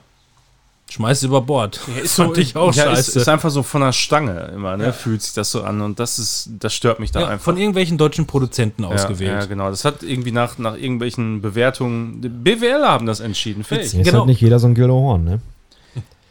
schmeiß 0.89 1.23
über 1.25 1.41
Bord. 1.43 1.81
Ist 2.03 2.15
Fand 2.17 2.39
ich 2.39 2.57
auch 2.57 2.75
ja, 2.75 2.85
ist, 2.93 3.07
scheiße. 3.07 3.19
ist 3.21 3.29
einfach 3.29 3.51
so 3.51 3.63
von 3.63 3.81
der 3.83 3.93
Stange 3.93 4.51
immer, 4.55 4.77
ne? 4.77 4.93
Fühlt 4.93 5.23
sich 5.23 5.35
das 5.35 5.51
so 5.51 5.63
an 5.63 5.81
und 5.81 5.99
das 6.01 6.19
ist, 6.19 6.51
das 6.59 6.75
stört 6.75 6.99
mich 7.01 7.11
da 7.13 7.21
ja, 7.21 7.27
einfach. 7.29 7.45
von 7.45 7.57
irgendwelchen 7.57 7.99
deutschen 7.99 8.27
Produzenten 8.27 8.83
ja, 8.85 8.89
ausgewählt. 8.89 9.33
Ja, 9.41 9.45
genau. 9.47 9.71
Das 9.71 9.85
hat 9.85 10.03
irgendwie 10.03 10.33
nach, 10.33 10.59
nach 10.59 10.77
irgendwelchen 10.77 11.41
Bewertungen. 11.43 12.21
BWL 12.43 12.85
haben 12.85 13.07
das 13.07 13.21
entschieden. 13.21 13.65
Jetzt 13.71 13.93
Genau. 13.93 14.21
hat 14.21 14.27
nicht 14.27 14.41
jeder 14.41 14.59
so 14.59 14.67
ein 14.67 14.75
Gildo 14.75 14.95
Horn, 14.95 15.25
ne? 15.25 15.41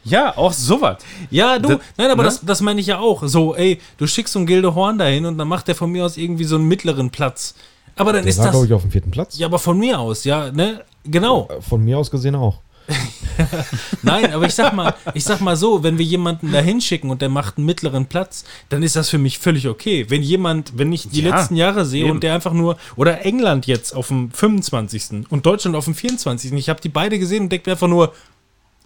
Ja, 0.04 0.36
auch 0.38 0.52
sowas. 0.52 0.98
Ja, 1.30 1.58
du, 1.58 1.68
Das- 1.68 1.78
nein, 1.98 2.10
aber 2.10 2.22
ne? 2.22 2.28
das, 2.28 2.40
das 2.40 2.60
meine 2.62 2.80
ich 2.80 2.86
ja 2.86 2.98
auch. 2.98 3.22
So, 3.26 3.54
ey, 3.54 3.78
du 3.98 4.06
schickst 4.06 4.32
so 4.32 4.38
ein 4.38 4.46
Gilde 4.46 4.74
Horn 4.74 4.96
dahin 4.96 5.26
und 5.26 5.36
dann 5.36 5.48
macht 5.48 5.68
der 5.68 5.74
von 5.74 5.90
mir 5.90 6.04
aus 6.04 6.16
irgendwie 6.16 6.44
so 6.44 6.56
einen 6.56 6.66
mittleren 6.66 7.10
Platz. 7.10 7.54
Aber 7.96 8.12
dann 8.12 8.22
Der 8.22 8.30
ist 8.30 8.38
war, 8.38 8.46
das. 8.46 8.52
glaube 8.52 8.66
ich, 8.66 8.72
auf 8.72 8.82
dem 8.82 8.90
vierten 8.92 9.10
Platz. 9.10 9.36
Ja, 9.38 9.48
aber 9.48 9.58
von 9.58 9.78
mir 9.78 9.98
aus, 9.98 10.24
ja, 10.24 10.50
ne? 10.52 10.82
Genau. 11.04 11.48
Von 11.60 11.84
mir 11.84 11.98
aus 11.98 12.10
gesehen 12.10 12.36
auch. 12.36 12.60
Nein, 14.02 14.32
aber 14.32 14.46
ich 14.46 14.54
sag 14.54 14.72
mal, 14.72 14.94
ich 15.14 15.24
sag 15.24 15.40
mal 15.40 15.56
so, 15.56 15.82
wenn 15.82 15.98
wir 15.98 16.04
jemanden 16.04 16.52
da 16.52 16.60
hinschicken 16.60 17.10
und 17.10 17.20
der 17.22 17.28
macht 17.28 17.56
einen 17.58 17.66
mittleren 17.66 18.06
Platz, 18.06 18.44
dann 18.68 18.82
ist 18.82 18.96
das 18.96 19.10
für 19.10 19.18
mich 19.18 19.38
völlig 19.38 19.68
okay. 19.68 20.06
Wenn 20.08 20.22
jemand, 20.22 20.76
wenn 20.78 20.92
ich 20.92 21.08
die 21.08 21.20
Ja, 21.22 21.36
letzten 21.36 21.56
Jahre 21.56 21.84
sehe 21.84 22.04
eben. 22.04 22.12
und 22.12 22.22
der 22.22 22.34
einfach 22.34 22.52
nur, 22.52 22.78
oder 22.96 23.24
England 23.24 23.66
jetzt 23.66 23.94
auf 23.94 24.08
dem 24.08 24.30
25. 24.30 25.26
und 25.30 25.46
Deutschland 25.46 25.76
auf 25.76 25.84
dem 25.84 25.94
24. 25.94 26.52
Ich 26.54 26.68
habe 26.68 26.80
die 26.80 26.88
beide 26.88 27.18
gesehen 27.18 27.44
und 27.44 27.52
denke 27.52 27.68
mir 27.68 27.74
einfach 27.74 27.88
nur, 27.88 28.14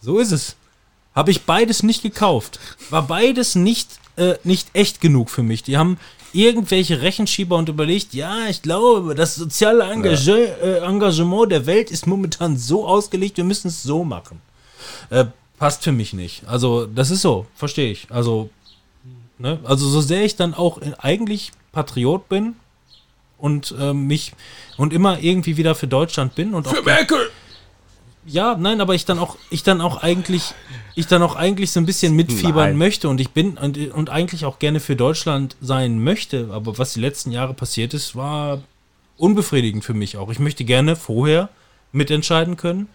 so 0.00 0.18
ist 0.18 0.32
es. 0.32 0.56
Habe 1.14 1.30
ich 1.30 1.42
beides 1.42 1.82
nicht 1.82 2.02
gekauft. 2.02 2.58
War 2.90 3.02
beides 3.06 3.54
nicht, 3.54 3.88
äh, 4.16 4.34
nicht 4.44 4.68
echt 4.72 5.00
genug 5.00 5.30
für 5.30 5.42
mich. 5.42 5.62
Die 5.62 5.76
haben 5.76 5.98
irgendwelche 6.32 7.02
Rechenschieber 7.02 7.56
und 7.56 7.68
überlegt, 7.68 8.14
ja, 8.14 8.46
ich 8.48 8.62
glaube, 8.62 9.14
das 9.14 9.34
soziale 9.34 9.84
Engage 9.90 10.32
äh, 10.62 10.78
Engagement 10.84 11.50
der 11.52 11.66
Welt 11.66 11.90
ist 11.90 12.06
momentan 12.06 12.56
so 12.56 12.86
ausgelegt, 12.86 13.36
wir 13.36 13.44
müssen 13.44 13.68
es 13.68 13.82
so 13.82 14.04
machen. 14.04 14.40
Äh, 15.10 15.26
passt 15.58 15.84
für 15.84 15.92
mich 15.92 16.12
nicht. 16.12 16.42
Also, 16.46 16.86
das 16.86 17.10
ist 17.10 17.22
so, 17.22 17.46
verstehe 17.54 17.90
ich. 17.92 18.06
Also, 18.10 18.50
ne? 19.38 19.58
also 19.64 19.88
so 19.88 20.00
sehr 20.00 20.24
ich 20.24 20.36
dann 20.36 20.54
auch 20.54 20.78
in- 20.78 20.94
eigentlich 20.94 21.52
Patriot 21.72 22.28
bin 22.28 22.54
und 23.38 23.74
äh, 23.78 23.92
mich 23.92 24.32
und 24.76 24.92
immer 24.92 25.18
irgendwie 25.20 25.56
wieder 25.56 25.74
für 25.74 25.86
Deutschland 25.86 26.34
bin 26.34 26.54
und 26.54 26.66
auch 26.66 26.84
Merkel! 26.84 27.30
Ja, 28.24 28.56
nein, 28.56 28.80
aber 28.80 28.94
ich 28.94 29.04
dann 29.04 29.18
auch, 29.18 29.36
ich 29.50 29.62
dann 29.62 29.80
auch 29.80 30.02
eigentlich, 30.02 30.54
ich 30.94 31.06
dann 31.06 31.22
auch 31.22 31.34
eigentlich 31.34 31.72
so 31.72 31.80
ein 31.80 31.86
bisschen 31.86 32.14
mitfiebern 32.14 32.70
Nein. 32.70 32.76
möchte 32.76 33.08
und 33.08 33.20
ich 33.20 33.30
bin 33.30 33.58
und, 33.58 33.76
und 33.92 34.10
eigentlich 34.10 34.44
auch 34.44 34.58
gerne 34.58 34.80
für 34.80 34.94
Deutschland 34.94 35.56
sein 35.60 36.02
möchte. 36.02 36.50
Aber 36.52 36.78
was 36.78 36.92
die 36.92 37.00
letzten 37.00 37.32
Jahre 37.32 37.54
passiert 37.54 37.94
ist, 37.94 38.14
war 38.14 38.62
unbefriedigend 39.16 39.84
für 39.84 39.94
mich 39.94 40.16
auch. 40.16 40.30
Ich 40.30 40.38
möchte 40.38 40.64
gerne 40.64 40.94
vorher 40.94 41.48
mitentscheiden 41.90 42.56
können. 42.56 42.88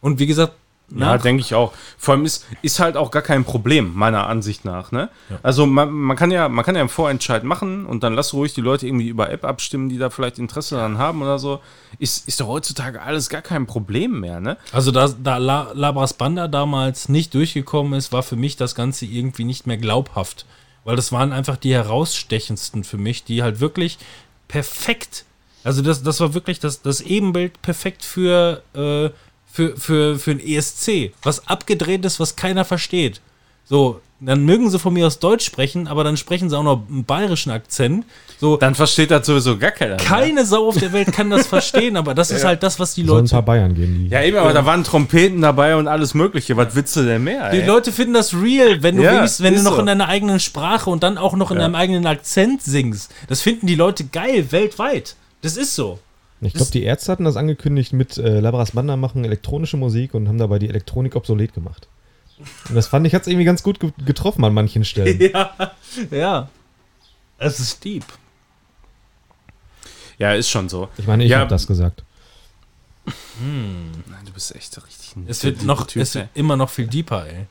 Und 0.00 0.18
wie 0.18 0.26
gesagt, 0.26 0.54
Ja, 0.90 1.14
nach, 1.14 1.22
denke 1.22 1.40
ich 1.40 1.54
auch. 1.54 1.72
Vor 1.96 2.14
allem 2.14 2.24
ist, 2.26 2.46
ist 2.60 2.78
halt 2.78 2.96
auch 2.96 3.10
gar 3.10 3.22
kein 3.22 3.44
Problem, 3.44 3.94
meiner 3.94 4.26
Ansicht 4.26 4.64
nach. 4.64 4.92
Ne? 4.92 5.08
Also 5.42 5.64
man, 5.66 5.90
man, 5.90 6.16
kann 6.16 6.30
ja, 6.30 6.48
man 6.48 6.64
kann 6.64 6.74
ja 6.74 6.82
einen 6.82 6.90
Vorentscheid 6.90 7.42
machen 7.42 7.86
und 7.86 8.02
dann 8.02 8.14
lass 8.14 8.34
ruhig 8.34 8.52
die 8.52 8.60
Leute 8.60 8.86
irgendwie 8.86 9.08
über 9.08 9.30
App 9.30 9.44
abstimmen, 9.44 9.88
die 9.88 9.96
da 9.96 10.10
vielleicht 10.10 10.38
Interesse 10.38 10.76
daran 10.76 10.98
haben 10.98 11.22
oder 11.22 11.38
so. 11.38 11.60
Ist, 11.98 12.28
ist 12.28 12.40
doch 12.40 12.48
heutzutage 12.48 13.00
alles 13.00 13.30
gar 13.30 13.40
kein 13.40 13.66
Problem 13.66 14.20
mehr, 14.20 14.40
ne? 14.40 14.58
also 14.72 14.90
da, 14.90 15.08
da 15.08 15.38
La, 15.38 15.72
Labras 15.72 16.12
Banda 16.12 16.48
damals 16.48 17.08
nicht 17.08 17.32
durchgekommen 17.34 17.94
ist, 17.94 18.12
war 18.12 18.22
für 18.22 18.36
mich 18.36 18.56
das 18.56 18.74
Ganze 18.74 19.06
irgendwie 19.06 19.44
nicht 19.44 19.66
mehr 19.66 19.78
glaubhaft. 19.78 20.44
Weil 20.84 20.96
das 20.96 21.12
waren 21.12 21.32
einfach 21.32 21.56
die 21.56 21.72
herausstechendsten 21.72 22.84
für 22.84 22.98
mich, 22.98 23.24
die 23.24 23.42
halt 23.42 23.60
wirklich 23.60 23.98
perfekt, 24.48 25.24
also 25.64 25.80
das, 25.80 26.02
das 26.02 26.20
war 26.20 26.34
wirklich 26.34 26.60
das, 26.60 26.82
das 26.82 27.00
Ebenbild 27.00 27.62
perfekt 27.62 28.04
für, 28.04 28.62
äh, 28.74 29.08
für, 29.54 29.76
für, 29.76 30.18
für 30.18 30.32
ein 30.32 30.40
ESC. 30.40 31.12
Was 31.22 31.46
abgedreht 31.46 32.04
ist, 32.04 32.18
was 32.18 32.34
keiner 32.34 32.64
versteht. 32.64 33.20
So, 33.64 34.00
dann 34.18 34.44
mögen 34.44 34.68
sie 34.68 34.80
von 34.80 34.92
mir 34.92 35.06
aus 35.06 35.20
Deutsch 35.20 35.44
sprechen, 35.44 35.86
aber 35.86 36.02
dann 36.02 36.16
sprechen 36.16 36.50
sie 36.50 36.58
auch 36.58 36.64
noch 36.64 36.82
einen 36.90 37.04
bayerischen 37.04 37.52
Akzent. 37.52 38.04
So, 38.40 38.56
Dann 38.56 38.74
versteht 38.74 39.12
das 39.12 39.24
sowieso 39.26 39.56
gar 39.56 39.70
keiner. 39.70 39.92
Ne? 39.92 40.02
keine 40.02 40.44
Sau 40.44 40.66
auf 40.66 40.76
der 40.76 40.92
Welt 40.92 41.12
kann 41.12 41.30
das 41.30 41.46
verstehen, 41.46 41.96
aber 41.96 42.14
das 42.14 42.30
ist 42.32 42.44
halt 42.44 42.64
das, 42.64 42.80
was 42.80 42.94
die 42.94 43.04
Sollen 43.04 43.18
ein 43.18 43.22
Leute 43.22 43.30
paar 43.32 43.42
Bayern 43.42 43.74
gehen, 43.76 43.94
die. 43.96 44.08
Ja, 44.08 44.22
eben, 44.22 44.38
aber 44.38 44.52
da 44.52 44.66
waren 44.66 44.82
Trompeten 44.82 45.40
dabei 45.40 45.76
und 45.76 45.86
alles 45.86 46.14
Mögliche. 46.14 46.56
Was 46.56 46.74
willst 46.74 46.96
du 46.96 47.04
denn 47.04 47.22
mehr? 47.22 47.50
Die 47.52 47.60
Ey? 47.60 47.66
Leute 47.66 47.92
finden 47.92 48.14
das 48.14 48.34
real, 48.34 48.82
wenn 48.82 48.96
du 48.96 49.04
Ja, 49.04 49.12
wenigstens, 49.18 49.44
wenn 49.44 49.54
du 49.54 49.62
noch 49.62 49.74
so. 49.74 49.80
in 49.80 49.86
deiner 49.86 50.08
eigenen 50.08 50.40
Sprache 50.40 50.90
und 50.90 51.04
dann 51.04 51.16
auch 51.16 51.34
noch 51.36 51.52
in 51.52 51.58
deinem 51.58 51.76
eigenen 51.76 52.06
Akzent 52.08 52.60
singst. 52.60 53.12
Das 53.28 53.40
finden 53.40 53.68
die 53.68 53.76
Leute 53.76 54.02
geil, 54.04 54.50
weltweit. 54.50 55.14
Das 55.42 55.56
ist 55.56 55.76
so. 55.76 56.00
Ich 56.44 56.54
glaube, 56.54 56.70
die 56.70 56.82
Ärzte 56.82 57.12
hatten 57.12 57.24
das 57.24 57.36
angekündigt 57.36 57.92
mit 57.92 58.18
äh, 58.18 58.40
Labras 58.40 58.72
Banda 58.72 58.96
machen 58.96 59.24
elektronische 59.24 59.76
Musik 59.76 60.14
und 60.14 60.28
haben 60.28 60.38
dabei 60.38 60.58
die 60.58 60.68
Elektronik 60.68 61.16
obsolet 61.16 61.54
gemacht. 61.54 61.88
Und 62.68 62.74
das 62.74 62.86
fand 62.88 63.06
ich, 63.06 63.14
hat 63.14 63.22
es 63.22 63.28
irgendwie 63.28 63.44
ganz 63.44 63.62
gut 63.62 63.78
ge 63.80 63.92
getroffen 64.04 64.44
an 64.44 64.54
manchen 64.54 64.84
Stellen. 64.84 65.18
Ja, 65.32 65.72
ja. 66.10 66.48
Es 67.38 67.60
ist 67.60 67.84
deep. 67.84 68.04
Ja, 70.18 70.32
ist 70.34 70.48
schon 70.50 70.68
so. 70.68 70.88
Ich 70.98 71.06
meine, 71.06 71.24
ich 71.24 71.30
Ja. 71.30 71.38
habe 71.40 71.50
das 71.50 71.66
gesagt. 71.66 72.02
Nein, 73.40 73.92
du 74.24 74.32
bist 74.32 74.54
echt 74.54 74.76
richtig 74.84 75.16
ein 75.16 75.26
Es 75.28 75.44
wird 75.44 75.62
noch, 75.62 75.86
Typ, 75.86 76.02
es 76.02 76.14
wird 76.14 76.28
immer 76.34 76.56
noch 76.56 76.70
viel 76.70 76.86
deeper, 76.86 77.26
ey. 77.26 77.46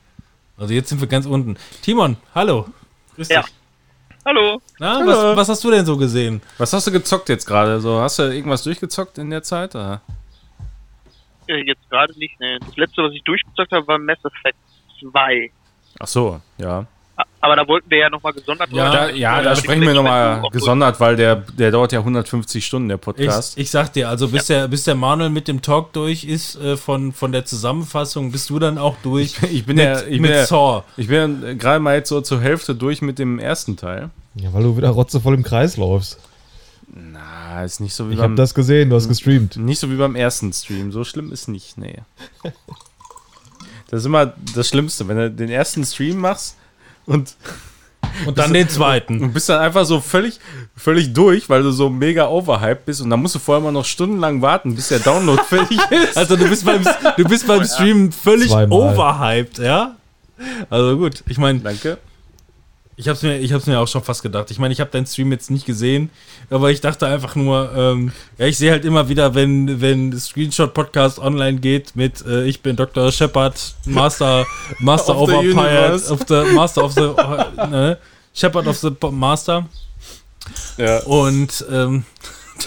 Also 0.57 0.73
jetzt 0.73 0.89
sind 0.89 1.01
wir 1.01 1.07
ganz 1.07 1.25
unten. 1.25 1.57
Timon, 1.81 2.17
hallo. 2.33 2.67
Grüß 3.15 3.29
Ja. 3.29 3.43
Hallo. 4.25 4.61
Na, 4.79 4.95
Hallo. 4.99 5.07
was, 5.07 5.37
was 5.37 5.49
hast 5.49 5.63
du 5.63 5.71
denn 5.71 5.85
so 5.85 5.97
gesehen? 5.97 6.41
Was 6.57 6.71
hast 6.73 6.87
du 6.87 6.91
gezockt 6.91 7.29
jetzt 7.29 7.45
gerade? 7.45 7.79
So, 7.81 7.99
hast 7.99 8.19
du 8.19 8.23
irgendwas 8.23 8.63
durchgezockt 8.63 9.17
in 9.17 9.29
der 9.29 9.43
Zeit? 9.43 9.75
Oder? 9.75 10.01
Äh, 11.47 11.61
Jetzt 11.65 11.89
gerade 11.89 12.17
nicht, 12.17 12.39
ne. 12.39 12.57
Das 12.65 12.75
letzte, 12.77 13.03
was 13.03 13.13
ich 13.13 13.23
durchgezockt 13.23 13.71
habe, 13.73 13.85
war 13.87 13.97
Mass 13.99 14.19
Effect 14.23 14.57
2. 15.11 15.51
Ach 15.99 16.07
so, 16.07 16.41
ja. 16.57 16.85
Aber 17.41 17.55
da 17.57 17.67
wollten 17.67 17.89
wir 17.91 17.97
ja 17.97 18.09
nochmal 18.09 18.31
gesondert 18.33 18.71
Ja, 18.71 18.89
Da, 18.89 19.03
sprechen. 19.03 19.17
ja, 19.19 19.35
Weil 19.37 19.43
da 19.43 19.55
sprechen 19.55 19.81
wir 19.81 19.93
nochmal 19.93 20.41
gesondert, 20.51 20.99
weil 21.01 21.15
der, 21.17 21.35
der 21.35 21.71
dauert 21.71 21.91
ja 21.91 21.99
150 21.99 22.65
Stunden, 22.65 22.87
der 22.87 22.95
Ich, 22.97 23.01
Podcast. 23.01 23.57
ich 23.57 23.69
sag 23.69 23.91
dir, 23.93 24.07
also 24.09 24.29
bis, 24.29 24.45
der, 24.45 24.67
bis 24.69 24.85
der 24.85 24.95
Manuel 24.95 25.29
mit 25.29 25.47
dem 25.49 25.61
Talk 25.61 25.91
durch 25.93 26.23
ist 26.23 26.55
äh, 26.55 26.77
von, 26.77 27.11
von 27.11 27.33
der 27.33 27.43
Zusammenfassung, 27.45 28.31
bist 28.31 28.49
du 28.49 28.59
dann 28.59 28.77
auch 28.77 28.95
durch 29.03 29.35
Ich 29.51 29.65
bin 29.65 29.75
mit, 29.75 29.85
ja, 29.85 29.99
ich 30.01 30.21
mit 30.21 30.31
bin 30.31 30.39
ja, 30.39 30.45
Saw. 30.45 30.83
ich 30.95 31.07
bin 31.09 31.43
ja 31.43 31.53
gerade 31.53 31.79
mal 31.81 31.95
jetzt 31.95 32.09
so 32.09 32.21
zur 32.21 32.39
Hälfte 32.41 32.75
durch 32.75 33.01
mit 33.01 33.19
dem 33.19 33.39
ersten 33.39 33.75
Teil. 33.75 34.09
Ja, 34.35 34.53
weil 34.53 34.63
du 34.63 34.77
wieder 34.77 34.89
rotzevoll 34.89 35.33
im 35.35 35.43
Kreis 35.43 35.75
läufst. 35.77 36.19
Na, 36.87 37.63
ist 37.63 37.81
nicht 37.81 37.93
so 37.93 38.09
wie 38.09 38.13
Ich 38.13 38.19
habe 38.19 38.29
beim, 38.29 38.35
das 38.37 38.53
gesehen, 38.53 38.89
du 38.89 38.95
hast 38.95 39.07
gestreamt. 39.09 39.57
nicht 39.57 39.79
so 39.79 39.91
wie 39.91 39.95
beim 39.97 40.15
ersten 40.15 40.53
Stream. 40.53 40.91
So 40.93 41.03
schlimm 41.03 41.31
ist 41.31 41.47
nicht, 41.49 41.77
nee. 41.77 41.97
Das 43.89 43.99
ist 43.99 44.05
immer 44.07 44.33
das 44.55 44.69
Schlimmste, 44.69 45.07
wenn 45.07 45.17
du 45.17 45.29
den 45.29 45.49
ersten 45.49 45.83
Stream 45.85 46.17
machst 46.17 46.57
und 47.05 47.35
Und 48.27 48.37
dann 48.37 48.53
den 48.53 48.69
zweiten. 48.69 49.21
und 49.21 49.33
bist 49.33 49.49
dann 49.49 49.59
einfach 49.59 49.85
so 49.85 49.99
völlig, 49.99 50.39
völlig 50.75 51.13
durch, 51.13 51.49
weil 51.49 51.63
du 51.63 51.71
so 51.71 51.89
mega 51.89 52.27
overhyped 52.27 52.85
bist 52.85 53.01
und 53.01 53.09
dann 53.09 53.19
musst 53.21 53.33
du 53.35 53.39
vorher 53.39 53.63
mal 53.63 53.71
noch 53.71 53.85
stundenlang 53.85 54.41
warten, 54.41 54.75
bis 54.75 54.89
der 54.89 54.99
Download 54.99 55.41
fertig 55.49 55.79
ist. 55.89 56.15
Also 56.17 56.35
du 56.35 56.47
bist 56.47 56.63
beim, 56.65 56.83
du 57.17 57.23
bist 57.23 57.47
beim 57.47 57.63
Stream 57.65 58.11
völlig 58.11 58.49
Zweimal. 58.51 58.77
overhyped, 58.77 59.57
ja? 59.57 59.95
Also 60.69 60.97
gut, 60.97 61.23
ich 61.27 61.37
meine, 61.37 61.59
Danke. 61.59 61.97
Ich 62.95 63.07
hab's 63.07 63.23
mir, 63.23 63.39
ich 63.39 63.51
hab's 63.53 63.65
mir 63.65 63.79
auch 63.79 63.87
schon 63.87 64.03
fast 64.03 64.21
gedacht. 64.21 64.51
Ich 64.51 64.59
meine, 64.59 64.73
ich 64.73 64.79
habe 64.79 64.91
deinen 64.91 65.05
Stream 65.05 65.31
jetzt 65.31 65.49
nicht 65.49 65.65
gesehen, 65.65 66.09
aber 66.49 66.71
ich 66.71 66.81
dachte 66.81 67.07
einfach 67.07 67.35
nur, 67.35 67.71
ähm, 67.75 68.11
ja, 68.37 68.45
ich 68.45 68.57
sehe 68.57 68.71
halt 68.71 68.85
immer 68.85 69.09
wieder, 69.09 69.33
wenn, 69.33 69.81
wenn 69.81 70.17
Screenshot 70.19 70.73
Podcast 70.73 71.19
online 71.19 71.59
geht 71.59 71.95
mit, 71.95 72.25
äh, 72.25 72.45
ich 72.45 72.61
bin 72.61 72.75
Dr. 72.75 73.11
Shepard, 73.11 73.55
Master, 73.85 74.45
Master 74.79 75.17
Of 75.17 75.29
the 75.29 75.35
over 75.35 75.43
universe. 75.43 76.13
of 76.13 76.21
the 76.27 76.53
Master 76.53 76.83
of 76.83 76.93
the, 76.93 77.01
äh, 77.01 77.67
ne? 77.67 77.97
Shepard 78.33 78.67
of 78.67 78.77
the 78.77 78.91
Master. 79.11 79.65
Ja. 80.77 80.99
und 81.03 81.65
ähm, 81.71 82.03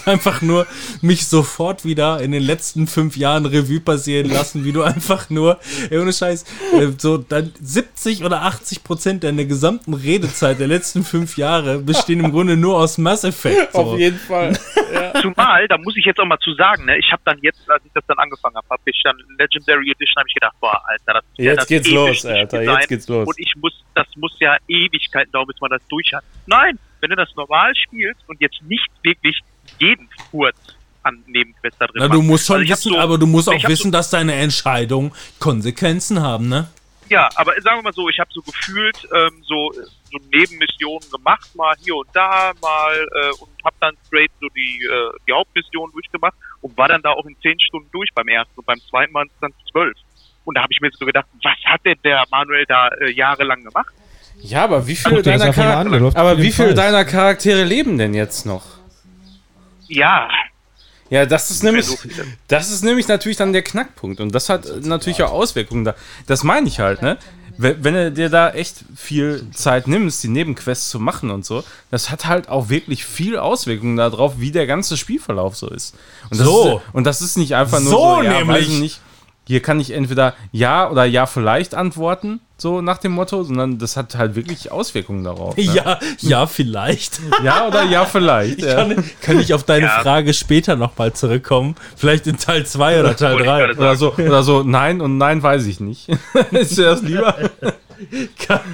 einfach 0.05 0.41
nur 0.41 0.67
mich 1.01 1.27
sofort 1.27 1.85
wieder 1.85 2.21
in 2.21 2.31
den 2.31 2.43
letzten 2.43 2.87
fünf 2.87 3.17
Jahren 3.17 3.45
Revue 3.45 3.79
passieren 3.79 4.29
lassen, 4.29 4.65
wie 4.65 4.71
du 4.71 4.83
einfach 4.83 5.29
nur, 5.29 5.59
ey, 5.89 5.99
ohne 5.99 6.13
Scheiß, 6.13 6.43
äh, 6.73 6.87
so 6.97 7.17
dann 7.17 7.53
70 7.61 8.23
oder 8.23 8.43
80 8.43 8.83
Prozent 8.83 9.23
deiner 9.23 9.45
gesamten 9.45 9.93
Redezeit 9.93 10.59
der 10.59 10.67
letzten 10.67 11.03
fünf 11.03 11.37
Jahre 11.37 11.79
bestehen 11.79 12.23
im 12.23 12.31
Grunde 12.31 12.57
nur 12.57 12.77
aus 12.77 12.97
Mass 12.97 13.23
Effect. 13.23 13.73
So. 13.73 13.97
jeden 13.97 14.19
Fall. 14.19 14.57
Zumal, 15.21 15.67
da 15.67 15.77
muss 15.77 15.95
ich 15.97 16.05
jetzt 16.05 16.19
auch 16.19 16.25
mal 16.25 16.39
zu 16.39 16.53
sagen, 16.53 16.85
ne, 16.85 16.97
ich 16.97 17.11
habe 17.11 17.21
dann 17.25 17.37
jetzt, 17.41 17.69
als 17.69 17.83
ich 17.85 17.91
das 17.93 18.05
dann 18.07 18.17
angefangen 18.17 18.55
habe, 18.55 18.67
habe 18.69 18.81
ich 18.85 19.01
dann 19.03 19.17
Legendary 19.37 19.91
Edition, 19.91 20.15
habe 20.17 20.27
ich 20.29 20.33
gedacht, 20.33 20.55
boah, 20.59 20.81
Alter, 20.87 21.13
das 21.13 21.23
ist 21.23 21.37
ja 21.37 21.43
Jetzt 21.45 21.57
das 21.57 21.67
geht's 21.67 21.89
los, 21.91 22.25
Alter, 22.25 22.59
Design. 22.59 22.77
jetzt 22.77 22.89
geht's 22.89 23.07
los. 23.07 23.27
Und 23.27 23.39
ich 23.39 23.53
muss, 23.57 23.73
das 23.95 24.07
muss 24.15 24.35
ja 24.39 24.57
Ewigkeiten 24.67 25.31
dauern, 25.31 25.47
bis 25.47 25.59
man 25.61 25.71
das 25.71 25.81
durch 25.87 26.13
hat. 26.13 26.23
Nein, 26.45 26.79
wenn 27.01 27.09
du 27.09 27.15
das 27.15 27.29
normal 27.35 27.73
spielst 27.75 28.21
und 28.27 28.41
jetzt 28.41 28.61
nicht 28.63 28.89
wirklich 29.03 29.39
jeden 29.79 30.07
Furz 30.31 30.55
an 31.03 31.23
Nebenquests 31.27 31.77
da 31.79 31.87
drin 31.87 31.95
Na, 31.99 32.07
du 32.07 32.21
musst 32.21 32.45
schon 32.45 32.57
Also 32.61 32.69
wissen, 32.71 32.93
so- 32.93 32.99
aber 32.99 33.17
du 33.17 33.27
musst 33.27 33.49
auch 33.49 33.63
wissen, 33.67 33.91
dass 33.91 34.09
deine 34.09 34.33
Entscheidungen 34.33 35.11
Konsequenzen 35.39 36.21
haben, 36.21 36.49
ne? 36.49 36.69
Ja, 37.09 37.29
aber 37.35 37.53
sagen 37.61 37.79
wir 37.79 37.83
mal 37.83 37.93
so, 37.93 38.09
ich 38.09 38.19
habe 38.19 38.29
so 38.33 38.41
gefühlt 38.41 38.97
ähm, 39.15 39.41
so, 39.47 39.71
so 39.71 40.19
Nebenmissionen 40.29 41.09
gemacht, 41.09 41.49
mal 41.55 41.73
hier 41.81 41.95
und 41.95 42.07
da, 42.13 42.51
mal 42.61 42.95
äh, 42.97 43.29
und 43.39 43.49
habe 43.63 43.75
dann 43.79 43.95
straight 44.07 44.31
so 44.41 44.47
die, 44.49 44.83
äh, 44.83 45.17
die 45.25 45.31
Hauptmission 45.31 45.89
durchgemacht 45.93 46.33
und 46.61 46.77
war 46.77 46.89
dann 46.89 47.01
da 47.01 47.11
auch 47.11 47.25
in 47.25 47.37
zehn 47.41 47.57
Stunden 47.61 47.89
durch 47.93 48.09
beim 48.13 48.27
ersten 48.27 48.51
und 48.57 48.65
beim 48.65 48.79
zweiten 48.89 49.13
Mal 49.13 49.25
dann 49.39 49.53
zwölf. 49.71 49.95
Und 50.43 50.55
da 50.57 50.63
habe 50.63 50.73
ich 50.73 50.81
mir 50.81 50.89
so 50.97 51.05
gedacht, 51.05 51.25
was 51.43 51.53
hat 51.65 51.81
denn 51.85 51.97
der 52.03 52.25
Manuel 52.29 52.65
da 52.67 52.89
äh, 52.89 53.11
jahrelang 53.11 53.63
gemacht? 53.63 53.93
Ja, 54.41 54.65
aber 54.65 54.85
wie 54.87 54.95
viele 54.95 55.21
das 55.21 55.39
deiner 55.41 55.85
läuft 55.99 56.15
aber 56.17 56.37
wie 56.37 56.51
viele 56.51 56.73
deiner 56.73 57.05
Charaktere 57.05 57.63
leben 57.63 57.97
denn 57.97 58.13
jetzt 58.13 58.45
noch? 58.45 58.76
Ja, 59.87 60.27
Ja, 61.09 61.25
das 61.25 61.51
ist 61.51 61.63
nämlich, 61.63 61.87
das 62.47 62.69
ist 62.69 62.83
nämlich 62.83 63.07
natürlich 63.07 63.37
dann 63.37 63.53
der 63.53 63.63
Knackpunkt 63.63 64.19
und 64.19 64.35
das 64.35 64.49
hat 64.49 64.65
natürlich 64.83 65.23
auch 65.23 65.31
Auswirkungen 65.31 65.85
da. 65.85 65.95
Das 66.25 66.43
meine 66.43 66.67
ich 66.67 66.79
halt, 66.79 67.01
ne? 67.01 67.17
Wenn 67.59 67.83
wenn 67.83 67.93
du 67.95 68.11
dir 68.11 68.29
da 68.29 68.51
echt 68.51 68.83
viel 68.95 69.47
Zeit 69.51 69.87
nimmst, 69.87 70.21
die 70.23 70.27
Nebenquests 70.27 70.89
zu 70.89 70.99
machen 70.99 71.31
und 71.31 71.43
so, 71.45 71.63
das 71.89 72.11
hat 72.11 72.25
halt 72.27 72.49
auch 72.49 72.69
wirklich 72.69 73.03
viel 73.05 73.37
Auswirkungen 73.37 73.97
darauf, 73.97 74.33
wie 74.39 74.51
der 74.51 74.67
ganze 74.67 74.95
Spielverlauf 74.95 75.55
so 75.55 75.67
ist. 75.69 75.95
Und 76.29 76.39
das 76.39 76.45
So. 76.47 76.77
ist, 76.77 76.83
und 76.93 77.03
das 77.05 77.21
ist 77.21 77.37
nicht 77.37 77.55
einfach 77.55 77.79
nur 77.79 77.89
So 77.89 78.15
so, 78.17 78.21
ja, 78.21 78.33
nämlich. 78.43 78.99
Ich. 79.47 79.51
Hier 79.51 79.61
kann 79.61 79.79
ich 79.79 79.91
entweder 79.91 80.33
ja 80.51 80.89
oder 80.89 81.05
ja 81.05 81.25
vielleicht 81.25 81.73
antworten, 81.75 82.39
so 82.57 82.81
nach 82.81 82.97
dem 82.97 83.11
Motto, 83.11 83.43
sondern 83.43 83.77
das 83.77 83.95
hat 83.97 84.15
halt 84.15 84.35
wirklich 84.35 84.71
Auswirkungen 84.71 85.23
darauf. 85.23 85.55
Ne? 85.57 85.63
Ja, 85.63 85.99
ja, 86.19 86.47
vielleicht. 86.47 87.19
ja 87.43 87.67
oder 87.67 87.83
ja 87.83 88.05
vielleicht. 88.05 88.61
ja. 88.61 88.75
Kann, 88.75 89.03
kann 89.21 89.39
ich 89.39 89.53
auf 89.53 89.63
deine 89.63 89.85
Ja. 89.85 90.01
Frage 90.01 90.33
später 90.33 90.75
nochmal 90.75 91.13
zurückkommen? 91.13 91.75
Vielleicht 91.95 92.27
in 92.27 92.37
Teil 92.37 92.65
2 92.65 92.99
oder 92.99 93.15
Teil 93.15 93.33
Wollte 93.33 93.43
ich 93.45 93.49
3. 93.49 93.59
gerade 93.59 93.77
Oder 93.79 93.95
so, 93.95 94.13
oder 94.13 94.43
so, 94.43 94.63
nein 94.63 95.01
und 95.01 95.17
nein 95.17 95.41
weiß 95.43 95.65
ich 95.67 95.79
nicht. 95.79 96.09
ist 96.51 96.77
dir 96.77 96.85
das 96.85 97.01
lieber? 97.01 97.35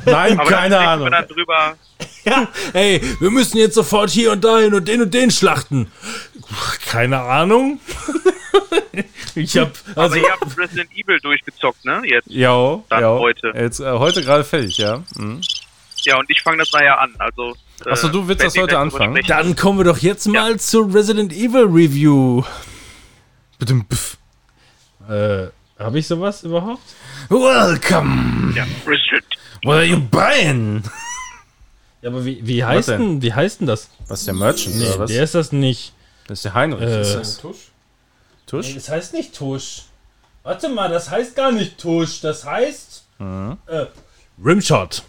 Nein, 0.05 0.37
aber 0.37 0.49
keine 0.49 0.77
Ahnung. 0.79 1.09
drüber, 1.29 1.75
Ja, 2.25 2.49
ey, 2.73 3.01
wir 3.21 3.31
müssen 3.31 3.57
jetzt 3.57 3.75
sofort 3.75 4.09
hier 4.09 4.33
und 4.33 4.43
dahin 4.43 4.73
und 4.73 4.85
den 4.85 5.01
und 5.03 5.13
den 5.13 5.31
schlachten. 5.31 5.87
Keine 6.85 7.21
Ahnung. 7.21 7.79
Ich 9.35 9.57
hab, 9.57 9.71
also, 9.95 10.01
aber 10.01 10.17
ihr 10.17 10.31
habt 10.31 10.57
Resident 10.57 10.91
Evil 10.95 11.19
durchgezockt, 11.19 11.85
ne? 11.85 12.01
Jetzt. 12.05 12.29
Dann 12.89 13.01
jo. 13.01 13.19
heute. 13.19 13.53
Jetzt, 13.55 13.79
äh, 13.79 13.91
heute 13.91 14.21
gerade 14.21 14.43
fertig, 14.43 14.77
ja. 14.77 15.03
Mhm. 15.15 15.41
Ja, 16.03 16.17
und 16.17 16.29
ich 16.29 16.41
fange 16.41 16.57
das 16.57 16.71
nachher 16.71 16.99
an. 16.99 17.13
Also, 17.17 17.55
äh, 17.85 17.89
Achso, 17.89 18.09
du 18.09 18.27
willst 18.27 18.43
das 18.43 18.57
heute 18.57 18.77
anfangen? 18.77 19.23
dann 19.27 19.55
kommen 19.55 19.79
wir 19.79 19.85
doch 19.85 19.97
jetzt 19.99 20.27
mal 20.27 20.59
zur 20.59 20.93
Resident 20.93 21.31
Evil 21.31 21.65
Review. 21.65 22.43
Bitte, 23.57 23.81
pff. 23.89 24.17
Äh, 25.09 25.47
habe 25.79 25.99
ich 25.99 26.07
sowas 26.07 26.43
überhaupt? 26.43 26.81
Welcome! 27.29 28.53
Ja, 28.55 28.65
Resident 28.85 29.23
What 29.63 29.75
are 29.75 29.85
you 29.85 29.99
buying? 29.99 30.83
Ja, 32.01 32.09
aber 32.09 32.25
wie, 32.25 32.45
wie 32.45 32.63
heißt 32.63 32.89
denn? 32.89 32.99
denn, 32.99 33.21
wie 33.21 33.33
heißt 33.33 33.61
denn 33.61 33.67
das? 33.67 33.89
Was 34.09 34.19
ist 34.19 34.27
der 34.27 34.33
Merchant 34.33 34.75
Nee, 34.75 34.87
oder 34.87 34.99
was? 34.99 35.11
der 35.11 35.23
ist 35.23 35.35
das 35.35 35.53
nicht. 35.53 35.93
das 36.27 36.39
ist 36.39 36.45
der 36.45 36.53
Heinrich. 36.53 36.89
Äh, 36.89 37.01
ist 37.01 37.13
das. 37.15 37.37
Tusch? 37.37 37.71
Das 38.75 38.89
heißt 38.89 39.13
nicht 39.13 39.35
Tusch. 39.35 39.83
Warte 40.43 40.69
mal, 40.69 40.89
das 40.89 41.09
heißt 41.09 41.35
gar 41.35 41.51
nicht 41.51 41.77
Tusch. 41.77 42.21
Das 42.21 42.45
heißt 42.45 43.05
äh, 43.19 43.85
Rimshot. 44.43 45.03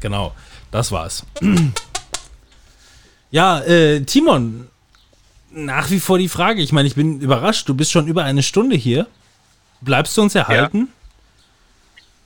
Genau, 0.00 0.34
das 0.70 0.92
war's. 0.92 1.24
ja, 3.30 3.60
äh, 3.60 4.02
Timon, 4.02 4.68
nach 5.50 5.90
wie 5.90 6.00
vor 6.00 6.18
die 6.18 6.28
Frage. 6.28 6.62
Ich 6.62 6.72
meine, 6.72 6.86
ich 6.86 6.94
bin 6.94 7.20
überrascht. 7.20 7.68
Du 7.68 7.74
bist 7.74 7.92
schon 7.92 8.06
über 8.06 8.24
eine 8.24 8.42
Stunde 8.42 8.76
hier. 8.76 9.06
Bleibst 9.80 10.16
du 10.16 10.22
uns 10.22 10.34
erhalten? 10.34 10.88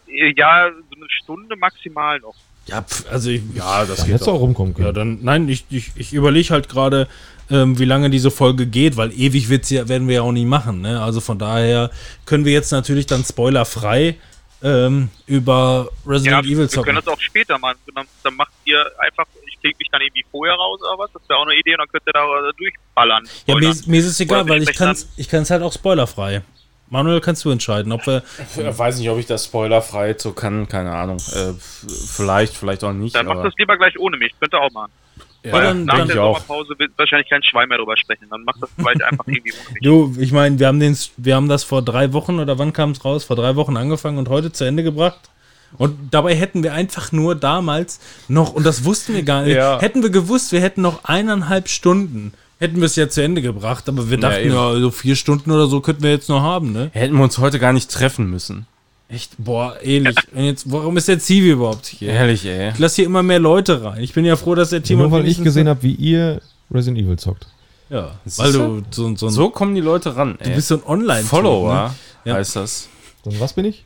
Ja, 0.07 0.71
so 0.71 0.97
eine 0.97 1.11
Stunde 1.23 1.57
maximal 1.57 2.19
noch. 2.21 2.35
Ja, 2.67 2.83
pf, 2.83 3.07
also 3.11 3.31
ich, 3.31 3.43
Ja, 3.55 3.85
das 3.85 3.99
Dann 3.99 4.09
geht 4.09 4.21
doch. 4.21 4.29
auch 4.29 4.41
rumkommen 4.41 4.75
können. 4.75 4.87
Ja, 4.87 4.93
dann, 4.93 5.19
nein, 5.23 5.49
ich, 5.49 5.65
ich, 5.71 5.93
ich 5.97 6.13
überlege 6.13 6.51
halt 6.51 6.69
gerade, 6.69 7.09
ähm, 7.51 7.79
wie 7.79 7.85
lange 7.85 8.11
diese 8.11 8.31
Folge 8.31 8.67
geht, 8.67 8.97
weil 8.97 9.13
ewig 9.13 9.49
wird's 9.49 9.71
ja, 9.71 9.89
werden 9.89 10.09
wir 10.09 10.17
ja 10.17 10.23
auch 10.23 10.33
nie 10.33 10.45
machen. 10.45 10.81
Ne? 10.81 11.03
Also 11.03 11.21
von 11.21 11.39
daher 11.39 11.91
können 12.27 12.45
wir 12.45 12.53
jetzt 12.53 12.71
natürlich 12.71 13.07
dann 13.07 13.25
spoilerfrei 13.25 14.17
ähm, 14.63 15.09
über 15.27 15.89
Ja, 16.05 16.11
Resident 16.11 16.45
Evil 16.45 16.59
wir 16.59 16.69
zocken. 16.69 16.87
können 16.95 17.03
das 17.05 17.09
auch 17.09 17.21
später 17.21 17.59
machen. 17.59 17.79
Dann, 17.95 18.07
dann 18.23 18.35
macht 18.35 18.53
ihr 18.65 18.85
einfach, 18.99 19.25
ich 19.47 19.59
klinge 19.61 19.75
mich 19.79 19.89
dann 19.91 20.01
irgendwie 20.03 20.25
vorher 20.31 20.55
raus 20.55 20.81
oder 20.83 20.99
was. 20.99 21.11
Das 21.13 21.23
wäre 21.29 21.39
auch 21.39 21.47
eine 21.47 21.55
Idee 21.55 21.73
und 21.73 21.79
dann 21.79 21.89
könnt 21.89 22.03
ihr 22.07 22.13
da 22.13 22.27
durchballern. 22.57 23.25
Ja, 23.47 23.55
mir, 23.57 23.75
mir 23.87 24.01
ist 24.01 24.07
es 24.07 24.21
egal, 24.21 24.45
wir 24.47 24.55
weil 24.55 24.63
ich 24.63 24.69
sprechen 24.69 24.87
kann's, 24.87 25.09
ich 25.17 25.29
kann's 25.29 25.51
halt 25.51 25.63
auch 25.63 25.73
spoilerfrei. 25.73 26.43
Manuel, 26.91 27.21
kannst 27.21 27.45
du 27.45 27.51
entscheiden, 27.51 27.93
ob 27.93 28.05
wir. 28.07 28.25
Ich 28.57 28.79
weiß 28.79 28.99
nicht, 28.99 29.09
ob 29.09 29.19
ich 29.19 29.27
das 29.27 29.45
spoilerfrei 29.45 30.17
so 30.19 30.33
kann, 30.33 30.69
keine 30.69 30.91
Ahnung. 30.91 31.19
Äh, 31.33 31.53
vielleicht, 31.59 32.57
vielleicht 32.57 32.83
auch 32.83 32.93
nicht. 32.93 33.15
Dann 33.15 33.27
macht 33.27 33.39
aber 33.39 33.45
das 33.45 33.55
lieber 33.59 33.77
gleich 33.77 33.97
ohne 33.99 34.17
mich. 34.17 34.33
Könnt 34.41 34.53
ihr 34.53 34.61
auch 34.61 34.73
machen. 34.73 34.91
Ja, 35.45 35.53
Weil 35.53 35.63
dann- 35.63 35.85
Nach 35.85 35.95
denke 35.97 36.15
der. 36.15 36.23
Sommerpause 36.23 36.75
wird 36.79 36.93
wahrscheinlich 36.97 37.29
kein 37.31 37.43
Schwein 37.43 37.69
mehr 37.69 37.79
drüber 37.79 37.97
sprechen. 37.97 38.27
Dann 38.31 38.45
macht 38.45 38.63
das 38.63 38.71
gleich 38.77 39.05
einfach 39.05 39.27
irgendwie 39.27 39.53
mich. 39.73 39.83
Du, 39.83 40.15
ich 40.19 40.33
meine, 40.33 40.59
wir 40.59 40.67
haben 40.67 40.81
den, 40.81 40.97
wir 41.17 41.35
haben 41.37 41.49
das 41.49 41.65
vor 41.65 41.83
drei 41.83 42.13
Wochen 42.13 42.39
oder 42.41 42.59
wann 42.59 42.73
kam 42.73 42.91
es 42.91 43.05
raus? 43.05 43.25
Vor 43.25 43.37
drei 43.37 43.57
Wochen 43.57 43.77
angefangen 43.77 44.19
und 44.19 44.29
heute 44.29 44.53
zu 44.53 44.65
Ende 44.65 44.83
gebracht. 44.83 45.21
Und 45.79 45.97
dabei 46.11 46.35
hätten 46.35 46.63
wir 46.65 46.75
einfach 46.75 47.13
nur 47.13 47.37
damals 47.37 48.01
noch, 48.27 48.53
und 48.55 48.67
das 48.67 48.85
wussten 48.85 49.15
wir 49.15 49.23
gar 49.23 49.43
nicht, 49.45 49.55
Ja. 49.55 49.79
hätten 49.81 50.03
wir 50.03 50.11
gewusst, 50.11 50.51
wir 50.51 50.61
hätten 50.61 50.83
noch 50.83 51.05
eineinhalb 51.05 51.69
Stunden, 51.69 52.33
hätten 52.59 52.79
wir 52.79 52.87
es 52.87 52.97
ja 52.97 53.09
zu 53.09 53.23
Ende 53.23 53.41
gebracht, 53.41 53.89
aber 53.89 54.11
wir 54.11 54.19
Ja, 54.19 54.29
dachten, 54.31 54.47
eben. 54.47 54.55
ja, 54.55 54.75
so 54.81 54.91
vier 54.91 55.15
Stunden 55.15 55.51
oder 55.53 55.69
so 55.69 55.81
könnten 55.81 56.03
wir 56.03 56.11
jetzt 56.11 56.29
noch 56.29 56.43
haben, 56.43 56.73
ne? 56.73 56.91
Hätten 56.93 57.15
wir 57.17 57.23
uns 57.23 57.39
heute 57.39 57.61
gar 57.61 57.73
nicht 57.73 57.89
treffen 57.89 58.29
müssen. 58.29 58.67
Echt, 59.13 59.33
boah, 59.39 59.75
ähnlich. 59.83 60.15
Und 60.35 60.45
jetzt, 60.45 60.71
warum 60.71 60.97
ist 60.97 61.09
der 61.09 61.19
Zivi 61.19 61.51
überhaupt 61.51 61.87
hier? 61.87 62.11
Ehrlich, 62.11 62.45
ey. 62.47 62.71
Ich 62.71 62.79
lasse 62.79 62.97
hier 62.97 63.07
immer 63.07 63.23
mehr 63.25 63.41
Leute 63.41 63.83
rein. 63.83 64.01
Ich 64.03 64.13
bin 64.13 64.25
ja 64.25 64.37
froh, 64.37 64.55
dass 64.55 64.71
der 64.71 64.79
Ja, 64.79 64.85
Timo. 64.85 65.03
nur 65.03 65.13
weil 65.13 65.27
ich 65.27 65.43
gesehen 65.43 65.69
habe, 65.69 65.83
wie 65.83 65.95
ihr 65.95 66.41
Resident 66.71 66.99
Evil 67.05 67.19
zockt. 67.19 67.49
Ja, 67.89 68.13
Siehst 68.25 68.39
weil 68.39 68.53
du? 68.53 68.83
so, 68.93 69.15
so 69.17 69.27
ein. 69.27 69.33
So 69.33 69.51
kommen 69.51 69.75
die 69.75 69.81
Leute 69.81 70.15
ran, 70.15 70.37
ey. 70.39 70.51
du 70.51 70.55
bist 70.55 70.69
so 70.69 70.77
ein 70.77 70.83
online 70.87 71.25
Follower 71.25 71.75
Ne? 71.75 71.91
Ja. 72.31 72.35
heißt 72.35 72.55
das. 72.55 72.89
Und 73.25 73.41
was 73.41 73.53
bin 73.53 73.65
ich? 73.65 73.85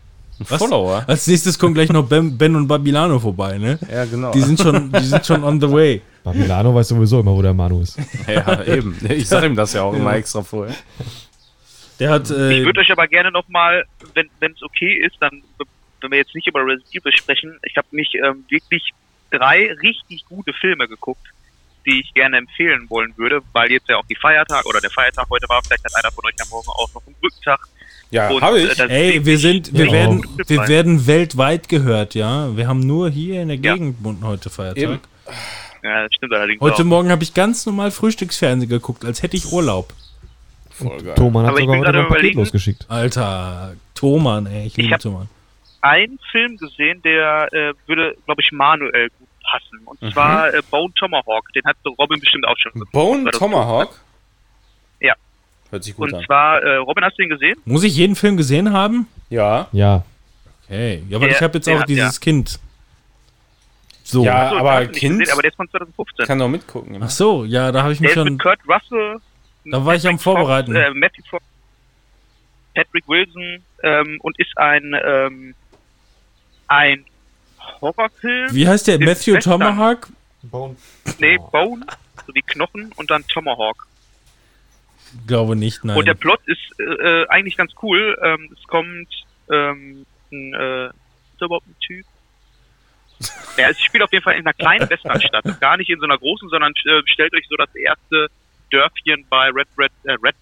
Was? 0.48 0.58
Follower. 0.58 1.04
Als 1.06 1.26
nächstes 1.26 1.58
kommen 1.58 1.72
gleich 1.74 1.88
noch 1.90 2.04
Ben, 2.06 2.36
ben 2.36 2.54
und 2.56 2.66
Babilano 2.66 3.18
vorbei, 3.20 3.56
ne? 3.56 3.78
Ja, 3.90 4.04
genau. 4.04 4.32
Die 4.32 4.40
sind 4.42 4.60
schon, 4.60 4.92
die 4.92 5.04
sind 5.06 5.24
schon 5.24 5.42
on 5.44 5.60
the 5.60 5.70
way. 5.70 6.02
Babilano 6.24 6.74
weiß 6.74 6.88
sowieso 6.88 7.20
immer, 7.20 7.32
wo 7.32 7.40
der 7.40 7.54
Manu 7.54 7.80
ist. 7.82 7.96
ja, 8.26 8.64
eben. 8.64 8.94
Ich 9.08 9.28
sag 9.28 9.44
ihm 9.44 9.54
das 9.56 9.72
ja 9.72 9.82
auch 9.84 9.94
immer 9.94 10.12
extra 10.14 10.42
vorher. 10.42 10.74
Der 12.00 12.10
hat, 12.10 12.30
Ich 12.30 12.36
äh, 12.36 12.64
würde 12.64 12.80
euch 12.80 12.90
aber 12.90 13.06
gerne 13.06 13.30
nochmal, 13.30 13.84
wenn 14.14 14.28
wenn 14.40 14.52
es 14.52 14.62
okay 14.62 15.04
ist, 15.04 15.16
dann, 15.20 15.42
wenn 16.00 16.10
wir 16.10 16.18
jetzt 16.18 16.34
nicht 16.34 16.46
über 16.46 16.60
Resident 16.60 16.94
Evil 16.94 17.16
sprechen, 17.16 17.58
ich 17.62 17.76
habe 17.76 17.86
mich 17.92 18.14
ähm, 18.14 18.44
wirklich 18.48 18.90
drei 19.30 19.72
richtig 19.82 20.24
gute 20.28 20.52
Filme 20.52 20.88
geguckt, 20.88 21.26
die 21.86 22.00
ich 22.00 22.14
gerne 22.14 22.38
empfehlen 22.38 22.88
wollen 22.88 23.12
würde, 23.16 23.40
weil 23.52 23.70
jetzt 23.70 23.88
ja 23.88 23.96
auch 23.96 24.06
die 24.06 24.16
Feiertag 24.16 24.64
oder 24.66 24.80
der 24.80 24.90
Feiertag 24.90 25.28
heute 25.30 25.48
war, 25.48 25.62
vielleicht 25.62 25.84
hat 25.84 25.94
einer 25.96 26.12
von 26.12 26.24
euch 26.26 26.34
am 26.42 26.48
Morgen 26.48 26.68
auch 26.68 26.92
noch 26.94 27.06
einen 27.06 27.16
Brückentag. 27.20 27.60
Ja, 28.10 28.28
habe 28.40 28.60
äh, 28.60 28.64
ich. 28.64 28.74
das 28.74 28.90
ey, 28.90 29.24
wir 29.24 29.38
sind, 29.38 29.72
wir 29.72 29.90
werden, 29.90 30.24
wir 30.46 30.68
werden 30.68 31.06
weltweit 31.06 31.68
gehört, 31.68 32.14
ja. 32.14 32.56
Wir 32.56 32.68
haben 32.68 32.80
nur 32.80 33.10
hier 33.10 33.42
in 33.42 33.48
der 33.48 33.56
Ja. 33.58 33.74
Gegend 33.74 33.96
heute 34.22 34.50
Feiertag. 34.50 34.82
Eben. 34.82 35.00
Ja, 35.82 36.04
das 36.04 36.14
stimmt 36.14 36.32
allerdings 36.32 36.60
Heute 36.60 36.82
auch. 36.82 36.86
Morgen 36.86 37.10
habe 37.10 37.22
ich 37.22 37.34
ganz 37.34 37.66
normal 37.66 37.90
Frühstücksfernsehen 37.90 38.70
geguckt, 38.70 39.04
als 39.04 39.22
hätte 39.22 39.36
ich 39.36 39.52
Urlaub. 39.52 39.92
Voll 40.74 41.02
geil. 41.02 41.14
Thomann 41.14 41.46
hat 41.46 41.56
sogar 41.56 41.76
heute 41.78 41.88
ein 41.88 41.94
Paket 41.94 42.10
überlegen- 42.10 42.38
losgeschickt. 42.40 42.86
Alter, 42.88 43.74
Thomann, 43.94 44.46
ey, 44.46 44.66
ich 44.66 44.76
liebe 44.76 44.98
Thomann. 44.98 45.28
Einen 45.80 46.18
Film 46.32 46.56
gesehen, 46.56 47.00
der 47.02 47.48
äh, 47.52 47.72
würde, 47.86 48.16
glaube 48.26 48.40
ich, 48.42 48.50
Manuel 48.52 49.10
gut 49.10 49.28
passen. 49.50 49.80
Und 49.84 50.00
Mhm. 50.02 50.12
zwar 50.12 50.52
äh, 50.54 50.62
Bone 50.70 50.92
Tomahawk. 50.94 51.52
Den 51.52 51.62
hat 51.64 51.76
so 51.84 51.90
Robin 51.92 52.18
bestimmt 52.18 52.46
auch 52.46 52.56
schon 52.58 52.72
geguckt. 52.72 52.92
Bone 52.92 53.30
Tomahawk? 53.30 54.00
Ja. 55.00 55.14
Hört 55.70 55.84
sich 55.84 55.94
gut 55.94 56.08
Und 56.12 56.18
an. 56.18 56.24
zwar, 56.24 56.62
äh, 56.62 56.76
Robin, 56.76 57.04
hast 57.04 57.18
du 57.18 57.22
den 57.22 57.28
gesehen? 57.30 57.56
Muss 57.66 57.84
ich 57.84 57.94
jeden 57.96 58.16
Film 58.16 58.36
gesehen 58.36 58.72
haben? 58.72 59.06
Ja. 59.30 59.68
Ja, 59.72 60.04
Hey, 60.66 61.02
ja, 61.10 61.18
aber 61.18 61.26
Der- 61.26 61.36
ich 61.36 61.42
habe 61.42 61.58
jetzt 61.58 61.68
auch 61.68 61.80
hat- 61.80 61.88
dieses 61.90 62.18
Kind. 62.18 62.58
So. 64.02 64.24
Ja. 64.24 64.46
Achso, 64.46 64.56
aber 64.56 64.86
Kind- 64.86 65.18
Gesehen, 65.20 65.32
aber 65.32 65.42
der 65.42 65.50
ist 65.50 65.56
von 65.56 65.68
2015. 65.68 66.26
Kann 66.26 66.38
doch 66.38 66.48
mitgucken. 66.48 67.02
Ach 67.02 67.10
so, 67.10 67.44
ja, 67.44 67.70
da 67.70 67.82
habe 67.82 67.92
ich 67.92 67.98
Der 67.98 68.08
mich 68.08 68.16
ist 68.16 68.24
mit 68.24 68.28
schon. 68.28 68.38
Kurt 68.38 68.58
Russell. 68.66 69.16
Da 69.64 69.84
war 69.84 69.94
ich 69.94 70.06
am 70.06 70.16
Patrick 70.16 70.22
Fox, 70.22 70.38
Vorbereiten. 70.38 70.76
Äh, 70.76 70.90
Matthew 70.94 71.22
Fox, 71.28 71.44
Patrick 72.74 73.08
Wilson 73.08 73.62
ähm, 73.82 74.18
und 74.20 74.38
ist 74.38 74.56
ein 74.58 74.94
ähm, 75.04 75.54
ein 76.66 77.04
Horrorfilm. 77.80 78.54
Wie 78.54 78.68
heißt 78.68 78.88
der? 78.88 78.98
Matthew 78.98 79.34
Western. 79.34 79.60
Tomahawk? 79.60 80.08
Nee, 81.18 81.38
Bone, 81.50 81.86
so 82.26 82.34
wie 82.34 82.42
Knochen 82.42 82.92
und 82.96 83.10
dann 83.10 83.26
Tomahawk. 83.26 83.86
Glaube 85.26 85.56
nicht, 85.56 85.84
nein. 85.84 85.96
Und 85.96 86.06
der 86.06 86.14
Plot 86.14 86.40
ist 86.46 86.58
äh, 86.78 86.82
äh, 86.82 87.28
eigentlich 87.28 87.56
ganz 87.56 87.72
cool. 87.82 88.18
Ähm, 88.22 88.50
es 88.52 88.66
kommt 88.66 89.08
ähm, 89.50 90.04
ein, 90.32 90.54
äh, 90.54 90.86
ist 90.86 91.40
er 91.40 91.46
überhaupt 91.46 91.66
ein 91.66 91.76
Typ? 91.80 92.04
Ja, 93.56 93.68
es 93.68 93.80
spielt 93.80 94.02
auf 94.02 94.12
jeden 94.12 94.24
Fall 94.24 94.34
in 94.34 94.40
einer 94.40 94.52
kleinen 94.52 94.90
Westernstadt. 94.90 95.60
Gar 95.60 95.76
nicht 95.76 95.88
in 95.88 96.00
so 96.00 96.04
einer 96.04 96.18
großen, 96.18 96.48
sondern 96.48 96.72
äh, 96.86 97.02
stellt 97.06 97.32
euch 97.34 97.46
so 97.48 97.54
das 97.54 97.72
erste 97.76 98.28
Dörfchen 98.74 99.24
bei 99.30 99.46
Red 99.50 99.68
Red 99.78 99.90
äh, 100.04 100.12
Red 100.22 100.34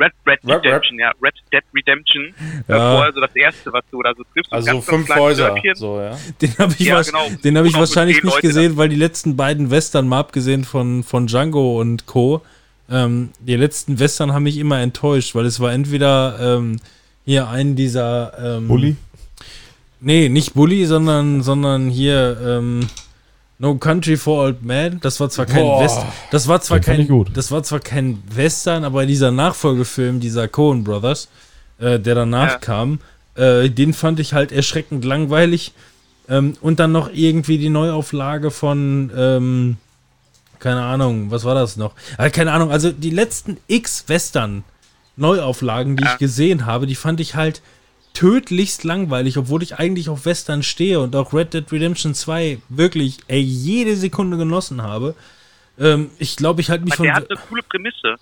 Red 0.00 0.12
Red 0.26 0.38
Red, 0.44 0.64
Redemption, 0.64 0.98
ja, 0.98 1.12
Red 1.22 1.34
Dead 1.52 1.62
Redemption. 1.74 2.34
Ja. 2.66 3.00
also 3.02 3.20
das 3.20 3.34
erste, 3.36 3.72
was 3.72 3.84
du 3.92 4.02
da 4.02 4.12
so 4.16 4.24
triffst. 4.34 4.52
Also 4.52 4.66
ganz, 4.66 4.84
fünf 4.84 5.08
Häuser. 5.14 5.46
Dörfchen. 5.50 5.74
So, 5.76 6.00
ja. 6.00 6.18
Den 6.42 6.58
habe 6.58 6.74
ich, 6.76 6.86
Ja, 6.86 6.98
wasch- 6.98 7.06
genau. 7.12 7.28
den 7.44 7.56
hab 7.56 7.64
ich 7.66 7.72
mit 7.72 7.80
wahrscheinlich 7.80 8.16
nicht 8.16 8.24
Leute 8.34 8.46
gesehen, 8.48 8.76
weil 8.76 8.88
die 8.88 8.96
letzten 8.96 9.36
beiden 9.36 9.70
Western, 9.70 10.08
mal 10.08 10.18
abgesehen 10.20 10.64
von, 10.64 11.04
von 11.04 11.26
Django 11.28 11.80
und 11.80 12.06
Co., 12.06 12.42
ähm, 12.90 13.30
die 13.40 13.54
letzten 13.56 13.98
Western 14.00 14.32
haben 14.32 14.42
mich 14.44 14.58
immer 14.58 14.80
enttäuscht, 14.80 15.34
weil 15.36 15.44
es 15.46 15.58
war 15.60 15.72
entweder 15.72 16.56
ähm, 16.58 16.78
hier 17.24 17.48
ein 17.48 17.74
dieser. 17.76 18.32
Ähm, 18.58 18.68
Bully? 18.68 18.96
Nee, 20.00 20.28
nicht 20.28 20.54
Bully, 20.54 20.84
sondern, 20.86 21.42
sondern 21.42 21.90
hier 21.90 22.36
ähm, 22.44 22.88
No 23.58 23.74
Country 23.76 24.16
for 24.16 24.44
Old 24.44 24.62
Men. 24.62 25.00
Das 25.00 25.18
war 25.18 25.30
zwar 25.30 25.46
kein 25.46 25.62
Boah. 25.62 25.82
West, 25.82 25.98
das 26.30 26.46
war 26.46 26.60
zwar 26.60 26.80
kein, 26.80 27.08
das 27.32 27.50
war 27.50 27.62
zwar 27.62 27.80
kein 27.80 28.22
Western, 28.34 28.84
aber 28.84 29.06
dieser 29.06 29.30
Nachfolgefilm 29.30 30.20
dieser 30.20 30.46
Coen 30.48 30.84
Brothers, 30.84 31.28
äh, 31.78 31.98
der 31.98 32.14
danach 32.14 32.52
Ja. 32.52 32.58
kam, 32.58 33.00
äh, 33.34 33.70
den 33.70 33.94
fand 33.94 34.20
ich 34.20 34.34
halt 34.34 34.52
erschreckend 34.52 35.04
langweilig. 35.04 35.72
Ähm, 36.28 36.54
und 36.60 36.80
dann 36.80 36.90
noch 36.92 37.08
irgendwie 37.12 37.56
die 37.56 37.68
Neuauflage 37.68 38.50
von, 38.50 39.10
ähm, 39.16 39.76
keine 40.58 40.82
Ahnung, 40.82 41.30
was 41.30 41.44
war 41.44 41.54
das 41.54 41.76
noch? 41.76 41.92
Äh, 42.18 42.30
keine 42.30 42.52
Ahnung, 42.52 42.70
also 42.72 42.90
die 42.90 43.10
letzten 43.10 43.58
X 43.68 44.04
Western 44.08 44.64
Neuauflagen, 45.16 45.96
die 45.96 46.04
Ja. 46.04 46.12
ich 46.12 46.18
gesehen 46.18 46.66
habe, 46.66 46.86
die 46.86 46.94
fand 46.96 47.20
ich 47.20 47.36
halt 47.36 47.62
tödlichst 48.16 48.82
langweilig, 48.84 49.36
obwohl 49.36 49.62
ich 49.62 49.78
eigentlich 49.78 50.08
auf 50.08 50.24
Western 50.24 50.62
stehe 50.62 51.00
und 51.00 51.14
auch 51.14 51.34
Red 51.34 51.52
Dead 51.52 51.70
Redemption 51.70 52.14
2 52.14 52.58
wirklich 52.70 53.18
ey, 53.28 53.40
jede 53.40 53.94
Sekunde 53.96 54.36
genossen 54.38 54.82
habe. 54.82 55.14
Ähm, 55.78 56.10
ich 56.18 56.36
glaube, 56.36 56.62
ich 56.62 56.70
halte 56.70 56.84
mich 56.84 56.94
Aber 56.94 56.96
von. 56.98 57.04
der 57.06 57.14
hat 57.14 57.30
eine 57.30 57.38
coole 57.48 57.62
Prämisse. 57.64 58.14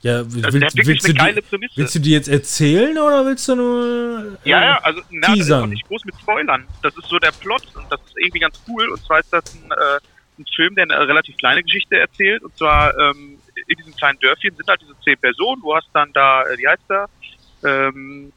ja, 0.00 0.18
Also 0.18 0.34
willst, 0.42 0.54
der 0.54 0.66
hat 0.68 0.76
wirklich 0.76 1.04
eine 1.04 1.14
geile 1.14 1.34
die, 1.34 1.40
Prämisse. 1.42 1.72
willst 1.76 1.94
du 1.94 1.98
die 1.98 2.10
jetzt 2.10 2.28
erzählen 2.28 2.96
oder 2.96 3.26
willst 3.26 3.46
du 3.48 3.54
nur. 3.56 4.38
äh, 4.44 4.48
Ja, 4.48 4.64
ja, 4.64 4.78
also 4.82 5.02
na, 5.10 5.28
das 5.28 5.38
ist 5.40 5.52
auch 5.52 5.66
nicht 5.66 5.86
groß 5.86 6.04
mit 6.06 6.14
Spoilern. 6.18 6.64
Das 6.82 6.96
ist 6.96 7.06
so 7.08 7.18
der 7.18 7.32
Plot 7.32 7.62
und 7.74 7.84
das 7.90 8.00
ist 8.06 8.14
irgendwie 8.16 8.40
ganz 8.40 8.58
cool. 8.66 8.88
Und 8.88 9.02
zwar 9.04 9.20
ist 9.20 9.30
das 9.32 9.44
ein, 9.54 9.70
äh, 9.72 9.98
ein 10.38 10.46
Film, 10.54 10.74
der 10.74 10.84
eine 10.84 11.06
relativ 11.06 11.36
kleine 11.36 11.62
Geschichte 11.62 11.98
erzählt. 11.98 12.42
Und 12.42 12.56
zwar 12.56 12.96
ähm, 12.98 13.38
in 13.66 13.76
diesem 13.76 13.94
kleinen 13.96 14.18
Dörfchen 14.20 14.56
sind 14.56 14.66
halt 14.66 14.80
diese 14.80 14.94
zehn 15.04 15.18
Personen. 15.18 15.60
Du 15.60 15.74
hast 15.74 15.88
dann 15.92 16.10
da, 16.14 16.42
äh, 16.44 16.56
wie 16.56 16.66
heißt 16.68 16.82
der? 16.88 17.06
Ähm, 17.64 18.28
äh, 18.28 18.32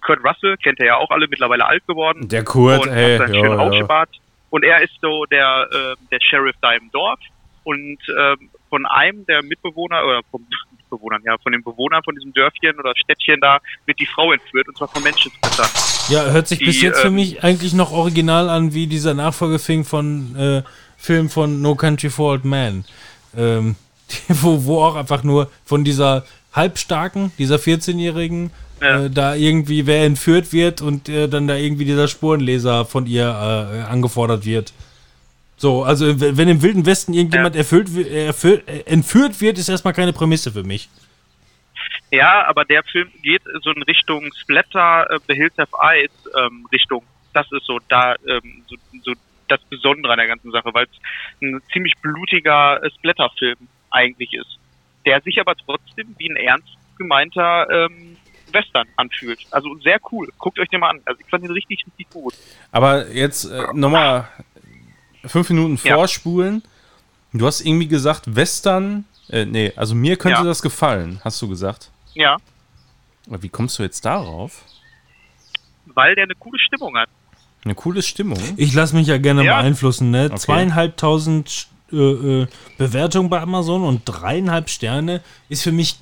Kurt 0.00 0.20
Russell, 0.24 0.56
kennt 0.58 0.80
er 0.80 0.86
ja 0.86 0.96
auch 0.96 1.10
alle, 1.10 1.26
mittlerweile 1.28 1.66
alt 1.66 1.86
geworden. 1.86 2.28
Der 2.28 2.44
Kurt, 2.44 2.86
und 2.86 2.92
ey. 2.92 3.18
hat 3.18 3.28
schönen 3.28 3.50
ja. 3.50 3.54
Rauschbart. 3.54 4.10
Und 4.50 4.64
er 4.64 4.82
ist 4.82 4.94
so 5.00 5.24
der, 5.26 5.68
äh, 5.70 5.94
der 6.10 6.20
Sheriff 6.20 6.56
da 6.60 6.72
im 6.72 6.90
Dorf. 6.90 7.20
Und 7.64 7.98
ähm, 8.18 8.50
von 8.70 8.86
einem 8.86 9.26
der 9.26 9.42
Mitbewohner, 9.42 10.04
oder 10.04 10.20
vom 10.30 10.46
Mitbewohnern, 10.76 11.22
ja, 11.24 11.36
von 11.42 11.52
den 11.52 11.62
Bewohnern 11.62 12.02
von 12.02 12.14
diesem 12.14 12.32
Dörfchen 12.32 12.78
oder 12.78 12.92
Städtchen 12.96 13.40
da, 13.40 13.58
wird 13.86 14.00
die 14.00 14.06
Frau 14.06 14.32
entführt, 14.32 14.68
und 14.68 14.76
zwar 14.76 14.88
von 14.88 15.02
Menschenfressern. 15.02 15.68
Ja, 16.08 16.30
hört 16.30 16.48
sich 16.48 16.58
bis 16.58 16.78
Die, 16.78 16.86
jetzt 16.86 17.00
für 17.00 17.08
ähm, 17.08 17.14
mich 17.14 17.42
eigentlich 17.44 17.74
noch 17.74 17.92
original 17.92 18.48
an 18.48 18.72
wie 18.72 18.86
dieser 18.86 19.14
Nachfolgefilm 19.14 19.84
von 19.84 20.36
äh, 20.36 20.62
Film 20.96 21.28
von 21.28 21.60
No 21.60 21.74
Country 21.74 22.10
for 22.10 22.32
Old 22.32 22.44
Men. 22.44 22.84
Ähm, 23.36 23.76
wo, 24.28 24.64
wo 24.64 24.82
auch 24.82 24.96
einfach 24.96 25.22
nur 25.22 25.50
von 25.64 25.84
dieser 25.84 26.24
halbstarken, 26.54 27.32
dieser 27.38 27.56
14-Jährigen, 27.56 28.50
Ja. 28.80 29.04
äh, 29.04 29.10
da 29.10 29.34
irgendwie 29.34 29.86
wer 29.86 30.04
entführt 30.04 30.52
wird 30.52 30.82
und 30.82 31.08
äh, 31.08 31.28
dann 31.28 31.48
da 31.48 31.56
irgendwie 31.56 31.84
dieser 31.84 32.08
Spurenleser 32.08 32.84
von 32.84 33.06
ihr 33.06 33.24
äh, 33.24 33.90
angefordert 33.90 34.44
wird. 34.44 34.72
So, 35.56 35.82
also 35.82 36.20
wenn 36.20 36.48
im 36.48 36.62
Wilden 36.62 36.86
Westen 36.86 37.14
irgendjemand 37.14 37.56
erfüllt, 37.56 37.92
wi- 37.94 38.02
äh, 38.02 38.26
erfüllt, 38.26 38.68
äh, 38.68 38.82
entführt 38.86 39.40
wird, 39.40 39.58
ist 39.58 39.68
erstmal 39.68 39.94
keine 39.94 40.12
Prämisse 40.12 40.52
für 40.52 40.62
mich. 40.62 40.88
Ja, 42.12 42.46
aber 42.46 42.64
der 42.64 42.84
Film 42.84 43.08
geht 43.22 43.42
so 43.62 43.70
in 43.72 43.82
Richtung 43.82 44.30
Splatter, 44.40 45.10
äh, 45.10 45.18
The 45.26 45.34
Hills 45.34 45.54
Have 45.58 45.72
Eyes 45.82 46.10
ähm, 46.38 46.66
Richtung. 46.72 47.02
Das 47.34 47.50
ist 47.50 47.66
so 47.66 47.78
da 47.88 48.14
ähm, 48.26 48.62
so, 48.68 48.76
so 49.02 49.12
das 49.48 49.60
Besondere 49.68 50.12
an 50.12 50.18
der 50.18 50.28
ganzen 50.28 50.52
Sache, 50.52 50.72
weil 50.72 50.84
es 50.84 50.90
ein 51.42 51.60
ziemlich 51.72 51.94
blutiger 52.00 52.82
äh, 52.82 52.90
Splatter-Film 52.90 53.56
eigentlich 53.90 54.34
ist, 54.34 54.58
der 55.06 55.20
sich 55.22 55.40
aber 55.40 55.54
trotzdem 55.56 56.14
wie 56.18 56.30
ein 56.30 56.36
ernst 56.36 56.68
gemeinter 56.98 57.66
ähm, 57.70 58.16
Western 58.52 58.86
anfühlt. 58.96 59.40
Also 59.50 59.74
sehr 59.80 59.98
cool. 60.12 60.28
Guckt 60.38 60.58
euch 60.58 60.68
den 60.68 60.80
mal 60.80 60.90
an. 60.90 61.00
Also 61.04 61.20
ich 61.20 61.26
fand 61.30 61.44
den 61.44 61.50
richtig, 61.52 61.84
richtig 61.86 62.10
gut. 62.10 62.34
Aber 62.72 63.08
jetzt 63.10 63.44
äh, 63.44 63.66
nochmal 63.74 64.28
fünf 65.24 65.48
Minuten 65.50 65.78
Ja. 65.84 65.94
vorspulen. 65.96 66.62
Du 67.32 67.46
hast 67.46 67.60
irgendwie 67.60 67.88
gesagt, 67.88 68.34
Western. 68.34 69.04
Äh, 69.28 69.44
nee, 69.44 69.72
also 69.76 69.94
mir 69.94 70.16
könnte 70.16 70.38
Ja. 70.38 70.44
das 70.44 70.62
gefallen, 70.62 71.20
hast 71.24 71.40
du 71.42 71.48
gesagt. 71.48 71.90
Ja, 72.14 72.36
Aber 73.26 73.42
wie 73.42 73.48
kommst 73.50 73.78
du 73.78 73.82
jetzt 73.82 74.04
darauf? 74.04 74.64
weil 75.94 76.14
der 76.14 76.24
eine 76.24 76.34
coole 76.36 76.58
Stimmung 76.60 76.96
hat. 76.96 77.08
Eine 77.64 77.74
coole 77.74 78.02
Stimmung. 78.02 78.38
Ich 78.56 78.72
lasse 78.72 78.94
mich 78.94 79.08
ja 79.08 79.18
gerne 79.18 79.44
Ja. 79.44 79.60
beeinflussen, 79.60 80.10
ne? 80.12 80.26
Okay. 80.26 80.36
Zweieinhalbtausend 80.36 81.66
äh, 81.92 81.96
äh, 82.42 82.46
Bewertungen 82.76 83.30
bei 83.30 83.40
Amazon 83.40 83.82
und 83.84 84.02
dreieinhalb 84.04 84.68
Sterne 84.68 85.22
ist 85.48 85.62
für 85.62 85.72
mich 85.72 85.96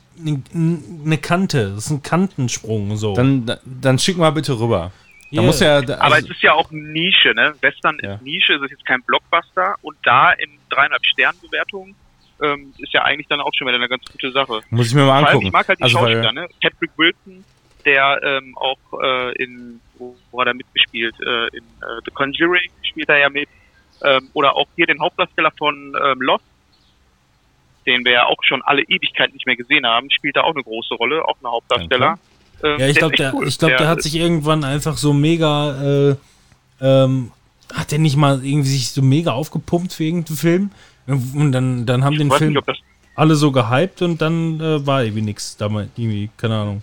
eine 0.54 1.18
Kante. 1.18 1.72
Das 1.74 1.86
ist 1.86 1.90
ein 1.90 2.02
Kantensprung 2.02 2.96
so. 2.96 3.14
Dann, 3.14 3.44
da- 3.46 3.58
dann 3.64 3.98
schick 3.98 4.16
mal 4.16 4.30
bitte 4.30 4.58
rüber. 4.58 4.90
Da 5.30 5.36
Ja. 5.36 5.42
muss 5.42 5.60
ja. 5.60 5.82
da- 5.82 5.98
Aber 5.98 6.14
Also, 6.14 6.28
es 6.28 6.36
ist 6.36 6.42
ja 6.42 6.54
auch 6.54 6.70
Nische, 6.70 7.34
ne? 7.34 7.54
Western 7.60 7.98
Ja. 8.02 8.14
ist 8.14 8.22
Nische, 8.22 8.54
es 8.54 8.62
ist 8.62 8.70
jetzt 8.70 8.86
kein 8.86 9.02
Blockbuster 9.02 9.74
und 9.82 9.96
da 10.04 10.32
in 10.32 10.50
dreieinhalb 10.70 11.04
Sternbewertungen 11.04 11.94
ähm, 12.42 12.72
ist 12.78 12.92
ja 12.92 13.02
eigentlich 13.02 13.26
dann 13.28 13.40
auch 13.40 13.50
schon 13.54 13.66
wieder 13.66 13.76
eine 13.76 13.88
ganz 13.88 14.04
gute 14.12 14.30
Sache. 14.30 14.60
muss 14.70 14.88
ich 14.88 14.94
mir 14.94 15.04
mal 15.06 15.20
Vor 15.20 15.28
angucken. 15.28 15.46
ich 15.46 15.52
mag 15.52 15.66
halt 15.68 15.78
die 15.78 15.84
also, 15.84 15.98
Schauspieler, 15.98 16.32
ne? 16.32 16.46
Patrick 16.62 16.90
Wilson, 16.96 17.44
der 17.86 18.20
ähm, 18.22 18.56
auch 18.58 18.78
äh, 19.02 19.42
in, 19.42 19.80
wo, 19.98 20.14
wo 20.30 20.40
hat 20.40 20.46
er 20.48 20.54
mitgespielt? 20.54 21.14
Äh, 21.20 21.56
in 21.56 21.64
äh, 21.64 22.00
The 22.04 22.10
Conjuring 22.12 22.70
spielt 22.82 23.08
er 23.08 23.18
ja 23.18 23.28
mit. 23.30 23.48
Ähm, 24.02 24.31
oder 24.35 24.55
auch 24.56 24.66
hier 24.77 24.86
den 24.86 25.01
Hauptdarsteller 25.01 25.52
von 25.59 25.94
ähm, 26.02 26.20
Lost, 26.20 26.44
den 27.86 28.05
wir 28.05 28.12
ja 28.12 28.27
auch 28.27 28.36
schon 28.43 28.62
alle 28.62 28.82
Ewigkeit 28.82 29.32
nicht 29.32 29.47
mehr 29.47 29.56
gesehen 29.56 29.86
haben, 29.86 30.10
spielt 30.10 30.36
da 30.36 30.43
auch 30.43 30.55
eine 30.55 30.62
große 30.62 30.94
Rolle, 30.94 31.24
auch 31.24 31.36
ein 31.43 31.47
Hauptdarsteller. 31.47 32.18
Ähm, 32.62 32.81
Ja, 32.81 32.89
ich 32.89 32.97
glaube, 32.97 33.16
der, 33.16 33.35
cool. 33.35 33.47
ich 33.47 33.59
glaub, 33.59 33.77
der 33.77 33.89
hat 33.89 34.02
sich 34.02 34.16
irgendwann 34.16 34.64
einfach 34.64 34.97
so 34.97 35.12
mega, 35.12 36.10
äh, 36.10 36.16
ähm, 36.81 37.32
hat 37.74 37.93
der 37.93 37.98
nicht 37.98 38.16
mal 38.16 38.44
irgendwie 38.44 38.68
sich 38.68 38.90
so 38.90 39.02
mega 39.02 39.32
aufgepumpt 39.32 39.93
für 39.93 40.05
irgendeinen 40.05 40.36
Film? 40.36 40.70
Und 41.06 41.52
dann, 41.52 41.86
dann 41.86 42.05
haben 42.05 42.14
ich 42.14 42.18
den 42.20 42.31
Film 42.32 42.55
nicht, 42.55 42.82
alle 43.14 43.35
so 43.35 43.51
gehypt 43.51 44.02
und 44.02 44.20
dann 44.20 44.60
äh, 44.60 44.86
war 44.86 45.02
irgendwie 45.02 45.23
nichts 45.23 45.56
damals, 45.56 45.89
irgendwie, 45.97 46.28
keine 46.36 46.56
Ahnung. 46.56 46.82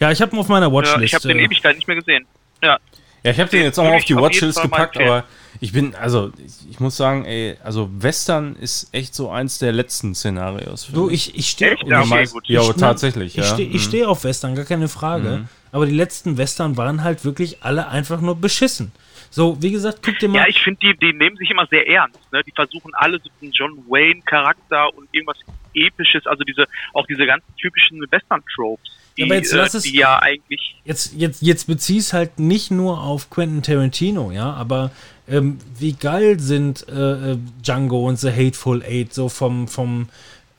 Ja, 0.00 0.10
ich 0.10 0.22
habe 0.22 0.34
ihn 0.34 0.38
auf 0.38 0.48
meiner 0.48 0.68
ja, 0.68 0.72
Watchlist. 0.72 1.04
ich 1.04 1.14
habe 1.14 1.28
den 1.28 1.38
äh, 1.38 1.44
Ewigkeit 1.44 1.76
nicht 1.76 1.86
mehr 1.86 1.96
gesehen. 1.96 2.26
Ja, 2.62 2.78
Ja, 3.24 3.30
ich 3.32 3.40
habe 3.40 3.50
den 3.50 3.62
jetzt 3.62 3.78
auch 3.78 3.84
mal 3.84 3.96
auf 3.96 4.04
die 4.04 4.12
ich 4.12 4.18
Watchlist 4.18 4.60
gepackt, 4.60 4.98
aber 4.98 5.24
ich 5.60 5.72
bin, 5.72 5.94
also 5.94 6.30
ich, 6.44 6.70
ich 6.72 6.80
muss 6.80 6.96
sagen, 6.96 7.24
ey, 7.24 7.56
also 7.64 7.88
Western 7.92 8.54
ist 8.56 8.88
echt 8.92 9.14
so 9.14 9.30
eins 9.30 9.58
der 9.58 9.72
letzten 9.72 10.14
Szenarios. 10.14 10.88
du, 10.92 11.08
ich, 11.08 11.34
ich 11.36 11.48
stehe 11.48 11.76
Ja, 11.86 12.02
Ich- 12.02 12.76
tatsächlich, 12.76 13.38
Ich 13.38 13.44
ja. 13.44 13.54
stehe 13.54 13.68
Mhm. 13.70 13.78
steh 13.78 14.04
auf 14.04 14.24
Western, 14.24 14.54
gar 14.54 14.64
keine 14.66 14.88
Frage. 14.88 15.48
Aber 15.72 15.86
die 15.86 15.94
letzten 15.94 16.36
Western 16.38 16.76
waren 16.76 17.02
halt 17.02 17.24
wirklich 17.24 17.62
alle 17.64 17.88
einfach 17.88 18.20
nur 18.20 18.36
beschissen. 18.36 18.92
So, 19.30 19.60
wie 19.60 19.72
gesagt, 19.72 19.98
guck 20.04 20.16
dir 20.20 20.28
mal. 20.28 20.38
ja 20.42 20.46
ich 20.46 20.62
finde, 20.62 20.78
die, 20.80 20.96
die 20.96 21.12
nehmen 21.12 21.36
sich 21.36 21.50
immer 21.50 21.66
sehr 21.66 21.88
ernst. 21.88 22.20
Ne? 22.32 22.42
Die 22.46 22.52
versuchen 22.54 22.92
alle 22.94 23.18
so 23.18 23.28
einen 23.42 23.50
John 23.50 23.72
Wayne-Charakter 23.88 24.94
und 24.96 25.08
irgendwas 25.12 25.38
Episches, 25.74 26.24
also 26.26 26.44
diese 26.44 26.66
auch 26.92 27.04
diese 27.06 27.26
ganzen 27.26 27.52
typischen 27.56 28.00
Western-Tropes, 28.08 28.88
die, 29.16 29.22
aber 29.24 29.34
jetzt 29.36 29.52
lass 29.52 29.74
äh, 29.74 29.78
es- 29.78 29.82
die 29.84 29.96
ja 29.96 30.18
eigentlich 30.20 30.76
jetzt, 30.84 31.14
jetzt, 31.14 31.42
jetzt 31.42 31.66
bezieh's 31.66 32.12
halt 32.12 32.38
nicht 32.38 32.70
nur 32.70 33.00
auf 33.02 33.30
Quentin 33.30 33.62
Tarantino, 33.62 34.30
ja, 34.32 34.52
aber 34.52 34.90
ähm, 35.28 35.58
wie 35.78 35.92
geil 35.94 36.38
sind 36.40 36.86
äh, 36.88 37.32
äh, 37.32 37.38
Django 37.64 38.06
und 38.06 38.18
The 38.18 38.30
Hateful 38.30 38.82
Eight 38.82 39.14
so 39.14 39.28
vom, 39.28 39.68
vom, 39.68 40.08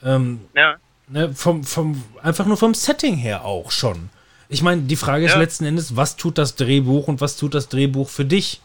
ähm, 0.03 0.39
ja, 0.55 0.75
ne, 1.07 1.33
vom, 1.33 1.63
vom, 1.63 2.01
einfach 2.23 2.45
nur 2.47 2.57
vom 2.57 2.73
Setting 2.73 3.15
her 3.17 3.45
auch 3.45 3.69
schon. 3.71 4.09
Ich 4.49 4.61
meine, 4.63 4.83
die 4.83 4.95
Frage 4.95 5.25
ist 5.25 5.33
Ja. 5.33 5.39
letzten 5.39 5.65
Endes, 5.65 5.95
was 5.95 6.15
tut 6.17 6.37
das 6.37 6.55
Drehbuch 6.55 7.07
und 7.07 7.21
was 7.21 7.35
tut 7.37 7.53
das 7.53 7.67
Drehbuch 7.69 8.09
für 8.09 8.25
dich? 8.25 8.61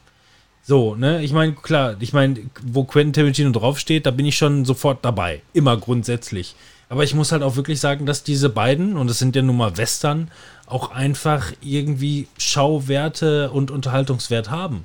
So, 0.63 0.95
ne, 0.95 1.23
ich 1.23 1.33
meine, 1.33 1.53
klar, 1.55 1.97
ich 2.01 2.13
meine, 2.13 2.39
wo 2.63 2.85
Quentin 2.85 3.13
Tarantino 3.15 3.51
draufsteht, 3.51 4.05
da 4.07 4.11
bin 4.11 4.27
ich 4.27 4.37
schon 4.37 4.65
sofort 4.65 5.05
dabei. 5.05 5.41
Immer 5.55 5.77
grundsätzlich. 5.79 6.55
Aber 6.91 7.05
ich 7.05 7.15
muss 7.15 7.31
halt 7.31 7.45
auch 7.45 7.55
wirklich 7.55 7.79
sagen, 7.79 8.05
dass 8.05 8.25
diese 8.25 8.49
beiden, 8.49 8.97
und 8.97 9.09
es 9.09 9.21
sind 9.21 9.37
ja 9.37 9.43
nun 9.43 9.57
mal 9.57 9.77
Western, 9.77 10.29
auch 10.67 10.91
einfach 10.91 11.53
irgendwie 11.63 12.27
Schauwerte 12.37 13.53
und 13.53 13.71
Unterhaltungswert 13.71 14.51
haben. 14.51 14.85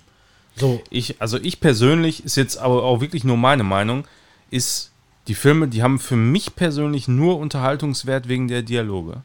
So, 0.56 0.84
ich, 0.92 1.20
also 1.20 1.38
ich 1.38 1.60
persönlich, 1.60 2.24
ist 2.24 2.38
jetzt 2.38 2.58
aber 2.58 2.84
auch 2.84 3.02
wirklich 3.02 3.24
nur 3.24 3.38
meine 3.38 3.64
Meinung, 3.64 4.08
ist, 4.52 4.92
die 5.28 5.34
Filme, 5.34 5.68
die 5.68 5.82
haben 5.82 5.98
für 5.98 6.16
mich 6.16 6.56
persönlich 6.56 7.08
nur 7.08 7.40
Unterhaltungswert 7.40 8.28
wegen 8.28 8.48
der 8.48 8.62
Dialoge. 8.62 9.24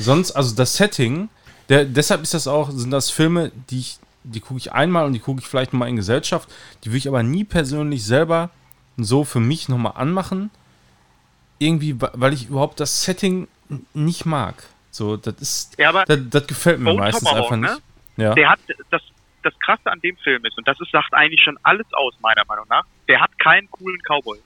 Sonst, 0.00 0.32
also 0.32 0.56
das 0.56 0.76
Setting, 0.76 1.28
der, 1.68 1.84
deshalb 1.84 2.22
ist 2.22 2.34
das 2.34 2.48
auch, 2.48 2.72
sind 2.72 2.90
das 2.90 3.10
Filme, 3.10 3.52
die 3.70 3.78
ich, 3.78 3.98
die 4.24 4.40
gucke 4.40 4.58
ich 4.58 4.72
einmal 4.72 5.06
und 5.06 5.12
die 5.12 5.20
gucke 5.20 5.40
ich 5.40 5.46
vielleicht 5.46 5.72
nochmal 5.72 5.90
in 5.90 5.96
Gesellschaft, 5.96 6.48
die 6.82 6.88
würde 6.88 6.98
ich 6.98 7.08
aber 7.08 7.22
nie 7.22 7.44
persönlich 7.44 8.04
selber 8.04 8.50
so 8.96 9.22
für 9.22 9.40
mich 9.40 9.68
nochmal 9.68 9.92
anmachen. 9.94 10.50
Irgendwie, 11.58 11.96
weil 11.98 12.32
ich 12.32 12.48
überhaupt 12.48 12.80
das 12.80 13.04
Setting 13.04 13.48
nicht 13.94 14.26
mag. 14.26 14.64
So, 14.90 15.16
das 15.16 15.34
ist, 15.40 15.78
ja, 15.78 15.88
aber 15.88 16.04
das, 16.04 16.18
das 16.30 16.46
gefällt 16.46 16.78
mir 16.78 16.90
Bone 16.90 17.00
meistens 17.00 17.28
Tomahawk, 17.28 17.52
einfach 17.52 17.56
ne? 17.56 17.74
nicht. 17.74 17.82
Ja. 18.16 18.34
der 18.34 18.50
hat 18.50 18.60
das 18.90 19.02
das 19.42 19.58
krasse 19.60 19.90
an 19.90 20.00
dem 20.00 20.16
Film 20.16 20.44
ist 20.44 20.56
und 20.56 20.66
das 20.66 20.80
ist, 20.80 20.90
sagt 20.90 21.12
eigentlich 21.12 21.42
schon 21.42 21.58
alles 21.62 21.86
aus 21.92 22.14
meiner 22.20 22.44
Meinung 22.46 22.64
nach. 22.68 22.84
Der 23.08 23.20
hat 23.20 23.38
keinen 23.38 23.70
coolen 23.70 24.00
Cowboy. 24.02 24.38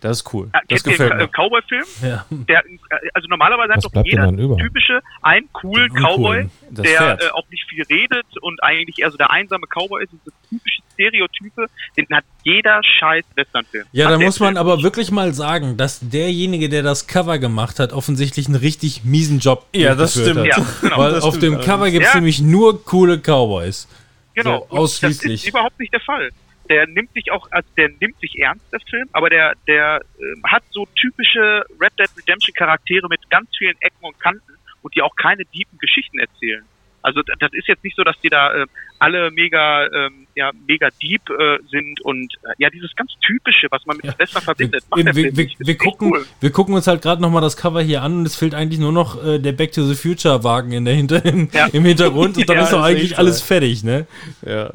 Das 0.00 0.18
ist 0.18 0.32
cool. 0.34 0.48
Ja, 0.54 0.60
Das 0.68 0.82
kennt 0.84 0.96
gefällt 0.98 1.16
mir. 1.16 1.24
äh, 1.24 1.28
Cowboy-Film? 1.28 1.84
ja. 2.02 2.24
Der, 2.30 2.58
äh, 2.64 2.70
also 3.14 3.28
normalerweise 3.28 3.74
Was 3.76 3.84
hat 3.84 3.96
doch 3.96 4.04
jeder 4.04 4.28
typische 4.56 5.00
einen 5.22 5.48
coolen 5.52 5.92
Cowboy, 5.92 6.48
der 6.70 7.18
äh, 7.20 7.30
auch 7.30 7.48
nicht 7.50 7.64
viel 7.68 7.82
redet 7.84 8.26
und 8.40 8.62
eigentlich 8.62 8.98
eher 9.00 9.10
so 9.10 9.16
der 9.16 9.30
einsame 9.30 9.66
Cowboy 9.66 10.02
ist, 10.04 10.12
diese 10.12 10.32
typische 10.48 10.82
Stereotype, 10.94 11.66
den 11.96 12.06
hat 12.12 12.24
jeder 12.44 12.80
scheiß 12.82 13.24
Westernfilm. 13.34 13.84
Ja, 13.92 14.06
Hat 14.06 14.14
da 14.14 14.18
muss 14.18 14.40
man 14.40 14.54
Film 14.54 14.58
aber 14.58 14.74
nicht. 14.76 14.84
wirklich 14.84 15.10
mal 15.10 15.32
sagen, 15.34 15.76
dass 15.76 16.00
derjenige, 16.00 16.68
der 16.68 16.82
das 16.82 17.06
Cover 17.06 17.38
gemacht 17.38 17.78
hat, 17.78 17.92
offensichtlich 17.92 18.46
einen 18.46 18.56
richtig 18.56 19.04
miesen 19.04 19.38
Job 19.38 19.66
Ja, 19.74 19.94
das 19.94 20.14
durchgeführt 20.14 20.46
stimmt. 20.48 20.56
Hat. 20.56 20.72
Ja, 20.82 20.88
genau. 20.88 20.98
Weil 20.98 21.12
das 21.12 21.24
auf 21.24 21.36
stimmt 21.36 21.58
dem 21.58 21.64
Cover 21.64 21.90
gibt 21.90 22.04
es 22.04 22.10
Ja. 22.12 22.16
nämlich 22.16 22.40
nur 22.40 22.84
coole 22.84 23.18
Cowboys. 23.18 23.88
Genau, 24.34 24.66
So, 24.70 24.76
ausschließlich. 24.76 25.40
Das 25.40 25.42
ist 25.44 25.48
überhaupt 25.48 25.78
nicht 25.80 25.92
der 25.92 26.00
Fall. 26.00 26.30
Der 26.68 26.86
nimmt 26.86 27.12
sich 27.12 27.30
auch, 27.32 27.46
also 27.50 27.68
der 27.76 27.88
nimmt 28.00 28.18
sich 28.20 28.38
ernst, 28.38 28.64
der 28.72 28.80
Film, 28.80 29.08
aber 29.12 29.30
der, 29.30 29.54
der 29.66 30.02
ähm, 30.18 30.42
hat 30.46 30.62
so 30.70 30.86
typische 30.94 31.64
Red 31.80 31.92
Dead 31.98 32.10
Redemption 32.18 32.54
Charaktere 32.54 33.08
mit 33.08 33.28
ganz 33.30 33.48
vielen 33.56 33.76
Ecken 33.80 34.04
und 34.04 34.18
Kanten 34.20 34.52
und 34.82 34.94
die 34.94 35.02
auch 35.02 35.16
keine 35.16 35.44
tiefen 35.46 35.78
Geschichten 35.78 36.18
erzählen. 36.18 36.64
Also 37.08 37.22
das 37.38 37.52
ist 37.54 37.66
jetzt 37.68 37.82
nicht 37.82 37.96
so, 37.96 38.04
dass 38.04 38.20
die 38.20 38.28
da 38.28 38.52
äh, 38.52 38.66
alle 38.98 39.30
mega, 39.30 39.86
ähm, 39.86 40.26
ja, 40.34 40.50
mega 40.66 40.88
deep 41.00 41.22
äh, 41.30 41.58
sind 41.70 42.00
und 42.02 42.34
äh, 42.44 42.52
ja, 42.58 42.68
dieses 42.68 42.94
ganz 42.96 43.12
typische, 43.24 43.66
was 43.70 43.86
man 43.86 43.96
mit 43.96 44.04
Ja. 44.06 44.12
Silvester 44.12 44.40
verbindet. 44.42 44.84
macht 44.90 45.00
Eben, 45.00 45.16
wir, 45.16 45.36
wir, 45.36 45.48
wir, 45.58 45.68
ist 45.68 45.78
gucken, 45.78 46.10
cool. 46.12 46.26
wir 46.40 46.50
gucken 46.50 46.74
uns 46.74 46.86
halt 46.86 47.00
gerade 47.00 47.22
nochmal 47.22 47.40
das 47.40 47.56
Cover 47.56 47.80
hier 47.80 48.02
an 48.02 48.18
und 48.18 48.26
es 48.26 48.36
fehlt 48.36 48.54
eigentlich 48.54 48.78
nur 48.78 48.92
noch 48.92 49.24
äh, 49.24 49.38
der 49.38 49.52
Back 49.52 49.72
to 49.72 49.84
the 49.84 49.94
Future 49.94 50.44
Wagen 50.44 50.72
in 50.72 50.84
der 50.84 50.94
Hinter 50.94 51.24
im, 51.24 51.48
Ja. 51.52 51.66
im 51.72 51.84
Hintergrund 51.84 52.36
und 52.36 52.48
dann 52.48 52.56
Ja, 52.56 52.62
ist 52.64 52.72
doch 52.72 52.80
ist 52.80 52.84
eigentlich 52.84 53.10
echt 53.12 53.18
alles 53.18 53.40
fertig, 53.40 53.84
ne? 53.84 54.06
Ja. 54.44 54.70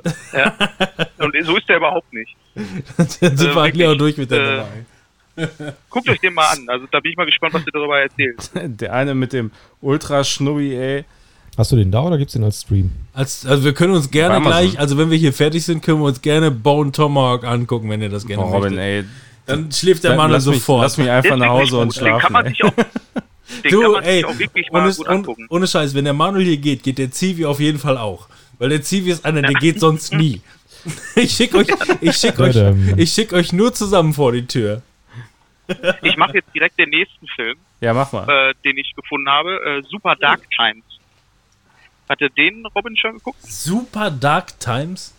Und 1.19 1.35
so 1.43 1.55
ist 1.57 1.69
der 1.69 1.77
überhaupt 1.77 2.11
nicht. 2.13 2.35
Dann 2.97 3.07
sind 3.37 3.41
wir 3.53 3.55
Äh, 3.57 3.59
eigentlich 3.59 3.87
auch 3.87 3.95
durch 3.95 4.17
mit 4.17 4.31
der 4.31 4.39
äh, 4.41 4.51
Nummer. 4.57 4.67
Guckt 5.89 6.07
euch 6.09 6.19
den 6.19 6.33
mal 6.33 6.47
an. 6.51 6.65
Also 6.67 6.85
da 6.91 6.99
bin 6.99 7.11
ich 7.11 7.17
mal 7.17 7.25
gespannt, 7.25 7.53
was 7.55 7.65
ihr 7.65 7.71
darüber 7.73 7.99
erzählt. 7.99 8.51
Der 8.55 8.93
eine 8.93 9.13
mit 9.15 9.33
dem 9.33 9.51
Ultra-Schnubbi, 9.81 10.75
ey. 10.75 11.05
Hast 11.57 11.71
du 11.71 11.75
den 11.75 11.91
da 11.91 12.01
oder 12.01 12.17
gibt's 12.17 12.33
den 12.33 12.43
als 12.43 12.61
Stream? 12.61 12.91
Als, 13.13 13.45
also 13.45 13.63
wir 13.63 13.73
können 13.73 13.93
uns 13.93 14.09
gerne 14.09 14.41
gleich, 14.41 14.79
also 14.79 14.97
wenn 14.97 15.11
wir 15.11 15.17
hier 15.17 15.33
fertig 15.33 15.63
sind, 15.63 15.83
können 15.83 15.99
wir 15.99 16.05
uns 16.05 16.21
gerne 16.21 16.49
Bone 16.49 16.91
Tomahawk 16.91 17.43
angucken, 17.43 17.89
wenn 17.89 18.01
ihr 18.01 18.09
das 18.09 18.25
gerne 18.25 18.43
Oh, 18.43 18.47
Robin, 18.47 18.75
möchtet. 18.75 18.79
ey. 18.79 19.03
Dann 19.45 19.71
schläft 19.71 20.03
der 20.03 20.15
Mann 20.15 20.39
sofort. 20.39 20.83
lass 20.83 20.97
mich 20.97 21.09
einfach 21.09 21.35
nach 21.37 21.49
Hause 21.49 21.77
und 21.77 21.93
gut. 21.93 21.97
Den 22.01 22.17
kann 22.17 22.19
schlafen, 22.21 22.33
man 22.33 22.45
ey. 22.45 22.51
sich 22.51 22.63
auch, 22.63 22.73
Du, 23.69 23.91
man 23.91 24.03
ey, 24.03 24.15
sich 24.15 24.25
auch 24.25 24.39
wirklich 24.39 24.71
mal 24.71 24.81
ohne, 24.83 24.93
gut 24.95 25.05
ohne, 25.05 25.09
angucken. 25.15 25.45
ohne 25.49 25.67
Scheiß, 25.67 25.93
wenn 25.93 26.05
der 26.05 26.13
Manuel 26.13 26.45
hier 26.45 26.57
geht, 26.57 26.81
geht 26.81 26.97
der 26.97 27.11
Zivi 27.11 27.45
auf 27.45 27.59
jeden 27.59 27.77
Fall 27.77 27.97
auch. 27.97 28.27
Weil 28.57 28.69
der 28.69 28.81
Zivi 28.81 29.11
ist 29.11 29.23
einer, 29.25 29.41
der 29.41 29.53
geht 29.59 29.79
sonst 29.79 30.13
nie. 30.13 30.41
Ich 31.15 31.31
schicke 31.31 31.59
euch, 31.59 31.67
ich 32.01 32.13
schick 32.17 32.37
euch, 32.41 32.57
ich 32.97 33.09
schick 33.13 33.31
euch 33.31 33.53
nur 33.53 33.73
zusammen 33.73 34.13
vor 34.13 34.33
die 34.33 34.45
Tür. 34.45 34.81
Ich 36.01 36.17
mache 36.17 36.33
jetzt 36.33 36.53
direkt 36.53 36.77
den 36.77 36.89
nächsten 36.89 37.25
Film, 37.27 37.55
Ja, 37.79 37.93
mach 37.93 38.11
mal. 38.11 38.27
äh, 38.27 38.53
den 38.65 38.77
ich 38.77 38.93
gefunden 38.93 39.29
habe. 39.29 39.51
Äh, 39.65 39.81
Super 39.89 40.17
Dark 40.17 40.41
Times. 40.51 40.83
Hat 42.09 42.21
er 42.21 42.29
den 42.29 42.65
Robin 42.75 42.95
schon 42.97 43.13
geguckt? 43.13 43.37
Super 43.43 44.11
Dark 44.11 44.59
Times. 44.59 45.13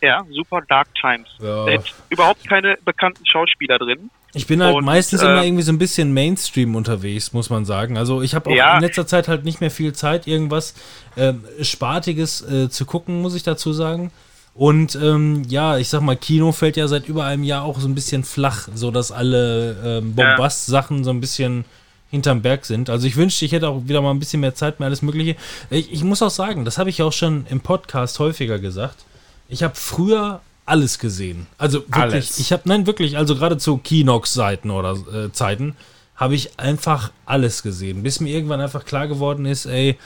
Ja, 0.00 0.22
Super 0.30 0.62
Dark 0.68 0.88
Times. 0.94 1.28
Ja. 1.40 1.66
Da 1.66 1.72
ist 1.72 1.94
überhaupt 2.08 2.48
keine 2.48 2.78
bekannten 2.84 3.26
Schauspieler 3.26 3.78
drin. 3.78 4.10
Ich 4.32 4.46
bin 4.46 4.62
halt 4.62 4.76
Und, 4.76 4.84
meistens 4.84 5.22
äh, 5.22 5.26
immer 5.26 5.44
irgendwie 5.44 5.62
so 5.64 5.72
ein 5.72 5.78
bisschen 5.78 6.14
Mainstream 6.14 6.76
unterwegs, 6.76 7.32
muss 7.32 7.50
man 7.50 7.64
sagen. 7.64 7.98
Also 7.98 8.22
ich 8.22 8.34
habe 8.34 8.48
auch 8.50 8.54
Ja. 8.54 8.76
in 8.76 8.80
letzter 8.82 9.06
Zeit 9.06 9.26
halt 9.28 9.44
nicht 9.44 9.60
mehr 9.60 9.70
viel 9.72 9.92
Zeit, 9.92 10.26
irgendwas 10.26 10.74
ähm, 11.16 11.44
Spartiges 11.60 12.40
äh, 12.42 12.70
zu 12.70 12.86
gucken, 12.86 13.20
muss 13.22 13.34
ich 13.34 13.42
dazu 13.42 13.72
sagen. 13.72 14.12
Und 14.54 14.94
ähm, 14.94 15.42
ja, 15.48 15.78
ich 15.78 15.88
sag 15.88 16.00
mal, 16.02 16.16
Kino 16.16 16.52
fällt 16.52 16.76
ja 16.76 16.86
seit 16.88 17.08
über 17.08 17.24
einem 17.24 17.42
Jahr 17.44 17.64
auch 17.64 17.78
so 17.80 17.88
ein 17.88 17.94
bisschen 17.94 18.24
flach, 18.24 18.68
so 18.74 18.90
dass 18.90 19.10
alle 19.12 19.76
ähm, 19.98 20.14
Bombast-Sachen 20.14 21.02
so 21.04 21.10
ein 21.10 21.20
bisschen 21.20 21.64
hinterm 22.10 22.42
Berg 22.42 22.64
sind. 22.66 22.90
Also 22.90 23.06
ich 23.06 23.16
wünschte, 23.16 23.44
ich 23.44 23.52
hätte 23.52 23.68
auch 23.68 23.82
wieder 23.86 24.02
mal 24.02 24.10
ein 24.10 24.18
bisschen 24.18 24.40
mehr 24.40 24.54
Zeit, 24.54 24.80
mehr 24.80 24.86
alles 24.86 25.02
Mögliche. 25.02 25.36
Ich, 25.70 25.92
ich 25.92 26.04
muss 26.04 26.22
auch 26.22 26.30
sagen, 26.30 26.64
das 26.64 26.78
habe 26.78 26.90
ich 26.90 27.02
auch 27.02 27.12
schon 27.12 27.46
im 27.48 27.60
Podcast 27.60 28.18
häufiger 28.18 28.58
gesagt. 28.58 29.04
Ich 29.48 29.62
habe 29.62 29.74
früher 29.74 30.40
alles 30.66 30.98
gesehen. 30.98 31.46
Also 31.58 31.80
wirklich, 31.80 31.96
Alles. 31.96 32.38
ich 32.38 32.52
habe, 32.52 32.62
nein, 32.66 32.86
wirklich, 32.86 33.16
also 33.16 33.34
gerade 33.34 33.58
zu 33.58 33.78
Kinox-Seiten 33.78 34.70
oder 34.70 34.96
äh, 35.12 35.32
Zeiten, 35.32 35.74
habe 36.14 36.34
ich 36.34 36.60
einfach 36.60 37.12
alles 37.26 37.62
gesehen. 37.62 38.02
Bis 38.02 38.20
mir 38.20 38.32
irgendwann 38.34 38.60
einfach 38.60 38.84
klar 38.84 39.08
geworden 39.08 39.46
ist, 39.46 39.66
ey, 39.66 39.96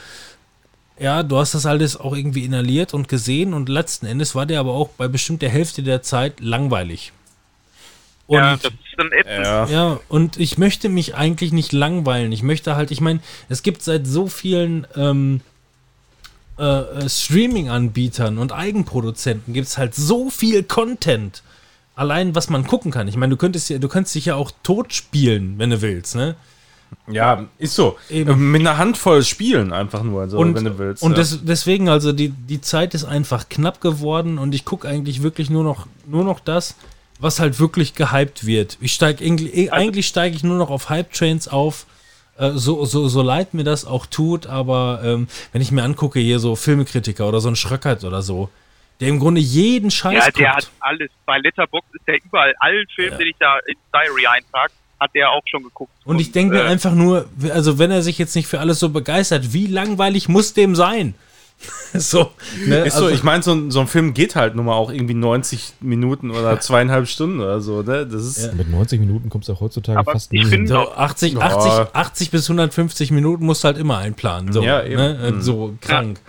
ja, 0.97 1.23
du 1.23 1.37
hast 1.37 1.53
das 1.53 1.65
alles 1.65 1.99
auch 1.99 2.15
irgendwie 2.15 2.45
inhaliert 2.45 2.93
und 2.93 3.09
gesehen 3.09 3.53
und 3.53 3.69
letzten 3.69 4.05
Endes 4.05 4.33
war 4.33 4.45
der 4.45 4.59
aber 4.61 4.73
auch 4.73 4.89
bei 4.89 5.07
bestimmt 5.07 5.41
der 5.41 5.49
Hälfte 5.49 5.83
der 5.83 6.01
Zeit 6.01 6.39
langweilig. 6.39 7.11
Und 8.27 8.37
ja, 8.37 8.55
das 8.55 8.71
ist 8.71 8.73
dann 8.97 9.11
ätzend. 9.11 9.45
Ja. 9.45 9.65
ja, 9.67 9.99
und 10.09 10.39
ich 10.39 10.57
möchte 10.57 10.89
mich 10.89 11.15
eigentlich 11.15 11.53
nicht 11.53 11.73
langweilen. 11.73 12.31
Ich 12.31 12.41
möchte 12.41 12.75
halt, 12.75 12.91
ich 12.91 13.01
meine, 13.01 13.19
es 13.49 13.61
gibt 13.61 13.83
seit 13.83 14.07
so 14.07 14.27
vielen 14.27 14.87
ähm, 14.95 15.41
äh, 16.57 16.63
äh, 16.63 17.09
Streaming-Anbietern 17.09 18.37
und 18.37 18.51
Eigenproduzenten 18.51 19.53
gibt 19.53 19.67
es 19.67 19.77
halt 19.77 19.93
so 19.93 20.29
viel 20.29 20.63
Content. 20.63 21.43
Allein, 21.95 22.35
was 22.35 22.49
man 22.49 22.65
gucken 22.65 22.91
kann. 22.91 23.07
Ich 23.07 23.15
meine, 23.15 23.31
du 23.31 23.37
könntest 23.37 23.69
ja, 23.69 23.77
du 23.77 23.87
könntest 23.87 24.15
dich 24.15 24.25
ja 24.25 24.35
auch 24.35 24.51
tot 24.63 24.93
spielen, 24.93 25.55
wenn 25.59 25.69
du 25.69 25.81
willst, 25.81 26.15
ne? 26.15 26.35
ja, 27.07 27.45
ist 27.57 27.75
so. 27.75 27.97
Eben. 28.09 28.31
Äh, 28.31 28.35
Mit 28.35 28.61
einer 28.61 28.77
Handvoll 28.77 29.23
spielen 29.23 29.71
einfach 29.71 30.03
nur, 30.03 30.27
so, 30.27 30.37
und, 30.37 30.55
wenn 30.55 30.65
du 30.65 30.77
willst. 30.77 31.03
Und 31.03 31.11
ja. 31.11 31.17
des, 31.17 31.43
deswegen, 31.43 31.89
also 31.89 32.11
die, 32.11 32.29
die 32.29 32.61
Zeit 32.61 32.93
ist 32.93 33.05
einfach 33.05 33.49
knapp 33.49 33.81
geworden 33.81 34.37
und 34.37 34.55
ich 34.55 34.65
gucke 34.65 34.87
eigentlich 34.87 35.23
wirklich 35.23 35.49
nur 35.49 35.63
noch, 35.63 35.87
nur 36.07 36.23
noch 36.23 36.39
das, 36.39 36.75
was 37.19 37.39
halt 37.39 37.59
wirklich 37.59 37.95
gehypt 37.95 38.45
wird. 38.45 38.77
Ich 38.81 38.93
steige 38.93 39.23
eigentlich, 39.23 39.71
eigentlich 39.71 40.07
steige 40.07 40.35
ich 40.35 40.43
nur 40.43 40.57
noch 40.57 40.69
auf 40.69 40.89
Hype-Trains 40.89 41.47
auf. 41.47 41.85
Äh, 42.37 42.51
so, 42.55 42.83
so, 42.85 43.07
so 43.07 43.21
leid 43.21 43.53
mir 43.53 43.63
das 43.63 43.85
auch 43.85 44.05
tut, 44.05 44.47
aber 44.47 45.01
ähm, 45.03 45.27
wenn 45.53 45.61
ich 45.61 45.71
mir 45.71 45.83
angucke, 45.83 46.19
hier 46.19 46.39
so 46.39 46.55
Filmekritiker 46.55 47.27
oder 47.27 47.39
so 47.39 47.47
ein 47.47 47.55
Schröckert 47.55 48.03
oder 48.03 48.21
so, 48.21 48.49
der 48.99 49.09
im 49.09 49.19
Grunde 49.19 49.41
jeden 49.41 49.91
Scheiß 49.91 50.25
Ja, 50.25 50.31
der 50.31 50.45
guckt. 50.51 50.55
hat 50.57 50.71
alles. 50.79 51.09
Bei 51.25 51.37
Letterboxd 51.37 51.95
ist 51.95 52.07
der 52.07 52.17
überall. 52.23 52.53
Allen 52.59 52.85
Filmen, 52.93 53.17
den 53.17 53.27
ich 53.27 53.35
da 53.39 53.57
ins 53.67 53.79
Diary 53.93 54.27
eintrage, 54.27 54.71
hat 54.99 55.11
der 55.13 55.29
auch 55.31 55.41
schon 55.45 55.63
geguckt. 55.63 55.91
Und 56.05 56.19
ich 56.19 56.31
denke 56.31 56.55
mir 56.55 56.63
äh, 56.63 56.67
einfach 56.67 56.93
nur, 56.93 57.27
also 57.51 57.77
wenn 57.79 57.91
er 57.91 58.01
sich 58.01 58.17
jetzt 58.17 58.35
nicht 58.35 58.47
für 58.47 58.59
alles 58.59 58.79
so 58.79 58.89
begeistert, 58.89 59.53
wie 59.53 59.67
langweilig 59.67 60.29
muss 60.29 60.53
dem 60.53 60.75
sein? 60.75 61.15
so, 61.93 62.31
ne? 62.67 62.79
Ist 62.85 62.95
also, 62.95 63.07
so, 63.07 63.13
ich 63.13 63.23
meine, 63.23 63.41
so, 63.41 63.53
ein- 63.53 63.71
so 63.71 63.79
ein 63.79 63.87
Film 63.87 64.13
geht 64.13 64.35
halt 64.35 64.55
nun 64.55 64.65
mal 64.65 64.73
auch 64.73 64.91
irgendwie 64.91 65.13
90 65.13 65.75
Minuten 65.79 66.29
oder 66.31 66.59
zweieinhalb 66.59 67.07
Stunden 67.07 67.39
oder 67.39 67.61
so, 67.61 67.81
ne? 67.81 68.05
Das 68.05 68.21
ist. 68.23 68.53
Mit 68.55 68.69
90 68.69 68.99
Minuten 68.99 69.29
kommst 69.29 69.47
du 69.49 69.53
auch 69.53 69.61
heutzutage 69.61 69.97
Aber 69.99 70.11
fast 70.11 70.31
hin. 70.31 70.67
so 70.67 70.91
80, 70.91 71.33
Ja. 71.33 71.39
80, 71.39 71.95
80 71.95 72.31
bis 72.31 72.49
150 72.49 73.11
Minuten 73.11 73.45
musst 73.45 73.63
du 73.63 73.67
halt 73.67 73.77
immer 73.77 73.97
einplanen. 73.97 74.51
So, 74.51 74.61
Ja, 74.61 74.83
eben. 74.83 74.95
ne? 74.97 75.17
Äh, 75.23 75.31
Mhm. 75.31 75.41
so 75.41 75.75
krank. 75.81 76.19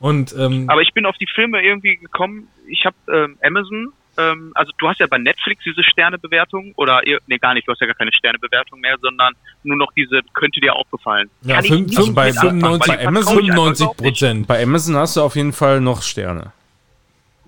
Und 0.00 0.34
ähm, 0.38 0.70
Aber 0.70 0.80
ich 0.82 0.94
bin 0.94 1.04
auf 1.06 1.16
die 1.20 1.26
Filme 1.34 1.60
irgendwie 1.60 1.96
gekommen. 1.96 2.46
Ich 2.68 2.84
habe 2.86 2.96
ähm, 3.12 3.36
Amazon, 3.42 3.88
ähm, 4.18 4.52
also 4.54 4.72
du 4.78 4.88
hast 4.88 5.00
ja 5.00 5.06
bei 5.06 5.18
Netflix 5.18 5.62
diese 5.64 5.82
Sternebewertung 5.82 6.72
oder 6.76 7.00
nee 7.26 7.38
gar 7.38 7.54
nicht, 7.54 7.66
du 7.66 7.72
hast 7.72 7.80
ja 7.80 7.86
gar 7.86 7.94
keine 7.96 8.12
Sternebewertung 8.12 8.80
mehr, 8.80 8.96
sondern 9.00 9.32
nur 9.62 9.76
noch 9.76 9.92
diese 9.96 10.20
könnte 10.34 10.60
dir 10.60 10.74
aufgefallen. 10.74 11.30
ja, 11.42 11.62
fünf- 11.62 11.94
fünf- 11.94 12.14
bei- 12.14 12.28
anfangen, 12.28 12.60
bei 12.60 12.68
weil 12.70 12.78
die 12.98 13.06
Amazon 13.06 13.24
vertraue 13.24 13.40
ich 13.40 13.48
einfach 13.48 13.62
95 13.62 13.80
überhaupt 13.84 14.00
nicht. 14.00 14.10
Prozent. 14.10 14.46
Bei 14.48 14.62
Amazon 14.62 14.96
hast 14.96 15.16
du 15.16 15.22
auf 15.22 15.36
jeden 15.36 15.52
Fall 15.52 15.80
noch 15.80 16.02
Sterne. 16.02 16.52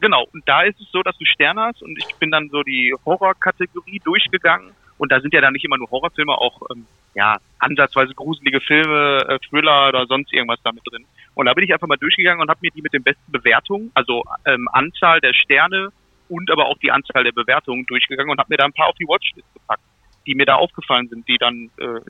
Genau, 0.01 0.27
und 0.33 0.43
da 0.49 0.63
ist 0.63 0.81
es 0.81 0.91
so, 0.93 1.03
dass 1.03 1.17
du 1.19 1.27
Sterne 1.27 1.61
hast 1.61 1.83
und 1.83 1.99
ich 1.99 2.15
bin 2.17 2.31
dann 2.31 2.49
so 2.49 2.63
die 2.63 2.95
Horror-Kategorie 3.05 4.01
durchgegangen 4.03 4.71
und 4.97 5.13
da 5.13 5.21
sind 5.21 5.35
ja 5.35 5.41
dann 5.43 5.53
nicht 5.53 5.65
immer 5.65 5.77
nur 5.77 5.91
Horrorfilme, 5.91 6.33
auch 6.33 6.63
ähm, 6.71 6.87
ja 7.15 7.37
ansatzweise 7.59 8.15
gruselige 8.15 8.61
Filme, 8.61 9.19
äh, 9.29 9.39
Thriller 9.47 9.89
oder 9.89 10.07
sonst 10.07 10.33
irgendwas 10.33 10.61
damit 10.65 10.83
drin. 10.91 11.05
Und 11.35 11.47
da 11.47 11.53
bin 11.55 11.65
ich 11.65 11.73
einfach 11.73 11.87
mal 11.87 11.97
durchgegangen 11.97 12.41
und 12.41 12.49
habe 12.49 12.61
mir 12.63 12.71
die 12.71 12.81
mit 12.83 12.93
den 12.95 13.03
besten 13.03 13.31
Bewertungen, 13.31 13.91
also 13.95 14.25
ähm, 14.47 14.69
Anzahl 14.73 15.21
der 15.21 15.35
Sterne 15.35 15.91
und 16.31 16.51
aber 16.51 16.67
auch 16.67 16.79
die 16.79 16.91
Anzahl 16.91 17.25
der 17.25 17.33
Bewertungen 17.33 17.85
durchgegangen 17.87 18.31
und 18.31 18.39
habe 18.39 18.49
mir 18.49 18.57
da 18.57 18.65
ein 18.65 18.73
paar 18.73 18.89
auf 18.89 18.97
die 18.99 19.07
Watchlist 19.07 19.53
gepackt, 19.53 19.83
die 20.27 20.35
mir 20.35 20.47
da 20.47 20.55
aufgefallen 20.55 21.09
sind, 21.09 21.29
die 21.29 21.37
dann 21.39 21.71
äh, 21.79 22.01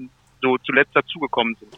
so 0.41 0.57
zuletzt 0.59 0.95
dazugekommen 0.95 1.57
sind. 1.57 1.73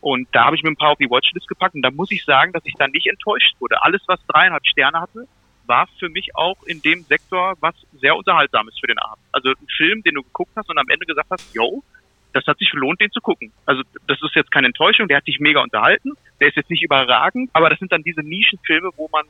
Und 0.00 0.28
da 0.32 0.46
habe 0.46 0.56
ich 0.56 0.62
mir 0.62 0.70
ein 0.70 0.76
paar 0.76 0.90
auf 0.90 0.98
die 0.98 1.10
Watchlist 1.10 1.48
gepackt 1.48 1.74
und 1.74 1.82
da 1.82 1.90
muss 1.90 2.10
ich 2.10 2.24
sagen, 2.24 2.52
dass 2.52 2.64
ich 2.64 2.74
dann 2.76 2.90
nicht 2.90 3.06
enttäuscht 3.06 3.54
wurde. 3.60 3.82
Alles, 3.82 4.02
was 4.06 4.20
dreieinhalb 4.26 4.66
Sterne 4.66 5.00
hatte, 5.00 5.26
war 5.66 5.88
für 5.98 6.08
mich 6.10 6.34
auch 6.34 6.62
in 6.66 6.82
dem 6.82 7.04
Sektor 7.04 7.54
was 7.60 7.74
sehr 7.92 8.16
Unterhaltsames 8.16 8.76
für 8.78 8.86
den 8.86 8.98
Abend. 8.98 9.24
Also 9.32 9.50
ein 9.50 9.66
Film, 9.76 10.02
den 10.02 10.14
du 10.14 10.22
geguckt 10.22 10.52
hast 10.56 10.68
und 10.68 10.78
am 10.78 10.88
Ende 10.88 11.06
gesagt 11.06 11.30
hast, 11.30 11.42
yo, 11.54 11.82
das 12.32 12.44
hat 12.46 12.58
sich 12.58 12.70
gelohnt, 12.70 13.00
den 13.00 13.10
zu 13.12 13.20
gucken. 13.20 13.52
Also 13.64 13.82
das 14.06 14.20
ist 14.20 14.34
jetzt 14.34 14.50
keine 14.50 14.66
Enttäuschung, 14.66 15.08
der 15.08 15.18
hat 15.18 15.26
dich 15.26 15.38
mega 15.38 15.62
unterhalten, 15.62 16.12
der 16.40 16.48
ist 16.48 16.56
jetzt 16.56 16.70
nicht 16.70 16.82
überragend, 16.82 17.50
aber 17.52 17.70
das 17.70 17.78
sind 17.78 17.92
dann 17.92 18.02
diese 18.02 18.20
Nischenfilme, 18.20 18.90
wo 18.96 19.08
man 19.10 19.24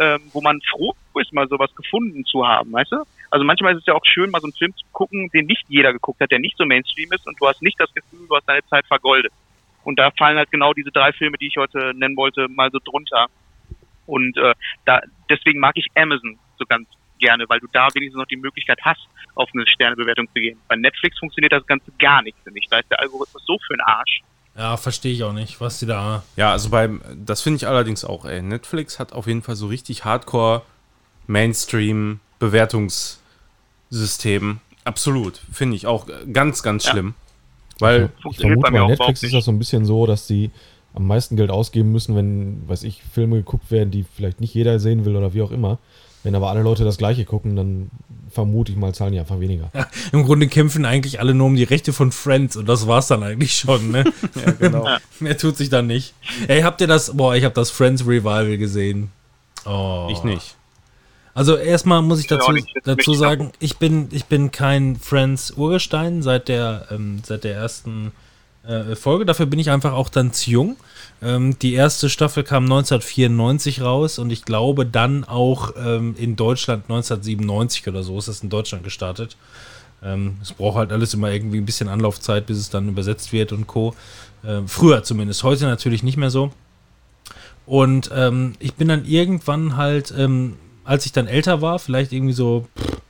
ähm, 0.00 0.22
wo 0.32 0.40
man 0.40 0.60
froh 0.62 0.94
ist, 1.20 1.32
mal 1.32 1.48
sowas 1.48 1.74
gefunden 1.74 2.24
zu 2.24 2.46
haben, 2.46 2.72
weißt 2.72 2.92
du? 2.92 3.04
Also 3.30 3.44
manchmal 3.44 3.74
ist 3.74 3.80
es 3.80 3.86
ja 3.86 3.94
auch 3.94 4.04
schön, 4.04 4.30
mal 4.30 4.40
so 4.40 4.46
einen 4.46 4.52
Film 4.52 4.74
zu 4.76 4.84
gucken, 4.92 5.28
den 5.32 5.46
nicht 5.46 5.64
jeder 5.68 5.92
geguckt 5.92 6.20
hat, 6.20 6.30
der 6.30 6.38
nicht 6.38 6.56
so 6.56 6.64
Mainstream 6.64 7.12
ist 7.12 7.26
und 7.26 7.40
du 7.40 7.46
hast 7.46 7.62
nicht 7.62 7.78
das 7.80 7.92
Gefühl, 7.94 8.26
du 8.28 8.36
hast 8.36 8.48
deine 8.48 8.64
Zeit 8.66 8.86
vergoldet. 8.86 9.32
Und 9.84 9.98
da 9.98 10.10
fallen 10.12 10.38
halt 10.38 10.50
genau 10.50 10.72
diese 10.72 10.90
drei 10.90 11.12
Filme, 11.12 11.36
die 11.36 11.48
ich 11.48 11.56
heute 11.56 11.92
nennen 11.94 12.16
wollte, 12.16 12.48
mal 12.48 12.70
so 12.70 12.78
drunter. 12.82 13.26
Und 14.06 14.36
äh, 14.36 14.54
da 14.84 15.02
deswegen 15.28 15.60
mag 15.60 15.76
ich 15.76 15.88
Amazon 15.94 16.38
so 16.58 16.64
ganz 16.64 16.88
gerne, 17.18 17.44
weil 17.48 17.60
du 17.60 17.66
da 17.72 17.88
wenigstens 17.94 18.18
noch 18.18 18.26
die 18.26 18.36
Möglichkeit 18.36 18.78
hast, 18.82 19.00
auf 19.34 19.50
eine 19.52 19.66
Sternebewertung 19.66 20.26
zu 20.28 20.34
gehen. 20.34 20.60
Bei 20.68 20.76
Netflix 20.76 21.18
funktioniert 21.18 21.52
das 21.52 21.66
Ganze 21.66 21.90
gar 21.98 22.22
nicht, 22.22 22.36
finde 22.44 22.58
ich. 22.58 22.66
Da 22.68 22.78
ist 22.78 22.90
der 22.90 23.00
Algorithmus 23.00 23.44
so 23.46 23.58
für 23.66 23.74
den 23.74 23.80
Arsch. 23.80 24.22
Ja, 24.56 24.76
verstehe 24.76 25.12
ich 25.12 25.24
auch 25.24 25.32
nicht, 25.32 25.60
was 25.60 25.80
die 25.80 25.86
da. 25.86 26.22
Ja, 26.36 26.52
also 26.52 26.70
beim, 26.70 27.00
das 27.24 27.42
finde 27.42 27.56
ich 27.56 27.66
allerdings 27.66 28.04
auch, 28.04 28.24
ey. 28.24 28.40
Netflix 28.40 29.00
hat 29.00 29.12
auf 29.12 29.26
jeden 29.26 29.42
Fall 29.42 29.56
so 29.56 29.66
richtig 29.66 30.04
Hardcore 30.04 30.62
Mainstream 31.26 32.20
Bewertungssystem. 32.38 34.60
Absolut. 34.84 35.40
Finde 35.52 35.76
ich 35.76 35.86
auch 35.86 36.06
ganz, 36.32 36.62
ganz 36.62 36.84
Ja. 36.84 36.92
schlimm. 36.92 37.14
Weil, 37.80 38.10
Ich 38.30 38.36
vermute, 38.38 38.70
bei 38.70 38.86
Netflix 38.86 39.24
ist 39.24 39.34
das 39.34 39.46
so 39.46 39.50
ein 39.50 39.58
bisschen 39.58 39.84
so, 39.84 40.06
dass 40.06 40.28
die 40.28 40.52
am 40.94 41.08
meisten 41.08 41.34
Geld 41.36 41.50
ausgeben 41.50 41.90
müssen, 41.90 42.14
wenn, 42.14 42.62
weiß 42.68 42.84
ich, 42.84 43.02
Filme 43.02 43.38
geguckt 43.38 43.72
werden, 43.72 43.90
die 43.90 44.04
vielleicht 44.04 44.40
nicht 44.40 44.54
jeder 44.54 44.78
sehen 44.78 45.04
will 45.04 45.16
oder 45.16 45.34
wie 45.34 45.42
auch 45.42 45.50
immer. 45.50 45.78
Wenn 46.24 46.34
aber 46.34 46.48
alle 46.50 46.62
Leute 46.62 46.84
das 46.84 46.96
gleiche 46.96 47.24
gucken, 47.24 47.54
dann 47.54 47.90
vermute 48.30 48.72
ich 48.72 48.78
mal, 48.78 48.92
zahlen 48.94 49.12
die 49.12 49.20
einfach 49.20 49.38
weniger. 49.40 49.70
Im 50.10 50.24
Grunde 50.24 50.48
kämpfen 50.48 50.84
eigentlich 50.84 51.20
alle 51.20 51.34
nur 51.34 51.46
um 51.46 51.54
die 51.54 51.64
Rechte 51.64 51.92
von 51.92 52.10
Friends 52.10 52.56
und 52.56 52.66
das 52.66 52.88
war's 52.88 53.06
dann 53.06 53.22
eigentlich 53.22 53.54
schon, 53.56 53.90
ne? 53.90 54.04
ja, 54.44 54.52
genau. 54.52 54.88
Mehr 55.20 55.36
tut 55.36 55.56
sich 55.56 55.68
dann 55.68 55.86
nicht. 55.86 56.14
Ey, 56.48 56.62
habt 56.62 56.80
ihr 56.80 56.86
das? 56.86 57.16
Boah, 57.16 57.36
ich 57.36 57.44
habe 57.44 57.54
das 57.54 57.70
Friends 57.70 58.02
Revival 58.06 58.56
gesehen. 58.56 59.12
Oh. 59.66 60.08
Ich 60.10 60.24
nicht. 60.24 60.56
Also 61.34 61.56
erstmal 61.56 62.00
muss 62.00 62.20
ich 62.20 62.30
Ja, 62.30 62.38
dazu, 62.38 62.52
dazu 62.84 63.14
sagen, 63.14 63.52
ich 63.58 63.76
bin, 63.76 64.08
ich 64.10 64.24
bin 64.24 64.50
kein 64.50 64.96
Friends 64.96 65.52
Urgestein 65.52 66.22
seit 66.22 66.48
der, 66.48 66.86
ähm, 66.90 67.20
seit 67.24 67.44
der 67.44 67.54
ersten 67.54 68.12
äh, 68.66 68.94
Folge. 68.96 69.26
Dafür 69.26 69.46
bin 69.46 69.58
ich 69.58 69.70
einfach 69.70 69.92
auch 69.92 70.08
dann 70.08 70.32
zu 70.32 70.50
jung. 70.50 70.76
Ähm, 71.22 71.58
die 71.58 71.74
erste 71.74 72.10
Staffel 72.10 72.42
kam 72.44 72.64
1994 72.64 73.80
raus 73.80 74.18
und 74.18 74.30
ich 74.30 74.44
glaube 74.44 74.84
dann 74.84 75.24
auch 75.24 75.72
ähm, 75.76 76.14
in 76.18 76.36
Deutschland 76.36 76.84
1997 76.84 77.88
oder 77.88 78.02
so 78.02 78.18
ist 78.18 78.28
es 78.28 78.42
in 78.42 78.50
Deutschland 78.50 78.84
gestartet. 78.84 79.36
Ähm, 80.02 80.36
es 80.42 80.52
braucht 80.52 80.76
halt 80.76 80.92
alles 80.92 81.14
immer 81.14 81.30
irgendwie 81.30 81.58
ein 81.58 81.64
bisschen 81.64 81.88
Anlaufzeit, 81.88 82.46
bis 82.46 82.58
es 82.58 82.70
dann 82.70 82.88
übersetzt 82.88 83.32
wird 83.32 83.52
und 83.52 83.66
Co. 83.66 83.94
Ähm, 84.44 84.68
früher 84.68 85.02
zumindest, 85.02 85.42
heute 85.42 85.64
natürlich 85.64 86.02
nicht 86.02 86.18
mehr 86.18 86.30
so. 86.30 86.52
Und 87.66 88.10
ähm, 88.14 88.54
ich 88.58 88.74
bin 88.74 88.88
dann 88.88 89.06
irgendwann 89.06 89.76
halt, 89.76 90.12
ähm, 90.16 90.56
als 90.84 91.06
ich 91.06 91.12
dann 91.12 91.26
älter 91.26 91.62
war, 91.62 91.78
vielleicht 91.78 92.12
irgendwie 92.12 92.34
so 92.34 92.66
pff, 92.78 93.00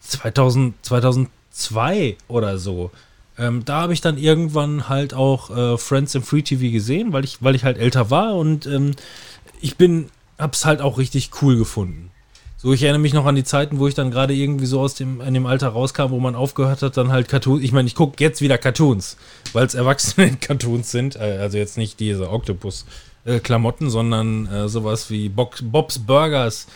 2000, 0.00 0.74
2002 0.82 2.16
oder 2.28 2.58
so, 2.58 2.90
ähm, 3.40 3.64
da 3.64 3.80
habe 3.80 3.92
ich 3.94 4.00
dann 4.00 4.18
irgendwann 4.18 4.88
halt 4.88 5.14
auch 5.14 5.50
äh, 5.50 5.78
Friends 5.78 6.14
im 6.14 6.22
Free 6.22 6.42
TV 6.42 6.70
gesehen, 6.70 7.12
weil 7.12 7.24
ich, 7.24 7.42
weil 7.42 7.54
ich 7.54 7.64
halt 7.64 7.78
älter 7.78 8.10
war 8.10 8.34
und 8.34 8.66
ähm, 8.66 8.92
ich 9.60 9.76
bin, 9.76 10.10
hab's 10.38 10.64
halt 10.64 10.80
auch 10.80 10.98
richtig 10.98 11.30
cool 11.40 11.56
gefunden. 11.56 12.10
So, 12.58 12.74
ich 12.74 12.82
erinnere 12.82 13.00
mich 13.00 13.14
noch 13.14 13.24
an 13.24 13.36
die 13.36 13.44
Zeiten, 13.44 13.78
wo 13.78 13.88
ich 13.88 13.94
dann 13.94 14.10
gerade 14.10 14.34
irgendwie 14.34 14.66
so 14.66 14.80
aus 14.80 14.94
dem, 14.94 15.22
in 15.22 15.32
dem 15.32 15.46
Alter 15.46 15.68
rauskam, 15.68 16.10
wo 16.10 16.20
man 16.20 16.34
aufgehört 16.34 16.82
hat, 16.82 16.98
dann 16.98 17.10
halt 17.10 17.26
Cartoons. 17.26 17.62
Ich 17.64 17.72
meine, 17.72 17.88
ich 17.88 17.94
gucke 17.94 18.22
jetzt 18.22 18.42
wieder 18.42 18.58
Cartoons, 18.58 19.16
weil 19.54 19.64
es 19.64 19.74
Erwachsenen-Cartoons 19.74 20.90
sind. 20.90 21.16
Äh, 21.16 21.38
also 21.40 21.56
jetzt 21.56 21.78
nicht 21.78 21.98
diese 22.00 22.28
Octopus-Klamotten, 22.28 23.88
sondern 23.88 24.46
äh, 24.48 24.68
sowas 24.68 25.08
wie 25.08 25.30
Box, 25.30 25.62
Bob's 25.62 25.98
Burgers 25.98 26.66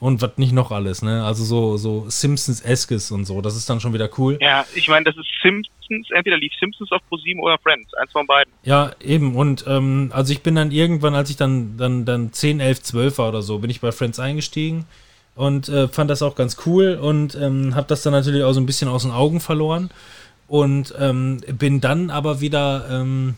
und 0.00 0.22
was 0.22 0.36
nicht 0.36 0.52
noch 0.52 0.70
alles, 0.70 1.02
ne? 1.02 1.24
Also 1.24 1.44
so, 1.44 1.76
so 1.76 2.06
Simpsons-eskes 2.08 3.10
und 3.10 3.24
so. 3.24 3.40
Das 3.40 3.56
ist 3.56 3.68
dann 3.70 3.80
schon 3.80 3.94
wieder 3.94 4.10
cool. 4.18 4.38
Ja, 4.40 4.66
ich 4.74 4.88
meine, 4.88 5.04
das 5.04 5.16
ist 5.16 5.26
Simpsons, 5.42 6.08
entweder 6.14 6.36
lief 6.36 6.52
Simpsons 6.58 6.90
auf 6.92 7.00
ProSieben 7.08 7.42
oder 7.42 7.58
Friends, 7.58 7.92
eins 7.94 8.12
von 8.12 8.26
beiden. 8.26 8.52
Ja, 8.64 8.92
eben. 9.00 9.36
Und 9.36 9.64
ähm, 9.66 10.10
also 10.12 10.32
ich 10.32 10.42
bin 10.42 10.54
dann 10.54 10.70
irgendwann, 10.70 11.14
als 11.14 11.30
ich 11.30 11.36
dann, 11.36 11.76
dann, 11.76 12.04
dann 12.04 12.32
10, 12.32 12.60
11, 12.60 12.82
12 12.82 13.18
war 13.18 13.28
oder 13.28 13.42
so, 13.42 13.58
bin 13.58 13.70
ich 13.70 13.80
bei 13.80 13.92
Friends 13.92 14.18
eingestiegen 14.18 14.84
und 15.34 15.68
äh, 15.68 15.88
fand 15.88 16.10
das 16.10 16.22
auch 16.22 16.34
ganz 16.34 16.58
cool 16.66 16.98
und 17.00 17.34
ähm, 17.34 17.74
habe 17.74 17.86
das 17.88 18.02
dann 18.02 18.12
natürlich 18.12 18.44
auch 18.44 18.52
so 18.52 18.60
ein 18.60 18.66
bisschen 18.66 18.88
aus 18.88 19.02
den 19.02 19.10
Augen 19.10 19.40
verloren 19.40 19.90
und 20.48 20.94
ähm, 20.98 21.40
bin 21.58 21.80
dann 21.80 22.10
aber 22.10 22.40
wieder 22.40 22.86
ähm, 22.90 23.34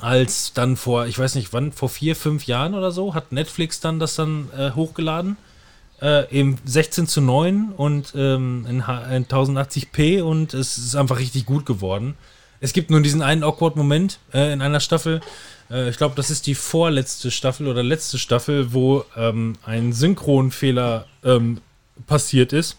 als 0.00 0.52
dann 0.52 0.76
vor, 0.76 1.06
ich 1.06 1.18
weiß 1.18 1.34
nicht 1.36 1.52
wann, 1.52 1.72
vor 1.72 1.88
vier, 1.88 2.16
fünf 2.16 2.46
Jahren 2.46 2.74
oder 2.74 2.90
so, 2.90 3.14
hat 3.14 3.32
Netflix 3.32 3.80
dann 3.80 3.98
das 3.98 4.14
dann 4.16 4.50
äh, 4.56 4.72
hochgeladen. 4.72 5.36
Äh, 6.02 6.28
im 6.38 6.58
16 6.62 7.06
zu 7.06 7.22
9 7.22 7.72
und 7.74 8.12
ähm, 8.14 8.66
in, 8.68 8.80
in 8.80 9.26
1080p 9.26 10.22
und 10.22 10.52
es 10.52 10.76
ist 10.76 10.94
einfach 10.94 11.18
richtig 11.18 11.46
gut 11.46 11.64
geworden. 11.64 12.16
Es 12.60 12.74
gibt 12.74 12.90
nur 12.90 13.00
diesen 13.00 13.22
einen 13.22 13.42
Awkward-Moment 13.42 14.18
äh, 14.34 14.52
in 14.52 14.60
einer 14.60 14.80
Staffel. 14.80 15.22
Äh, 15.70 15.88
ich 15.88 15.96
glaube, 15.96 16.14
das 16.14 16.30
ist 16.30 16.46
die 16.46 16.54
vorletzte 16.54 17.30
Staffel 17.30 17.66
oder 17.66 17.82
letzte 17.82 18.18
Staffel, 18.18 18.74
wo 18.74 19.06
ähm, 19.16 19.54
ein 19.64 19.94
Synchronfehler 19.94 21.06
ähm, 21.24 21.62
passiert 22.06 22.52
ist. 22.52 22.76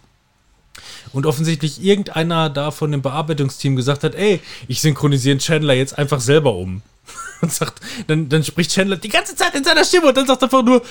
Und 1.11 1.25
offensichtlich 1.25 1.81
irgendeiner 1.81 2.51
da 2.51 2.69
von 2.69 2.91
dem 2.91 3.01
Bearbeitungsteam 3.01 3.75
gesagt 3.75 4.03
hat, 4.03 4.13
ey, 4.13 4.41
ich 4.67 4.79
synchronisiere 4.81 5.39
Chandler 5.39 5.73
jetzt 5.73 5.97
einfach 5.97 6.21
selber 6.21 6.53
um. 6.53 6.83
Und 7.41 7.51
sagt, 7.51 7.81
dann, 8.07 8.29
dann 8.29 8.43
spricht 8.43 8.71
Chandler 8.71 8.97
die 8.97 9.09
ganze 9.09 9.35
Zeit 9.35 9.55
in 9.55 9.63
seiner 9.63 9.85
Stimme 9.85 10.07
und 10.07 10.17
dann 10.17 10.25
sagt 10.25 10.41
er 10.41 10.45
einfach 10.45 10.63
nur, 10.63 10.81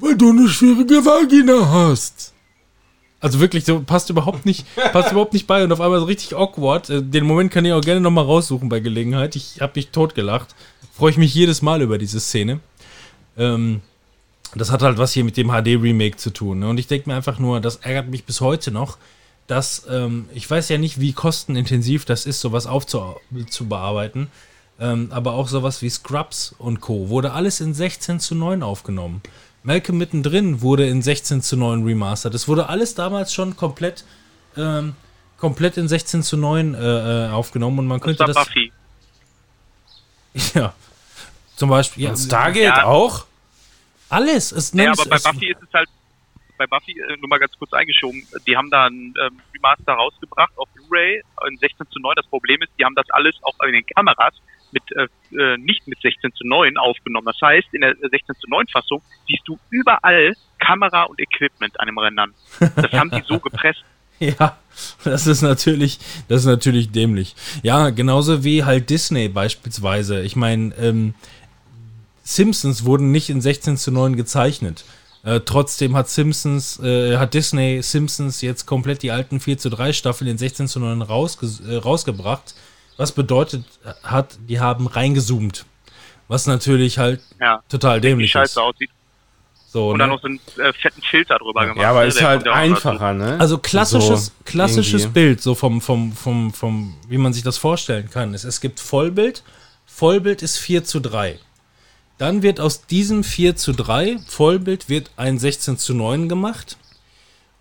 weil 0.00 0.16
du 0.16 0.30
eine 0.30 0.48
schwierige 0.48 1.04
Vagina 1.04 1.70
hast. 1.70 2.32
Also 3.20 3.38
wirklich, 3.38 3.64
so 3.66 3.80
passt 3.80 4.08
überhaupt 4.08 4.46
nicht, 4.46 4.64
passt 4.92 5.12
überhaupt 5.12 5.34
nicht 5.34 5.46
bei 5.46 5.62
und 5.62 5.72
auf 5.72 5.80
einmal 5.80 6.00
so 6.00 6.06
richtig 6.06 6.34
awkward. 6.34 6.88
Äh, 6.88 7.02
Den 7.02 7.26
Moment 7.26 7.52
kann 7.52 7.64
ich 7.64 7.72
auch 7.72 7.82
gerne 7.82 8.00
nochmal 8.00 8.24
raussuchen 8.24 8.68
bei 8.68 8.80
Gelegenheit. 8.80 9.36
Ich 9.36 9.60
habe 9.60 9.72
mich 9.76 9.90
totgelacht. 9.90 10.54
Freue 10.94 11.10
ich 11.10 11.18
mich 11.18 11.34
jedes 11.34 11.62
Mal 11.62 11.82
über 11.82 11.98
diese 11.98 12.20
Szene. 12.20 12.60
Ähm, 13.36 13.82
das 14.54 14.70
hat 14.70 14.82
halt 14.82 14.98
was 14.98 15.12
hier 15.12 15.24
mit 15.24 15.36
dem 15.36 15.48
HD-Remake 15.48 16.16
zu 16.16 16.30
tun. 16.30 16.60
Ne? 16.60 16.68
Und 16.68 16.78
ich 16.78 16.86
denke 16.86 17.08
mir 17.08 17.16
einfach 17.16 17.38
nur, 17.38 17.60
das 17.60 17.76
ärgert 17.76 18.08
mich 18.08 18.24
bis 18.24 18.40
heute 18.40 18.70
noch, 18.70 18.98
dass 19.46 19.86
ähm, 19.88 20.28
ich 20.34 20.50
weiß 20.50 20.68
ja 20.70 20.78
nicht, 20.78 21.00
wie 21.00 21.12
kostenintensiv 21.12 22.04
das 22.04 22.26
ist, 22.26 22.40
sowas 22.40 22.66
aufzubearbeiten. 22.66 24.28
Ähm, 24.80 25.08
aber 25.10 25.34
auch 25.34 25.48
sowas 25.48 25.82
wie 25.82 25.90
Scrubs 25.90 26.54
und 26.58 26.80
Co. 26.80 27.10
wurde 27.10 27.32
alles 27.32 27.60
in 27.60 27.74
16 27.74 28.18
zu 28.18 28.34
9 28.34 28.62
aufgenommen. 28.62 29.20
Malcolm 29.62 29.98
mittendrin 29.98 30.62
wurde 30.62 30.86
in 30.86 31.02
16 31.02 31.42
zu 31.42 31.56
9 31.56 31.84
remastered. 31.84 32.32
Das 32.34 32.48
wurde 32.48 32.68
alles 32.68 32.94
damals 32.94 33.34
schon 33.34 33.56
komplett, 33.56 34.04
ähm, 34.56 34.94
komplett 35.36 35.76
in 35.76 35.86
16 35.88 36.22
zu 36.22 36.36
9 36.36 36.74
äh, 36.74 37.26
äh, 37.26 37.30
aufgenommen 37.30 37.78
und 37.80 37.86
man 37.86 37.98
Das 37.98 38.04
könnte 38.06 38.24
das. 38.24 38.36
Buffy. 38.36 38.72
Ja. 40.54 40.72
Zum 41.56 41.68
Beispiel. 41.70 42.04
Ja, 42.04 42.16
Stargate 42.16 42.62
Ja. 42.64 42.84
auch? 42.84 43.26
alles. 44.08 44.52
Es, 44.52 44.72
Ja, 44.72 44.92
aber 44.92 45.04
bei 45.06 45.16
es, 45.16 45.22
Buffy 45.22 45.50
ist 45.50 45.62
es 45.62 45.72
halt, 45.72 45.88
bei 46.56 46.66
Buffy, 46.66 46.92
äh, 46.98 47.16
nur 47.18 47.28
mal 47.28 47.38
ganz 47.38 47.52
kurz 47.58 47.72
eingeschoben, 47.72 48.26
die 48.46 48.56
haben 48.56 48.70
da 48.70 48.86
ein 48.86 49.14
ähm, 49.22 49.40
Remaster 49.54 49.92
rausgebracht 49.92 50.52
auf 50.56 50.68
Blu-ray 50.74 51.22
in 51.48 51.58
16 51.58 51.86
zu 51.90 51.98
9. 52.00 52.14
Das 52.16 52.26
Problem 52.26 52.60
ist, 52.62 52.70
die 52.78 52.84
haben 52.84 52.94
das 52.94 53.08
alles 53.10 53.34
auch 53.42 53.54
in 53.66 53.72
den 53.72 53.84
Kameras 53.86 54.34
mit 54.72 54.82
äh, 54.92 55.06
äh, 55.36 55.56
nicht 55.58 55.86
mit 55.86 56.00
16 56.00 56.32
zu 56.34 56.46
9 56.46 56.76
aufgenommen. 56.76 57.26
Das 57.26 57.40
heißt, 57.42 57.68
in 57.72 57.82
der 57.82 57.94
16 57.96 58.36
zu 58.36 58.48
9 58.48 58.66
Fassung 58.68 59.02
siehst 59.26 59.42
du 59.46 59.58
überall 59.70 60.34
Kamera 60.58 61.04
und 61.04 61.20
Equipment 61.20 61.78
an 61.80 61.86
dem 61.86 61.98
Rendern. 61.98 62.34
Das 62.58 62.92
haben 62.92 63.10
die 63.10 63.22
so 63.26 63.38
gepresst. 63.40 63.84
Ja, 64.18 64.58
das 65.02 65.26
ist 65.26 65.40
natürlich, 65.40 65.98
das 66.28 66.42
ist 66.42 66.46
natürlich 66.46 66.90
dämlich. 66.90 67.34
Ja, 67.62 67.88
genauso 67.88 68.44
wie 68.44 68.64
halt 68.64 68.90
Disney 68.90 69.28
beispielsweise. 69.28 70.20
Ich 70.20 70.36
meine, 70.36 70.74
ähm, 70.76 71.14
Simpsons 72.22 72.84
wurden 72.84 73.10
nicht 73.12 73.30
in 73.30 73.40
16 73.40 73.78
zu 73.78 73.90
9 73.90 74.16
gezeichnet. 74.16 74.84
Äh, 75.22 75.40
trotzdem 75.40 75.96
hat 75.96 76.08
Simpsons, 76.08 76.78
äh, 76.80 77.16
hat 77.16 77.34
Disney 77.34 77.82
Simpsons 77.82 78.40
jetzt 78.40 78.66
komplett 78.66 79.02
die 79.02 79.10
alten 79.10 79.40
4 79.40 79.58
zu 79.58 79.68
3 79.70 79.92
Staffeln 79.92 80.30
in 80.30 80.38
16 80.38 80.68
zu 80.68 80.80
9 80.80 81.02
rausge 81.02 81.46
äh, 81.68 81.76
rausgebracht. 81.76 82.54
Was 83.00 83.12
bedeutet 83.12 83.64
hat, 84.02 84.38
die 84.48 84.60
haben 84.60 84.86
reingezoomt. 84.86 85.64
Was 86.28 86.46
natürlich 86.46 86.98
halt 86.98 87.20
Ja. 87.40 87.62
total 87.68 88.00
dämlich 88.00 88.26
ist. 88.28 88.32
scheiße 88.32 88.62
aussieht. 88.62 88.90
So, 89.72 89.88
Und 89.90 89.94
ne? 89.96 89.98
dann 90.00 90.10
noch 90.10 90.20
so 90.20 90.26
einen 90.26 90.40
äh, 90.58 90.72
fetten 90.74 91.00
Filter 91.00 91.38
drüber 91.38 91.62
gemacht. 91.62 91.80
Ja, 91.80 91.90
aber 91.90 92.00
ne? 92.02 92.06
ist 92.08 92.20
halt 92.22 92.44
ja 92.44 92.52
auch 92.52 92.56
noch 92.56 92.74
dazu. 92.76 92.88
einfacher, 92.90 93.12
ne? 93.14 93.40
Also 93.40 93.56
klassisches, 93.58 94.26
So, 94.26 94.32
klassisches 94.44 95.02
irgendwie. 95.04 95.20
Bild, 95.20 95.40
so 95.40 95.54
vom, 95.54 95.80
vom, 95.80 96.12
vom, 96.12 96.52
vom, 96.52 96.94
wie 97.08 97.18
man 97.18 97.32
sich 97.32 97.42
das 97.42 97.56
vorstellen 97.56 98.10
kann, 98.10 98.34
ist, 98.34 98.44
es 98.44 98.60
gibt 98.60 98.80
Vollbild. 98.80 99.42
Vollbild 99.86 100.42
ist 100.42 100.58
4 100.58 100.84
zu 100.84 101.00
3. 101.00 101.38
Dann 102.18 102.42
wird 102.42 102.60
aus 102.60 102.84
diesem 102.86 103.24
4 103.24 103.56
zu 103.56 103.72
3 103.72 104.18
Vollbild 104.28 104.88
wird 104.90 105.10
ein 105.16 105.38
16 105.38 105.78
zu 105.78 105.94
9 105.94 106.28
gemacht. 106.28 106.76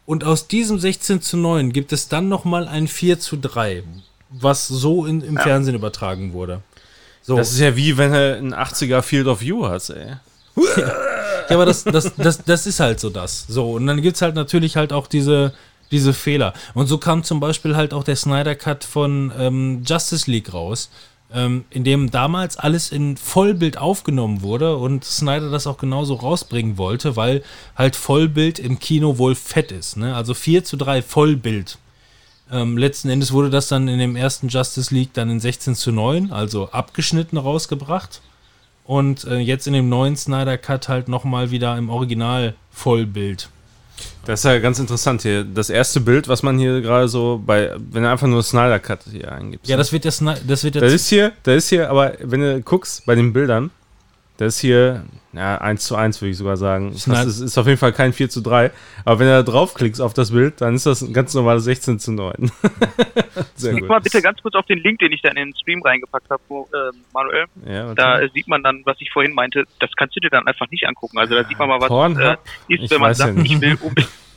Und 0.05 0.23
aus 0.25 0.47
diesem 0.47 0.79
16 0.79 1.21
zu 1.21 1.37
9 1.37 1.71
gibt 1.71 1.93
es 1.93 2.09
dann 2.09 2.27
nochmal 2.27 2.67
ein 2.67 2.87
4 2.87 3.19
zu 3.19 3.37
3, 3.37 3.83
was 4.29 4.67
so 4.67 5.05
in, 5.05 5.21
im 5.21 5.37
Fernsehen 5.37 5.75
übertragen 5.75 6.33
wurde. 6.33 6.61
So. 7.21 7.35
Das 7.35 7.51
ist 7.51 7.59
ja 7.59 7.75
wie 7.75 7.97
wenn 7.97 8.11
du 8.11 8.37
ein 8.37 8.53
80er 8.53 9.01
Field 9.01 9.27
of 9.27 9.41
View 9.41 9.67
hast, 9.67 9.89
ey. 9.89 10.15
Ja, 10.77 11.55
aber 11.55 11.65
das, 11.65 11.83
das, 11.83 12.13
das, 12.15 12.43
das 12.43 12.67
ist 12.67 12.79
halt 12.79 12.99
so 12.99 13.09
das. 13.09 13.45
So, 13.47 13.71
und 13.71 13.87
dann 13.87 14.01
gibt 14.01 14.15
es 14.15 14.21
halt 14.21 14.35
natürlich 14.35 14.75
halt 14.75 14.93
auch 14.93 15.07
diese, 15.07 15.53
diese 15.91 16.13
Fehler. 16.13 16.53
Und 16.73 16.87
so 16.87 16.97
kam 16.97 17.23
zum 17.23 17.39
Beispiel 17.39 17.75
halt 17.75 17.93
auch 17.93 18.03
der 18.03 18.15
Snyder 18.15 18.55
Cut 18.55 18.83
von 18.83 19.31
ähm, 19.37 19.83
Justice 19.85 20.29
League 20.29 20.53
raus, 20.53 20.89
ähm, 21.33 21.65
in 21.69 21.83
dem 21.83 22.11
damals 22.11 22.57
alles 22.57 22.91
in 22.91 23.17
Vollbild 23.17 23.77
aufgenommen 23.77 24.41
wurde 24.41 24.77
und 24.77 25.03
Snyder 25.03 25.49
das 25.49 25.67
auch 25.67 25.77
genauso 25.77 26.15
rausbringen 26.15 26.77
wollte, 26.77 27.15
weil 27.15 27.43
halt 27.75 27.95
Vollbild 27.95 28.59
im 28.59 28.79
Kino 28.79 29.17
wohl 29.17 29.35
fett 29.35 29.71
ist. 29.71 29.97
Ne? 29.97 30.15
Also 30.15 30.33
4 30.33 30.63
zu 30.63 30.77
3 30.77 31.01
Vollbild. 31.01 31.77
Ähm, 32.51 32.77
letzten 32.77 33.09
Endes 33.09 33.31
wurde 33.31 33.49
das 33.49 33.67
dann 33.67 33.87
in 33.87 33.99
dem 33.99 34.15
ersten 34.15 34.47
Justice 34.47 34.93
League 34.93 35.13
dann 35.13 35.29
in 35.29 35.39
16 35.39 35.75
zu 35.75 35.91
9, 35.91 36.31
also 36.31 36.69
abgeschnitten 36.71 37.37
rausgebracht. 37.37 38.21
Und 38.85 39.25
äh, 39.25 39.37
jetzt 39.37 39.67
in 39.67 39.73
dem 39.73 39.87
neuen 39.87 40.17
Snyder 40.17 40.57
Cut 40.57 40.89
halt 40.89 41.09
nochmal 41.09 41.51
wieder 41.51 41.77
im 41.77 41.89
Original 41.89 42.55
Vollbild. 42.71 43.49
Das 44.25 44.39
ist 44.39 44.43
ja 44.45 44.57
ganz 44.59 44.79
interessant 44.79 45.21
hier. 45.21 45.43
Das 45.43 45.69
erste 45.69 45.99
Bild, 45.99 46.27
was 46.27 46.43
man 46.43 46.57
hier 46.57 46.81
gerade 46.81 47.07
so 47.07 47.41
bei, 47.45 47.71
wenn 47.91 48.03
du 48.03 48.09
einfach 48.09 48.27
nur 48.27 48.43
Snyder 48.43 48.79
Cut 48.79 49.01
hier 49.11 49.31
eingibst. 49.31 49.67
Ja, 49.67 49.77
das 49.77 49.91
wird 49.91 50.05
der 50.05 50.11
Sny 50.11 50.33
das 50.47 50.63
wird 50.63 50.75
der 50.75 50.81
Das 50.81 50.93
ist 50.93 51.07
hier, 51.07 51.33
das 51.43 51.55
ist 51.55 51.69
hier, 51.69 51.89
aber 51.89 52.13
wenn 52.21 52.41
du 52.41 52.61
guckst 52.61 53.05
bei 53.05 53.15
den 53.15 53.33
Bildern, 53.33 53.71
das 54.39 54.55
ist 54.55 54.61
hier, 54.61 55.03
ja, 55.33 55.57
1 55.57 55.83
zu 55.83 55.97
1 55.97 56.21
würde 56.21 56.31
ich 56.31 56.37
sogar 56.37 56.55
sagen. 56.55 56.93
Das 56.93 57.25
ist, 57.25 57.39
ist 57.41 57.57
auf 57.57 57.67
jeden 57.67 57.77
Fall 57.77 57.91
kein 57.91 58.13
4 58.13 58.29
zu 58.29 58.39
3. 58.41 58.71
Aber 59.03 59.19
wenn 59.19 59.27
du 59.27 59.33
da 59.33 59.43
draufklickst 59.43 60.01
auf 60.01 60.13
das 60.13 60.31
Bild, 60.31 60.61
dann 60.61 60.75
ist 60.75 60.85
das 60.85 61.01
ein 61.01 61.11
ganz 61.11 61.33
normales 61.33 61.65
16 61.65 61.99
zu 61.99 62.13
9. 62.13 62.33
Sehr 63.55 63.73
Guck 63.73 63.81
gut. 63.81 63.89
mal 63.89 63.99
bitte 63.99 64.21
ganz 64.21 64.41
kurz 64.41 64.55
auf 64.55 64.65
den 64.65 64.79
Link, 64.79 64.99
den 64.99 65.11
ich 65.11 65.21
da 65.21 65.29
in 65.29 65.35
den 65.35 65.53
Stream 65.55 65.81
reingepackt 65.83 66.29
habe, 66.29 66.41
wo, 66.47 66.69
ähm, 66.73 67.01
Manuel. 67.13 67.45
Ja. 67.67 67.93
Da 67.95 68.19
äh, 68.21 68.29
sieht 68.33 68.47
man 68.47 68.63
dann, 68.63 68.81
was 68.85 68.95
ich 68.99 69.11
vorhin 69.11 69.33
meinte, 69.33 69.65
das 69.81 69.89
kannst 69.97 70.15
du 70.15 70.21
dir 70.21 70.29
dann 70.29 70.47
einfach 70.47 70.69
nicht 70.71 70.87
angucken. 70.87 71.19
Also 71.19 71.35
da 71.35 71.43
sieht 71.43 71.59
man 71.59 71.67
mal, 71.67 71.81
was 71.81 71.89
Pornhub? 71.89 72.39
äh, 72.69 72.73
ist, 72.73 72.83
Ich 72.83 72.89
wenn 72.91 73.01
man 73.01 73.13
sagt, 73.13 73.35
nicht. 73.35 73.51
ich 73.51 73.59
will 73.61 73.77
unbedingt, 73.81 74.09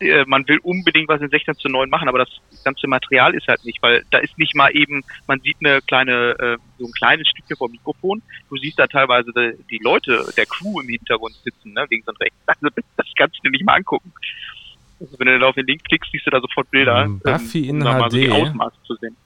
äh, 0.00 0.24
man 0.26 0.46
will 0.48 0.58
unbedingt 0.62 1.08
was 1.08 1.20
in 1.20 1.28
16 1.28 1.56
zu 1.56 1.68
9 1.68 1.88
machen, 1.90 2.08
aber 2.08 2.18
das 2.18 2.28
ganze 2.64 2.88
Material 2.88 3.34
ist 3.34 3.46
halt 3.46 3.64
nicht, 3.64 3.82
weil 3.82 4.04
da 4.10 4.18
ist 4.18 4.38
nicht 4.38 4.54
mal 4.54 4.74
eben, 4.74 5.02
man 5.26 5.40
sieht 5.40 5.56
eine 5.60 5.80
kleine, 5.82 6.30
äh, 6.38 6.56
so 6.78 6.86
ein 6.86 6.92
kleines 6.92 7.28
Stückchen 7.28 7.56
vom 7.56 7.70
Mikrofon, 7.70 8.22
du 8.48 8.56
siehst 8.56 8.78
da 8.78 8.86
teilweise 8.86 9.32
die, 9.32 9.56
die 9.70 9.82
Leute 9.82 10.24
der 10.36 10.46
Crew 10.46 10.80
im 10.80 10.88
Hintergrund 10.88 11.34
sitzen, 11.44 11.72
ne, 11.72 11.86
links 11.90 12.08
und 12.08 12.20
rechts. 12.20 12.36
Also 12.46 12.68
das 12.96 13.06
kannst 13.16 13.36
du 13.38 13.42
dir 13.42 13.50
nicht 13.50 13.64
mal 13.64 13.74
angucken. 13.74 14.12
Also 14.98 15.18
wenn 15.18 15.26
du 15.28 15.38
da 15.38 15.46
auf 15.48 15.54
den 15.54 15.66
Link 15.66 15.84
klickst, 15.84 16.10
siehst 16.12 16.26
du 16.26 16.30
da 16.30 16.40
sofort 16.40 16.70
Bilder, 16.70 17.04
Ähm, 17.04 17.20
Buffy 17.20 17.68
in 17.68 17.76
um 17.78 17.84
da 17.84 17.98
mal 17.98 18.10
so 18.10 18.16
die. 18.16 18.30
Ausmaße 18.30 18.76
zu 18.84 18.94
sehen. 18.96 19.16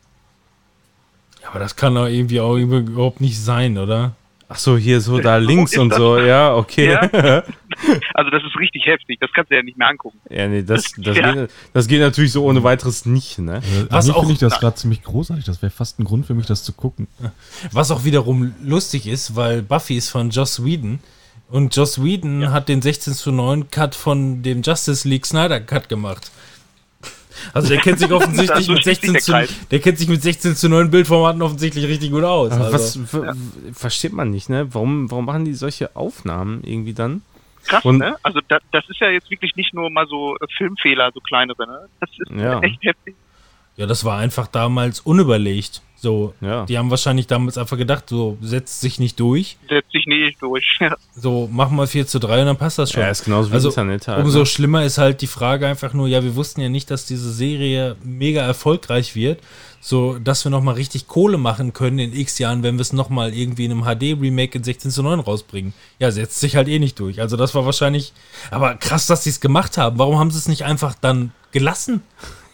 Ja, 1.43 1.49
aber 1.51 1.59
das 1.59 1.77
kann 1.77 1.95
doch 1.95 2.07
irgendwie 2.07 2.41
auch 2.41 2.57
überhaupt 2.57 3.21
nicht 3.21 3.39
sein, 3.39 3.77
oder? 3.79 4.15
Ach 4.49 4.59
so, 4.59 4.77
hier 4.77 5.01
so 5.01 5.19
da 5.21 5.37
links 5.39 5.77
und 5.79 5.93
so, 5.95 6.19
ja, 6.19 6.55
okay. 6.55 6.91
Ja. 6.93 7.09
Ja, 7.13 7.43
Also 8.15 8.31
das 8.31 8.43
ist 8.45 8.57
richtig 8.59 8.87
heftig, 8.87 9.19
das 9.21 9.31
kannst 9.35 9.51
du 9.51 9.57
ja 9.57 9.63
nicht 9.63 9.77
mehr 9.77 9.89
angucken. 9.89 10.19
nee, 10.31 10.63
das, 10.63 10.93
das, 10.99 11.17
Ja. 11.17 11.33
Geht, 11.33 11.51
das 11.73 11.89
geht 11.89 12.01
natürlich 12.01 12.33
so 12.33 12.45
ohne 12.45 12.63
weiteres 12.63 13.05
nicht, 13.07 13.39
ne? 13.39 13.55
Also, 13.55 13.87
Was 13.91 14.11
auch- 14.11 14.19
finde 14.21 14.35
ich 14.35 14.39
das 14.39 14.61
gerade 14.61 14.77
ziemlich 14.77 15.03
großartig. 15.03 15.45
Das 15.45 15.61
wäre 15.63 15.71
fast 15.71 15.99
ein 15.99 16.05
Grund 16.05 16.27
für 16.27 16.35
mich, 16.35 16.47
das 16.47 16.63
zu 16.63 16.73
gucken. 16.73 17.09
Was 17.73 17.91
auch 17.91 18.05
wiederum 18.05 18.55
lustig 18.63 19.07
ist, 19.07 19.35
weil 19.37 19.63
Buffy 19.63 19.97
ist 19.97 20.11
von 20.11 20.31
Joss 20.31 20.65
Whedon 20.65 21.01
und 21.49 21.75
Joss 21.75 22.03
Whedon 22.03 22.53
hat 22.53 22.69
den 22.69 22.81
16 22.83 23.15
zu 23.15 23.33
9 23.33 23.71
Cut 23.71 23.95
von 23.95 24.43
dem 24.43 24.63
Justice 24.63 25.09
League 25.09 25.27
Snyder 25.27 25.61
Cut 25.61 25.89
gemacht. 25.89 26.31
Also 27.53 27.69
der 27.69 27.79
kennt 27.81 27.99
sich 27.99 28.11
offensichtlich 28.13 28.69
mit 28.69 28.83
schließt 28.83 29.03
sich 29.03 29.13
16 29.13 29.35
der 29.35 29.47
zu, 29.47 29.55
der 29.71 29.79
kennt 29.81 29.99
sich 29.99 30.09
mit 30.09 30.23
16 30.23 30.57
zu 30.57 30.69
9 30.69 30.91
Bildformaten 30.91 31.43
offensichtlich 31.43 31.87
richtig 31.87 32.11
gut 32.11 32.25
aus. 32.25 32.53
Also. 32.53 32.73
was 32.73 33.13
w- 33.13 33.33
versteht 33.73 34.13
man 34.13 34.31
nicht, 34.31 34.49
ne? 34.49 34.69
Warum, 34.73 35.11
warum 35.11 35.25
machen 35.27 35.45
die 35.45 35.55
solche 35.55 35.95
Aufnahmen 35.97 36.63
irgendwie 36.65 36.95
dann? 36.95 37.23
Krass, 37.67 37.85
Und- 37.85 37.99
ne? 37.99 38.17
Also 38.23 38.41
da, 38.49 38.59
das 38.73 38.85
ist 38.89 39.01
ja 39.01 39.09
jetzt 39.09 39.31
wirklich 39.31 39.57
nicht 39.57 39.73
nur 39.75 39.89
mal 39.91 40.07
so 40.07 40.37
äh, 40.37 40.47
Filmfehler, 40.57 41.11
so 41.15 41.21
kleinere, 41.21 41.67
ne? 41.67 41.89
Das 42.01 42.11
ist 42.11 42.31
Ja. 42.39 42.61
echt 42.61 42.83
heftig. 42.83 43.15
Ja, 43.77 43.87
das 43.87 44.05
war 44.05 44.19
einfach 44.19 44.47
damals 44.47 45.01
unüberlegt. 45.01 45.83
So, 46.05 46.35
Ja. 46.43 46.67
die 46.67 46.77
haben 46.77 46.91
wahrscheinlich 46.91 47.29
damals 47.29 47.57
einfach 47.57 47.79
gedacht, 47.79 48.11
so 48.11 48.37
setzt 48.43 48.83
sich 48.83 49.01
nicht 49.01 49.19
durch. 49.19 49.57
Setzt 49.71 49.91
sich 49.91 50.05
nicht 50.07 50.37
durch. 50.43 50.79
So, 51.17 51.49
mach 51.51 51.71
mal 51.71 51.87
4 51.87 52.07
zu 52.07 52.19
3 52.19 52.41
und 52.41 52.47
dann 52.47 52.57
passt 52.59 52.79
das 52.79 52.91
schon. 52.91 53.03
Ja, 53.03 53.09
ist 53.09 53.25
genauso 53.25 53.51
wie 53.51 53.55
also, 53.55 53.69
Internet 53.71 54.07
halt. 54.09 54.23
umso 54.23 54.41
ne? 54.41 54.47
schlimmer 54.47 54.85
ist 54.85 54.99
halt 54.99 55.23
die 55.23 55.27
Frage 55.27 55.67
einfach 55.67 55.95
nur, 55.95 56.07
ja, 56.09 56.23
wir 56.23 56.37
wussten 56.37 56.61
ja 56.61 56.69
nicht, 56.69 56.91
dass 56.91 57.07
diese 57.07 57.33
Serie 57.33 57.97
mega 58.03 58.43
erfolgreich 58.43 59.15
wird, 59.15 59.41
so 59.81 60.19
dass 60.19 60.45
wir 60.45 60.51
nochmal 60.51 60.75
richtig 60.75 61.07
Kohle 61.07 61.39
machen 61.39 61.73
können 61.73 61.99
in 61.99 62.15
x 62.15 62.39
Jahren, 62.39 62.63
wenn 62.63 62.75
wir 62.77 62.83
es 62.83 62.93
nochmal 62.93 63.33
irgendwie 63.33 63.65
in 63.65 63.71
einem 63.71 63.85
HD-Remake 63.85 64.59
in 64.59 64.65
16 64.65 64.91
zu 64.91 65.03
9 65.03 65.21
rausbringen. 65.21 65.73
Ja, 66.01 66.11
setzt 66.11 66.39
sich 66.39 66.57
halt 66.57 66.69
eh 66.69 66.79
nicht 66.79 66.99
durch. 67.01 67.23
Also 67.23 67.39
das 67.39 67.55
war 67.55 67.65
wahrscheinlich, 67.65 68.13
aber 68.51 68.75
krass, 68.75 69.07
dass 69.07 69.25
sie 69.25 69.31
es 69.31 69.41
gemacht 69.41 69.79
haben. 69.79 69.99
Warum 69.99 70.19
haben 70.19 70.31
sie 70.31 70.39
es 70.39 70.49
nicht 70.49 70.65
einfach 70.65 70.95
dann 71.01 71.33
gelassen? 71.53 72.03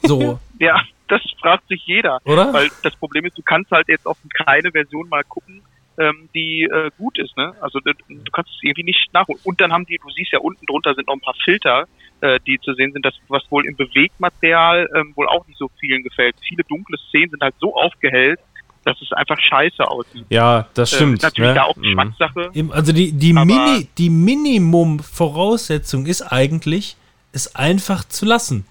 So, 0.02 0.39
Ja, 0.59 0.81
das 1.09 1.20
fragt 1.40 1.66
sich 1.68 1.82
jeder. 1.86 2.18
Oder? 2.24 2.52
Weil 2.52 2.68
das 2.82 2.94
Problem 2.97 3.24
ist, 3.27 3.36
du 3.39 3.43
kannst 3.43 3.70
halt 3.70 3.89
jetzt 3.89 4.06
auf 4.06 4.18
keine 4.47 4.70
Version 4.70 5.09
mal 5.09 5.24
gucken, 5.24 5.62
ähm, 5.98 6.28
die 6.35 6.62
äh, 6.64 6.90
gut 6.98 7.18
ist, 7.18 7.36
ne? 7.36 7.52
Also 7.60 7.81
du, 7.81 7.93
du 8.09 8.31
kannst 8.32 8.51
es 8.51 8.59
irgendwie 8.62 8.85
nicht 8.85 9.12
nachholen. 9.12 9.40
Und 9.44 9.60
dann 9.60 9.72
haben 9.72 9.85
die, 9.86 9.98
du 10.02 10.09
siehst 10.10 10.32
ja 10.32 10.39
unten 10.39 10.64
drunter 10.66 10.94
sind 10.94 11.06
noch 11.09 11.14
ein 11.14 11.20
paar 11.20 11.35
Filter, 11.44 11.86
äh, 12.20 12.39
die 12.47 12.59
zu 12.60 12.72
sehen 12.74 12.93
sind, 12.93 13.05
das, 13.05 13.14
was 13.28 13.43
wohl 13.51 13.66
im 13.66 13.77
Bewegtmaterial 13.77 14.89
ähm, 14.94 15.12
wohl 15.16 15.28
auch 15.28 15.47
nicht 15.47 15.59
so 15.59 15.70
vielen 15.81 16.02
gefällt. 16.02 16.36
Viele 16.47 16.62
dunkle 16.64 16.97
Szenen 17.09 17.31
sind 17.31 17.43
halt 17.43 17.55
so 17.59 17.74
aufgehellt, 17.74 18.39
dass 18.85 19.01
es 19.02 19.12
einfach 19.12 19.39
scheiße 19.40 19.86
aussieht. 19.86 20.24
ja, 20.31 20.66
das 20.74 20.93
Äh, 20.93 20.97
stimmt. 20.97 21.14
ist 21.18 21.22
natürlich 21.22 21.48
ne? 21.51 21.55
da 21.55 21.62
auch 21.64 21.77
Mhm. 21.77 21.82
Geschmackssache. 21.82 22.51
Eben, 22.55 22.72
Also 22.72 22.93
die, 22.93 23.12
die, 23.12 23.32
Mini, 23.35 23.89
die 23.98 24.10
Minimum-Voraussetzung 24.10 26.06
ist 26.06 26.22
eigentlich, 26.22 26.97
es 27.32 27.55
einfach 27.56 28.05
zu 28.05 28.24
lassen. 28.27 28.66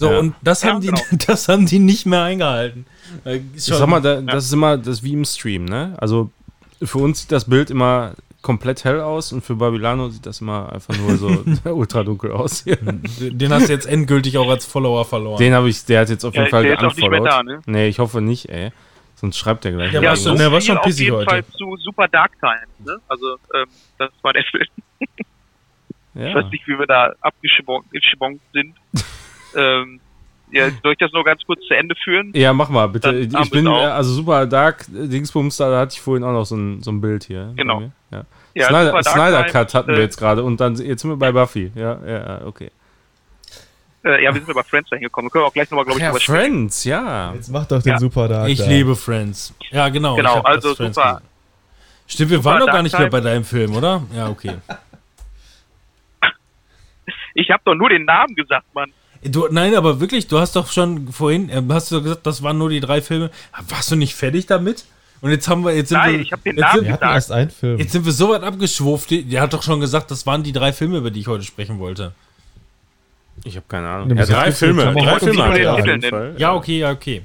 So, 0.00 0.10
Ja. 0.10 0.18
und 0.18 0.34
das 0.40 0.62
Ja, 0.62 0.70
haben, 0.70 0.80
die, 0.80 0.86
genau. 0.88 1.00
das 1.26 1.46
haben 1.48 1.66
die 1.66 1.78
nicht 1.78 2.06
mehr 2.06 2.22
eingehalten. 2.22 2.86
Äh, 3.26 3.40
Ich 3.54 3.64
sag 3.64 3.86
mal, 3.86 4.00
da, 4.00 4.22
das 4.22 4.46
ist 4.46 4.52
immer 4.54 4.78
das 4.78 4.88
ist 4.88 5.02
wie 5.04 5.12
im 5.12 5.26
Stream, 5.26 5.66
ne? 5.66 5.94
Also 5.98 6.30
für 6.82 6.98
uns 6.98 7.20
sieht 7.20 7.32
das 7.32 7.44
Bild 7.44 7.68
immer 7.70 8.14
komplett 8.40 8.84
hell 8.84 9.00
aus 9.02 9.30
und 9.34 9.44
für 9.44 9.56
Babylano 9.56 10.08
sieht 10.08 10.24
das 10.24 10.40
immer 10.40 10.72
einfach 10.72 10.96
nur 10.96 11.16
so 11.18 11.28
ultra 11.70 12.02
dunkel 12.02 12.32
aus. 12.32 12.64
Den 12.64 13.52
hast 13.52 13.68
du 13.68 13.72
jetzt 13.74 13.84
endgültig 13.86 14.38
auch 14.38 14.48
als 14.48 14.64
Follower 14.64 15.04
verloren. 15.04 15.36
Den 15.38 15.52
habe 15.52 15.68
ich, 15.68 15.84
der 15.84 16.00
hat 16.00 16.08
jetzt 16.08 16.24
auf 16.24 16.32
jeden 16.32 16.46
Ja, 16.46 16.50
Fall 16.50 16.62
der 16.62 17.20
da, 17.20 17.42
ne? 17.42 17.60
Nee, 17.66 17.88
ich 17.88 17.98
hoffe 17.98 18.22
nicht, 18.22 18.48
ey. 18.48 18.72
Sonst 19.16 19.36
schreibt 19.36 19.66
er 19.66 19.72
gleich. 19.72 19.92
Ja, 19.92 20.00
wieder 20.00 20.10
warst 20.12 20.24
du- 20.24 20.30
irgendwas. 20.30 20.46
ne, 20.48 20.52
war 20.54 20.60
schon 20.62 20.78
auf 20.78 20.84
pissig 20.86 21.04
jeden 21.04 21.16
heute. 21.18 21.28
Fall 21.28 21.44
zu 21.58 21.76
Super 21.84 22.08
Dark 22.08 22.32
Times, 22.40 22.72
ne? 22.86 22.96
Also, 23.06 23.34
ähm, 23.54 23.66
das 23.98 24.10
war 24.22 24.32
der 24.32 24.44
Film. 24.44 24.64
Ich 25.00 25.08
ja. 26.22 26.34
weiß 26.34 26.50
nicht, 26.50 26.66
wie 26.66 26.78
wir 26.78 26.86
da 26.86 27.12
abgeschwonkt 27.20 27.90
geschwonkt 27.92 28.40
sind. 28.54 28.74
Ähm, 29.56 30.00
ja, 30.52 30.68
soll 30.82 30.92
ich 30.92 30.98
das 30.98 31.12
nur 31.12 31.24
ganz 31.24 31.42
kurz 31.44 31.60
zu 31.66 31.74
Ende 31.74 31.94
führen? 32.02 32.32
ja, 32.34 32.52
mach 32.52 32.68
mal, 32.68 32.88
bitte. 32.88 33.26
Dann 33.26 33.42
Ich 33.42 33.50
bin, 33.50 33.66
auch. 33.68 33.80
äh, 33.80 33.86
also 33.86 34.12
super 34.12 34.46
Dark 34.46 34.86
äh, 34.88 35.06
Dingsbums, 35.06 35.56
da 35.56 35.78
hatte 35.78 35.94
ich 35.94 36.00
vorhin 36.00 36.24
auch 36.24 36.32
noch 36.32 36.44
so 36.44 36.56
ein, 36.56 36.82
so 36.82 36.90
ein 36.90 37.00
Bild 37.00 37.24
hier. 37.24 37.52
Genau. 37.56 37.80
bei. 37.80 37.90
Ja. 38.10 38.24
Ja, 38.54 38.66
Snyder, 38.66 39.02
Snyder 39.04 39.44
Cut 39.44 39.74
hatten 39.74 39.88
wir 39.90 39.98
äh, 39.98 40.02
jetzt 40.02 40.16
gerade 40.16 40.42
und 40.42 40.60
dann 40.60 40.74
jetzt 40.74 41.02
sind 41.02 41.10
wir 41.10 41.16
bei 41.16 41.30
Buffy. 41.30 41.70
Ja, 41.76 41.98
ja, 42.04 42.40
okay. 42.46 42.70
Äh, 44.02 44.24
ja, 44.24 44.34
wir 44.34 44.40
sind 44.40 44.48
über 44.50 44.64
Friends 44.64 44.88
hingekommen. 44.88 45.28
Wir 45.28 45.30
können 45.32 45.44
auch 45.44 45.52
gleich 45.52 45.70
nochmal, 45.70 45.84
glaube 45.84 46.00
ich, 46.00 46.02
Ja, 46.02 46.10
drüber 46.10 46.20
sprechen. 46.20 46.42
Friends, 46.42 46.84
ja. 46.84 47.32
Jetzt 47.34 47.48
mach 47.50 47.66
doch 47.66 47.80
den 47.82 47.92
Ja. 47.92 47.98
Super 48.00 48.26
Dark. 48.28 48.48
ich 48.48 48.58
da. 48.58 48.66
liebe 48.66 48.96
Friends. 48.96 49.54
Ja, 49.70 49.88
genau. 49.88 50.16
Genau, 50.16 50.40
also 50.40 50.74
Friends 50.74 50.96
super. 50.96 51.12
gesehen. 51.14 51.28
Stimmt, 52.08 52.30
wir 52.30 52.38
Super 52.38 52.50
waren 52.50 52.60
doch 52.60 52.66
gar 52.66 52.82
nicht 52.82 52.98
mehr 52.98 53.08
bei 53.10 53.20
deinem 53.20 53.44
Film, 53.44 53.76
oder? 53.76 54.02
Ja, 54.14 54.28
okay. 54.28 54.54
Ich 57.34 57.48
habe 57.50 57.62
doch 57.64 57.74
nur 57.76 57.88
den 57.88 58.04
Namen 58.04 58.34
gesagt, 58.34 58.66
Mann. 58.74 58.92
Du, 59.22 59.48
nein, 59.50 59.74
aber 59.74 60.00
wirklich, 60.00 60.28
du 60.28 60.38
hast 60.38 60.56
doch 60.56 60.70
schon 60.72 61.08
vorhin, 61.08 61.50
äh, 61.50 61.62
hast 61.70 61.90
du 61.90 61.96
doch 61.96 62.02
gesagt, 62.02 62.26
das 62.26 62.42
waren 62.42 62.56
nur 62.56 62.70
die 62.70 62.80
drei 62.80 63.02
Filme. 63.02 63.30
Warst 63.68 63.90
du 63.90 63.96
nicht 63.96 64.14
fertig 64.14 64.46
damit? 64.46 64.84
Und 65.20 65.30
jetzt 65.30 65.46
haben 65.48 65.62
wir, 65.64 65.74
jetzt 65.74 65.90
sind 65.90 65.98
Nein, 65.98 66.12
wir, 66.14 66.20
ich 66.20 66.32
hab 66.32 66.42
den 66.42 66.56
jetzt 66.56 66.62
Namen 66.62 66.74
sind, 66.76 66.84
Wir 66.86 66.92
hatten 66.92 67.00
gesagt. 67.00 67.14
erst 67.14 67.32
einen 67.32 67.50
Film. 67.50 67.78
Jetzt 67.78 67.92
sind 67.92 68.04
wir 68.06 68.12
so 68.12 68.30
weit 68.30 68.42
abgeschwurft. 68.42 69.10
Der 69.10 69.42
hat 69.42 69.52
doch 69.52 69.62
schon 69.62 69.80
gesagt, 69.80 70.10
das 70.10 70.26
waren 70.26 70.42
die 70.42 70.52
drei 70.52 70.72
Filme, 70.72 70.98
über 70.98 71.10
die 71.10 71.20
ich 71.20 71.26
heute 71.26 71.44
sprechen 71.44 71.78
wollte. 71.78 72.12
Ich 73.44 73.56
habe 73.56 73.66
keine 73.68 73.88
Ahnung. 73.88 74.16
Ja, 74.16 74.24
drei 74.24 74.52
Filme. 74.52 74.92
Drei 74.94 75.18
Filme. 75.18 76.34
Ja, 76.38 76.54
okay, 76.54 76.78
ja, 76.78 76.90
okay. 76.90 77.22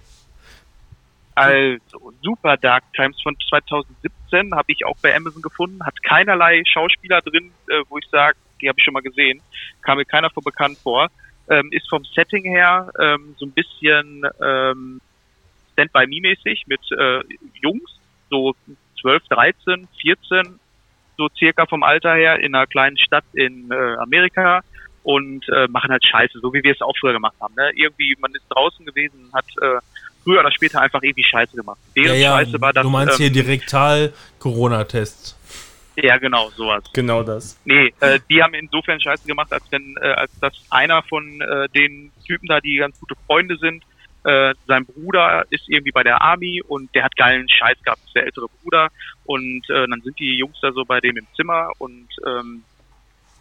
Also, 1.35 1.77
Super 2.21 2.55
Dark 2.57 2.83
Times 2.93 3.21
von 3.21 3.35
2017 3.49 4.55
habe 4.55 4.71
ich 4.71 4.85
auch 4.85 4.95
bei 5.01 5.15
Amazon 5.15 5.41
gefunden. 5.41 5.85
Hat 5.85 6.01
keinerlei 6.03 6.63
Schauspieler 6.65 7.21
drin, 7.21 7.51
äh, 7.69 7.81
wo 7.89 7.97
ich 7.97 8.05
sage, 8.09 8.37
die 8.61 8.69
habe 8.69 8.79
ich 8.79 8.85
schon 8.85 8.93
mal 8.93 9.03
gesehen. 9.03 9.41
Kam 9.81 9.97
mir 9.97 10.05
keiner 10.05 10.29
vor 10.29 10.43
bekannt 10.43 10.77
vor. 10.81 11.09
Ähm, 11.49 11.69
ist 11.71 11.89
vom 11.89 12.03
Setting 12.03 12.43
her 12.43 12.91
ähm, 12.99 13.35
so 13.37 13.45
ein 13.45 13.51
bisschen 13.51 14.23
ähm, 14.41 14.99
Stand-by-Me-mäßig 15.73 16.63
mit 16.67 16.81
äh, 16.91 17.21
Jungs, 17.61 17.99
so 18.29 18.55
12, 19.01 19.23
13, 19.29 19.87
14, 20.01 20.59
so 21.17 21.27
circa 21.37 21.65
vom 21.65 21.83
Alter 21.83 22.15
her, 22.15 22.39
in 22.39 22.55
einer 22.55 22.65
kleinen 22.65 22.97
Stadt 22.97 23.25
in 23.33 23.69
äh, 23.71 23.95
Amerika 23.97 24.61
und 25.03 25.47
äh, 25.49 25.67
machen 25.67 25.91
halt 25.91 26.03
Scheiße, 26.03 26.39
so 26.39 26.51
wie 26.53 26.63
wir 26.63 26.71
es 26.71 26.81
auch 26.81 26.95
früher 26.99 27.13
gemacht 27.13 27.35
haben. 27.39 27.53
Ne? 27.55 27.71
Irgendwie, 27.75 28.15
man 28.19 28.33
ist 28.33 28.43
draußen 28.49 28.83
gewesen, 28.85 29.29
hat 29.33 29.45
äh, 29.61 29.79
früher 30.23 30.39
oder 30.39 30.51
später 30.51 30.81
einfach 30.81 31.01
irgendwie 31.03 31.23
Scheiße 31.23 31.55
gemacht. 31.55 31.77
Ja, 31.93 32.03
Deren 32.03 32.19
ja, 32.19 32.31
Scheiße 32.37 32.59
war 32.61 32.73
das. 32.73 32.83
du 32.83 32.89
meinst 32.89 33.17
hier 33.17 33.27
ähm, 33.27 33.33
direktal 33.33 34.13
Corona-Tests. 34.39 35.37
Ja, 35.97 36.17
genau, 36.17 36.49
sowas. 36.51 36.83
Genau 36.93 37.23
das. 37.23 37.59
Nee, 37.65 37.93
äh, 38.01 38.19
die 38.29 38.41
haben 38.41 38.53
insofern 38.53 38.99
Scheiße 38.99 39.27
gemacht, 39.27 39.51
als 39.51 39.63
wenn, 39.71 39.95
äh, 40.01 40.07
als 40.07 40.37
dass 40.39 40.53
einer 40.69 41.01
von 41.03 41.41
äh, 41.41 41.69
den 41.69 42.11
Typen 42.25 42.47
da, 42.47 42.59
die 42.59 42.77
ganz 42.77 42.99
gute 42.99 43.15
Freunde 43.25 43.57
sind, 43.57 43.83
äh, 44.25 44.53
sein 44.67 44.85
Bruder 44.85 45.45
ist 45.51 45.69
irgendwie 45.69 45.91
bei 45.91 46.03
der 46.03 46.21
Army 46.21 46.61
und 46.67 46.93
der 46.95 47.03
hat 47.03 47.15
geilen 47.15 47.47
Scheiß 47.47 47.81
gehabt, 47.83 48.01
ist 48.05 48.15
der 48.15 48.25
ältere 48.25 48.47
Bruder 48.61 48.89
und 49.25 49.69
äh, 49.69 49.87
dann 49.87 50.01
sind 50.01 50.19
die 50.19 50.37
Jungs 50.37 50.57
da 50.61 50.71
so 50.71 50.83
bei 50.83 50.99
dem 50.99 51.15
im 51.17 51.27
Zimmer 51.35 51.69
und 51.77 52.07
ähm, 52.25 52.63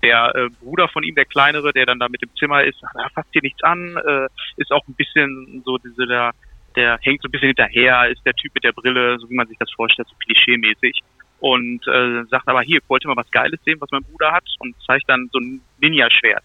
der 0.03 0.35
äh, 0.35 0.49
Bruder 0.61 0.89
von 0.89 1.03
ihm, 1.03 1.15
der 1.15 1.25
kleinere, 1.25 1.73
der 1.73 1.87
dann 1.87 1.99
da 1.99 2.09
mit 2.11 2.23
im 2.23 2.35
Zimmer 2.37 2.65
ist, 2.65 2.85
ah, 2.85 3.09
fasst 3.15 3.31
hier 3.33 3.41
nichts 3.43 3.63
an, 3.63 3.97
äh, 3.97 4.27
ist 4.59 4.71
auch 4.73 4.87
ein 4.87 4.95
bisschen 4.95 5.63
so 5.65 5.79
diese 5.79 6.07
der 6.07 6.33
der 6.77 6.99
hängt 7.03 7.23
so 7.23 7.29
ein 7.29 7.31
bisschen 7.31 7.49
hinterher, 7.49 8.09
ist 8.09 8.25
der 8.27 8.35
Typ 8.35 8.53
mit 8.55 8.65
der 8.65 8.73
Brille, 8.73 9.19
so 9.19 9.31
wie 9.31 9.35
man 9.35 9.47
sich 9.47 9.57
das 9.59 9.71
vorstellt, 9.73 10.09
so 10.09 10.17
klischee-mäßig 10.17 11.03
und 11.45 11.87
äh, 11.87 12.25
sagt 12.31 12.49
aber 12.49 12.63
hier, 12.63 12.79
ich 12.83 12.89
wollte 12.89 13.07
mal 13.07 13.19
was 13.19 13.31
Geiles 13.31 13.61
sehen, 13.67 13.79
was 13.79 13.91
mein 13.91 14.03
Bruder 14.03 14.33
hat 14.33 14.45
und 14.61 14.75
zeigt 14.87 15.07
dann 15.11 15.29
so 15.31 15.39
ein 15.39 15.61
Ninja-Schwert, 15.79 16.43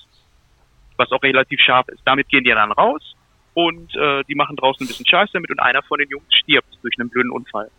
was 0.97 1.09
auch 1.13 1.23
relativ 1.23 1.61
scharf 1.61 1.87
ist. 1.87 2.01
Damit 2.03 2.27
gehen 2.27 2.43
die 2.43 2.49
dann 2.49 2.73
raus 2.73 3.15
und 3.53 3.95
äh, 3.95 4.25
die 4.27 4.35
machen 4.35 4.57
draußen 4.57 4.83
ein 4.83 4.89
bisschen 4.89 5.07
Scheiß 5.07 5.29
damit 5.31 5.51
und 5.51 5.59
einer 5.61 5.83
von 5.83 5.99
den 5.99 6.09
Jungs 6.09 6.25
stirbt 6.35 6.77
durch 6.81 6.95
einen 6.99 7.09
blöden 7.09 7.31
Unfall. 7.31 7.71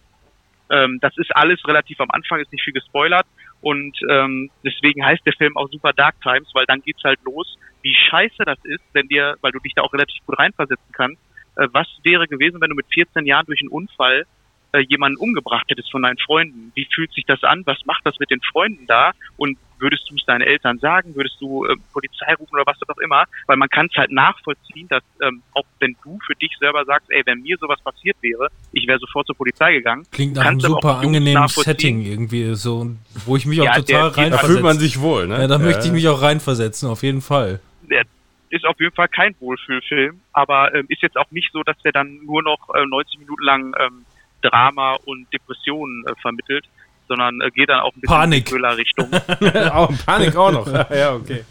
Ähm, 0.71 0.99
das 1.03 1.15
ist 1.19 1.37
alles 1.37 1.63
relativ 1.69 2.01
am 2.01 2.11
Anfang, 2.11 2.41
ist 2.41 2.53
nicht 2.53 2.65
viel 2.65 2.73
gespoilert 2.73 3.27
und 3.61 3.99
ähm, 4.09 4.51
deswegen 4.65 5.05
heißt 5.05 5.27
der 5.27 5.35
Film 5.35 5.59
auch 5.59 5.69
Super 5.69 5.93
Dark 5.93 6.19
Times, 6.23 6.49
weil 6.55 6.65
dann 6.65 6.81
geht's 6.81 7.05
halt 7.05 7.21
los, 7.27 7.59
wie 7.83 7.95
scheiße 7.95 8.47
das 8.47 8.65
ist, 8.65 8.85
wenn 8.95 9.09
dir, 9.09 9.37
weil 9.43 9.53
du 9.53 9.59
dich 9.59 9.75
da 9.75 9.83
auch 9.83 9.93
relativ 9.93 10.25
gut 10.25 10.39
reinversetzen 10.39 10.93
kannst, 10.93 11.21
äh, 11.57 11.69
was 11.71 11.87
wäre 12.03 12.27
gewesen, 12.27 12.63
wenn 12.63 12.71
du 12.71 12.77
mit 12.77 12.87
14 12.95 13.27
Jahren 13.27 13.45
durch 13.45 13.61
einen 13.61 13.69
Unfall 13.69 14.25
äh, 14.73 14.81
jemanden 14.81 15.19
umgebracht 15.19 15.65
hättest 15.69 15.91
von 15.91 16.03
deinen 16.03 16.19
Freunden. 16.19 16.73
Wie 16.75 16.87
fühlt 16.95 17.13
sich 17.13 17.25
das 17.27 17.43
an? 17.45 17.63
Was 17.67 17.79
macht 17.87 18.03
das 18.05 18.19
mit 18.19 18.31
den 18.31 18.41
Freunden 18.41 18.87
da? 18.87 19.13
Und 19.37 19.59
würdest 19.79 20.09
du 20.11 20.15
es 20.15 20.25
deinen 20.27 20.43
Eltern 20.43 20.79
sagen? 20.79 21.15
Würdest 21.17 21.37
du 21.41 21.65
äh, 21.65 21.75
Polizei 21.93 22.35
rufen 22.35 22.55
oder 22.55 22.65
was 22.67 22.77
auch 22.89 22.99
immer? 22.99 23.25
Weil 23.47 23.57
man 23.57 23.69
kann 23.69 23.87
es 23.91 23.97
halt 23.97 24.11
nachvollziehen, 24.13 24.87
dass 24.89 25.03
ähm, 25.23 25.43
auch 25.55 25.65
wenn 25.81 25.97
du 26.05 26.19
für 26.27 26.35
dich 26.35 26.53
selber 26.61 26.85
sagst, 26.85 27.11
ey, 27.11 27.23
wenn 27.25 27.41
mir 27.43 27.57
sowas 27.59 27.81
passiert 27.83 28.17
wäre, 28.21 28.49
ich 28.73 28.87
wäre 28.87 28.99
sofort 28.99 29.27
zur 29.27 29.37
Polizei 29.37 29.73
gegangen. 29.73 30.07
Klingt 30.13 30.35
nach 30.37 30.45
einem 30.45 30.61
super 30.61 30.97
auch 30.97 31.03
angenehmen. 31.03 31.49
Setting 31.49 32.03
irgendwie, 32.05 32.55
so, 32.55 32.91
wo 33.25 33.37
ich 33.37 33.47
mich 33.47 33.61
auch 33.61 33.65
Ja, 33.65 33.75
total 33.75 33.85
der- 33.87 34.01
Da 34.11 34.21
reinversetze. 34.21 34.47
fühlt 34.53 34.63
man 34.63 34.79
sich 34.79 35.01
wohl, 35.01 35.27
ne? 35.27 35.39
ja, 35.41 35.47
da 35.47 35.59
möchte 35.59 35.87
ich 35.87 35.93
mich 35.93 36.07
auch 36.09 36.21
reinversetzen, 36.23 36.89
auf 36.89 37.03
jeden 37.03 37.23
Fall. 37.23 37.61
Der 37.89 38.05
ist 38.51 38.65
auf 38.67 38.79
jeden 38.81 38.95
Fall 38.95 39.09
kein 39.09 39.35
Wohlfühlfilm, 39.41 40.21
aber 40.33 40.75
ähm, 40.75 40.85
ist 40.89 41.03
jetzt 41.03 41.17
auch 41.17 41.31
nicht 41.31 41.51
so, 41.53 41.63
dass 41.63 41.79
der 41.79 41.93
dann 41.93 42.19
nur 42.25 42.43
noch 42.43 42.59
äh, 42.75 42.85
90 42.85 43.21
Minuten 43.21 43.43
lang 43.45 43.75
ähm, 43.81 44.05
Drama 44.43 44.97
und 45.05 45.27
Depressionen 45.33 46.05
äh, 46.07 46.15
vermittelt, 46.21 46.67
sondern 47.09 47.41
äh, 47.41 47.51
geht 47.51 47.69
dann 47.69 47.81
auch 47.81 47.95
ein 47.95 48.01
bisschen 48.01 48.17
Panik. 48.17 48.39
in 48.39 48.45
die 48.45 48.51
Thriller-Richtung. 48.51 49.13
auch 49.73 49.91
Panik 50.07 50.37
auch 50.37 50.53
noch. 50.53 50.67
ja, 50.91 51.15
okay. 51.15 51.45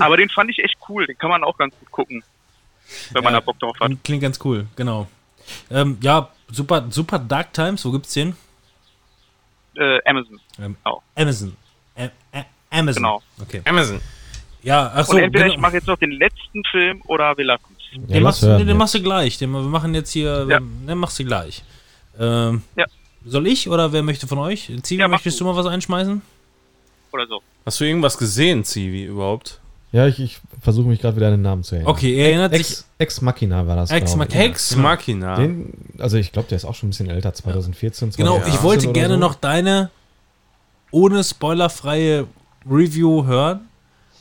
aber 0.00 0.16
den 0.16 0.28
fand 0.30 0.50
ich 0.50 0.58
echt 0.58 0.76
cool, 0.88 1.06
den 1.06 1.16
kann 1.18 1.30
man 1.30 1.44
auch 1.44 1.56
ganz 1.58 1.74
gut 1.78 1.90
gucken, 1.90 2.22
wenn 3.12 3.24
man 3.24 3.32
Ja, 3.34 3.40
da 3.40 3.44
Bock 3.44 3.58
drauf 3.58 3.76
hat. 3.80 3.90
Klingt 4.04 4.22
ganz 4.22 4.38
cool, 4.44 4.66
genau. 4.76 5.06
Ähm, 5.70 5.98
ja, 6.00 6.28
super, 6.50 6.86
super 6.90 7.18
Dark 7.18 7.52
Times, 7.52 7.84
wo 7.84 7.92
gibt's 7.92 8.14
den? 8.14 8.34
Äh, 9.76 9.98
Amazon. 10.08 10.40
Ähm, 10.58 10.76
Genau. 10.84 11.02
Amazon. 11.16 11.56
Ä 11.96 12.10
Ä 12.32 12.44
Amazon. 12.70 13.02
Genau. 13.02 13.22
Okay. 13.40 13.62
Amazon. 13.64 14.00
Ja, 14.62 14.90
ach 14.94 15.04
so, 15.04 15.12
und 15.16 15.22
entweder 15.22 15.44
genau. 15.44 15.54
ich 15.54 15.60
mache 15.60 15.74
jetzt 15.74 15.86
noch 15.86 15.98
den 15.98 16.12
letzten 16.12 16.62
Film 16.70 17.02
oder 17.06 17.36
wir 17.36 17.44
lassen 17.44 17.64
es. 17.76 17.84
Ja, 17.92 17.98
den, 17.98 18.22
lass 18.22 18.42
machst, 18.42 18.60
den 18.60 18.68
jetzt. 18.68 18.76
machst 18.76 18.94
du 18.94 19.02
gleich. 19.02 19.38
Den, 19.38 19.50
wir 19.50 19.60
machen 19.60 19.94
jetzt 19.94 20.10
hier, 20.12 20.46
Ja. 20.48 20.58
den 20.60 20.98
machst 20.98 21.18
du 21.18 21.24
gleich. 21.24 21.62
Ähm, 22.18 22.62
Ja. 22.76 22.86
Soll 23.26 23.46
ich 23.46 23.68
oder 23.70 23.92
wer 23.92 24.02
möchte 24.02 24.26
von 24.26 24.38
euch? 24.38 24.70
Zivi, 24.82 25.00
Ja, 25.00 25.08
möchtest 25.08 25.40
du. 25.40 25.44
du 25.44 25.50
mal 25.50 25.56
was 25.56 25.66
einschmeißen? 25.66 26.20
Oder 27.12 27.26
so. 27.26 27.40
Hast 27.64 27.80
du 27.80 27.84
irgendwas 27.84 28.18
gesehen, 28.18 28.64
Zivi, 28.64 29.04
überhaupt? 29.04 29.60
Ja, 29.92 30.06
ich, 30.08 30.18
ich 30.18 30.40
versuche 30.60 30.88
mich 30.88 31.00
gerade 31.00 31.16
wieder 31.16 31.28
an 31.28 31.34
den 31.34 31.42
Namen 31.42 31.62
zu 31.62 31.76
erinnern. 31.76 31.90
Okay, 31.92 32.14
er 32.16 32.26
erinnert 32.30 32.52
sich. 32.52 32.60
Ex, 32.60 32.86
Ex 32.98 33.20
Machina 33.22 33.66
war 33.66 33.76
das. 33.76 33.90
Ex. 33.92 34.16
Machina. 34.16 34.42
Ex 34.44 34.76
Machina. 34.76 35.36
Den, 35.36 35.72
also 35.98 36.16
ich 36.18 36.32
glaube, 36.32 36.48
der 36.48 36.56
ist 36.56 36.64
auch 36.64 36.74
schon 36.74 36.88
ein 36.88 36.90
bisschen 36.90 37.08
älter, 37.08 37.32
2014, 37.32 38.10
Genau, 38.10 38.32
2015 38.38 38.54
ich 38.54 38.62
wollte 38.64 38.92
gerne 38.92 39.14
so. 39.14 39.20
noch 39.20 39.36
deine 39.36 39.90
ohne 40.90 41.22
spoilerfreie 41.24 42.26
Review 42.68 43.24
hören, 43.24 43.60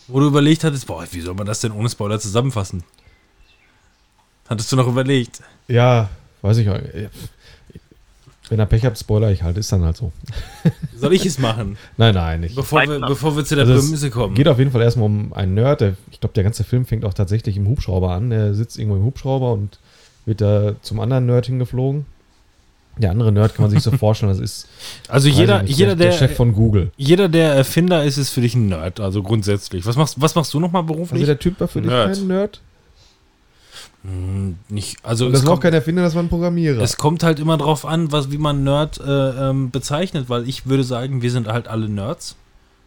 wo 0.07 0.19
du 0.19 0.27
überlegt 0.27 0.63
hattest, 0.63 0.85
boah, 0.87 1.05
wie 1.11 1.21
soll 1.21 1.33
man 1.33 1.47
das 1.47 1.59
denn 1.59 1.71
ohne 1.71 1.89
Spoiler 1.89 2.19
zusammenfassen? 2.19 2.83
Hattest 4.47 4.71
du 4.71 4.75
noch 4.75 4.87
überlegt? 4.87 5.41
Ja, 5.67 6.09
weiß 6.41 6.57
ich 6.57 6.69
auch. 6.69 6.77
Wenn 8.49 8.59
er 8.59 8.65
Pech 8.65 8.83
hat, 8.85 8.99
Spoiler 8.99 9.31
ich 9.31 9.41
halt, 9.43 9.57
ist 9.57 9.71
dann 9.71 9.83
halt 9.83 9.95
so. 9.97 10.11
Soll 10.97 11.13
ich 11.13 11.25
es 11.25 11.39
machen? 11.39 11.77
Nein, 11.97 12.13
nein, 12.13 12.41
nicht. 12.41 12.55
Bevor 12.55 12.81
wir, 12.87 12.99
bevor 12.99 13.35
wir 13.37 13.45
zu 13.45 13.55
der 13.55 13.65
Also 13.65 13.79
Prämisse 13.81 14.07
es 14.07 14.13
kommen. 14.13 14.35
geht 14.35 14.47
auf 14.47 14.59
jeden 14.59 14.71
Fall 14.71 14.81
erstmal 14.81 15.05
um 15.05 15.31
einen 15.33 15.53
Nerd. 15.53 15.81
Der, 15.81 15.95
ich 16.11 16.19
glaube, 16.19 16.33
der 16.33 16.43
ganze 16.43 16.63
Film 16.63 16.85
fängt 16.85 17.05
auch 17.05 17.13
tatsächlich 17.13 17.55
im 17.57 17.67
Hubschrauber 17.67 18.11
an. 18.11 18.29
Der 18.29 18.53
sitzt 18.53 18.77
irgendwo 18.77 18.97
im 18.97 19.03
Hubschrauber 19.03 19.53
und 19.53 19.79
wird 20.25 20.41
da 20.41 20.75
zum 20.81 20.99
anderen 20.99 21.25
Nerd 21.25 21.45
hingeflogen. 21.45 22.05
Der 22.97 23.09
andere 23.11 23.31
Nerd 23.31 23.55
kann 23.55 23.63
man 23.63 23.71
sich 23.71 23.81
so 23.81 23.91
vorstellen, 23.97 24.31
das 24.31 24.39
ist 24.41 24.67
Also 25.07 25.27
jeder, 25.29 25.61
ich 25.63 25.69
nicht, 25.69 25.79
jeder, 25.79 25.95
der, 25.95 26.09
der, 26.09 26.19
der 26.19 26.27
Chef 26.27 26.35
von 26.37 26.53
Google. 26.53 26.91
jeder, 26.97 27.29
der 27.29 27.53
Erfinder 27.53 28.03
ist, 28.03 28.17
ist 28.17 28.29
für 28.29 28.41
dich 28.41 28.53
ein 28.55 28.67
Nerd, 28.67 28.99
also 28.99 29.23
grundsätzlich. 29.23 29.85
Was 29.85 29.95
machst, 29.95 30.21
was 30.21 30.35
machst 30.35 30.53
du 30.53 30.59
nochmal 30.59 30.83
beruflich? 30.83 31.21
Also 31.21 31.25
der 31.25 31.39
Typ 31.39 31.59
war 31.59 31.67
für 31.67 31.81
dich 31.81 31.89
Nerd. 31.89 32.13
kein 32.17 32.27
Nerd. 32.27 32.61
Hm, 34.03 34.57
nicht, 34.67 34.97
also 35.03 35.27
Und 35.27 35.31
das 35.31 35.43
war 35.43 35.49
auch 35.49 35.53
kommt, 35.53 35.63
kein 35.63 35.73
Erfinder, 35.73 36.01
das 36.01 36.13
war 36.13 36.21
ein 36.21 36.29
Programmierer. 36.29 36.81
es 36.81 36.97
kommt 36.97 37.23
halt 37.23 37.39
immer 37.39 37.57
drauf 37.57 37.85
an, 37.85 38.11
was, 38.11 38.31
wie 38.31 38.37
man 38.37 38.63
Nerd 38.63 38.99
äh, 38.99 39.49
ähm, 39.49 39.71
bezeichnet, 39.71 40.27
weil 40.27 40.47
ich 40.47 40.65
würde 40.65 40.83
sagen, 40.83 41.21
wir 41.21 41.31
sind 41.31 41.47
halt 41.47 41.67
alle 41.67 41.87
Nerds. 41.87 42.35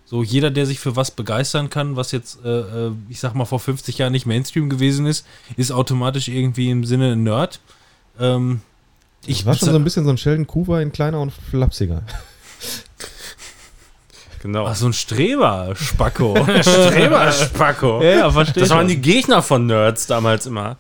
So 0.05 0.23
jeder, 0.23 0.51
der 0.51 0.67
sich 0.67 0.79
für 0.79 0.95
was 0.95 1.11
begeistern 1.11 1.69
kann, 1.69 1.97
was 1.97 2.13
jetzt, 2.13 2.45
äh, 2.45 2.49
äh, 2.49 2.93
ich 3.09 3.19
sag 3.19 3.35
mal, 3.35 3.45
vor 3.45 3.59
50 3.59 3.99
Jahren 3.99 4.13
nicht 4.13 4.27
Mainstream 4.27 4.69
gewesen 4.69 5.07
ist, 5.07 5.27
ist 5.57 5.73
automatisch 5.73 6.29
irgendwie 6.29 6.71
im 6.71 6.85
Sinne 6.85 7.13
ein 7.13 7.25
Nerd. 7.25 7.61
Ähm, 8.21 8.61
ich 9.27 9.39
das 9.39 9.47
war 9.47 9.55
schon 9.57 9.71
so 9.71 9.75
ein 9.77 9.85
bisschen 9.85 10.05
so 10.05 10.11
ein 10.11 10.19
Sheldon 10.19 10.47
Cooper 10.47 10.81
in 10.81 10.93
kleiner 10.93 11.21
und 11.21 11.33
flapsiger. 11.33 12.03
genau. 14.43 14.67
Ach, 14.67 14.77
so 14.77 14.87
ein 14.87 14.93
Streber, 14.93 15.75
Spacko. 15.75 16.37
Streber, 16.61 17.33
Spacko. 17.33 18.03
ja, 18.03 18.11
ja, 18.11 18.31
verstehe 18.31 18.63
Das 18.63 18.71
waren 18.71 18.87
die 18.87 19.01
Gegner 19.01 19.43
von 19.43 19.67
Nerds 19.67 20.07
damals 20.07 20.47
immer. 20.47 20.77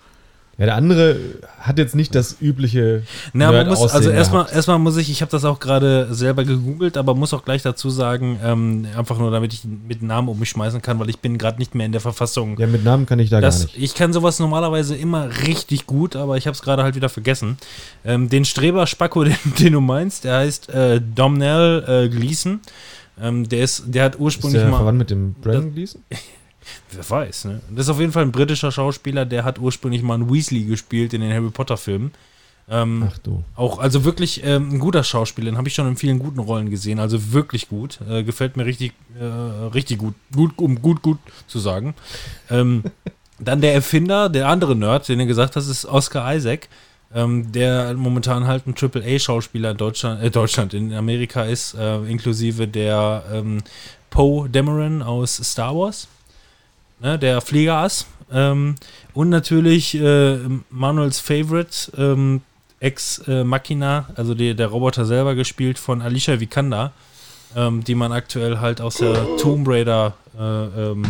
Ja, 0.58 0.64
der 0.64 0.74
andere 0.76 1.16
hat 1.60 1.76
jetzt 1.78 1.94
nicht 1.94 2.14
das 2.14 2.36
übliche. 2.40 3.02
Na, 3.34 3.52
man 3.52 3.66
muss, 3.68 3.92
also 3.92 4.08
erstmal, 4.08 4.46
erstmal 4.50 4.78
muss 4.78 4.96
ich, 4.96 5.10
ich 5.10 5.20
habe 5.20 5.30
das 5.30 5.44
auch 5.44 5.60
gerade 5.60 6.14
selber 6.14 6.44
gegoogelt, 6.44 6.96
aber 6.96 7.14
muss 7.14 7.34
auch 7.34 7.44
gleich 7.44 7.60
dazu 7.62 7.90
sagen, 7.90 8.40
ähm, 8.42 8.86
einfach 8.96 9.18
nur 9.18 9.30
damit 9.30 9.52
ich 9.52 9.64
mit 9.64 10.02
Namen 10.02 10.28
um 10.28 10.38
mich 10.38 10.48
schmeißen 10.48 10.80
kann, 10.80 10.98
weil 10.98 11.10
ich 11.10 11.18
bin 11.18 11.36
gerade 11.36 11.58
nicht 11.58 11.74
mehr 11.74 11.84
in 11.84 11.92
der 11.92 12.00
Verfassung. 12.00 12.58
Ja, 12.58 12.66
mit 12.66 12.84
Namen 12.84 13.04
kann 13.04 13.18
ich 13.18 13.28
da 13.28 13.40
gar 13.40 13.48
Das, 13.50 13.64
nicht. 13.64 13.76
ich 13.76 13.94
kann 13.94 14.14
sowas 14.14 14.38
normalerweise 14.38 14.96
immer 14.96 15.28
richtig 15.46 15.84
gut, 15.84 16.16
aber 16.16 16.38
ich 16.38 16.46
habe 16.46 16.54
es 16.54 16.62
gerade 16.62 16.82
halt 16.84 16.94
wieder 16.94 17.10
vergessen. 17.10 17.58
Ähm, 18.02 18.30
den 18.30 18.46
Streber 18.46 18.86
Spacko, 18.86 19.24
den, 19.24 19.36
den 19.58 19.74
du 19.74 19.82
meinst, 19.82 20.24
der 20.24 20.38
heißt 20.38 20.70
äh, 20.70 21.02
Domhnall 21.14 21.84
äh, 21.86 22.08
Gleeson. 22.08 22.60
Ähm, 23.20 23.46
der, 23.48 23.60
ist, 23.62 23.84
der 23.86 24.04
hat 24.04 24.14
Ist 24.14 24.20
ursprünglich 24.20 24.62
der 24.62 24.70
mal. 24.70 24.78
verwandt 24.78 24.98
mit 24.98 25.10
dem 25.10 25.34
Brandon 25.34 25.74
Gleason? 25.74 26.00
Wer 26.93 27.09
weiß, 27.09 27.47
ne? 27.47 27.60
Das 27.70 27.86
ist 27.86 27.90
auf 27.90 28.01
jeden 28.01 28.12
Fall 28.12 28.22
ein 28.22 28.32
britischer 28.32 28.72
Schauspieler, 28.72 29.24
der 29.24 29.44
hat 29.44 29.59
ursprünglich 29.59 30.02
mal 30.02 30.14
einen 30.14 30.32
Weasley 30.32 30.64
gespielt 30.64 31.12
in 31.14 31.20
den 31.20 31.32
Harry 31.32 31.51
Potter-Filmen. 31.51 32.12
Ähm, 32.68 33.09
Ach 33.09 33.18
du. 33.18 33.44
auch, 33.55 33.78
also 33.78 34.05
wirklich 34.05 34.43
ähm, 34.44 34.70
ein 34.72 34.78
guter 34.80 35.05
Schauspieler, 35.05 35.52
den 35.52 35.56
habe 35.56 35.68
ich 35.68 35.74
schon 35.74 35.86
in 35.86 35.97
vielen 35.97 36.18
guten 36.18 36.40
Rollen 36.40 36.68
gesehen, 36.68 36.98
also 36.98 37.32
wirklich 37.32 37.68
gut. 37.68 38.01
Äh, 38.09 38.24
gefällt 38.24 38.56
mir 38.56 38.66
richtig, 38.66 38.93
äh, 39.18 39.24
richtig 39.24 39.98
gut. 39.98 40.14
Gut, 40.34 40.59
um 40.59 40.82
gut, 40.82 41.02
gut 41.02 41.18
zu 41.47 41.60
sagen. 41.60 41.94
Ähm, 42.51 42.82
dann 43.38 43.60
der 43.60 43.74
Erfinder, 43.74 44.28
der 44.28 44.48
andere 44.48 44.74
Nerd, 44.74 45.09
den 45.09 45.20
du 45.20 45.26
gesagt 45.26 45.55
hast, 45.55 45.68
ist 45.68 45.84
Oscar 45.84 46.34
Isaac, 46.34 46.68
ähm, 47.14 47.52
der 47.52 47.94
momentan 47.94 48.48
halt 48.48 48.66
ein 48.66 48.74
Triple-A-Schauspieler 48.74 49.70
in 49.70 49.76
Deutschland, 49.76 50.22
äh, 50.22 50.30
Deutschland, 50.30 50.74
in 50.74 50.93
Amerika 50.93 51.44
ist, 51.44 51.74
äh, 51.74 51.98
inklusive 51.98 52.66
der 52.66 53.24
ähm, 53.32 53.62
Poe 54.10 54.48
Dameron 54.48 55.02
aus 55.02 55.36
Star 55.36 55.76
Wars, 55.76 56.09
ne, 57.01 57.18
der 57.18 57.40
Fliegerass. 57.40 58.06
Ähm, 58.32 58.74
und 59.14 59.28
natürlich 59.28 59.94
äh, 59.94 60.39
Manuels 60.70 61.20
Favorite, 61.20 61.93
ähm, 61.97 62.40
Ex 62.81 63.23
äh, 63.27 63.44
Machina, 63.44 64.06
also 64.16 64.35
die, 64.35 64.55
der 64.55 64.66
Roboter 64.66 65.05
selber 65.06 65.35
gespielt 65.35 65.78
von 65.78 66.02
Alicia 66.02 66.39
Vikander, 66.40 66.93
ähm, 67.56 67.82
die 67.85 67.94
man 67.94 68.12
aktuell 68.12 68.59
halt 68.59 68.81
aus 68.81 68.97
der 68.97 69.27
Tomb 69.40 69.66
Raider 69.68 70.14
äh, 70.39 70.43
ähm, 70.43 71.05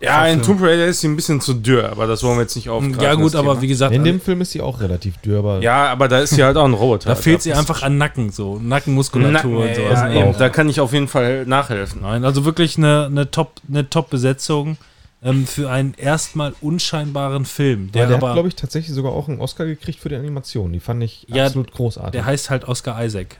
Ja, 0.00 0.24
in. 0.26 0.40
Tomb 0.42 0.62
Raider 0.62 0.86
ist 0.86 1.00
sie 1.00 1.08
ein 1.08 1.16
bisschen 1.16 1.40
zu 1.40 1.52
dürr, 1.54 1.90
aber 1.90 2.06
das 2.06 2.22
wollen 2.22 2.36
wir 2.36 2.42
jetzt 2.42 2.54
nicht 2.56 2.70
aufgreifen. 2.70 3.02
Ja 3.02 3.14
gut, 3.16 3.34
aber 3.34 3.48
Thema. 3.50 3.62
wie 3.62 3.66
gesagt, 3.66 3.94
In 3.94 4.04
dem 4.04 4.20
Film 4.20 4.40
ist 4.40 4.52
sie 4.52 4.60
auch 4.62 4.80
relativ 4.80 5.18
dürr, 5.18 5.40
aber 5.40 5.60
Ja, 5.60 5.88
aber 5.88 6.06
da 6.08 6.20
ist 6.20 6.30
sie 6.30 6.42
halt 6.44 6.56
auch 6.56 6.64
ein 6.64 6.72
Roboter. 6.72 7.08
da 7.10 7.16
fehlt 7.16 7.42
sie 7.42 7.52
einfach 7.52 7.82
an 7.82 7.98
Nacken, 7.98 8.30
so 8.30 8.58
Nackenmuskulatur 8.62 9.32
Nacken, 9.32 9.56
und 9.56 9.74
sowas. 9.74 9.98
ja, 10.00 10.10
eben, 10.12 10.38
da 10.38 10.48
kann 10.48 10.68
ich 10.70 10.80
auf 10.80 10.92
jeden 10.92 11.08
Fall 11.08 11.44
nachhelfen. 11.46 12.00
Nein, 12.02 12.24
also 12.24 12.44
wirklich 12.46 12.78
eine, 12.78 13.06
eine 13.06 13.30
Top, 13.30 13.54
eine 13.68 13.90
Top-Besetzung 13.90 14.78
ähm, 15.22 15.46
für 15.46 15.70
einen 15.70 15.94
erstmal 15.94 16.54
unscheinbaren 16.60 17.44
Film, 17.44 17.90
der, 17.92 18.02
der, 18.02 18.06
der 18.08 18.16
hat, 18.18 18.22
aber, 18.22 18.32
glaube 18.34 18.48
ich, 18.48 18.54
tatsächlich 18.54 18.94
sogar 18.94 19.12
auch 19.12 19.28
einen 19.28 19.40
Oscar 19.40 19.64
gekriegt 19.66 19.98
für 19.98 20.08
die 20.08 20.16
Animation. 20.16 20.72
Die 20.72 20.80
fand 20.80 21.02
ich 21.02 21.26
Ja, 21.28 21.46
absolut 21.46 21.72
großartig. 21.72 22.12
der 22.12 22.24
heißt 22.24 22.50
halt 22.50 22.68
Oscar 22.68 23.04
Isaac. 23.04 23.36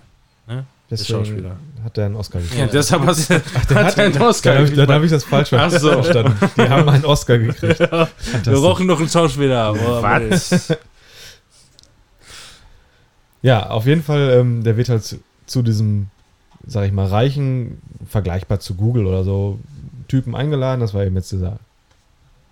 Ne? 0.48 0.64
Deswegen 0.90 1.18
Schauspieler. 1.24 1.56
hat 1.84 1.98
er 1.98 2.06
einen 2.06 2.16
Oscar 2.16 2.40
gekriegt. 2.40 2.58
Ja, 2.60 2.66
deshalb 2.66 3.02
hat, 3.06 3.74
hat 3.74 3.98
er 3.98 4.04
einen 4.06 4.22
Oscar 4.22 4.52
Dann 4.54 4.62
habe 4.62 4.70
ich, 4.70 4.76
dann 4.76 4.90
hab 4.90 5.02
ich 5.02 5.10
das 5.10 5.24
falsch 5.24 5.52
Ach 5.52 5.70
so. 5.70 5.90
verstanden. 5.90 6.34
Die 6.56 6.62
haben 6.68 6.88
einen 6.88 7.04
Oscar 7.04 7.38
gekriegt. 7.38 7.78
Wir 7.80 7.86
Fantastisch. 7.86 8.54
brauchen 8.54 8.86
noch 8.86 8.98
einen 8.98 9.08
Schauspieler. 9.08 9.74
Was? 10.02 10.74
Ja, 13.42 13.70
auf 13.70 13.86
jeden 13.86 14.02
Fall, 14.02 14.30
ähm, 14.30 14.64
der 14.64 14.76
wird 14.76 14.88
halt 14.88 15.04
zu, 15.04 15.18
zu 15.46 15.62
diesem, 15.62 16.08
sag 16.66 16.86
ich 16.86 16.92
mal, 16.92 17.06
reichen, 17.06 17.80
vergleichbar 18.08 18.58
zu 18.60 18.74
Google 18.74 19.06
oder 19.06 19.22
so, 19.22 19.60
Typen 20.08 20.34
eingeladen. 20.34 20.80
Das 20.80 20.92
war 20.94 21.04
eben 21.04 21.14
jetzt 21.16 21.30
dieser, 21.30 21.60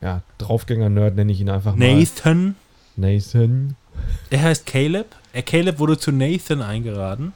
ja, 0.00 0.22
Draufgänger-Nerd, 0.38 1.16
nenne 1.16 1.32
ich 1.32 1.40
ihn 1.40 1.50
einfach 1.50 1.74
mal. 1.74 1.94
Nathan. 1.94 2.56
Nathan. 2.96 3.76
Er 4.30 4.42
heißt 4.42 4.66
Caleb. 4.66 5.06
Er 5.32 5.42
Caleb 5.42 5.78
wurde 5.78 5.98
zu 5.98 6.12
Nathan 6.12 6.62
eingeladen 6.62 7.32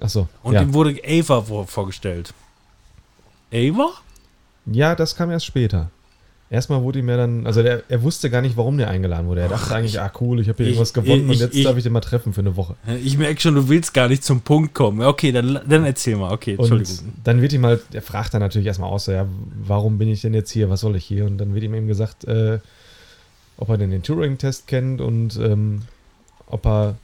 Achso. 0.00 0.28
und 0.42 0.54
ja. 0.54 0.62
ihm 0.62 0.74
wurde 0.74 1.00
Ava 1.06 1.42
vor, 1.42 1.66
vorgestellt. 1.66 2.34
Ava? 3.52 3.90
ja, 4.66 4.94
das 4.94 5.14
kam 5.16 5.30
erst 5.30 5.46
später. 5.46 5.90
Erstmal 6.54 6.82
wurde 6.82 7.00
ihm 7.00 7.08
ja 7.08 7.16
dann, 7.16 7.46
also 7.48 7.64
der, 7.64 7.82
er 7.88 8.02
wusste 8.04 8.30
gar 8.30 8.40
nicht, 8.40 8.56
warum 8.56 8.78
der 8.78 8.88
eingeladen 8.88 9.26
wurde. 9.26 9.40
Er 9.40 9.48
dachte 9.48 9.74
eigentlich, 9.74 10.00
ah 10.00 10.12
cool, 10.20 10.38
ich 10.38 10.48
habe 10.48 10.56
hier 10.58 10.66
ich- 10.66 10.72
irgendwas 10.74 10.94
gewonnen 10.94 11.24
ich- 11.28 11.36
und 11.40 11.40
jetzt 11.46 11.56
ich- 11.56 11.64
darf 11.64 11.76
ich 11.76 11.82
den 11.82 11.92
mal 11.92 12.00
treffen 12.00 12.32
für 12.32 12.42
eine 12.42 12.54
Woche. 12.54 12.76
Ich 13.02 13.18
merke 13.18 13.40
schon, 13.40 13.56
du 13.56 13.68
willst 13.68 13.92
gar 13.92 14.06
nicht 14.08 14.22
zum 14.22 14.40
Punkt 14.42 14.72
kommen. 14.72 15.02
Okay, 15.02 15.32
dann, 15.32 15.58
dann 15.68 15.84
erzähl 15.84 16.14
mal. 16.14 16.32
Okay, 16.32 16.52
Und 16.56 16.70
Entschuldigung. 16.70 17.12
dann 17.24 17.42
wird 17.42 17.52
ihm 17.52 17.66
halt, 17.66 17.82
er 17.92 18.02
fragt 18.02 18.32
dann 18.34 18.40
natürlich 18.40 18.68
erstmal 18.68 18.88
aus, 18.90 19.06
so, 19.06 19.12
ja, 19.12 19.26
warum 19.66 19.98
bin 19.98 20.08
ich 20.08 20.20
denn 20.20 20.32
jetzt 20.32 20.52
hier, 20.52 20.70
was 20.70 20.80
soll 20.80 20.94
ich 20.94 21.04
hier? 21.04 21.24
Und 21.26 21.38
dann 21.38 21.54
wird 21.54 21.64
ihm 21.64 21.74
eben 21.74 21.88
gesagt, 21.88 22.24
äh, 22.24 22.60
ob 23.56 23.68
er 23.70 23.76
denn 23.76 23.90
den 23.90 24.04
Turing-Test 24.04 24.68
kennt 24.68 25.00
und 25.00 25.36
ähm, 25.36 25.82
ob 26.46 26.64
er 26.66 26.94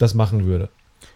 das 0.00 0.14
machen 0.14 0.46
würde. 0.46 0.68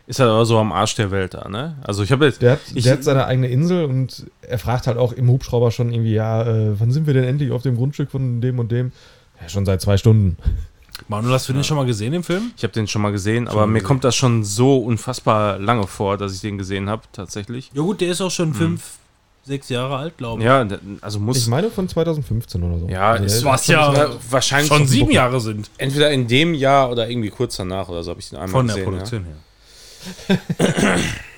Ist 0.06 0.20
halt 0.20 0.28
aber 0.30 0.44
so 0.44 0.58
am 0.58 0.70
Arsch 0.72 0.94
der 0.96 1.10
Welt 1.10 1.32
da, 1.34 1.48
ne? 1.48 1.76
Also 1.82 2.02
ich 2.02 2.12
habe 2.12 2.26
jetzt. 2.26 2.42
Der 2.42 2.52
hat, 2.52 2.60
Ich- 2.74 2.84
der 2.84 2.92
hat 2.94 3.04
seine 3.04 3.24
eigene 3.26 3.48
Insel 3.48 3.86
und 3.86 4.26
er 4.42 4.58
fragt 4.58 4.86
halt 4.86 4.98
auch 4.98 5.12
im 5.12 5.28
Hubschrauber 5.30 5.70
schon 5.70 5.92
irgendwie, 5.92 6.12
ja, 6.12 6.42
äh, 6.42 6.78
wann 6.78 6.90
sind 6.92 7.06
wir 7.06 7.14
denn 7.14 7.24
endlich 7.24 7.50
auf 7.52 7.62
dem 7.62 7.76
Grundstück 7.76 8.10
von 8.10 8.40
dem 8.42 8.58
und 8.58 8.70
dem? 8.70 8.92
Ja, 9.40 9.48
schon 9.48 9.64
seit 9.64 9.80
zwei 9.80 9.96
Stunden. 9.96 10.36
Manuel, 11.08 11.32
hast 11.34 11.48
du 11.48 11.52
den 11.54 11.64
schon 11.64 11.76
mal 11.76 11.86
gesehen 11.86 12.12
im 12.12 12.22
Film? 12.22 12.52
Ich 12.56 12.62
habe 12.62 12.72
den 12.72 12.86
schon 12.86 13.02
mal 13.02 13.10
gesehen, 13.12 13.48
aber 13.48 13.66
mir 13.66 13.82
kommt 13.82 14.04
das 14.04 14.14
schon 14.14 14.44
so 14.44 14.78
unfassbar 14.78 15.58
lange 15.58 15.86
vor, 15.88 16.16
dass 16.18 16.34
ich 16.34 16.40
den 16.40 16.56
gesehen 16.58 16.88
habe, 16.88 17.02
tatsächlich. 17.12 17.70
Ja 17.74 17.82
gut, 17.82 18.00
der 18.00 18.08
ist 18.10 18.20
auch 18.20 18.30
schon 18.30 18.54
fünf, 18.54 18.82
sechs 19.42 19.70
Jahre 19.70 19.96
alt, 19.96 20.16
glaube 20.18 20.40
ich. 20.40 20.46
Ja, 20.46 20.62
der- 20.64 20.78
also 21.00 21.18
muss. 21.18 21.38
Ich 21.38 21.46
meine 21.48 21.70
von 21.70 21.88
2015 21.88 22.62
oder 22.62 22.78
so. 22.78 22.88
ja, 22.88 23.10
Also 23.10 23.24
es 23.24 23.36
der- 23.38 23.44
war 23.44 23.52
was 23.54 23.66
ja 23.66 23.92
ja 23.92 24.08
wahrscheinlich 24.30 24.68
schon 24.68 24.86
sieben 24.86 25.10
Jahre 25.10 25.40
sind 25.40 25.68
Entweder 25.78 26.10
in 26.12 26.28
dem 26.28 26.54
Jahr 26.54 26.90
oder 26.90 27.08
irgendwie 27.08 27.30
kurz 27.30 27.56
danach 27.56 27.88
oder 27.88 28.04
so 28.04 28.10
habe 28.10 28.20
ich 28.20 28.28
den 28.28 28.36
einmal 28.36 28.50
von 28.50 28.66
der 28.66 28.76
gesehen. 28.76 28.90
Produktion 28.90 29.24
her. 29.24 29.34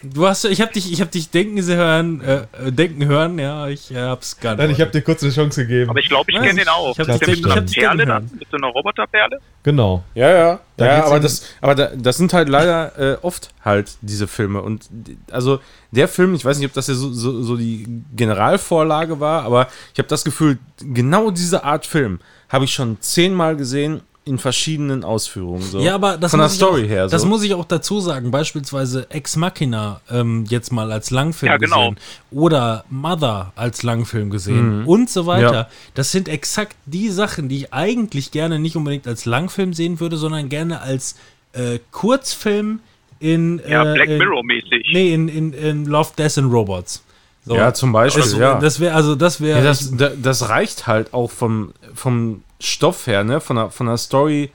Du 0.02 0.26
hast, 0.26 0.44
ich 0.44 0.60
habe 0.60 0.72
dich, 0.72 0.92
ich 0.92 1.00
habe 1.00 1.10
dich 1.10 1.30
denken 1.30 1.60
hören, 1.64 2.20
äh, 2.20 2.42
äh, 2.64 2.70
denken 2.70 3.06
hören, 3.06 3.38
ja, 3.40 3.66
ich 3.66 3.90
äh, 3.90 3.96
hab's 3.96 4.38
gar 4.38 4.52
nicht. 4.52 4.58
Nein, 4.60 4.70
ich 4.70 4.80
habe 4.80 4.90
dir 4.92 5.02
kurz 5.02 5.22
eine 5.22 5.32
Chance 5.32 5.62
gegeben. 5.62 5.90
Aber 5.90 5.98
ich 5.98 6.08
glaube, 6.08 6.30
ich 6.30 6.38
kenne 6.38 6.54
den 6.60 6.68
auch. 6.68 6.92
Ich 6.92 7.00
hab 7.00 7.08
Ist 7.08 7.20
dich 7.22 7.26
der 7.26 7.28
mit 7.28 7.42
so 7.42 7.50
einer 7.50 7.54
denken- 7.56 7.56
ich 7.56 7.56
hab 7.56 7.66
dich 7.66 7.76
Perle 7.76 8.06
dann? 8.06 8.30
Mit 8.38 8.48
so 8.50 8.56
einer 8.56 8.68
Roboterperle? 8.68 9.40
genau. 9.64 10.04
Ja, 10.14 10.30
ja. 10.30 10.60
Da 10.76 10.86
ja 10.86 11.04
aber 11.06 11.18
das, 11.18 11.46
aber 11.60 11.74
da, 11.74 11.90
das 11.96 12.18
sind 12.18 12.32
halt 12.34 12.48
leider 12.48 12.98
äh, 13.14 13.18
oft 13.22 13.48
halt 13.64 13.96
diese 14.02 14.28
Filme. 14.28 14.60
Und 14.62 14.88
also 15.32 15.58
der 15.90 16.06
Film, 16.06 16.34
ich 16.34 16.44
weiß 16.44 16.58
nicht, 16.58 16.68
ob 16.68 16.74
das 16.74 16.86
ja 16.86 16.94
so, 16.94 17.12
so, 17.12 17.42
so 17.42 17.56
die 17.56 18.02
Generalvorlage 18.14 19.18
war, 19.18 19.42
aber 19.44 19.68
ich 19.92 19.98
habe 19.98 20.08
das 20.08 20.22
Gefühl, 20.24 20.58
genau 20.78 21.30
diese 21.30 21.64
Art 21.64 21.84
Film 21.86 22.20
habe 22.48 22.64
ich 22.66 22.72
schon 22.74 23.00
zehnmal 23.00 23.56
gesehen 23.56 24.02
in 24.26 24.38
verschiedenen 24.38 25.04
Ausführungen. 25.04 25.62
So. 25.62 25.78
Ja, 25.78 25.94
aber 25.94 26.18
das 26.18 26.32
Von 26.32 26.40
der 26.40 26.46
muss 26.46 26.52
ich 26.54 26.58
Story 26.58 26.84
auch, 26.84 26.88
her. 26.88 27.06
Das 27.06 27.22
so. 27.22 27.28
muss 27.28 27.42
ich 27.44 27.54
auch 27.54 27.64
dazu 27.64 28.00
sagen. 28.00 28.32
Beispielsweise 28.32 29.06
Ex 29.08 29.36
Machina 29.36 30.00
ähm, 30.10 30.44
jetzt 30.48 30.72
mal 30.72 30.90
als 30.90 31.10
Langfilm 31.12 31.52
Ja, 31.52 31.56
genau. 31.58 31.90
gesehen 31.90 31.96
oder 32.32 32.84
Mother 32.90 33.52
als 33.54 33.84
Langfilm 33.84 34.30
gesehen 34.30 34.84
und 34.84 35.08
so 35.08 35.26
weiter. 35.26 35.52
Ja. 35.54 35.68
Das 35.94 36.10
sind 36.10 36.28
exakt 36.28 36.76
die 36.86 37.08
Sachen, 37.08 37.48
die 37.48 37.56
ich 37.58 37.72
eigentlich 37.72 38.32
gerne 38.32 38.58
nicht 38.58 38.74
unbedingt 38.76 39.06
als 39.06 39.26
Langfilm 39.26 39.72
sehen 39.72 40.00
würde, 40.00 40.16
sondern 40.16 40.48
gerne 40.48 40.80
als 40.80 41.14
äh, 41.52 41.78
Kurzfilm 41.92 42.80
in 43.20 43.60
Ja, 43.68 43.84
äh, 43.90 43.94
Black 43.94 44.08
in- 44.08 44.18
Mirror-mäßig. 44.18 44.88
Nee, 44.92 45.14
in, 45.14 45.28
in, 45.28 45.52
in 45.52 45.86
Love, 45.86 46.10
Death 46.18 46.36
and 46.38 46.52
Robots. 46.52 47.02
So. 47.44 47.54
ja, 47.54 47.72
zum 47.72 47.92
Beispiel. 47.92 48.24
das, 48.24 48.32
ja. 48.36 48.58
das 48.58 48.80
wäre 48.80 48.92
also 48.96 49.14
das 49.14 49.40
wäre 49.40 49.58
Ja, 49.60 49.64
das, 49.64 49.96
da- 49.96 50.10
das 50.20 50.48
reicht 50.48 50.88
halt 50.88 51.14
auch 51.14 51.30
vom, 51.30 51.72
vom 51.94 52.42
Stoff 52.60 53.06
her, 53.06 53.24
ne? 53.24 53.40
Von 53.40 53.56
der, 53.56 53.70
von 53.70 53.86
der 53.86 53.96
Story 53.96 54.50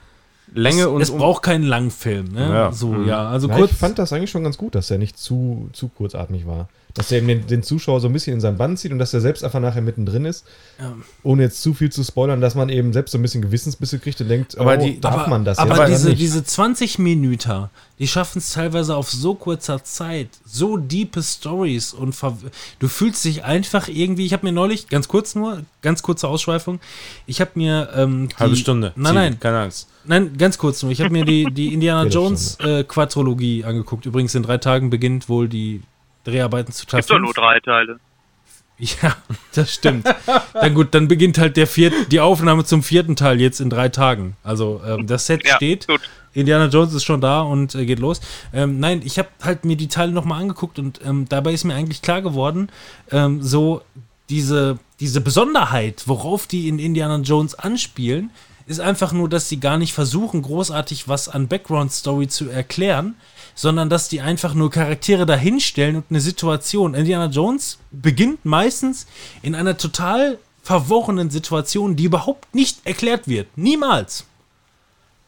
Länge 0.54 0.90
und 0.90 1.02
es 1.02 1.12
braucht 1.12 1.44
keinen 1.44 1.64
Langfilm, 1.64 2.30
ne? 2.34 2.50
Ja. 2.50 2.72
So, 2.74 2.88
Mhm. 2.90 3.08
ja, 3.08 3.30
also 3.30 3.48
Ja, 3.48 3.56
kurz 3.56 3.72
ich 3.72 3.78
fand 3.78 3.98
das 4.00 4.12
eigentlich 4.12 4.32
schon 4.32 4.44
ganz 4.44 4.58
gut, 4.58 4.76
dass 4.76 4.92
er 4.92 4.98
nicht 4.98 5.18
zu, 5.18 5.70
zu 5.72 5.88
kurzatmig 5.88 6.46
war. 6.46 6.68
Dass 6.94 7.12
er 7.12 7.20
eben 7.20 7.28
den, 7.28 7.48
den 7.48 7.64
Zuschauer 7.64 8.02
so 8.02 8.08
ein 8.08 8.14
bisschen 8.14 8.34
in 8.34 8.42
sein 8.42 8.58
Band 8.58 8.78
zieht 8.80 8.92
und 8.92 9.00
dass 9.00 9.14
er 9.14 9.22
selbst 9.22 9.44
einfach 9.44 9.60
nachher 9.62 9.82
mittendrin 9.82 10.26
ist, 10.26 10.46
Ja. 10.80 10.94
ohne 11.24 11.44
jetzt 11.44 11.62
zu 11.62 11.74
viel 11.74 11.90
zu 11.92 12.04
spoilern, 12.04 12.42
dass 12.42 12.54
man 12.56 12.70
eben 12.70 12.92
selbst 12.92 13.12
so 13.12 13.18
ein 13.18 13.22
bisschen 13.22 13.42
Gewissensbisse 13.42 14.00
kriegt 14.00 14.20
und 14.20 14.28
denkt, 14.28 14.58
Aber 14.58 14.78
oh, 14.78 14.84
die- 14.84 15.00
darf 15.00 15.16
aber, 15.16 15.28
man 15.30 15.46
das 15.46 15.58
aber 15.58 15.70
jetzt 15.90 16.04
oder 16.04 16.12
diese, 16.12 16.16
diese 16.16 16.44
20 16.44 17.00
Minuten, 17.00 17.70
die 18.00 18.08
schaffen 18.08 18.40
es 18.40 18.52
teilweise 18.54 18.96
auf 18.96 19.10
so 19.10 19.36
kurzer 19.36 19.84
Zeit, 19.84 20.28
so 20.46 20.76
diepe 20.78 21.22
Stories 21.24 21.94
und 21.94 22.14
ver 22.14 22.38
du 22.80 22.88
fühlst 22.88 23.24
dich 23.24 23.44
einfach 23.44 23.88
irgendwie, 23.88 24.26
ich 24.26 24.34
habe 24.34 24.46
mir 24.46 24.52
neulich, 24.52 24.88
ganz 24.90 25.08
kurz 25.08 25.36
nur, 25.36 25.62
ganz 25.82 26.02
kurze 26.04 26.28
Ausschweifung, 26.28 26.80
ich 27.26 27.40
habe 27.40 27.52
mir 27.56 27.90
ähm, 27.96 28.28
die, 28.30 28.36
Halbe 28.36 28.56
Stunde. 28.56 28.92
Nein, 28.96 29.16
nein, 29.16 29.40
Keine 29.40 29.60
Angst. 29.60 29.88
nein, 30.04 30.36
ganz 30.38 30.58
kurz 30.58 30.82
nur, 30.84 30.92
ich 30.92 31.00
habe 31.00 31.12
mir 31.12 31.24
die, 31.26 31.46
die 31.54 31.74
Indiana. 31.74 32.10
Jones 32.10 32.58
äh, 32.60 32.84
Quadrologie 32.84 33.64
angeguckt. 33.64 34.06
Übrigens 34.06 34.36
in 34.36 34.44
drei 34.44 34.58
Tagen 34.58 34.90
beginnt 34.90 35.30
wohl 35.30 35.48
die 35.48 35.82
Dreharbeiten 36.24 36.72
zu 36.74 36.86
Teil 36.86 37.02
Gibt 37.02 37.10
doch 37.12 37.16
5. 37.16 37.24
nur 37.26 37.34
drei 37.34 37.60
Teile. 37.60 38.00
Ja, 39.04 39.16
das 39.54 39.76
stimmt. 39.76 40.08
Dann 40.54 40.74
gut, 40.74 40.96
dann 40.96 41.08
beginnt 41.08 41.38
halt 41.38 41.56
der 41.56 41.68
viert, 41.68 41.94
die 42.12 42.20
Aufnahme 42.20 42.66
zum 42.66 42.82
vierten 42.82 43.16
Teil 43.16 43.40
jetzt 43.40 43.62
in 43.62 43.70
drei 43.70 43.90
Tagen. 43.90 44.36
Also 44.44 44.82
ähm, 44.84 45.06
das 45.06 45.28
Set 45.28 45.46
Ja, 45.46 45.58
steht. 45.58 45.88
gut. 45.88 46.02
Indiana 46.34 46.66
Jones 46.66 46.92
ist 46.96 47.04
schon 47.04 47.22
da 47.22 47.42
und 47.42 47.76
äh, 47.76 47.86
geht 47.86 48.00
los. 48.00 48.22
Ähm, 48.54 48.80
nein, 48.80 49.02
ich 49.06 49.20
habe 49.20 49.28
halt 49.44 49.66
mir 49.66 49.76
die 49.76 49.88
Teile 49.88 50.12
nochmal 50.14 50.42
angeguckt 50.42 50.80
und 50.80 51.00
ähm, 51.06 51.28
dabei 51.30 51.54
ist 51.54 51.64
mir 51.64 51.76
eigentlich 51.76 52.02
klar 52.02 52.24
geworden, 52.24 52.70
ähm, 53.12 53.44
so 53.44 53.84
diese, 54.32 54.80
diese 55.00 55.22
Besonderheit, 55.22 56.04
worauf 56.08 56.48
die 56.48 56.68
in 56.68 56.80
Indiana 56.80 57.18
Jones 57.18 57.54
anspielen, 57.54 58.32
ist 58.66 58.80
einfach 58.80 59.12
nur, 59.12 59.30
dass 59.30 59.48
sie 59.48 59.60
gar 59.60 59.78
nicht 59.78 59.94
versuchen, 59.94 60.42
großartig 60.42 61.08
was 61.08 61.30
an 61.30 61.48
Background-Story 61.48 62.30
zu 62.30 62.50
erklären, 62.50 63.16
sondern 63.62 63.90
dass 63.90 64.10
die 64.10 64.22
einfach 64.22 64.56
nur 64.56 64.72
Charaktere 64.72 65.28
dahinstellen 65.28 65.98
und 65.98 66.06
eine 66.10 66.20
Situation. 66.20 66.96
Indiana 66.96 67.28
Jones 67.28 67.78
beginnt 67.92 68.44
meistens 68.44 69.06
in 69.44 69.54
einer 69.54 69.78
total 69.78 70.40
verworrenen 70.64 71.30
Situation, 71.30 71.96
die 71.96 72.06
überhaupt 72.06 72.56
nicht 72.56 72.80
erklärt 72.86 73.28
wird. 73.28 73.56
Niemals. 73.56 74.26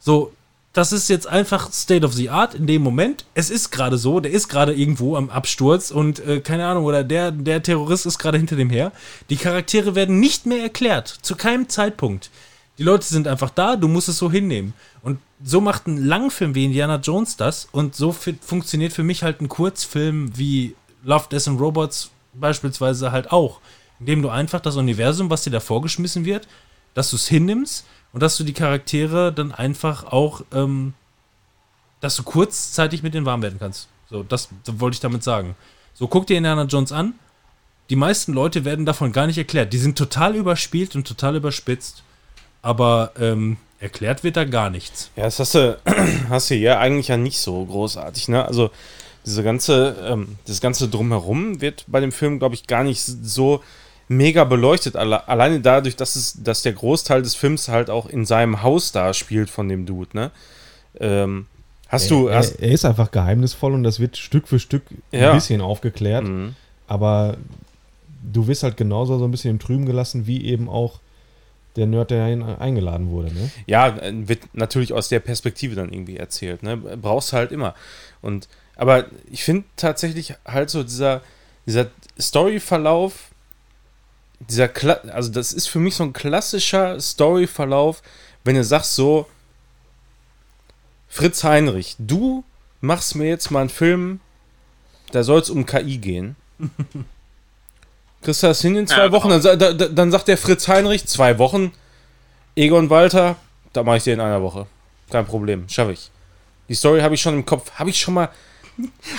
So, 0.00 0.32
das 0.72 0.90
ist 0.90 1.08
jetzt 1.10 1.28
einfach 1.28 1.72
State 1.72 2.04
of 2.04 2.14
the 2.14 2.28
Art 2.28 2.56
in 2.56 2.66
dem 2.66 2.82
Moment. 2.82 3.24
Es 3.34 3.50
ist 3.50 3.70
gerade 3.70 3.98
so, 3.98 4.18
der 4.18 4.32
ist 4.32 4.48
gerade 4.48 4.74
irgendwo 4.74 5.14
am 5.14 5.30
Absturz 5.30 5.92
und 5.92 6.18
äh, 6.26 6.40
keine 6.40 6.66
Ahnung, 6.66 6.86
oder 6.86 7.04
der, 7.04 7.30
der 7.30 7.62
Terrorist 7.62 8.04
ist 8.04 8.18
gerade 8.18 8.38
hinter 8.38 8.56
dem 8.56 8.68
her. 8.68 8.90
Die 9.30 9.36
Charaktere 9.36 9.94
werden 9.94 10.18
nicht 10.18 10.44
mehr 10.44 10.60
erklärt, 10.60 11.06
zu 11.22 11.36
keinem 11.36 11.68
Zeitpunkt. 11.68 12.30
Die 12.78 12.82
Leute 12.82 13.06
sind 13.06 13.28
einfach 13.28 13.50
da, 13.50 13.76
du 13.76 13.86
musst 13.86 14.08
es 14.08 14.18
so 14.18 14.28
hinnehmen. 14.28 14.74
Und 15.02 15.20
so 15.46 15.60
macht 15.60 15.86
ein 15.86 16.02
Langfilm 16.02 16.54
wie 16.54 16.64
Indiana 16.64 16.96
Jones 16.96 17.36
das 17.36 17.68
und 17.70 17.94
so 17.94 18.12
funktioniert 18.12 18.94
für 18.94 19.02
mich 19.02 19.22
halt 19.22 19.42
ein 19.42 19.48
Kurzfilm 19.48 20.36
wie 20.36 20.74
Love, 21.04 21.26
Death 21.30 21.48
and 21.48 21.60
Robots 21.60 22.10
beispielsweise 22.32 23.12
halt 23.12 23.30
auch. 23.30 23.60
Indem 24.00 24.22
du 24.22 24.30
einfach 24.30 24.60
das 24.60 24.76
Universum, 24.76 25.28
was 25.28 25.42
dir 25.42 25.50
da 25.50 25.60
vorgeschmissen 25.60 26.24
wird, 26.24 26.48
dass 26.94 27.10
du 27.10 27.16
es 27.16 27.28
hinnimmst 27.28 27.84
und 28.12 28.22
dass 28.22 28.38
du 28.38 28.44
die 28.44 28.54
Charaktere 28.54 29.32
dann 29.32 29.52
einfach 29.52 30.04
auch, 30.04 30.42
ähm, 30.52 30.94
dass 32.00 32.16
du 32.16 32.22
kurzzeitig 32.22 33.02
mit 33.02 33.12
denen 33.12 33.26
warm 33.26 33.42
werden 33.42 33.58
kannst. 33.58 33.88
So, 34.08 34.22
das, 34.22 34.48
das 34.64 34.80
wollte 34.80 34.94
ich 34.94 35.00
damit 35.00 35.22
sagen. 35.22 35.56
So, 35.92 36.08
guck 36.08 36.26
dir 36.26 36.38
Indiana 36.38 36.64
Jones 36.64 36.90
an. 36.90 37.14
Die 37.90 37.96
meisten 37.96 38.32
Leute 38.32 38.64
werden 38.64 38.86
davon 38.86 39.12
gar 39.12 39.26
nicht 39.26 39.38
erklärt. 39.38 39.74
Die 39.74 39.78
sind 39.78 39.98
total 39.98 40.36
überspielt 40.36 40.96
und 40.96 41.06
total 41.06 41.36
überspitzt. 41.36 42.02
Aber 42.62 43.12
ähm, 43.18 43.58
erklärt 43.80 44.24
wird 44.24 44.36
da 44.36 44.44
gar 44.44 44.70
nichts. 44.70 45.10
Ja, 45.16 45.24
das 45.24 45.38
hast 45.38 45.54
du, 45.54 45.78
hast 46.28 46.50
du 46.50 46.54
ja 46.54 46.78
eigentlich 46.78 47.08
ja 47.08 47.16
nicht 47.16 47.38
so 47.38 47.64
großartig, 47.64 48.28
ne? 48.28 48.44
Also 48.46 48.70
diese 49.26 49.42
ganze, 49.42 49.96
ähm, 50.06 50.36
das 50.46 50.60
ganze 50.60 50.88
Drumherum 50.88 51.60
wird 51.60 51.84
bei 51.86 52.00
dem 52.00 52.12
Film, 52.12 52.38
glaube 52.38 52.54
ich, 52.54 52.66
gar 52.66 52.84
nicht 52.84 53.00
so 53.02 53.62
mega 54.08 54.44
beleuchtet. 54.44 54.96
Alle, 54.96 55.26
alleine 55.28 55.60
dadurch, 55.60 55.96
dass 55.96 56.14
es, 56.16 56.42
dass 56.42 56.62
der 56.62 56.74
Großteil 56.74 57.22
des 57.22 57.34
Films 57.34 57.68
halt 57.68 57.88
auch 57.90 58.06
in 58.06 58.26
seinem 58.26 58.62
Haus 58.62 58.92
da 58.92 59.14
spielt 59.14 59.48
von 59.50 59.68
dem 59.68 59.86
Dude, 59.86 60.10
ne? 60.14 60.30
Ähm, 61.00 61.46
hast 61.88 62.10
du, 62.10 62.28
er, 62.28 62.38
hast, 62.38 62.60
er 62.60 62.70
ist 62.70 62.84
einfach 62.84 63.10
geheimnisvoll 63.10 63.72
und 63.72 63.82
das 63.82 63.98
wird 63.98 64.16
Stück 64.16 64.46
für 64.46 64.58
Stück 64.58 64.82
Ja. 65.10 65.30
ein 65.30 65.36
bisschen 65.36 65.60
aufgeklärt. 65.60 66.24
Mhm. 66.24 66.54
Aber 66.86 67.36
du 68.32 68.46
wirst 68.46 68.62
halt 68.62 68.76
genauso 68.76 69.18
so 69.18 69.24
ein 69.24 69.30
bisschen 69.30 69.50
im 69.52 69.58
Trüben 69.58 69.86
gelassen, 69.86 70.26
wie 70.26 70.44
eben 70.44 70.68
auch 70.68 71.00
der 71.76 71.86
Nerd, 71.86 72.10
der 72.10 72.24
eingeladen 72.24 73.10
wurde. 73.10 73.32
Ne? 73.34 73.50
ja, 73.66 73.88
äh, 73.88 74.28
wird 74.28 74.54
natürlich 74.54 74.92
aus 74.92 75.08
der 75.08 75.20
Perspektive 75.20 75.74
dann 75.74 75.92
irgendwie 75.92 76.16
erzählt, 76.16 76.62
ne? 76.62 76.76
Brauchst 76.76 77.32
du 77.32 77.36
halt 77.36 77.52
immer. 77.52 77.74
Und, 78.22 78.48
aber 78.76 79.06
ich 79.30 79.44
finde 79.44 79.64
tatsächlich 79.76 80.34
halt 80.44 80.70
so 80.70 80.82
dieser, 80.82 81.22
dieser 81.66 81.90
Storyverlauf, 82.18 83.30
dieser, 84.48 84.68
Kla 84.68 84.94
also 85.12 85.30
das 85.30 85.52
ist 85.52 85.66
für 85.66 85.78
mich 85.78 85.96
so 85.96 86.04
ein 86.04 86.12
klassischer 86.12 87.00
Storyverlauf, 87.00 88.02
wenn 88.44 88.56
du 88.56 88.64
sagst 88.64 88.94
so, 88.94 89.26
Fritz 91.08 91.44
Heinrich, 91.44 91.96
du 91.98 92.44
machst 92.80 93.14
mir 93.14 93.28
jetzt 93.28 93.50
mal 93.50 93.60
einen 93.60 93.70
Film, 93.70 94.20
da 95.12 95.22
soll 95.22 95.40
es 95.40 95.50
um 95.50 95.64
KI 95.64 95.98
gehen. 95.98 96.36
Kriegst 98.24 98.42
du 98.42 98.46
das 98.48 98.60
hin 98.60 98.74
in 98.76 98.86
zwei 98.86 99.04
Ja, 99.04 99.12
Wochen? 99.12 99.28
Dann, 99.28 99.42
sa- 99.42 99.54
da, 99.56 99.72
da, 99.72 99.86
dann 99.86 100.10
sagt 100.10 100.28
der 100.28 100.38
Fritz 100.38 100.66
Heinrich, 100.66 101.06
zwei 101.06 101.38
Wochen, 101.38 101.72
Egon 102.56 102.90
Walter, 102.90 103.36
da 103.72 103.82
mache 103.82 103.98
ich 103.98 104.04
dir 104.04 104.14
in 104.14 104.20
einer 104.20 104.42
Woche. 104.42 104.66
Kein 105.10 105.26
Problem, 105.26 105.68
schaffe 105.68 105.92
ich. 105.92 106.10
Die 106.68 106.74
Story 106.74 107.00
habe 107.00 107.14
ich 107.14 107.20
schon 107.20 107.34
im 107.34 107.44
Kopf. 107.44 107.70
Habe 107.72 107.90
ich 107.90 107.98
schon 108.00 108.14
mal. 108.14 108.30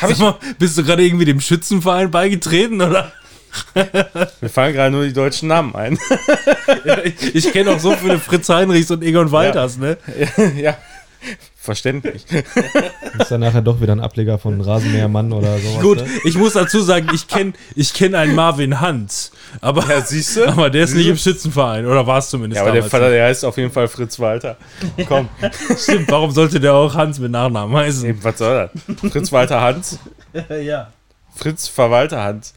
Hab 0.02 0.10
ich, 0.10 0.18
mal, 0.18 0.36
bist 0.60 0.78
du 0.78 0.84
gerade 0.84 1.04
irgendwie 1.06 1.26
dem 1.26 1.40
Schützenverein 1.40 2.12
beigetreten, 2.12 2.82
oder? 2.82 3.12
mir 4.42 4.50
fallen 4.50 4.74
gerade 4.74 4.92
nur 4.92 5.06
die 5.06 5.14
deutschen 5.14 5.48
Namen 5.48 5.74
ein. 5.76 5.98
Ich 7.34 7.52
kenne 7.54 7.72
auch 7.72 7.80
so 7.80 7.96
viele 7.96 8.20
Fritz 8.20 8.50
Heinrichs 8.50 8.92
und 8.92 9.04
Egon 9.04 9.32
Walters, 9.32 9.78
ne? 9.78 9.98
ja, 10.58 10.78
verständlich. 11.66 12.26
Ist 13.20 13.32
dann 13.32 13.42
nachher 13.42 13.62
doch 13.62 13.82
wieder 13.82 13.94
ein 13.94 14.00
Ableger 14.00 14.38
von 14.40 14.62
Rasenmähermann 14.62 15.34
oder 15.34 15.58
sowas. 15.58 15.82
Gut, 15.82 15.98
Ne? 15.98 16.08
ich 16.24 16.38
muss 16.38 16.54
dazu 16.54 16.82
sagen, 16.82 17.10
ich 17.14 17.28
kenne 17.28 17.54
ich 17.76 17.94
kenn 17.94 18.16
einen 18.16 18.36
Marvin 18.36 18.80
Hans. 18.80 19.32
Aber, 19.62 19.86
Ja, 19.90 20.02
siehst 20.02 20.38
du? 20.38 20.46
aber 20.48 20.70
der 20.70 20.84
ist 20.86 20.94
nicht 20.96 21.08
im 21.08 21.18
Schützenverein, 21.18 21.86
oder 21.86 22.06
war 22.08 22.20
es 22.20 22.30
zumindest 22.30 22.58
Ja, 22.58 22.64
aber 22.64 22.72
der 22.74 22.84
Vater, 22.84 23.10
der 23.10 23.26
heißt 23.28 23.44
auf 23.46 23.58
jeden 23.58 23.72
Fall 23.72 23.88
Fritz 23.88 24.20
Walter. 24.20 24.58
Komm. 25.08 25.28
Stimmt, 25.78 26.10
warum 26.10 26.32
sollte 26.32 26.60
der 26.60 26.74
auch 26.74 26.94
Hans 26.96 27.20
mit 27.20 27.32
Nachnamen 27.32 27.76
heißen? 27.76 28.08
eben, 28.08 28.24
was 28.24 28.38
soll 28.38 28.70
das? 28.96 29.12
Fritz 29.12 29.32
Walter 29.32 29.62
Hans. 29.62 30.00
Ja. 30.62 30.92
Fritz 31.36 31.68
Verwalter 31.68 32.24
Hans. 32.24 32.54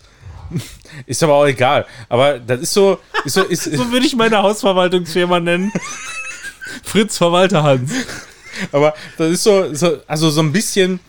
Ist 1.06 1.22
aber 1.22 1.34
auch 1.34 1.46
egal. 1.46 1.84
Aber 2.08 2.38
das 2.38 2.60
ist 2.60 2.72
so. 2.72 2.98
Ist 3.24 3.34
so, 3.34 3.42
ist, 3.42 3.64
So 3.64 3.92
würde 3.92 4.06
ich 4.06 4.16
meine 4.16 4.38
Hausverwaltungsfirma 4.38 5.40
nennen. 5.40 5.70
Fritz 6.82 7.18
Verwalter 7.18 7.62
Hans. 7.62 7.90
Aber 8.72 8.94
das 9.16 9.30
ist 9.32 9.42
so, 9.42 9.72
so, 9.74 9.98
also 10.06 10.30
so 10.30 10.40
ein 10.40 10.52
bisschen 10.52 11.00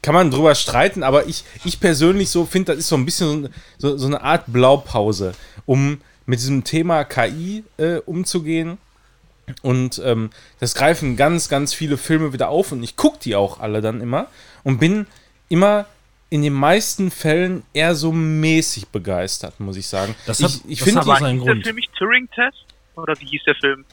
kann 0.00 0.14
man 0.14 0.30
drüber 0.30 0.54
streiten, 0.54 1.02
aber 1.02 1.26
ich, 1.26 1.44
ich 1.64 1.80
persönlich 1.80 2.30
so 2.30 2.46
finde, 2.46 2.72
das 2.72 2.80
ist 2.80 2.88
so 2.88 2.96
ein 2.96 3.04
bisschen 3.04 3.48
so, 3.78 3.88
so, 3.90 3.98
so 3.98 4.06
eine 4.06 4.22
Art 4.22 4.44
Blaupause, 4.46 5.32
um 5.66 6.00
mit 6.24 6.38
diesem 6.38 6.62
Thema 6.62 7.04
KI 7.04 7.64
äh, 7.78 7.96
umzugehen. 8.06 8.78
Und 9.62 10.00
ähm, 10.04 10.30
das 10.60 10.74
greifen 10.76 11.16
ganz, 11.16 11.48
ganz 11.48 11.74
viele 11.74 11.98
Filme 11.98 12.32
wieder 12.32 12.48
auf 12.48 12.70
und 12.70 12.82
ich 12.84 12.96
gucke 12.96 13.18
die 13.20 13.34
auch 13.34 13.58
alle 13.58 13.80
dann 13.80 14.00
immer 14.00 14.28
und 14.62 14.78
bin 14.78 15.06
immer 15.48 15.86
in 16.30 16.42
den 16.42 16.52
meisten 16.52 17.10
Fällen 17.10 17.64
eher 17.74 17.96
so 17.96 18.12
mäßig 18.12 18.88
begeistert, 18.88 19.58
muss 19.58 19.76
ich 19.76 19.88
sagen. 19.88 20.14
Das 20.26 20.40
hat- 20.42 20.52
ich 20.68 20.70
ich 20.70 20.78
das 20.78 20.94
hat 20.94 21.02
Aber 21.08 21.18
seinen 21.18 21.34
hieß 21.38 21.44
der 21.44 21.52
Grund. 21.54 21.64
Film 21.64 21.76
nicht 21.76 21.92
Turing-Test? 21.98 22.64
Oder 22.94 23.14
wie 23.20 23.26
hieß 23.26 23.42
der 23.46 23.54
Film? 23.56 23.84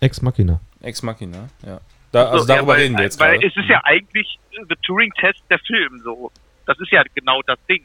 Ex 0.00 0.22
Machina. 0.22 0.60
Ex 0.84 1.02
Machina, 1.02 1.48
ja. 1.66 1.80
Da, 2.12 2.26
also 2.30 2.44
So, 2.44 2.48
ja, 2.50 2.56
darüber 2.56 2.74
weil, 2.74 2.82
reden 2.82 2.96
wir 2.96 3.02
jetzt 3.04 3.18
Weil 3.18 3.32
gerade. 3.38 3.46
es 3.48 3.56
ist 3.56 3.68
ja 3.68 3.80
eigentlich 3.84 4.38
The 4.52 4.76
Turing-Test 4.86 5.42
der 5.50 5.58
Film 5.58 6.00
so. 6.04 6.30
Das 6.66 6.78
ist 6.78 6.90
ja 6.92 7.02
genau 7.14 7.42
das 7.46 7.58
Ding. 7.68 7.82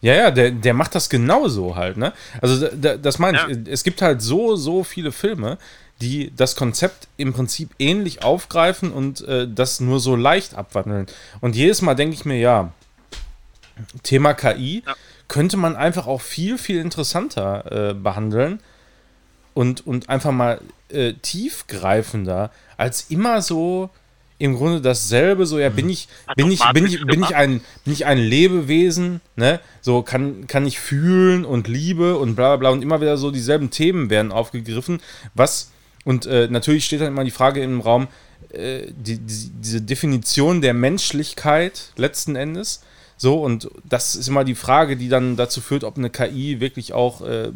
Ja, 0.00 0.14
ja, 0.14 0.30
der, 0.30 0.50
der 0.50 0.74
macht 0.74 0.94
das 0.94 1.08
genauso 1.10 1.76
halt, 1.76 1.96
ne? 1.96 2.12
Also 2.42 2.66
da- 2.66 2.74
da, 2.74 2.96
das 2.96 3.18
meine 3.18 3.38
ich, 3.38 3.56
Ja. 3.56 3.72
es 3.72 3.84
gibt 3.84 4.02
halt 4.02 4.20
so, 4.22 4.56
so 4.56 4.82
viele 4.84 5.12
Filme, 5.12 5.58
die 6.00 6.32
das 6.34 6.56
Konzept 6.56 7.08
im 7.16 7.32
Prinzip 7.32 7.70
ähnlich 7.78 8.22
aufgreifen 8.24 8.92
und 8.92 9.20
äh, 9.28 9.46
das 9.48 9.80
nur 9.80 10.00
so 10.00 10.16
leicht 10.16 10.54
abwandeln. 10.54 11.06
Und 11.40 11.54
jedes 11.56 11.80
Mal 11.82 11.94
denke 11.94 12.14
ich 12.14 12.24
mir, 12.24 12.38
ja, 12.38 12.72
Thema 14.02 14.34
KI 14.34 14.82
Ja. 14.86 14.94
könnte 15.28 15.56
man 15.56 15.76
einfach 15.76 16.06
auch 16.06 16.20
viel, 16.20 16.58
viel 16.58 16.80
interessanter 16.80 17.90
äh, 17.90 17.94
behandeln 17.94 18.60
und, 19.54 19.86
und 19.86 20.08
einfach 20.08 20.32
mal 20.32 20.60
äh, 20.90 21.14
tiefgreifender 21.14 22.50
als 22.76 23.06
immer 23.08 23.40
so 23.40 23.90
im 24.38 24.56
Grunde 24.56 24.80
dasselbe, 24.80 25.46
so 25.46 25.58
ja, 25.58 25.68
bin 25.68 25.88
ich, 25.88 26.08
Hat 26.26 26.36
bin 26.36 26.50
ich, 26.50 26.60
bin 26.72 26.86
ich, 26.86 27.06
bin 27.06 27.22
ich 27.22 27.36
ein, 27.36 27.60
bin 27.84 27.92
ich 27.92 28.04
ein 28.04 28.18
Lebewesen, 28.18 29.20
ne? 29.36 29.60
So 29.80 30.02
kann, 30.02 30.46
kann 30.48 30.66
ich 30.66 30.80
fühlen 30.80 31.44
und 31.44 31.68
Liebe 31.68 32.18
und 32.18 32.34
bla 32.34 32.48
bla 32.48 32.56
bla 32.56 32.70
und 32.70 32.82
immer 32.82 33.00
wieder 33.00 33.16
so 33.16 33.30
dieselben 33.30 33.70
Themen 33.70 34.10
werden 34.10 34.32
aufgegriffen, 34.32 35.00
was, 35.34 35.70
und 36.04 36.26
äh, 36.26 36.48
natürlich 36.50 36.84
steht 36.84 37.00
dann 37.00 37.08
immer 37.08 37.24
die 37.24 37.30
Frage 37.30 37.62
im 37.62 37.80
Raum, 37.80 38.08
äh, 38.52 38.86
die, 38.88 39.18
die, 39.18 39.50
diese 39.60 39.80
Definition 39.80 40.60
der 40.60 40.74
Menschlichkeit 40.74 41.92
letzten 41.96 42.36
Endes. 42.36 42.82
So, 43.16 43.42
und 43.42 43.70
das 43.84 44.16
ist 44.16 44.28
immer 44.28 44.44
die 44.44 44.54
Frage, 44.54 44.96
die 44.96 45.08
dann 45.08 45.36
dazu 45.36 45.60
führt, 45.60 45.84
ob 45.84 45.96
eine 45.96 46.10
KI 46.10 46.60
wirklich 46.60 46.92
auch 46.92 47.22
äh, 47.22 47.50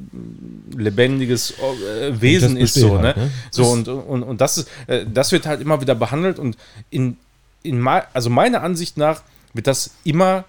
lebendiges 0.77 1.55
äh, 1.59 2.21
Wesen 2.21 2.57
ist. 2.57 2.75
So, 2.75 2.99
halt, 2.99 3.17
ne? 3.17 3.25
ne? 3.25 3.31
so 3.51 3.65
und, 3.65 3.89
und, 3.89 4.23
und 4.23 4.41
das 4.41 4.59
ist, 4.59 4.71
äh, 4.87 5.05
das 5.13 5.33
wird 5.33 5.47
halt 5.47 5.61
immer 5.61 5.81
wieder 5.81 5.95
behandelt 5.95 6.39
und 6.39 6.57
in, 6.91 7.17
in 7.63 7.87
also 7.87 8.31
meiner 8.31 8.63
Ansicht 8.63 8.97
nach 8.97 9.23
wird 9.53 9.67
das 9.67 9.91
immer 10.05 10.45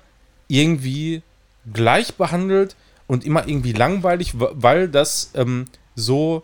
irgendwie 0.48 1.24
gleich 1.74 2.14
behandelt 2.16 2.76
und 3.08 3.26
immer 3.26 3.48
irgendwie 3.48 3.74
langweilig, 3.74 4.34
weil 4.36 4.88
das 4.88 5.32
ähm, 5.34 5.66
so 5.96 6.44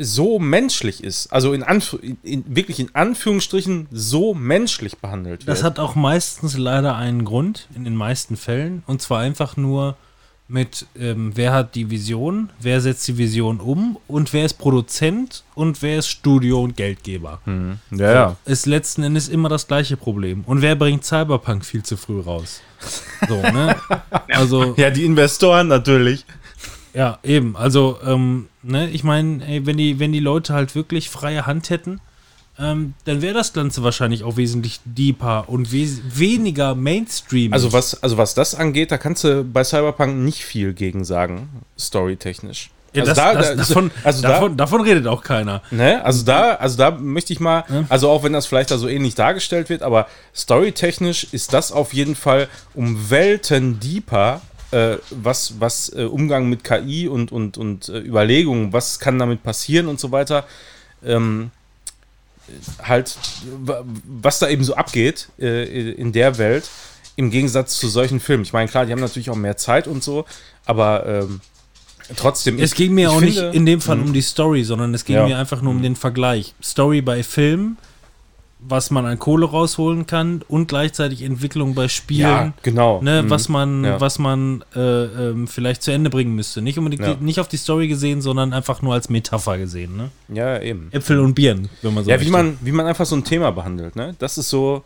so 0.00 0.38
menschlich 0.38 1.04
ist, 1.04 1.32
also 1.32 1.52
in, 1.52 1.62
Anf 1.62 1.96
in, 2.22 2.44
wirklich 2.46 2.80
in 2.80 2.94
Anführungsstrichen 2.94 3.86
so 3.90 4.34
menschlich 4.34 4.98
behandelt 4.98 5.46
wird. 5.46 5.48
Das 5.48 5.62
hat 5.62 5.78
auch 5.78 5.94
meistens 5.94 6.56
leider 6.56 6.96
einen 6.96 7.24
Grund, 7.24 7.68
in 7.74 7.84
den 7.84 7.94
meisten 7.94 8.36
Fällen. 8.36 8.82
Und 8.86 9.02
zwar 9.02 9.20
einfach 9.20 9.56
nur, 9.56 9.96
mit, 10.50 10.86
ähm, 10.98 11.30
wer 11.36 11.52
hat 11.52 11.76
die 11.76 11.90
Vision, 11.90 12.50
wer 12.60 12.80
setzt 12.80 13.06
die 13.06 13.16
Vision 13.18 13.60
um 13.60 13.98
und 14.08 14.32
wer 14.32 14.44
ist 14.44 14.54
Produzent 14.54 15.44
und 15.54 15.80
wer 15.80 15.98
ist 15.98 16.08
Studio 16.08 16.62
und 16.62 16.76
Geldgeber. 16.76 17.40
Ja, 17.92 18.12
ja. 18.12 18.36
Ist 18.46 18.66
letzten 18.66 19.04
Endes 19.04 19.28
immer 19.28 19.48
das 19.48 19.68
gleiche 19.68 19.96
Problem. 19.96 20.42
Und 20.46 20.60
wer 20.60 20.74
bringt 20.74 21.04
Cyberpunk 21.04 21.64
viel 21.64 21.84
zu 21.84 21.96
früh 21.96 22.20
raus? 22.20 22.62
So, 23.28 23.40
ne? 23.40 23.76
Also, 24.28 24.74
Ja, 24.76 24.90
die 24.90 25.04
Investoren 25.04 25.68
natürlich. 25.68 26.24
Ja, 26.94 27.18
eben. 27.22 27.56
Also, 27.56 27.98
ähm, 28.06 28.48
ne, 28.62 28.88
ich 28.90 29.04
meine, 29.04 29.64
wenn 29.66 29.76
die, 29.76 29.98
wenn 29.98 30.12
die 30.12 30.20
Leute 30.20 30.54
halt 30.54 30.74
wirklich 30.74 31.08
freie 31.10 31.46
Hand 31.46 31.70
hätten, 31.70 32.00
ähm, 32.58 32.94
dann 33.04 33.22
wäre 33.22 33.32
das 33.34 33.52
Ganze 33.54 33.82
wahrscheinlich 33.82 34.22
auch 34.24 34.36
wesentlich 34.36 34.80
deeper 34.84 35.48
und 35.48 35.72
wes 35.72 36.00
weniger 36.14 36.74
Mainstream. 36.74 37.52
Also 37.54 37.72
was, 37.72 38.02
also 38.02 38.18
was 38.18 38.34
das 38.34 38.54
angeht, 38.54 38.90
da 38.90 38.98
kannst 38.98 39.24
du 39.24 39.44
bei 39.44 39.64
Cyberpunk 39.64 40.16
nicht 40.18 40.44
viel 40.44 40.74
gegen 40.74 41.04
sagen, 41.04 41.48
storytechnisch. 41.78 42.70
ja, 42.92 43.02
also 43.02 43.14
das, 43.14 43.16
da- 43.16 43.34
das, 43.34 43.48
da- 43.48 43.54
davon, 43.54 43.90
also 44.04 44.22
da- 44.22 44.28
davon, 44.28 44.56
davon 44.58 44.80
redet 44.82 45.06
auch 45.06 45.22
keiner. 45.22 45.62
Ne? 45.70 46.04
Also 46.04 46.24
da, 46.24 46.54
also 46.56 46.76
da 46.76 46.90
möchte 46.90 47.32
ich 47.32 47.40
mal, 47.40 47.64
also 47.88 48.10
auch 48.10 48.24
wenn 48.24 48.32
das 48.34 48.46
vielleicht 48.46 48.70
da 48.72 48.76
so 48.78 48.88
ähnlich 48.88 49.14
dargestellt 49.14 49.70
wird, 49.70 49.82
aber 49.82 50.06
storytechnisch 50.36 51.28
ist 51.32 51.52
das 51.54 51.72
auf 51.72 51.94
jeden 51.94 52.14
Fall 52.16 52.48
um 52.74 53.08
Welten 53.10 53.80
deeper, 53.80 54.42
äh, 54.72 54.96
was, 55.10 55.54
was 55.60 55.88
äh, 55.94 56.04
Umgang 56.04 56.48
mit 56.48 56.62
KI 56.64 57.08
und, 57.08 57.32
und, 57.32 57.58
und 57.58 57.88
äh, 57.88 57.98
Überlegungen, 57.98 58.72
was 58.72 58.98
kann 59.00 59.18
damit 59.18 59.42
passieren 59.42 59.86
und 59.88 59.98
so 60.00 60.12
weiter, 60.12 60.46
ähm, 61.04 61.50
halt, 62.82 63.16
wa- 63.64 63.84
was 64.04 64.38
da 64.38 64.48
eben 64.48 64.64
so 64.64 64.74
abgeht 64.74 65.28
äh, 65.38 65.90
in 65.92 66.12
der 66.12 66.38
Welt, 66.38 66.68
im 67.16 67.30
Gegensatz 67.30 67.78
zu 67.78 67.88
solchen 67.88 68.20
Filmen. 68.20 68.42
Ich 68.44 68.52
meine, 68.52 68.68
klar, 68.68 68.86
die 68.86 68.92
haben 68.92 69.00
natürlich 69.00 69.30
auch 69.30 69.36
mehr 69.36 69.56
Zeit 69.56 69.86
und 69.86 70.02
so, 70.02 70.24
aber 70.64 71.06
ähm, 71.06 71.40
trotzdem. 72.16 72.58
Es 72.58 72.74
ging 72.74 72.94
mir 72.94 73.10
auch 73.10 73.20
nicht 73.20 73.38
finde- 73.38 73.56
in 73.56 73.66
dem 73.66 73.80
Fall 73.80 74.00
um 74.00 74.12
die 74.12 74.22
Story, 74.22 74.64
sondern 74.64 74.94
es 74.94 75.04
ging 75.04 75.16
Ja. 75.16 75.26
mir 75.26 75.38
einfach 75.38 75.62
nur 75.62 75.72
um 75.72 75.82
den 75.82 75.96
Vergleich. 75.96 76.54
Story 76.62 77.02
bei 77.02 77.22
Film, 77.22 77.76
was 78.62 78.90
man 78.90 79.06
an 79.06 79.18
Kohle 79.18 79.46
rausholen 79.46 80.06
kann 80.06 80.42
und 80.48 80.66
gleichzeitig 80.68 81.22
Entwicklung 81.22 81.74
bei 81.74 81.88
Spielen. 81.88 82.20
Ja, 82.20 82.52
genau. 82.62 83.00
Ne, 83.02 83.22
Mhm. 83.22 83.30
was 83.30 83.48
man, 83.48 83.84
Ja. 83.84 84.00
was 84.00 84.18
man 84.18 84.62
äh, 84.76 84.80
ähm, 85.04 85.48
vielleicht 85.48 85.82
zu 85.82 85.90
Ende 85.92 86.10
bringen 86.10 86.34
müsste. 86.34 86.60
Nicht 86.62 86.78
unbedingt 86.78 87.02
Ja. 87.02 87.16
nicht 87.20 87.40
auf 87.40 87.48
die 87.48 87.56
Story 87.56 87.88
gesehen, 87.88 88.20
sondern 88.20 88.52
einfach 88.52 88.82
nur 88.82 88.92
als 88.94 89.08
Metapher 89.08 89.56
gesehen. 89.58 89.96
Ne? 89.96 90.10
Ja, 90.28 90.60
eben. 90.60 90.88
Äpfel 90.92 91.18
und 91.20 91.34
Birnen, 91.34 91.68
wenn 91.82 91.94
man 91.94 92.04
so 92.04 92.10
Ja, 92.10 92.20
wie 92.20 92.30
man, 92.30 92.58
wie 92.60 92.72
man 92.72 92.86
einfach 92.86 93.06
so 93.06 93.16
ein 93.16 93.24
Thema 93.24 93.50
behandelt, 93.50 93.96
ne? 93.96 94.14
Das 94.18 94.36
ist 94.38 94.50
so 94.50 94.84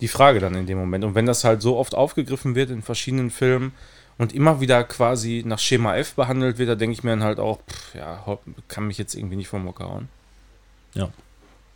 die 0.00 0.08
Frage 0.08 0.40
dann 0.40 0.54
in 0.54 0.66
dem 0.66 0.78
Moment. 0.78 1.04
Und 1.04 1.14
wenn 1.14 1.26
das 1.26 1.44
halt 1.44 1.60
so 1.60 1.76
oft 1.76 1.94
aufgegriffen 1.94 2.54
wird 2.54 2.70
in 2.70 2.80
verschiedenen 2.80 3.30
Filmen 3.30 3.72
und 4.16 4.34
immer 4.34 4.60
wieder 4.62 4.82
quasi 4.84 5.42
nach 5.46 5.58
Schema 5.58 5.96
F 5.96 6.14
behandelt 6.14 6.56
wird, 6.56 6.70
da 6.70 6.74
denke 6.74 6.94
ich 6.94 7.04
mir 7.04 7.10
dann 7.10 7.22
halt 7.22 7.38
auch, 7.38 7.58
pff, 7.70 7.94
ja, 7.94 8.38
kann 8.68 8.86
mich 8.86 8.96
jetzt 8.96 9.14
irgendwie 9.14 9.36
nicht 9.36 9.48
vom 9.48 9.66
Hocker 9.66 9.84
hauen. 9.84 10.08
Ja, 10.94 11.10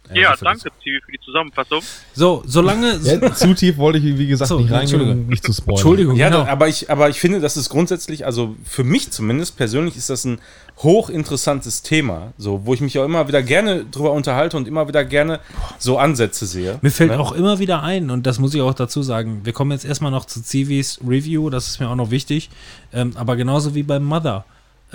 für 0.09 0.45
danke, 0.45 0.71
Zivi, 0.83 1.01
für 1.05 1.13
die 1.13 1.21
Zusammenfassung. 1.25 1.81
So, 2.15 2.43
solange. 2.47 2.99
Ja, 3.03 3.35
zu 3.35 3.55
tief 3.55 3.79
wollte 3.79 3.99
ich, 3.99 4.19
wie 4.19 4.27
gesagt, 4.27 4.49
So, 4.51 4.59
nicht 4.59 4.71
ja, 4.71 4.77
reingehen, 4.79 5.01
um 5.11 5.27
nicht 5.27 5.43
zu 5.45 5.53
spoilern. 5.53 5.77
Entschuldigung, 5.79 6.17
Ja, 6.17 6.29
genau. 6.29 6.45
aber, 6.45 6.69
ich, 6.69 6.91
aber 6.91 7.09
ich 7.09 7.19
finde, 7.21 7.41
das 7.41 7.57
ist 7.57 7.69
grundsätzlich, 7.71 8.27
also 8.27 8.55
für 8.65 8.85
mich 8.85 9.11
zumindest 9.11 9.57
persönlich 9.57 9.97
ist 9.97 10.11
das 10.11 10.25
ein 10.25 10.39
hochinteressantes 10.83 11.83
Thema, 11.83 12.33
so, 12.39 12.67
wo 12.67 12.75
ich 12.75 12.81
mich 12.81 12.99
auch 12.99 13.05
immer 13.05 13.27
wieder 13.29 13.43
gerne 13.43 13.85
drüber 13.91 14.13
unterhalte 14.13 14.57
und 14.57 14.69
immer 14.69 14.89
wieder 14.89 15.05
gerne 15.05 15.41
so 15.79 15.99
Ansätze 15.99 16.47
sehe. 16.47 16.79
Mir 16.83 16.91
fällt 16.91 17.11
Ne? 17.13 17.19
auch 17.21 17.33
immer 17.33 17.59
wieder 17.59 17.83
ein, 17.83 18.11
und 18.11 18.27
das 18.27 18.39
muss 18.39 18.55
ich 18.55 18.61
auch 18.61 18.75
dazu 18.75 19.03
sagen, 19.03 19.41
wir 19.45 19.53
kommen 19.53 19.71
jetzt 19.73 19.85
erstmal 19.85 20.11
noch 20.11 20.25
zu 20.27 20.43
Zivis 20.43 20.99
Review, 21.07 21.51
das 21.51 21.69
ist 21.69 21.81
mir 21.81 21.89
auch 21.89 21.95
noch 21.97 22.11
wichtig, 22.11 22.51
ähm, 22.93 23.13
aber 23.17 23.37
genauso 23.37 23.75
wie 23.75 23.83
beim 23.83 24.05
Mother. 24.05 24.45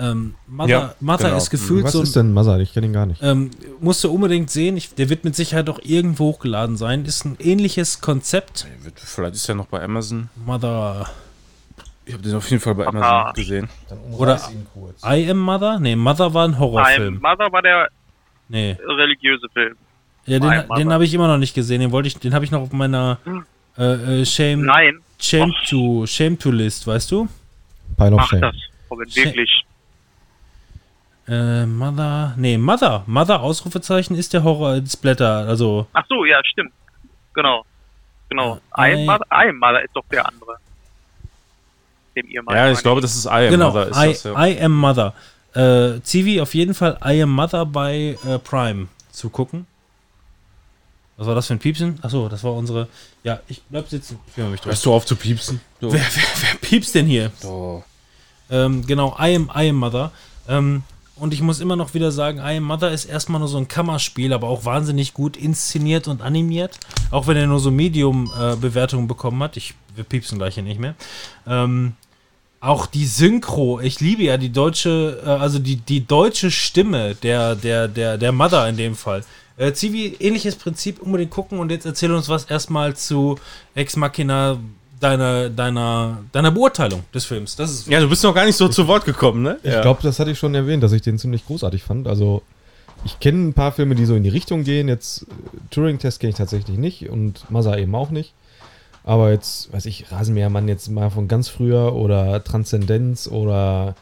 Ähm, 0.00 0.34
Mother, 0.46 0.68
Ja, 0.70 0.94
Mother 1.00 1.24
genau. 1.24 1.36
ist 1.36 1.50
gefühlt 1.50 1.84
Was 1.84 1.92
so 1.92 1.98
ein 2.00 2.04
ist 2.04 2.16
denn 2.16 2.32
Massa? 2.32 2.58
Ich 2.58 2.72
kenne 2.72 2.86
ihn 2.86 2.92
gar 2.94 3.04
nicht. 3.06 3.22
Ähm, 3.22 3.50
musst 3.80 4.02
du 4.02 4.10
unbedingt 4.10 4.50
sehen. 4.50 4.76
Ich, 4.76 4.94
der 4.94 5.10
wird 5.10 5.24
mit 5.24 5.36
Sicherheit 5.36 5.68
auch 5.68 5.78
irgendwo 5.82 6.24
hochgeladen 6.26 6.76
sein. 6.76 7.04
Ist 7.04 7.24
ein 7.26 7.36
ähnliches 7.38 8.00
Konzept. 8.00 8.66
Vielleicht 8.96 9.34
ist 9.34 9.48
er 9.48 9.56
noch 9.56 9.66
bei 9.66 9.82
Amazon. 9.82 10.30
Mother. 10.46 11.06
Ich 12.06 12.14
habe 12.14 12.22
den 12.22 12.34
auf 12.34 12.48
jeden 12.50 12.62
Fall 12.62 12.74
bei 12.74 12.86
Aha. 12.86 13.20
Amazon 13.22 13.34
gesehen. 13.34 13.68
Oder 14.16 14.40
I 15.04 15.30
Am 15.30 15.38
Mother? 15.38 15.78
Nee, 15.78 15.94
Mother 15.96 16.32
war 16.34 16.48
ein 16.48 16.58
Horrorfilm. 16.58 17.20
Mother 17.20 17.52
war 17.52 17.62
der 17.62 17.88
Nee. 18.48 18.76
religiöse 18.84 19.46
Film. 19.52 19.76
Ja, 20.26 20.38
I 20.38 20.40
den, 20.40 20.50
Am 20.50 20.58
den 20.60 20.68
Mother. 20.68 20.94
habe 20.94 21.04
ich 21.04 21.14
immer 21.14 21.28
noch 21.28 21.38
nicht 21.38 21.54
gesehen. 21.54 21.80
Den 21.80 21.92
wollte 21.92 22.08
ich, 22.08 22.16
den 22.18 22.32
habe 22.34 22.44
ich 22.44 22.50
noch 22.50 22.62
auf 22.62 22.72
meiner 22.72 23.18
äh, 23.78 24.22
äh, 24.22 24.24
Shame, 24.26 24.62
Nein, 24.62 24.98
Shame 25.20 25.52
to 25.68 26.04
Shame 26.06 26.38
to 26.38 26.50
List, 26.50 26.86
weißt 26.86 27.10
du? 27.12 27.28
Pile 27.96 28.12
of 28.14 28.16
mach 28.20 28.28
Shame. 28.30 28.40
das, 28.40 28.54
Robin, 28.90 29.08
Shame. 29.10 29.24
wirklich. 29.26 29.64
Äh, 31.28 31.66
Mother. 31.66 32.34
Nee, 32.36 32.58
Mother. 32.58 33.04
Mother 33.06 33.40
Ausrufezeichen 33.40 34.16
ist 34.16 34.32
der 34.32 34.42
Horror 34.42 34.80
Splatter. 34.86 35.46
Also 35.46 35.86
Ach 35.92 36.04
so, 36.08 36.24
ja, 36.24 36.40
stimmt. 36.44 36.72
Genau. 37.34 37.64
Genau. 38.28 38.60
Äh, 38.76 38.92
I 38.92 38.94
Am 38.94 39.06
Mother, 39.06 39.26
I 39.30 39.48
Am 39.48 39.56
Mother 39.58 39.82
ist 39.82 39.94
doch 39.94 40.04
der 40.10 40.26
andere. 40.26 40.56
Dem 42.16 42.28
ihr 42.28 42.42
mal. 42.42 42.56
Ja, 42.56 42.70
ich 42.70 42.80
glaube, 42.80 43.00
das 43.00 43.14
ist 43.14 43.26
I 43.26 43.28
Am 43.28 43.50
genau. 43.50 43.68
Mother 43.68 43.88
ist 43.88 43.96
I, 43.96 44.08
das, 44.08 44.24
ja. 44.24 44.46
I 44.46 44.62
Am 44.62 44.76
Mother. 44.76 45.14
Äh, 45.54 46.00
Zivi 46.02 46.40
auf 46.40 46.54
jeden 46.54 46.74
Fall 46.74 46.98
I 47.04 47.22
Am 47.22 47.30
Mother 47.30 47.66
bei 47.66 48.16
äh, 48.26 48.38
Prime 48.38 48.88
zu 49.10 49.30
gucken. 49.30 49.66
Was 51.16 51.26
war 51.26 51.34
das 51.34 51.48
für 51.48 51.54
ein 51.54 51.58
Piepsen? 51.58 51.98
Achso, 52.00 52.28
das 52.28 52.42
war 52.44 52.54
unsere. 52.54 52.88
Ja, 53.24 53.40
ich 53.46 53.60
bleib 53.68 53.88
sitzen. 53.88 54.18
Ich 54.28 54.42
mich 54.42 54.64
Hörst 54.64 54.86
du 54.86 54.94
auf 54.94 55.04
zu 55.04 55.16
piepsen? 55.16 55.60
Wer, 55.80 55.92
wer, 55.92 56.00
wer 56.00 56.54
piepst 56.62 56.94
denn 56.94 57.04
hier? 57.04 57.30
Oh. 57.44 57.82
Ähm, 58.50 58.86
genau, 58.86 59.14
I 59.20 59.36
am, 59.36 59.50
I 59.54 59.68
am 59.68 59.76
Mother. 59.76 60.12
Ähm, 60.48 60.82
und 61.20 61.34
ich 61.34 61.42
muss 61.42 61.60
immer 61.60 61.76
noch 61.76 61.94
wieder 61.94 62.10
sagen, 62.10 62.40
I 62.44 62.60
Mother 62.60 62.90
ist 62.90 63.04
erstmal 63.04 63.40
nur 63.40 63.48
so 63.48 63.58
ein 63.58 63.68
Kammerspiel, 63.68 64.32
aber 64.32 64.48
auch 64.48 64.64
wahnsinnig 64.64 65.14
gut 65.14 65.36
inszeniert 65.36 66.08
und 66.08 66.22
animiert. 66.22 66.78
Auch 67.10 67.26
wenn 67.26 67.36
er 67.36 67.46
nur 67.46 67.60
so 67.60 67.70
Medium-Bewertungen 67.70 69.06
bekommen 69.06 69.42
hat. 69.42 69.56
Ich, 69.56 69.74
wir 69.94 70.04
piepsen 70.04 70.38
gleich 70.38 70.54
hier 70.54 70.62
nicht 70.62 70.80
mehr. 70.80 70.94
Ähm, 71.46 71.92
auch 72.60 72.86
die 72.86 73.06
Synchro, 73.06 73.80
ich 73.80 74.00
liebe 74.00 74.22
ja 74.22 74.36
die 74.36 74.52
deutsche, 74.52 75.22
äh, 75.24 75.28
also 75.28 75.58
die, 75.58 75.76
die 75.76 76.06
deutsche 76.06 76.50
Stimme 76.50 77.14
der, 77.14 77.54
der, 77.54 77.88
der, 77.88 78.18
der 78.18 78.32
Mother 78.32 78.68
in 78.68 78.76
dem 78.76 78.94
Fall. 78.94 79.24
Äh, 79.56 79.72
Zivi, 79.72 80.16
ähnliches 80.20 80.56
Prinzip, 80.56 81.00
unbedingt 81.00 81.30
gucken 81.30 81.58
und 81.58 81.70
jetzt 81.70 81.84
erzähl 81.86 82.12
uns 82.12 82.28
was 82.28 82.44
erstmal 82.44 82.96
zu 82.96 83.38
Ex 83.74 83.96
Machina, 83.96 84.58
deiner, 85.00 85.48
deiner, 85.50 86.18
deiner 86.32 86.50
Beurteilung 86.50 87.02
des 87.14 87.24
Films. 87.24 87.56
Das 87.56 87.70
ist 87.70 87.86
Ja, 87.88 88.00
du 88.00 88.08
bist 88.08 88.22
noch 88.22 88.34
gar 88.34 88.44
nicht 88.44 88.56
so 88.56 88.68
zu 88.68 88.86
Wort 88.86 89.04
gekommen, 89.04 89.42
ne? 89.42 89.58
Ich 89.62 89.80
glaube, 89.80 90.00
das 90.02 90.18
hatte 90.18 90.30
ich 90.30 90.38
schon 90.38 90.54
erwähnt, 90.54 90.82
dass 90.82 90.92
ich 90.92 91.02
den 91.02 91.18
ziemlich 91.18 91.46
großartig 91.46 91.82
fand. 91.82 92.06
Also, 92.06 92.42
ich 93.04 93.18
kenne 93.18 93.48
ein 93.48 93.54
paar 93.54 93.72
Filme, 93.72 93.94
die 93.94 94.04
so 94.04 94.14
in 94.14 94.22
die 94.22 94.28
Richtung 94.28 94.62
gehen. 94.62 94.88
Jetzt 94.88 95.22
äh, 95.22 95.26
Turing-Test 95.70 96.20
kenne 96.20 96.30
ich 96.30 96.36
tatsächlich 96.36 96.76
nicht 96.76 97.08
und 97.08 97.50
Massa 97.50 97.76
eben 97.78 97.94
auch 97.94 98.10
nicht. 98.10 98.34
Aber 99.02 99.30
jetzt, 99.30 99.72
weiß 99.72 99.86
ich, 99.86 100.12
Rasenmähermann 100.12 100.68
jetzt 100.68 100.88
mal 100.90 101.08
von 101.10 101.26
ganz 101.26 101.48
früher 101.48 101.94
oder 101.94 102.44
Transzendenz 102.44 103.26
oder 103.26 103.94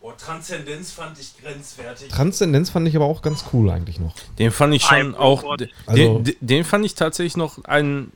Oh, 0.00 0.12
Transzendenz 0.16 0.90
fand 0.90 1.18
ich 1.20 1.34
grenzwertig. 1.42 2.08
Transzendenz 2.08 2.70
fand 2.70 2.88
ich 2.88 2.96
aber 2.96 3.04
auch 3.04 3.20
ganz 3.22 3.44
cool 3.52 3.68
eigentlich 3.70 4.00
noch. 4.00 4.14
Den 4.38 4.50
fand 4.50 4.72
ich 4.74 4.82
schon 4.82 4.96
Ein 4.96 5.14
auch. 5.14 5.56
Den, 5.56 5.68
Also- 5.86 6.18
den, 6.20 6.36
den 6.40 6.64
fand 6.64 6.84
ich 6.86 6.94
tatsächlich 6.94 7.36
noch 7.36 7.62
einen 7.64 8.12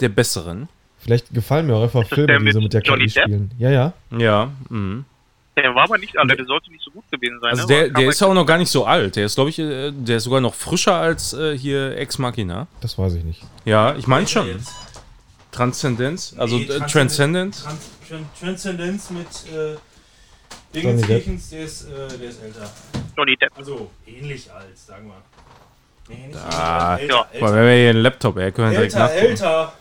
der 0.00 0.08
besseren. 0.10 0.68
Vielleicht 1.00 1.32
gefallen 1.32 1.66
mir 1.66 1.74
auch 1.76 1.82
einfach 1.82 2.06
Filme, 2.06 2.26
der 2.26 2.38
die 2.40 2.52
so 2.52 2.60
mit 2.60 2.72
der 2.72 2.82
Johnny 2.82 3.06
KI 3.06 3.12
Depp? 3.14 3.22
spielen. 3.24 3.50
Ja, 3.58 3.70
ja. 3.70 3.92
Ja. 4.16 4.50
Mhm. 4.68 5.04
Der 5.56 5.74
war 5.74 5.84
aber 5.84 5.98
nicht, 5.98 6.16
also 6.16 6.34
der 6.34 6.44
sollte 6.46 6.70
nicht 6.70 6.82
so 6.84 6.90
gut 6.90 7.04
gewesen 7.10 7.38
sein. 7.40 7.50
Also 7.50 7.66
ne? 7.66 7.74
der, 7.74 7.88
der 7.90 8.08
ist 8.08 8.22
auch 8.22 8.32
noch 8.34 8.46
gar 8.46 8.56
nicht 8.58 8.70
so 8.70 8.84
alt. 8.86 9.16
Der 9.16 9.26
ist, 9.26 9.34
glaube 9.34 9.50
ich, 9.50 9.58
äh, 9.58 9.90
der 9.92 10.16
ist 10.18 10.24
sogar 10.24 10.40
noch 10.40 10.54
frischer 10.54 10.94
als 10.94 11.32
äh, 11.34 11.56
hier 11.58 11.96
Ex 11.96 12.18
Machina. 12.18 12.66
Das 12.80 12.96
weiß 12.98 13.14
ich 13.14 13.24
nicht. 13.24 13.42
Ja, 13.64 13.94
ich 13.96 14.06
meine 14.06 14.26
schon. 14.26 14.46
Transzendenz, 15.52 16.34
also 16.38 16.56
Nee, 16.58 16.64
äh, 16.64 16.78
Transzendenz. 16.78 17.62
Transcendence. 17.62 17.64
Trans 17.64 17.80
Tran 18.08 18.26
Transzendenz 18.40 19.10
mit 19.10 19.26
äh, 19.52 19.76
Johnny 20.72 20.72
Dingens 20.72 21.00
Depp. 21.02 21.08
Kirchens, 21.24 21.50
der 21.50 21.60
ist, 21.64 21.82
äh, 21.88 22.18
der 22.18 22.28
ist 22.30 22.42
älter. 22.42 22.70
Johnny 23.16 23.36
Depp. 23.36 23.52
Also 23.56 23.90
ähnlich 24.06 24.50
alt, 24.52 24.78
sagen 24.78 25.08
wir. 25.08 25.14
Nee, 26.14 26.28
nicht 26.28 26.38
Ah, 26.38 26.96
älter, 26.96 27.14
ja. 27.14 27.28
älter, 27.32 27.46
Boah, 27.46 27.54
wenn 27.54 27.64
wir 27.66 27.74
hier 27.74 27.90
einen 27.90 28.02
Laptop, 28.02 28.36
ey, 28.38 28.52
können 28.52 28.70
wir 28.70 28.78
direkt 28.78 28.94
älter, 28.94 29.04
nachgucken. 29.06 29.26
älter. 29.26 29.72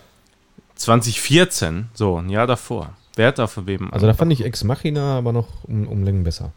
2014, 0.79 1.89
so, 1.93 2.17
ein 2.19 2.29
Jahr 2.29 2.47
davor. 2.47 2.93
Wer 3.15 3.27
hat 3.27 3.39
da 3.39 3.47
von 3.47 3.67
wem? 3.67 3.93
Also 3.93 4.07
da 4.07 4.13
fand 4.13 4.31
ich 4.31 4.43
Ex 4.45 4.63
Machina 4.63 5.17
aber 5.17 5.33
noch 5.33 5.63
um, 5.65 5.87
um 5.87 6.03
Längen 6.03 6.23
besser. 6.23 6.51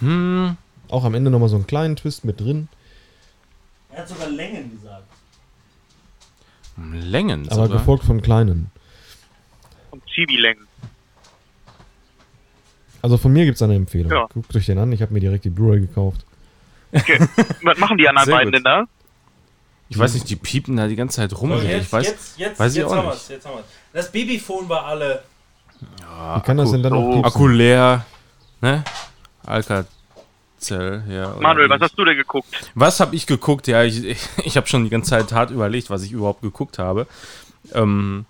hm, 0.00 0.56
Auch 0.88 1.04
am 1.04 1.14
Ende 1.14 1.30
nochmal 1.30 1.48
so 1.48 1.56
einen 1.56 1.66
kleinen 1.66 1.96
Twist 1.96 2.24
mit 2.24 2.40
drin. 2.40 2.68
Er 3.90 4.00
hat 4.02 4.08
sogar 4.08 4.28
Längen 4.28 4.70
gesagt. 4.70 5.04
Längen 6.76 7.46
Aber 7.50 7.64
sogar. 7.64 7.78
gefolgt 7.78 8.04
von 8.04 8.20
kleinen. 8.22 8.70
Und 9.90 10.04
Chibi-Längen. 10.06 10.66
Also 13.02 13.16
von 13.16 13.32
mir 13.32 13.44
gibt 13.46 13.56
es 13.56 13.62
eine 13.62 13.74
Empfehlung. 13.74 14.12
Ja. 14.12 14.26
Guckt 14.32 14.54
euch 14.54 14.66
den 14.66 14.78
an. 14.78 14.92
Ich 14.92 15.02
habe 15.02 15.12
mir 15.14 15.20
direkt 15.20 15.44
die 15.44 15.50
Blu-ray 15.50 15.80
gekauft. 15.80 16.24
Okay. 16.92 17.18
Was 17.62 17.78
machen 17.78 17.96
die 17.98 18.08
anderen 18.08 18.26
Sehr 18.26 18.34
beiden 18.36 18.52
gut. 18.52 18.56
denn 18.56 18.64
da? 18.64 18.84
Ich 19.90 19.98
weiß 19.98 20.14
nicht, 20.14 20.28
die 20.28 20.36
piepen 20.36 20.76
da 20.76 20.86
die 20.86 20.96
ganze 20.96 21.16
Zeit 21.16 21.32
rum. 21.32 21.50
So, 21.50 21.62
ich 21.62 21.92
weiß, 21.92 22.06
jetzt, 22.06 22.38
jetzt, 22.38 22.58
weiß 22.58 22.72
ich 22.72 22.78
jetzt 22.78 22.86
auch 22.86 22.96
haben 22.96 23.06
nicht. 23.06 23.14
wir's, 23.14 23.28
jetzt 23.28 23.46
haben 23.46 23.56
wir's. 23.56 23.64
Das 23.92 24.12
Babyphone 24.12 24.68
war 24.68 24.84
alle. 24.84 25.22
Wie 25.80 26.40
kann 26.42 26.56
das 26.56 26.72
denn 26.72 26.82
dann 26.82 26.92
auch 26.92 27.02
so. 27.02 27.10
piepsen? 27.12 27.24
Akku 27.24 27.46
leer, 27.46 28.04
ne? 28.60 28.84
Alcazell, 29.46 31.04
ja. 31.08 31.34
Manuel, 31.40 31.70
was 31.70 31.80
hast 31.80 31.98
du 31.98 32.04
denn 32.04 32.16
geguckt? 32.16 32.70
Was 32.74 33.00
habe 33.00 33.16
ich 33.16 33.26
geguckt? 33.26 33.66
Ja, 33.66 33.82
ich, 33.82 34.04
ich, 34.04 34.28
ich 34.44 34.56
habe 34.56 34.66
schon 34.66 34.84
die 34.84 34.90
ganze 34.90 35.10
Zeit 35.10 35.32
hart 35.32 35.50
überlegt, 35.50 35.88
was 35.88 36.02
ich 36.02 36.12
überhaupt 36.12 36.42
geguckt 36.42 36.78
habe. 36.78 37.06
Ähm, 37.72 38.26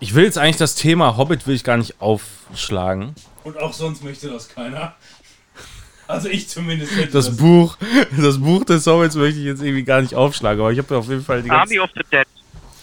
ich 0.00 0.14
will 0.14 0.24
jetzt 0.24 0.38
eigentlich 0.38 0.56
das 0.56 0.74
Thema 0.74 1.16
Hobbit 1.16 1.46
will 1.46 1.54
ich 1.54 1.64
gar 1.64 1.76
nicht 1.76 2.00
aufschlagen. 2.00 3.14
Und 3.44 3.58
auch 3.58 3.72
sonst 3.72 4.02
möchte 4.02 4.28
das 4.28 4.48
keiner. 4.48 4.94
Also 6.08 6.28
ich 6.28 6.48
zumindest 6.48 6.94
hätte 6.96 7.12
Das 7.12 7.36
Buch, 7.36 7.76
das 8.16 8.38
Buch 8.38 8.64
des 8.64 8.86
Hobbits 8.86 9.16
möchte 9.16 9.38
ich 9.40 9.46
jetzt 9.46 9.62
irgendwie 9.62 9.82
gar 9.82 10.00
nicht 10.02 10.14
aufschlagen, 10.14 10.60
aber 10.60 10.72
ich 10.72 10.78
habe 10.78 10.96
auf 10.96 11.08
jeden 11.08 11.24
Fall 11.24 11.42
die 11.42 11.48
ganze 11.48 11.62
Army 11.62 11.80
of 11.80 11.90
the 11.94 12.02
Dead. 12.10 12.26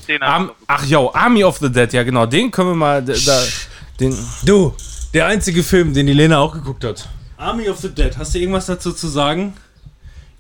Den 0.08 0.22
Arm. 0.22 0.52
Ach 0.68 0.86
ja, 0.86 1.00
Army 1.14 1.44
of 1.44 1.58
the 1.60 1.72
Dead, 1.72 1.92
ja 1.94 2.04
genau, 2.04 2.26
den 2.26 2.52
können 2.52 2.70
wir 2.72 2.76
mal 2.76 3.04
da, 3.04 3.14
da 3.14 3.44
den 4.00 4.18
Du, 4.46 4.74
der 5.14 5.28
einzige 5.28 5.64
Film, 5.64 5.94
den 5.94 6.08
die 6.08 6.14
Lena 6.14 6.40
auch 6.40 6.54
geguckt 6.54 6.84
hat. 6.84 7.08
Army 7.38 7.70
of 7.70 7.78
the 7.80 7.90
Dead. 7.90 8.18
Hast 8.18 8.36
du 8.36 8.40
irgendwas 8.40 8.66
dazu 8.66 8.92
zu 8.92 9.08
sagen? 9.08 9.54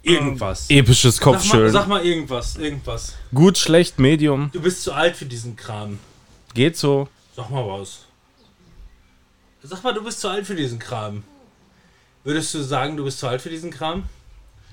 Irgendwas. 0.01 0.69
episches 0.69 1.15
Sag 1.15 1.25
mal, 1.25 1.31
Kopfschütteln. 1.33 1.71
sag 1.71 1.87
mal 1.87 2.05
irgendwas, 2.05 2.57
irgendwas. 2.57 3.13
Gut, 3.33 3.57
schlecht, 3.57 3.99
Medium, 3.99 4.49
Du 4.51 4.59
bist 4.61 4.83
zu 4.83 4.91
alt 4.91 5.15
für 5.15 5.25
diesen 5.25 5.55
Kram. 5.55 5.99
geht 6.53 6.75
so. 6.75 7.07
Sag 7.35 7.49
mal 7.49 7.65
was. 7.65 7.99
Sag 9.63 9.81
mal, 9.81 9.93
du 9.93 10.03
bist 10.03 10.19
zu 10.19 10.27
alt 10.27 10.45
für 10.45 10.55
diesen 10.55 10.77
Kram. 10.77 11.23
Würdest 12.23 12.53
du 12.53 12.61
sagen, 12.63 12.95
du 12.97 13.03
bist 13.03 13.19
zu 13.19 13.27
alt 13.27 13.41
für 13.41 13.49
diesen 13.49 13.71
Kram? 13.71 14.03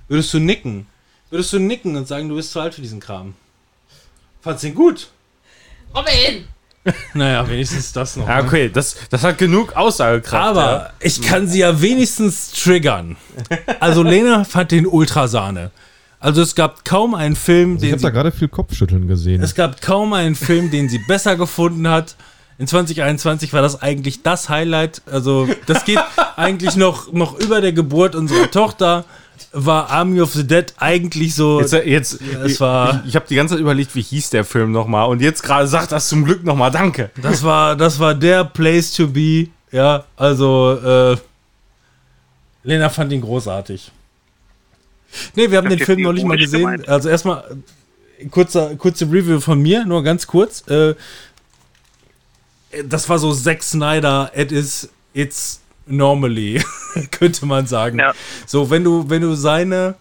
Würdest 0.08 0.32
du 0.34 0.38
nicken? 0.38 0.86
Würdest 1.30 1.52
du 1.52 1.58
nicken 1.58 1.96
und 1.96 2.06
sagen, 2.08 2.28
du 2.28 2.36
bist 2.36 2.52
zu 2.52 2.60
alt 2.60 2.74
für 2.74 2.82
diesen 2.82 3.00
Kram? 3.00 3.34
Fandst 4.40 4.64
du 4.64 4.68
ihn 4.68 4.74
gut? 4.74 5.08
Robin! 5.94 6.44
Naja, 7.12 7.46
wenigstens 7.46 7.92
das 7.92 8.16
noch. 8.16 8.26
Ja, 8.26 8.40
ne? 8.40 8.48
okay, 8.48 8.70
das, 8.72 8.96
das 9.10 9.22
hat 9.22 9.36
genug 9.36 9.76
Aussagekraft. 9.76 10.56
Aber 10.56 10.92
ich 11.00 11.20
kann 11.20 11.46
sie 11.46 11.58
ja 11.58 11.82
wenigstens 11.82 12.52
triggern. 12.52 13.18
Also 13.80 14.02
Lena 14.02 14.44
fand 14.44 14.70
den 14.70 14.86
Ultrasahne. 14.86 15.72
Also 16.20 16.40
es 16.40 16.54
gab 16.54 16.86
kaum 16.86 17.14
einen 17.14 17.36
Film, 17.36 17.74
Ich 17.74 17.82
den 17.82 17.92
habe 17.92 18.00
da 18.00 18.08
sie, 18.08 18.12
gerade 18.14 18.32
viel 18.32 18.48
Kopfschütteln 18.48 19.08
gesehen. 19.08 19.42
es 19.42 19.54
gab 19.54 19.82
kaum 19.82 20.14
einen 20.14 20.34
Film, 20.34 20.70
den 20.70 20.88
sie 20.88 20.98
besser 21.06 21.36
gefunden 21.36 21.86
hat. 21.86 22.16
In 22.60 22.66
2021 22.66 23.52
war 23.54 23.62
das 23.62 23.80
eigentlich 23.80 24.22
das 24.22 24.48
Highlight. 24.50 25.00
Also 25.10 25.48
das 25.66 25.84
geht 25.86 25.98
eigentlich 26.36 26.76
noch, 26.76 27.10
noch 27.12 27.38
über 27.40 27.60
der 27.62 27.72
Geburt 27.72 28.14
unserer 28.14 28.50
Tochter. 28.50 29.06
War 29.52 29.88
Army 29.90 30.20
of 30.20 30.32
the 30.34 30.46
Dead 30.46 30.66
eigentlich 30.76 31.34
so. 31.34 31.60
Jetzt, 31.60 31.72
jetzt 31.72 32.20
Ja, 32.20 32.42
es 32.44 32.60
war- 32.60 33.00
ich, 33.02 33.08
ich 33.10 33.16
habe 33.16 33.24
die 33.28 33.34
ganze 33.34 33.54
Zeit 33.54 33.60
überlegt, 33.60 33.94
wie 33.94 34.02
hieß 34.02 34.28
der 34.30 34.44
Film 34.44 34.72
nochmal. 34.72 35.08
Und 35.08 35.22
jetzt 35.22 35.42
gerade 35.42 35.66
sagt 35.66 35.90
das 35.92 36.08
zum 36.08 36.24
Glück 36.24 36.44
nochmal 36.44 36.70
Danke. 36.70 37.10
Das 37.22 37.42
war, 37.42 37.74
das 37.76 37.98
war 37.98 38.14
der 38.14 38.44
Place 38.44 38.92
to 38.92 39.08
be. 39.08 39.48
Ja, 39.72 40.04
also 40.16 40.78
äh, 40.84 41.16
Lena 42.62 42.90
fand 42.90 43.10
ihn 43.12 43.22
großartig. 43.22 43.90
Nee, 45.34 45.50
wir 45.50 45.58
haben 45.58 45.68
Das 45.68 45.78
den 45.78 45.86
Film 45.86 46.02
noch 46.02 46.12
nicht 46.12 46.26
mal 46.26 46.36
gesehen. 46.36 46.60
gemeint. 46.60 46.88
Also 46.88 47.08
erstmal 47.08 47.42
äh, 48.18 48.26
kurzer, 48.26 48.76
kurze 48.76 49.06
Review 49.06 49.40
von 49.40 49.60
mir, 49.60 49.84
nur 49.86 50.02
ganz 50.04 50.26
kurz. 50.26 50.62
Äh, 50.68 50.94
das 52.86 53.08
war 53.08 53.18
so 53.18 53.32
Zack 53.34 53.62
Snyder, 53.62 54.30
it 54.34 54.52
is, 54.52 54.88
it's 55.12 55.60
normally, 55.86 56.62
könnte 57.10 57.46
man 57.46 57.66
sagen. 57.66 57.98
Ja. 57.98 58.12
So, 58.46 58.70
wenn 58.70 58.84
du, 58.84 59.08
wenn 59.08 59.22
du 59.22 59.34
seine 59.34 59.94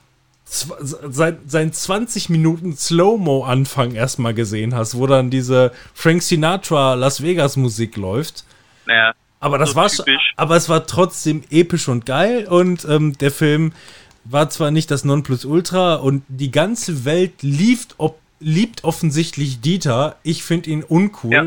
sein, 0.45 1.37
sein 1.45 1.71
20 1.71 2.29
Minuten 2.29 2.75
Slow-Mo-Anfang 2.75 3.93
erstmal 3.93 4.33
gesehen 4.33 4.73
hast, 4.73 4.95
wo 4.95 5.05
dann 5.05 5.29
diese 5.29 5.71
Frank 5.93 6.23
Sinatra 6.23 6.95
Las 6.95 7.21
Vegas 7.21 7.55
Musik 7.55 7.97
läuft. 7.97 8.45
Naja, 8.87 9.13
Aber 9.39 9.59
das 9.59 9.71
So 9.71 9.75
war 9.75 9.89
schon, 9.89 10.05
typisch. 10.05 10.33
aber 10.37 10.55
es 10.55 10.67
war 10.67 10.87
trotzdem 10.87 11.43
episch 11.51 11.87
und 11.87 12.07
geil 12.07 12.47
und 12.47 12.83
ähm, 12.89 13.15
der 13.19 13.29
Film 13.29 13.73
war 14.25 14.49
zwar 14.49 14.71
nicht 14.71 14.89
das 14.89 15.03
Nonplusultra 15.05 15.95
und 15.95 16.23
die 16.27 16.49
ganze 16.49 17.05
Welt 17.05 17.41
liebt, 17.41 17.93
ob, 17.99 18.19
liebt 18.39 18.83
offensichtlich 18.83 19.61
Dieter. 19.61 20.15
Ich 20.23 20.43
finde 20.43 20.71
ihn 20.71 20.83
uncool. 20.83 21.31
Ja. 21.33 21.45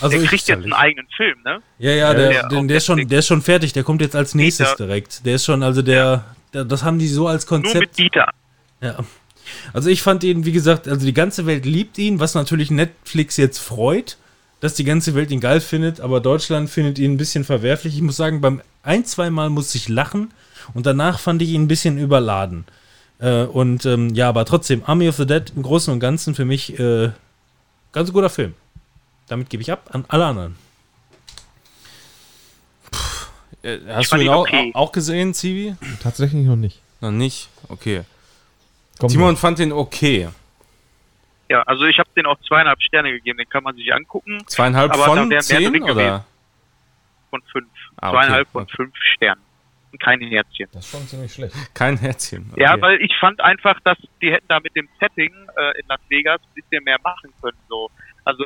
Also 0.00 0.16
der 0.16 0.26
kriegt 0.26 0.46
jetzt 0.46 0.62
einen 0.62 0.72
eigenen 0.72 1.08
Film, 1.16 1.38
ne? 1.44 1.60
ja, 1.78 1.90
ja, 1.90 2.14
der, 2.14 2.28
der 2.30 2.48
der, 2.48 2.62
der, 2.62 2.76
ist 2.76 2.86
schon, 2.86 3.08
der 3.08 3.18
ist 3.18 3.26
schon 3.26 3.42
fertig. 3.42 3.72
Der 3.72 3.82
kommt 3.82 4.00
jetzt 4.00 4.14
als 4.14 4.34
nächstes 4.34 4.70
Dieter. 4.70 4.86
direkt. 4.86 5.26
Der 5.26 5.34
ist 5.36 5.44
schon, 5.44 5.62
also 5.62 5.82
der, 5.82 6.24
der, 6.54 6.64
das 6.64 6.84
haben 6.84 6.98
die 6.98 7.08
so 7.08 7.26
als 7.26 7.48
Nur 7.50 7.60
Konzept. 7.62 7.80
mit 7.80 7.98
Dieter. 7.98 8.28
Ja. 8.80 8.98
Also 9.72 9.88
ich 9.90 10.02
fand 10.02 10.24
ihn, 10.24 10.44
wie 10.44 10.52
gesagt, 10.52 10.86
also 10.88 11.04
die 11.04 11.14
ganze 11.14 11.46
Welt 11.46 11.64
liebt 11.64 11.98
ihn, 11.98 12.20
was 12.20 12.34
natürlich 12.34 12.70
Netflix 12.70 13.36
jetzt 13.36 13.58
freut, 13.58 14.18
dass 14.60 14.74
die 14.74 14.84
ganze 14.84 15.14
Welt 15.14 15.30
ihn 15.30 15.40
geil 15.40 15.60
findet, 15.60 16.00
aber 16.00 16.20
Deutschland 16.20 16.68
findet 16.68 16.98
ihn 16.98 17.12
ein 17.12 17.16
bisschen 17.16 17.44
verwerflich. 17.44 17.94
Ich 17.94 18.02
muss 18.02 18.16
sagen, 18.16 18.40
beim 18.40 18.60
ein, 18.82 19.04
zwei 19.04 19.30
Mal 19.30 19.50
musste 19.50 19.78
ich 19.78 19.88
lachen 19.88 20.32
und 20.74 20.86
danach 20.86 21.18
fand 21.18 21.42
ich 21.42 21.50
ihn 21.50 21.62
ein 21.62 21.68
bisschen 21.68 21.98
überladen. 21.98 22.66
Äh, 23.20 23.44
und 23.44 23.86
ähm, 23.86 24.14
ja, 24.14 24.28
aber 24.28 24.44
trotzdem, 24.44 24.82
Army 24.84 25.08
of 25.08 25.16
the 25.16 25.26
Dead 25.26 25.52
im 25.54 25.62
Großen 25.62 25.92
und 25.92 26.00
Ganzen 26.00 26.34
für 26.34 26.44
mich 26.44 26.78
äh, 26.78 27.10
ganz 27.92 28.12
guter 28.12 28.30
Film. 28.30 28.54
Damit 29.28 29.50
gebe 29.50 29.62
ich 29.62 29.70
ab 29.70 29.90
an 29.92 30.04
alle 30.08 30.26
anderen. 30.26 30.56
Äh, 33.62 33.78
Hast 33.88 34.12
du 34.12 34.16
ihn 34.16 34.28
auch, 34.28 34.40
okay. 34.42 34.70
auch 34.74 34.92
gesehen, 34.92 35.34
Zivi? 35.34 35.74
Tatsächlich 36.02 36.46
noch 36.46 36.56
nicht. 36.56 36.80
Noch 37.00 37.10
nicht? 37.10 37.48
Okay. 37.68 38.04
Komm 38.98 39.08
Timon 39.10 39.32
noch. 39.34 39.38
fand 39.40 39.58
den 39.58 39.72
okay. 39.72 40.28
Ja, 41.48 41.62
also 41.62 41.84
ich 41.84 41.98
habe 41.98 42.08
den 42.16 42.26
auch 42.26 42.38
zweieinhalb 42.46 42.80
Sterne 42.82 43.10
gegeben. 43.10 43.38
Den 43.38 43.48
kann 43.48 43.64
man 43.64 43.74
sich 43.74 43.92
angucken. 43.92 44.42
Zweieinhalb 44.46 44.92
Aber 44.92 45.04
von 45.04 45.28
mehr 45.28 45.40
zehn 45.40 45.68
oder? 45.82 45.94
gewesen. 45.94 46.20
Von 47.30 47.42
fünf. 47.52 47.68
Ah, 47.96 48.08
okay. 48.10 48.16
Zweieinhalb 48.16 48.48
von 48.50 48.62
Okay. 48.62 48.72
fünf 48.76 48.94
Sternen. 49.14 49.42
Und 49.90 50.00
kein 50.02 50.20
Herzchen. 50.20 50.68
Das 50.72 50.84
ist 50.84 50.90
schon 50.90 51.06
ziemlich 51.08 51.32
schlecht. 51.32 51.54
Kein 51.74 51.96
Herzchen. 51.96 52.50
Okay. 52.52 52.62
Ja, 52.62 52.78
weil 52.80 53.00
ich 53.00 53.12
fand 53.18 53.40
einfach, 53.40 53.80
dass 53.80 53.96
die 54.20 54.30
hätten 54.30 54.46
da 54.48 54.60
mit 54.60 54.76
dem 54.76 54.86
Setting 55.00 55.32
äh, 55.56 55.80
in 55.80 55.86
Las 55.88 56.00
Vegas 56.08 56.40
ein 56.42 56.54
bisschen 56.62 56.84
mehr 56.84 56.98
machen 57.02 57.32
können. 57.40 57.56
So. 57.70 57.90
Also 58.24 58.44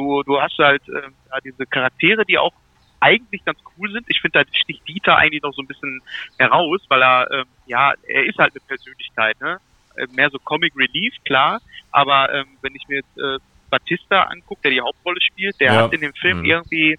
du, 0.00 0.22
du 0.24 0.40
hast 0.40 0.56
halt 0.58 0.82
äh, 0.88 1.10
diese 1.44 1.66
Charaktere, 1.66 2.24
die 2.24 2.38
auch 2.38 2.52
eigentlich 3.00 3.42
ganz 3.44 3.58
cool 3.76 3.90
sind. 3.92 4.04
Ich 4.08 4.20
finde, 4.20 4.40
da 4.40 4.44
sticht 4.52 4.86
Dieter 4.86 5.16
eigentlich 5.16 5.42
noch 5.42 5.54
so 5.54 5.62
ein 5.62 5.66
bisschen 5.66 6.00
heraus, 6.38 6.80
weil 6.88 7.02
er, 7.02 7.30
ähm, 7.30 7.46
ja, 7.64 7.94
er 8.02 8.24
ist 8.26 8.38
halt 8.38 8.52
eine 8.54 8.60
Persönlichkeit, 8.66 9.40
ne? 9.40 9.58
Äh, 9.96 10.06
Mehr 10.10 10.28
so 10.30 10.38
Comic 10.44 10.72
Relief, 10.76 11.14
klar. 11.24 11.60
Aber 11.90 12.32
ähm, 12.32 12.58
wenn 12.62 12.74
ich 12.74 12.84
mir 12.88 12.96
jetzt 12.96 13.16
äh, 13.16 13.38
Batista 13.70 14.24
angucke, 14.24 14.60
der 14.64 14.72
die 14.72 14.80
Hauptrolle 14.80 15.20
spielt, 15.20 15.58
der 15.60 15.72
Ja. 15.72 15.84
hat 15.84 15.92
in 15.94 16.00
dem 16.02 16.12
Film 16.20 16.38
Mhm. 16.40 16.44
irgendwie 16.44 16.96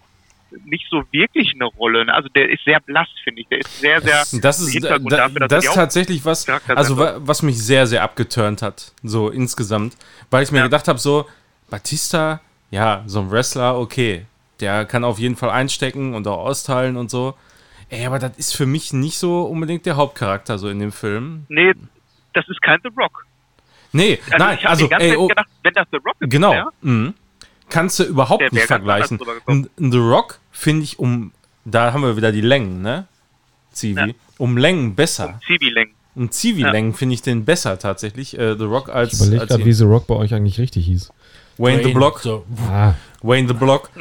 nicht 0.64 0.88
so 0.90 1.04
wirklich 1.12 1.54
eine 1.54 1.66
Rolle. 1.66 2.06
Ne? 2.06 2.14
Also 2.14 2.28
der 2.30 2.50
ist 2.50 2.64
sehr 2.66 2.80
blass, 2.82 3.08
finde 3.24 3.42
ich. 3.42 3.48
Der 3.48 3.60
ist 3.60 3.72
sehr, 3.80 4.02
sehr 4.02 4.24
Das 4.42 4.60
ist, 4.60 4.74
Hintergrund 4.74 5.12
da, 5.12 5.18
dafür, 5.18 5.40
dass 5.42 5.50
das 5.50 5.66
ist 5.66 5.76
tatsächlich 5.76 6.26
was, 6.26 6.48
also 6.76 6.98
was 6.98 7.42
mich 7.44 7.62
sehr, 7.64 7.88
sehr 7.88 8.04
abgeturnt 8.04 8.62
hat, 8.62 8.94
so 9.04 9.30
insgesamt. 9.30 9.96
Weil 10.30 10.44
ich 10.44 10.52
mir 10.52 10.60
Ja. 10.60 10.64
gedacht 10.66 10.88
habe, 10.88 11.00
so, 11.00 11.26
Batista, 11.70 12.42
ja, 12.72 13.04
so 13.06 13.20
ein 13.20 13.32
Wrestler, 13.32 13.78
okay, 13.78 14.26
der 14.60 14.86
kann 14.86 15.04
auf 15.04 15.20
jeden 15.20 15.36
Fall 15.36 15.50
einstecken 15.50 16.14
und 16.14 16.28
auch 16.28 16.46
austeilen 16.46 16.98
und 16.98 17.12
so. 17.12 17.36
Ey, 17.90 18.06
aber 18.06 18.20
das 18.20 18.38
ist 18.38 18.56
für 18.56 18.66
mich 18.66 18.94
nicht 18.94 19.18
so 19.18 19.44
unbedingt 19.44 19.86
der 19.86 19.98
Hauptcharakter 19.98 20.58
so 20.58 20.70
in 20.70 20.80
dem 20.80 20.94
Film. 20.94 21.46
Nee, 21.50 21.74
das 22.34 22.48
ist 22.48 22.62
kein 22.62 22.80
The 22.84 22.90
Rock. 22.98 23.26
Nee, 23.92 24.20
Also 24.32 24.38
nein, 24.38 24.58
ich 24.58 24.64
habe 24.64 24.70
also, 24.70 24.86
die 24.86 24.90
ganze 24.90 25.06
ey, 25.06 25.12
Zeit 25.12 25.20
oh, 25.20 25.28
gedacht, 25.28 25.48
wenn 25.64 25.74
das 25.74 25.88
The 25.92 25.98
Rock 25.98 26.16
ist, 26.20 26.30
genau. 26.30 26.52
wär, 26.54 26.68
mhm. 26.82 27.14
Kannst 27.70 28.00
du 28.00 28.04
überhaupt 28.04 28.52
nicht 28.52 28.66
vergleichen. 28.66 29.20
The 29.78 29.98
Rock 29.98 30.40
finde 30.52 30.84
ich 30.84 31.00
um, 31.00 31.32
da 31.66 31.94
haben 31.94 32.04
wir 32.04 32.18
wieder 32.18 32.32
die 32.32 32.42
Längen, 32.42 32.82
ne? 32.82 33.08
Zivi. 33.72 34.00
Ja. 34.00 34.14
Um 34.38 34.58
Längen 34.58 34.96
besser. 34.96 35.40
Zivi-Längen. 35.46 35.94
Um 36.16 36.30
Zivi-Längen 36.30 36.94
finde 36.94 37.16
ich 37.16 37.22
den 37.22 37.46
besser 37.46 37.80
tatsächlich, 37.80 38.38
äh, 38.38 38.56
The 38.58 38.66
Rock, 38.66 38.90
Ich 38.90 38.94
als, 38.94 39.22
überlege 39.22 39.42
als 39.42 39.50
gerade, 39.50 39.66
wie 39.66 39.72
The 39.72 39.86
Rock 39.86 40.08
bei 40.08 40.16
euch 40.16 40.34
eigentlich 40.34 40.60
richtig 40.60 40.86
hieß. 40.86 41.14
Wayne, 41.58 41.84
the 41.84 41.94
Block. 41.94 42.20
So, 42.20 42.46
Ah, 42.68 42.96
Wayne 43.22 43.48
the 43.48 43.54
Block. 43.54 43.92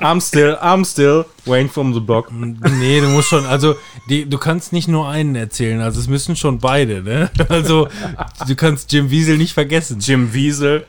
I'm 0.00 0.20
still, 0.20 0.56
I'm 0.60 0.84
still 0.84 1.24
Wayne 1.44 1.68
from 1.68 1.92
the 1.92 2.00
Block. 2.00 2.30
Nee, 2.32 3.00
du 3.00 3.08
musst 3.08 3.28
schon, 3.28 3.44
also 3.46 3.74
die, 4.08 4.28
du 4.28 4.38
kannst 4.38 4.72
nicht 4.72 4.88
nur 4.88 5.08
einen 5.08 5.34
erzählen, 5.34 5.80
also 5.80 6.00
es 6.00 6.08
müssen 6.08 6.36
schon 6.36 6.58
beide, 6.58 7.02
ne? 7.02 7.30
Also 7.48 7.88
du 8.46 8.54
kannst 8.54 8.92
Jim 8.92 9.10
Wiesel 9.10 9.38
nicht 9.38 9.54
vergessen. 9.54 9.98
Jim 10.00 10.32
Wiesel. 10.32 10.86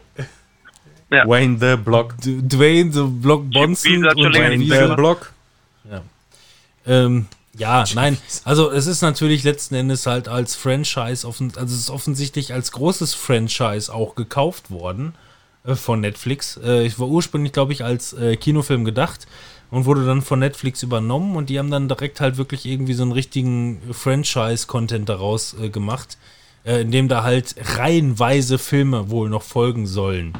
Ja. 1.11 1.27
Wayne 1.27 1.57
the 1.59 1.81
Block. 1.81 2.15
D 2.21 2.39
Dwayne, 2.41 2.91
so 2.91 3.07
Block 3.07 3.49
Bonson 3.51 4.05
und 4.05 4.35
Wayne 4.35 4.63
the. 4.63 4.95
Block. 4.95 5.31
Ähm, 6.87 7.25
ja, 7.57 7.83
nein, 7.95 8.17
also 8.43 8.69
es 8.69 8.85
ist 8.85 9.01
natürlich 9.01 9.43
letzten 9.43 9.73
Endes 9.75 10.05
halt 10.05 10.27
als 10.27 10.55
Franchise, 10.55 11.27
offen, 11.27 11.51
also 11.55 11.73
es 11.73 11.79
ist 11.81 11.89
offensichtlich 11.89 12.53
als 12.53 12.71
großes 12.71 13.15
Franchise 13.15 13.91
auch 13.91 14.13
gekauft 14.13 14.69
worden 14.69 15.15
von 15.73 16.01
Netflix. 16.01 16.59
Äh, 16.63 16.83
ich 16.85 16.99
war 16.99 17.07
ursprünglich, 17.07 17.53
glaube 17.53 17.73
ich, 17.73 17.83
als 17.83 18.13
äh, 18.13 18.35
Kinofilm 18.35 18.85
gedacht 18.85 19.25
und 19.71 19.85
wurde 19.85 20.05
dann 20.05 20.21
von 20.21 20.39
Netflix 20.39 20.83
übernommen 20.83 21.35
und 21.35 21.49
die 21.49 21.57
haben 21.57 21.71
dann 21.71 21.87
direkt 21.87 22.21
halt 22.21 22.37
wirklich 22.37 22.65
irgendwie 22.65 22.93
so 22.93 23.03
einen 23.03 23.11
richtigen 23.11 23.81
Franchise-Content 23.91 25.09
daraus 25.09 25.55
äh, 25.59 25.69
gemacht, 25.69 26.17
äh, 26.65 26.81
in 26.81 26.91
dem 26.91 27.07
da 27.07 27.23
halt 27.23 27.55
reihenweise 27.77 28.57
Filme 28.57 29.09
wohl 29.09 29.29
noch 29.29 29.43
folgen 29.43 29.87
sollen. 29.87 30.33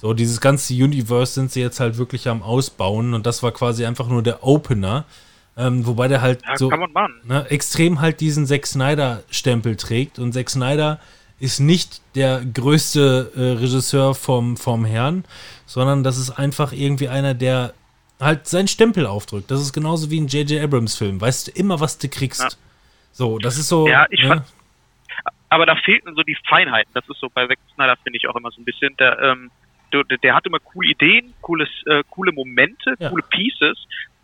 So, 0.00 0.14
dieses 0.14 0.40
ganze 0.40 0.72
Universe 0.72 1.34
sind 1.34 1.52
sie 1.52 1.60
jetzt 1.60 1.78
halt 1.78 1.98
wirklich 1.98 2.26
am 2.26 2.42
Ausbauen 2.42 3.12
und 3.12 3.26
das 3.26 3.42
war 3.42 3.52
quasi 3.52 3.84
einfach 3.84 4.08
nur 4.08 4.22
der 4.22 4.42
Opener. 4.46 5.04
Ähm, 5.58 5.86
wobei 5.86 6.08
der 6.08 6.22
halt 6.22 6.40
Ja, 6.46 6.56
so 6.56 6.70
ne, 7.24 7.44
extrem 7.50 8.00
halt 8.00 8.20
diesen 8.20 8.46
Zack 8.46 8.66
Snyder-Stempel 8.66 9.76
trägt. 9.76 10.18
Und 10.18 10.32
Zack 10.32 10.48
Snyder 10.48 11.00
ist 11.40 11.58
nicht 11.58 12.00
der 12.14 12.42
größte 12.44 13.32
äh, 13.34 13.40
Regisseur 13.60 14.14
vom, 14.14 14.56
vom 14.56 14.84
Herrn, 14.84 15.24
sondern 15.66 16.04
das 16.04 16.18
ist 16.18 16.30
einfach 16.30 16.72
irgendwie 16.72 17.08
einer, 17.08 17.34
der 17.34 17.72
halt 18.20 18.46
seinen 18.46 18.68
Stempel 18.68 19.06
aufdrückt. 19.06 19.50
Das 19.50 19.60
ist 19.60 19.72
genauso 19.72 20.10
wie 20.10 20.20
ein 20.20 20.26
J.J. 20.28 20.62
Abrams-Film. 20.62 21.20
Weißt 21.20 21.48
du 21.48 21.52
immer, 21.52 21.80
was 21.80 21.96
du 21.98 22.08
kriegst. 22.08 22.42
Ja. 22.42 22.48
So, 23.12 23.38
das 23.38 23.56
ist 23.56 23.68
so. 23.68 23.88
Ja, 23.88 24.06
ich 24.10 24.20
ne? 24.22 24.28
fand- 24.28 24.42
aber 25.48 25.66
da 25.66 25.74
fehlten 25.74 26.14
so 26.14 26.22
die 26.22 26.36
Feinheiten. 26.48 26.92
Das 26.94 27.08
ist 27.08 27.18
so 27.18 27.28
bei 27.28 27.46
Zack 27.46 27.58
Snyder, 27.74 27.96
finde 28.04 28.18
ich 28.18 28.28
auch 28.28 28.36
immer 28.36 28.50
so 28.52 28.60
ein 28.60 28.64
bisschen. 28.64 28.94
Der, 28.98 29.18
ähm, 29.20 29.50
der, 29.92 30.04
der 30.04 30.34
hat 30.34 30.46
immer 30.46 30.60
coole 30.60 30.90
Ideen, 30.90 31.32
cooles, 31.40 31.68
äh, 31.86 32.04
coole 32.10 32.30
Momente, 32.32 32.94
Ja. 33.00 33.08
coole 33.10 33.24
Pieces. 33.24 33.76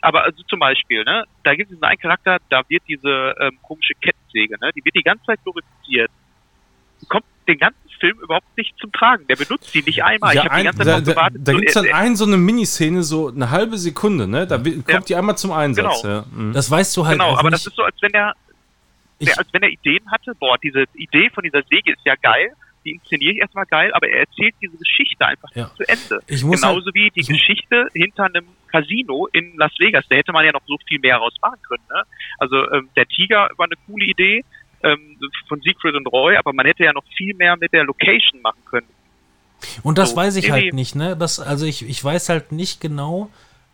Aber 0.03 0.23
also 0.23 0.43
zum 0.45 0.61
Beispiel, 0.61 1.03
ne, 1.03 1.25
da 1.43 1.55
gibt 1.57 1.71
es 1.71 1.75
diesen 1.75 1.85
einen 1.85 1.99
Charakter, 1.99 2.37
da 2.51 2.63
wird 2.69 2.83
diese 2.87 3.35
ähm, 3.41 3.59
komische 3.63 3.95
Kettensäge, 3.95 4.55
ne, 4.61 4.71
die 4.77 4.85
wird 4.85 4.95
die 4.95 5.03
ganze 5.03 5.25
Zeit 5.25 5.41
glorifiziert. 5.43 6.11
Kommt 7.09 7.25
den 7.49 7.59
ganzen 7.59 7.79
Film 8.01 8.19
überhaupt 8.21 8.57
nicht 8.57 8.75
zum 8.79 8.93
Tragen. 8.93 9.27
Der 9.29 9.37
benutzt 9.37 9.73
die 9.75 9.83
nicht 9.83 10.03
einmal. 10.05 10.35
Ja, 10.35 10.43
ich 10.45 10.49
habe 10.51 10.59
die 10.61 10.65
ganze 10.65 10.79
Zeit 10.81 10.87
da 10.89 11.01
da, 11.01 11.13
gewartet. 11.13 11.41
da 11.45 11.53
so, 11.53 11.59
gibt 11.59 11.71
es 11.71 11.77
äh, 11.77 11.81
dann 11.83 11.89
äh, 11.89 11.93
ein, 11.95 12.17
so 12.17 12.25
eine 12.27 12.37
Miniszene, 12.37 13.03
so 13.03 13.29
eine 13.29 13.51
halbe 13.51 13.79
Sekunde, 13.79 14.27
ne? 14.27 14.47
Da 14.47 14.59
kommt 14.59 14.89
Ja. 14.89 15.01
die 15.01 15.17
einmal 15.17 15.39
zum 15.39 15.53
Einsatz. 15.53 16.03
Genau. 16.03 16.15
Ja. 16.15 16.25
Mhm. 16.35 16.53
Das 16.53 16.71
weißt 16.71 16.97
du 16.97 17.07
halt 17.07 17.19
genau, 17.19 17.31
auch 17.33 17.39
aber 17.39 17.51
nicht. 17.51 17.65
das 17.65 17.67
ist 17.73 17.77
so, 17.77 17.83
als 17.83 17.97
wenn 18.03 18.13
er 18.13 18.35
Ich- 19.19 19.29
der, 19.29 19.39
als 19.39 19.49
wenn 19.53 19.63
er 19.63 19.71
Ideen 19.71 20.11
hatte, 20.11 20.35
boah, 20.39 20.59
diese 20.63 20.85
Idee 20.95 21.31
von 21.31 21.43
dieser 21.45 21.63
Säge 21.63 21.93
ist 21.93 22.01
ja 22.05 22.15
geil, 22.21 22.53
die 22.85 22.91
inszeniere 22.93 23.33
ich 23.33 23.39
erstmal 23.39 23.65
geil, 23.67 23.93
aber 23.95 24.09
er 24.09 24.21
erzählt 24.21 24.55
diese 24.61 24.77
Geschichte 24.77 25.25
einfach 25.27 25.49
Ja. 25.55 25.71
zu 25.75 25.83
Ende. 25.89 26.23
Ich 26.27 26.45
muss 26.45 26.61
Genauso 26.61 26.91
wie 26.95 27.11
die 27.11 27.21
ich- 27.21 27.29
Geschichte 27.29 27.87
hinter 27.95 28.25
einem 28.25 28.45
Casino 28.71 29.27
in 29.33 29.57
Las 29.57 29.73
Vegas. 29.79 30.05
Da 30.11 30.17
hätte 30.17 30.33
man 30.33 30.45
ja 30.45 30.53
noch 30.53 30.61
so 30.67 30.77
viel 30.87 30.99
mehr 31.01 31.17
rausmachen 31.17 31.59
können. 31.67 31.83
Ne? 31.89 32.03
Also 32.39 32.71
ähm, 32.73 32.89
der 32.95 33.07
Tiger 33.07 33.49
war 33.57 33.65
eine 33.67 33.75
coole 33.87 34.05
Idee 34.05 34.45
ähm, 34.83 35.19
von 35.49 35.61
Siegfried 35.61 35.95
und 35.95 36.07
Roy, 36.07 36.37
aber 36.37 36.53
man 36.53 36.67
hätte 36.67 36.85
ja 36.85 36.93
noch 36.93 37.05
viel 37.17 37.35
mehr 37.35 37.57
mit 37.57 37.73
der 37.73 37.85
Location 37.85 38.41
machen 38.43 38.61
können. 38.71 38.87
Und 39.83 39.99
das 39.99 40.11
So, 40.11 40.17
weiß 40.17 40.37
ich 40.37 40.51
halt 40.51 40.75
nicht, 40.75 40.95
ne? 40.95 41.17
Das, 41.17 41.41
also 41.41 41.65
ich, 41.67 41.89
ich 41.89 42.03
weiß 42.05 42.29
halt 42.29 42.53
nicht 42.53 42.81
genau, 42.81 43.31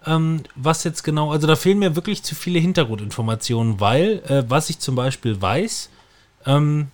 ähm, 0.06 0.42
was 0.54 0.84
jetzt 0.84 1.02
genau, 1.02 1.32
also 1.32 1.46
da 1.46 1.56
fehlen 1.56 1.78
mir 1.78 1.96
wirklich 1.96 2.22
zu 2.22 2.34
viele 2.34 2.58
Hintergrundinformationen, 2.58 3.80
weil, 3.80 4.22
äh, 4.28 4.44
was 4.48 4.70
ich 4.70 4.78
zum 4.78 4.94
Beispiel 4.94 5.40
weiß, 5.40 5.90
ähm, 6.46 6.88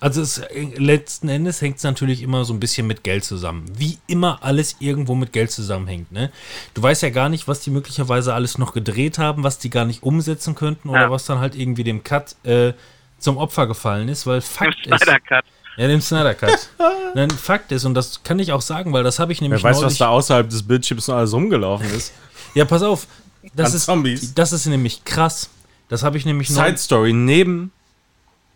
also 0.00 0.22
es, 0.22 0.38
äh, 0.38 0.64
letzten 0.76 1.28
Endes 1.28 1.60
hängt 1.60 1.76
es 1.76 1.82
natürlich 1.82 2.22
immer 2.22 2.44
so 2.46 2.54
ein 2.54 2.60
bisschen 2.60 2.86
mit 2.86 3.04
Geld 3.04 3.22
zusammen. 3.22 3.66
Wie 3.76 3.98
immer 4.06 4.38
alles 4.42 4.76
irgendwo 4.80 5.14
mit 5.14 5.32
Geld 5.34 5.50
zusammenhängt, 5.50 6.10
ne? 6.10 6.30
Du 6.72 6.82
weißt 6.82 7.02
ja 7.02 7.10
gar 7.10 7.28
nicht, 7.28 7.48
was 7.48 7.60
die 7.60 7.70
möglicherweise 7.70 8.32
alles 8.32 8.56
noch 8.56 8.72
gedreht 8.72 9.18
haben, 9.18 9.44
was 9.44 9.58
die 9.58 9.68
gar 9.68 9.84
nicht 9.84 10.02
umsetzen 10.02 10.54
könnten 10.54 10.88
oder 10.88 11.02
Ja. 11.02 11.10
was 11.10 11.26
dann 11.26 11.38
halt 11.38 11.54
irgendwie 11.54 11.84
dem 11.84 12.02
Cut 12.02 12.34
äh, 12.44 12.72
zum 13.20 13.36
Opfer 13.36 13.66
gefallen 13.66 14.08
ist, 14.08 14.26
weil 14.26 14.36
Im 14.36 14.42
Fakt 14.42 14.86
ist. 14.86 15.02
Snyder 15.02 15.20
Cut. 15.20 15.44
Ja, 15.76 15.86
dem 15.86 16.00
Snyder 16.00 16.34
Cut. 16.34 16.68
Nein, 17.14 17.30
Fakt 17.30 17.70
ist, 17.72 17.84
und 17.84 17.94
das 17.94 18.22
kann 18.22 18.38
ich 18.38 18.52
auch 18.52 18.60
sagen, 18.60 18.92
weil 18.92 19.02
das 19.04 19.18
habe 19.18 19.32
ich 19.32 19.40
nämlich 19.40 19.62
Wer 19.62 19.70
weiß, 19.70 19.76
was 19.78 19.82
neulich- 19.84 19.98
da 19.98 20.08
außerhalb 20.08 20.48
des 20.50 20.62
Bildschirms 20.66 21.06
noch 21.08 21.16
alles 21.16 21.32
rumgelaufen 21.32 21.88
ist. 21.94 22.12
Ja, 22.54 22.64
pass 22.64 22.82
auf. 22.82 23.06
Das 23.54 23.70
An 23.70 23.76
ist, 23.76 23.84
Zombies. 23.84 24.34
das 24.34 24.52
ist 24.52 24.66
nämlich 24.66 25.04
krass. 25.04 25.48
Das 25.88 26.02
habe 26.02 26.18
ich 26.18 26.24
nämlich 26.26 26.48
Side 26.48 26.78
Story 26.78 27.12
neben 27.12 27.70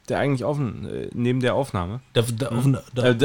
der 0.09 0.19
eigentlich 0.19 0.45
Aufn 0.45 0.87
äh, 0.87 1.09
neben 1.15 1.41
der 1.41 1.55
Aufnahme. 1.55 2.01
Da, 2.13 2.23
da, 2.23 2.49
auf, 2.49 2.65
da, 2.95 3.03
Äh, 3.05 3.17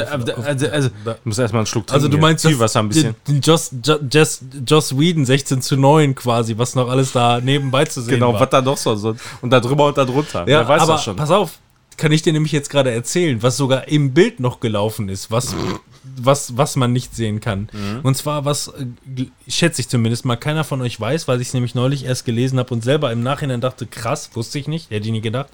also, 0.46 0.68
also, 0.70 0.90
ich 1.06 1.26
muss 1.26 1.38
erstmal 1.38 1.60
einen 1.60 1.66
Schluck 1.68 1.88
trinken. 1.88 1.94
also 2.06 2.08
du 2.08 2.18
meinst 2.18 2.46
das, 2.46 2.76
ein 2.76 2.88
bisschen. 2.90 3.16
Joss, 3.44 3.72
Jo- 3.86 4.00
Joss, 4.10 4.42
Joss 4.66 4.98
Whedon 4.98 5.26
16 5.26 5.62
zu 5.62 5.76
9 5.78 6.16
quasi, 6.16 6.58
was 6.58 6.76
noch 6.76 6.90
alles 6.90 7.12
da 7.12 7.42
nebenbei 7.42 7.86
zu 7.86 8.02
sehen 8.02 8.16
Genau, 8.16 8.34
war. 8.34 8.40
was 8.42 8.50
da 8.50 8.62
noch 8.62 8.78
so 8.78 8.96
so- 8.96 9.16
und 9.42 9.50
da 9.50 9.60
drüber 9.60 9.88
und 9.88 9.98
da 9.98 10.06
drunter. 10.06 10.40
Ja, 10.42 10.46
Wer 10.46 10.68
weiß 10.70 10.82
aber 10.84 10.94
das 10.94 11.04
schon. 11.04 11.16
pass 11.18 11.32
auf, 11.32 11.60
kann 11.98 12.12
ich 12.14 12.22
dir 12.22 12.32
nämlich 12.32 12.54
jetzt 12.54 12.70
gerade 12.70 12.92
erzählen, 12.92 13.44
was 13.44 13.58
sogar 13.58 13.90
im 13.90 14.14
Bild 14.14 14.40
noch 14.40 14.62
gelaufen 14.62 15.10
ist, 15.10 15.32
was, 15.32 15.54
was, 16.18 16.56
was 16.56 16.78
man 16.78 16.94
nicht 16.94 17.14
sehen 17.14 17.42
kann. 17.42 17.70
Mhm. 17.74 18.00
Und 18.04 18.16
zwar, 18.16 18.46
was, 18.46 18.70
äh, 18.70 19.26
schätze 19.50 19.82
ich 19.82 19.90
zumindest 19.90 20.24
mal, 20.24 20.38
keiner 20.38 20.64
von 20.64 20.82
euch 20.82 20.98
weiß, 20.98 21.28
weil 21.28 21.42
ich 21.42 21.50
es 21.50 21.54
nämlich 21.54 21.76
neulich 21.76 22.06
erst 22.06 22.24
gelesen 22.24 22.58
habe 22.58 22.74
und 22.74 22.86
selber 22.86 23.12
im 23.12 23.22
Nachhinein 23.22 23.60
dachte, 23.60 23.86
krass, 23.86 24.30
wusste 24.34 24.60
ich 24.60 24.70
nicht, 24.70 24.90
hätte 24.92 25.08
ich 25.08 25.12
nie 25.12 25.20
gedacht. 25.22 25.50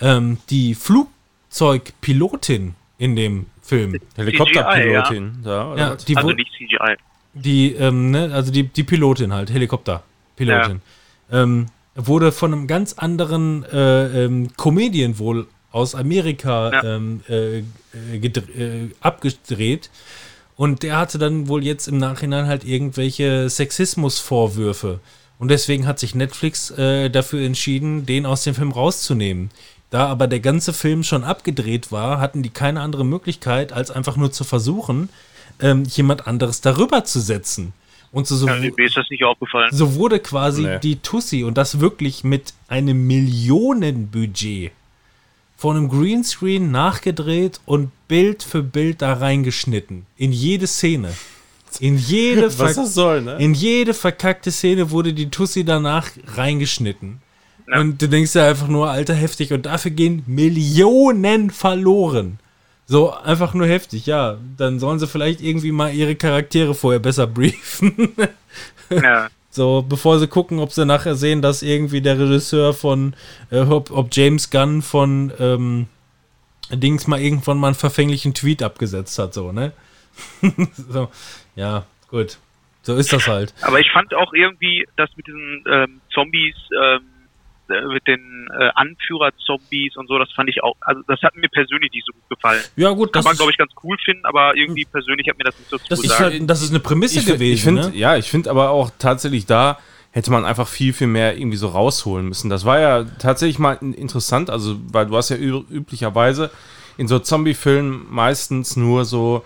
Ähm, 0.00 0.38
die 0.50 0.74
Flugzeugpilotin 0.74 2.74
in 2.98 3.16
dem 3.16 3.46
Film, 3.62 3.98
Helikopterpilotin. 4.16 5.42
Ja. 5.44 5.76
ja, 5.76 5.94
die, 5.96 6.16
Also 6.16 6.30
nicht 6.30 6.50
CGI. 6.52 6.96
die, 7.34 7.72
ähm, 7.74 8.10
ne, 8.10 8.30
also 8.32 8.50
die, 8.52 8.64
die 8.64 8.82
Pilotin 8.82 9.32
halt, 9.32 9.50
Helikopterpilotin, 9.52 10.80
ähm, 11.30 11.66
wurde 11.94 12.32
von 12.32 12.52
einem 12.52 12.66
ganz 12.66 12.94
anderen 12.94 13.64
äh, 13.64 14.24
ähm, 14.24 14.48
Comedian 14.56 15.18
wohl 15.18 15.46
aus 15.70 15.94
Amerika 15.94 16.70
Ja. 16.72 16.96
ähm, 16.96 17.20
äh, 17.28 17.58
äh, 17.58 17.62
äh, 18.16 18.88
abgedreht. 19.00 19.90
Und 20.56 20.82
der 20.82 20.98
hatte 20.98 21.18
dann 21.18 21.48
wohl 21.48 21.64
jetzt 21.64 21.88
im 21.88 21.96
Nachhinein 21.98 22.46
halt 22.46 22.64
irgendwelche 22.64 23.48
Sexismusvorwürfe. 23.48 25.00
Und 25.42 25.50
deswegen 25.50 25.88
hat 25.88 25.98
sich 25.98 26.14
Netflix 26.14 26.70
äh, 26.70 27.10
dafür 27.10 27.44
entschieden, 27.44 28.06
den 28.06 28.26
aus 28.26 28.44
dem 28.44 28.54
Film 28.54 28.70
rauszunehmen. 28.70 29.50
Da 29.90 30.06
aber 30.06 30.28
der 30.28 30.38
ganze 30.38 30.72
Film 30.72 31.02
schon 31.02 31.24
abgedreht 31.24 31.90
war, 31.90 32.20
hatten 32.20 32.44
die 32.44 32.50
keine 32.50 32.80
andere 32.80 33.04
Möglichkeit, 33.04 33.72
als 33.72 33.90
einfach 33.90 34.16
nur 34.16 34.30
zu 34.30 34.44
versuchen, 34.44 35.08
ähm, 35.58 35.82
jemand 35.82 36.28
anderes 36.28 36.60
darüber 36.60 37.02
zu 37.02 37.18
setzen. 37.18 37.72
Und 38.12 38.28
so, 38.28 38.36
so, 38.36 38.46
Ja, 38.46 38.54
mir 38.54 38.72
ist 38.78 38.96
das 38.96 39.10
nicht 39.10 39.24
aufgefallen. 39.24 39.70
so 39.72 39.96
wurde 39.96 40.20
quasi 40.20 40.62
Nee. 40.62 40.78
die 40.78 40.96
Tussi 41.00 41.42
und 41.42 41.58
das 41.58 41.80
wirklich 41.80 42.22
mit 42.22 42.54
einem 42.68 43.08
Millionenbudget 43.08 44.70
von 45.56 45.76
einem 45.76 45.88
Greenscreen 45.88 46.70
nachgedreht 46.70 47.60
und 47.66 47.90
Bild 48.06 48.44
für 48.44 48.62
Bild 48.62 49.02
da 49.02 49.14
reingeschnitten. 49.14 50.06
In 50.16 50.30
jede 50.30 50.68
Szene. 50.68 51.12
In 51.80 51.96
jede, 51.96 52.42
Was 52.58 52.76
das 52.76 52.94
soll, 52.94 53.22
ne? 53.22 53.36
in 53.38 53.54
jede 53.54 53.94
verkackte 53.94 54.50
Szene 54.50 54.90
wurde 54.90 55.12
die 55.12 55.30
Tussi 55.30 55.64
danach 55.64 56.10
reingeschnitten. 56.36 57.20
Ja. 57.68 57.80
Und 57.80 58.00
du 58.02 58.08
denkst 58.08 58.32
dir 58.32 58.44
einfach 58.44 58.68
nur, 58.68 58.90
alter, 58.90 59.14
heftig. 59.14 59.52
Und 59.52 59.66
dafür 59.66 59.90
gehen 59.90 60.22
Millionen 60.26 61.50
verloren. 61.50 62.38
So, 62.86 63.12
einfach 63.12 63.54
nur 63.54 63.66
heftig, 63.66 64.06
ja. 64.06 64.38
Dann 64.56 64.80
sollen 64.80 64.98
sie 64.98 65.06
vielleicht 65.06 65.40
irgendwie 65.40 65.72
mal 65.72 65.94
ihre 65.94 66.14
Charaktere 66.16 66.74
vorher 66.74 67.00
besser 67.00 67.26
briefen. 67.28 68.12
Ja. 68.90 69.28
So, 69.50 69.84
bevor 69.86 70.18
sie 70.18 70.28
gucken, 70.28 70.58
ob 70.58 70.72
sie 70.72 70.86
nachher 70.86 71.14
sehen, 71.14 71.42
dass 71.42 71.62
irgendwie 71.62 72.00
der 72.00 72.18
Regisseur 72.18 72.72
von, 72.72 73.14
äh, 73.50 73.60
ob, 73.60 73.90
ob 73.90 74.08
James 74.10 74.48
Gunn 74.48 74.80
von 74.80 75.30
ähm, 75.38 75.86
Dings 76.70 77.06
mal 77.06 77.20
irgendwann 77.20 77.58
mal 77.58 77.68
einen 77.68 77.76
verfänglichen 77.76 78.32
Tweet 78.32 78.62
abgesetzt 78.62 79.18
hat, 79.18 79.34
so, 79.34 79.52
ne? 79.52 79.72
so, 80.92 81.08
ja, 81.54 81.84
gut. 82.08 82.38
So 82.82 82.96
ist 82.96 83.12
das 83.12 83.28
halt. 83.28 83.54
Aber 83.62 83.78
ich 83.78 83.90
fand 83.92 84.12
auch 84.14 84.32
irgendwie, 84.32 84.86
dass 84.96 85.08
mit 85.16 85.26
diesen 85.26 85.64
ähm, 85.70 86.00
Zombies, 86.12 86.56
ähm, 86.82 87.02
äh, 87.68 87.80
mit 87.86 88.06
den 88.08 88.48
äh, 88.58 88.70
Anführer-Zombies 88.74 89.96
und 89.96 90.08
so, 90.08 90.18
das 90.18 90.32
fand 90.32 90.48
ich 90.48 90.62
auch, 90.64 90.74
also 90.80 91.00
das 91.06 91.22
hat 91.22 91.36
mir 91.36 91.48
persönlich 91.48 91.92
nicht 91.92 92.04
so 92.04 92.12
gut 92.12 92.28
gefallen. 92.28 92.62
Ja, 92.74 92.90
gut, 92.90 93.12
Kann 93.12 93.20
das, 93.20 93.24
man, 93.24 93.32
ist, 93.34 93.38
glaube 93.38 93.52
ich, 93.52 93.58
ganz 93.58 93.72
cool 93.84 93.96
finden, 94.04 94.26
aber 94.26 94.56
irgendwie 94.56 94.84
persönlich 94.84 95.28
hat 95.28 95.38
mir 95.38 95.44
das 95.44 95.56
nicht 95.58 95.70
so 95.70 95.78
das, 95.88 96.00
ist 96.02 96.18
halt, 96.18 96.50
das 96.50 96.62
ist 96.62 96.70
eine 96.70 96.80
Prämisse 96.80 97.20
ich, 97.20 97.26
gewesen, 97.26 97.54
ich 97.54 97.62
finde, 97.62 97.90
ne? 97.90 97.96
ja, 97.96 98.16
ich 98.16 98.28
finde 98.28 98.50
aber 98.50 98.70
auch 98.70 98.90
tatsächlich 98.98 99.46
da 99.46 99.78
hätte 100.10 100.30
man 100.30 100.44
einfach 100.44 100.68
viel, 100.68 100.92
viel 100.92 101.06
mehr 101.06 101.38
irgendwie 101.38 101.56
so 101.56 101.68
rausholen 101.68 102.28
müssen. 102.28 102.50
Das 102.50 102.64
war 102.64 102.78
ja 102.78 103.04
tatsächlich 103.18 103.58
mal 103.58 103.78
in- 103.80 103.94
interessant, 103.94 104.50
also, 104.50 104.78
weil 104.92 105.06
du 105.06 105.16
hast 105.16 105.30
ja 105.30 105.36
üblicherweise 105.36 106.50
in 106.98 107.08
so 107.08 107.18
Zombie-Filmen 107.18 108.06
meistens 108.10 108.76
nur 108.76 109.06
so, 109.06 109.44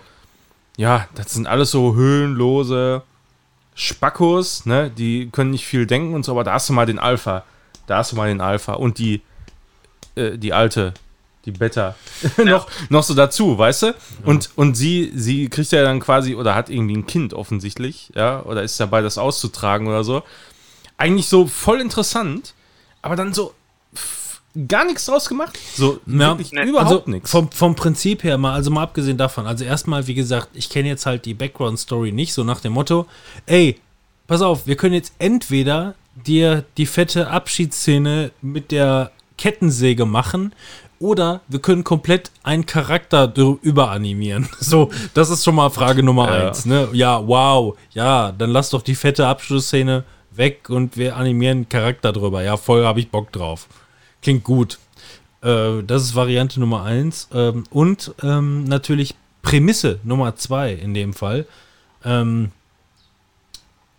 ja, 0.77 1.07
das 1.15 1.33
sind 1.33 1.47
alles 1.47 1.71
so 1.71 1.95
höhenlose 1.95 3.01
Spackos, 3.75 4.65
ne, 4.65 4.89
die 4.89 5.29
können 5.31 5.51
nicht 5.51 5.65
viel 5.65 5.85
denken 5.85 6.13
und 6.13 6.23
so, 6.23 6.31
aber 6.31 6.43
da 6.43 6.53
hast 6.53 6.69
du 6.69 6.73
mal 6.73 6.85
den 6.85 6.99
Alpha, 6.99 7.43
da 7.87 7.97
hast 7.97 8.11
du 8.11 8.15
mal 8.15 8.27
den 8.27 8.41
Alpha 8.41 8.73
und 8.73 8.99
die, 8.99 9.21
äh, 10.15 10.37
die 10.37 10.53
alte, 10.53 10.93
die 11.45 11.51
Beta, 11.51 11.95
noch, 12.43 12.67
noch 12.89 13.03
so 13.03 13.13
dazu, 13.15 13.57
weißt 13.57 13.83
du? 13.83 13.95
Und, 14.23 14.51
und 14.55 14.75
sie, 14.75 15.11
sie 15.15 15.49
kriegt 15.49 15.71
ja 15.71 15.83
dann 15.83 15.99
quasi, 15.99 16.35
oder 16.35 16.55
hat 16.55 16.69
irgendwie 16.69 16.97
ein 16.97 17.07
Kind 17.07 17.33
offensichtlich, 17.33 18.11
ja, 18.15 18.43
oder 18.43 18.61
ist 18.63 18.79
dabei, 18.79 19.01
das 19.01 19.17
auszutragen 19.17 19.87
oder 19.87 20.03
so. 20.03 20.23
Eigentlich 20.97 21.27
so 21.27 21.47
voll 21.47 21.81
interessant, 21.81 22.53
aber 23.01 23.15
dann 23.15 23.33
so 23.33 23.53
gar 24.67 24.85
nichts 24.85 25.05
draus 25.05 25.27
gemacht. 25.27 25.57
So 25.75 25.99
Ja, 26.05 26.29
wirklich 26.29 26.51
ne, 26.51 26.63
überhaupt 26.63 26.91
also 26.91 27.03
nichts. 27.05 27.29
Vom, 27.29 27.51
vom 27.51 27.75
Prinzip 27.75 28.23
her 28.23 28.37
mal, 28.37 28.53
also 28.53 28.71
mal 28.71 28.83
abgesehen 28.83 29.17
davon, 29.17 29.45
also 29.45 29.63
erstmal, 29.63 30.07
wie 30.07 30.13
gesagt, 30.13 30.49
ich 30.53 30.69
kenne 30.69 30.87
jetzt 30.87 31.05
halt 31.05 31.25
die 31.25 31.33
Background-Story 31.33 32.11
nicht, 32.11 32.33
so 32.33 32.43
nach 32.43 32.59
dem 32.61 32.73
Motto, 32.73 33.05
ey, 33.45 33.79
pass 34.27 34.41
auf, 34.41 34.65
wir 34.67 34.75
können 34.75 34.93
jetzt 34.93 35.13
entweder 35.19 35.95
dir 36.25 36.63
die 36.77 36.85
fette 36.85 37.29
Abschiedsszene 37.29 38.31
mit 38.41 38.71
der 38.71 39.11
Kettensäge 39.37 40.05
machen 40.05 40.53
Oder 40.99 41.41
wir 41.47 41.59
können 41.59 41.83
komplett 41.83 42.31
einen 42.41 42.65
Charakter 42.65 43.31
überanimieren. 43.61 44.49
So, 44.59 44.89
das 45.13 45.29
ist 45.29 45.43
schon 45.43 45.53
mal 45.55 45.69
Frage 45.69 46.01
Nummer 46.01 46.33
Ja. 46.33 46.47
eins. 46.47 46.65
Ne? 46.65 46.89
Ja, 46.93 47.25
wow. 47.27 47.77
Ja, 47.91 48.31
dann 48.31 48.49
lass 48.49 48.71
doch 48.71 48.81
die 48.81 48.95
fette 48.95 49.27
Abschlussszene 49.27 50.03
weg 50.31 50.69
und 50.69 50.97
wir 50.97 51.15
animieren 51.15 51.57
einen 51.57 51.69
Charakter 51.69 52.11
drüber. 52.11 52.41
Ja, 52.43 52.57
voll 52.57 52.83
habe 52.83 52.99
ich 52.99 53.11
Bock 53.11 53.31
drauf. 53.31 53.67
Klingt 54.21 54.43
gut. 54.43 54.79
Äh, 55.41 55.83
das 55.83 56.03
ist 56.03 56.15
Variante 56.15 56.59
Nummer 56.59 56.83
eins. 56.83 57.27
Ähm, 57.33 57.63
und 57.69 58.13
ähm, 58.23 58.63
natürlich 58.65 59.15
Prämisse 59.41 59.99
Nummer 60.03 60.35
zwei 60.35 60.73
in 60.73 60.93
dem 60.93 61.13
Fall. 61.13 61.45
Ähm, 62.03 62.51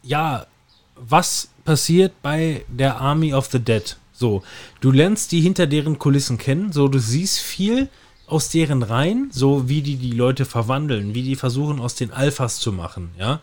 ja, 0.02 0.46
was 0.94 1.48
passiert 1.64 2.12
bei 2.22 2.64
der 2.68 3.00
Army 3.00 3.32
of 3.32 3.46
the 3.46 3.58
Dead? 3.58 3.96
So, 4.12 4.42
du 4.80 4.90
lernst 4.90 5.32
die 5.32 5.40
hinter 5.40 5.66
deren 5.66 5.98
Kulissen 5.98 6.38
kennen, 6.38 6.72
so 6.72 6.88
du 6.88 6.98
siehst 6.98 7.38
viel 7.38 7.88
aus 8.28 8.50
deren 8.50 8.82
Reihen, 8.82 9.30
so 9.32 9.68
wie 9.68 9.82
die 9.82 9.96
die 9.96 10.12
Leute 10.12 10.44
verwandeln, 10.44 11.14
wie 11.14 11.22
die 11.22 11.36
versuchen 11.36 11.80
aus 11.80 11.94
den 11.94 12.12
Alphas 12.12 12.58
zu 12.60 12.72
machen, 12.72 13.10
ja. 13.18 13.40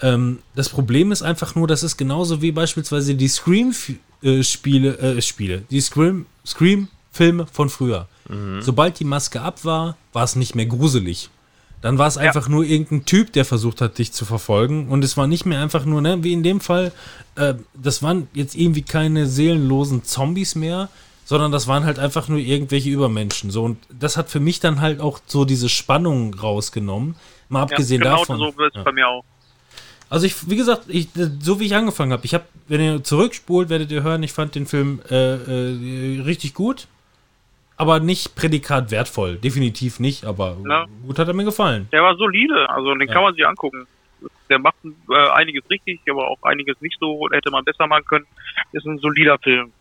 Ähm, 0.00 0.38
das 0.54 0.68
Problem 0.68 1.12
ist 1.12 1.22
einfach 1.22 1.54
nur, 1.54 1.66
das 1.66 1.82
ist 1.82 1.96
genauso 1.96 2.40
wie 2.40 2.52
beispielsweise 2.52 3.14
die 3.14 3.28
Scream-Spiele, 3.28 4.98
äh, 4.98 5.22
Spiele, 5.22 5.62
die 5.70 5.80
Scream- 5.80 6.26
Scream-Filme 6.46 7.46
von 7.52 7.68
früher. 7.68 8.08
Sobald 8.60 8.98
die 8.98 9.04
Maske 9.04 9.40
ab 9.42 9.64
war, 9.64 9.96
war 10.12 10.24
es 10.24 10.36
nicht 10.36 10.54
mehr 10.54 10.66
gruselig. 10.66 11.28
Dann 11.82 11.98
war 11.98 12.06
es 12.06 12.16
einfach 12.16 12.48
nur 12.48 12.64
irgendein 12.64 13.04
Typ, 13.04 13.32
der 13.32 13.44
versucht 13.44 13.80
hat, 13.80 13.98
dich 13.98 14.12
zu 14.12 14.24
verfolgen. 14.24 14.88
Und 14.88 15.02
es 15.04 15.16
war 15.16 15.26
nicht 15.26 15.44
mehr 15.44 15.60
einfach 15.60 15.84
nur, 15.84 16.00
ne, 16.00 16.22
wie 16.22 16.32
in 16.32 16.44
dem 16.44 16.60
Fall, 16.60 16.92
äh, 17.34 17.54
das 17.74 18.02
waren 18.02 18.28
jetzt 18.32 18.54
irgendwie 18.54 18.82
keine 18.82 19.26
seelenlosen 19.26 20.04
Zombies 20.04 20.54
mehr, 20.54 20.88
sondern 21.32 21.50
das 21.50 21.66
waren 21.66 21.86
halt 21.86 21.98
einfach 21.98 22.28
nur 22.28 22.38
irgendwelche 22.38 22.90
Übermenschen. 22.90 23.50
So, 23.50 23.64
und 23.64 23.78
das 23.90 24.18
hat 24.18 24.28
für 24.28 24.38
mich 24.38 24.60
dann 24.60 24.82
halt 24.82 25.00
auch 25.00 25.18
so 25.24 25.46
diese 25.46 25.70
Spannung 25.70 26.34
rausgenommen. 26.34 27.16
Mal 27.48 27.60
Ja, 27.60 27.62
abgesehen 27.64 28.02
genau 28.02 28.18
davon. 28.18 28.36
so 28.36 28.54
wird 28.58 28.74
es 28.74 28.76
Ja. 28.76 28.82
bei 28.82 28.92
mir 28.92 29.08
auch. 29.08 29.24
Also 30.10 30.26
ich, 30.26 30.50
wie 30.50 30.56
gesagt, 30.56 30.82
ich, 30.88 31.08
so 31.40 31.58
wie 31.58 31.64
ich 31.64 31.74
angefangen 31.74 32.12
habe, 32.12 32.22
ich 32.26 32.34
habe, 32.34 32.44
wenn 32.68 32.82
ihr 32.82 33.02
zurückspult, 33.02 33.70
werdet 33.70 33.90
ihr 33.90 34.02
hören, 34.02 34.22
ich 34.22 34.34
fand 34.34 34.54
den 34.54 34.66
Film 34.66 35.00
äh, 35.10 35.14
äh, 35.14 36.20
richtig 36.20 36.52
gut, 36.52 36.86
aber 37.78 37.98
nicht 37.98 38.34
Prädikat 38.34 38.90
wertvoll, 38.90 39.36
definitiv 39.36 40.00
nicht, 40.00 40.24
aber 40.26 40.58
Ja. 40.68 40.84
gut 41.06 41.18
hat 41.18 41.28
er 41.28 41.34
mir 41.34 41.44
gefallen. 41.44 41.88
Der 41.92 42.02
war 42.02 42.14
solide, 42.18 42.68
also 42.68 42.92
den 42.92 43.08
Ja. 43.08 43.14
kann 43.14 43.22
man 43.22 43.34
sich 43.34 43.46
angucken. 43.46 43.86
Der 44.50 44.58
macht 44.58 44.76
äh, 44.84 45.30
einiges 45.30 45.62
richtig, 45.70 46.02
aber 46.10 46.28
auch 46.28 46.42
einiges 46.42 46.78
nicht 46.82 46.98
so, 47.00 47.26
hätte 47.32 47.50
man 47.50 47.64
besser 47.64 47.86
machen 47.86 48.04
können. 48.04 48.26
Ist 48.72 48.84
ein 48.84 48.98
solider 48.98 49.38
Film. 49.38 49.72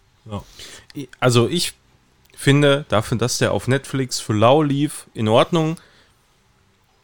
Also 1.20 1.48
ich 1.48 1.74
finde, 2.36 2.86
dafür, 2.90 3.18
dass 3.18 3.38
der 3.38 3.52
auf 3.52 3.68
Netflix 3.68 4.20
für 4.20 4.34
lau 4.34 4.62
lief, 4.64 5.08
in 5.14 5.28
Ordnung. 5.28 5.78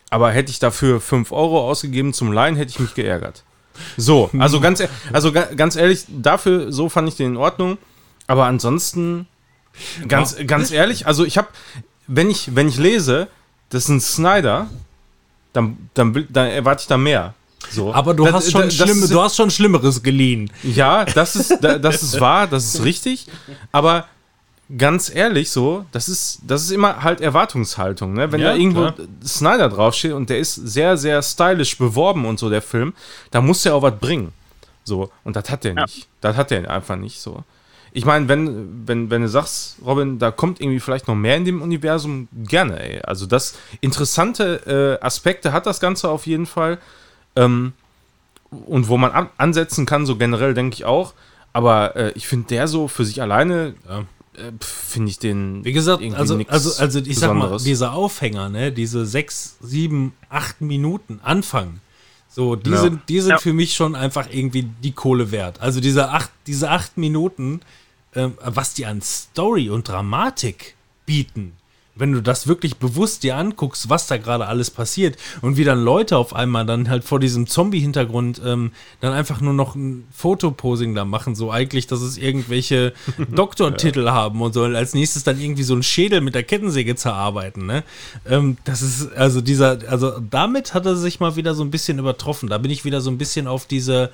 Aber 0.09 0.31
hätte 0.31 0.51
ich 0.51 0.59
dafür 0.59 1.01
5 1.01 1.31
Euro 1.31 1.69
ausgegeben 1.69 2.13
zum 2.13 2.31
Leihen, 2.31 2.55
hätte 2.55 2.69
ich 2.71 2.79
mich 2.79 2.93
geärgert. 2.95 3.43
So, 3.97 4.29
also 4.39 4.59
ganz, 4.59 4.79
e- 4.79 4.89
also 5.13 5.31
ga- 5.31 5.53
ganz 5.55 5.75
ehrlich, 5.75 6.05
dafür, 6.07 6.71
so 6.71 6.89
fand 6.89 7.07
ich 7.09 7.15
den 7.15 7.31
in 7.33 7.37
Ordnung. 7.37 7.77
Aber 8.25 8.45
ansonsten, 8.45 9.27
ganz, 10.07 10.35
ganz 10.47 10.71
ehrlich, 10.71 11.05
also 11.07 11.23
ich 11.25 11.37
habe, 11.37 11.49
wenn 12.07 12.29
ich, 12.29 12.55
wenn 12.55 12.67
ich 12.67 12.77
lese, 12.77 13.27
das 13.69 13.83
ist 13.83 13.89
ein 13.89 14.01
Snyder, 14.01 14.69
dann, 15.53 15.89
dann, 15.93 16.25
dann 16.29 16.47
erwarte 16.47 16.81
ich 16.81 16.87
da 16.87 16.97
mehr. 16.97 17.33
So. 17.71 17.93
Aber 17.93 18.13
du 18.13 18.25
Das- 18.25 18.33
hast 18.33 18.51
schon 18.51 18.61
das- 18.63 18.75
schlimme, 18.75 19.01
das- 19.01 19.09
du 19.09 19.21
hast 19.21 19.35
schon 19.35 19.49
Schlimmeres 19.49 20.01
geliehen. 20.03 20.51
ja, 20.63 21.05
das 21.05 21.35
ist, 21.35 21.57
da- 21.61 21.77
das 21.77 22.01
ist 22.03 22.19
wahr, 22.19 22.47
das 22.47 22.65
ist 22.75 22.83
richtig. 22.83 23.27
Aber 23.71 24.05
ganz 24.77 25.13
ehrlich, 25.13 25.49
so, 25.51 25.85
das 25.91 26.09
ist, 26.09 26.39
das 26.45 26.63
ist 26.63 26.71
immer 26.71 27.03
halt 27.03 27.21
Erwartungshaltung. 27.21 28.13
Ne? 28.13 28.31
Wenn 28.31 28.41
Ja, 28.41 28.49
da 28.49 28.55
irgendwo 28.55 28.91
klar. 28.91 29.07
Snyder 29.25 29.69
draufsteht 29.69 30.11
und 30.13 30.29
der 30.29 30.39
ist 30.39 30.55
sehr, 30.55 30.97
sehr 30.97 31.21
stylisch 31.21 31.77
beworben 31.77 32.25
und 32.25 32.37
so, 32.39 32.49
der 32.49 32.61
Film, 32.61 32.93
da 33.31 33.41
muss 33.41 33.63
der 33.63 33.75
auch 33.75 33.81
was 33.81 33.97
bringen. 33.99 34.33
So, 34.83 35.09
und 35.23 35.35
das 35.35 35.49
hat 35.49 35.63
der 35.63 35.73
Ja. 35.73 35.81
nicht. 35.83 36.07
Das 36.21 36.35
hat 36.35 36.51
der 36.51 36.69
einfach 36.69 36.95
nicht 36.95 37.19
so. 37.21 37.43
Ich 37.93 38.05
meine, 38.05 38.27
wenn, 38.27 38.85
wenn, 38.87 39.09
wenn 39.09 39.21
du 39.23 39.29
sagst, 39.29 39.77
Robin, 39.85 40.19
da 40.19 40.29
kommt 40.31 40.61
irgendwie 40.61 40.79
vielleicht 40.79 41.07
noch 41.07 41.15
mehr 41.15 41.35
in 41.37 41.45
dem 41.45 41.61
Universum, 41.61 42.27
gerne, 42.45 42.79
ey. 42.79 43.01
Also 43.01 43.25
das 43.25 43.55
interessante 43.81 44.99
äh, 45.01 45.03
Aspekte 45.05 45.51
hat 45.51 45.65
das 45.65 45.79
Ganze 45.79 46.09
auf 46.09 46.27
jeden 46.27 46.45
Fall. 46.45 46.77
Ähm, 47.37 47.73
und 48.49 48.87
wo 48.87 48.97
man 48.97 49.11
an 49.11 49.29
ansetzen 49.37 49.85
kann, 49.85 50.05
so 50.05 50.15
generell 50.15 50.53
denke 50.53 50.73
ich 50.75 50.85
auch. 50.85 51.13
Aber 51.53 51.95
äh, 51.95 52.11
ich 52.15 52.27
finde 52.27 52.47
der 52.47 52.67
so 52.67 52.87
für 52.87 53.03
sich 53.03 53.21
alleine, 53.21 53.73
äh, 53.89 54.51
pf, 54.59 54.67
finde 54.67 55.09
ich 55.09 55.19
den. 55.19 55.65
Wie 55.65 55.73
gesagt, 55.73 56.01
irgendwie 56.01 56.19
also, 56.19 56.37
also, 56.47 56.81
also 56.81 56.99
ich 56.99 57.17
sag 57.17 57.33
mal, 57.33 57.57
dieser 57.57 57.93
Aufhänger, 57.93 58.49
ne, 58.49 58.71
diese 58.71 59.05
sechs, 59.05 59.57
sieben, 59.61 60.13
acht 60.29 60.61
Minuten 60.61 61.19
Anfang, 61.23 61.79
so, 62.29 62.55
die 62.55 62.69
Ja. 62.69 62.77
sind, 62.77 63.01
die 63.09 63.19
sind 63.19 63.31
Ja. 63.31 63.37
für 63.39 63.53
mich 63.53 63.73
schon 63.73 63.95
einfach 63.95 64.27
irgendwie 64.31 64.63
die 64.83 64.91
Kohle 64.91 65.31
wert. 65.31 65.59
Also 65.59 65.79
diese 65.81 66.09
acht, 66.09 66.29
diese 66.45 66.69
acht 66.69 66.97
Minuten, 66.97 67.61
ähm, 68.15 68.37
was 68.43 68.73
die 68.75 68.85
an 68.85 69.01
Story 69.01 69.69
und 69.71 69.87
Dramatik 69.89 70.75
bieten, 71.07 71.53
wenn 71.97 72.11
du 72.11 72.21
das 72.21 72.47
wirklich 72.47 72.77
bewusst 72.77 73.23
dir 73.23 73.35
anguckst, 73.35 73.89
was 73.89 74.07
da 74.07 74.17
gerade 74.17 74.47
alles 74.47 74.71
passiert 74.71 75.17
und 75.41 75.57
wie 75.57 75.63
dann 75.63 75.83
Leute 75.83 76.17
auf 76.17 76.35
einmal 76.35 76.65
dann 76.65 76.89
halt 76.89 77.03
vor 77.03 77.19
diesem 77.19 77.47
Zombie-Hintergrund 77.47 78.41
ähm, 78.45 78.71
dann 78.99 79.13
einfach 79.13 79.41
nur 79.41 79.53
noch 79.53 79.75
ein 79.75 80.07
Fotoposing 80.11 80.95
da 80.95 81.05
machen, 81.05 81.35
so 81.35 81.51
eigentlich, 81.51 81.87
dass 81.87 82.01
es 82.01 82.17
irgendwelche 82.17 82.93
Doktortitel 83.31 84.09
haben 84.09 84.41
und 84.41 84.53
so 84.53 84.63
und 84.63 84.75
als 84.75 84.93
nächstes 84.93 85.23
dann 85.23 85.39
irgendwie 85.39 85.63
so 85.63 85.73
einen 85.73 85.83
Schädel 85.83 86.21
mit 86.21 86.35
der 86.35 86.43
Kettensäge 86.43 86.95
zerarbeiten, 86.95 87.65
ne? 87.65 87.83
Ähm, 88.25 88.57
das 88.63 88.81
ist, 88.81 89.13
also 89.13 89.41
dieser, 89.41 89.79
also 89.89 90.19
damit 90.19 90.73
hat 90.73 90.85
er 90.85 90.95
sich 90.95 91.19
mal 91.19 91.35
wieder 91.35 91.55
so 91.55 91.63
ein 91.63 91.71
bisschen 91.71 91.99
übertroffen. 91.99 92.49
Da 92.49 92.57
bin 92.57 92.71
ich 92.71 92.85
wieder 92.85 93.01
so 93.01 93.09
ein 93.09 93.17
bisschen 93.17 93.47
auf 93.47 93.65
diese, 93.65 94.11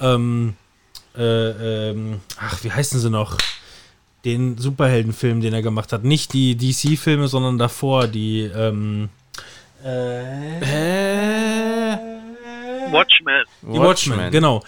ähm, 0.00 0.54
äh, 1.16 1.90
ähm, 1.90 2.20
ach, 2.38 2.62
wie 2.62 2.70
heißen 2.70 3.00
sie 3.00 3.10
noch? 3.10 3.36
Den 4.26 4.58
Superheldenfilm, 4.58 5.40
den 5.40 5.54
er 5.54 5.62
gemacht 5.62 5.92
hat. 5.92 6.02
Nicht 6.04 6.32
die 6.32 6.56
DC-Filme, 6.56 7.28
sondern 7.28 7.56
davor, 7.58 8.08
die, 8.08 8.40
ähm, 8.42 9.08
Watchmen. 12.90 13.44
die 13.62 13.78
Watchmen, 13.78 14.30
genau. 14.30 14.62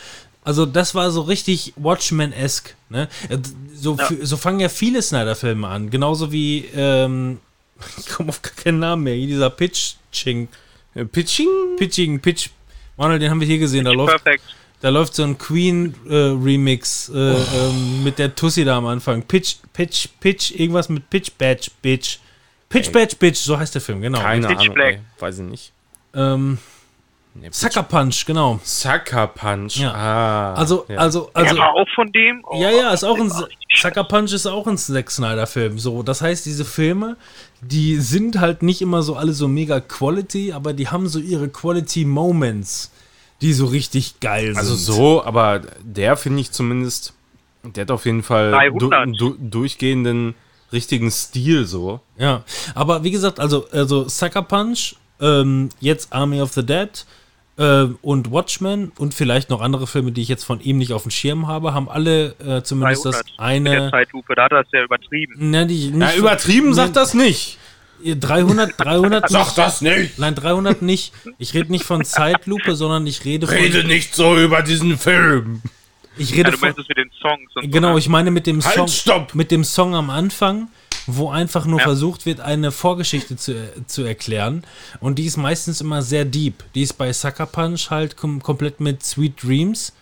Also 0.44 0.64
das 0.64 0.94
war 0.94 1.10
so 1.10 1.22
richtig 1.22 1.72
Watchmen-esque. 1.76 2.74
Ne? 2.88 3.08
Äh, 3.28 3.38
So, 3.74 3.96
Ja. 3.96 4.08
so 4.22 4.36
fangen 4.36 4.58
ja 4.60 4.68
viele 4.68 5.02
Snyder-Filme 5.02 5.66
an. 5.68 5.90
Genauso 5.90 6.32
wie, 6.32 6.64
ähm, 6.74 7.38
ich 7.98 8.06
komme 8.06 8.30
auf 8.30 8.42
gar 8.42 8.52
keinen 8.54 8.78
Namen 8.80 9.04
mehr, 9.04 9.14
dieser 9.14 9.50
Pitch-Ching. 9.50 10.48
Äh, 10.94 11.04
Pitching? 11.04 11.48
Pitching, 11.76 12.18
Pitch. 12.20 12.48
Manuel, 12.96 13.18
den 13.20 13.30
haben 13.30 13.40
wir 13.40 13.46
hier 13.46 13.58
gesehen. 13.58 13.84
Da 13.84 13.92
läuft, 13.92 14.22
Perfekt. 14.24 14.42
Da 14.80 14.88
läuft 14.90 15.14
so 15.14 15.22
ein 15.24 15.36
Queen-Remix 15.38 17.08
äh, 17.08 17.18
ähm, 17.18 18.04
mit 18.04 18.18
der 18.18 18.34
Tussi 18.34 18.64
da 18.64 18.76
am 18.78 18.86
Anfang. 18.86 19.22
Pitch, 19.22 19.56
Pitch, 19.72 20.08
Pitch, 20.20 20.52
irgendwas 20.52 20.88
mit 20.88 21.08
Pitch 21.10 21.30
Badge, 21.36 21.70
Bitch. 21.82 22.18
Pitch 22.68 22.92
Badge, 22.92 23.16
Bitch, 23.16 23.36
so 23.38 23.58
heißt 23.58 23.74
der 23.74 23.82
Film, 23.82 24.00
genau. 24.02 24.20
Keine 24.20 24.46
Pitch 24.46 24.60
Ahnung, 24.60 24.74
Black. 24.74 24.94
ey. 24.94 25.00
Weiß 25.18 25.38
ich 25.38 25.44
nicht. 25.44 25.72
Ähm, 26.14 26.58
Nee, 27.40 27.48
Sucker 27.52 27.84
Punch, 27.84 28.24
genau. 28.26 28.58
Sucker 28.64 29.28
Punch. 29.28 29.76
Ja. 29.76 29.92
Ah, 29.92 30.54
Also, 30.54 30.86
ja. 30.88 30.96
also, 30.96 31.30
Also, 31.34 31.56
war 31.56 31.72
auch 31.72 31.86
von 31.94 32.10
dem. 32.10 32.42
Oh, 32.44 32.60
Ja, 32.60 32.70
ja, 32.70 32.90
ist 32.90 33.04
auch 33.04 33.18
ein. 33.18 33.30
Sucker 33.74 34.04
Punch 34.04 34.32
ist 34.32 34.46
auch 34.46 34.66
ein 34.66 34.76
Zack 34.76 35.10
Snyder 35.10 35.46
Film. 35.46 35.78
So, 35.78 36.02
das 36.02 36.20
heißt, 36.20 36.46
diese 36.46 36.64
Filme, 36.64 37.16
die 37.60 37.96
sind 37.96 38.40
halt 38.40 38.62
nicht 38.62 38.82
immer 38.82 39.02
so 39.02 39.14
alle 39.14 39.32
so 39.32 39.46
mega 39.46 39.78
Quality, 39.78 40.52
aber 40.52 40.72
die 40.72 40.88
haben 40.88 41.06
so 41.06 41.20
ihre 41.20 41.48
Quality 41.48 42.04
Moments, 42.06 42.90
die 43.40 43.52
so 43.52 43.66
richtig 43.66 44.20
geil 44.20 44.54
Also 44.56 44.74
sind. 44.74 44.94
so, 44.94 45.24
aber 45.24 45.60
der 45.82 46.16
finde 46.16 46.40
ich 46.40 46.50
zumindest, 46.50 47.14
der 47.64 47.82
hat 47.82 47.90
auf 47.90 48.04
jeden 48.06 48.22
Fall 48.22 48.50
du, 48.78 48.88
300. 48.88 49.20
du, 49.20 49.36
durchgehenden 49.38 50.34
richtigen 50.72 51.10
Stil 51.10 51.64
so. 51.66 52.00
Ja, 52.18 52.42
aber 52.74 53.04
wie 53.04 53.10
gesagt, 53.10 53.40
also, 53.40 53.66
also 53.70 54.08
Sucker 54.08 54.42
Punch, 54.42 54.96
ähm, 55.20 55.68
jetzt 55.80 56.12
Army 56.12 56.40
of 56.42 56.52
the 56.52 56.64
Dead 56.64 57.06
äh, 57.56 57.86
und 58.02 58.30
Watchmen 58.30 58.92
und 58.98 59.14
vielleicht 59.14 59.50
noch 59.50 59.60
andere 59.60 59.86
Filme, 59.86 60.12
die 60.12 60.20
ich 60.22 60.28
jetzt 60.28 60.44
von 60.44 60.60
ihm 60.60 60.78
nicht 60.78 60.92
auf 60.92 61.02
dem 61.02 61.10
Schirm 61.10 61.46
habe, 61.46 61.74
haben 61.74 61.88
alle 61.88 62.34
äh, 62.40 62.62
zumindest 62.62 63.04
300 63.06 63.14
das 63.14 63.24
Mit 63.24 63.38
der 63.38 63.44
eine. 63.44 63.90
Zeitlupe, 63.90 64.34
da 64.34 64.44
hat 64.44 64.52
er 64.52 64.60
es 64.60 64.66
ja 64.72 64.84
übertrieben. 64.84 65.50
Ne, 65.50 65.66
die, 65.66 65.88
nicht 65.90 66.00
Ja, 66.12 66.14
übertrieben 66.16 66.74
sagt 66.74 66.96
das 66.96 67.14
nicht. 67.14 67.58
300, 68.04 68.74
300 68.78 69.28
Sag 69.30 69.54
das 69.54 69.80
nicht. 69.80 70.18
Nein, 70.18 70.34
300 70.34 70.82
nicht. 70.82 71.12
Ich 71.38 71.54
rede 71.54 71.70
nicht 71.70 71.84
von 71.84 72.04
Zeitlupe, 72.04 72.76
sondern 72.76 73.06
ich 73.06 73.24
rede 73.24 73.46
von. 73.46 73.56
Rede 73.56 73.84
nicht 73.84 74.14
so 74.14 74.36
über 74.38 74.62
diesen 74.62 74.98
Film. 74.98 75.62
Ich 76.16 76.30
Ja, 76.30 76.36
rede 76.38 76.50
du 76.52 76.56
von. 76.58 76.68
meinst 76.68 76.80
es 76.80 76.88
mit 76.88 76.96
den 76.98 77.10
Songs 77.20 77.50
und 77.54 77.70
Genau, 77.70 77.88
so. 77.88 77.92
ne? 77.94 77.98
ich 78.00 78.08
meine 78.08 78.30
mit 78.30 78.46
dem 78.46 78.64
Halt, 78.64 78.74
Song. 78.74 78.88
stopp! 78.88 79.34
Mit 79.34 79.50
dem 79.50 79.62
Song 79.64 79.94
am 79.94 80.10
Anfang, 80.10 80.68
wo 81.06 81.30
einfach 81.30 81.64
nur 81.64 81.78
Ja. 81.78 81.84
versucht 81.84 82.26
wird, 82.26 82.40
eine 82.40 82.72
Vorgeschichte 82.72 83.36
zu, 83.36 83.54
zu 83.86 84.02
erklären. 84.02 84.64
Und 85.00 85.18
die 85.18 85.26
ist 85.26 85.36
meistens 85.36 85.80
immer 85.80 86.02
sehr 86.02 86.24
deep. 86.24 86.64
Die 86.74 86.82
ist 86.82 86.94
bei 86.98 87.12
Sucker 87.12 87.46
Punch 87.46 87.90
halt 87.90 88.16
kom 88.16 88.42
komplett 88.42 88.80
mit 88.80 89.04
Sweet 89.04 89.42
Dreams. 89.42 89.92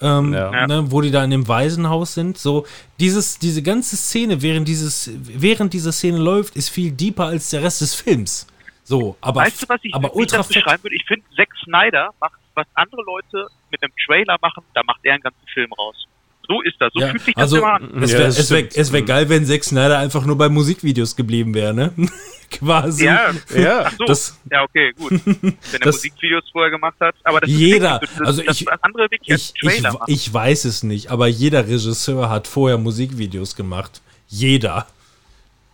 Ähm, 0.00 0.32
Ja. 0.32 0.66
ne, 0.66 0.90
wo 0.90 1.00
die 1.00 1.10
da 1.10 1.22
in 1.24 1.30
dem 1.30 1.46
Waisenhaus 1.48 2.14
sind. 2.14 2.38
So, 2.38 2.66
dieses, 2.98 3.38
diese 3.38 3.62
ganze 3.62 3.96
Szene, 3.96 4.42
während, 4.42 4.66
dieses, 4.68 5.10
während 5.14 5.72
diese 5.72 5.92
Szene 5.92 6.18
läuft, 6.18 6.56
ist 6.56 6.68
viel 6.70 6.92
deeper 6.92 7.26
als 7.26 7.50
der 7.50 7.62
Rest 7.62 7.80
des 7.80 7.94
Films. 7.94 8.46
So, 8.84 9.16
aber, 9.20 9.42
Weißt 9.42 9.62
du, 9.62 9.68
was 9.68 9.80
ich, 9.82 9.94
aber 9.94 10.08
ich 10.08 10.14
ultra 10.14 10.42
fett. 10.42 10.54
beschreiben 10.56 10.82
würde? 10.82 10.96
Ich 10.96 11.04
finde, 11.06 11.24
Zack 11.36 11.48
Snyder 11.64 12.10
macht, 12.20 12.34
was 12.54 12.66
andere 12.74 13.02
Leute 13.02 13.46
mit 13.70 13.82
einem 13.82 13.92
Trailer 14.06 14.36
machen, 14.42 14.64
da 14.74 14.82
macht 14.84 15.00
er 15.04 15.14
einen 15.14 15.22
ganzen 15.22 15.46
Film 15.52 15.72
raus. 15.74 16.06
So 16.50 16.60
ist 16.62 16.74
das. 16.80 16.90
So 16.92 17.00
Ja, 17.00 17.10
fühlt 17.10 17.24
sich 17.24 17.34
das 17.34 17.42
also, 17.42 17.58
immer 17.58 17.72
an. 17.74 18.02
es 18.02 18.10
Ja, 18.12 18.18
wäre 18.18 18.28
es 18.28 18.50
wär, 18.50 18.66
es 18.74 18.92
wär 18.92 19.02
geil, 19.02 19.28
wenn 19.28 19.46
Zack 19.46 19.62
Snyder 19.62 19.98
einfach 19.98 20.26
nur 20.26 20.36
bei 20.36 20.48
Musikvideos 20.48 21.14
geblieben 21.14 21.54
wäre, 21.54 21.72
ne? 21.72 21.92
Quasi. 22.50 23.04
Ja, 23.04 23.30
Ja, 23.54 23.84
ach 23.86 23.92
so. 23.96 24.04
das- 24.06 24.36
ja, 24.50 24.64
okay, 24.64 24.92
gut. 24.98 25.12
Wenn 25.24 25.54
er 25.72 25.78
das- 25.78 25.94
Musikvideos 25.96 26.42
vorher 26.50 26.72
gemacht 26.72 26.96
hat. 26.98 27.14
Aber 27.22 27.38
das 27.40 27.48
Jeder, 27.48 28.02
ist 28.02 28.10
das, 28.18 28.26
also 28.26 28.42
ich- 28.42 28.64
das 28.64 28.82
andere 28.82 29.06
Ich, 29.22 29.52
ich, 29.62 29.82
machen. 29.82 29.98
ich 30.08 30.34
weiß 30.34 30.64
es 30.64 30.82
nicht, 30.82 31.12
aber 31.12 31.28
jeder 31.28 31.68
Regisseur 31.68 32.28
hat 32.28 32.48
vorher 32.48 32.76
Musikvideos 32.78 33.54
gemacht. 33.54 34.00
Jeder. 34.26 34.86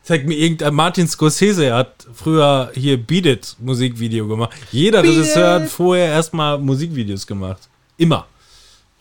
Zeig 0.03 0.27
mir 0.27 0.35
irgendein 0.37 0.75
Martin 0.75 1.09
Scorsese 1.09 1.73
hat 1.75 2.07
früher 2.15 2.71
hier 2.75 2.99
Beat 2.99 3.25
It 3.27 3.57
Musikvideo 3.59 4.29
gemacht. 4.29 4.55
Jeder 4.71 5.03
Regisseur 5.03 5.55
hat 5.63 5.69
vorher 5.71 6.09
erstmal 6.09 6.59
Musikvideos 6.59 7.27
gemacht. 7.27 7.69
Immer. 7.97 8.27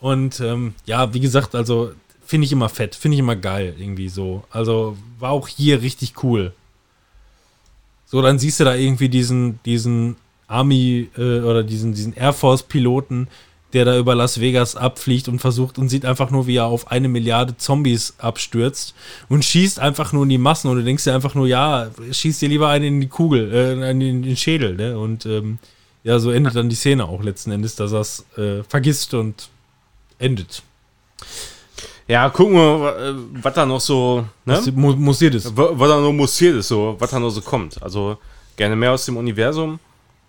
Und 0.06 0.38
ähm, 0.38 0.74
ja, 0.84 1.14
wie 1.14 1.18
gesagt, 1.18 1.56
also 1.56 1.90
finde 2.24 2.44
ich 2.44 2.52
immer 2.52 2.68
fett, 2.68 2.94
finde 2.94 3.16
ich 3.16 3.18
immer 3.18 3.34
geil 3.34 3.74
irgendwie 3.76 4.08
so. 4.08 4.44
Also 4.50 4.96
war 5.18 5.32
auch 5.32 5.48
hier 5.48 5.82
richtig 5.82 6.22
cool. 6.22 6.52
So, 8.04 8.22
dann 8.22 8.38
siehst 8.38 8.60
du 8.60 8.64
da 8.64 8.76
irgendwie 8.76 9.08
diesen, 9.08 9.58
diesen 9.64 10.14
Army 10.46 11.08
äh, 11.18 11.40
oder 11.40 11.64
diesen, 11.64 11.92
diesen 11.92 12.12
Air 12.12 12.34
Force 12.34 12.62
Piloten, 12.62 13.26
der 13.72 13.84
da 13.84 13.98
über 13.98 14.14
Las 14.14 14.40
Vegas 14.40 14.76
abfliegt 14.76 15.26
und 15.26 15.40
versucht 15.40 15.76
und 15.76 15.88
sieht 15.88 16.04
einfach 16.04 16.30
nur, 16.30 16.46
wie 16.46 16.58
er 16.58 16.66
auf 16.66 16.92
eine 16.92 17.08
Milliarde 17.08 17.56
Zombies 17.56 18.14
abstürzt 18.18 18.94
und 19.28 19.44
schießt 19.44 19.80
einfach 19.80 20.12
nur 20.12 20.22
in 20.22 20.28
die 20.28 20.38
Massen 20.38 20.70
und 20.70 20.76
du 20.76 20.84
denkst 20.84 21.02
dir 21.02 21.16
einfach 21.16 21.34
nur, 21.34 21.48
ja, 21.48 21.90
schießt 22.12 22.42
dir 22.42 22.48
lieber 22.48 22.68
einen 22.68 22.84
in 22.84 23.00
die 23.00 23.08
Kugel, 23.08 23.52
äh, 23.52 23.90
in 23.90 23.98
den, 23.98 24.22
den 24.22 24.36
Schädel, 24.36 24.76
ne? 24.76 24.96
Und 24.96 25.26
ähm, 25.26 25.58
ja, 26.04 26.20
so 26.20 26.30
endet 26.30 26.54
dann 26.54 26.68
die 26.68 26.76
Szene 26.76 27.06
auch 27.06 27.24
letzten 27.24 27.50
Endes, 27.50 27.74
dass 27.74 27.90
er 27.90 28.00
es 28.02 28.24
äh, 28.38 28.62
vergisst 28.62 29.12
und 29.12 29.50
endet. 30.18 30.62
Ja, 32.08 32.28
gucken 32.30 32.54
wir, 32.54 32.96
äh, 32.96 33.14
was 33.42 33.54
da 33.54 33.66
noch 33.66 33.80
so, 33.80 34.20
ne? 34.44 34.54
Das 34.54 34.70
mu 34.72 34.94
musiert 34.94 35.34
es. 35.34 35.56
Wa- 35.56 35.70
was 35.72 35.88
da 35.88 36.00
noch 36.00 36.12
mussiert 36.12 36.54
ist, 36.56 36.68
so, 36.68 36.94
was 36.98 37.10
da 37.10 37.18
noch 37.18 37.30
so 37.30 37.40
kommt. 37.40 37.82
Also 37.82 38.18
gerne 38.56 38.76
mehr 38.76 38.92
aus 38.92 39.04
dem 39.06 39.16
Universum, 39.16 39.80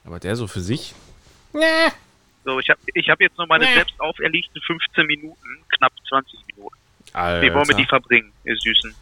aber 0.04 0.20
der 0.20 0.36
so 0.36 0.48
für 0.48 0.62
sich. 0.62 0.96
So, 2.44 2.60
ich 2.60 2.70
habe 2.70 2.80
ich 2.94 3.10
hab 3.10 3.20
jetzt 3.22 3.38
nur 3.38 3.46
meine 3.48 3.66
selbst 3.66 4.00
auferlegten 4.00 4.60
15 4.66 5.06
Minuten, 5.06 5.38
knapp 5.78 5.92
20 6.10 6.40
Minuten. 6.56 6.76
Alter. 7.14 7.42
Wie 7.46 7.54
wollen 7.54 7.68
wir 7.68 7.76
die 7.76 7.86
verbringen, 7.86 8.32
ihr 8.46 8.56
Süßen? 8.58 8.96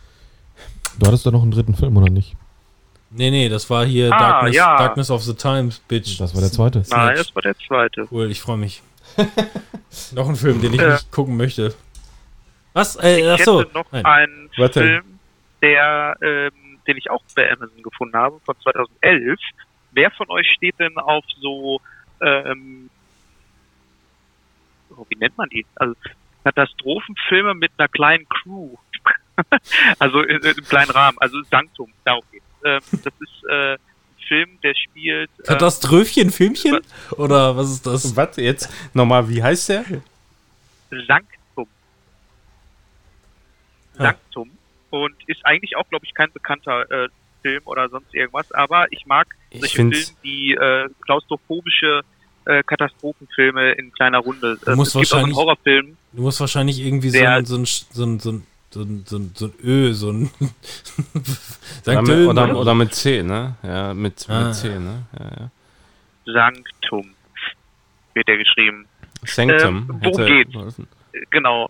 Du 1.00 1.08
hattest 1.08 1.26
doch 1.26 1.32
noch 1.32 1.42
einen 1.44 1.52
dritten 1.52 1.76
Film, 1.76 1.96
oder 1.98 2.10
nicht? 2.10 2.36
Nee, 3.12 3.30
nee, 3.32 3.48
das 3.50 3.70
war 3.70 3.86
hier 3.86 4.12
Ah, 4.12 4.18
Darkness, 4.20 4.56
ja. 4.56 4.78
Darkness 4.78 5.12
of 5.12 5.24
the 5.24 5.34
Times, 5.34 5.80
Bitch. 5.80 6.20
Das 6.20 6.34
war 6.34 6.42
der 6.42 6.52
zweite. 6.52 6.84
Nein, 6.90 7.16
das 7.16 7.34
war 7.36 7.42
der 7.42 7.56
zweite. 7.58 8.08
Cool, 8.12 8.30
ich 8.32 8.42
freue 8.42 8.58
mich. 8.58 8.82
Noch 10.14 10.30
ein 10.30 10.36
Film, 10.36 10.62
den 10.62 10.74
ich 10.74 10.82
Äh. 10.82 10.92
nicht 10.94 11.12
gucken 11.12 11.38
möchte. 11.38 11.74
Was? 12.74 12.96
Äh, 12.98 13.20
Ich 13.22 13.28
achso. 13.42 13.62
hätte 13.62 13.74
noch 13.74 13.92
Nein. 13.92 14.06
einen 14.06 14.50
denn? 14.58 14.72
Film, 14.72 15.20
der, 15.62 16.18
ähm, 16.22 16.52
den 16.88 16.98
ich 16.98 17.10
auch 17.10 17.24
bei 17.36 17.50
Amazon 17.52 17.82
gefunden 17.84 18.16
habe, 18.16 18.40
von 18.46 18.56
2011. 18.62 19.40
Wer 19.92 20.12
von 20.12 20.30
euch 20.30 20.48
steht 20.58 20.78
denn 20.80 20.98
auf 20.98 21.24
so, 21.40 21.80
ähm, 22.22 22.90
oh, 24.96 25.06
wie 25.10 25.16
nennt 25.18 25.38
man 25.38 25.48
die? 25.50 25.66
Also 25.76 25.96
Katastrophenfilme 26.44 27.54
mit 27.56 27.72
einer 27.78 27.88
kleinen 27.88 28.28
Crew. 28.30 28.76
also 30.00 30.22
in, 30.22 30.38
in 30.38 30.44
einem 30.46 30.66
kleinen 30.66 30.92
Rahmen. 30.92 31.18
Also 31.20 31.42
Sanctum, 31.44 31.92
darum 32.04 32.24
geht's. 32.32 32.46
Ähm, 32.66 32.82
das 32.92 33.14
ist 33.20 33.44
äh, 33.50 33.78
Film, 34.28 34.60
der 34.64 34.74
spielt 34.76 35.30
ähm, 35.40 35.46
Kataströfchen, 35.46 36.32
Filmchen? 36.32 36.80
Oder 37.18 37.56
was 37.58 37.72
ist 37.72 37.86
das? 37.86 38.16
Was 38.16 38.38
jetzt? 38.38 38.70
Nochmal, 38.94 39.28
wie 39.30 39.42
heißt 39.42 39.70
der? 39.70 39.86
Sanctum. 40.90 41.68
Ah. 43.98 44.04
Sanctum. 44.04 44.52
Und 44.90 45.16
ist 45.28 45.46
eigentlich 45.46 45.76
auch, 45.76 45.88
glaube 45.90 46.06
ich, 46.06 46.14
kein 46.14 46.32
bekannter 46.32 46.90
äh, 46.90 47.10
Film 47.42 47.62
oder 47.66 47.90
sonst 47.90 48.14
irgendwas, 48.14 48.52
aber 48.54 48.88
ich 48.92 49.06
mag 49.06 49.28
Ich 49.50 49.60
solche 49.62 49.76
Filme, 49.76 49.96
die 50.24 50.52
äh, 50.54 50.88
klaustrophobische 51.06 52.02
äh, 52.46 52.64
Katastrophenfilme 52.64 53.74
in 53.74 53.92
kleiner 53.92 54.20
Runde. 54.20 54.58
Du 54.64 54.72
Äh, 54.72 54.76
musst 54.76 54.96
es 54.96 55.02
gibt 55.02 55.14
auch 55.14 55.18
einen 55.18 55.36
wahrscheinlich- 55.36 55.38
Horrorfilm, 55.38 55.98
Du 56.14 56.22
musst 56.22 56.40
wahrscheinlich 56.40 56.80
irgendwie 56.80 57.10
so 57.10 57.20
ein, 57.24 57.46
so 57.46 57.58
ein, 57.58 57.66
so 57.66 58.04
ein, 58.06 58.20
so 58.20 58.32
ein, 58.32 58.48
so 58.76 58.82
ein, 58.82 59.04
so 59.08 59.18
ein, 59.18 59.32
so 59.36 59.46
ein 59.46 59.54
Ö, 59.64 59.94
so 59.94 60.12
ein 60.12 60.30
Oder 60.40 61.24
Sankt 61.84 62.08
mit, 62.10 62.18
Ö, 62.18 62.28
oder, 62.28 62.48
ne? 62.48 62.56
oder 62.58 62.76
mit 62.76 62.94
C, 62.94 63.24
ne? 63.24 63.56
Ja, 63.64 63.94
mit, 63.94 64.26
Ah. 64.30 64.44
mit 64.48 64.56
C, 64.56 64.68
ne? 64.80 65.04
Ja, 65.18 65.26
ja. 65.26 65.50
Sanctum 66.34 67.12
wird 68.14 68.28
der 68.28 68.38
geschrieben. 68.38 68.86
Sanctum. 69.24 69.76
Ähm, 69.90 70.00
worum 70.04 70.20
hätte 70.20 70.34
geht's? 70.34 70.52
geholfen. 70.52 70.88
Genau. 71.32 71.68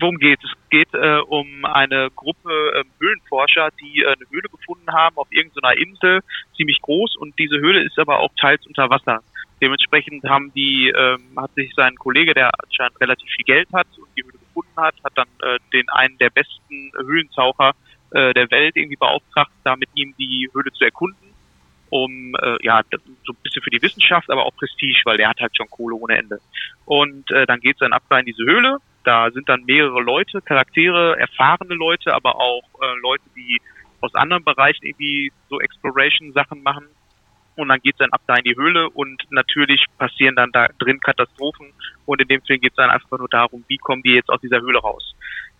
Worum 0.00 0.16
geht 0.18 0.40
es? 0.42 0.50
Es 0.50 0.70
geht 0.70 0.92
äh, 0.94 1.18
um 1.28 1.64
eine 1.64 2.10
Gruppe 2.16 2.50
äh, 2.74 2.84
Höhlenforscher, 3.00 3.68
die 3.80 4.00
äh, 4.02 4.06
eine 4.06 4.26
Höhle 4.30 4.48
gefunden 4.48 4.90
haben 4.92 5.16
auf 5.16 5.28
irgendeiner 5.30 5.76
Insel, 5.78 6.20
ziemlich 6.56 6.80
groß 6.82 7.14
und 7.16 7.38
diese 7.38 7.58
Höhle 7.58 7.84
ist 7.84 7.96
aber 7.98 8.18
auch 8.18 8.30
teils 8.40 8.66
unter 8.66 8.90
Wasser. 8.90 9.20
Dementsprechend 9.60 10.24
haben 10.24 10.52
die, 10.54 10.88
ähm, 10.88 11.20
hat 11.36 11.52
sich 11.54 11.72
sein 11.74 11.94
Kollege, 11.96 12.34
der 12.34 12.50
anscheinend 12.62 13.00
relativ 13.00 13.28
viel 13.30 13.44
Geld 13.44 13.68
hat 13.72 13.86
und 13.98 14.08
die 14.16 14.22
Höhle 14.22 14.38
gefunden 14.38 14.76
hat, 14.76 14.94
hat 15.04 15.12
dann 15.16 15.28
äh, 15.42 15.58
den 15.72 15.88
einen 15.88 16.16
der 16.18 16.30
besten 16.30 16.92
Höhlentaucher 16.96 17.72
äh, 18.12 18.32
der 18.34 18.50
Welt 18.50 18.76
irgendwie 18.76 18.96
beauftragt, 18.96 19.50
da 19.64 19.76
mit 19.76 19.88
ihm 19.94 20.14
die 20.18 20.48
Höhle 20.52 20.72
zu 20.72 20.84
erkunden 20.84 21.28
um 21.90 22.34
äh, 22.40 22.56
ja 22.62 22.82
so 23.24 23.32
ein 23.32 23.36
bisschen 23.42 23.62
für 23.62 23.70
die 23.70 23.82
Wissenschaft, 23.82 24.30
aber 24.30 24.44
auch 24.44 24.54
Prestige, 24.56 25.00
weil 25.04 25.16
der 25.16 25.28
hat 25.28 25.40
halt 25.40 25.56
schon 25.56 25.70
Kohle 25.70 25.96
ohne 25.96 26.18
Ende. 26.18 26.40
Und 26.84 27.30
äh, 27.30 27.46
dann 27.46 27.60
geht's 27.60 27.80
dann 27.80 27.92
ab 27.92 28.02
da 28.08 28.18
in 28.18 28.26
diese 28.26 28.44
Höhle. 28.44 28.78
Da 29.04 29.30
sind 29.30 29.48
dann 29.48 29.64
mehrere 29.64 30.02
Leute, 30.02 30.42
Charaktere, 30.42 31.18
erfahrene 31.18 31.74
Leute, 31.74 32.14
aber 32.14 32.36
auch 32.36 32.64
äh, 32.82 32.98
Leute, 33.00 33.24
die 33.36 33.60
aus 34.00 34.14
anderen 34.14 34.44
Bereichen 34.44 34.84
irgendwie 34.84 35.32
so 35.48 35.60
Exploration-Sachen 35.60 36.62
machen. 36.62 36.86
Und 37.58 37.68
dann 37.68 37.80
geht's 37.80 37.98
dann 37.98 38.12
ab 38.12 38.20
da 38.26 38.36
in 38.36 38.44
die 38.44 38.56
Höhle 38.56 38.88
und 38.88 39.20
natürlich 39.30 39.84
passieren 39.98 40.36
dann 40.36 40.52
da 40.52 40.68
drin 40.78 41.00
Katastrophen. 41.00 41.72
Und 42.06 42.20
in 42.20 42.28
dem 42.28 42.40
Film 42.42 42.60
geht's 42.60 42.76
dann 42.76 42.90
einfach 42.90 43.18
nur 43.18 43.28
darum, 43.28 43.64
wie 43.66 43.78
kommen 43.78 44.02
die 44.02 44.12
jetzt 44.12 44.28
aus 44.28 44.40
dieser 44.40 44.60
Höhle 44.60 44.78
raus. 44.78 45.14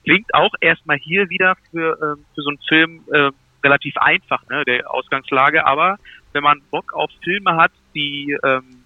Klingt 0.05 0.33
auch 0.33 0.53
erstmal 0.61 0.97
hier 0.97 1.29
wieder 1.29 1.57
für, 1.71 1.99
ähm, 2.01 2.25
für 2.35 2.43
so 2.43 2.51
einen 2.51 2.61
Film 2.69 3.01
äh, 3.13 3.31
relativ 3.65 3.97
einfach, 3.97 4.47
ne, 4.49 4.65
der 4.65 4.89
Ausgangslage, 4.89 5.67
aber 5.67 5.99
wenn 6.33 6.45
man 6.45 6.63
Bock 6.71 6.93
auf 6.93 7.11
Filme 7.25 7.57
hat, 7.57 7.73
die 7.95 8.39
ähm, 8.45 8.85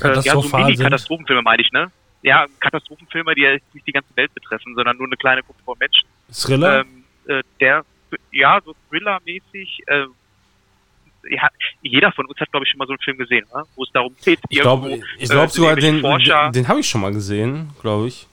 äh, 0.00 0.20
ja, 0.20 0.34
so. 0.40 0.56
Mini-Katastrophenfilme 0.56 1.42
meine 1.42 1.62
ich, 1.62 1.72
ne? 1.72 1.90
Ja, 2.22 2.46
Katastrophenfilme, 2.60 3.34
die 3.34 3.42
ja 3.42 3.52
nicht 3.72 3.86
die 3.86 3.92
ganze 3.92 4.14
Welt 4.14 4.32
betreffen, 4.32 4.76
sondern 4.76 4.96
nur 4.96 5.06
eine 5.06 5.16
kleine 5.16 5.42
Gruppe 5.42 5.62
von 5.64 5.76
Menschen. 5.78 6.08
Thriller? 6.30 6.80
Ähm, 6.80 7.04
äh, 7.26 7.42
der, 7.60 7.84
ja, 8.30 8.60
so 8.64 8.74
Thriller-mäßig, 8.88 9.82
äh, 9.86 10.06
ja, 11.30 11.48
jeder 11.82 12.12
von 12.12 12.26
uns 12.26 12.38
hat, 12.40 12.50
glaube 12.50 12.64
ich, 12.64 12.70
schon 12.70 12.78
mal 12.78 12.86
so 12.86 12.92
einen 12.92 13.02
Film 13.02 13.18
gesehen, 13.18 13.46
ne? 13.54 13.64
wo 13.74 13.84
es 13.84 13.90
darum 13.92 14.14
geht, 14.24 14.40
Ich 14.48 14.60
glaube 14.60 14.92
äh, 14.92 14.98
glaub 15.26 15.50
sind 15.50 15.52
sogar, 15.52 15.76
den, 15.76 16.00
Forscher, 16.00 16.44
den, 16.46 16.64
den 16.64 16.68
habe 16.68 16.80
ich 16.80 16.88
schon 16.88 17.00
mal 17.00 17.12
gesehen, 17.12 17.70
glaube 17.80 18.08
ich. 18.08 18.26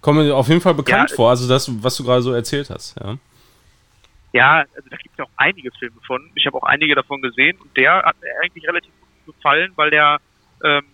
Kommt 0.00 0.18
mir 0.18 0.34
auf 0.34 0.48
jeden 0.48 0.60
Fall 0.60 0.74
bekannt 0.74 1.10
Ja, 1.10 1.16
vor, 1.16 1.30
also 1.30 1.48
das, 1.48 1.70
was 1.82 1.96
du 1.96 2.04
gerade 2.04 2.22
so 2.22 2.32
erzählt 2.32 2.70
hast. 2.70 2.98
Ja. 2.98 3.16
Ja, 4.32 4.58
also 4.74 4.88
da 4.88 4.96
gibt 4.96 5.12
es 5.12 5.18
ja 5.18 5.24
auch 5.24 5.30
einige 5.36 5.70
Filme 5.72 5.96
von. 6.06 6.30
Ich 6.36 6.46
habe 6.46 6.56
auch 6.56 6.62
einige 6.62 6.94
davon 6.94 7.20
gesehen 7.20 7.58
und 7.58 7.76
der 7.76 7.96
hat 7.96 8.16
mir 8.20 8.28
eigentlich 8.42 8.66
relativ 8.66 8.90
gut 9.26 9.34
gefallen, 9.34 9.72
weil 9.74 9.90
der 9.90 10.20
ähm, 10.64 10.84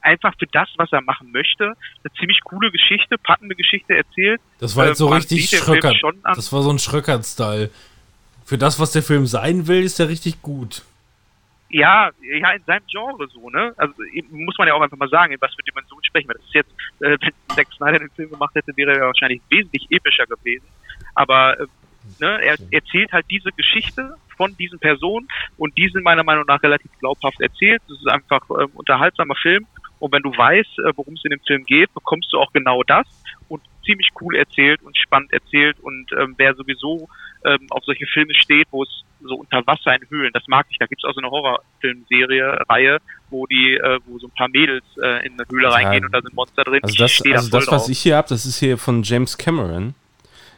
einfach 0.00 0.34
für 0.38 0.46
das, 0.46 0.68
was 0.76 0.90
er 0.92 1.02
machen 1.02 1.30
möchte, 1.30 1.64
eine 1.64 2.12
ziemlich 2.18 2.40
coole 2.44 2.70
Geschichte, 2.70 3.16
packende 3.18 3.54
Geschichte 3.54 3.94
erzählt. 3.94 4.40
Das 4.58 4.76
war 4.76 4.84
äh, 4.84 4.88
jetzt 4.88 4.98
so 4.98 5.08
man 5.08 5.18
richtig 5.18 5.48
Schröckert. 5.48 5.96
Das 6.24 6.52
war 6.52 6.62
so 6.62 6.70
ein 6.70 6.78
Schröckert-Style. 6.78 7.70
Für 8.52 8.58
das, 8.58 8.78
was 8.78 8.92
der 8.92 9.02
Film 9.02 9.24
sein 9.24 9.66
will, 9.66 9.82
ist 9.82 9.98
der 9.98 10.10
richtig 10.10 10.42
gut. 10.42 10.82
Ja, 11.70 12.10
ja, 12.20 12.50
in 12.52 12.62
seinem 12.64 12.84
Genre 12.86 13.26
so, 13.28 13.48
ne? 13.48 13.72
Also 13.78 13.94
muss 14.30 14.58
man 14.58 14.68
ja 14.68 14.74
auch 14.74 14.82
einfach 14.82 14.98
mal 14.98 15.08
sagen, 15.08 15.32
in 15.32 15.40
was 15.40 15.54
für 15.54 15.62
Dimensionen 15.62 16.04
sprechen 16.04 16.28
wir. 16.28 16.34
Das 16.34 16.44
ist 16.44 16.54
jetzt, 16.54 16.70
äh, 17.00 17.16
wenn 17.18 17.56
Zack 17.56 17.68
Snyder 17.72 18.00
den 18.00 18.10
Film 18.10 18.28
gemacht 18.28 18.54
hätte, 18.54 18.76
wäre 18.76 18.92
er 18.92 19.06
wahrscheinlich 19.06 19.40
wesentlich 19.48 19.86
epischer 19.88 20.26
gewesen. 20.26 20.66
Aber 21.14 21.60
äh, 21.60 21.66
ne, 22.20 22.42
er 22.42 22.56
erzählt 22.70 23.10
halt 23.12 23.24
diese 23.30 23.52
Geschichte 23.52 24.16
von 24.36 24.54
diesen 24.58 24.78
Personen 24.78 25.26
und 25.56 25.74
die 25.78 25.88
sind 25.88 26.04
meiner 26.04 26.22
Meinung 26.22 26.44
nach 26.46 26.62
relativ 26.62 26.90
glaubhaft 27.00 27.40
erzählt. 27.40 27.80
Das 27.88 27.96
ist 27.96 28.08
einfach 28.10 28.42
ähm, 28.50 28.68
unterhaltsamer 28.74 29.36
Film 29.36 29.66
und 29.98 30.12
wenn 30.12 30.22
du 30.22 30.36
weißt, 30.36 30.78
äh, 30.80 30.92
worum 30.96 31.14
es 31.14 31.24
in 31.24 31.30
dem 31.30 31.40
Film 31.46 31.64
geht, 31.64 31.94
bekommst 31.94 32.30
du 32.34 32.38
auch 32.38 32.52
genau 32.52 32.82
das 32.82 33.06
und 33.48 33.62
ziemlich 33.86 34.10
cool 34.20 34.36
erzählt 34.36 34.82
und 34.82 34.94
spannend 34.98 35.32
erzählt 35.32 35.80
und 35.80 36.12
ähm, 36.20 36.34
wer 36.36 36.54
sowieso 36.54 37.08
ähm, 37.44 37.66
auf 37.70 37.84
solche 37.84 38.06
Filme 38.06 38.34
steht, 38.34 38.66
wo 38.70 38.82
es 38.82 38.88
so 39.24 39.36
unter 39.36 39.64
Wasser 39.66 39.94
in 39.94 40.08
Höhlen, 40.10 40.30
das 40.32 40.42
mag 40.48 40.66
ich. 40.70 40.78
Da 40.78 40.86
gibt 40.86 41.02
es 41.02 41.08
auch 41.08 41.14
so 41.14 41.20
eine 41.20 41.30
Horrorfilmserie, 41.30 42.58
Reihe, 42.68 42.98
wo 43.30 43.46
die, 43.46 43.74
äh, 43.74 43.98
wo 44.06 44.18
so 44.18 44.26
ein 44.26 44.32
paar 44.36 44.48
Mädels 44.48 44.84
äh, 45.02 45.26
in 45.26 45.34
eine 45.34 45.44
Höhle 45.50 45.64
Ja, 45.64 45.70
reingehen 45.70 46.04
und 46.04 46.12
da 46.12 46.20
sind 46.20 46.34
Monster 46.34 46.64
drin. 46.64 46.80
Also 46.82 46.96
das, 46.96 47.16
da 47.18 47.30
also 47.32 47.50
voll 47.50 47.60
das 47.60 47.68
was 47.72 47.88
ich 47.88 47.98
hier 48.00 48.16
habe, 48.16 48.28
das 48.28 48.46
ist 48.46 48.58
hier 48.58 48.78
von 48.78 49.02
James 49.02 49.36
Cameron. 49.38 49.94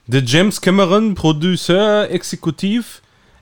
The 0.06 0.18
James 0.20 0.60
Cameron, 0.60 1.14
Producer, 1.14 2.10
Exekutiv 2.10 3.00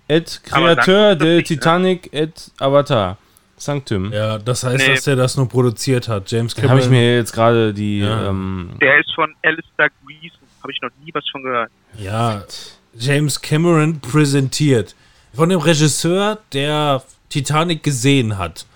et 0.09 0.40
Aber 0.51 0.74
Kreateur 0.77 1.10
sagt 1.10 1.20
das 1.23 1.27
de 1.27 1.36
nicht, 1.36 1.51
ne? 1.51 1.56
Titanic 1.56 2.12
et 2.12 2.51
Avatar. 2.59 3.19
Sanctum. 3.56 4.12
Ja, 4.12 4.39
das 4.39 4.64
heißt, 4.64 4.85
Nee. 4.89 4.94
dass 4.94 5.05
der 5.05 5.14
das 5.16 5.36
nur 5.36 5.48
produziert 5.48 6.09
hat. 6.09 6.28
James 6.32 6.52
Da 6.55 6.62
habe 6.69 6.81
ich 6.81 6.86
Cameron. 6.86 6.90
mir 7.01 7.16
jetzt 7.16 7.32
gerade 7.32 7.73
die. 7.73 8.01
Ja. 8.01 8.28
Ähm, 8.28 8.70
Der 8.81 8.98
ist 8.98 9.14
von 9.14 9.32
Alistair 9.43 9.89
Greason. 10.05 10.39
Habe 10.62 10.73
ich 10.73 10.81
noch 10.82 10.90
nie 11.05 11.12
was 11.14 11.24
von 11.31 11.43
gehört. 11.44 11.70
Ja, 11.97 12.43
James 12.94 13.40
Cameron 13.40 14.01
präsentiert. 14.01 14.94
Von 15.35 15.48
dem 15.48 15.60
Regisseur, 15.60 16.39
der 16.52 17.02
Titanic 17.28 17.82
gesehen 17.82 18.36
hat. 18.39 18.66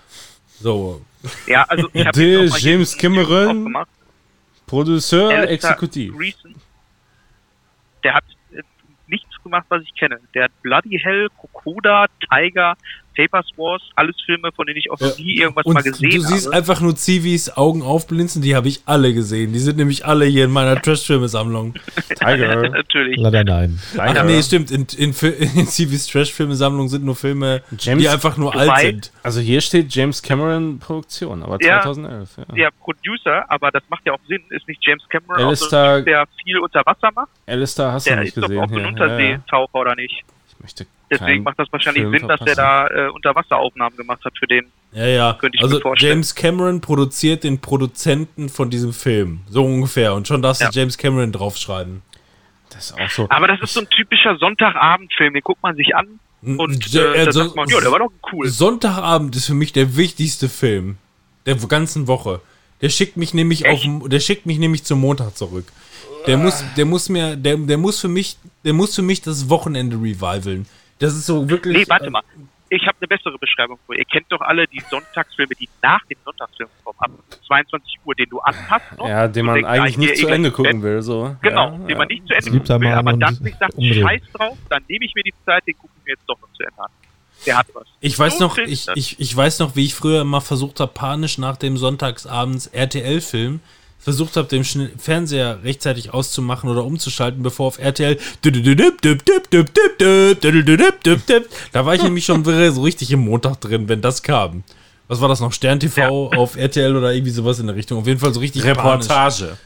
So. 0.61 1.05
Ja, 1.47 1.65
also 1.65 1.89
ich 1.93 2.07
habe 2.07 2.49
James 2.59 2.97
Cameron 2.97 3.75
Alistair 4.71 5.51
Exekutiv. 5.51 6.17
Greason, 6.17 6.55
der 8.03 8.15
hat 8.15 8.25
äh, 8.53 8.63
nichts 9.07 9.43
gemacht, 9.43 9.67
was 9.69 9.83
ich 9.83 9.95
kenne. 9.95 10.19
Der 10.35 10.45
hat 10.45 10.63
Bloody 10.63 10.99
Hell, 10.99 11.29
Kokoda, 11.37 12.07
Tiger, 12.31 12.77
Papers 13.17 13.47
Wars, 13.57 13.83
alles 13.95 14.15
Filme, 14.25 14.51
von 14.53 14.67
denen 14.67 14.79
ich 14.79 14.91
auch 14.91 15.01
noch 15.01 15.17
nie 15.19 15.39
irgendwas 15.39 15.65
Und 15.65 15.75
mal 15.75 15.83
gesehen 15.83 16.11
du 16.11 16.21
siehst 16.21 16.47
habe. 16.47 16.57
einfach 16.57 16.81
nur 16.81 16.95
Zivis 16.97 17.57
Augen 17.57 17.83
aufblinzen, 17.83 18.43
die 18.43 18.55
habe 18.55 18.69
ich 18.69 18.83
alle 18.87 19.15
gesehen. 19.15 19.53
Die 19.53 19.59
sind 19.59 19.77
nämlich 19.79 20.05
alle 20.05 20.27
hier 20.27 20.45
in 20.45 20.51
meiner 20.51 20.77
Trash-Filme-Sammlung. 20.83 21.75
Tiger. 22.19 22.69
Natürlich. 22.71 23.17
Leider 23.19 23.45
nein. 23.45 23.81
Ach 23.99 24.07
Tiger. 24.09 24.25
nee, 24.25 24.43
stimmt. 24.43 24.71
In, 24.71 24.87
in, 24.97 25.13
in 25.55 25.67
Zivis 25.67 26.07
Trash-Filme-Sammlung 26.09 26.89
sind 26.89 27.05
nur 27.05 27.17
Filme, 27.17 27.63
James- 27.79 28.03
die 28.03 28.09
einfach 28.09 28.37
nur 28.37 28.55
alt 28.55 28.79
sind. 28.81 29.13
Also 29.23 29.41
hier 29.41 29.61
steht 29.61 29.95
James 29.95 30.23
Cameron 30.23 30.79
Produktion, 30.79 31.43
aber 31.43 31.59
Ja. 31.63 31.83
2011. 31.83 32.37
Ja. 32.37 32.45
Der 32.55 32.71
Producer, 32.81 33.45
aber 33.51 33.71
das 33.71 33.83
macht 33.89 34.05
ja 34.07 34.13
auch 34.13 34.21
Sinn, 34.29 34.43
ist 34.51 34.69
nicht 34.69 34.81
James 34.85 35.03
Cameron, 35.09 35.37
auch 35.37 35.55
so 35.55 35.67
Alistair- 35.67 35.91
ein 35.93 35.97
Typ, 35.99 36.05
der 36.07 36.25
viel 36.45 36.59
unter 36.59 36.83
Wasser 36.85 37.11
macht. 37.15 37.29
Alistair 37.47 37.93
hast 37.93 38.07
Der 38.07 38.17
du 38.17 38.21
nicht 38.23 38.29
ist 38.29 38.37
doch 38.37 38.49
gesehen 38.49 38.63
auch 38.63 38.69
so 38.69 38.75
ein. 38.75 38.81
Ja, 38.81 38.85
ja. 38.85 38.89
Unterseetaucher, 38.91 39.75
oder 39.75 39.95
nicht? 39.95 40.25
Ich 40.59 40.63
möchte 40.63 40.87
Deswegen 41.11 41.45
macht 41.45 41.59
das 41.59 41.69
wahrscheinlich 41.71 42.03
Film 42.03 42.19
Sinn, 42.19 42.29
dass 42.29 42.41
der 42.41 42.55
da 42.57 42.89
äh, 42.89 43.09
Unterwasseraufnahmen 43.11 43.97
gemacht 43.97 44.25
hat 44.25 44.33
für 44.39 44.47
den. 44.47 44.67
Ja, 44.93 45.07
ja. 45.07 45.33
Könnte 45.41 45.57
ich 45.57 45.63
also 45.63 45.77
mir 45.77 45.83
vorstellen. 45.83 46.13
James 46.13 46.35
Cameron 46.35 46.81
produziert 46.81 47.45
den 47.45 47.61
Produzenten 47.61 48.49
von 48.49 48.71
diesem 48.71 48.93
Film. 48.93 49.41
So 49.49 49.65
ungefähr. 49.65 50.15
Und 50.15 50.27
schon 50.27 50.43
darfst 50.43 50.63
Ja. 50.63 50.71
du 50.71 50.79
James 50.79 50.99
Cameron 50.99 51.31
draufschreiben. 51.33 52.03
Das 52.71 52.91
ist 52.91 52.99
auch 53.01 53.11
so. 53.11 53.27
Aber 53.31 53.47
das 53.47 53.61
ist 53.61 53.75
so 53.75 53.81
ein 53.81 53.89
typischer 53.91 54.37
Sonntagabendfilm, 54.39 55.35
den 55.35 55.43
guckt 55.43 55.63
man 55.63 55.77
sich 55.77 55.95
an 55.95 56.19
und 56.43 56.93
Ja, 56.93 57.03
äh, 57.13 57.15
da 57.15 57.25
also- 57.27 57.45
sagt 57.45 57.57
man, 57.57 57.69
ja, 57.69 57.81
der 57.81 57.91
war 57.93 57.99
doch 58.01 58.11
cool. 58.33 58.49
Sonntagabend 58.49 59.37
ist 59.37 59.47
für 59.47 59.55
mich 59.55 59.73
der 59.73 59.97
wichtigste 59.97 60.49
Film 60.49 60.97
der 61.47 61.55
ganzen 61.57 62.07
Woche. 62.09 62.41
Der 62.83 62.89
schickt 62.89 63.17
mich 63.17 63.33
nämlich 63.33 63.65
Echt? 63.65 63.87
auf 63.89 64.09
der 64.09 64.21
schickt 64.21 64.47
mich 64.47 64.59
nämlich 64.59 64.85
zum 64.85 65.01
Montag 65.01 65.37
zurück. 65.37 65.67
Der 66.27 66.37
muss 66.37 66.65
der 66.77 66.85
muss 66.85 67.09
mir 67.09 67.37
der, 67.37 67.57
der 67.57 67.79
muss 67.79 68.01
für 68.01 68.09
mich 68.09 68.37
der 68.67 68.73
muss 68.75 68.97
für 68.97 69.03
mich 69.03 69.23
das 69.23 69.49
Wochenende 69.49 69.97
revivalen. 69.97 70.67
Das 70.99 71.15
ist 71.15 71.27
so 71.27 71.49
wirklich 71.49 71.77
Nee, 71.77 71.85
warte 71.89 72.11
mal. 72.11 72.23
Ich 72.69 72.85
habe 72.85 72.97
eine 73.01 73.07
bessere 73.07 73.39
Beschreibung 73.39 73.79
für. 73.87 73.97
Ihr 73.97 74.05
kennt 74.05 74.27
doch 74.31 74.41
alle 74.41 74.67
die 74.67 74.83
Sonntagsfilme, 74.91 75.55
die 75.55 75.69
nach 75.83 76.05
dem 76.07 76.19
Sonntagsfilm 76.25 76.69
kommen, 76.83 76.99
ab 76.99 77.11
22 77.47 78.01
Uhr, 78.05 78.15
den 78.17 78.29
du 78.29 78.41
anpasst. 78.41 78.87
Noch, 78.99 79.09
Ja, 79.09 79.29
den 79.29 79.47
man 79.47 79.55
denkst, 79.55 79.71
eigentlich 79.71 79.99
nicht 79.99 80.13
ich 80.15 80.21
zu 80.21 80.29
eh 80.29 80.33
Ende 80.33 80.51
gucken 80.51 80.83
will. 80.83 81.01
So. 81.01 81.37
Genau, 81.43 81.71
ja, 81.71 81.79
den 81.79 81.89
ja. 81.91 81.97
man 81.97 82.09
nicht 82.09 82.27
zu 82.27 82.35
Ende 82.35 82.51
gucken 82.51 82.81
will, 82.81 82.93
aber 82.93 83.13
dann 83.13 83.35
sich 83.37 83.55
sagt, 83.55 83.75
umdrehen. 83.75 84.03
scheiß 84.03 84.23
drauf, 84.33 84.59
dann 84.69 84.83
nehme 84.89 85.05
ich 85.05 85.15
mir 85.15 85.23
die 85.23 85.35
Zeit, 85.45 85.65
den 85.65 85.79
gucke 85.79 85.93
ich 85.97 86.05
mir 86.07 86.11
jetzt 86.15 86.25
doch 86.27 86.41
noch 86.41 86.53
zu 86.55 86.65
Ende 86.65 86.81
an. 86.81 86.91
Der 87.47 87.59
hat 87.59 87.67
was. 87.73 87.87
Ich 88.01 88.19
weiß 88.19 88.39
So 88.39 88.45
noch, 88.45 88.59
ich, 88.59 88.89
ich, 88.97 89.21
ich 89.21 89.37
weiß 89.37 89.61
noch, 89.61 89.77
wie 89.77 89.85
ich 89.85 89.95
früher 89.95 90.23
immer 90.23 90.41
versucht 90.41 90.81
habe, 90.81 90.91
panisch 90.93 91.39
nach 91.39 91.57
dem 91.57 91.77
Sonntagsabends 91.77 92.67
RTL-Film 92.67 93.61
versucht 94.07 94.37
habe, 94.37 94.47
den 94.47 94.63
Fernseher 94.65 95.65
rechtzeitig 95.65 96.15
auszumachen 96.15 96.71
oder 96.71 96.85
umzuschalten, 96.85 97.43
bevor 97.43 97.67
auf 97.67 97.81
RTL 97.81 98.17
da 101.73 101.87
war 101.87 101.95
ich 101.97 102.03
nämlich 102.05 102.25
schon 102.25 102.45
so 102.45 102.83
richtig 102.83 103.11
im 103.11 103.19
Montag 103.25 103.61
drin, 103.61 103.89
wenn 103.89 104.03
das 104.03 104.23
kam. 104.23 104.63
Was 105.09 105.21
war 105.21 105.29
das 105.29 105.41
noch? 105.41 105.53
Stern 105.53 105.81
TV 105.81 106.31
auf 106.37 106.57
RTL 106.57 106.95
oder 106.95 107.13
irgendwie 107.13 107.33
sowas 107.33 107.59
in 107.59 107.67
der 107.67 107.75
Richtung. 107.75 107.99
Auf 107.99 108.07
jeden 108.07 108.21
Fall 108.21 108.33
so 108.33 108.39
richtig 108.39 108.63
panisch. 108.63 109.09
Reportage. 109.09 109.57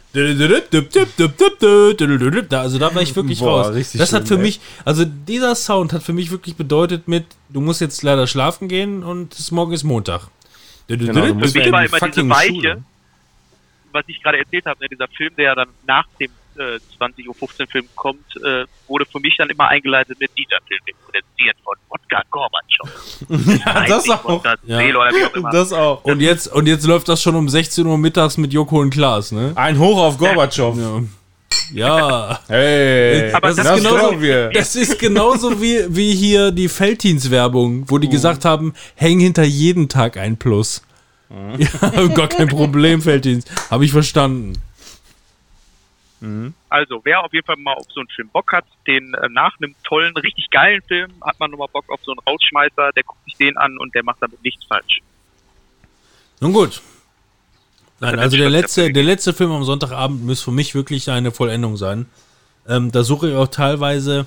Da, 2.49 2.63
also 2.63 2.79
da 2.79 2.95
war 2.95 3.03
ich 3.03 3.15
wirklich 3.15 3.41
Boah, 3.41 3.67
raus. 3.67 3.93
Das 3.93 4.15
hat 4.15 4.27
für 4.27 4.37
ey. 4.37 4.41
mich, 4.41 4.61
also 4.87 5.05
dieser 5.05 5.55
Sound 5.55 5.93
hat 5.93 6.03
für 6.03 6.15
mich 6.15 6.31
wirklich 6.31 6.57
bedeutet 6.57 7.09
mit, 7.09 7.27
du 7.51 7.61
musst 7.61 7.83
jetzt 7.83 8.03
leider 8.03 8.27
schlafen 8.27 8.69
gehen 8.69 9.05
und 9.05 9.37
morgen 9.51 9.75
ist 9.75 9.85
Montag. 9.85 10.29
Genau, 10.89 11.27
du 11.27 11.35
musst 11.35 11.55
mich 11.55 11.67
in 11.67 11.75
die 11.75 11.89
fucking 11.89 12.31
Weiche, 12.31 12.49
Schule. 12.49 12.85
Was 13.93 14.05
ich 14.09 14.23
gerade 14.23 14.39
erzählt 14.39 14.67
habe, 14.67 14.81
ne, 14.83 14.89
dieser 14.89 15.09
Film, 15.09 15.35
der 15.37 15.45
ja 15.45 15.55
dann 15.55 15.69
nach 15.87 16.07
dem 16.19 16.31
äh, 16.57 16.79
20.15 17.01 17.29
Uhr 17.29 17.67
Film 17.69 17.89
kommt, 17.95 18.37
äh, 18.37 18.65
wurde 18.89 19.07
für 19.07 19.21
mich 19.21 19.37
dann 19.37 19.49
immer 19.49 19.69
eingeleitet 19.69 20.19
mit 20.21 20.31
dieser 20.37 20.59
Film 20.67 20.81
produziert 21.05 21.57
von 21.63 21.77
Wodka 21.89 22.23
Gorbatschow. 22.31 23.61
Ja, 23.65 23.87
das 23.87 24.09
auch. 24.11 24.25
Wodka 24.25 24.57
Ja. 24.65 24.79
Auch 24.79 25.35
immer. 25.35 25.51
Das 25.51 25.73
auch. 25.73 26.05
Und 26.05 26.21
jetzt, 26.21 26.49
und 26.49 26.67
jetzt 26.67 26.87
läuft 26.87 27.09
das 27.09 27.23
schon 27.23 27.35
um 27.35 27.49
16 27.49 27.87
Uhr 27.87 27.99
mittags 27.99 28.37
mit 28.37 28.53
Joko 28.53 28.81
und 28.81 28.91
Klaas, 28.91 29.33
ne? 29.33 29.53
Ein 29.55 29.79
Hoch 29.79 29.99
auf 29.99 30.19
Gorbatschow. 30.19 30.77
Ja. 30.77 31.03
Ja. 31.73 32.41
Hey, 32.49 33.33
Aber 33.33 33.49
das, 33.49 33.57
das 33.57 33.79
ist 33.79 33.85
genauso, 33.85 34.21
wir. 34.21 34.51
das 34.51 34.77
ist 34.77 34.99
genauso 34.99 35.63
wie, 35.63 35.85
wie 35.89 36.15
hier 36.15 36.51
die 36.51 36.69
Felddienst-Werbung, 36.69 37.85
wo 37.89 37.99
die 37.99 38.09
gesagt 38.09 38.45
haben, 38.45 38.75
häng 38.97 39.21
hinter 39.21 39.45
jeden 39.45 39.89
Tag 39.89 40.17
ein 40.17 40.37
Plus. 40.37 40.83
Ja, 41.59 42.07
gar 42.09 42.29
kein 42.29 42.49
Problem, 42.49 43.01
Felddienst. 43.01 43.49
Habe 43.71 43.85
ich 43.85 43.93
verstanden. 43.93 44.61
Also, 46.69 47.01
wer 47.05 47.25
auf 47.25 47.33
jeden 47.33 47.47
Fall 47.47 47.57
mal 47.57 47.73
auf 47.73 47.87
so 47.95 48.01
einen 48.01 48.09
Film 48.11 48.29
Bock 48.29 48.53
hat, 48.53 48.67
den 48.87 49.15
äh, 49.15 49.29
nach 49.31 49.57
einem 49.59 49.75
tollen, 49.85 50.15
richtig 50.17 50.51
geilen 50.51 50.83
Film, 50.83 51.11
hat 51.23 51.41
man 51.41 51.51
nochmal 51.51 51.69
Bock 51.73 51.89
auf 51.89 52.01
so 52.05 52.13
einen 52.13 52.19
Rausschmeißer, 52.19 52.91
der 52.95 53.03
guckt 53.05 53.25
sich 53.25 53.37
den 53.37 53.57
an 53.57 53.79
und 53.79 53.95
der 53.95 54.05
macht 54.05 54.19
damit 54.21 54.43
nichts 54.45 54.65
falsch. 54.67 55.01
Nun 56.41 56.53
gut. 56.53 56.83
Nein, 58.01 58.19
Also 58.19 58.37
der 58.37 58.51
letzte, 58.51 58.93
der 58.93 59.03
letzte 59.03 59.33
Film 59.33 59.53
am 59.53 59.65
Sonntagabend 59.65 60.25
muss 60.25 60.43
für 60.43 60.53
mich 60.53 60.75
wirklich 60.75 61.11
eine 61.11 61.31
Vollendung 61.31 61.79
sein. 61.79 62.07
Ähm, 62.69 62.93
da 62.93 63.03
suche 63.03 63.31
ich 63.31 63.37
auch 63.37 63.49
teilweise 63.49 64.27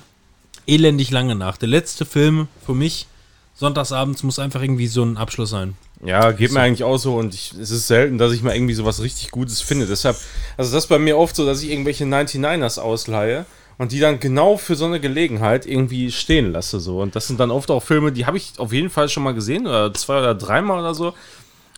elendig 0.66 1.10
lange 1.10 1.36
nach. 1.36 1.56
Der 1.58 1.68
letzte 1.68 2.04
Film 2.04 2.48
für 2.64 2.74
mich 2.74 3.06
sonntagsabends 3.54 4.24
muss 4.24 4.40
einfach 4.40 4.62
irgendwie 4.62 4.88
so 4.88 5.04
ein 5.04 5.16
Abschluss 5.16 5.50
sein. 5.50 5.76
Ja, 6.04 6.32
geht 6.32 6.52
mir 6.52 6.60
eigentlich 6.60 6.84
auch 6.84 6.98
so 6.98 7.16
und 7.16 7.34
ich, 7.34 7.52
es 7.60 7.70
ist 7.70 7.86
selten, 7.86 8.18
dass 8.18 8.32
ich 8.32 8.42
mal 8.42 8.54
irgendwie 8.54 8.74
sowas 8.74 9.02
richtig 9.02 9.30
Gutes 9.30 9.60
finde. 9.60 9.86
Deshalb, 9.86 10.16
also 10.56 10.72
das 10.72 10.84
ist 10.84 10.88
bei 10.88 10.98
mir 10.98 11.16
oft 11.16 11.34
so, 11.34 11.46
dass 11.46 11.62
ich 11.62 11.70
irgendwelche 11.70 12.04
99ers 12.04 12.78
ausleihe 12.78 13.46
und 13.78 13.90
die 13.92 14.00
dann 14.00 14.20
genau 14.20 14.56
für 14.56 14.76
so 14.76 14.84
eine 14.84 15.00
Gelegenheit 15.00 15.66
irgendwie 15.66 16.12
stehen 16.12 16.52
lasse. 16.52 16.78
So. 16.78 17.00
Und 17.00 17.16
das 17.16 17.26
sind 17.26 17.40
dann 17.40 17.50
oft 17.50 17.70
auch 17.70 17.82
Filme, 17.82 18.12
die 18.12 18.26
habe 18.26 18.36
ich 18.36 18.52
auf 18.58 18.72
jeden 18.72 18.90
Fall 18.90 19.08
schon 19.08 19.22
mal 19.22 19.34
gesehen, 19.34 19.66
oder 19.66 19.92
zwei 19.94 20.18
oder 20.18 20.34
dreimal 20.34 20.78
oder 20.80 20.94
so. 20.94 21.14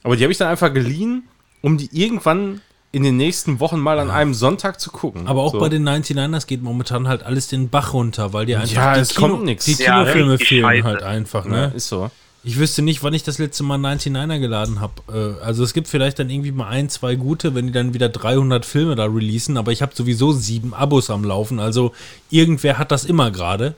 Aber 0.03 0.17
die 0.17 0.23
habe 0.25 0.33
ich 0.33 0.39
dann 0.39 0.49
einfach 0.49 0.73
geliehen, 0.75 1.25
um 1.63 1.79
die 1.79 1.89
irgendwann 1.93 2.61
in 2.93 3.03
den 3.03 3.17
nächsten 3.17 3.61
Wochen 3.61 3.79
mal 3.79 3.99
an 3.99 4.11
einem 4.11 4.35
Sonntag 4.35 4.81
zu 4.81 4.91
gucken. 4.91 5.27
Aber 5.27 5.43
auch 5.43 5.53
so. 5.53 5.59
bei 5.59 5.69
den 5.69 5.87
99ers 5.89 6.47
geht 6.47 6.63
momentan 6.63 7.09
halt 7.09 7.23
alles 7.23 7.49
den 7.49 7.69
Bach 7.69 7.93
runter, 7.93 8.33
weil 8.33 8.47
die 8.47 8.57
einfach 8.57 8.75
Ja, 8.75 8.95
die, 8.95 9.01
es 9.01 9.15
kommt 9.15 9.45
nix. 9.45 9.65
die 9.67 9.73
Ja, 9.83 10.01
Kinofilme 10.03 10.33
richtig 10.33 10.49
fehlen 10.49 10.85
halt 10.85 11.03
einfach, 11.03 11.45
Ja, 11.45 11.51
ne? 11.51 11.73
ist 11.75 11.89
so. 11.89 12.11
Ich 12.47 12.61
wüsste 12.61 12.81
nicht, 12.81 13.03
wann 13.03 13.13
ich 13.13 13.25
das 13.25 13.39
letzte 13.39 13.65
Mal 13.65 13.77
99er 13.77 14.39
geladen 14.39 14.81
habe. 14.81 15.03
Äh, 15.41 15.45
also 15.45 15.65
es 15.65 15.75
gibt 15.75 15.89
vielleicht 15.89 16.21
dann 16.21 16.31
irgendwie 16.31 16.53
mal 16.53 16.69
ein, 16.69 16.89
zwei 16.89 17.17
gute, 17.17 17.57
wenn 17.57 17.67
die 17.67 17.73
dann 17.73 17.93
wieder 17.93 18.09
300 18.09 18.65
Filme 18.65 18.95
da 18.95 19.07
releasen, 19.07 19.57
aber 19.57 19.73
ich 19.73 19.83
habe 19.83 19.97
sowieso 19.97 20.31
sieben 20.31 20.73
Abos 20.73 21.11
am 21.11 21.25
Laufen, 21.25 21.59
also 21.59 21.93
irgendwer 22.31 22.79
hat 22.79 22.93
das 22.93 23.05
immer 23.05 23.33
gerade. 23.33 23.75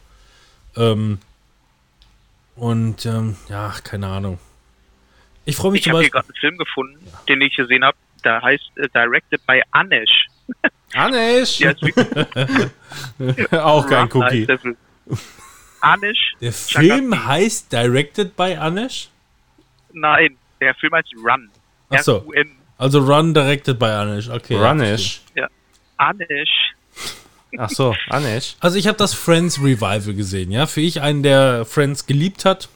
Ähm, 0.77 1.19
und 2.57 3.07
ähm, 3.07 3.37
ja, 3.49 3.73
keine 3.83 4.09
Ahnung. 4.09 4.39
Ich 5.47 5.57
freue 5.57 5.73
mich 5.73 5.87
Ich 5.87 5.89
habe 5.89 6.03
hier 6.03 6.11
gerade 6.11 6.27
einen 6.27 6.37
Film 6.39 6.59
gefunden, 6.59 7.07
den 7.27 7.41
ich 7.41 7.57
gesehen 7.57 7.85
habe. 7.85 7.97
Da 8.23 8.43
heißt 8.43 8.71
äh, 8.77 8.89
Directed 8.95 9.47
by 9.47 9.63
Anesh. 9.71 10.27
Wirklich 13.17 13.53
auch 13.55 13.87
kein 13.87 14.13
Cookie. 14.13 14.47
Heißt 15.83 16.41
der 16.41 16.53
Film. 16.53 17.11
Chagati. 17.11 17.27
heißt 17.27 17.73
Directed 17.73 18.37
by 18.37 18.55
Anesh? 18.57 19.09
Nein, 19.93 20.37
der 20.61 20.75
Film 20.75 20.95
heißt 20.95 21.15
Run. 21.17 21.51
Ach 21.91 22.01
so. 22.01 22.17
R-U-N. 22.19 22.53
Also 22.79 23.01
Run 23.01 23.35
Directed 23.35 23.79
by 23.79 23.87
Anesh, 23.87 24.29
okay. 24.29 24.55
ja. 24.55 24.71
Runish. 24.71 25.23
Anesh. 25.97 26.75
Ach 27.57 27.71
so, 27.71 27.95
Anish. 28.11 28.57
Also 28.61 28.77
ich 28.77 28.87
habe 28.87 28.99
das 28.99 29.15
Friends 29.15 29.59
Revival 29.59 30.15
gesehen, 30.15 30.51
ja. 30.51 30.67
Für 30.67 30.81
ich 30.81 31.01
einen, 31.01 31.23
der 31.23 31.65
Friends 31.65 32.07
geliebt 32.07 32.45
hat. 32.45 32.69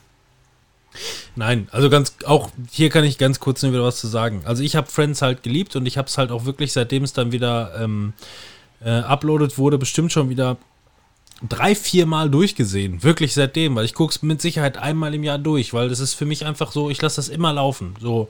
Nein, 1.37 1.69
also 1.71 1.89
ganz 1.89 2.17
auch 2.27 2.51
hier 2.71 2.91
kann 2.91 3.05
ich 3.05 3.17
ganz 3.17 3.41
kurz 3.41 3.63
nur 3.63 3.73
wieder 3.73 3.85
was 3.85 3.99
zu 3.99 4.07
sagen. 4.07 4.43
Also 4.45 4.63
ich 4.63 4.77
habe 4.77 4.91
Friends 4.91 5.23
halt 5.23 5.43
geliebt 5.43 5.75
und 5.77 5.87
ich 5.87 5.97
habe 5.97 6.07
es 6.07 6.19
halt 6.19 6.31
auch 6.31 6.45
wirklich 6.45 6.73
seitdem 6.73 7.03
es 7.03 7.15
dann 7.15 7.33
wieder 7.33 7.73
ähm, 7.79 8.13
äh, 8.85 8.91
uploadet 8.91 9.57
wurde, 9.57 9.79
bestimmt 9.79 10.13
schon 10.13 10.29
wieder 10.29 10.59
drei, 11.49 11.75
vier 11.75 12.07
Mal 12.07 12.31
durchgesehen. 12.31 13.03
Wirklich 13.03 13.35
seitdem, 13.35 13.75
weil 13.75 13.85
ich 13.85 13.95
gucke 13.95 14.13
es 14.13 14.23
mit 14.23 14.41
Sicherheit 14.41 14.77
einmal 14.79 15.15
im 15.15 15.25
Jahr 15.25 15.39
durch, 15.39 15.75
weil 15.75 15.89
das 15.89 16.01
ist 16.01 16.15
für 16.15 16.27
mich 16.27 16.45
einfach 16.45 16.73
so, 16.73 16.91
ich 16.91 17.01
lasse 17.03 17.17
das 17.17 17.29
immer 17.29 17.53
laufen. 17.53 17.95
So, 18.01 18.29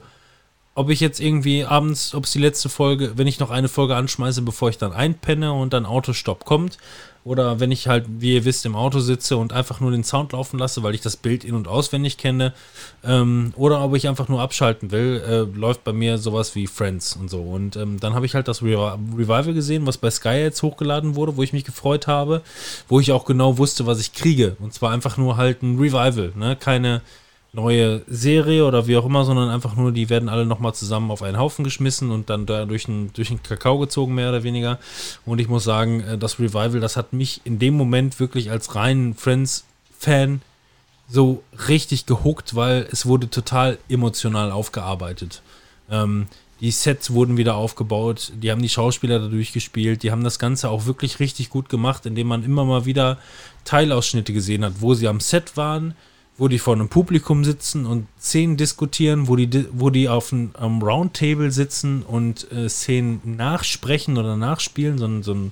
ob 0.75 0.89
ich 0.89 0.99
jetzt 0.99 1.19
irgendwie 1.19 1.65
abends, 1.65 2.15
ob 2.15 2.25
es 2.25 2.31
die 2.31 2.39
letzte 2.39 2.69
Folge, 2.69 3.13
wenn 3.15 3.27
ich 3.27 3.39
noch 3.39 3.51
eine 3.51 3.69
Folge 3.69 3.95
anschmeiße, 3.95 4.41
bevor 4.41 4.69
ich 4.69 4.77
dann 4.77 4.93
einpenne 4.93 5.53
und 5.53 5.73
dann 5.73 5.85
Autostopp 5.85 6.45
kommt, 6.45 6.77
oder 7.25 7.59
wenn 7.59 7.71
ich 7.71 7.87
halt, 7.87 8.05
wie 8.19 8.33
ihr 8.35 8.45
wisst, 8.45 8.65
im 8.65 8.75
Auto 8.75 8.99
sitze 8.99 9.37
und 9.37 9.53
einfach 9.53 9.79
nur 9.79 9.91
den 9.91 10.03
Sound 10.03 10.33
laufen 10.33 10.59
lasse, 10.59 10.83
weil 10.83 10.93
ich 10.93 11.01
das 11.01 11.15
Bild 11.15 11.43
in- 11.43 11.55
und 11.55 11.67
auswendig 11.67 12.17
kenne, 12.17 12.53
ähm, 13.03 13.53
oder 13.55 13.83
ob 13.83 13.95
ich 13.95 14.07
einfach 14.07 14.27
nur 14.27 14.41
abschalten 14.41 14.91
will, 14.91 15.23
äh, 15.25 15.57
läuft 15.57 15.83
bei 15.83 15.93
mir 15.93 16.17
sowas 16.17 16.55
wie 16.55 16.67
Friends 16.67 17.15
und 17.15 17.29
so. 17.29 17.41
Und 17.41 17.75
ähm, 17.75 17.99
dann 17.99 18.13
habe 18.13 18.25
ich 18.25 18.35
halt 18.35 18.47
das 18.47 18.61
Re 18.61 18.99
Revival 19.17 19.53
gesehen, 19.53 19.85
was 19.85 19.97
bei 19.97 20.11
Sky 20.11 20.35
jetzt 20.35 20.61
hochgeladen 20.63 21.15
wurde, 21.15 21.37
wo 21.37 21.43
ich 21.43 21.53
mich 21.53 21.63
gefreut 21.63 22.07
habe, 22.07 22.41
wo 22.89 22.99
ich 22.99 23.11
auch 23.11 23.25
genau 23.25 23.57
wusste, 23.57 23.85
was 23.85 23.99
ich 23.99 24.13
kriege. 24.13 24.57
Und 24.59 24.73
zwar 24.73 24.91
einfach 24.91 25.17
nur 25.17 25.37
halt 25.37 25.63
ein 25.63 25.79
Revival, 25.79 26.33
ne? 26.35 26.55
Keine 26.55 27.01
neue 27.53 28.01
Serie 28.07 28.65
oder 28.65 28.87
wie 28.87 28.97
auch 28.97 29.05
immer, 29.05 29.25
sondern 29.25 29.49
einfach 29.49 29.75
nur, 29.75 29.91
die 29.91 30.09
werden 30.09 30.27
alle 30.27 30.45
nochmal 30.45 30.73
zusammen 30.73 31.11
auf 31.11 31.21
einen 31.21 31.37
Haufen 31.37 31.63
geschmissen 31.63 32.09
und 32.09 32.29
dann 32.29 32.47
da 32.47 32.65
durch 32.65 32.85
den, 32.85 33.13
durch 33.13 33.27
den 33.27 33.43
Kakao 33.43 33.77
gezogen, 33.77 34.15
mehr 34.15 34.29
oder 34.29 34.43
weniger. 34.43 34.79
Und 35.25 35.39
ich 35.39 35.47
muss 35.47 35.63
sagen, 35.63 36.01
äh, 36.01 36.17
das 36.17 36.39
Revival, 36.39 36.79
das 36.79 36.97
hat 36.97 37.13
mich 37.13 37.41
in 37.43 37.59
dem 37.59 37.75
Moment 37.75 38.19
wirklich 38.19 38.49
als 38.49 38.73
reinen 38.73 39.13
Friends-Fan 39.13 40.41
so 41.07 41.43
richtig 41.69 42.07
gehuckt, 42.07 42.55
weil 42.55 42.87
es 42.91 43.05
wurde 43.05 43.29
total 43.29 43.77
emotional 43.87 44.51
aufgearbeitet. 44.51 45.43
Ähm, 45.91 46.27
die 46.59 46.71
Sets 46.71 47.11
wurden 47.11 47.37
wieder 47.37 47.55
aufgebaut, 47.55 48.31
die 48.35 48.49
haben 48.49 48.61
die 48.61 48.69
Schauspieler 48.69 49.19
dadurch 49.19 49.53
gespielt, 49.53 50.01
die 50.01 50.11
haben 50.11 50.23
das 50.23 50.39
Ganze 50.39 50.69
auch 50.69 50.85
wirklich 50.85 51.19
richtig 51.19 51.49
gut 51.49 51.69
gemacht, 51.69 52.05
indem 52.05 52.27
man 52.27 52.43
immer 52.43 52.65
mal 52.65 52.85
wieder 52.85 53.19
Teilausschnitte 53.65 54.33
gesehen 54.33 54.65
hat, 54.65 54.75
wo 54.79 54.93
sie 54.93 55.07
am 55.07 55.19
Set 55.19 55.55
waren, 55.55 55.93
wo 56.37 56.47
die 56.47 56.59
vor 56.59 56.73
einem 56.73 56.89
Publikum 56.89 57.43
sitzen 57.43 57.85
und 57.85 58.07
Szenen 58.19 58.57
diskutieren, 58.57 59.27
wo 59.27 59.35
die, 59.35 59.47
di- 59.47 59.67
wo 59.71 59.89
die 59.91 60.09
auf 60.09 60.33
einem 60.33 60.81
Roundtable 60.81 61.51
sitzen 61.51 62.01
und 62.01 62.51
äh, 62.51 62.67
Szenen 62.69 63.21
nachsprechen 63.37 64.17
oder 64.17 64.35
nachspielen, 64.35 64.97
so 64.97 65.05
ein, 65.05 65.21
so 65.23 65.33
ein, 65.33 65.51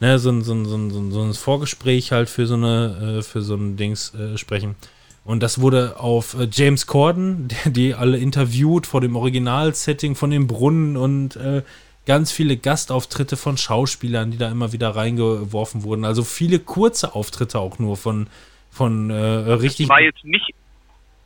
ne, 0.00 0.18
so 0.18 0.30
ein, 0.30 0.42
so 0.42 0.54
ein, 0.54 0.64
so 0.66 0.76
ein, 0.76 0.90
so 0.90 1.00
ein, 1.00 1.10
so 1.12 1.22
ein 1.22 1.34
Vorgespräch 1.34 2.12
halt 2.12 2.28
für 2.30 2.46
so 2.46 2.54
eine, 2.54 3.18
äh, 3.18 3.22
für 3.22 3.42
so 3.42 3.54
ein 3.56 3.76
Dings 3.76 4.14
äh, 4.14 4.38
sprechen. 4.38 4.76
Und 5.24 5.42
das 5.42 5.60
wurde 5.60 5.98
auf 6.00 6.34
äh, 6.34 6.48
James 6.50 6.86
Corden, 6.86 7.48
der 7.48 7.72
die 7.72 7.94
alle 7.94 8.18
interviewt 8.18 8.86
vor 8.86 9.00
dem 9.00 9.16
Originalsetting 9.16 10.14
von 10.14 10.30
dem 10.30 10.46
Brunnen 10.46 10.96
und 10.96 11.36
äh, 11.36 11.62
ganz 12.06 12.32
viele 12.32 12.56
Gastauftritte 12.56 13.36
von 13.36 13.56
Schauspielern, 13.56 14.30
die 14.30 14.38
da 14.38 14.50
immer 14.50 14.72
wieder 14.72 14.90
reingeworfen 14.90 15.82
wurden. 15.84 16.04
Also 16.04 16.24
viele 16.24 16.58
kurze 16.58 17.14
Auftritte 17.14 17.58
auch 17.60 17.78
nur 17.78 17.96
von, 17.96 18.26
von 18.72 19.10
äh, 19.10 19.14
richtig. 19.14 19.88
war 19.88 20.00
jetzt 20.00 20.24
nicht, 20.24 20.54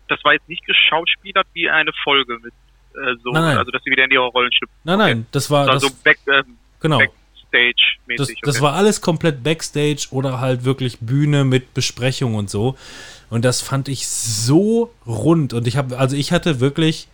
das 0.08 0.22
war 0.24 0.34
jetzt 0.34 0.48
nicht 0.48 0.64
geschauspielert 0.66 1.46
wie 1.54 1.70
eine 1.70 1.92
Folge 2.04 2.38
mit 2.42 2.52
äh, 2.94 3.14
so, 3.22 3.30
Nein, 3.30 3.42
nein. 3.42 3.58
also 3.58 3.70
dass 3.70 3.82
sie 3.84 3.90
wieder 3.90 4.04
in 4.04 4.10
ihre 4.10 4.26
Rollen 4.26 4.52
schlüpfen. 4.52 4.76
Nein, 4.84 4.98
nein, 4.98 5.26
das 5.32 5.50
war. 5.50 5.68
Also 5.68 5.88
Das, 5.88 5.96
back, 5.96 6.18
ähm, 6.26 6.58
genau. 6.80 6.98
Das, 6.98 7.08
Backstage-mäßig. 7.50 8.40
das 8.42 8.60
war 8.60 8.74
alles 8.74 9.00
komplett 9.00 9.42
Backstage 9.42 10.08
oder 10.10 10.40
halt 10.40 10.64
wirklich 10.64 10.98
Bühne 11.00 11.44
mit 11.44 11.74
Besprechung 11.74 12.34
und 12.34 12.50
so. 12.50 12.76
Und 13.30 13.44
das 13.44 13.60
fand 13.62 13.88
ich 13.88 14.06
so 14.08 14.92
rund. 15.06 15.52
Und 15.52 15.66
ich 15.66 15.76
habe, 15.76 15.98
also 15.98 16.16
ich 16.16 16.32
hatte 16.32 16.60
wirklich 16.60 17.08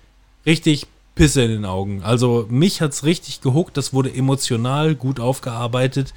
richtig 0.47 0.87
Pisse 1.15 1.43
in 1.43 1.51
den 1.51 1.65
Augen. 1.65 2.03
Also 2.03 2.47
mich 2.51 2.81
hat's 2.81 3.05
richtig 3.05 3.41
gehuckt. 3.41 3.77
Das 3.77 3.93
wurde 3.93 4.13
emotional 4.13 4.95
gut 4.95 5.21
aufgearbeitet. 5.21 6.13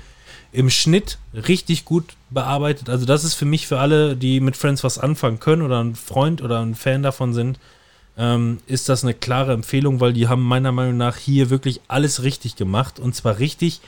Im 0.55 0.69
Schnitt 0.69 1.17
richtig 1.33 1.85
gut 1.85 2.05
bearbeitet. 2.29 2.89
Also 2.89 3.05
das 3.05 3.23
ist 3.23 3.33
für 3.35 3.45
mich 3.45 3.67
für 3.67 3.79
alle, 3.79 4.15
die 4.15 4.39
mit 4.39 4.55
Friends 4.55 4.83
was 4.83 4.97
anfangen 4.97 5.39
können 5.39 5.61
oder 5.61 5.83
ein 5.83 5.95
Freund 5.95 6.41
oder 6.41 6.61
ein 6.61 6.75
Fan 6.75 7.03
davon 7.03 7.33
sind, 7.33 7.59
ähm, 8.17 8.59
ist 8.65 8.87
das 8.87 9.03
eine 9.03 9.13
klare 9.13 9.53
Empfehlung, 9.53 9.99
weil 9.99 10.13
die 10.13 10.27
haben 10.27 10.41
meiner 10.41 10.71
Meinung 10.71 10.97
nach 10.97 11.17
hier 11.17 11.49
wirklich 11.49 11.81
alles 11.89 12.23
richtig 12.23 12.55
gemacht 12.55 12.99
und 12.99 13.13
zwar 13.15 13.39
richtig 13.39 13.81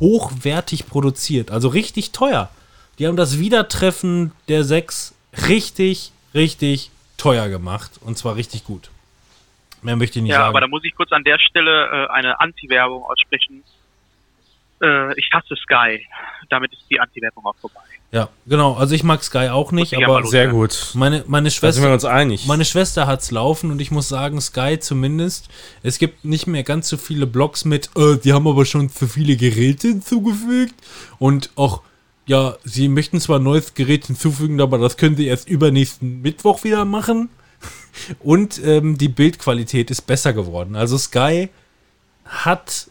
hochwertig 0.00 0.86
produziert, 0.86 1.50
also 1.50 1.68
richtig 1.68 2.12
teuer. 2.12 2.48
Die 2.98 3.06
haben 3.06 3.16
das 3.16 3.38
Wiedertreffen 3.38 4.32
der 4.48 4.64
sechs 4.64 5.14
richtig, 5.48 6.12
richtig 6.34 6.90
teuer 7.18 7.48
gemacht 7.48 7.92
und 8.00 8.16
zwar 8.16 8.36
richtig 8.36 8.64
gut. 8.64 8.90
Mehr 9.82 9.96
möchte 9.96 10.18
ich 10.18 10.22
nicht 10.22 10.32
Ja, 10.32 10.38
sagen. 10.38 10.48
aber 10.48 10.60
da 10.62 10.68
muss 10.68 10.84
ich 10.84 10.94
kurz 10.94 11.12
an 11.12 11.24
der 11.24 11.38
Stelle 11.38 11.86
äh, 12.08 12.10
eine 12.10 12.40
Anti-Werbung 12.40 13.04
aussprechen. 13.04 13.62
Äh, 14.82 15.18
ich 15.18 15.28
hasse 15.32 15.56
Sky. 15.56 16.06
Damit 16.48 16.72
ist 16.72 16.82
die 16.90 17.00
Anti-Werbung 17.00 17.44
auch 17.46 17.56
vorbei. 17.56 17.80
ja, 18.12 18.28
genau. 18.46 18.74
Also 18.74 18.94
ich 18.94 19.02
mag 19.02 19.22
Sky 19.24 19.48
auch 19.48 19.72
nicht, 19.72 19.94
aber 19.96 20.20
mal 20.20 20.26
Sehr 20.26 20.48
gut. 20.48 20.90
meine, 20.94 21.24
meine 21.26 21.48
Da 21.48 21.50
sind 21.50 21.62
wir 21.62 21.72
Schwester, 21.72 21.92
uns 21.92 22.04
einig. 22.04 22.46
meine 22.46 22.64
Schwester 22.64 23.06
hat's 23.06 23.30
laufen 23.30 23.70
und 23.72 23.80
ich 23.80 23.90
muss 23.90 24.08
sagen, 24.08 24.40
Sky 24.40 24.78
zumindest, 24.78 25.48
es 25.82 25.98
gibt 25.98 26.24
nicht 26.24 26.46
mehr 26.46 26.62
ganz 26.62 26.88
so 26.88 26.96
viele 26.98 27.26
Blogs 27.26 27.64
mit, 27.64 27.90
äh, 27.96 28.16
die 28.16 28.32
haben 28.32 28.46
aber 28.46 28.64
schon 28.64 28.88
zu 28.90 29.08
viele 29.08 29.36
Geräte 29.36 29.88
hinzugefügt 29.88 30.74
und 31.18 31.50
auch, 31.56 31.82
ja, 32.26 32.56
sie 32.64 32.88
möchten 32.88 33.20
zwar 33.20 33.38
ein 33.40 33.44
neues 33.44 33.74
Gerät 33.74 34.06
hinzufügen, 34.06 34.60
aber 34.60 34.78
das 34.78 34.96
können 34.96 35.16
sie 35.16 35.26
erst 35.26 35.48
übernächsten 35.48 36.22
Mittwoch 36.22 36.62
wieder 36.64 36.84
machen. 36.84 37.28
Und 38.20 38.62
ähm, 38.64 38.98
die 38.98 39.08
Bildqualität 39.08 39.90
ist 39.90 40.02
besser 40.02 40.32
geworden. 40.34 40.76
Also 40.76 40.98
Sky 40.98 41.48
hat 42.26 42.88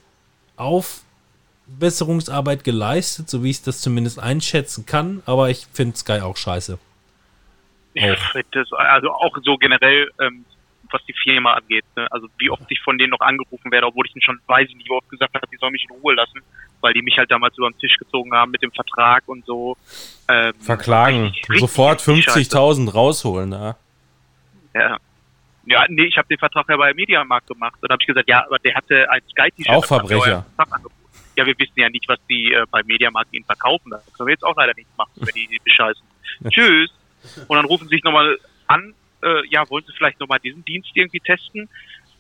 Aufbesserungsarbeit 1.68 2.64
geleistet, 2.64 3.30
so 3.30 3.44
wie 3.44 3.50
ich 3.50 3.62
das 3.64 3.82
zumindest 3.82 4.20
einschätzen 4.20 4.86
kann, 4.86 5.22
aber 5.26 5.50
ich 5.50 5.66
finde 5.74 5.98
Sky 5.98 6.22
auch 6.22 6.38
scheiße. 6.38 6.78
Find 7.94 8.46
das, 8.52 8.72
also 8.74 9.12
auch 9.12 9.36
so 9.44 9.58
generell, 9.58 10.12
ähm, 10.22 10.46
was 10.92 11.02
die 11.06 11.14
Firma 11.24 11.54
angeht. 11.54 11.86
Ne? 11.96 12.08
Also 12.12 12.28
wie 12.38 12.50
oft 12.50 12.64
ich 12.70 12.80
von 12.82 12.98
denen 12.98 13.12
noch 13.12 13.22
angerufen 13.22 13.72
werde, 13.72 13.88
obwohl 13.88 14.06
ich 14.06 14.14
ihnen 14.16 14.22
schon 14.22 14.40
weiß 14.48 14.68
wie 14.70 14.92
oft 14.92 15.10
gesagt 15.10 15.34
habe, 15.34 15.48
die 15.52 15.58
sollen 15.58 15.72
mich 15.72 15.86
in 15.90 15.96
Ruhe 15.96 16.14
lassen, 16.14 16.40
weil 16.82 16.94
die 16.94 17.02
mich 17.02 17.18
halt 17.18 17.32
damals 17.32 17.58
über 17.58 17.70
den 17.70 17.78
Tisch 17.80 17.98
gezogen 17.98 18.34
haben 18.34 18.52
mit 18.52 18.62
dem 18.62 18.72
Vertrag 18.72 19.24
und 19.28 19.46
so. 19.46 19.78
Ähm, 20.28 20.54
Verklagen. 20.60 21.24
richtig- 21.50 21.60
Sofort 21.60 22.02
scheiße. 22.02 22.32
50.000 22.40 22.94
rausholen. 22.94 23.52
Ja. 23.54 23.76
Ja. 24.74 24.98
Ja, 25.68 25.84
nee, 25.90 26.04
ich 26.04 26.16
habe 26.18 26.28
den 26.28 26.38
Vertrag 26.38 26.70
ja 26.70 26.78
bei 26.78 26.94
Mediamarkt 26.94 27.48
gemacht. 27.48 27.76
Und 27.82 27.90
habe 27.90 28.00
ich 28.00 28.06
gesagt, 28.06 28.30
ja, 28.30 28.46
aber 28.46 28.60
der 28.60 28.76
hatte 28.76 29.10
ein 29.10 29.22
Sky-T-Shirt. 29.32 29.74
Auch 29.76 29.84
Verbrecher. 29.86 30.46
Vertrag. 30.56 30.82
Ja, 31.36 31.46
wir 31.46 31.58
wissen 31.58 31.74
ja 31.76 31.90
nicht, 31.90 32.08
was 32.08 32.20
die 32.30 32.54
äh, 32.54 32.66
bei 32.70 32.84
Mediamarkt 32.84 33.34
ihnen 33.34 33.46
verkaufen. 33.46 33.92
Das 33.92 34.14
können 34.14 34.28
wir 34.28 34.34
jetzt 34.34 34.44
auch 34.44 34.56
leider 34.56 34.74
nicht 34.76 34.90
machen, 34.98 35.12
wenn 35.16 35.34
die 35.34 35.48
die 35.48 35.60
bescheißen. 35.64 36.04
Tschüss. 36.50 36.92
Und 37.48 37.56
dann 37.56 37.66
rufen 37.66 37.88
sie 37.88 37.96
sich 37.96 38.04
nochmal 38.04 38.38
an, 38.68 38.94
äh, 39.24 39.48
ja, 39.50 39.70
wollen 39.70 39.84
sie 39.86 39.94
vielleicht 39.98 40.20
nochmal 40.20 40.40
diesen 40.40 40.64
Dienst 40.66 40.92
irgendwie 40.94 41.20
testen? 41.20 41.70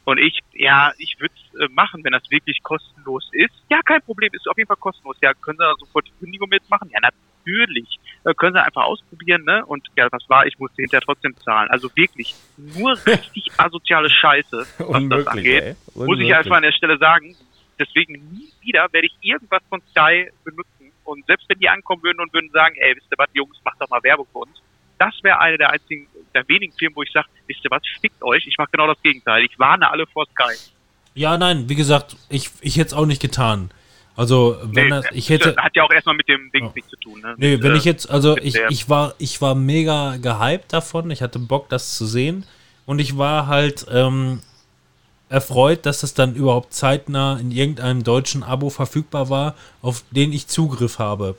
Und 0.06 0.20
ich, 0.20 0.40
ja, 0.54 0.92
ich 1.00 1.20
würde 1.20 1.34
es 1.36 1.60
äh, 1.60 1.68
machen, 1.74 2.04
wenn 2.04 2.12
das 2.12 2.30
wirklich 2.30 2.62
kostenlos 2.62 3.28
ist. 3.32 3.54
Ja, 3.70 3.82
kein 3.84 4.02
Problem, 4.04 4.30
ist 4.34 4.48
auf 4.48 4.58
jeden 4.58 4.68
Fall 4.68 4.78
kostenlos. 4.78 5.18
Ja, 5.22 5.34
können 5.34 5.58
Sie 5.58 5.64
da 5.64 5.74
sofort 5.80 6.06
die 6.06 6.14
Kündigung 6.20 6.48
mitmachen? 6.48 6.92
Ja, 6.92 7.00
natürlich. 7.02 7.88
Äh, 8.24 8.36
können 8.36 8.54
Sie 8.54 8.64
einfach 8.64 8.84
ausprobieren, 8.84 9.44
ne? 9.46 9.66
Und 9.66 9.88
ja, 9.96 10.08
was 10.12 10.30
war, 10.30 10.46
ich 10.46 10.60
musste 10.60 10.84
hinterher 10.84 11.02
trotzdem 11.02 11.36
zahlen. 11.38 11.70
Also 11.72 11.90
wirklich, 11.96 12.36
nur 12.56 12.92
richtig 13.08 13.52
asoziale 13.58 14.10
Scheiße, 14.10 14.68
was 14.78 15.10
das 15.10 15.28
angeht. 15.28 15.76
Muss 15.96 16.20
ich 16.20 16.36
einfach 16.36 16.58
an 16.58 16.64
der 16.64 16.72
Stelle 16.72 17.00
sagen. 17.00 17.36
Deswegen 17.80 18.14
nie 18.14 18.52
wieder 18.62 18.88
werde 18.92 19.08
ich 19.08 19.16
irgendwas 19.22 19.62
von 19.70 19.82
Sky 19.92 20.30
benutzen. 20.44 20.92
Und 21.04 21.26
selbst 21.28 21.48
wenn 21.50 21.60
die 21.60 21.70
ankommen 21.70 22.02
würden 22.04 22.20
und 22.20 22.34
würden 22.34 22.50
sagen, 22.52 22.76
ey, 22.80 22.96
wisst 22.96 23.08
ihr 23.12 23.18
was, 23.18 23.30
Jungs, 23.34 23.58
macht 23.64 23.80
doch 23.80 23.90
mal 23.90 24.02
Werbung 24.04 24.28
für 24.32 24.40
uns. 24.40 24.62
Das 24.98 25.14
wäre 25.24 25.40
eine 25.40 25.58
der 25.58 25.70
einzigen, 25.72 26.08
der 26.34 26.48
wenigen 26.48 26.74
Firmen, 26.74 26.96
wo 26.96 27.04
ich 27.04 27.12
sage, 27.12 27.28
wisst 27.48 27.64
ihr 27.64 27.72
was, 27.72 27.82
fickt 28.02 28.24
euch. 28.24 28.46
Ich 28.48 28.58
mache 28.58 28.70
genau 28.72 28.88
das 28.88 29.02
Gegenteil. 29.02 29.44
Ich 29.44 29.60
warne 29.60 29.90
alle 29.90 30.08
vor 30.08 30.26
Sky. 30.28 30.56
Ja, 31.14 31.38
nein, 31.38 31.70
wie 31.70 31.76
gesagt, 31.76 32.16
ich, 32.30 32.50
ich 32.62 32.78
hätte 32.78 32.88
es 32.88 32.94
auch 32.94 33.06
nicht 33.06 33.22
getan. 33.22 33.70
Also, 34.18 34.58
wenn 34.64 34.86
Nee, 34.86 34.90
das, 34.90 35.06
ich 35.12 35.30
hätte. 35.30 35.54
das 35.54 35.64
hat 35.64 35.76
ja 35.76 35.84
auch 35.84 35.92
erstmal 35.92 36.16
mit 36.16 36.28
dem 36.30 36.50
Ding 36.52 36.72
nichts 36.74 36.90
zu 36.90 36.96
tun. 36.98 37.20
Ne? 37.20 37.36
Nee, 37.38 37.62
wenn 37.62 37.74
äh, 37.74 37.78
ich 37.78 37.84
jetzt, 37.84 38.10
also 38.10 38.38
ich, 38.38 38.56
ich 38.70 38.90
war, 38.90 39.14
ich 39.18 39.42
war 39.42 39.56
mega 39.56 40.16
gehypt 40.18 40.72
davon. 40.72 41.12
Ich 41.12 41.22
hatte 41.22 41.38
Bock, 41.40 41.68
das 41.70 41.98
zu 41.98 42.06
sehen. 42.06 42.46
Und 42.86 43.00
ich 43.00 43.18
war 43.18 43.48
halt 43.48 43.86
ähm, 43.92 44.42
erfreut, 45.30 45.86
dass 45.86 46.04
es 46.04 46.14
dann 46.14 46.36
überhaupt 46.36 46.74
zeitnah 46.74 47.38
in 47.40 47.52
irgendeinem 47.52 48.04
deutschen 48.04 48.44
Abo 48.44 48.70
verfügbar 48.70 49.30
war, 49.30 49.56
auf 49.82 50.04
den 50.12 50.32
ich 50.32 50.48
Zugriff 50.48 51.00
habe. 51.00 51.36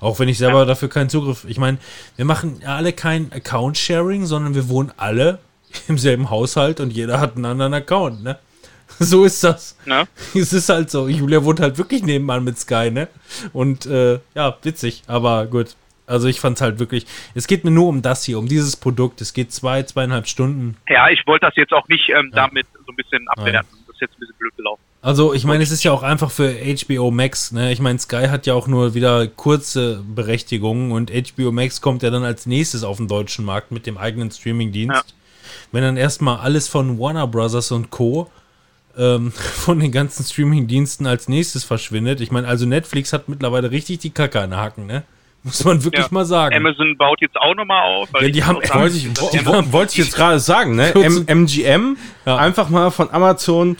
Auch 0.00 0.18
wenn 0.18 0.28
ich 0.28 0.38
selber 0.38 0.64
dafür 0.64 0.88
keinen 0.88 1.10
Zugriff. 1.10 1.44
Ich 1.46 1.58
meine, 1.58 1.78
wir 2.16 2.24
machen 2.24 2.60
ja 2.62 2.76
alle 2.76 2.92
kein 2.92 3.30
Account-Sharing, 3.32 4.26
sondern 4.26 4.54
wir 4.54 4.68
wohnen 4.68 4.92
alle 4.96 5.38
im 5.88 5.98
selben 5.98 6.30
Haushalt 6.30 6.80
und 6.80 6.92
jeder 6.92 7.20
hat 7.20 7.36
einen 7.36 7.44
anderen 7.44 7.74
Account, 7.74 8.22
ne? 8.22 8.38
So 9.00 9.24
ist 9.24 9.42
das. 9.42 9.76
Ne? 9.86 10.06
Es 10.34 10.52
ist 10.52 10.68
halt 10.68 10.90
so. 10.90 11.08
Julia 11.08 11.42
wohnt 11.44 11.58
halt 11.60 11.78
wirklich 11.78 12.02
nebenan 12.04 12.44
mit 12.44 12.58
Sky, 12.58 12.90
ne? 12.90 13.08
Und 13.52 13.86
äh, 13.86 14.20
ja, 14.34 14.56
witzig, 14.62 15.02
aber 15.06 15.46
gut. 15.46 15.74
Also 16.06 16.28
ich 16.28 16.40
fand's 16.40 16.60
halt 16.60 16.78
wirklich. 16.78 17.06
Es 17.34 17.46
geht 17.46 17.64
mir 17.64 17.70
nur 17.70 17.88
um 17.88 18.02
das 18.02 18.24
hier, 18.24 18.38
um 18.38 18.48
dieses 18.48 18.76
Produkt. 18.76 19.20
Es 19.20 19.32
geht 19.32 19.52
zwei, 19.52 19.82
zweieinhalb 19.82 20.26
Stunden. 20.26 20.76
Ja, 20.88 21.08
ich 21.08 21.26
wollte 21.26 21.46
das 21.46 21.56
jetzt 21.56 21.72
auch 21.72 21.88
nicht 21.88 22.10
ähm, 22.10 22.30
damit 22.34 22.66
so 22.86 22.92
ein 22.92 22.96
bisschen 22.96 23.26
abwerten. 23.28 23.70
Das 23.86 23.94
ist 23.94 24.00
jetzt 24.02 24.14
ein 24.14 24.20
bisschen 24.20 24.36
blöd 24.38 24.56
gelaufen. 24.56 24.82
Also, 25.00 25.34
ich 25.34 25.44
meine, 25.44 25.62
es 25.62 25.70
ist 25.70 25.84
ja 25.84 25.92
auch 25.92 26.02
einfach 26.02 26.30
für 26.30 26.50
HBO 26.50 27.10
Max, 27.10 27.52
ne? 27.52 27.72
Ich 27.72 27.80
meine, 27.80 27.98
Sky 27.98 28.28
hat 28.28 28.46
ja 28.46 28.54
auch 28.54 28.66
nur 28.66 28.94
wieder 28.94 29.26
kurze 29.26 30.02
Berechtigungen 30.02 30.92
und 30.92 31.10
HBO 31.10 31.52
Max 31.52 31.82
kommt 31.82 32.02
ja 32.02 32.08
dann 32.08 32.24
als 32.24 32.46
nächstes 32.46 32.84
auf 32.84 32.96
den 32.96 33.08
deutschen 33.08 33.44
Markt 33.44 33.70
mit 33.70 33.86
dem 33.86 33.98
eigenen 33.98 34.30
Streamingdienst. 34.30 34.96
Ja. 34.96 35.14
Wenn 35.72 35.82
dann 35.82 35.96
erstmal 35.98 36.38
alles 36.38 36.68
von 36.68 36.98
Warner 36.98 37.26
Brothers 37.26 37.70
und 37.70 37.90
Co. 37.90 38.30
Ähm, 38.96 39.32
von 39.32 39.80
den 39.80 39.92
ganzen 39.92 40.24
Streamingdiensten 40.24 41.06
als 41.06 41.28
nächstes 41.28 41.64
verschwindet. 41.64 42.20
Ich 42.20 42.30
meine, 42.30 42.46
also 42.46 42.64
Netflix 42.64 43.12
hat 43.12 43.28
mittlerweile 43.28 43.70
richtig 43.70 43.98
die 43.98 44.10
Kacke 44.10 44.40
an 44.40 44.50
den 44.50 44.58
Haken, 44.58 44.86
ne? 44.86 45.02
Muss 45.44 45.62
man 45.64 45.84
wirklich 45.84 46.04
Ja. 46.06 46.08
mal 46.10 46.24
sagen. 46.24 46.56
Amazon 46.56 46.96
baut 46.96 47.20
jetzt 47.20 47.36
auch 47.36 47.54
nochmal 47.54 47.82
auf. 47.82 48.08
weil 48.12 48.24
Ja, 48.24 48.28
die 48.30 48.44
haben- 48.44 48.58
sagen, 48.64 48.80
Wollte 48.80 48.96
ich, 48.96 49.46
wo- 49.46 49.72
wollte 49.72 49.92
ich 49.92 49.98
jetzt 49.98 50.16
gerade 50.16 50.40
sagen, 50.40 50.74
ne? 50.74 50.94
M 50.94 51.24
MGM, 51.26 51.96
Ja. 52.26 52.36
einfach 52.36 52.68
mal 52.70 52.90
von 52.90 53.10
Amazon 53.10 53.76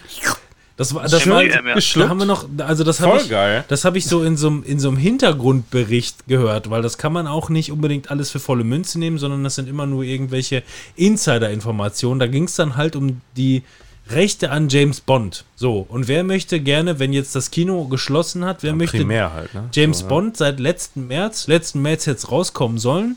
Das 0.76 0.93
war, 0.94 1.05
das 1.05 1.25
war, 1.28 1.41
da 1.44 2.09
haben 2.09 2.18
wir 2.18 2.26
noch, 2.26 2.47
also 2.59 2.83
das 2.83 3.01
habe 3.01 3.18
ich, 3.18 3.31
geil. 3.31 3.65
das 3.68 3.84
habe 3.84 3.97
ich 3.97 4.07
so 4.07 4.25
in 4.25 4.36
so 4.36 4.49
einem 4.49 4.65
in 4.65 4.81
so 4.81 4.89
einem 4.89 4.97
Hintergrundbericht 4.97 6.26
gehört, 6.26 6.68
weil 6.68 6.83
das 6.83 6.99
kann 6.99 7.12
man 7.12 7.28
auch 7.28 7.49
nicht 7.49 7.70
unbedingt 7.70 8.10
alles 8.10 8.33
für 8.33 8.41
volle 8.41 8.65
Münze 8.65 8.99
nehmen, 8.99 9.17
sondern 9.18 9.44
das 9.44 9.55
sind 9.55 9.68
immer 9.68 9.86
nur 9.86 10.02
irgendwelche 10.02 10.65
Insider-Informationen. 10.97 12.18
Da 12.20 12.26
ging 12.26 12.44
es 12.44 12.57
dann 12.57 12.76
halt 12.76 12.97
um 12.97 13.20
die 13.36 13.62
Rechte 14.10 14.50
an 14.50 14.68
James 14.68 15.00
Bond. 15.00 15.44
So 15.57 15.86
und 15.89 16.08
wer 16.08 16.24
möchte 16.24 16.60
gerne, 16.60 16.99
wenn 16.99 17.12
jetzt 17.12 17.34
das 17.34 17.50
Kino 17.50 17.84
geschlossen 17.86 18.44
hat, 18.44 18.62
wer 18.62 18.74
möchte 18.74 18.99
Primär 18.99 19.33
halt, 19.33 19.55
ne? 19.55 19.68
James 19.73 20.00
So? 20.00 20.08
Bond 20.08 20.36
seit 20.36 20.60
letzten 20.60 21.07
März, 21.07 21.47
letzten 21.47 21.81
März 21.83 22.05
jetzt 22.07 22.31
rauskommen 22.31 22.78
sollen. 22.78 23.16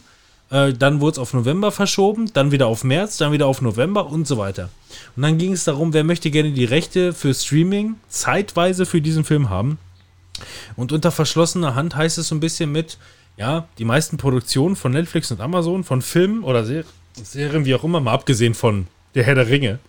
Äh, 0.50 0.74
dann 0.74 1.02
wurde 1.02 1.14
es 1.14 1.20
auf 1.20 1.34
November 1.34 1.72
verschoben, 1.72 2.32
dann 2.34 2.52
wieder 2.52 2.68
auf 2.68 2.86
März, 2.86 3.18
dann 3.18 3.34
wieder 3.34 3.48
auf 3.48 3.62
November 3.62 4.08
und 4.08 4.28
so 4.28 4.38
weiter. 4.38 4.70
Und 5.16 5.24
dann 5.24 5.38
ging 5.38 5.52
es 5.52 5.66
darum, 5.66 5.94
wer 5.94 6.06
möchte 6.06 6.32
gerne 6.32 6.52
die 6.52 6.64
Rechte 6.66 7.14
für 7.14 7.34
Streaming 7.34 7.96
zeitweise 8.08 8.86
für 8.86 9.02
diesen 9.02 9.26
Film 9.26 9.50
haben. 9.50 9.78
Und 10.78 10.94
unter 10.94 11.12
verschlossener 11.12 11.76
Hand 11.76 11.96
heißt 11.96 12.18
es 12.18 12.30
so 12.30 12.36
ein 12.36 12.40
bisschen 12.40 12.72
mit, 12.72 12.98
ja, 13.36 13.68
die 13.78 13.86
meisten 13.86 14.18
Produktionen 14.18 14.76
von 14.76 14.94
Netflix 14.94 15.32
und 15.32 15.42
Amazon, 15.42 15.84
von 15.84 16.02
Filmen 16.02 16.44
oder 16.44 16.64
Ser 16.64 16.86
Serien, 17.22 17.66
wie 17.66 17.74
auch 17.76 17.84
immer, 17.84 18.00
mal 18.00 18.14
abgesehen 18.14 18.54
von 18.54 18.88
Der 19.16 19.24
Herr 19.24 19.36
der 19.36 19.48
Ringe, 19.48 19.80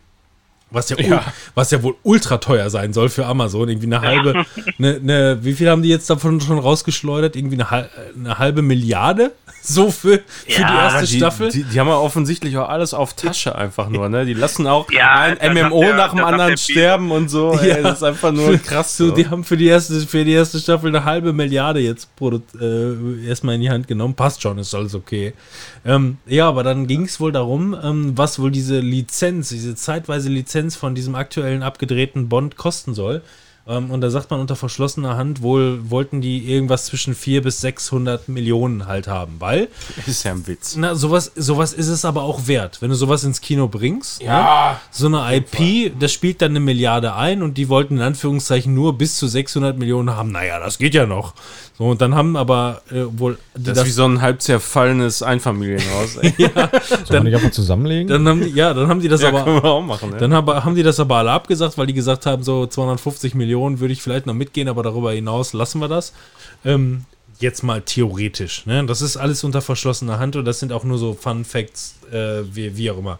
was 0.71 0.89
ja, 0.91 0.99
Ja. 1.01 1.25
was 1.55 1.71
ja 1.71 1.83
wohl 1.83 1.95
ultra 2.03 2.39
teuer 2.39 2.71
sein 2.71 2.93
soll 2.93 3.09
für 3.09 3.27
Amazon. 3.27 3.69
Irgendwie 3.69 3.87
eine 3.87 4.01
halbe, 4.01 4.45
eine, 4.79 4.97
eine, 4.97 5.39
wie 5.45 5.55
viel 5.55 5.69
haben 5.71 5.83
die 5.83 5.89
jetzt 5.89 6.09
davon 6.11 6.41
schon 6.41 6.59
rausgeschleudert? 6.59 7.37
Irgendwie 7.37 7.57
eine, 7.57 7.71
hal- 7.71 7.91
eine 8.19 8.39
halbe 8.39 8.63
Milliarde? 8.63 9.33
So 9.61 9.91
für, 9.91 10.21
für 10.21 10.23
die 10.47 10.63
erste 10.63 11.05
die, 11.07 11.17
Staffel? 11.19 11.51
Die, 11.51 11.63
die 11.65 11.79
haben 11.81 11.89
ja 11.89 11.97
offensichtlich 11.99 12.57
auch 12.57 12.69
alles 12.71 12.95
auf 12.95 13.13
Tasche 13.15 13.55
einfach 13.57 13.89
nur, 13.91 14.09
ne? 14.09 14.25
Die 14.25 14.33
lassen 14.33 14.67
auch 14.67 14.91
Ja, 14.91 15.15
ein 15.37 15.37
MMO 15.53 15.81
der- 15.81 15.97
nach 15.97 16.15
dem 16.15 16.25
anderen 16.25 16.51
der 16.51 16.57
sterben 16.57 17.11
und 17.11 17.29
so. 17.29 17.53
Ja. 17.55 17.77
Ey, 17.77 17.83
das 17.83 17.99
ist 17.99 18.03
einfach 18.05 18.33
nur 18.33 18.57
krass. 18.63 18.97
So, 18.97 19.11
die 19.11 19.27
haben 19.29 19.45
für 19.45 19.57
die 19.59 19.67
erste, 19.67 20.01
für 20.07 20.25
die 20.25 20.33
erste 20.33 20.59
Staffel 20.61 20.89
eine 20.89 21.05
halbe 21.05 21.33
Milliarde 21.35 21.81
jetzt 21.81 22.09
äh, 22.23 23.27
erstmal 23.27 23.57
in 23.57 23.61
die 23.61 23.69
Hand 23.69 23.89
genommen. 23.89 24.15
Passt 24.15 24.41
schon, 24.43 24.57
ist 24.59 24.75
alles 24.75 24.95
okay. 24.95 25.35
Ähm, 25.85 26.19
ja, 26.27 26.49
aber 26.49 26.63
dann 26.63 26.87
ging 26.87 27.03
es 27.03 27.19
wohl 27.21 27.33
darum, 27.33 27.77
ähm, 27.83 28.13
was 28.17 28.39
wohl 28.39 28.51
diese 28.53 28.79
Lizenz, 28.79 29.49
diese 29.51 29.75
zeitweise 29.75 30.29
Lizenz 30.31 30.58
von 30.77 30.95
diesem 30.95 31.15
aktuellen 31.15 31.62
abgedrehten 31.62 32.28
Bond 32.28 32.57
kosten 32.57 32.95
soll. 32.95 33.23
Ähm, 33.69 33.91
und 33.91 34.01
da 34.01 34.09
sagt 34.09 34.31
man 34.31 34.41
unter 34.41 34.57
verschlossener 34.57 35.17
Hand, 35.19 35.43
wohl 35.43 35.91
wollten 35.91 36.21
die 36.23 36.51
irgendwas 36.51 36.87
zwischen 36.87 37.15
400 37.15 37.45
bis 37.45 37.61
600 37.61 38.29
Millionen 38.29 38.87
halt 38.87 39.09
haben, 39.09 39.35
weil 39.41 39.69
ist 40.07 40.25
ja 40.25 40.33
ein 40.33 40.47
Witz. 40.47 40.75
na, 40.77 40.95
sowas, 40.95 41.33
sowas 41.37 41.75
ist 41.75 41.89
es 41.89 42.05
aber 42.07 42.23
auch 42.23 42.47
wert. 42.47 42.81
Wenn 42.81 42.89
du 42.89 42.97
sowas 42.97 43.25
ins 43.25 43.41
Kino 43.43 43.69
bringst, 43.69 44.23
Ja. 44.23 44.73
ne? 44.73 44.77
so 44.91 45.07
eine 45.07 45.37
IP, 45.37 45.93
das 46.01 46.13
spielt 46.13 46.41
dann 46.41 46.53
eine 46.53 46.61
Milliarde 46.61 47.15
ein 47.15 47.43
und 47.43 47.59
die 47.59 47.69
wollten 47.69 47.97
in 47.99 48.03
Anführungszeichen 48.03 48.73
nur 48.73 48.97
bis 48.97 49.17
zu 49.17 49.27
600 49.29 49.79
Millionen 49.79 50.17
haben. 50.17 50.33
Naja, 50.33 50.59
das 50.59 50.79
geht 50.79 50.95
ja 50.95 51.05
noch. 51.05 51.35
So, 51.77 51.85
und 51.85 52.01
dann 52.01 52.15
haben 52.15 52.37
aber 52.37 52.81
äh, 52.91 53.03
wohl 53.19 53.39
die 53.55 53.65
Das 53.65 53.79
ist 53.79 53.85
wie 53.87 53.91
so 53.91 54.05
ein 54.05 54.21
halb 54.21 54.41
zerfallenes 54.43 55.23
Einfamilienhaus. 55.23 56.17
Ey. 56.17 56.33
Soll 56.39 56.51
man 57.19 57.23
nicht 57.25 57.35
einfach 57.37 57.51
zusammenlegen? 57.53 58.09
dann 58.09 58.27
haben 58.27 58.41
die, 58.41 58.49
ja, 58.51 58.73
dann 58.75 58.89
haben 58.89 59.01
die 59.01 59.09
das 59.09 59.21
Ja, 59.23 59.29
aber, 59.29 59.45
können 59.45 59.63
wir 59.63 59.71
auch 59.71 59.83
machen, 59.83 60.11
ne? 60.11 60.17
dann 60.17 60.33
haben, 60.35 60.49
haben 60.65 60.75
die 60.75 60.83
das 60.83 60.99
aber 60.99 61.17
alle 61.17 61.31
abgesagt, 61.31 61.77
weil 61.79 61.87
die 61.87 61.93
gesagt 61.95 62.25
haben, 62.27 62.43
so 62.43 62.67
250 62.67 63.35
Millionen 63.35 63.58
würde 63.61 63.93
ich 63.93 64.03
vielleicht 64.03 64.27
noch 64.27 64.35
mitgehen, 64.35 64.69
aber 64.69 64.83
darüber 64.83 65.12
hinaus 65.12 65.53
lassen 65.53 65.81
wir 65.81 65.89
das. 65.89 66.12
Ähm, 66.65 67.05
jetzt 67.41 67.62
mal 67.62 67.83
theoretisch. 67.83 68.67
Ne? 68.67 68.85
Das 68.87 69.03
ist 69.03 69.17
alles 69.17 69.45
unter 69.45 69.62
verschlossener 69.62 70.19
Hand 70.19 70.37
und 70.37 70.45
das 70.45 70.61
sind 70.61 70.73
auch 70.73 70.85
nur 70.85 70.99
so 70.99 71.15
Fun 71.15 71.45
Facts, 71.45 71.97
äh, 72.11 72.43
wie, 72.53 72.77
wie 72.77 72.91
auch 72.91 72.99
immer. 72.99 73.19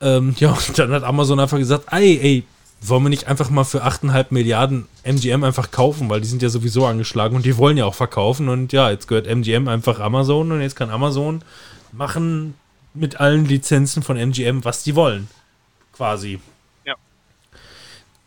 Ähm, 0.00 0.34
ja, 0.38 0.52
und 0.52 0.78
dann 0.78 0.92
hat 0.92 1.02
Amazon 1.04 1.40
einfach 1.40 1.58
gesagt, 1.58 1.86
ey, 1.90 2.18
ey, 2.22 2.44
wollen 2.80 3.02
wir 3.04 3.08
nicht 3.08 3.26
einfach 3.28 3.48
mal 3.50 3.64
für 3.64 3.84
8,5 3.84 4.26
Milliarden 4.30 4.86
MGM 5.04 5.42
einfach 5.42 5.70
kaufen, 5.70 6.10
weil 6.10 6.20
die 6.20 6.28
sind 6.28 6.42
ja 6.42 6.50
sowieso 6.50 6.84
angeschlagen 6.84 7.34
und 7.34 7.46
die 7.46 7.56
wollen 7.56 7.76
ja 7.76 7.86
auch 7.86 7.94
verkaufen 7.94 8.48
und 8.48 8.72
ja, 8.72 8.90
jetzt 8.90 9.08
gehört 9.08 9.26
MGM 9.26 9.68
einfach 9.68 10.00
Amazon 10.00 10.52
und 10.52 10.60
jetzt 10.60 10.76
kann 10.76 10.90
Amazon 10.90 11.42
machen 11.92 12.54
mit 12.92 13.20
allen 13.20 13.46
Lizenzen 13.46 14.02
von 14.02 14.16
MGM, 14.16 14.64
was 14.64 14.82
die 14.82 14.94
wollen. 14.94 15.28
Quasi. 15.92 16.40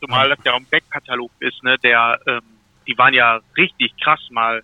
Zumal 0.07 0.29
das 0.29 0.39
ja 0.45 0.53
auch 0.53 0.57
ein 0.57 0.65
Backkatalog 0.71 1.31
ist, 1.39 1.61
ne, 1.63 1.77
der, 1.83 2.19
ähm, 2.27 2.41
die 2.87 2.97
waren 2.97 3.13
ja 3.13 3.39
richtig 3.57 3.93
krass 4.01 4.19
mal, 4.31 4.63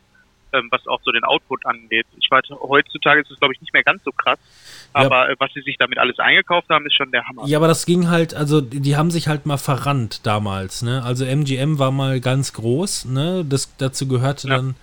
ähm, 0.53 0.67
was 0.72 0.85
auch 0.88 1.01
so 1.03 1.11
den 1.11 1.23
Output 1.23 1.65
angeht. 1.65 2.05
Ich 2.17 2.27
weiß, 2.30 2.45
heutzutage 2.61 3.22
ist 3.22 3.31
es, 3.31 3.39
glaube 3.39 3.53
ich, 3.53 3.59
nicht 3.61 3.73
mehr 3.73 3.83
ganz 3.83 4.03
so 4.03 4.11
krass, 4.11 4.39
Ja. 4.95 5.01
aber 5.05 5.30
äh, 5.30 5.35
was 5.39 5.51
sie 5.53 5.61
sich 5.61 5.75
damit 5.77 5.97
alles 5.97 6.19
eingekauft 6.19 6.69
haben, 6.69 6.85
ist 6.85 6.95
schon 6.95 7.11
der 7.11 7.27
Hammer. 7.27 7.45
Ja, 7.47 7.57
aber 7.57 7.67
das 7.67 7.85
ging 7.85 8.09
halt, 8.09 8.33
also 8.33 8.61
die, 8.61 8.80
die 8.80 8.95
haben 8.95 9.11
sich 9.11 9.27
halt 9.27 9.45
mal 9.45 9.57
verrannt 9.57 10.25
damals, 10.25 10.81
ne? 10.81 11.03
Also 11.03 11.25
MGM 11.25 11.80
war 11.80 11.91
mal 11.91 12.19
ganz 12.22 12.53
groß, 12.53 13.05
ne? 13.05 13.43
Das, 13.43 13.75
dazu 13.77 14.07
gehörte 14.07 14.47
Ja. 14.47 14.55
dann 14.57 14.75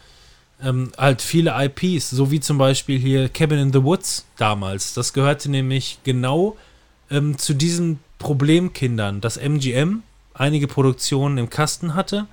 ähm, 0.63 0.93
halt 0.99 1.23
viele 1.23 1.55
IPs, 1.57 2.11
so 2.11 2.31
wie 2.31 2.41
zum 2.41 2.59
Beispiel 2.59 2.99
hier 2.99 3.31
Cabin 3.31 3.59
in 3.59 3.73
the 3.73 3.83
Woods 3.83 4.27
damals. 4.37 4.93
Das 4.93 5.15
gehörte 5.15 5.51
nämlich 5.51 6.01
genau 6.05 6.57
ähm, 7.11 7.39
zu 7.39 7.55
diesen 7.55 7.99
Problemkindern, 8.19 9.21
dass 9.23 9.39
MGM 9.39 10.03
einige 10.41 10.67
Produktionen 10.67 11.39
im 11.39 11.51
Kasten 11.51 11.95
hatte, 11.95 12.27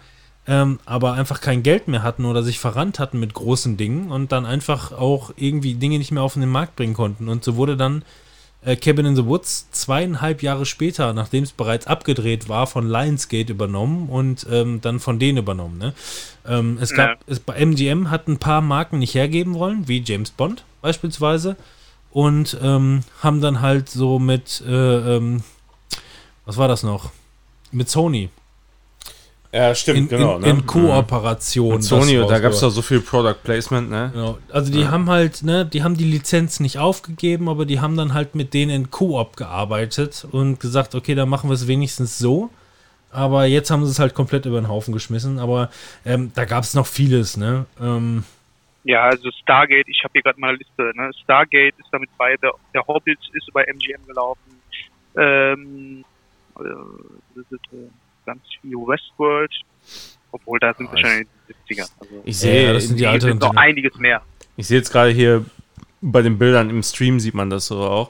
ähm, 0.47 0.79
aber 0.85 1.13
einfach 1.13 1.41
kein 1.41 1.61
Geld 1.61 1.87
mehr 1.87 2.03
hatten 2.03 2.25
oder 2.25 2.41
sich 2.41 2.57
verrannt 2.57 2.99
hatten 2.99 3.19
mit 3.19 3.33
großen 3.33 3.75
Dingen 3.75 4.11
und 4.11 4.31
dann 4.31 4.45
einfach 4.45 4.93
auch 4.93 5.31
irgendwie 5.35 5.73
Dinge 5.75 5.97
nicht 5.97 6.11
mehr 6.11 6.23
auf 6.23 6.33
den 6.35 6.47
Markt 6.47 6.75
bringen 6.77 6.93
konnten. 6.93 7.27
Und 7.27 7.43
so 7.43 7.57
wurde 7.57 7.75
dann 7.75 8.03
äh, 8.63 8.77
Cabin 8.77 9.05
in 9.05 9.15
the 9.17 9.25
Woods 9.25 9.69
zweieinhalb 9.71 10.41
Jahre 10.41 10.65
später, 10.65 11.11
nachdem 11.13 11.43
es 11.43 11.51
bereits 11.51 11.85
abgedreht 11.85 12.47
war, 12.47 12.65
von 12.65 12.87
Lionsgate 12.89 13.51
übernommen 13.51 14.07
und 14.09 14.47
ähm, 14.49 14.79
dann 14.81 14.99
von 15.01 15.19
denen 15.19 15.37
übernommen. 15.37 15.77
Ne? 15.77 15.93
Ähm, 16.47 16.77
es 16.81 16.93
gab, 16.93 17.09
Ja. 17.09 17.17
es, 17.27 17.41
bei 17.41 17.55
MGM 17.55 18.09
hat 18.09 18.27
ein 18.29 18.37
paar 18.37 18.61
Marken 18.61 18.99
nicht 18.99 19.15
hergeben 19.15 19.53
wollen, 19.53 19.87
wie 19.87 20.01
James 20.03 20.31
Bond 20.31 20.63
beispielsweise, 20.81 21.57
und 22.11 22.57
ähm, 22.61 23.01
haben 23.21 23.41
dann 23.41 23.61
halt 23.61 23.89
so 23.89 24.17
mit, 24.17 24.63
äh, 24.65 25.15
ähm, 25.17 25.43
was 26.45 26.55
war 26.55 26.69
das 26.69 26.83
noch? 26.83 27.11
Mit 27.71 27.89
Sony. 27.89 28.29
ja, 29.51 29.73
stimmt, 29.75 29.97
In, 29.97 30.07
genau. 30.07 30.35
in, 30.35 30.41
ne? 30.41 30.49
in 30.49 30.65
Kooperation. 30.65 31.75
Mit 31.75 31.83
Sony, 31.83 32.15
da 32.27 32.39
gab 32.39 32.51
es 32.51 32.59
doch 32.59 32.69
so 32.69 32.81
viel 32.81 32.99
Product 33.01 33.37
Placement, 33.43 33.89
ne? 33.89 34.11
Genau. 34.13 34.37
Also 34.51 34.71
die 34.71 34.87
haben 34.87 35.09
halt, 35.09 35.43
ne, 35.43 35.65
die 35.65 35.83
haben 35.83 35.95
die 35.97 36.03
Lizenz 36.05 36.59
nicht 36.59 36.77
aufgegeben, 36.77 37.49
aber 37.49 37.65
die 37.65 37.79
haben 37.79 37.97
dann 37.97 38.13
halt 38.13 38.35
mit 38.35 38.53
denen 38.53 38.71
in 38.71 38.91
Koop 38.91 39.35
gearbeitet 39.35 40.27
und 40.31 40.59
gesagt, 40.59 40.95
okay, 40.95 41.15
dann 41.15 41.29
machen 41.29 41.49
wir 41.49 41.55
es 41.55 41.67
wenigstens 41.67 42.17
so. 42.17 42.49
Aber 43.09 43.45
jetzt 43.45 43.71
haben 43.71 43.85
sie 43.85 43.91
es 43.91 43.99
halt 43.99 44.13
komplett 44.13 44.45
über 44.45 44.59
den 44.59 44.67
Haufen 44.67 44.93
geschmissen. 44.93 45.39
Aber 45.39 45.69
ähm, 46.05 46.31
da 46.35 46.45
gab 46.45 46.63
es 46.63 46.73
noch 46.73 46.85
vieles, 46.85 47.37
ne? 47.37 47.65
Ähm, 47.81 48.23
Ja, 48.83 49.03
also 49.03 49.31
Stargate, 49.41 49.87
ich 49.87 50.03
habe 50.03 50.11
hier 50.13 50.21
gerade 50.21 50.39
mal 50.39 50.49
eine 50.49 50.57
Liste, 50.57 50.91
ne? 50.95 51.09
Stargate 51.23 51.73
ist 51.79 51.87
damit 51.91 52.09
bei, 52.17 52.35
der, 52.37 52.51
der 52.73 52.85
Hobbit 52.85 53.17
ist 53.33 53.47
über 53.47 53.67
MGM 53.67 54.05
gelaufen. 54.05 54.61
Ähm, 55.17 56.03
äh, 57.37 57.43
das 57.49 57.59
ist, 57.59 57.73
äh, 57.73 57.87
ganz 58.25 58.41
viel 58.61 58.71
Westworld, 58.75 59.51
obwohl 60.31 60.59
da 60.59 60.73
sind 60.73 60.91
wir 60.91 60.99
schon 60.99 61.09
in 61.11 61.17
den 61.47 61.77
70ern. 61.77 61.89
Also, 61.99 62.21
Ich 62.25 62.37
sehe, 62.37 62.73
das 62.73 62.87
sind 62.87 62.99
die 62.99 63.07
alten. 63.07 63.37
noch 63.37 63.55
einiges 63.55 63.95
mehr. 63.97 64.21
ich 64.57 64.67
sehe 64.67 64.77
jetzt 64.77 64.91
gerade 64.91 65.11
hier 65.11 65.45
bei 66.01 66.21
den 66.21 66.37
Bildern 66.37 66.69
im 66.69 66.83
Stream 66.83 67.19
sieht 67.19 67.33
man 67.33 67.49
das 67.49 67.67
so 67.67 67.79
auch. 67.81 68.09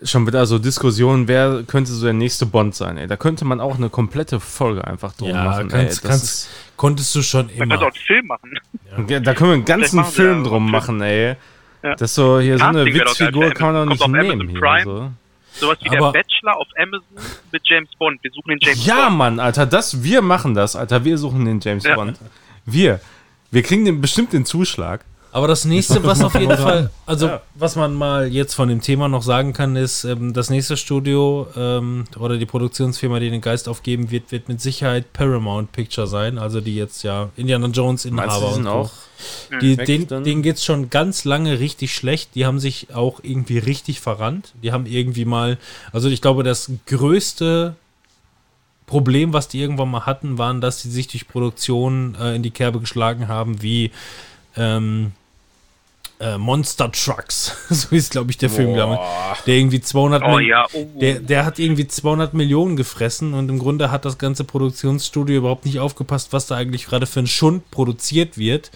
Schon 0.00 0.28
wieder 0.28 0.46
so 0.46 0.60
Diskussionen, 0.60 1.26
wer 1.26 1.64
könnte 1.66 1.90
so 1.90 2.04
der 2.04 2.12
nächste 2.12 2.46
Bond 2.46 2.72
sein, 2.76 2.98
ey. 2.98 3.08
Da 3.08 3.16
könnte 3.16 3.44
man 3.44 3.60
auch 3.60 3.76
eine 3.78 3.88
komplette 3.90 4.38
Folge 4.38 4.86
einfach 4.86 5.12
drum 5.14 5.30
Ja, 5.30 5.42
machen, 5.44 5.68
kannst- 5.68 5.74
ey. 5.74 5.86
Das 5.86 6.02
kannst- 6.02 6.48
konntest 6.76 7.14
du 7.16 7.22
schon 7.22 7.46
Man 7.46 7.54
immer. 7.56 7.66
könnte 7.78 7.86
auch 7.86 7.94
einen 7.94 8.04
Film 8.06 8.26
machen. 8.28 8.50
ist, 8.54 9.10
ja, 9.10 9.18
da 9.20 9.34
können 9.34 9.50
wir 9.50 9.54
einen 9.54 9.64
ganzen 9.64 10.04
Film 10.04 10.44
drum 10.44 10.70
machen, 10.70 11.00
ey. 11.00 11.34
Ja. 11.82 11.94
Das 11.96 12.10
ist 12.10 12.14
so, 12.14 12.38
hier 12.38 12.58
so 12.58 12.64
eine 12.64 12.84
Casting 12.84 12.94
doch 12.94 13.04
geil 13.04 13.06
Witzfigur 13.06 13.50
kann 13.50 13.72
man 13.72 13.88
doch 13.88 14.08
nicht 14.08 14.22
nehmen 14.22 14.48
hier. 14.48 14.60
So. 14.84 15.10
Sowas 15.60 15.78
wie 15.82 15.88
Aber- 15.90 16.12
der 16.12 16.22
Bachelor 16.22 16.56
auf 16.56 16.68
Amazon 16.76 17.02
mit 17.52 17.62
James 17.64 17.90
Bond. 17.98 18.22
Wir 18.22 18.30
suchen 18.32 18.48
den 18.50 18.58
James 18.60 18.86
Ja, 18.86 19.06
Bond. 19.06 19.18
Mann, 19.18 19.40
Alter, 19.40 19.66
das, 19.66 20.02
wir 20.02 20.22
machen 20.22 20.54
das, 20.54 20.76
Alter. 20.76 21.04
Wir 21.04 21.18
suchen 21.18 21.44
den 21.44 21.60
James 21.60 21.84
Ja. 21.84 21.94
Bond. 21.96 22.18
Wir. 22.64 23.00
Wir 23.50 23.62
kriegen 23.62 23.84
den, 23.84 24.00
bestimmt 24.00 24.32
den 24.32 24.44
Zuschlag. 24.44 25.04
Aber 25.38 25.46
das 25.46 25.64
nächste, 25.64 26.02
was 26.02 26.20
auf 26.20 26.34
jeden 26.34 26.56
Fall, 26.56 26.90
also 27.06 27.30
was 27.54 27.76
man 27.76 27.94
mal 27.94 28.26
jetzt 28.26 28.54
von 28.54 28.68
dem 28.68 28.80
Thema 28.80 29.08
noch 29.08 29.22
sagen 29.22 29.52
kann, 29.52 29.76
ist, 29.76 30.02
ähm, 30.02 30.32
das 30.32 30.50
nächste 30.50 30.76
Studio 30.76 31.46
ähm, 31.56 32.06
oder 32.18 32.38
die 32.38 32.44
Produktionsfirma, 32.44 33.20
die 33.20 33.30
den 33.30 33.40
Geist 33.40 33.68
aufgeben 33.68 34.10
wird, 34.10 34.32
wird 34.32 34.48
mit 34.48 34.60
Sicherheit 34.60 35.12
Paramount 35.12 35.70
Picture 35.70 36.08
sein, 36.08 36.38
also 36.38 36.60
die 36.60 36.74
jetzt 36.74 37.04
ja 37.04 37.28
Indiana 37.36 37.68
Jones 37.68 38.04
Inhaber 38.04 38.50
die 38.52 38.58
und 38.58 38.66
auch 38.66 38.90
Die, 39.60 39.76
den, 39.76 40.08
denen 40.08 40.42
geht 40.42 40.56
es 40.56 40.64
schon 40.64 40.90
ganz 40.90 41.24
lange 41.24 41.60
richtig 41.60 41.94
schlecht. 41.94 42.34
Die 42.34 42.44
haben 42.44 42.58
sich 42.58 42.92
auch 42.92 43.20
irgendwie 43.22 43.58
richtig 43.58 44.00
verrannt. 44.00 44.54
Die 44.64 44.72
haben 44.72 44.86
irgendwie 44.86 45.24
mal, 45.24 45.56
also 45.92 46.08
ich 46.08 46.20
glaube, 46.20 46.42
das 46.42 46.72
größte 46.86 47.76
Problem, 48.86 49.32
was 49.32 49.46
die 49.46 49.60
irgendwann 49.60 49.92
mal 49.92 50.04
hatten, 50.04 50.36
waren, 50.36 50.60
dass 50.60 50.82
sie 50.82 50.90
sich 50.90 51.06
durch 51.06 51.28
Produktion 51.28 52.16
äh, 52.20 52.34
in 52.34 52.42
die 52.42 52.50
Kerbe 52.50 52.80
geschlagen 52.80 53.28
haben, 53.28 53.62
wie 53.62 53.92
ähm, 54.56 55.12
äh, 56.20 56.38
Monster 56.38 56.90
Trucks. 56.90 57.56
so 57.70 57.94
ist, 57.94 58.12
glaube 58.12 58.30
ich, 58.30 58.38
der 58.38 58.50
Film. 58.50 58.74
Der 58.74 59.54
irgendwie 59.54 59.80
200 59.80 60.22
Oh 60.22 60.38
ja, 60.38 60.66
oh. 60.72 60.86
der, 61.00 61.20
der 61.20 61.44
hat 61.44 61.58
irgendwie 61.58 61.86
200 61.86 62.34
Millionen 62.34 62.76
gefressen 62.76 63.34
und 63.34 63.48
im 63.48 63.58
Grunde 63.58 63.90
hat 63.90 64.04
das 64.04 64.18
ganze 64.18 64.44
Produktionsstudio 64.44 65.38
überhaupt 65.38 65.64
nicht 65.64 65.78
aufgepasst, 65.78 66.32
was 66.32 66.46
da 66.46 66.56
eigentlich 66.56 66.86
gerade 66.86 67.06
für 67.06 67.20
ein 67.20 67.26
Schund 67.26 67.70
produziert 67.70 68.38
wird. 68.38 68.70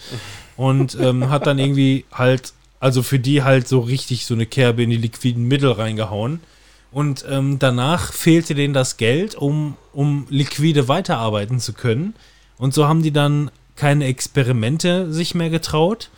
Und 0.55 0.95
ähm, 0.99 1.29
hat 1.29 1.47
dann 1.47 1.57
irgendwie 1.57 2.05
halt, 2.11 2.53
also 2.79 3.01
für 3.01 3.17
die 3.19 3.43
halt 3.43 3.67
so 3.67 3.79
richtig 3.79 4.25
so 4.25 4.35
eine 4.35 4.45
Kerbe 4.45 4.83
in 4.83 4.91
die 4.91 4.97
liquiden 4.97 5.47
Mittel 5.47 5.71
reingehauen. 5.71 6.41
Und 6.91 7.25
ähm, 7.27 7.57
danach 7.57 8.13
fehlte 8.13 8.53
denen 8.53 8.75
das 8.75 8.97
Geld, 8.97 9.33
um, 9.33 9.75
um 9.93 10.27
liquide 10.29 10.87
weiterarbeiten 10.87 11.59
zu 11.59 11.73
können. 11.73 12.13
Und 12.59 12.75
so 12.75 12.87
haben 12.87 13.01
die 13.01 13.11
dann 13.11 13.49
keine 13.75 14.05
Experimente 14.05 15.11
sich 15.11 15.33
mehr 15.33 15.49
getraut 15.49 16.11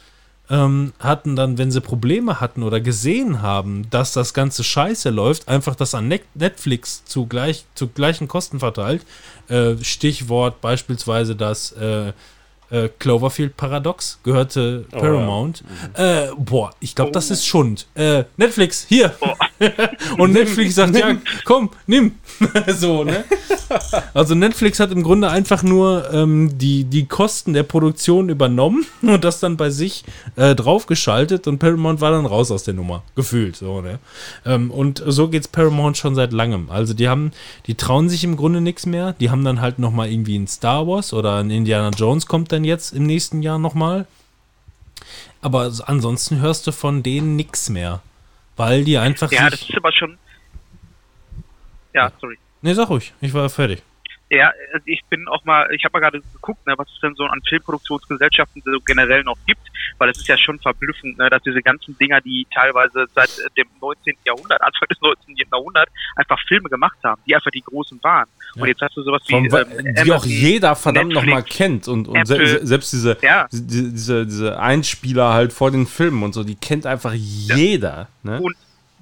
ähm, 0.50 0.94
hatten 1.00 1.36
dann, 1.36 1.58
wenn 1.58 1.72
sie 1.72 1.82
Probleme 1.82 2.40
hatten 2.40 2.64
oder 2.64 2.80
gesehen 2.80 3.42
haben, 3.42 3.88
dass 3.90 4.14
das 4.14 4.34
Ganze 4.34 4.64
scheiße 4.64 5.10
läuft, 5.10 5.48
einfach 5.48 5.76
das 5.76 5.96
an 5.96 6.08
Net- 6.08 6.36
Netflix 6.36 7.04
zu, 7.06 7.26
gleich, 7.26 7.66
zu 7.76 7.88
gleichen 7.88 8.28
Kosten 8.28 8.60
verteilt. 8.60 9.04
Äh, 9.48 9.76
Stichwort 9.82 10.62
beispielsweise 10.62 11.36
das 11.36 11.72
äh, 11.74 12.14
äh, 12.70 12.90
Cloverfield-Paradox 13.00 14.20
gehörte 14.24 14.86
Paramount. 14.92 15.64
Äh, 15.94 16.28
boah, 16.38 16.72
ich 16.80 16.96
glaube, 16.96 17.12
das 17.12 17.32
ist 17.32 17.46
Schund. 17.46 17.88
Äh, 17.96 18.24
Netflix, 18.38 18.86
hier. 18.88 19.16
Und 20.18 20.34
Netflix 20.34 20.76
sagt, 20.76 20.96
ja, 20.96 21.16
komm, 21.46 21.70
nimm. 21.88 22.14
so, 22.68 23.04
ne? 23.04 23.24
Also 24.14 24.36
Netflix 24.36 24.80
hat 24.80 24.92
im 24.92 25.04
Grunde 25.04 25.30
einfach 25.30 25.64
nur 25.64 26.12
ähm, 26.14 26.58
die, 26.58 26.84
die 26.84 27.06
Kosten 27.06 27.54
der 27.54 27.64
Produktion 27.64 28.30
übernommen 28.30 28.86
und 29.02 29.24
das 29.24 29.40
dann 29.40 29.58
bei 29.58 29.70
sich 29.70 30.04
äh, 30.36 30.56
draufgeschaltet 30.56 31.48
und 31.48 31.60
Paramount 31.60 32.02
war 32.02 32.12
dann 32.12 32.26
raus 32.26 32.52
aus 32.52 32.64
der 32.64 32.74
Nummer. 32.74 33.04
Gefühlt 33.16 33.56
so, 33.56 33.82
ne? 33.82 34.00
Ähm, 34.46 34.72
und 34.72 35.04
so 35.06 35.28
geht's 35.28 35.48
Paramount 35.48 35.98
schon 35.98 36.16
seit 36.16 36.34
langem. 36.34 36.70
Also 36.70 36.94
die 36.94 37.08
haben, 37.08 37.32
die 37.68 37.76
trauen 37.76 38.10
sich 38.10 38.24
im 38.24 38.36
Grunde 38.36 38.62
nichts 38.62 38.86
mehr. 38.86 39.14
Die 39.20 39.30
haben 39.30 39.44
dann 39.44 39.62
halt 39.62 39.80
nochmal 39.80 40.12
irgendwie 40.12 40.38
ein 40.38 40.48
Star 40.48 40.88
Wars 40.88 41.14
oder 41.14 41.38
ein 41.38 41.50
Indiana 41.50 41.90
Jones 41.90 42.26
kommt 42.26 42.52
dann 42.56 42.64
jetzt 42.64 42.94
im 42.94 43.06
nächsten 43.06 43.42
Jahr 43.42 43.60
nochmal. 43.60 44.08
Aber 45.42 45.72
ansonsten 45.86 46.40
hörst 46.40 46.66
du 46.68 46.72
von 46.72 47.04
denen 47.04 47.36
nichts 47.36 47.70
mehr. 47.70 48.02
Weil 48.56 48.84
die 48.84 48.98
einfach 48.98 49.32
ja, 49.32 49.50
das 49.50 49.62
ist 49.62 49.76
aber 49.76 49.92
schon. 49.92 50.18
Ja, 51.94 52.12
sorry. 52.20 52.38
Ne, 52.62 52.74
sag 52.74 52.90
ruhig, 52.90 53.14
ich 53.22 53.34
war 53.34 53.50
fertig. 53.50 53.84
Ja, 54.32 54.52
also 54.74 54.84
ich 54.88 55.04
bin 55.10 55.28
auch 55.28 55.46
mal, 55.46 55.72
ich 55.74 55.84
habe 55.86 55.94
mal 55.94 56.00
gerade 56.00 56.20
geguckt, 56.34 56.66
ne, 56.66 56.74
was 56.78 56.88
es 56.92 57.00
denn 57.00 57.14
so 57.16 57.26
an 57.26 57.40
Filmproduktionsgesellschaften 57.48 58.62
so 58.66 58.80
generell 58.86 59.24
noch 59.24 59.38
gibt, 59.46 59.62
weil 60.00 60.10
es 60.10 60.18
ist 60.18 60.28
ja 60.28 60.38
schon 60.38 60.60
verblüffend, 60.60 61.18
ne, 61.20 61.30
dass 61.30 61.44
diese 61.44 61.62
ganzen 61.62 61.96
Dinger, 62.00 62.22
die 62.22 62.48
teilweise 62.54 63.06
seit 63.14 63.30
äh, 63.40 63.50
dem 63.58 63.68
19. 63.80 64.16
Jahrhundert, 64.26 64.62
Anfang 64.62 64.88
des 64.90 65.00
19. 65.02 65.36
Jahrhunderts, 65.52 65.92
einfach 66.16 66.40
Filme 66.48 66.70
gemacht 66.70 66.98
haben, 67.04 67.22
die 67.28 67.36
einfach 67.36 67.52
die 67.52 67.62
großen 67.62 68.00
waren. 68.04 68.28
Und 68.56 68.68
jetzt 68.68 68.82
hast 68.82 68.96
du 68.98 69.04
sowas 69.04 69.22
wie 69.28 69.34
Vom, 69.34 69.46
ähm, 69.46 69.96
die 70.04 70.12
auch 70.12 70.26
jeder 70.26 70.76
verdammt 70.76 71.14
nochmal 71.14 71.44
kennt 71.44 71.88
und, 71.88 72.08
und 72.08 72.16
Apple. 72.16 72.48
se 72.48 72.66
selbst 72.66 72.94
diese, 72.94 73.18
Ja. 73.22 73.48
die- 73.52 73.92
diese, 73.92 74.26
diese 74.26 74.60
Einspieler 74.60 75.34
halt 75.34 75.54
vor 75.54 75.70
den 75.72 75.86
Filmen 75.86 76.24
und 76.24 76.34
so, 76.34 76.44
die 76.44 76.56
kennt 76.56 76.86
einfach 76.86 77.14
jeder. 77.14 78.08
Ne? 78.24 78.40
Und 78.42 78.56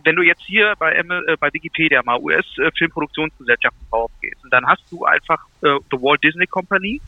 wenn 0.04 0.16
du 0.16 0.22
jetzt 0.22 0.44
hier 0.46 0.74
bei, 0.80 0.94
äh, 0.94 1.04
bei 1.40 1.50
Wikipedia 1.54 2.02
mal 2.04 2.20
US-Filmproduktionsgesellschaften 2.20 3.88
drauf 3.90 4.12
gehst, 4.22 4.44
und 4.44 4.52
dann 4.54 4.66
hast 4.68 4.84
du 4.92 5.06
einfach 5.06 5.40
äh, 5.62 5.78
The 5.92 5.98
Walt 6.02 6.24
Disney 6.24 6.48
Company. 6.48 7.02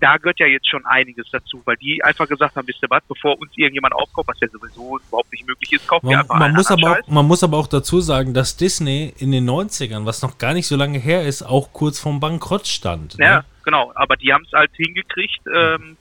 Da 0.00 0.16
gehört 0.16 0.40
ja 0.40 0.46
jetzt 0.46 0.66
schon 0.66 0.84
einiges 0.86 1.28
dazu, 1.30 1.60
weil 1.66 1.76
die 1.76 2.02
einfach 2.02 2.26
gesagt 2.26 2.56
haben, 2.56 2.66
wisst 2.66 2.82
ihr 2.82 2.88
was, 2.88 3.02
bevor 3.06 3.38
uns 3.38 3.50
irgendjemand 3.54 3.94
aufkauft, 3.94 4.28
was 4.28 4.40
ja 4.40 4.48
sowieso 4.48 4.98
überhaupt 5.06 5.30
nicht 5.30 5.46
möglich 5.46 5.74
ist, 5.74 5.86
kaufen 5.86 6.08
wir 6.08 6.16
Man, 6.16 6.20
einfach 6.22 6.38
man, 6.38 6.52
muss 6.54 6.70
aber 6.70 6.80
Scheiß. 6.94 7.04
auch, 7.04 7.08
man 7.08 7.26
muss 7.26 7.44
aber 7.44 7.58
auch 7.58 7.66
dazu 7.66 8.00
sagen, 8.00 8.32
dass 8.32 8.56
Disney 8.56 9.12
in 9.18 9.30
den 9.30 9.46
90ern, 9.48 10.06
was 10.06 10.22
noch 10.22 10.38
gar 10.38 10.54
nicht 10.54 10.66
so 10.66 10.76
lange 10.76 10.98
her 10.98 11.26
ist, 11.26 11.42
auch 11.42 11.74
kurz 11.74 12.00
vorm 12.00 12.18
Bankrott 12.18 12.66
stand. 12.66 13.16
Ja, 13.18 13.40
Ne? 13.40 13.44
genau. 13.62 13.92
Aber 13.94 14.16
die 14.16 14.32
haben 14.32 14.44
es 14.44 14.52
halt 14.52 14.70
hingekriegt, 14.74 15.40
ähm, 15.54 15.98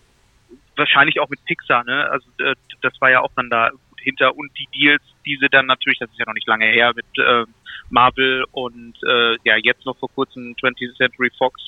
wahrscheinlich 0.77 1.19
auch 1.19 1.27
mit 1.27 1.43
Pixar, 1.43 1.83
ne? 1.83 2.07
Also 2.09 2.25
äh, 2.37 2.55
das 2.81 2.93
war 3.01 3.11
ja 3.11 3.19
auch 3.19 3.31
dann 3.35 3.49
da 3.49 3.69
gut 4.09 4.19
hinter 4.19 4.35
und 4.35 4.51
die 4.57 4.67
Deals, 4.73 5.03
diese 5.25 5.47
dann 5.49 5.65
natürlich, 5.65 5.99
das 5.99 6.09
ist 6.09 6.19
ja 6.19 6.25
noch 6.25 6.33
nicht 6.33 6.47
lange 6.47 6.65
her, 6.65 6.93
mit 6.95 7.05
ähm, 7.17 7.45
Marvel 7.89 8.45
und 8.51 8.95
äh, 9.03 9.37
ja 9.43 9.55
jetzt 9.61 9.85
noch 9.85 9.97
vor 9.97 10.09
kurzem 10.09 10.55
20th 10.61 10.95
Century 10.97 11.31
Fox, 11.37 11.61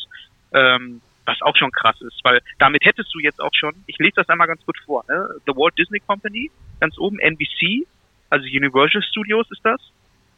ähm, 0.54 1.02
was 1.26 1.42
auch 1.42 1.56
schon 1.56 1.72
krass 1.72 2.00
ist, 2.02 2.20
weil 2.24 2.42
damit 2.60 2.84
hättest 2.84 3.14
du 3.14 3.20
jetzt 3.20 3.40
auch 3.40 3.54
schon, 3.54 3.74
ich 3.88 3.98
lese 4.00 4.16
das 4.16 4.30
einmal 4.30 4.48
ganz 4.48 4.66
gut 4.66 4.78
vor, 4.86 5.04
ne? 5.08 5.30
The 5.46 5.54
Walt 5.56 5.78
Disney 5.78 6.00
Company, 6.00 6.52
ganz 6.80 6.98
oben 6.98 7.20
NBC, 7.20 7.88
also 8.30 8.46
Universal 8.46 9.04
Studios 9.04 9.50
ist 9.52 9.62
das, 9.64 9.80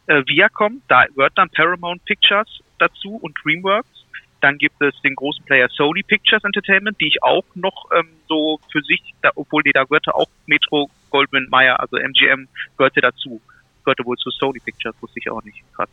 äh, 0.07 0.23
Viacom, 0.25 0.82
da 0.88 1.06
gehört 1.06 1.33
dann 1.35 1.49
Paramount 1.49 2.03
Pictures 2.06 2.61
dazu 2.80 3.15
und 3.15 3.38
DreamWorks. 3.43 4.02
Dann 4.43 4.57
gibt 4.57 4.81
es 4.81 4.93
den 5.05 5.15
großen 5.15 5.45
Player 5.45 5.69
Sony 5.69 6.03
Pictures 6.03 6.43
Entertainment, 6.43 6.99
die 6.99 7.07
ich 7.07 7.23
auch 7.23 7.45
noch 7.55 7.89
ähm, 7.97 8.09
so 8.27 8.59
für 8.69 8.81
sich, 8.81 9.01
da, 9.22 9.30
obwohl 9.35 9.63
die 9.63 9.72
da 9.72 9.85
gehörte 9.85 10.13
auch 10.13 10.27
Metro 10.47 10.89
Goldwyn 11.11 11.47
Mayer, 11.49 11.80
also 11.80 11.95
MGM 11.97 12.49
gehörte 12.77 12.99
dazu. 12.99 13.39
Gehörte 13.85 14.03
wohl 14.05 14.17
zu 14.17 14.30
Sony 14.31 14.59
Pictures, 14.59 14.95
wusste 14.99 15.19
ich 15.19 15.30
auch 15.31 15.41
nicht. 15.43 15.63
Krass. 15.73 15.88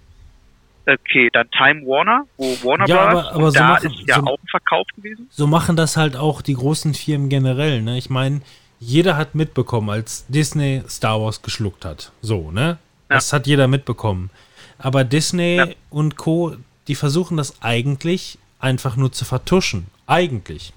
Okay, 0.87 1.31
dann 1.33 1.49
Time 1.53 1.83
Warner, 1.87 2.27
wo 2.39 2.45
Warner 2.69 2.89
Ja, 2.89 3.11
Bros. 3.12 3.25
aber- 3.27 3.35
aber 3.35 3.51
so 3.53 3.59
da 3.59 3.69
machen- 3.69 3.87
ist 3.93 4.09
ja 4.09 4.17
so- 4.17 4.27
auch 4.27 4.39
ein 4.43 4.49
Verkauf 4.49 4.87
gewesen. 4.97 5.29
So 5.31 5.47
machen 5.47 5.77
das 5.77 5.97
halt 5.97 6.17
auch 6.17 6.43
die 6.43 6.55
großen 6.55 6.95
Firmen 6.95 7.29
generell. 7.29 7.83
Ne? 7.83 7.99
Ich 7.99 8.11
meine, 8.11 8.41
jeder 8.81 9.17
hat 9.17 9.35
mitbekommen, 9.37 9.91
als 9.91 10.27
Disney 10.27 10.83
Star 10.89 11.20
Wars 11.20 11.43
geschluckt 11.43 11.85
hat. 11.85 12.11
So, 12.23 12.51
ne? 12.51 12.61
Ja. 13.09 13.17
Das 13.17 13.33
hat 13.33 13.47
jeder 13.47 13.69
mitbekommen. 13.69 14.31
Aber 14.79 15.05
Disney 15.05 15.57
Ja. 15.57 15.67
und 15.91 16.17
Co., 16.17 16.57
die 16.91 16.97
versuchen 16.97 17.36
das 17.36 17.62
eigentlich 17.62 18.36
einfach 18.59 18.97
nur 18.97 19.12
zu 19.12 19.25
vertuschen. 19.25 19.86
Eigentlich. 20.09 20.73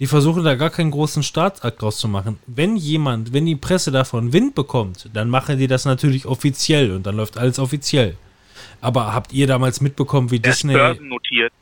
Die 0.00 0.08
versuchen 0.08 0.42
da 0.42 0.56
gar 0.56 0.70
keinen 0.70 0.90
großen 0.90 1.22
Staatsakt 1.22 1.80
draus 1.80 1.98
zu 1.98 2.08
machen. 2.08 2.40
Wenn 2.48 2.74
jemand, 2.74 3.32
wenn 3.32 3.46
die 3.46 3.54
Presse 3.54 3.92
davon 3.92 4.32
Wind 4.32 4.56
bekommt, 4.56 5.08
dann 5.12 5.30
machen 5.30 5.56
die 5.56 5.68
das 5.68 5.84
natürlich 5.84 6.26
offiziell 6.26 6.90
und 6.90 7.06
dann 7.06 7.16
läuft 7.16 7.38
alles 7.38 7.60
offiziell. 7.60 8.16
Aber 8.80 9.14
habt 9.14 9.32
ihr 9.32 9.46
damals 9.46 9.80
mitbekommen, 9.80 10.32
wie 10.32 10.40
Disney. 10.40 10.72
börsennotiert. 10.72 11.52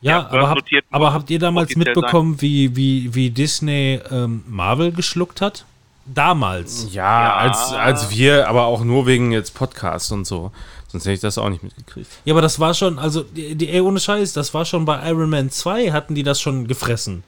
Ja, 0.00 0.10
Ja, 0.10 0.18
aber, 0.20 0.30
habt, 0.30 0.38
börsennotiert 0.38 0.84
aber 0.90 1.12
habt 1.12 1.28
ihr 1.28 1.38
damals 1.38 1.76
mitbekommen, 1.76 2.40
wie, 2.40 2.74
wie, 2.76 3.14
wie 3.14 3.28
Disney 3.28 4.00
ähm, 4.10 4.42
Marvel 4.48 4.90
geschluckt 4.90 5.42
hat? 5.42 5.66
Damals. 6.06 6.94
Ja, 6.94 7.02
Ja. 7.24 7.36
Als, 7.36 7.72
als 7.74 8.08
wir, 8.08 8.48
aber 8.48 8.64
auch 8.64 8.82
nur 8.84 9.04
wegen 9.04 9.32
jetzt 9.32 9.54
Podcasts 9.54 10.10
und 10.12 10.26
so. 10.26 10.50
Sonst 10.88 11.04
hätte 11.04 11.12
ich 11.14 11.20
das 11.20 11.36
auch 11.38 11.48
nicht 11.50 11.62
mitgekriegt. 11.62 12.10
Ja, 12.24 12.32
aber 12.34 12.40
das 12.42 12.58
war 12.60 12.72
schon, 12.74 12.98
also, 12.98 13.22
die, 13.22 13.54
die, 13.54 13.68
ey, 13.68 13.80
ohne 13.80 14.00
Scheiß, 14.00 14.32
das 14.32 14.54
war 14.54 14.64
schon 14.64 14.84
bei 14.86 15.06
Iron 15.08 15.28
Man 15.30 15.50
2, 15.50 15.92
hatten 15.92 16.14
die 16.14 16.22
das 16.22 16.40
schon 16.40 16.66
gefressen. 16.66 17.22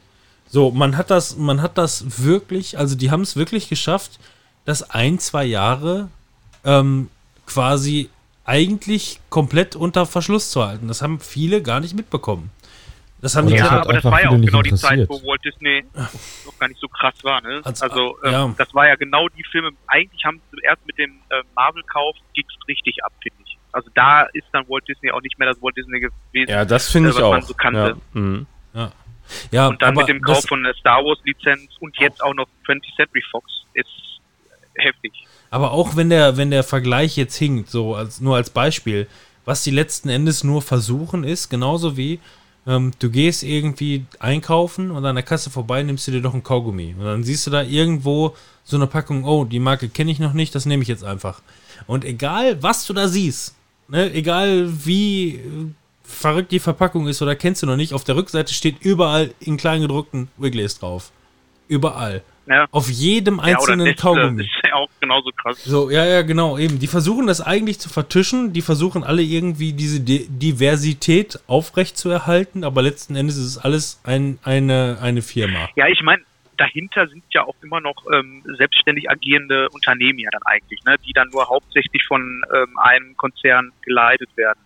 So, 0.48 0.70
man 0.70 0.96
hat 0.96 1.10
das, 1.10 1.36
man 1.36 1.60
hat 1.62 1.76
das 1.78 2.22
wirklich, 2.24 2.78
also 2.78 2.96
die 2.96 3.10
haben 3.10 3.20
es 3.20 3.36
wirklich 3.36 3.68
geschafft, 3.68 4.18
das 4.64 4.90
ein, 4.90 5.18
zwei 5.18 5.44
Jahre 5.44 6.08
ähm, 6.64 7.08
quasi 7.46 8.08
eigentlich 8.44 9.20
komplett 9.28 9.76
unter 9.76 10.06
Verschluss 10.06 10.50
zu 10.50 10.64
halten. 10.66 10.88
Das 10.88 11.02
haben 11.02 11.20
viele 11.20 11.62
gar 11.62 11.80
nicht 11.80 11.94
mitbekommen. 11.94 12.50
Das 13.20 13.36
haben 13.36 13.48
die 13.48 13.54
Ja, 13.54 13.68
aber 13.68 13.92
das 13.92 13.96
einfach 13.96 14.10
war 14.12 14.22
ja 14.22 14.30
auch 14.30 14.36
nicht 14.38 14.46
genau 14.50 14.62
die 14.62 14.74
Zeit, 14.74 15.06
wo 15.08 15.20
Walt 15.22 15.44
Disney 15.44 15.84
noch 15.94 16.58
gar 16.58 16.68
nicht 16.68 16.80
so 16.80 16.88
krass 16.88 17.14
war. 17.22 17.42
Ne? 17.42 17.60
Als- 17.62 17.82
Also, 17.82 18.16
ähm, 18.24 18.32
ja. 18.32 18.54
das 18.56 18.74
war 18.74 18.88
ja 18.88 18.94
genau 18.96 19.28
die 19.28 19.44
Filme. 19.50 19.70
Eigentlich 19.86 20.24
haben 20.24 20.40
sie 20.50 20.58
erst 20.64 20.84
mit 20.86 20.96
dem 20.96 21.10
äh, 21.28 21.42
Marvel-Kauf 21.54 22.16
ging's 22.34 22.54
richtig 22.66 23.04
ab, 23.04 23.12
finde. 23.22 23.39
Also 23.72 23.90
da 23.94 24.22
ist 24.32 24.46
dann 24.52 24.68
Walt 24.68 24.86
Disney 24.88 25.10
auch 25.10 25.20
nicht 25.22 25.38
mehr 25.38 25.48
das 25.48 25.60
Walt 25.62 25.76
Disney 25.76 26.00
gewesen. 26.00 26.50
Ja, 26.50 26.64
das 26.64 26.90
finde 26.90 27.10
Äh, 27.10 27.12
ich 27.12 27.16
was 27.18 27.22
auch. 27.24 27.30
man 27.32 27.42
so 27.42 27.54
kannte. 27.54 27.96
Ja. 28.14 28.20
Mhm. 28.20 28.46
ja, 29.52 29.68
und 29.68 29.80
dann 29.82 29.90
aber 29.90 30.00
mit 30.02 30.08
dem 30.08 30.22
Kauf 30.22 30.44
von 30.46 30.62
der 30.62 30.74
Star 30.74 31.04
Wars-Lizenz 31.04 31.70
und 31.80 31.96
jetzt 31.98 32.22
auch 32.22 32.34
noch 32.34 32.46
20th 32.66 32.96
Century 32.96 33.22
Fox 33.30 33.50
ist 33.74 33.86
heftig. 34.74 35.12
Aber 35.50 35.72
auch 35.72 35.96
wenn 35.96 36.10
der, 36.10 36.36
wenn 36.36 36.50
der 36.50 36.62
Vergleich 36.64 37.16
jetzt 37.16 37.36
hinkt, 37.36 37.70
so 37.70 37.94
als, 37.94 38.20
nur 38.20 38.36
als 38.36 38.50
Beispiel, 38.50 39.06
was 39.44 39.62
die 39.64 39.70
letzten 39.70 40.08
Endes 40.08 40.44
nur 40.44 40.62
versuchen 40.62 41.24
ist, 41.24 41.48
genauso 41.48 41.96
wie 41.96 42.20
ähm, 42.66 42.92
du 42.98 43.10
gehst 43.10 43.42
irgendwie 43.42 44.04
einkaufen 44.20 44.90
und 44.90 45.04
an 45.04 45.14
der 45.16 45.24
Kasse 45.24 45.50
vorbei 45.50 45.82
nimmst 45.82 46.06
du 46.06 46.12
dir 46.12 46.20
doch 46.22 46.34
ein 46.34 46.42
Kaugummi. 46.44 46.94
Und 46.98 47.04
dann 47.04 47.24
siehst 47.24 47.46
du 47.46 47.50
da 47.50 47.62
irgendwo 47.62 48.36
so 48.64 48.76
eine 48.76 48.86
Packung, 48.86 49.24
oh, 49.24 49.44
die 49.44 49.58
Marke 49.58 49.88
kenne 49.88 50.10
ich 50.12 50.18
noch 50.20 50.34
nicht, 50.34 50.54
das 50.54 50.66
nehme 50.66 50.82
ich 50.82 50.88
jetzt 50.88 51.04
einfach. 51.04 51.40
Und 51.86 52.04
egal, 52.04 52.62
was 52.62 52.86
du 52.86 52.92
da 52.92 53.08
siehst, 53.08 53.56
ne, 53.90 54.12
egal 54.12 54.68
wie 54.84 55.40
verrückt 56.02 56.52
die 56.52 56.58
Verpackung 56.58 57.06
ist 57.06 57.22
oder 57.22 57.36
kennst 57.36 57.62
du 57.62 57.66
noch 57.66 57.76
nicht, 57.76 57.92
auf 57.94 58.04
der 58.04 58.16
Rückseite 58.16 58.52
steht 58.52 58.76
überall 58.80 59.32
in 59.40 59.56
kleingedruckten 59.56 60.28
Wrigley's 60.38 60.78
drauf. 60.78 61.12
Überall. 61.68 62.22
Ja. 62.46 62.66
Auf 62.72 62.90
jedem 62.90 63.36
Ja, 63.36 63.42
einzelnen 63.44 63.86
Nestle 63.86 64.02
Kaugummi. 64.02 64.42
ist 64.42 64.50
ja 64.66 64.74
auch 64.74 64.88
genauso 65.00 65.30
krass. 65.40 65.62
So, 65.64 65.88
ja, 65.88 66.04
ja, 66.04 66.22
genau, 66.22 66.58
eben. 66.58 66.80
Die 66.80 66.88
versuchen 66.88 67.28
das 67.28 67.40
eigentlich 67.40 67.78
zu 67.78 67.88
vertischen, 67.88 68.52
die 68.52 68.62
versuchen 68.62 69.04
alle 69.04 69.22
irgendwie 69.22 69.72
diese 69.72 70.00
Di 70.00 70.26
Diversität 70.28 71.38
aufrechtzuerhalten, 71.46 72.64
aber 72.64 72.82
letzten 72.82 73.14
Endes 73.14 73.36
ist 73.36 73.44
es 73.46 73.58
alles 73.58 74.00
ein, 74.02 74.40
eine, 74.42 74.98
eine 75.00 75.22
Firma. 75.22 75.68
Ja, 75.76 75.86
ich 75.86 76.02
meine, 76.02 76.22
dahinter 76.60 77.08
sind 77.08 77.24
ja 77.30 77.44
auch 77.44 77.56
immer 77.62 77.80
noch 77.80 78.04
ähm, 78.12 78.42
selbstständig 78.58 79.10
agierende 79.10 79.68
Unternehmen 79.70 80.18
ja 80.18 80.28
dann 80.30 80.42
eigentlich, 80.44 80.84
ne, 80.84 80.96
die 81.06 81.12
dann 81.12 81.28
nur 81.30 81.48
hauptsächlich 81.48 82.04
von 82.06 82.42
ähm, 82.54 82.78
einem 82.78 83.16
Konzern 83.16 83.72
geleitet 83.82 84.28
werden. 84.36 84.60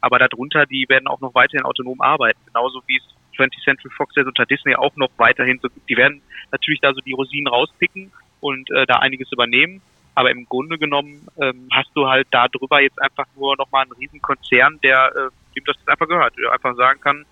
Aber 0.00 0.18
darunter, 0.18 0.64
die 0.64 0.86
werden 0.88 1.08
auch 1.08 1.20
noch 1.20 1.34
weiterhin 1.34 1.64
autonom 1.64 2.00
arbeiten, 2.00 2.38
genauso 2.46 2.82
wie 2.86 2.96
es 2.96 3.02
20th 3.36 3.64
Century 3.64 3.90
Fox 3.96 4.14
jetzt 4.14 4.26
unter 4.26 4.46
Disney 4.46 4.76
auch 4.76 4.94
noch 4.96 5.10
weiterhin 5.16 5.58
so. 5.60 5.68
Die 5.88 5.96
werden 5.96 6.22
natürlich 6.52 6.80
da 6.80 6.92
so 6.94 7.00
die 7.00 7.12
Rosinen 7.12 7.48
rauspicken 7.48 8.12
und 8.40 8.70
äh, 8.70 8.86
da 8.86 8.96
einiges 8.96 9.32
übernehmen. 9.32 9.82
Aber 10.14 10.30
im 10.30 10.46
Grunde 10.46 10.78
genommen 10.78 11.26
ähm, 11.40 11.68
hast 11.72 11.90
du 11.94 12.06
halt 12.08 12.28
da 12.30 12.46
drüber 12.48 12.80
jetzt 12.80 13.00
einfach 13.02 13.26
nur 13.36 13.56
nochmal 13.56 13.82
einen 13.82 13.92
riesen 13.92 14.22
Konzern, 14.22 14.78
der 14.82 15.12
äh, 15.16 15.54
dem 15.56 15.64
das 15.64 15.76
jetzt 15.76 15.88
einfach 15.88 16.08
gehört, 16.08 16.34
der 16.38 16.52
einfach 16.52 16.76
sagen 16.76 17.00
kann, 17.00 17.26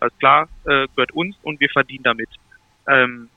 alles 0.00 0.16
klar, 0.18 0.48
äh, 0.64 0.86
gehört 0.94 1.12
uns 1.12 1.36
und 1.42 1.60
wir 1.60 1.68
verdienen 1.70 2.04
damit. 2.04 2.28
Ähm, 2.86 3.30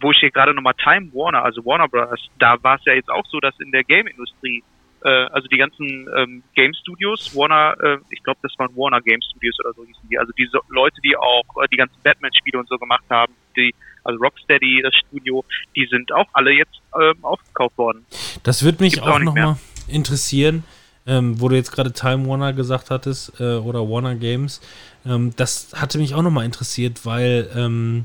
wo 0.00 0.10
ich 0.10 0.18
hier 0.18 0.30
gerade 0.30 0.54
nochmal 0.54 0.74
Time 0.74 1.10
Warner, 1.12 1.44
also 1.44 1.64
Warner 1.64 1.88
Brothers, 1.88 2.20
da 2.38 2.56
war 2.62 2.76
es 2.76 2.84
ja 2.84 2.94
jetzt 2.94 3.10
auch 3.10 3.24
so, 3.26 3.40
dass 3.40 3.58
in 3.60 3.70
der 3.70 3.84
Game-Industrie, 3.84 4.62
äh, 5.04 5.08
also 5.08 5.48
die 5.48 5.56
ganzen 5.56 6.08
ähm, 6.16 6.42
Game 6.54 6.74
Studios, 6.74 7.34
Warner, 7.34 7.74
äh, 7.82 7.98
ich 8.10 8.22
glaube, 8.22 8.40
das 8.42 8.52
waren 8.58 8.74
Warner 8.76 9.00
Game 9.00 9.20
Studios 9.22 9.56
oder 9.60 9.72
so 9.74 9.84
hießen 9.84 10.08
die, 10.10 10.18
also 10.18 10.32
die 10.32 10.46
so, 10.52 10.60
Leute, 10.68 11.00
die 11.02 11.16
auch 11.16 11.44
äh, 11.62 11.68
die 11.70 11.76
ganzen 11.76 11.96
Batman-Spiele 12.02 12.58
und 12.58 12.68
so 12.68 12.78
gemacht 12.78 13.04
haben, 13.08 13.32
die, 13.56 13.74
also 14.04 14.18
Rocksteady, 14.20 14.82
das 14.82 14.94
Studio, 14.94 15.44
die 15.76 15.86
sind 15.86 16.12
auch 16.12 16.28
alle 16.32 16.52
jetzt 16.52 16.80
ähm, 17.00 17.24
aufgekauft 17.24 17.78
worden. 17.78 18.06
Das 18.42 18.62
würde 18.64 18.82
mich 18.82 18.94
Gibt's 18.94 19.08
auch 19.08 19.14
auch 19.14 19.20
nochmal 19.20 19.56
interessieren, 19.86 20.64
ähm, 21.06 21.40
wo 21.40 21.48
du 21.48 21.56
jetzt 21.56 21.72
gerade 21.72 21.92
Time 21.92 22.28
Warner 22.28 22.52
gesagt 22.52 22.90
hattest 22.90 23.40
äh, 23.40 23.56
oder 23.56 23.88
Warner 23.88 24.16
Games. 24.16 24.60
Ähm, 25.06 25.32
das 25.36 25.72
hatte 25.74 25.98
mich 25.98 26.14
auch 26.14 26.22
nochmal 26.22 26.44
interessiert, 26.44 27.06
weil 27.06 27.48
ähm, 27.54 28.04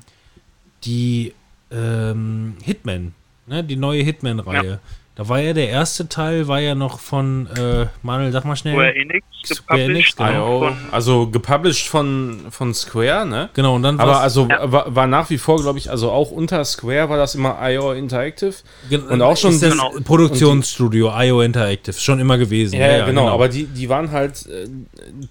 die 0.85 1.33
ähm, 1.73 2.55
Hitman, 2.63 3.13
ne, 3.47 3.63
die 3.63 3.75
neue 3.75 4.03
Hitman-Reihe, 4.03 4.67
Ja. 4.71 4.79
da 5.15 5.27
war 5.29 5.39
ja 5.39 5.53
der 5.53 5.69
erste 5.69 6.07
Teil, 6.09 6.47
war 6.47 6.59
ja 6.59 6.75
noch 6.75 6.99
von, 6.99 7.47
äh, 7.57 7.87
Manuel, 8.01 8.31
sag 8.31 8.45
mal 8.45 8.55
schnell. 8.55 8.73
Square 8.73 8.95
Enix 8.95 9.25
Square 9.45 9.81
Enix, 9.81 10.15
gepublished. 10.15 10.17
genau. 10.17 10.75
also 10.91 11.27
gepublished 11.27 11.87
von, 11.87 12.45
von 12.49 12.73
Square, 12.73 13.25
ne? 13.25 13.49
Genau, 13.53 13.75
und 13.75 13.83
dann 13.83 13.99
Aber 13.99 14.21
also 14.21 14.47
Ja. 14.49 14.71
war, 14.71 14.95
war 14.95 15.05
nach 15.07 15.29
wie 15.29 15.37
vor, 15.37 15.61
glaube 15.61 15.79
ich, 15.79 15.89
also 15.91 16.11
auch 16.11 16.31
unter 16.31 16.63
Square 16.63 17.09
war 17.09 17.17
das 17.17 17.35
immer 17.35 17.57
IO 17.61 17.91
Interactive. 17.91 18.53
Gen- 18.89 19.03
Und 19.03 19.21
auch 19.21 19.35
schon 19.35 19.51
ist 19.51 19.61
das 19.63 19.71
Genau. 19.71 19.91
Produktionsstudio 20.03 21.11
IO 21.19 21.41
Interactive, 21.41 21.93
schon 21.99 22.19
immer 22.19 22.37
gewesen. 22.37 22.79
Ja, 22.79 22.97
ja, 22.99 23.05
genau, 23.05 23.27
Aber 23.29 23.49
die, 23.49 23.65
die 23.65 23.89
waren 23.89 24.11
halt 24.11 24.45
äh, 24.47 24.67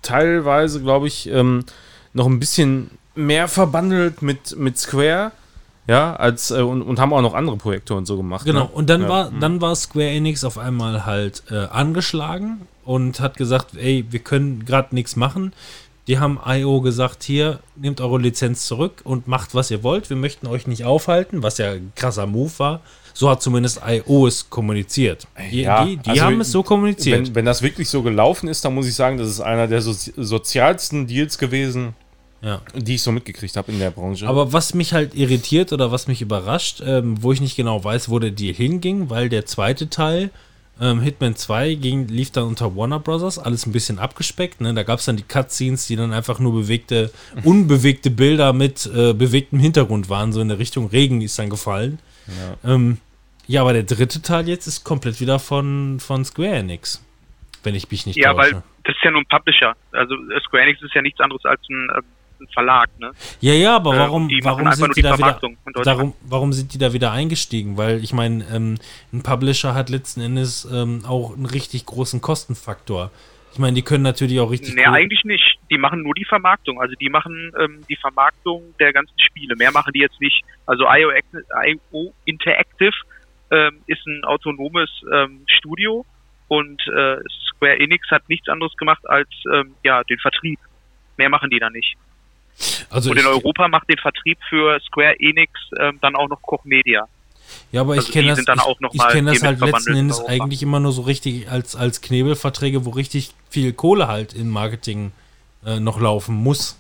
teilweise, 0.03 0.83
glaube 0.83 1.07
ich, 1.09 1.29
ähm, 1.31 1.65
noch 2.13 2.27
ein 2.27 2.39
bisschen 2.39 2.91
mehr 3.15 3.49
verbandelt 3.49 4.23
mit, 4.23 4.57
mit 4.59 4.79
Square, 4.79 5.33
ja, 5.87 6.15
als 6.15 6.51
äh, 6.51 6.61
und, 6.61 6.83
und 6.83 7.01
haben 7.01 7.13
auch 7.13 7.23
noch 7.23 7.35
andere 7.35 7.57
Projekte 7.57 7.95
und 7.95 8.07
so 8.07 8.17
gemacht. 8.17 8.45
Genau, 8.45 8.65
ne? 8.65 8.71
und 8.73 8.89
dann 8.89 9.03
ja. 9.03 9.09
war 9.09 9.31
dann 9.31 9.61
war 9.61 9.75
Square 9.75 10.11
Enix 10.11 10.45
auf 10.45 10.59
einmal 10.59 11.05
halt 11.07 11.43
äh, 11.51 11.67
angeschlagen 11.67 12.63
und 12.85 13.21
hat 13.21 13.37
gesagt, 13.37 13.77
ey, 13.77 14.05
wir 14.11 14.21
können 14.21 14.65
gerade 14.65 14.95
nichts 14.95 15.17
machen. 15.17 15.53
Die 16.09 16.19
haben 16.19 16.41
IO 16.45 16.81
gesagt, 16.81 17.23
hier, 17.23 17.61
nehmt 17.77 18.01
eure 18.01 18.19
Lizenz 18.19 18.67
zurück 18.67 19.03
und 19.05 19.29
macht, 19.29 19.55
was 19.55 19.71
ihr 19.71 19.85
wollt. 19.85 20.11
Wir 20.11 20.17
möchten 20.17 20.49
euch 20.49 20.67
nicht 20.67 20.85
aufhalten, 20.85 21.45
was 21.45 21.59
ja 21.59 21.73
ein 21.73 21.93
krasser 21.95 22.27
Move 22.27 22.51
war. 22.59 22.81
So 23.15 23.31
hat 23.31 23.41
zumindest 23.41 23.81
IO 23.87 24.27
es 24.27 24.51
kommuniziert. 24.51 25.29
Die, 25.51 25.63
Ja, 25.63 25.85
die, 25.85 25.99
die 25.99 26.11
also 26.11 26.23
haben 26.23 26.41
es 26.41 26.51
so 26.51 26.65
kommuniziert. 26.65 27.29
Wenn, 27.29 27.35
wenn 27.37 27.45
das 27.45 27.63
wirklich 27.63 27.89
so 27.89 28.03
gelaufen 28.03 28.49
ist, 28.49 28.65
dann 28.65 28.75
muss 28.75 28.89
ich 28.89 28.95
sagen, 28.95 29.17
das 29.17 29.29
ist 29.29 29.41
einer 29.41 29.69
der 29.69 29.81
so 29.81 29.93
sozialsten 29.93 31.07
Deals 31.07 31.39
gewesen, 31.39 31.95
ja. 32.43 32.61
die 32.75 32.97
ich 32.97 33.03
so 33.03 33.13
mitgekriegt 33.13 33.57
habe 33.57 33.73
in 33.73 33.79
der 33.79 33.91
Branche. 33.91 34.27
Aber 34.29 34.53
was 34.53 34.75
mich 34.75 34.93
halt 34.93 35.15
irritiert 35.15 35.73
oder 35.73 35.93
was 35.93 36.09
mich 36.09 36.21
überrascht, 36.21 36.83
ähm, 36.85 37.23
wo 37.23 37.33
ich 37.33 37.41
nicht 37.41 37.57
genau 37.57 37.83
weiß, 37.83 38.09
wo 38.09 38.19
der 38.19 38.31
Deal 38.31 38.55
hinging, 38.55 39.11
weil 39.11 39.29
der 39.29 39.47
zweite 39.47 39.89
Teil, 39.89 40.31
ähm, 40.81 41.01
Hitman 41.01 41.37
2, 41.37 41.75
ging, 41.75 42.09
lief 42.09 42.33
dann 42.33 42.45
unter 42.45 42.75
Warner 42.77 42.99
Brothers, 42.99 43.39
alles 43.39 43.67
ein 43.67 43.73
bisschen 43.73 43.99
abgespeckt. 43.99 44.61
Ne? 44.61 44.75
Da 44.75 44.83
gab 44.83 44.99
es 44.99 45.05
dann 45.05 45.17
die 45.17 45.23
Cutscenes, 45.23 45.87
die 45.87 45.97
dann 45.97 46.13
einfach 46.13 46.41
nur 46.41 46.53
bewegte, 46.53 47.13
unbewegte 47.45 48.11
Bilder 48.11 48.53
mit 48.53 48.87
äh, 48.87 49.13
bewegtem 49.13 49.61
Hintergrund 49.61 50.09
waren, 50.11 50.33
so 50.33 50.41
in 50.41 50.49
der 50.49 50.59
Richtung 50.59 50.89
Regen 50.89 51.21
ist 51.21 51.39
dann 51.39 51.51
gefallen. 51.51 52.01
Ja, 52.65 52.75
ähm, 52.75 52.99
ja 53.47 53.61
aber 53.61 53.73
der 53.73 53.85
dritte 53.85 54.21
Teil 54.23 54.49
jetzt 54.49 54.67
ist 54.67 54.85
komplett 54.85 55.21
wieder 55.21 55.39
von, 55.39 56.01
von 56.01 56.25
Square 56.25 56.57
Enix. 56.57 57.05
Wenn 57.63 57.77
ich 57.77 57.89
mich 57.89 58.07
nicht 58.07 58.17
Ja, 58.17 58.35
täusche. 58.35 58.55
weil 58.55 58.63
das 58.85 58.97
ist 58.97 59.05
ja 59.05 59.13
nur 59.13 59.21
ein 59.21 59.27
Publisher. 59.27 59.77
Also 59.93 60.15
äh, 60.15 60.41
Square 60.41 60.65
Enix 60.65 60.83
ist 60.83 60.95
ja 60.95 61.03
nichts 61.03 61.21
anderes 61.21 61.45
als 61.45 61.61
ein, 61.71 61.89
äh, 61.97 62.03
ein 62.43 62.49
Verlag, 62.53 62.91
ne? 62.99 63.13
Ja, 63.41 63.55
ja, 63.55 63.77
aber 63.77 63.95
Äh, 63.95 63.99
warum, 63.99 64.27
machen 64.27 64.43
warum 64.45 64.73
sind 64.73 64.97
die 64.97 65.03
da 65.03 65.19
wieder, 65.19 65.41
darum, 65.83 66.15
warum 66.23 66.53
sind 66.53 66.75
die 66.75 66.79
da 66.79 66.93
wieder 66.93 67.13
eingestiegen? 67.13 67.77
Weil 67.77 68.03
ich 68.03 68.13
meine, 68.13 68.45
ähm, 68.53 68.79
ein 69.13 69.23
Publisher 69.23 69.75
hat 69.75 69.89
letzten 69.89 70.21
Endes 70.21 70.69
ähm, 70.71 71.05
auch 71.07 71.35
einen 71.35 71.47
richtig 71.47 71.87
großen 71.87 72.21
Kostenfaktor. 72.21 73.11
Ich 73.53 73.59
meine, 73.59 73.75
die 73.75 73.83
können 73.83 74.03
natürlich 74.03 74.41
auch 74.41 74.51
richtig 74.51 74.75
Nee, 74.75 74.87
eigentlich 74.87 75.25
nicht. 75.25 75.59
Die 75.71 75.77
machen 75.77 76.03
nur 76.03 76.15
die 76.15 76.25
Vermarktung. 76.25 76.81
Also 76.81 76.95
die 76.95 77.11
machen 77.11 77.53
ähm, 77.61 77.85
die 77.89 77.97
Vermarktung 77.97 78.75
der 78.81 78.93
ganzen 78.95 79.19
Spiele. 79.21 79.57
Mehr 79.57 79.73
machen 79.73 79.93
die 79.93 80.01
jetzt 80.01 80.21
nicht. 80.21 80.43
Also 80.65 80.85
IO, 80.89 81.11
IO 81.67 82.15
Interactive 82.25 82.95
ähm, 83.51 83.81
ist 83.87 84.07
ein 84.07 84.25
autonomes 84.25 84.91
ähm, 85.13 85.45
Studio 85.47 86.07
und 86.49 86.81
äh, 86.89 87.17
Square 87.49 87.79
Enix 87.79 88.11
hat 88.11 88.27
nichts 88.29 88.49
anderes 88.49 88.75
gemacht 88.77 89.09
als 89.09 89.29
ähm, 89.53 89.75
ja 89.85 90.03
den 90.05 90.19
Vertrieb. 90.19 90.59
Mehr 91.19 91.29
machen 91.29 91.51
die 91.51 91.59
da 91.59 91.69
nicht. 91.69 91.97
Also 92.91 93.11
und 93.11 93.17
in 93.17 93.23
ich, 93.23 93.29
Europa 93.29 93.69
macht 93.69 93.89
den 93.89 93.99
Vertrieb 93.99 94.39
für 94.49 94.79
Square 94.81 95.17
Enix 95.19 95.53
ähm, 95.81 95.99
dann 96.01 96.17
auch 96.17 96.29
noch 96.29 96.41
Koch 96.43 96.65
Media. 96.65 97.07
Ja, 97.71 97.83
aber 97.83 97.95
ich 97.95 98.01
also 98.01 98.13
kenne 98.13 98.35
die 98.35 98.45
das, 98.45 98.57
ich, 98.57 98.63
auch 98.63 98.81
noch 98.81 98.95
ich 98.95 99.09
kenn 99.09 99.27
das 99.27 99.43
halt 99.43 99.61
letzten 99.61 99.97
Endes 99.97 100.25
eigentlich 100.25 100.63
immer 100.63 100.81
nur 100.81 100.93
so 100.93 101.03
richtig 101.03 101.51
als, 101.51 101.77
als 101.77 102.01
Knebelverträge, 102.01 102.85
wo 102.85 102.91
richtig 102.91 103.35
viel 103.51 103.73
Kohle 103.73 104.09
halt 104.09 104.33
in 104.33 104.49
Marketing 104.49 105.13
äh, 105.65 105.81
noch 105.81 106.01
laufen 106.01 106.35
muss. 106.35 106.79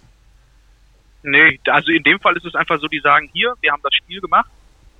Nee, 1.22 1.60
also 1.66 1.92
in 1.92 2.02
dem 2.02 2.18
Fall 2.20 2.36
ist 2.36 2.44
es 2.44 2.54
einfach 2.54 2.80
so, 2.80 2.88
die 2.88 3.00
sagen, 3.00 3.30
hier, 3.32 3.54
wir 3.60 3.72
haben 3.72 3.82
das 3.82 3.94
Spiel 3.94 4.20
gemacht 4.20 4.50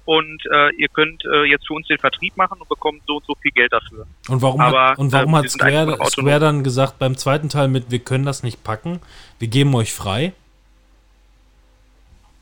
und 0.04 0.42
äh, 0.52 0.74
ihr 0.76 0.88
könnt 0.88 1.24
äh, 1.24 1.44
jetzt 1.44 1.66
für 1.66 1.74
uns 1.74 1.86
den 1.88 1.98
Vertrieb 1.98 2.36
machen 2.36 2.60
und 2.60 2.68
bekommt 2.68 3.02
so 3.06 3.16
und 3.16 3.26
so 3.26 3.34
viel 3.40 3.50
Geld 3.50 3.72
dafür. 3.72 4.06
Und 4.28 4.40
warum 4.40 4.60
Aber, 4.60 4.90
hat, 4.90 4.98
und 4.98 5.12
warum 5.12 5.30
ähm, 5.30 5.36
hat 5.36 5.50
Square. 5.50 5.98
Square 6.10 6.40
dann 6.40 6.64
gesagt 6.64 6.98
beim 6.98 7.16
zweiten 7.16 7.48
Teil 7.48 7.68
mit, 7.68 7.90
wir 7.90 7.98
können 7.98 8.24
das 8.24 8.42
nicht 8.42 8.62
packen, 8.62 9.00
wir 9.38 9.48
geben 9.48 9.74
euch 9.74 9.92
frei? 9.92 10.32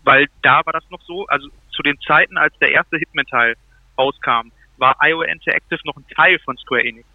Weil 0.02 0.26
da 0.42 0.62
war 0.64 0.72
das 0.72 0.88
noch 0.90 1.02
so, 1.02 1.26
also 1.26 1.48
zu 1.70 1.82
den 1.82 1.98
Zeiten, 2.00 2.38
als 2.38 2.56
der 2.58 2.72
erste 2.72 2.96
Hitman-Teil 2.98 3.54
rauskam, 3.98 4.50
war 4.78 4.96
IO 5.02 5.22
Interactive 5.22 5.80
noch 5.84 5.96
ein 5.96 6.06
Teil 6.14 6.38
von 6.40 6.56
Square 6.56 6.84
Enix. 6.84 7.06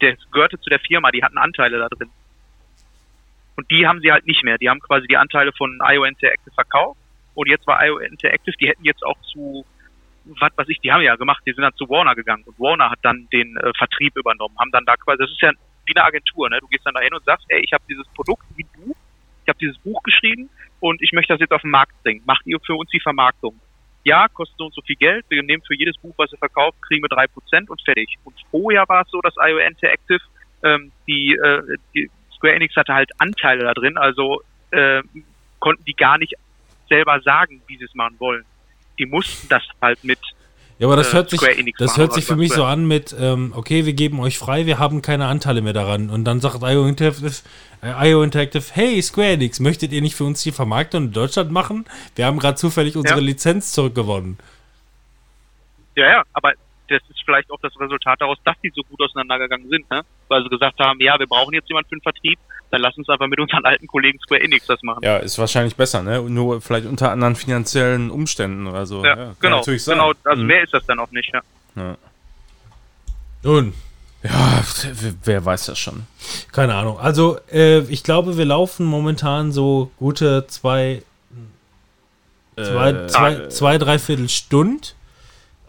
Der 0.00 0.16
gehörte 0.32 0.58
zu 0.58 0.70
der 0.70 0.80
Firma, 0.80 1.10
die 1.10 1.22
hatten 1.22 1.38
Anteile 1.38 1.78
da 1.78 1.88
drin. 1.88 2.10
Und 3.56 3.70
die 3.70 3.86
haben 3.86 4.00
sie 4.00 4.12
halt 4.12 4.26
nicht 4.26 4.44
mehr. 4.44 4.56
Die 4.56 4.70
haben 4.70 4.80
quasi 4.80 5.06
die 5.06 5.16
Anteile 5.16 5.52
von 5.52 5.80
IO 5.82 6.04
Interactive 6.04 6.54
verkauft. 6.54 7.00
Und 7.34 7.48
jetzt 7.48 7.66
war 7.66 7.84
IO 7.84 7.98
Interactive, 7.98 8.56
die 8.56 8.68
hätten 8.68 8.84
jetzt 8.84 9.04
auch 9.04 9.20
zu, 9.32 9.66
was 10.24 10.56
weiß 10.56 10.68
ich, 10.68 10.78
die 10.78 10.92
haben 10.92 11.02
ja 11.02 11.16
gemacht, 11.16 11.42
die 11.46 11.52
sind 11.52 11.62
dann 11.62 11.74
zu 11.74 11.88
Warner 11.88 12.14
gegangen. 12.14 12.44
Und 12.46 12.58
Warner 12.58 12.90
hat 12.90 13.00
dann 13.02 13.28
den 13.32 13.56
äh, 13.56 13.72
Vertrieb 13.76 14.16
übernommen, 14.16 14.56
haben 14.58 14.70
dann 14.70 14.84
da 14.84 14.96
quasi, 14.96 15.18
das 15.18 15.30
ist 15.30 15.42
ja 15.42 15.52
wie 15.86 15.96
eine 15.96 16.04
Agentur, 16.04 16.48
ne? 16.48 16.58
Du 16.60 16.68
gehst 16.68 16.84
dann 16.86 16.94
da 16.94 17.00
hin 17.00 17.14
und 17.14 17.24
sagst, 17.24 17.46
ey, 17.48 17.60
ich 17.64 17.72
habe 17.72 17.82
dieses 17.88 18.06
Produkt 18.08 18.44
wie 18.56 18.66
du, 18.74 18.94
ich 19.48 19.50
habe 19.50 19.58
dieses 19.60 19.78
Buch 19.78 20.02
geschrieben 20.02 20.50
und 20.80 21.00
ich 21.00 21.12
möchte 21.12 21.32
das 21.32 21.40
jetzt 21.40 21.52
auf 21.52 21.62
den 21.62 21.70
Markt 21.70 22.02
bringen. 22.02 22.22
Macht 22.26 22.46
ihr 22.46 22.58
für 22.60 22.74
uns 22.74 22.90
die 22.90 23.00
Vermarktung? 23.00 23.58
Ja, 24.04 24.28
kostet 24.28 24.58
so 24.58 24.66
und 24.66 24.74
so 24.74 24.82
viel 24.82 24.96
Geld. 24.96 25.24
Wir 25.30 25.42
nehmen 25.42 25.62
für 25.66 25.74
jedes 25.74 25.96
Buch, 25.96 26.14
was 26.18 26.30
ihr 26.32 26.38
verkauft, 26.38 26.76
kriegen 26.82 27.02
wir 27.02 27.08
drei 27.08 27.26
Prozent 27.26 27.70
und 27.70 27.80
fertig. 27.82 28.16
Und 28.24 28.36
vorher 28.50 28.84
war 28.88 29.02
es 29.02 29.10
so, 29.10 29.20
dass 29.22 29.34
IO 29.36 29.56
Interactive, 29.56 30.20
ähm, 30.62 30.92
die, 31.06 31.32
äh, 31.32 31.76
die 31.94 32.10
Square 32.36 32.54
Enix 32.56 32.76
hatte 32.76 32.92
halt 32.92 33.10
Anteile 33.18 33.64
da 33.64 33.72
drin, 33.72 33.96
also 33.96 34.42
äh, 34.70 35.02
konnten 35.60 35.84
die 35.86 35.94
gar 35.94 36.18
nicht 36.18 36.34
selber 36.90 37.20
sagen, 37.20 37.62
wie 37.68 37.78
sie 37.78 37.84
es 37.84 37.94
machen 37.94 38.16
wollen. 38.18 38.44
Die 38.98 39.06
mussten 39.06 39.48
das 39.48 39.62
halt 39.80 40.04
mit 40.04 40.20
Ja, 40.78 40.86
aber 40.86 40.96
das 40.96 41.12
äh, 41.12 41.16
hört 41.16 41.30
sich, 41.30 41.40
das 41.78 41.96
hört 41.96 42.12
sich 42.12 42.24
für 42.24 42.36
mich 42.36 42.52
so 42.52 42.64
an 42.64 42.86
mit, 42.86 43.14
ähm, 43.18 43.52
okay, 43.56 43.84
wir 43.84 43.94
geben 43.94 44.20
euch 44.20 44.38
frei, 44.38 44.66
wir 44.66 44.78
haben 44.78 45.02
keine 45.02 45.26
Anteile 45.26 45.60
mehr 45.60 45.72
daran. 45.72 46.08
Und 46.08 46.24
dann 46.24 46.40
sagt 46.40 46.62
IO 46.62 46.86
Interactive, 46.86 47.32
äh, 47.82 48.10
IO 48.10 48.22
Interactive, 48.22 48.62
hey 48.72 49.02
Square 49.02 49.32
Enix, 49.32 49.58
möchtet 49.58 49.92
ihr 49.92 50.02
nicht 50.02 50.14
für 50.14 50.24
uns 50.24 50.42
die 50.42 50.52
Vermarktung 50.52 51.06
in 51.06 51.12
Deutschland 51.12 51.50
machen? 51.50 51.84
Wir 52.14 52.26
haben 52.26 52.38
gerade 52.38 52.54
zufällig 52.54 52.96
unsere 52.96 53.18
Ja. 53.18 53.24
Lizenz 53.24 53.72
zurückgewonnen. 53.72 54.38
Ja, 55.96 56.08
ja, 56.08 56.22
aber 56.32 56.52
das 56.88 57.02
ist 57.08 57.22
vielleicht 57.24 57.50
auch 57.50 57.58
das 57.60 57.72
Resultat 57.80 58.20
daraus, 58.20 58.38
dass 58.44 58.56
die 58.62 58.70
so 58.74 58.82
gut 58.82 59.00
auseinandergegangen 59.02 59.68
sind, 59.68 59.90
ne? 59.90 60.02
Weil 60.28 60.44
sie 60.44 60.48
gesagt 60.48 60.78
haben, 60.78 61.00
ja, 61.00 61.18
wir 61.18 61.26
brauchen 61.26 61.54
jetzt 61.54 61.68
jemanden 61.68 61.88
für 61.88 61.96
den 61.96 62.02
Vertrieb, 62.02 62.38
dann 62.70 62.80
lass 62.82 62.96
uns 62.96 63.08
einfach 63.08 63.26
mit 63.26 63.38
unseren 63.40 63.64
alten 63.64 63.86
Kollegen 63.86 64.18
Square 64.20 64.40
Enix 64.42 64.66
das 64.66 64.82
machen. 64.82 65.00
Ja, 65.02 65.16
ist 65.18 65.38
wahrscheinlich 65.38 65.74
besser, 65.76 66.02
ne? 66.02 66.20
Nur 66.22 66.60
vielleicht 66.60 66.86
unter 66.86 67.10
anderen 67.10 67.34
finanziellen 67.36 68.10
Umständen 68.10 68.66
oder 68.66 68.84
so. 68.86 69.04
Ja, 69.04 69.14
kann 69.16 69.36
genau, 69.40 69.56
natürlich 69.58 69.84
sein. 69.84 69.96
genau, 69.98 70.12
also 70.24 70.42
Mhm. 70.42 70.46
mehr 70.48 70.62
ist 70.64 70.74
das 70.74 70.84
dann 70.86 70.98
auch 70.98 71.10
nicht, 71.10 71.32
ja. 71.32 71.96
Nun, 73.42 73.72
Ja, 74.24 74.64
wer- 74.94 75.14
wer 75.24 75.44
weiß 75.44 75.66
das 75.66 75.78
schon. 75.78 76.02
keine 76.50 76.74
Ahnung. 76.74 76.98
Also, 76.98 77.38
äh, 77.52 77.80
ich 77.82 78.02
glaube, 78.02 78.36
wir 78.36 78.44
laufen 78.44 78.84
momentan 78.84 79.52
so 79.52 79.92
gute 79.96 80.44
zwei, 80.48 81.02
zwei, 82.56 82.90
Äh, 82.90 83.06
zwei, 83.06 83.46
zwei 83.48 83.78
dreiviertel 83.78 84.28
Stund. 84.28 84.96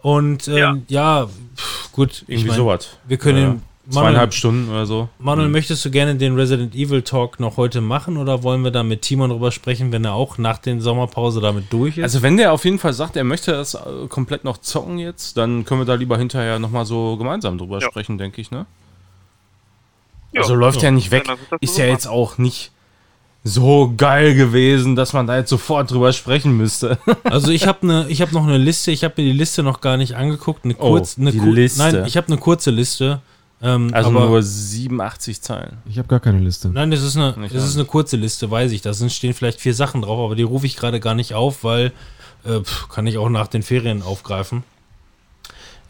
Und 0.02 0.48
ähm, 0.48 0.84
ja, 0.88 1.20
Ja. 1.20 1.26
pff, 1.56 1.92
gut. 1.92 2.22
ich 2.22 2.28
Irgendwie 2.28 2.48
mein, 2.48 2.56
sowas. 2.56 2.98
Wir 3.06 3.18
können 3.18 3.38
Ja, 3.38 3.48
den- 3.50 3.62
Manuel, 3.86 4.10
Zweieinhalb 4.12 4.34
Stunden 4.34 4.70
oder 4.70 4.86
so. 4.86 5.08
Manuel, 5.18 5.48
möchtest 5.48 5.84
du 5.84 5.90
gerne 5.90 6.14
den 6.14 6.34
Resident 6.36 6.74
Evil 6.74 7.02
Talk 7.02 7.40
noch 7.40 7.56
heute 7.56 7.80
machen 7.80 8.18
oder 8.18 8.42
wollen 8.42 8.62
wir 8.62 8.70
da 8.70 8.82
mit 8.82 9.02
Timon 9.02 9.30
drüber 9.30 9.50
sprechen, 9.50 9.90
wenn 9.90 10.04
er 10.04 10.12
auch 10.14 10.38
nach 10.38 10.58
den 10.58 10.80
Sommerpause 10.80 11.40
damit 11.40 11.72
durch 11.72 11.96
ist? 11.96 12.04
Also 12.04 12.22
wenn 12.22 12.36
der 12.36 12.52
auf 12.52 12.64
jeden 12.64 12.78
Fall 12.78 12.92
sagt, 12.92 13.16
er 13.16 13.24
möchte 13.24 13.52
das 13.52 13.74
äh, 13.74 13.80
komplett 14.08 14.44
noch 14.44 14.58
zocken 14.58 14.98
jetzt, 14.98 15.36
dann 15.38 15.64
können 15.64 15.80
wir 15.80 15.86
da 15.86 15.94
lieber 15.94 16.18
hinterher 16.18 16.58
nochmal 16.58 16.84
so 16.84 17.16
gemeinsam 17.16 17.56
drüber 17.58 17.80
Ja. 17.80 17.88
sprechen, 17.88 18.18
denke 18.18 18.40
ich, 18.40 18.50
ne? 18.50 18.66
Ja, 20.32 20.42
also 20.42 20.54
läuft 20.54 20.82
ja 20.82 20.90
nicht 20.90 21.10
weg. 21.10 21.24
Ist 21.60 21.76
ja 21.78 21.86
jetzt 21.86 22.06
auch 22.06 22.38
nicht 22.38 22.70
so 23.42 23.92
geil 23.96 24.34
gewesen, 24.34 24.94
dass 24.94 25.14
man 25.14 25.26
da 25.26 25.36
jetzt 25.38 25.48
sofort 25.50 25.90
drüber 25.90 26.12
sprechen 26.12 26.56
müsste. 26.56 26.98
Also 27.24 27.50
ich 27.50 27.66
habe 27.66 27.86
ne, 27.86 28.06
ich 28.08 28.20
habe 28.20 28.32
noch 28.34 28.44
eine 28.44 28.58
Liste. 28.58 28.90
Ich 28.92 29.02
habe 29.04 29.14
mir 29.16 29.32
die 29.32 29.36
Liste 29.38 29.62
noch 29.62 29.80
gar 29.80 29.96
nicht 29.96 30.14
angeguckt. 30.14 30.64
Eine 30.64 30.74
Oh, 30.76 30.90
kurz, 30.90 31.16
eine 31.18 31.32
die 31.32 31.38
kur- 31.38 31.48
Liste. 31.52 31.78
Nein, 31.80 32.04
ich 32.06 32.16
habe 32.18 32.26
eine 32.28 32.36
kurze 32.36 32.70
Liste. 32.70 33.22
Ähm, 33.62 33.90
Also 33.92 34.10
aber 34.10 34.26
nur 34.26 34.42
87 34.42 35.42
Zeilen. 35.42 35.78
Ich 35.88 35.98
habe 35.98 36.08
gar 36.08 36.20
keine 36.20 36.38
Liste. 36.38 36.68
nein, 36.68 36.90
das 36.90 37.02
ist 37.02 37.16
eine, 37.16 37.38
Nicht 37.38 37.54
das 37.54 37.64
ist 37.64 37.76
eine 37.76 37.84
kurze 37.84 38.16
Liste, 38.16 38.50
weiß 38.50 38.72
ich. 38.72 38.80
Da 38.80 38.94
sind 38.94 39.12
stehen 39.12 39.34
vielleicht 39.34 39.60
vier 39.60 39.74
Sachen 39.74 40.02
drauf, 40.02 40.18
aber 40.18 40.34
die 40.34 40.42
rufe 40.42 40.66
ich 40.66 40.76
gerade 40.76 41.00
gar 41.00 41.14
nicht 41.14 41.34
auf, 41.34 41.62
weil 41.62 41.92
äh, 42.44 42.60
kann 42.88 43.06
ich 43.06 43.18
auch 43.18 43.28
nach 43.28 43.48
den 43.48 43.62
Ferien 43.62 44.02
aufgreifen. 44.02 44.64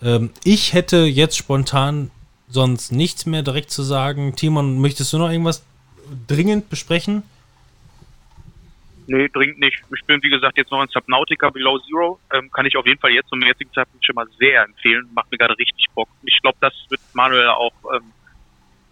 Ähm, 0.02 0.31
ich 0.42 0.73
hätte 0.73 0.99
jetzt 0.99 1.36
spontan 1.36 2.10
sonst 2.49 2.90
nichts 2.90 3.26
mehr 3.26 3.42
direkt 3.42 3.70
zu 3.70 3.82
sagen. 3.82 4.34
Timon, 4.34 4.81
möchtest 4.81 5.12
du 5.12 5.18
noch 5.18 5.31
irgendwas 5.31 5.62
dringend 6.26 6.70
besprechen? 6.70 7.23
Nee, 9.07 9.29
dringend 9.29 9.59
nicht. 9.59 9.83
Ich 9.95 10.05
bin, 10.07 10.23
wie 10.23 10.31
gesagt, 10.31 10.57
jetzt 10.57 10.70
noch 10.70 10.83
in 10.83 10.89
Subnautica 10.89 11.51
Below 11.51 11.79
Zero. 11.81 12.20
Ähm, 12.33 12.51
kann 12.51 12.67
ich 12.67 12.77
auf 12.77 12.87
jeden 12.87 13.01
Fall 13.01 13.11
jetzt 13.11 13.29
zum 13.29 13.41
jetzigen 13.43 13.73
Zeitpunkt 13.73 14.05
schon 14.05 14.15
mal 14.15 14.27
sehr 14.39 14.62
empfehlen. 14.65 15.09
Macht 15.15 15.31
mir 15.31 15.39
gerade 15.39 15.57
richtig 15.59 15.87
Bock. 15.95 16.09
Ich 16.25 16.41
glaube, 16.43 16.59
das 16.61 16.75
wird 16.89 17.01
Manuel 17.15 17.49
auch. 17.49 17.73
Ähm, 17.95 18.12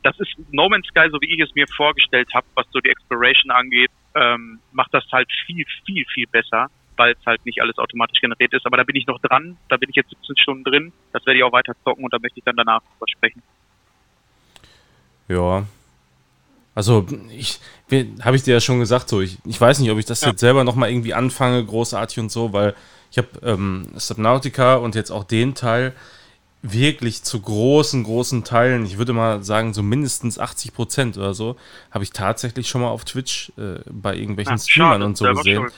das 0.02 0.18
ist 0.20 0.30
No 0.52 0.68
Man's 0.68 0.86
Sky, 0.86 1.08
so 1.10 1.20
wie 1.20 1.34
ich 1.34 1.40
es 1.40 1.54
mir 1.54 1.66
vorgestellt 1.76 2.28
habe, 2.34 2.46
was 2.54 2.66
so 2.70 2.80
die 2.80 2.88
Exploration 2.88 3.50
angeht, 3.50 3.90
ähm, 4.14 4.60
macht 4.72 4.94
das 4.94 5.04
halt 5.12 5.28
viel, 5.46 5.64
viel, 5.84 6.04
viel 6.12 6.26
besser, 6.26 6.68
weil 6.96 7.12
es 7.12 7.26
halt 7.26 7.44
nicht 7.44 7.60
alles 7.60 7.78
automatisch 7.78 8.20
generiert 8.20 8.52
ist. 8.52 8.64
Aber 8.66 8.76
da 8.76 8.84
bin 8.84 8.96
ich 8.96 9.06
noch 9.06 9.20
dran. 9.20 9.56
Da 9.68 9.76
bin 9.76 9.90
ich 9.90 9.96
jetzt 9.96 10.10
17 10.10 10.36
Stunden 10.38 10.64
drin. 10.64 10.92
Das 11.12 11.24
werde 11.26 11.38
ich 11.38 11.44
auch 11.44 11.52
weiter 11.52 11.74
zocken 11.84 12.04
und 12.04 12.12
da 12.12 12.18
möchte 12.18 12.38
ich 12.38 12.44
dann 12.44 12.56
danach 12.56 12.80
drüber 12.80 13.06
sprechen. 13.08 13.42
Ja. 15.28 15.66
Also, 16.78 17.04
ich, 17.36 17.58
habe 18.22 18.36
ich 18.36 18.44
dir 18.44 18.54
ja 18.54 18.60
schon 18.60 18.78
gesagt, 18.78 19.08
so, 19.08 19.20
ich, 19.20 19.36
ich 19.44 19.60
weiß 19.60 19.80
nicht, 19.80 19.90
ob 19.90 19.98
ich 19.98 20.04
das 20.04 20.20
Ja. 20.20 20.28
jetzt 20.28 20.38
selber 20.38 20.62
nochmal 20.62 20.90
irgendwie 20.92 21.12
anfange, 21.12 21.64
großartig 21.64 22.20
und 22.20 22.30
so, 22.30 22.52
weil 22.52 22.72
ich 23.10 23.18
habe 23.18 23.26
ähm, 23.42 23.88
Subnautica 23.96 24.76
und 24.76 24.94
jetzt 24.94 25.10
auch 25.10 25.24
den 25.24 25.56
Teil 25.56 25.92
wirklich 26.62 27.24
zu 27.24 27.40
großen, 27.40 28.04
großen 28.04 28.44
Teilen, 28.44 28.86
ich 28.86 28.96
würde 28.96 29.12
mal 29.12 29.42
sagen, 29.42 29.74
so 29.74 29.82
mindestens 29.82 30.38
80 30.38 30.72
Prozent 30.72 31.16
oder 31.18 31.34
so, 31.34 31.56
habe 31.90 32.04
ich 32.04 32.12
tatsächlich 32.12 32.68
schon 32.68 32.80
mal 32.82 32.90
auf 32.90 33.04
Twitch 33.04 33.50
äh, 33.58 33.80
bei 33.90 34.14
irgendwelchen 34.14 34.54
Ah, 34.54 34.58
Streamern 34.58 35.02
und 35.02 35.16
so 35.16 35.24
gesehen. 35.34 35.56
schuld. 35.62 35.72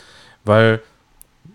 Weil 0.44 0.82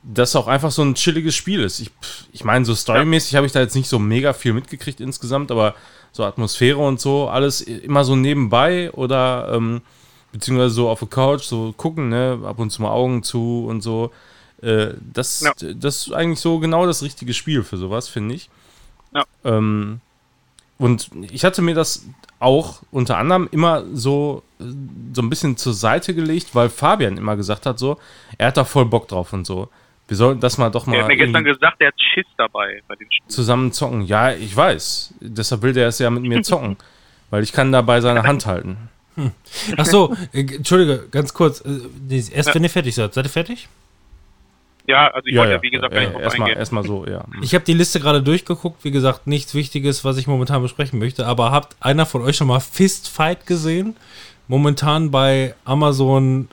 das 0.01 0.35
auch 0.35 0.48
einfach 0.48 0.72
so 0.72 0.82
ein 0.82 0.95
chilliges 0.95 1.35
Spiel 1.35 1.61
ist. 1.61 1.80
Ich, 1.82 1.91
ich 2.32 2.43
meine, 2.43 2.65
so 2.65 2.74
storymäßig 2.74 3.35
habe 3.35 3.45
ich 3.45 3.51
da 3.51 3.59
jetzt 3.59 3.75
nicht 3.75 3.90
so 3.90 3.99
mega 3.99 4.33
viel 4.33 4.53
mitgekriegt 4.53 4.99
insgesamt, 5.01 5.51
aber 5.51 5.75
so 6.16 6.24
Atmosphäre 6.24 6.77
und 6.77 7.02
so, 7.02 7.27
alles 7.27 7.60
immer 7.60 8.06
so 8.06 8.16
nebenbei 8.16 8.90
oder 8.94 9.52
ähm, 9.52 9.82
beziehungsweise 10.32 10.74
so 10.74 10.90
auf 10.90 11.00
der 11.00 11.10
Couch, 11.10 11.44
so 11.44 11.74
gucken, 11.76 12.08
ne, 12.08 12.40
ab 12.45 12.58
und 12.58 12.69
zu 12.69 12.82
mal 12.82 12.92
Augen 12.92 13.22
zu 13.22 13.66
und 13.68 13.82
so. 13.82 14.11
Äh, 14.61 14.94
das, 15.14 15.42
Ja. 15.42 15.52
das 15.74 16.08
ist 16.08 16.14
eigentlich 16.14 16.40
so 16.40 16.60
genau 16.60 16.85
das 16.85 17.03
richtige 17.03 17.34
Spiel 17.34 17.64
für 17.64 17.76
sowas, 17.76 18.08
finde 18.08 18.35
ich. 18.35 18.50
Ja. 19.14 19.26
Ähm, 19.44 20.00
und 20.77 21.10
ich 21.32 21.44
hatte 21.44 21.61
mir 21.61 21.76
das 21.76 22.06
auch 22.40 22.82
unter 22.92 23.18
anderem 23.18 23.50
immer 23.52 23.84
so, 23.94 24.42
äh, 24.61 24.64
so 25.11 25.22
ein 25.22 25.30
bisschen 25.30 25.58
zur 25.58 25.74
Seite 25.74 26.16
gelegt, 26.16 26.56
weil 26.56 26.69
Fabian 26.69 27.18
immer 27.18 27.35
gesagt 27.35 27.66
hat, 27.66 27.77
so, 27.77 27.98
er 28.38 28.48
hat 28.48 28.58
da 28.58 28.64
voll 28.64 28.85
Bock 28.85 29.10
drauf 29.10 29.34
und 29.34 29.45
so. 29.45 29.68
Wir 30.08 30.17
sollten 30.17 30.40
das 30.40 30.58
mal 30.58 30.69
doch 30.69 30.85
mal 30.85 30.95
Er 30.95 31.01
hat 31.01 31.08
mir 31.08 31.17
gestern 31.17 31.43
gesagt, 31.43 31.77
er 31.80 31.88
hat 31.88 31.95
Schiss 32.00 32.27
dabei 32.38 32.82
bei 32.88 32.95
den 32.95 33.11
Spielen. 33.11 33.30
zusammen 33.30 33.72
zocken. 33.72 34.01
Ja, 34.03 34.34
ich 34.34 34.56
weiß. 34.56 35.16
Deshalb 35.19 35.61
will 35.64 35.74
der 35.74 35.88
es 35.88 36.00
ja 36.00 36.09
mit 36.09 36.24
mir 36.24 36.43
zocken. 36.43 36.77
weil 37.32 37.42
ich 37.43 37.51
kann 37.51 37.72
dabei 37.72 38.01
seine 38.01 38.24
Hand 38.24 38.45
halten. 38.45 38.77
Ach 39.77 39.85
so, 39.85 40.16
äh, 40.34 40.42
Entschuldige, 40.42 41.08
ganz 41.09 41.34
kurz. 41.34 41.61
Äh, 41.61 42.22
erst 42.34 42.53
wenn 42.53 42.64
ihr 42.64 42.69
fertig 42.69 42.93
seid. 42.93 43.14
Seid 43.14 43.25
ihr 43.25 43.30
fertig? 43.30 43.67
Ja, 44.88 45.08
also 45.08 45.25
ich 45.27 45.35
wollte 45.35 45.53
ja, 45.53 45.61
wie 45.64 45.72
gesagt, 45.72 45.92
gar 45.92 46.00
nicht 46.01 46.14
drauf 46.14 46.22
erstmal, 46.22 46.50
erstmal 46.51 46.84
so, 46.84 47.08
ja. 47.08 47.25
Ich 47.42 47.56
habe 47.56 47.66
die 47.66 47.74
Liste 47.74 48.00
gerade 48.00 48.22
durchgeguckt. 48.22 48.84
Wie 48.84 48.92
gesagt, 48.92 49.25
nichts 49.25 49.56
Wichtiges, 49.56 50.06
was 50.06 50.17
ich 50.17 50.27
momentan 50.27 50.61
besprechen 50.61 51.00
möchte. 51.00 51.25
Aber 51.25 51.51
habt 51.51 51.75
einer 51.80 52.06
von 52.06 52.22
euch 52.22 52.35
schon 52.35 52.45
mal 52.48 52.59
Fistfight 52.59 53.48
gesehen? 53.48 53.95
Momentan 54.48 55.09
bei 55.09 55.56
Amazon 55.66 56.50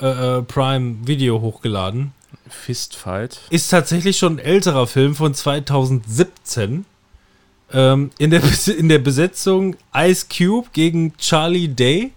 äh, 0.00 0.38
äh, 0.38 0.42
Prime 0.42 1.06
Video 1.06 1.42
hochgeladen. 1.42 2.13
Fistfight. 2.48 3.40
Ist 3.50 3.68
tatsächlich 3.70 4.18
schon 4.18 4.36
ein 4.36 4.38
älterer 4.38 4.86
Film 4.86 5.14
von 5.14 5.34
2017. 5.34 6.84
Ähm, 7.72 8.10
in, 8.18 8.30
der, 8.30 8.42
in 8.78 8.88
der 8.88 8.98
Besetzung 8.98 9.76
Ice 9.96 10.26
Cube 10.28 10.68
gegen 10.72 11.16
Charlie 11.16 11.68
Day. 11.68 12.12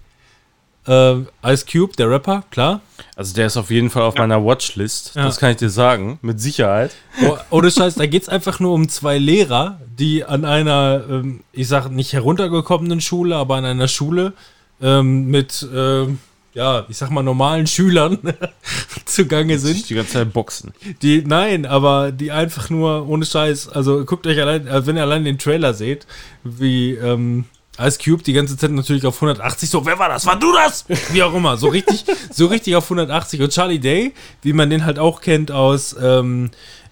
Ähm, 0.87 1.27
Ice 1.45 1.65
Cube, 1.69 1.95
der 1.97 2.09
Rapper, 2.09 2.43
klar. 2.49 2.81
Also 3.15 3.33
der 3.33 3.47
ist 3.47 3.57
auf 3.57 3.69
jeden 3.71 3.89
Fall 3.89 4.03
auf 4.03 4.15
meiner 4.15 4.43
Watchlist. 4.43 5.15
Ja. 5.15 5.25
Das 5.25 5.37
kann 5.37 5.51
ich 5.51 5.57
dir 5.57 5.69
sagen. 5.69 6.17
Mit 6.21 6.39
Sicherheit. 6.39 6.91
Oh, 7.23 7.37
ohne 7.49 7.71
Scheiß, 7.71 7.95
da 7.95 8.05
geht 8.05 8.23
es 8.23 8.29
einfach 8.29 8.59
nur 8.59 8.73
um 8.73 8.87
zwei 8.87 9.17
Lehrer, 9.17 9.81
die 9.97 10.23
an 10.23 10.45
einer, 10.45 11.03
ähm, 11.09 11.43
ich 11.51 11.67
sag 11.67 11.89
nicht 11.89 12.13
heruntergekommenen 12.13 13.01
Schule, 13.01 13.35
aber 13.35 13.55
an 13.55 13.65
einer 13.65 13.89
Schule 13.89 14.33
ähm, 14.81 15.27
mit, 15.27 15.67
ähm, 15.73 16.19
ja, 16.57 16.85
ich 16.89 16.97
sag 16.97 17.11
mal 17.11 17.21
normalen 17.21 17.67
Schülern 17.67 18.17
zugange 19.05 19.59
sind. 19.59 19.87
die 19.89 19.93
ganze 19.93 20.13
Zeit 20.13 20.33
boxen. 20.33 20.73
Die, 21.03 21.23
nein, 21.23 21.67
aber 21.67 22.11
die 22.11 22.31
einfach 22.31 22.71
nur, 22.71 23.07
ohne 23.07 23.25
Scheiß, 23.25 23.69
also 23.69 24.03
guckt 24.05 24.25
euch 24.25 24.41
allein, 24.41 24.67
äh, 24.67 24.85
wenn 24.87 24.95
ihr 24.95 25.03
allein 25.03 25.23
den 25.23 25.37
Trailer 25.37 25.75
seht, 25.75 26.07
wie 26.43 26.93
ähm, 26.95 27.45
Ice 27.79 27.99
Cube 28.03 28.23
die 28.23 28.33
ganze 28.33 28.57
Zeit 28.57 28.71
natürlich 28.71 29.05
auf 29.05 29.17
180, 29.17 29.69
so, 29.69 29.85
wer 29.85 29.99
war 29.99 30.09
das? 30.09 30.25
War 30.25 30.39
du 30.39 30.51
das? 30.51 30.85
Wie 31.11 31.21
auch 31.21 31.35
immer, 31.35 31.57
so 31.57 31.67
richtig, 31.67 32.05
so 32.31 32.47
richtig 32.47 32.75
auf 32.75 32.85
180. 32.85 33.39
Und 33.41 33.51
Charlie 33.51 33.79
Day, 33.79 34.15
wie 34.41 34.53
man 34.53 34.71
den 34.71 34.83
halt 34.83 34.97
auch 34.97 35.21
kennt 35.21 35.51
aus 35.51 35.95
ähm, 36.01 36.49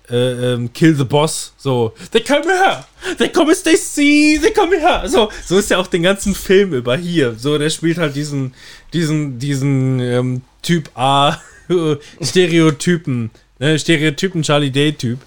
äh, 0.10 0.54
ähm, 0.54 0.72
Kill 0.74 0.96
the 0.96 1.04
Boss, 1.04 1.54
so, 1.58 1.94
they 2.12 2.22
come 2.22 2.44
here, 2.44 2.86
they 3.18 3.30
come 3.30 3.52
as 3.52 3.64
they 3.64 3.76
see, 3.76 4.40
they 4.40 4.52
come 4.52 4.78
here. 4.78 5.08
So, 5.08 5.30
so 5.46 5.58
ist 5.58 5.70
ja 5.70 5.78
auch 5.78 5.88
den 5.88 6.04
ganzen 6.04 6.36
Film 6.36 6.74
über 6.74 6.98
hier. 6.98 7.36
So, 7.38 7.58
der 7.58 7.70
spielt 7.70 7.98
halt 7.98 8.16
diesen, 8.16 8.54
diesen, 8.94 9.40
diesen 9.40 10.00
ähm, 10.00 10.42
Typ 10.62 10.90
A 10.96 11.40
Stereotypen, 12.22 13.32
ne, 13.60 13.80
Stereotypen 13.80 14.44
Charlie 14.44 14.72
Day-Typ. 14.72 15.20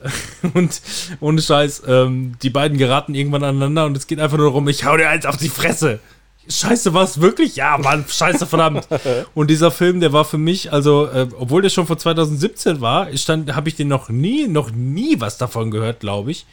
Und 0.54 0.80
ohne 1.20 1.42
Scheiß, 1.42 1.82
ähm, 1.86 2.34
die 2.42 2.50
beiden 2.50 2.78
geraten 2.78 3.14
irgendwann 3.14 3.44
aneinander 3.44 3.84
und 3.84 3.96
es 3.96 4.06
geht 4.06 4.18
einfach 4.18 4.38
nur 4.38 4.46
darum, 4.46 4.66
ich 4.68 4.84
hau 4.84 4.96
dir 4.96 5.10
eins 5.10 5.26
auf 5.26 5.36
die 5.36 5.50
Fresse. 5.50 6.00
Scheiße, 6.48 6.94
war 6.94 7.04
es 7.04 7.20
wirklich? 7.20 7.56
Ja, 7.56 7.78
Mann, 7.78 8.04
scheiße, 8.08 8.46
verdammt. 8.46 8.88
Und 9.34 9.50
dieser 9.50 9.70
Film, 9.70 10.00
der 10.00 10.12
war 10.12 10.24
für 10.24 10.38
mich, 10.38 10.72
also, 10.72 11.06
äh, 11.06 11.28
obwohl 11.38 11.62
der 11.62 11.68
schon 11.68 11.86
von 11.86 11.98
2017 11.98 12.80
war, 12.80 13.14
stand, 13.16 13.54
habe 13.54 13.68
ich 13.68 13.76
den 13.76 13.88
noch 13.88 14.08
nie, 14.08 14.48
noch 14.48 14.70
nie 14.70 15.20
was 15.20 15.38
davon 15.38 15.70
gehört, 15.70 16.00
glaube 16.00 16.30
ich. 16.30 16.46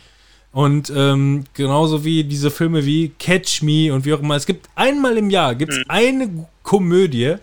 Und 0.52 0.92
ähm, 0.96 1.44
genauso 1.54 2.04
wie 2.04 2.24
diese 2.24 2.52
Filme 2.52 2.86
wie 2.86 3.10
Catch 3.20 3.62
Me 3.62 3.94
und 3.94 4.06
wie 4.06 4.14
auch 4.14 4.22
immer. 4.22 4.36
Es 4.36 4.46
gibt 4.46 4.70
einmal 4.76 5.18
im 5.18 5.30
Jahr 5.30 5.56
gibt's 5.56 5.78
eine 5.88 6.48
Komödie, 6.64 7.36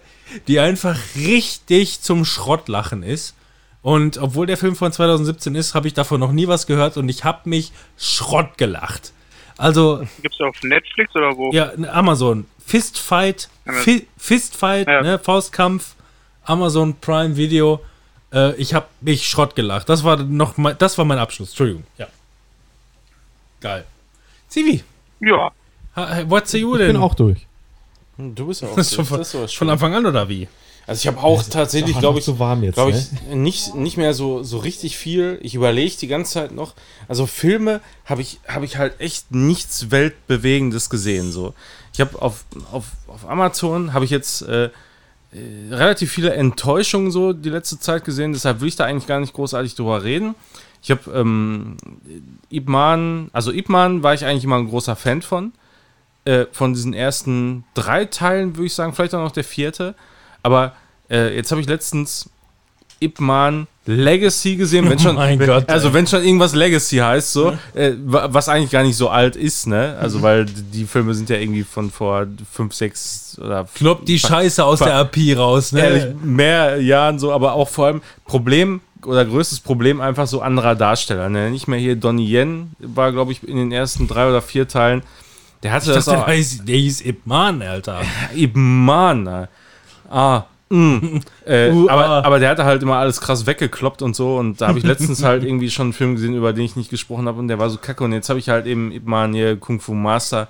die 0.48 0.58
einfach 0.58 0.98
richtig 1.16 2.00
zum 2.00 2.24
Schrottlachen 2.24 3.02
ist. 3.02 3.34
Und 3.82 4.18
obwohl 4.18 4.46
der 4.46 4.56
Film 4.56 4.76
von 4.76 4.90
2017 4.90 5.54
ist, 5.54 5.74
habe 5.74 5.86
ich 5.86 5.94
davon 5.94 6.18
noch 6.18 6.32
nie 6.32 6.48
was 6.48 6.66
gehört 6.66 6.96
und 6.96 7.08
ich 7.08 7.22
habe 7.22 7.48
mich 7.48 7.70
Schrott 7.98 8.56
gelacht. 8.56 9.12
Also, 9.56 10.04
Gibt's 10.22 10.40
auf 10.40 10.62
Netflix 10.62 11.14
oder 11.14 11.36
wo? 11.36 11.52
ja, 11.52 11.72
ne, 11.76 11.92
Amazon. 11.92 12.46
Fistfight. 12.66 13.48
Fi 13.66 14.06
Fistfight, 14.16 14.88
Ja. 14.88 15.02
ne, 15.02 15.18
Faustkampf, 15.18 15.94
Amazon 16.44 16.94
Prime 17.00 17.36
Video. 17.36 17.80
Äh, 18.32 18.54
ich 18.56 18.74
habe 18.74 18.86
mich 19.00 19.28
Schrott 19.28 19.54
gelacht. 19.54 19.88
Das 19.88 20.02
war 20.04 20.16
noch 20.16 20.56
mal, 20.56 20.74
das 20.74 20.98
war 20.98 21.04
mein 21.04 21.18
Abschluss. 21.18 21.50
Entschuldigung. 21.50 21.84
Ja. 21.98 22.08
Geil. 23.60 23.84
Zivi, 24.48 24.82
Ja, 25.20 25.50
ha- 25.96 26.24
what 26.28 26.46
say 26.48 26.58
you 26.60 26.72
Ich 26.74 26.78
bin 26.78 26.86
denn? 26.88 26.96
auch 26.96 27.14
durch. 27.14 27.46
Du 28.16 28.46
bist 28.46 28.62
ja 28.62 28.68
auch 28.68 28.76
Das 28.76 28.88
ist 28.88 28.94
schon 28.94 29.04
von, 29.04 29.18
das 29.18 29.34
ist 29.34 29.52
schön. 29.52 29.58
von 29.58 29.70
Anfang 29.70 29.94
an 29.94 30.06
oder 30.06 30.28
wie? 30.28 30.48
Also 30.86 31.00
ich 31.00 31.06
habe 31.06 31.22
auch 31.22 31.42
tatsächlich, 31.42 31.96
Ach, 31.96 32.00
glaube 32.00 32.18
ich, 32.18 32.24
so 32.24 32.38
warm 32.38 32.62
jetzt, 32.62 32.74
glaube 32.74 32.92
ne? 32.92 32.98
ich, 32.98 33.34
nicht, 33.34 33.74
nicht 33.74 33.96
mehr 33.96 34.12
so, 34.12 34.42
so 34.42 34.58
richtig 34.58 34.98
viel. 34.98 35.38
Ich 35.42 35.54
überlege 35.54 35.96
die 35.96 36.08
ganze 36.08 36.32
Zeit 36.34 36.52
noch. 36.52 36.74
Also 37.08 37.26
Filme 37.26 37.80
habe 38.04 38.20
ich, 38.22 38.40
habe 38.46 38.64
ich 38.64 38.76
halt 38.76 39.00
echt 39.00 39.30
nichts 39.30 39.90
Weltbewegendes 39.90 40.90
gesehen. 40.90 41.32
So. 41.32 41.54
Ich 41.92 42.00
habe 42.00 42.20
auf, 42.20 42.44
auf, 42.70 42.84
auf 43.06 43.28
Amazon 43.28 43.94
habe 43.94 44.04
ich 44.04 44.10
jetzt 44.10 44.42
äh, 44.42 44.64
äh, 44.66 44.70
relativ 45.70 46.12
viele 46.12 46.34
Enttäuschungen 46.34 47.10
so 47.10 47.32
die 47.32 47.50
letzte 47.50 47.78
Zeit 47.80 48.04
gesehen. 48.04 48.32
Deshalb 48.32 48.60
will 48.60 48.68
ich 48.68 48.76
da 48.76 48.84
eigentlich 48.84 49.06
gar 49.06 49.20
nicht 49.20 49.32
großartig 49.32 49.74
drüber 49.74 50.04
reden. 50.04 50.34
Ich 50.82 50.90
habe 50.90 51.10
ähm, 51.12 51.76
Ip 52.50 52.68
Man, 52.68 53.30
also 53.32 53.50
Ip 53.50 53.68
Man 53.70 54.02
war 54.02 54.12
ich 54.12 54.24
eigentlich 54.24 54.44
immer 54.44 54.58
ein 54.58 54.68
großer 54.68 54.96
Fan 54.96 55.22
von. 55.22 55.52
Äh, 56.26 56.46
von 56.52 56.74
diesen 56.74 56.94
ersten 56.94 57.64
drei 57.74 58.04
Teilen 58.04 58.56
würde 58.56 58.66
ich 58.66 58.74
sagen, 58.74 58.92
vielleicht 58.92 59.14
auch 59.14 59.22
noch 59.22 59.32
der 59.32 59.44
vierte. 59.44 59.94
Aber 60.44 60.72
äh, 61.10 61.34
jetzt 61.34 61.50
habe 61.50 61.60
ich 61.60 61.66
letztens 61.66 62.30
Ip 63.00 63.18
Man 63.18 63.66
Legacy 63.86 64.56
gesehen, 64.56 64.88
wenn 64.88 64.98
schon, 64.98 65.16
Oh 65.16 65.18
mein 65.18 65.38
wenn, 65.38 65.46
Gott, 65.46 65.68
also 65.68 65.92
wenn 65.92 66.06
schon 66.06 66.24
irgendwas 66.24 66.54
Legacy 66.54 66.98
heißt, 66.98 67.32
so, 67.32 67.52
äh, 67.74 67.92
wa- 68.06 68.28
was 68.30 68.48
eigentlich 68.48 68.70
gar 68.70 68.82
nicht 68.82 68.96
so 68.96 69.10
alt 69.10 69.36
ist, 69.36 69.66
ne? 69.66 69.96
Also 70.00 70.22
weil 70.22 70.46
die 70.46 70.84
Filme 70.84 71.12
sind 71.14 71.28
ja 71.28 71.36
irgendwie 71.36 71.64
von 71.64 71.90
vor 71.90 72.26
fünf, 72.50 72.72
sechs 72.72 73.38
oder 73.42 73.66
Klopp 73.74 74.06
die 74.06 74.18
Scheiße 74.18 74.64
aus 74.64 74.78
der 74.78 74.94
AP 74.94 75.16
raus, 75.36 75.72
ne? 75.72 75.80
ehrlich 75.80 76.06
mehr 76.22 76.80
Jahren 76.80 77.18
so, 77.18 77.30
aber 77.32 77.52
auch 77.54 77.68
vor 77.68 77.86
allem 77.86 78.00
Problem 78.24 78.80
oder 79.04 79.22
größtes 79.26 79.60
Problem 79.60 80.00
einfach 80.00 80.26
so 80.26 80.40
anderer 80.40 80.74
Darsteller, 80.76 81.28
ne? 81.28 81.50
Nicht 81.50 81.68
mehr 81.68 81.78
hier 81.78 81.96
Donnie 81.96 82.26
Yen 82.30 82.70
war, 82.78 83.12
glaube 83.12 83.32
ich, 83.32 83.46
in 83.46 83.56
den 83.56 83.70
ersten 83.72 84.08
drei 84.08 84.26
oder 84.28 84.40
vier 84.40 84.66
Teilen. 84.66 85.02
Der 85.62 85.72
hatte 85.72 85.90
Ich 85.90 85.94
das 85.94 86.06
dachte, 86.06 86.20
auch. 86.22 86.26
der, 86.26 86.34
hieß, 86.36 86.64
der 86.64 86.76
hieß 86.76 87.00
Ip 87.02 87.26
Man, 87.26 87.60
Alter. 87.60 88.00
Eben 88.34 88.84
Mann. 88.86 89.26
ey. 89.26 89.46
Ah. 90.14 90.44
Mm. 90.70 91.20
Äh, 91.46 91.70
Uh, 91.72 91.88
aber, 91.90 92.06
ah. 92.08 92.22
aber 92.24 92.38
der 92.38 92.48
hatte 92.48 92.64
halt 92.64 92.82
immer 92.82 92.96
alles 92.96 93.20
krass 93.20 93.46
weggekloppt 93.46 94.00
und 94.00 94.16
so. 94.16 94.36
Und 94.36 94.60
da 94.60 94.68
habe 94.68 94.78
ich 94.78 94.84
letztens 94.84 95.22
halt 95.24 95.44
irgendwie 95.44 95.70
schon 95.70 95.86
einen 95.88 95.92
Film 95.92 96.14
gesehen, 96.14 96.34
über 96.34 96.52
den 96.54 96.64
ich 96.64 96.74
nicht 96.76 96.88
gesprochen 96.90 97.26
habe. 97.28 97.38
Und 97.38 97.48
der 97.48 97.58
war 97.58 97.68
so 97.68 97.76
kacke. 97.78 98.02
Und 98.04 98.12
jetzt 98.12 98.28
habe 98.30 98.38
ich 98.38 98.48
halt 98.48 98.66
eben 98.66 98.90
Ip 98.92 99.06
Man 99.06 99.34
hier 99.34 99.56
Kung 99.58 99.80
Fu 99.80 99.92
Master. 99.92 100.48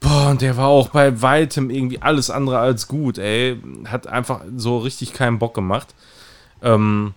Boah, 0.00 0.30
und 0.30 0.42
der 0.42 0.56
war 0.56 0.66
auch 0.66 0.88
bei 0.88 1.22
weitem 1.22 1.70
irgendwie 1.70 2.02
alles 2.02 2.28
andere 2.28 2.58
als 2.58 2.88
gut, 2.88 3.18
ey. 3.18 3.56
Hat 3.86 4.06
einfach 4.06 4.40
so 4.56 4.78
richtig 4.78 5.12
keinen 5.14 5.38
Bock 5.38 5.54
gemacht. 5.54 5.94
Ähm, 6.62 7.14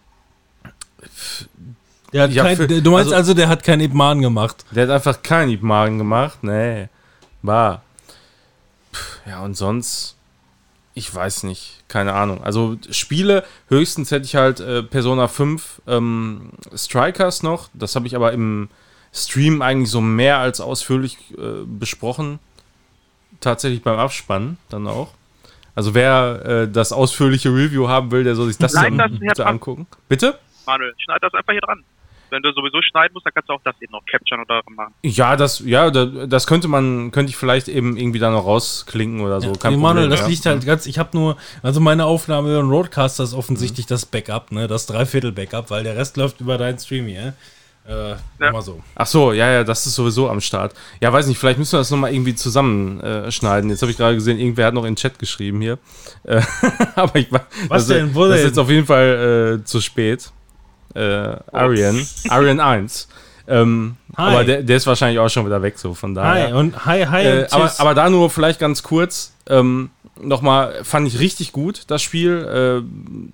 Der 2.14 2.30
kein, 2.30 2.56
für- 2.56 2.68
du 2.68 2.92
meinst 2.92 3.08
also- 3.08 3.16
also, 3.16 3.34
der 3.34 3.50
hat 3.50 3.64
keinen 3.64 3.82
Ip 3.82 3.94
Man 3.94 4.22
gemacht. 4.22 4.64
Der 4.72 4.84
hat 4.84 4.90
einfach 4.92 5.22
keinen 5.22 5.50
Ip 5.52 5.64
Man 5.64 5.98
gemacht. 5.98 6.40
Nee. 6.44 6.88
War. 7.42 7.82
Ja, 9.27 9.44
und 9.44 9.58
sonst. 9.58 10.15
Ich 10.98 11.14
weiß 11.14 11.44
nicht. 11.44 11.84
Keine 11.90 12.14
Ahnung. 12.14 12.42
Also 12.42 12.78
Spiele, 12.90 13.44
höchstens 13.68 14.12
hätte 14.12 14.26
ich 14.26 14.36
halt 14.36 14.62
äh, 14.62 14.82
Persona 14.82 15.28
5 15.28 15.82
ähm, 15.88 16.52
Strikers 16.74 17.44
noch. 17.44 17.70
Das 17.74 17.96
habe 17.96 18.08
ich 18.08 18.16
aber 18.16 18.32
im 18.32 18.70
Stream 19.14 19.62
eigentlich 19.62 19.92
so 19.92 20.00
mehr 20.00 20.40
als 20.40 20.62
ausführlich 20.62 21.18
äh, 21.38 21.66
besprochen. 21.66 22.40
Tatsächlich 23.42 23.84
beim 23.84 24.00
Abspannen 24.00 24.58
dann 24.70 24.88
auch. 24.88 25.14
Also 25.76 25.94
wer 25.94 26.46
äh, 26.46 26.72
das 26.72 26.94
ausführliche 26.94 27.50
Review 27.50 27.90
haben 27.90 28.12
will, 28.12 28.24
der 28.24 28.36
soll 28.36 28.48
sich 28.48 28.58
das 28.58 28.72
dann 28.72 28.98
das 28.98 29.12
bitte 29.20 29.46
angucken. 29.46 29.88
Bitte? 30.08 30.40
Manuel, 30.66 30.94
schneid 30.98 31.22
das 31.22 31.34
einfach 31.34 31.52
hier 31.52 31.62
dran. 31.62 31.84
Wenn 32.30 32.42
du 32.42 32.52
sowieso 32.54 32.82
schneiden 32.82 33.14
musst, 33.14 33.26
dann 33.26 33.34
kannst 33.34 33.50
du 33.50 33.54
auch 33.54 33.62
das 33.64 33.76
eben 33.82 33.92
noch 33.92 34.06
capturen 34.06 34.42
oder 34.42 34.62
machen. 34.76 34.94
Ja, 35.04 35.36
das, 35.36 35.60
ja, 35.60 35.90
da- 35.92 36.06
das 36.26 36.48
könnte 36.48 36.68
man, 36.68 37.12
könnte 37.12 37.30
ich 37.30 37.38
vielleicht 37.38 37.68
eben 37.68 37.98
irgendwie 37.98 38.20
da 38.20 38.32
noch 38.32 38.45
rausklinken 38.45 39.22
oder 39.22 39.40
so. 39.42 39.54
Ja, 39.64 39.72
Manuel, 39.72 40.10
das 40.10 40.22
ja. 40.22 40.28
liegt 40.28 40.45
halt 40.45 40.66
ganz, 40.66 40.86
ich 40.88 40.98
habe 41.00 41.10
nur, 41.14 41.38
also 41.62 41.80
meine 41.80 42.06
Aufnahme 42.06 42.50
über 42.50 42.62
den 42.62 42.70
Roadcaster 42.70 43.24
ist 43.24 43.34
offensichtlich 43.34 43.86
das 43.86 44.06
Backup, 44.06 44.52
ne, 44.52 44.68
das 44.68 44.86
Dreiviertel-Backup, 44.88 45.70
weil 45.70 45.84
der 45.84 45.95
Rest 45.95 46.18
läuft 46.18 46.42
über 46.42 46.58
deinen 46.58 46.80
Stream 46.80 47.06
hier. 47.08 47.34
Äh, 47.88 48.16
Ja. 48.40 48.62
so. 48.62 48.82
Ach 48.95 49.06
so, 49.06 49.32
ja, 49.32 49.48
ja, 49.52 49.64
das 49.64 49.86
ist 49.86 49.94
sowieso 49.94 50.28
am 50.28 50.42
Start. 50.42 50.74
Ja, 51.02 51.14
weiß 51.14 51.28
nicht, 51.28 51.38
vielleicht 51.38 51.60
müssen 51.60 51.74
wir 51.74 51.78
das 51.80 51.92
nochmal 51.92 52.12
irgendwie 52.12 52.34
zusammenschneiden. 52.34 53.70
Äh. 53.70 53.74
Jetzt 53.74 53.82
habe 53.84 53.92
ich 53.92 53.98
gerade 53.98 54.16
gesehen, 54.16 54.40
irgendwer 54.40 54.66
hat 54.66 54.74
noch 54.74 54.86
in 54.86 54.94
den 54.94 54.95
Chat 54.95 55.20
geschrieben 55.20 55.62
hier. 55.62 55.78
Äh, 56.24 56.42
aber 56.95 57.16
ich 57.20 57.32
war- 57.32 57.45
Was 57.68 57.86
das, 57.88 57.95
denn? 57.98 58.16
Wo 58.16 58.22
Das 58.26 58.38
ist 58.38 58.42
denn? 58.42 58.48
jetzt 58.48 58.58
auf 58.58 58.70
jeden 58.72 58.88
Fall 58.88 59.60
äh, 59.62 59.64
zu 59.66 59.82
spät. 59.82 60.32
Äh, 60.96 61.38
Arian, 61.52 62.06
Arian 62.30 62.60
1. 62.60 63.08
Ähm, 63.48 63.98
aber 64.16 64.44
der, 64.44 64.64
der 64.64 64.78
ist 64.78 64.88
wahrscheinlich 64.88 65.20
auch 65.20 65.30
schon 65.30 65.46
wieder 65.46 65.62
weg, 65.62 65.78
so 65.78 65.94
von 65.94 66.16
daher. 66.16 66.48
Hi 66.48 66.54
und 66.54 66.86
hi, 66.86 67.06
hi 67.06 67.24
Äh, 67.26 67.42
und 67.44 67.54
aber, 67.54 67.72
aber 67.78 67.94
da 67.94 68.10
nur 68.10 68.30
vielleicht 68.30 68.60
ganz 68.60 68.82
kurz. 68.84 69.34
Ähm, 69.48 69.92
Nochmal, 70.18 70.86
fand 70.86 71.10
ich 71.10 71.20
richtig 71.20 71.52
gut, 71.52 71.84
das 71.88 72.02
Spiel. 72.02 72.86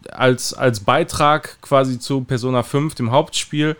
Äh, 0.10 0.12
als, 0.12 0.56
als 0.56 0.80
Beitrag 0.80 1.62
quasi 1.62 2.00
zu 2.00 2.22
Persona 2.22 2.64
5, 2.64 2.96
dem 2.96 3.12
Hauptspiel. 3.12 3.78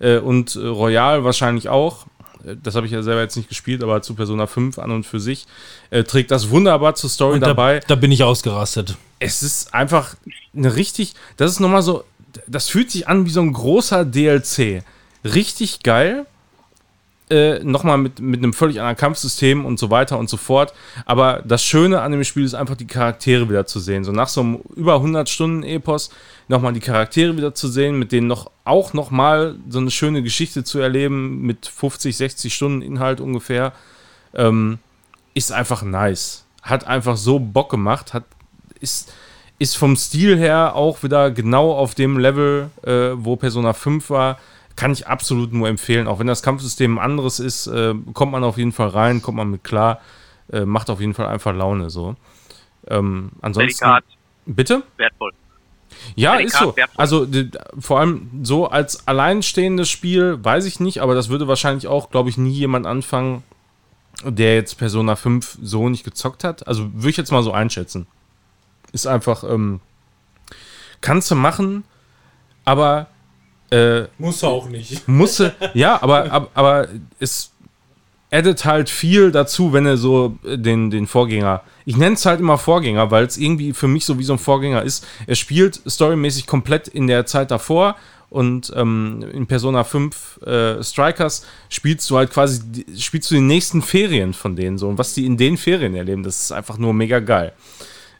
Äh, 0.00 0.18
und 0.18 0.56
Royal 0.56 1.22
wahrscheinlich 1.22 1.68
auch. 1.68 2.06
Äh, 2.44 2.56
Das 2.60 2.74
habe 2.74 2.86
ich 2.86 2.92
ja 2.92 3.02
selber 3.02 3.20
jetzt 3.20 3.36
nicht 3.36 3.48
gespielt, 3.48 3.84
aber 3.84 4.02
zu 4.02 4.14
Persona 4.14 4.48
5 4.48 4.80
an 4.80 4.90
und 4.90 5.06
für 5.06 5.20
sich. 5.20 5.46
Äh, 5.90 6.02
trägt 6.02 6.32
das 6.32 6.50
wunderbar 6.50 6.96
zur 6.96 7.08
Story 7.08 7.34
Und 7.34 7.40
da, 7.42 7.46
dabei 7.48 7.80
da 7.86 7.94
bin 7.94 8.10
ich 8.10 8.24
ausgerastet. 8.24 8.96
es 9.20 9.44
ist 9.44 9.72
einfach 9.72 10.16
eine 10.54 10.74
richtig, 10.74 11.14
das 11.36 11.52
ist 11.52 11.60
nochmal 11.60 11.82
so, 11.82 12.02
das 12.46 12.68
fühlt 12.68 12.90
sich 12.90 13.08
an 13.08 13.26
wie 13.26 13.30
so 13.30 13.40
ein 13.40 13.52
großer 13.52 14.04
DLC. 14.04 14.82
Richtig 15.24 15.82
geil. 15.82 16.26
Äh, 17.30 17.60
nochmal 17.62 17.96
mit, 17.96 18.18
mit 18.18 18.42
einem 18.42 18.52
völlig 18.52 18.80
anderen 18.80 18.96
Kampfsystem 18.96 19.64
und 19.64 19.78
so 19.78 19.88
weiter 19.90 20.18
und 20.18 20.28
so 20.28 20.36
fort. 20.36 20.74
Aber 21.06 21.42
das 21.44 21.62
Schöne 21.62 22.00
an 22.00 22.10
dem 22.10 22.24
Spiel 22.24 22.44
ist 22.44 22.54
einfach 22.54 22.76
die 22.76 22.88
Charaktere 22.88 23.48
wieder 23.48 23.66
zu 23.66 23.78
sehen. 23.78 24.02
So 24.02 24.10
nach 24.10 24.28
so 24.28 24.40
einem 24.40 24.58
über 24.74 24.96
100 24.96 25.28
Stunden 25.28 25.62
Epos 25.62 26.10
nochmal 26.48 26.72
die 26.72 26.80
Charaktere 26.80 27.36
wieder 27.36 27.54
zu 27.54 27.68
sehen, 27.68 28.00
mit 28.00 28.10
denen 28.10 28.26
noch 28.26 28.50
auch 28.64 28.94
nochmal 28.94 29.54
so 29.68 29.78
eine 29.78 29.92
schöne 29.92 30.24
Geschichte 30.24 30.64
zu 30.64 30.80
erleben 30.80 31.42
mit 31.42 31.66
50, 31.66 32.16
60 32.16 32.52
Stunden 32.52 32.82
Inhalt 32.82 33.20
ungefähr. 33.20 33.72
Ähm, 34.34 34.80
ist 35.32 35.52
einfach 35.52 35.82
nice. 35.82 36.44
Hat 36.62 36.84
einfach 36.86 37.16
so 37.16 37.38
Bock 37.38 37.70
gemacht, 37.70 38.12
hat, 38.12 38.24
ist, 38.80 39.12
ist 39.60 39.76
vom 39.76 39.94
Stil 39.94 40.38
her 40.38 40.74
auch 40.74 41.02
wieder 41.02 41.30
genau 41.30 41.72
auf 41.72 41.94
dem 41.94 42.18
Level, 42.18 42.70
äh, 42.82 43.10
wo 43.12 43.36
Persona 43.36 43.74
5 43.74 44.08
war. 44.08 44.38
Kann 44.74 44.90
ich 44.90 45.06
absolut 45.06 45.52
nur 45.52 45.68
empfehlen. 45.68 46.08
Auch 46.08 46.18
wenn 46.18 46.26
das 46.26 46.42
Kampfsystem 46.42 46.96
ein 46.96 47.04
anderes 47.04 47.40
ist, 47.40 47.66
äh, 47.66 47.94
kommt 48.14 48.32
man 48.32 48.42
auf 48.42 48.56
jeden 48.56 48.72
Fall 48.72 48.88
rein, 48.88 49.20
kommt 49.20 49.36
man 49.36 49.50
mit 49.50 49.62
klar. 49.62 50.00
Äh, 50.50 50.64
macht 50.64 50.88
auf 50.88 51.00
jeden 51.00 51.12
Fall 51.12 51.26
einfach 51.26 51.54
Laune 51.54 51.90
so. 51.90 52.16
Ähm, 52.88 53.32
ansonsten. 53.42 53.84
Delikat, 53.84 54.04
Bitte? 54.46 54.82
wertvoll. 54.96 55.32
Ja, 56.14 56.38
Delikat 56.38 56.52
ist 56.54 56.58
so. 56.58 56.76
wertvoll. 56.76 56.96
Also 56.96 57.26
die, 57.26 57.50
vor 57.78 58.00
allem 58.00 58.30
so 58.42 58.66
als 58.66 59.06
alleinstehendes 59.06 59.90
Spiel, 59.90 60.42
weiß 60.42 60.64
ich 60.64 60.80
nicht, 60.80 61.02
aber 61.02 61.14
das 61.14 61.28
würde 61.28 61.48
wahrscheinlich 61.48 61.86
auch, 61.86 62.10
glaube 62.10 62.30
ich, 62.30 62.38
nie 62.38 62.54
jemand 62.54 62.86
anfangen, 62.86 63.42
der 64.24 64.54
jetzt 64.54 64.78
Persona 64.78 65.16
5 65.16 65.58
so 65.60 65.90
nicht 65.90 66.04
gezockt 66.04 66.44
hat. 66.44 66.66
Also 66.66 66.90
würde 66.94 67.10
ich 67.10 67.18
jetzt 67.18 67.30
mal 67.30 67.42
so 67.42 67.52
einschätzen. 67.52 68.06
Ist 68.92 69.06
einfach, 69.06 69.44
ähm, 69.44 69.80
kannst 71.00 71.30
du 71.30 71.34
machen, 71.34 71.84
aber 72.64 73.08
äh, 73.70 74.04
Muss 74.18 74.42
auch 74.44 74.68
nicht. 74.68 75.06
musste, 75.08 75.54
ja, 75.74 76.02
aber, 76.02 76.30
aber, 76.30 76.48
aber 76.54 76.88
es 77.20 77.52
addet 78.30 78.64
halt 78.64 78.88
viel 78.88 79.32
dazu, 79.32 79.72
wenn 79.72 79.86
er 79.86 79.96
so 79.96 80.38
äh, 80.44 80.56
den, 80.56 80.90
den 80.90 81.06
Vorgänger, 81.06 81.62
ich 81.84 81.96
nenne 81.96 82.14
es 82.14 82.26
halt 82.26 82.40
immer 82.40 82.58
Vorgänger, 82.58 83.10
weil 83.10 83.24
es 83.24 83.36
irgendwie 83.36 83.72
für 83.72 83.88
mich 83.88 84.04
so 84.04 84.18
wie 84.18 84.24
so 84.24 84.34
ein 84.34 84.38
Vorgänger 84.38 84.82
ist. 84.82 85.06
Er 85.26 85.34
spielt 85.34 85.80
storymäßig 85.86 86.46
komplett 86.46 86.88
in 86.88 87.06
der 87.06 87.26
Zeit 87.26 87.50
davor 87.50 87.96
und 88.28 88.72
ähm, 88.76 89.24
in 89.32 89.46
Persona 89.46 89.82
5 89.82 90.42
äh, 90.42 90.82
Strikers 90.84 91.44
spielst 91.68 92.08
du 92.10 92.16
halt 92.16 92.30
quasi, 92.30 92.60
spielst 92.96 93.30
du 93.30 93.34
die 93.34 93.40
nächsten 93.40 93.82
Ferien 93.82 94.34
von 94.34 94.54
denen 94.54 94.78
so 94.78 94.88
und 94.88 94.98
was 94.98 95.14
die 95.14 95.26
in 95.26 95.36
den 95.36 95.56
Ferien 95.56 95.96
erleben, 95.96 96.22
das 96.22 96.40
ist 96.42 96.52
einfach 96.52 96.78
nur 96.78 96.94
mega 96.94 97.18
geil. 97.18 97.52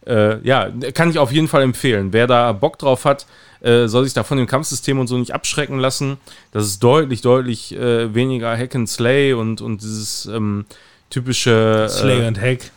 Äh, 0.06 0.40
ja, 0.46 0.70
kann 0.94 1.10
ich 1.10 1.18
auf 1.18 1.30
jeden 1.32 1.48
Fall 1.48 1.62
empfehlen. 1.62 2.12
Wer 2.12 2.26
da 2.26 2.52
Bock 2.52 2.78
drauf 2.78 3.04
hat, 3.04 3.26
äh, 3.60 3.86
soll 3.86 4.04
sich 4.04 4.14
da 4.14 4.24
von 4.24 4.38
dem 4.38 4.46
Kampfsystem 4.46 4.98
und 4.98 5.06
so 5.08 5.18
nicht 5.18 5.34
abschrecken 5.34 5.78
lassen. 5.78 6.16
Das 6.52 6.64
ist 6.64 6.82
deutlich, 6.82 7.20
deutlich 7.20 7.74
äh, 7.76 8.14
weniger 8.14 8.56
Hack 8.56 8.74
and 8.74 8.88
Slay 8.88 9.34
und, 9.34 9.60
und 9.60 9.82
dieses 9.82 10.24
ähm, 10.26 10.64
typische. 11.10 11.86
Slay 11.90 12.20
Äh, 12.22 12.26
and 12.26 12.40
Hack. 12.40 12.70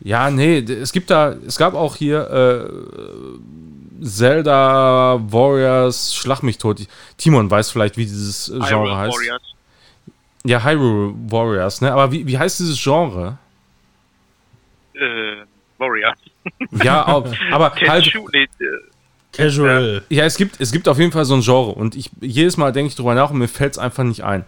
ja, 0.00 0.30
nee, 0.30 0.58
es 0.58 0.92
gibt 0.92 1.10
da, 1.10 1.34
es 1.46 1.58
gab 1.58 1.74
auch 1.74 1.96
hier 1.96 2.30
äh, 2.30 4.02
Zelda 4.02 5.20
Warriors 5.30 6.14
Schlag 6.14 6.42
mich 6.42 6.56
tot. 6.56 6.80
Timon 7.18 7.50
weiß 7.50 7.70
vielleicht, 7.70 7.98
wie 7.98 8.06
dieses 8.06 8.48
äh, 8.48 8.52
Genre 8.60 8.70
Hyrule 8.70 8.96
heißt. 8.96 9.14
Warriors. 9.16 9.42
Ja, 10.44 10.64
Hyrule 10.64 11.12
Warriors, 11.30 11.82
ne? 11.82 11.92
Aber 11.92 12.10
wie, 12.10 12.26
wie 12.26 12.38
heißt 12.38 12.58
dieses 12.60 12.82
Genre? 12.82 13.36
Äh, 14.94 15.44
Warriors. 15.78 16.16
Ja, 16.82 17.06
auch, 17.06 17.26
aber 17.50 17.74
halt, 17.74 18.12
Casual. 19.32 20.02
Ja, 20.08 20.24
es 20.24 20.36
gibt, 20.36 20.60
es 20.60 20.72
gibt 20.72 20.88
auf 20.88 20.98
jeden 20.98 21.12
Fall 21.12 21.24
so 21.24 21.34
ein 21.34 21.42
Genre 21.42 21.72
und 21.72 21.94
ich 21.94 22.10
jedes 22.20 22.56
Mal 22.56 22.72
denke 22.72 22.88
ich 22.88 22.96
drüber 22.96 23.14
nach 23.14 23.30
und 23.30 23.38
mir 23.38 23.48
fällt 23.48 23.72
es 23.72 23.78
einfach 23.78 24.02
nicht 24.04 24.24
ein. 24.24 24.44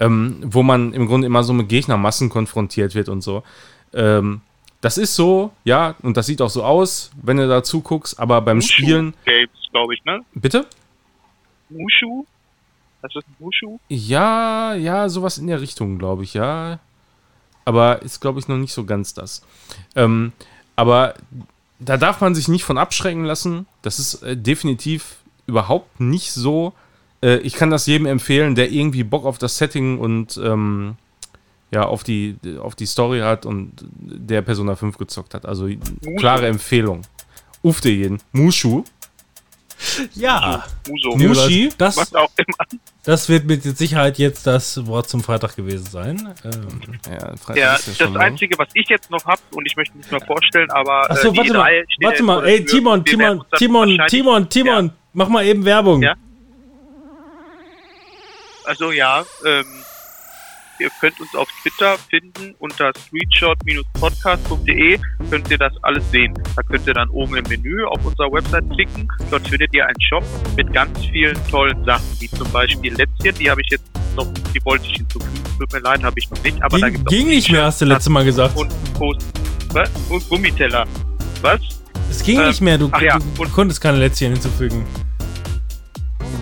Ähm, 0.00 0.42
wo 0.44 0.62
man 0.62 0.92
im 0.92 1.06
Grunde 1.06 1.26
immer 1.26 1.44
so 1.44 1.52
mit 1.52 1.68
Gegnermassen 1.68 2.30
konfrontiert 2.30 2.94
wird 2.94 3.08
und 3.08 3.20
so. 3.20 3.44
Ähm, 3.92 4.40
das 4.80 4.98
ist 4.98 5.14
so, 5.14 5.52
ja, 5.64 5.94
und 6.02 6.16
das 6.16 6.26
sieht 6.26 6.42
auch 6.42 6.50
so 6.50 6.64
aus, 6.64 7.10
wenn 7.22 7.36
du 7.36 7.48
da 7.48 7.62
zuguckst, 7.62 8.18
aber 8.18 8.40
beim 8.40 8.60
Spielen. 8.60 9.14
Games, 9.24 9.50
glaube 9.70 9.94
ich, 9.94 10.04
ne? 10.04 10.20
Bitte? 10.34 10.66
Mushu? 11.70 12.26
Das 13.00 13.14
ist 13.16 13.24
Mushu? 13.38 13.78
Ja, 13.88 14.74
ja, 14.74 15.08
sowas 15.08 15.38
in 15.38 15.46
der 15.46 15.60
Richtung, 15.60 15.98
glaube 15.98 16.24
ich, 16.24 16.34
ja. 16.34 16.80
Aber 17.64 18.02
ist, 18.02 18.20
glaube 18.20 18.40
ich, 18.40 18.48
noch 18.48 18.56
nicht 18.56 18.72
so 18.74 18.84
ganz 18.84 19.14
das. 19.14 19.46
Ähm, 19.96 20.32
aber 20.76 21.14
da 21.78 21.96
darf 21.96 22.20
man 22.20 22.34
sich 22.34 22.48
nicht 22.48 22.64
von 22.64 22.78
abschrecken 22.78 23.24
lassen. 23.24 23.66
Das 23.82 23.98
ist 23.98 24.22
äh, 24.22 24.36
definitiv 24.36 25.16
überhaupt 25.46 26.00
nicht 26.00 26.32
so. 26.32 26.72
Äh, 27.22 27.38
ich 27.38 27.54
kann 27.54 27.70
das 27.70 27.86
jedem 27.86 28.06
empfehlen, 28.06 28.54
der 28.54 28.70
irgendwie 28.70 29.04
Bock 29.04 29.24
auf 29.24 29.38
das 29.38 29.58
Setting 29.58 29.98
und 29.98 30.36
ähm, 30.42 30.96
ja, 31.70 31.84
auf 31.84 32.04
die, 32.04 32.36
auf 32.60 32.74
die 32.74 32.86
Story 32.86 33.20
hat 33.20 33.46
und 33.46 33.72
der 33.90 34.42
Persona 34.42 34.76
5 34.76 34.96
gezockt 34.96 35.34
hat. 35.34 35.44
Also 35.44 35.68
klare 36.18 36.46
Empfehlung. 36.46 37.02
Ufte 37.62 37.90
jeden. 37.90 38.20
Mushu. 38.32 38.84
Ja. 40.14 40.64
Muso. 40.88 41.16
Mushi. 41.16 41.70
Das, 41.78 41.96
Was 41.96 42.14
auch 42.14 42.30
immer. 42.36 42.80
das 43.04 43.28
wird 43.28 43.44
mit 43.46 43.62
Sicherheit 43.62 44.18
jetzt 44.18 44.46
das 44.46 44.86
Wort 44.86 45.08
zum 45.08 45.22
Freitag 45.22 45.56
gewesen 45.56 45.86
sein. 45.86 46.34
Ähm, 46.44 46.98
Ja, 47.10 47.36
Freitag 47.36 47.56
Ja, 47.56 47.74
ist 47.74 47.86
ja 47.86 47.92
das 47.92 47.96
schon 47.98 48.14
lang. 48.14 48.22
Einzige, 48.22 48.58
was 48.58 48.68
ich 48.74 48.88
jetzt 48.88 49.10
noch 49.10 49.24
habe, 49.24 49.40
und 49.54 49.66
ich 49.66 49.76
möchte 49.76 49.96
mich 49.96 50.10
mal 50.10 50.20
vorstellen, 50.20 50.70
aber. 50.70 51.10
Achso, 51.10 51.32
äh, 51.32 51.36
warte 51.36 51.52
mal, 51.52 51.70
E3 51.70 51.84
steht 51.88 52.06
warte 52.06 52.22
mal, 52.22 52.46
ey. 52.46 52.64
Timon, 52.64 53.04
Timon, 53.04 53.44
Timon, 53.56 53.98
Timon, 54.08 54.48
Timon, 54.48 54.90
mach 55.12 55.28
mal 55.28 55.44
eben 55.44 55.64
Werbung. 55.64 56.02
Ja. 56.02 56.14
Also 58.64 58.92
ja, 58.92 59.24
ähm, 59.44 59.64
ihr 60.78 60.88
könnt 61.00 61.20
uns 61.20 61.34
auf 61.34 61.48
Twitter 61.62 61.96
finden 62.10 62.54
unter 62.58 62.92
screenshot-podcast.de 62.94 64.98
könnt 65.30 65.50
ihr 65.50 65.58
das 65.58 65.72
alles 65.82 66.08
sehen. 66.10 66.34
Da 66.56 66.62
könnt 66.62 66.86
ihr 66.86 66.94
dann 66.94 67.08
oben 67.10 67.36
im 67.36 67.44
Menü 67.48 67.84
auf 67.84 68.04
unserer 68.04 68.32
Website 68.32 68.68
klicken. 68.70 69.08
Dort 69.30 69.46
findet 69.48 69.72
ihr 69.74 69.86
einen 69.86 70.00
Shop 70.00 70.24
mit 70.56 70.72
ganz 70.72 70.98
vielen 71.06 71.36
tollen 71.50 71.84
Sachen, 71.84 72.04
wie 72.20 72.28
zum 72.28 72.50
Beispiel 72.50 72.94
Lätzchen, 72.94 73.34
die 73.36 73.50
habe 73.50 73.60
ich 73.62 73.68
jetzt 73.70 73.84
noch, 74.16 74.26
die 74.54 74.64
wollte 74.64 74.86
ich 74.86 74.96
hinzufügen. 74.96 75.42
Tut 75.58 75.72
mir 75.72 75.80
leid, 75.80 76.02
habe 76.02 76.14
ich 76.18 76.30
noch 76.30 76.42
nicht, 76.42 76.62
aber 76.62 76.78
da 76.78 76.86
Ging, 76.88 76.96
gibt's 76.96 77.06
auch 77.06 77.10
ging 77.16 77.28
nicht 77.28 77.50
mehr, 77.50 77.64
hast 77.64 77.80
du 77.80 77.84
letztes 77.84 78.08
Mal 78.10 78.24
gesagt. 78.24 78.56
und 78.56 78.72
Post. 78.94 79.22
Was? 79.72 79.90
Und 80.08 80.28
Gummiteller. 80.28 80.84
Was? 81.42 81.60
Es 82.10 82.22
ging 82.22 82.40
ähm, 82.40 82.48
nicht 82.48 82.60
mehr, 82.60 82.78
du, 82.78 82.90
ja, 83.00 83.18
du 83.18 83.42
und- 83.42 83.52
konntest 83.52 83.80
keine 83.80 83.98
Lätzchen 83.98 84.32
hinzufügen. 84.32 84.84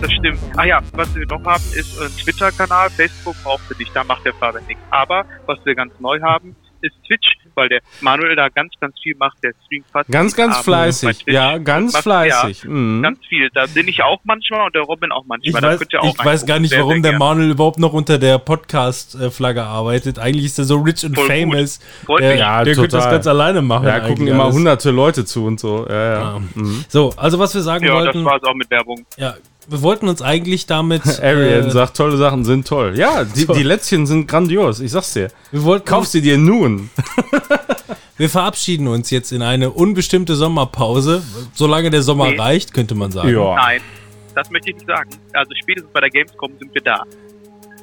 Das 0.01 0.11
stimmt. 0.11 0.39
Ah 0.57 0.63
ja, 0.65 0.81
was 0.93 1.15
wir 1.15 1.25
noch 1.25 1.43
haben, 1.45 1.63
ist 1.75 1.99
ein 2.01 2.09
Twitter-Kanal. 2.21 2.89
Facebook 2.89 3.35
braucht 3.43 3.69
wir 3.69 3.77
nicht, 3.77 3.95
da 3.95 4.03
macht 4.03 4.25
der 4.25 4.33
Fabian 4.33 4.63
nichts. 4.67 4.83
Aber 4.91 5.25
was 5.45 5.59
wir 5.65 5.75
ganz 5.75 5.93
neu 5.99 6.19
haben, 6.21 6.55
ist 6.81 6.93
Twitch, 7.07 7.35
weil 7.55 7.69
der 7.69 7.79
Manuel 8.01 8.35
da 8.35 8.49
ganz, 8.49 8.73
ganz 8.81 8.93
viel 9.01 9.15
macht. 9.17 9.37
Der 9.41 9.53
streamt 9.65 9.85
fast 9.93 10.09
Ganz, 10.11 10.35
ganz 10.35 10.55
Abend 10.55 10.65
fleißig. 10.65 11.23
Ja, 11.27 11.57
ganz 11.57 11.93
Macht- 11.93 12.03
fleißig. 12.03 12.63
Ja, 12.63 12.69
Mhm. 12.69 13.01
ganz 13.01 13.19
viel. 13.25 13.49
Da 13.53 13.65
bin 13.73 13.87
ich 13.87 14.03
auch 14.03 14.19
manchmal 14.25 14.65
und 14.65 14.75
der 14.75 14.81
Robin 14.81 15.13
auch 15.13 15.21
Ich 15.23 15.53
manchmal. 15.53 15.61
Da 15.61 15.69
weiß, 15.79 15.81
ich 15.81 16.25
weiß 16.25 16.45
gar 16.45 16.59
nicht, 16.59 16.71
Sehr, 16.71 16.79
warum 16.79 16.95
sehr 16.95 17.01
der 17.03 17.11
gerne. 17.11 17.19
Manuel 17.23 17.51
überhaupt 17.51 17.79
noch 17.79 17.93
unter 17.93 18.17
der 18.17 18.37
Podcast-Flagge 18.37 19.63
arbeitet. 19.63 20.19
Eigentlich 20.19 20.45
ist 20.45 20.59
er 20.59 20.65
so 20.65 20.75
rich 20.81 21.05
and 21.05 21.15
Voll 21.15 21.25
famous. 21.27 21.79
Der. 22.19 22.35
Ja, 22.35 22.63
der 22.65 22.75
könnte 22.75 22.89
das 22.97 23.09
ganz 23.09 23.27
alleine 23.27 23.61
machen. 23.61 23.87
Ja, 23.87 24.01
gucken 24.01 24.27
immer 24.27 24.43
alles. 24.45 24.55
hunderte 24.55 24.91
Leute 24.91 25.23
zu 25.23 25.45
und 25.45 25.61
so. 25.61 25.85
Ja, 25.89 25.95
ja. 25.95 26.19
Ja. 26.19 26.39
Mhm. 26.55 26.83
So, 26.89 27.13
also 27.15 27.39
was 27.39 27.55
wir 27.55 27.61
sagen 27.61 27.85
Ja, 27.85 27.93
das 27.95 28.05
wollten, 28.07 28.25
war 28.25 28.35
es 28.35 28.43
auch 28.43 28.55
mit 28.55 28.69
Werbung. 28.69 29.05
ja, 29.15 29.35
wir 29.67 29.81
wollten 29.81 30.07
uns 30.07 30.21
eigentlich 30.21 30.65
damit. 30.65 31.01
Arian 31.21 31.67
äh, 31.67 31.71
sagt, 31.71 31.97
tolle 31.97 32.17
Sachen 32.17 32.43
sind 32.45 32.67
toll. 32.67 32.93
Ja, 32.97 33.23
die, 33.23 33.45
Toll. 33.45 33.55
die 33.57 33.63
Lätzchen 33.63 34.05
sind 34.05 34.27
grandios. 34.27 34.79
Ich 34.79 34.91
sag's 34.91 35.13
dir. 35.13 35.29
wir, 35.51 35.63
wollten 35.63 35.85
Kauf 35.85 36.07
sie 36.07 36.21
dir 36.21 36.37
nun. 36.37 36.89
wir 38.17 38.29
verabschieden 38.29 38.87
uns 38.87 39.09
jetzt 39.09 39.31
in 39.31 39.41
eine 39.41 39.71
unbestimmte 39.71 40.35
Sommerpause. 40.35 41.23
Solange 41.53 41.89
der 41.89 42.03
Sommer 42.03 42.29
Nee. 42.29 42.37
reicht, 42.39 42.73
könnte 42.73 42.95
man 42.95 43.11
sagen. 43.11 43.29
Ja. 43.29 43.55
Nein, 43.55 43.81
das 44.35 44.49
möchte 44.49 44.69
ich 44.69 44.75
nicht 44.75 44.87
sagen. 44.87 45.09
Also 45.33 45.51
spätestens 45.61 45.91
bei 45.93 45.99
der 46.01 46.09
Gamescom 46.09 46.51
sind 46.59 46.73
wir 46.73 46.81
da. 46.81 47.03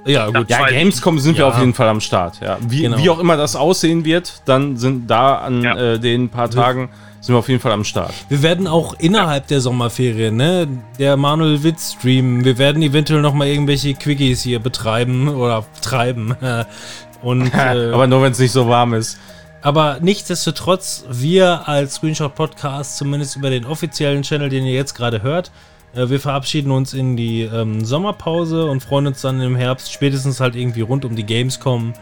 Ja, 0.07 0.31
gut. 0.31 0.49
Ja. 0.49 0.67
Gamescom 0.67 1.19
sind 1.19 1.37
wir 1.37 1.45
Ja. 1.45 1.49
auf 1.51 1.59
jeden 1.59 1.75
Fall 1.75 1.89
am 1.89 2.01
Start. 2.01 2.41
Ja. 2.41 2.57
Wie, 2.61 2.83
Genau. 2.83 2.97
wie 2.99 3.11
auch 3.11 3.19
immer 3.19 3.37
das 3.37 3.55
aussehen 3.55 4.05
wird, 4.05 4.43
dann 4.47 4.77
sind 4.79 5.11
da 5.11 5.37
an 5.37 5.63
Ja. 5.63 5.77
äh, 5.77 5.99
den 5.99 6.31
paar 6.31 6.49
Tagen 6.51 6.89
sind 7.21 7.35
wir 7.35 7.39
auf 7.39 7.49
jeden 7.49 7.61
Fall 7.61 7.73
am 7.73 7.85
Start. 7.85 8.15
Wir 8.29 8.43
werden 8.43 8.67
auch 8.67 8.95
innerhalb 8.99 9.47
der 9.47 9.61
Sommerferien, 9.61 10.37
ne, 10.37 10.67
der 10.99 11.17
Manuel 11.17 11.63
wird 11.63 11.79
streamen. 11.79 12.45
Wir 12.45 12.59
werden 12.59 12.83
eventuell 12.83 13.21
noch 13.21 13.35
mal 13.35 13.47
irgendwelche 13.47 13.95
Quickies 13.95 14.43
hier 14.43 14.59
betreiben 14.59 15.29
oder 15.29 15.65
treiben. 15.83 16.35
Und, 17.23 17.53
äh, 17.55 17.91
Aber 17.93 18.07
nur 18.07 18.23
wenn 18.23 18.33
es 18.33 18.39
nicht 18.39 18.53
so 18.53 18.69
warm 18.69 18.95
ist. 18.95 19.19
Aber 19.63 19.99
nichtsdestotrotz, 20.01 21.05
wir 21.11 21.69
als 21.69 21.97
Screenshot 21.97 22.35
Podcast, 22.35 22.97
zumindest 22.97 23.37
über 23.37 23.51
den 23.51 23.67
offiziellen 23.67 24.23
Channel, 24.23 24.49
den 24.49 24.65
ihr 24.65 24.73
jetzt 24.73 24.95
gerade 24.95 25.23
hört, 25.23 25.51
äh, 25.95 26.09
wir 26.09 26.21
verabschieden 26.21 26.71
uns 26.71 26.95
in 26.95 27.17
die 27.17 27.43
ähm, 27.43 27.85
Sommerpause 27.85 28.65
und 28.65 28.83
freuen 28.83 29.09
uns 29.09 29.21
dann 29.21 29.41
im 29.41 29.57
Herbst, 29.57 29.93
spätestens 29.93 30.41
halt 30.41 30.57
irgendwie 30.57 30.81
rund 30.81 31.05
um 31.05 31.15
die 31.15 31.25
Gamescom, 31.25 31.93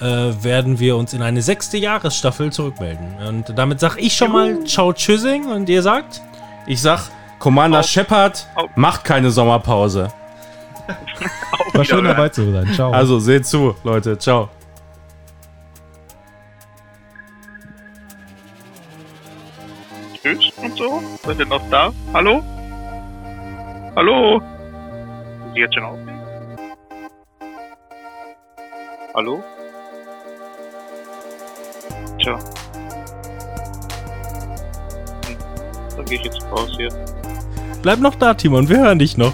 äh, 0.00 0.42
werden 0.44 0.78
wir 0.78 0.96
uns 0.96 1.12
in 1.12 1.22
eine 1.22 1.42
sechste 1.42 1.76
Jahresstaffel 1.78 2.52
zurückmelden. 2.52 3.16
Und 3.26 3.58
damit 3.58 3.80
sag 3.80 3.96
ich 3.98 4.14
schon 4.16 4.32
mal 4.32 4.64
Ciao 4.64 4.92
Tschüssing 4.92 5.46
und 5.46 5.68
ihr 5.68 5.82
sagt, 5.82 6.20
Ich 6.66 6.80
sag, 6.82 7.00
Commander 7.38 7.80
Auf- 7.80 7.86
Shepard 7.86 8.46
auf- 8.56 8.68
macht 8.76 9.04
keine 9.04 9.30
Sommerpause. 9.30 10.08
War 11.74 11.84
schön 11.84 12.04
dabei 12.04 12.28
zu 12.30 12.50
sein. 12.52 12.72
Ciao. 12.74 12.90
Also 12.92 13.18
seht 13.20 13.46
zu, 13.46 13.74
Leute. 13.84 14.18
Ciao. 14.18 14.48
Tschüss 20.14 20.50
und 20.58 20.76
so. 20.76 21.02
Seid 21.24 21.38
ihr 21.38 21.46
noch 21.46 21.62
da? 21.70 21.92
Hallo? 22.12 22.42
Hallo? 23.96 24.40
Sind 24.40 25.54
Sie 25.54 25.60
jetzt 25.60 25.74
schon 25.74 25.84
auf? 25.84 25.98
Hallo? 29.14 29.42
Hm. 32.26 32.38
Dann 35.96 36.04
gehe 36.06 36.18
ich 36.18 36.24
jetzt 36.24 36.42
raus 36.50 36.70
hier. 36.76 36.88
bleib 37.82 38.00
noch 38.00 38.14
da, 38.14 38.34
Timon, 38.34 38.68
wir 38.68 38.78
hören 38.78 38.98
dich 38.98 39.16
noch. 39.16 39.32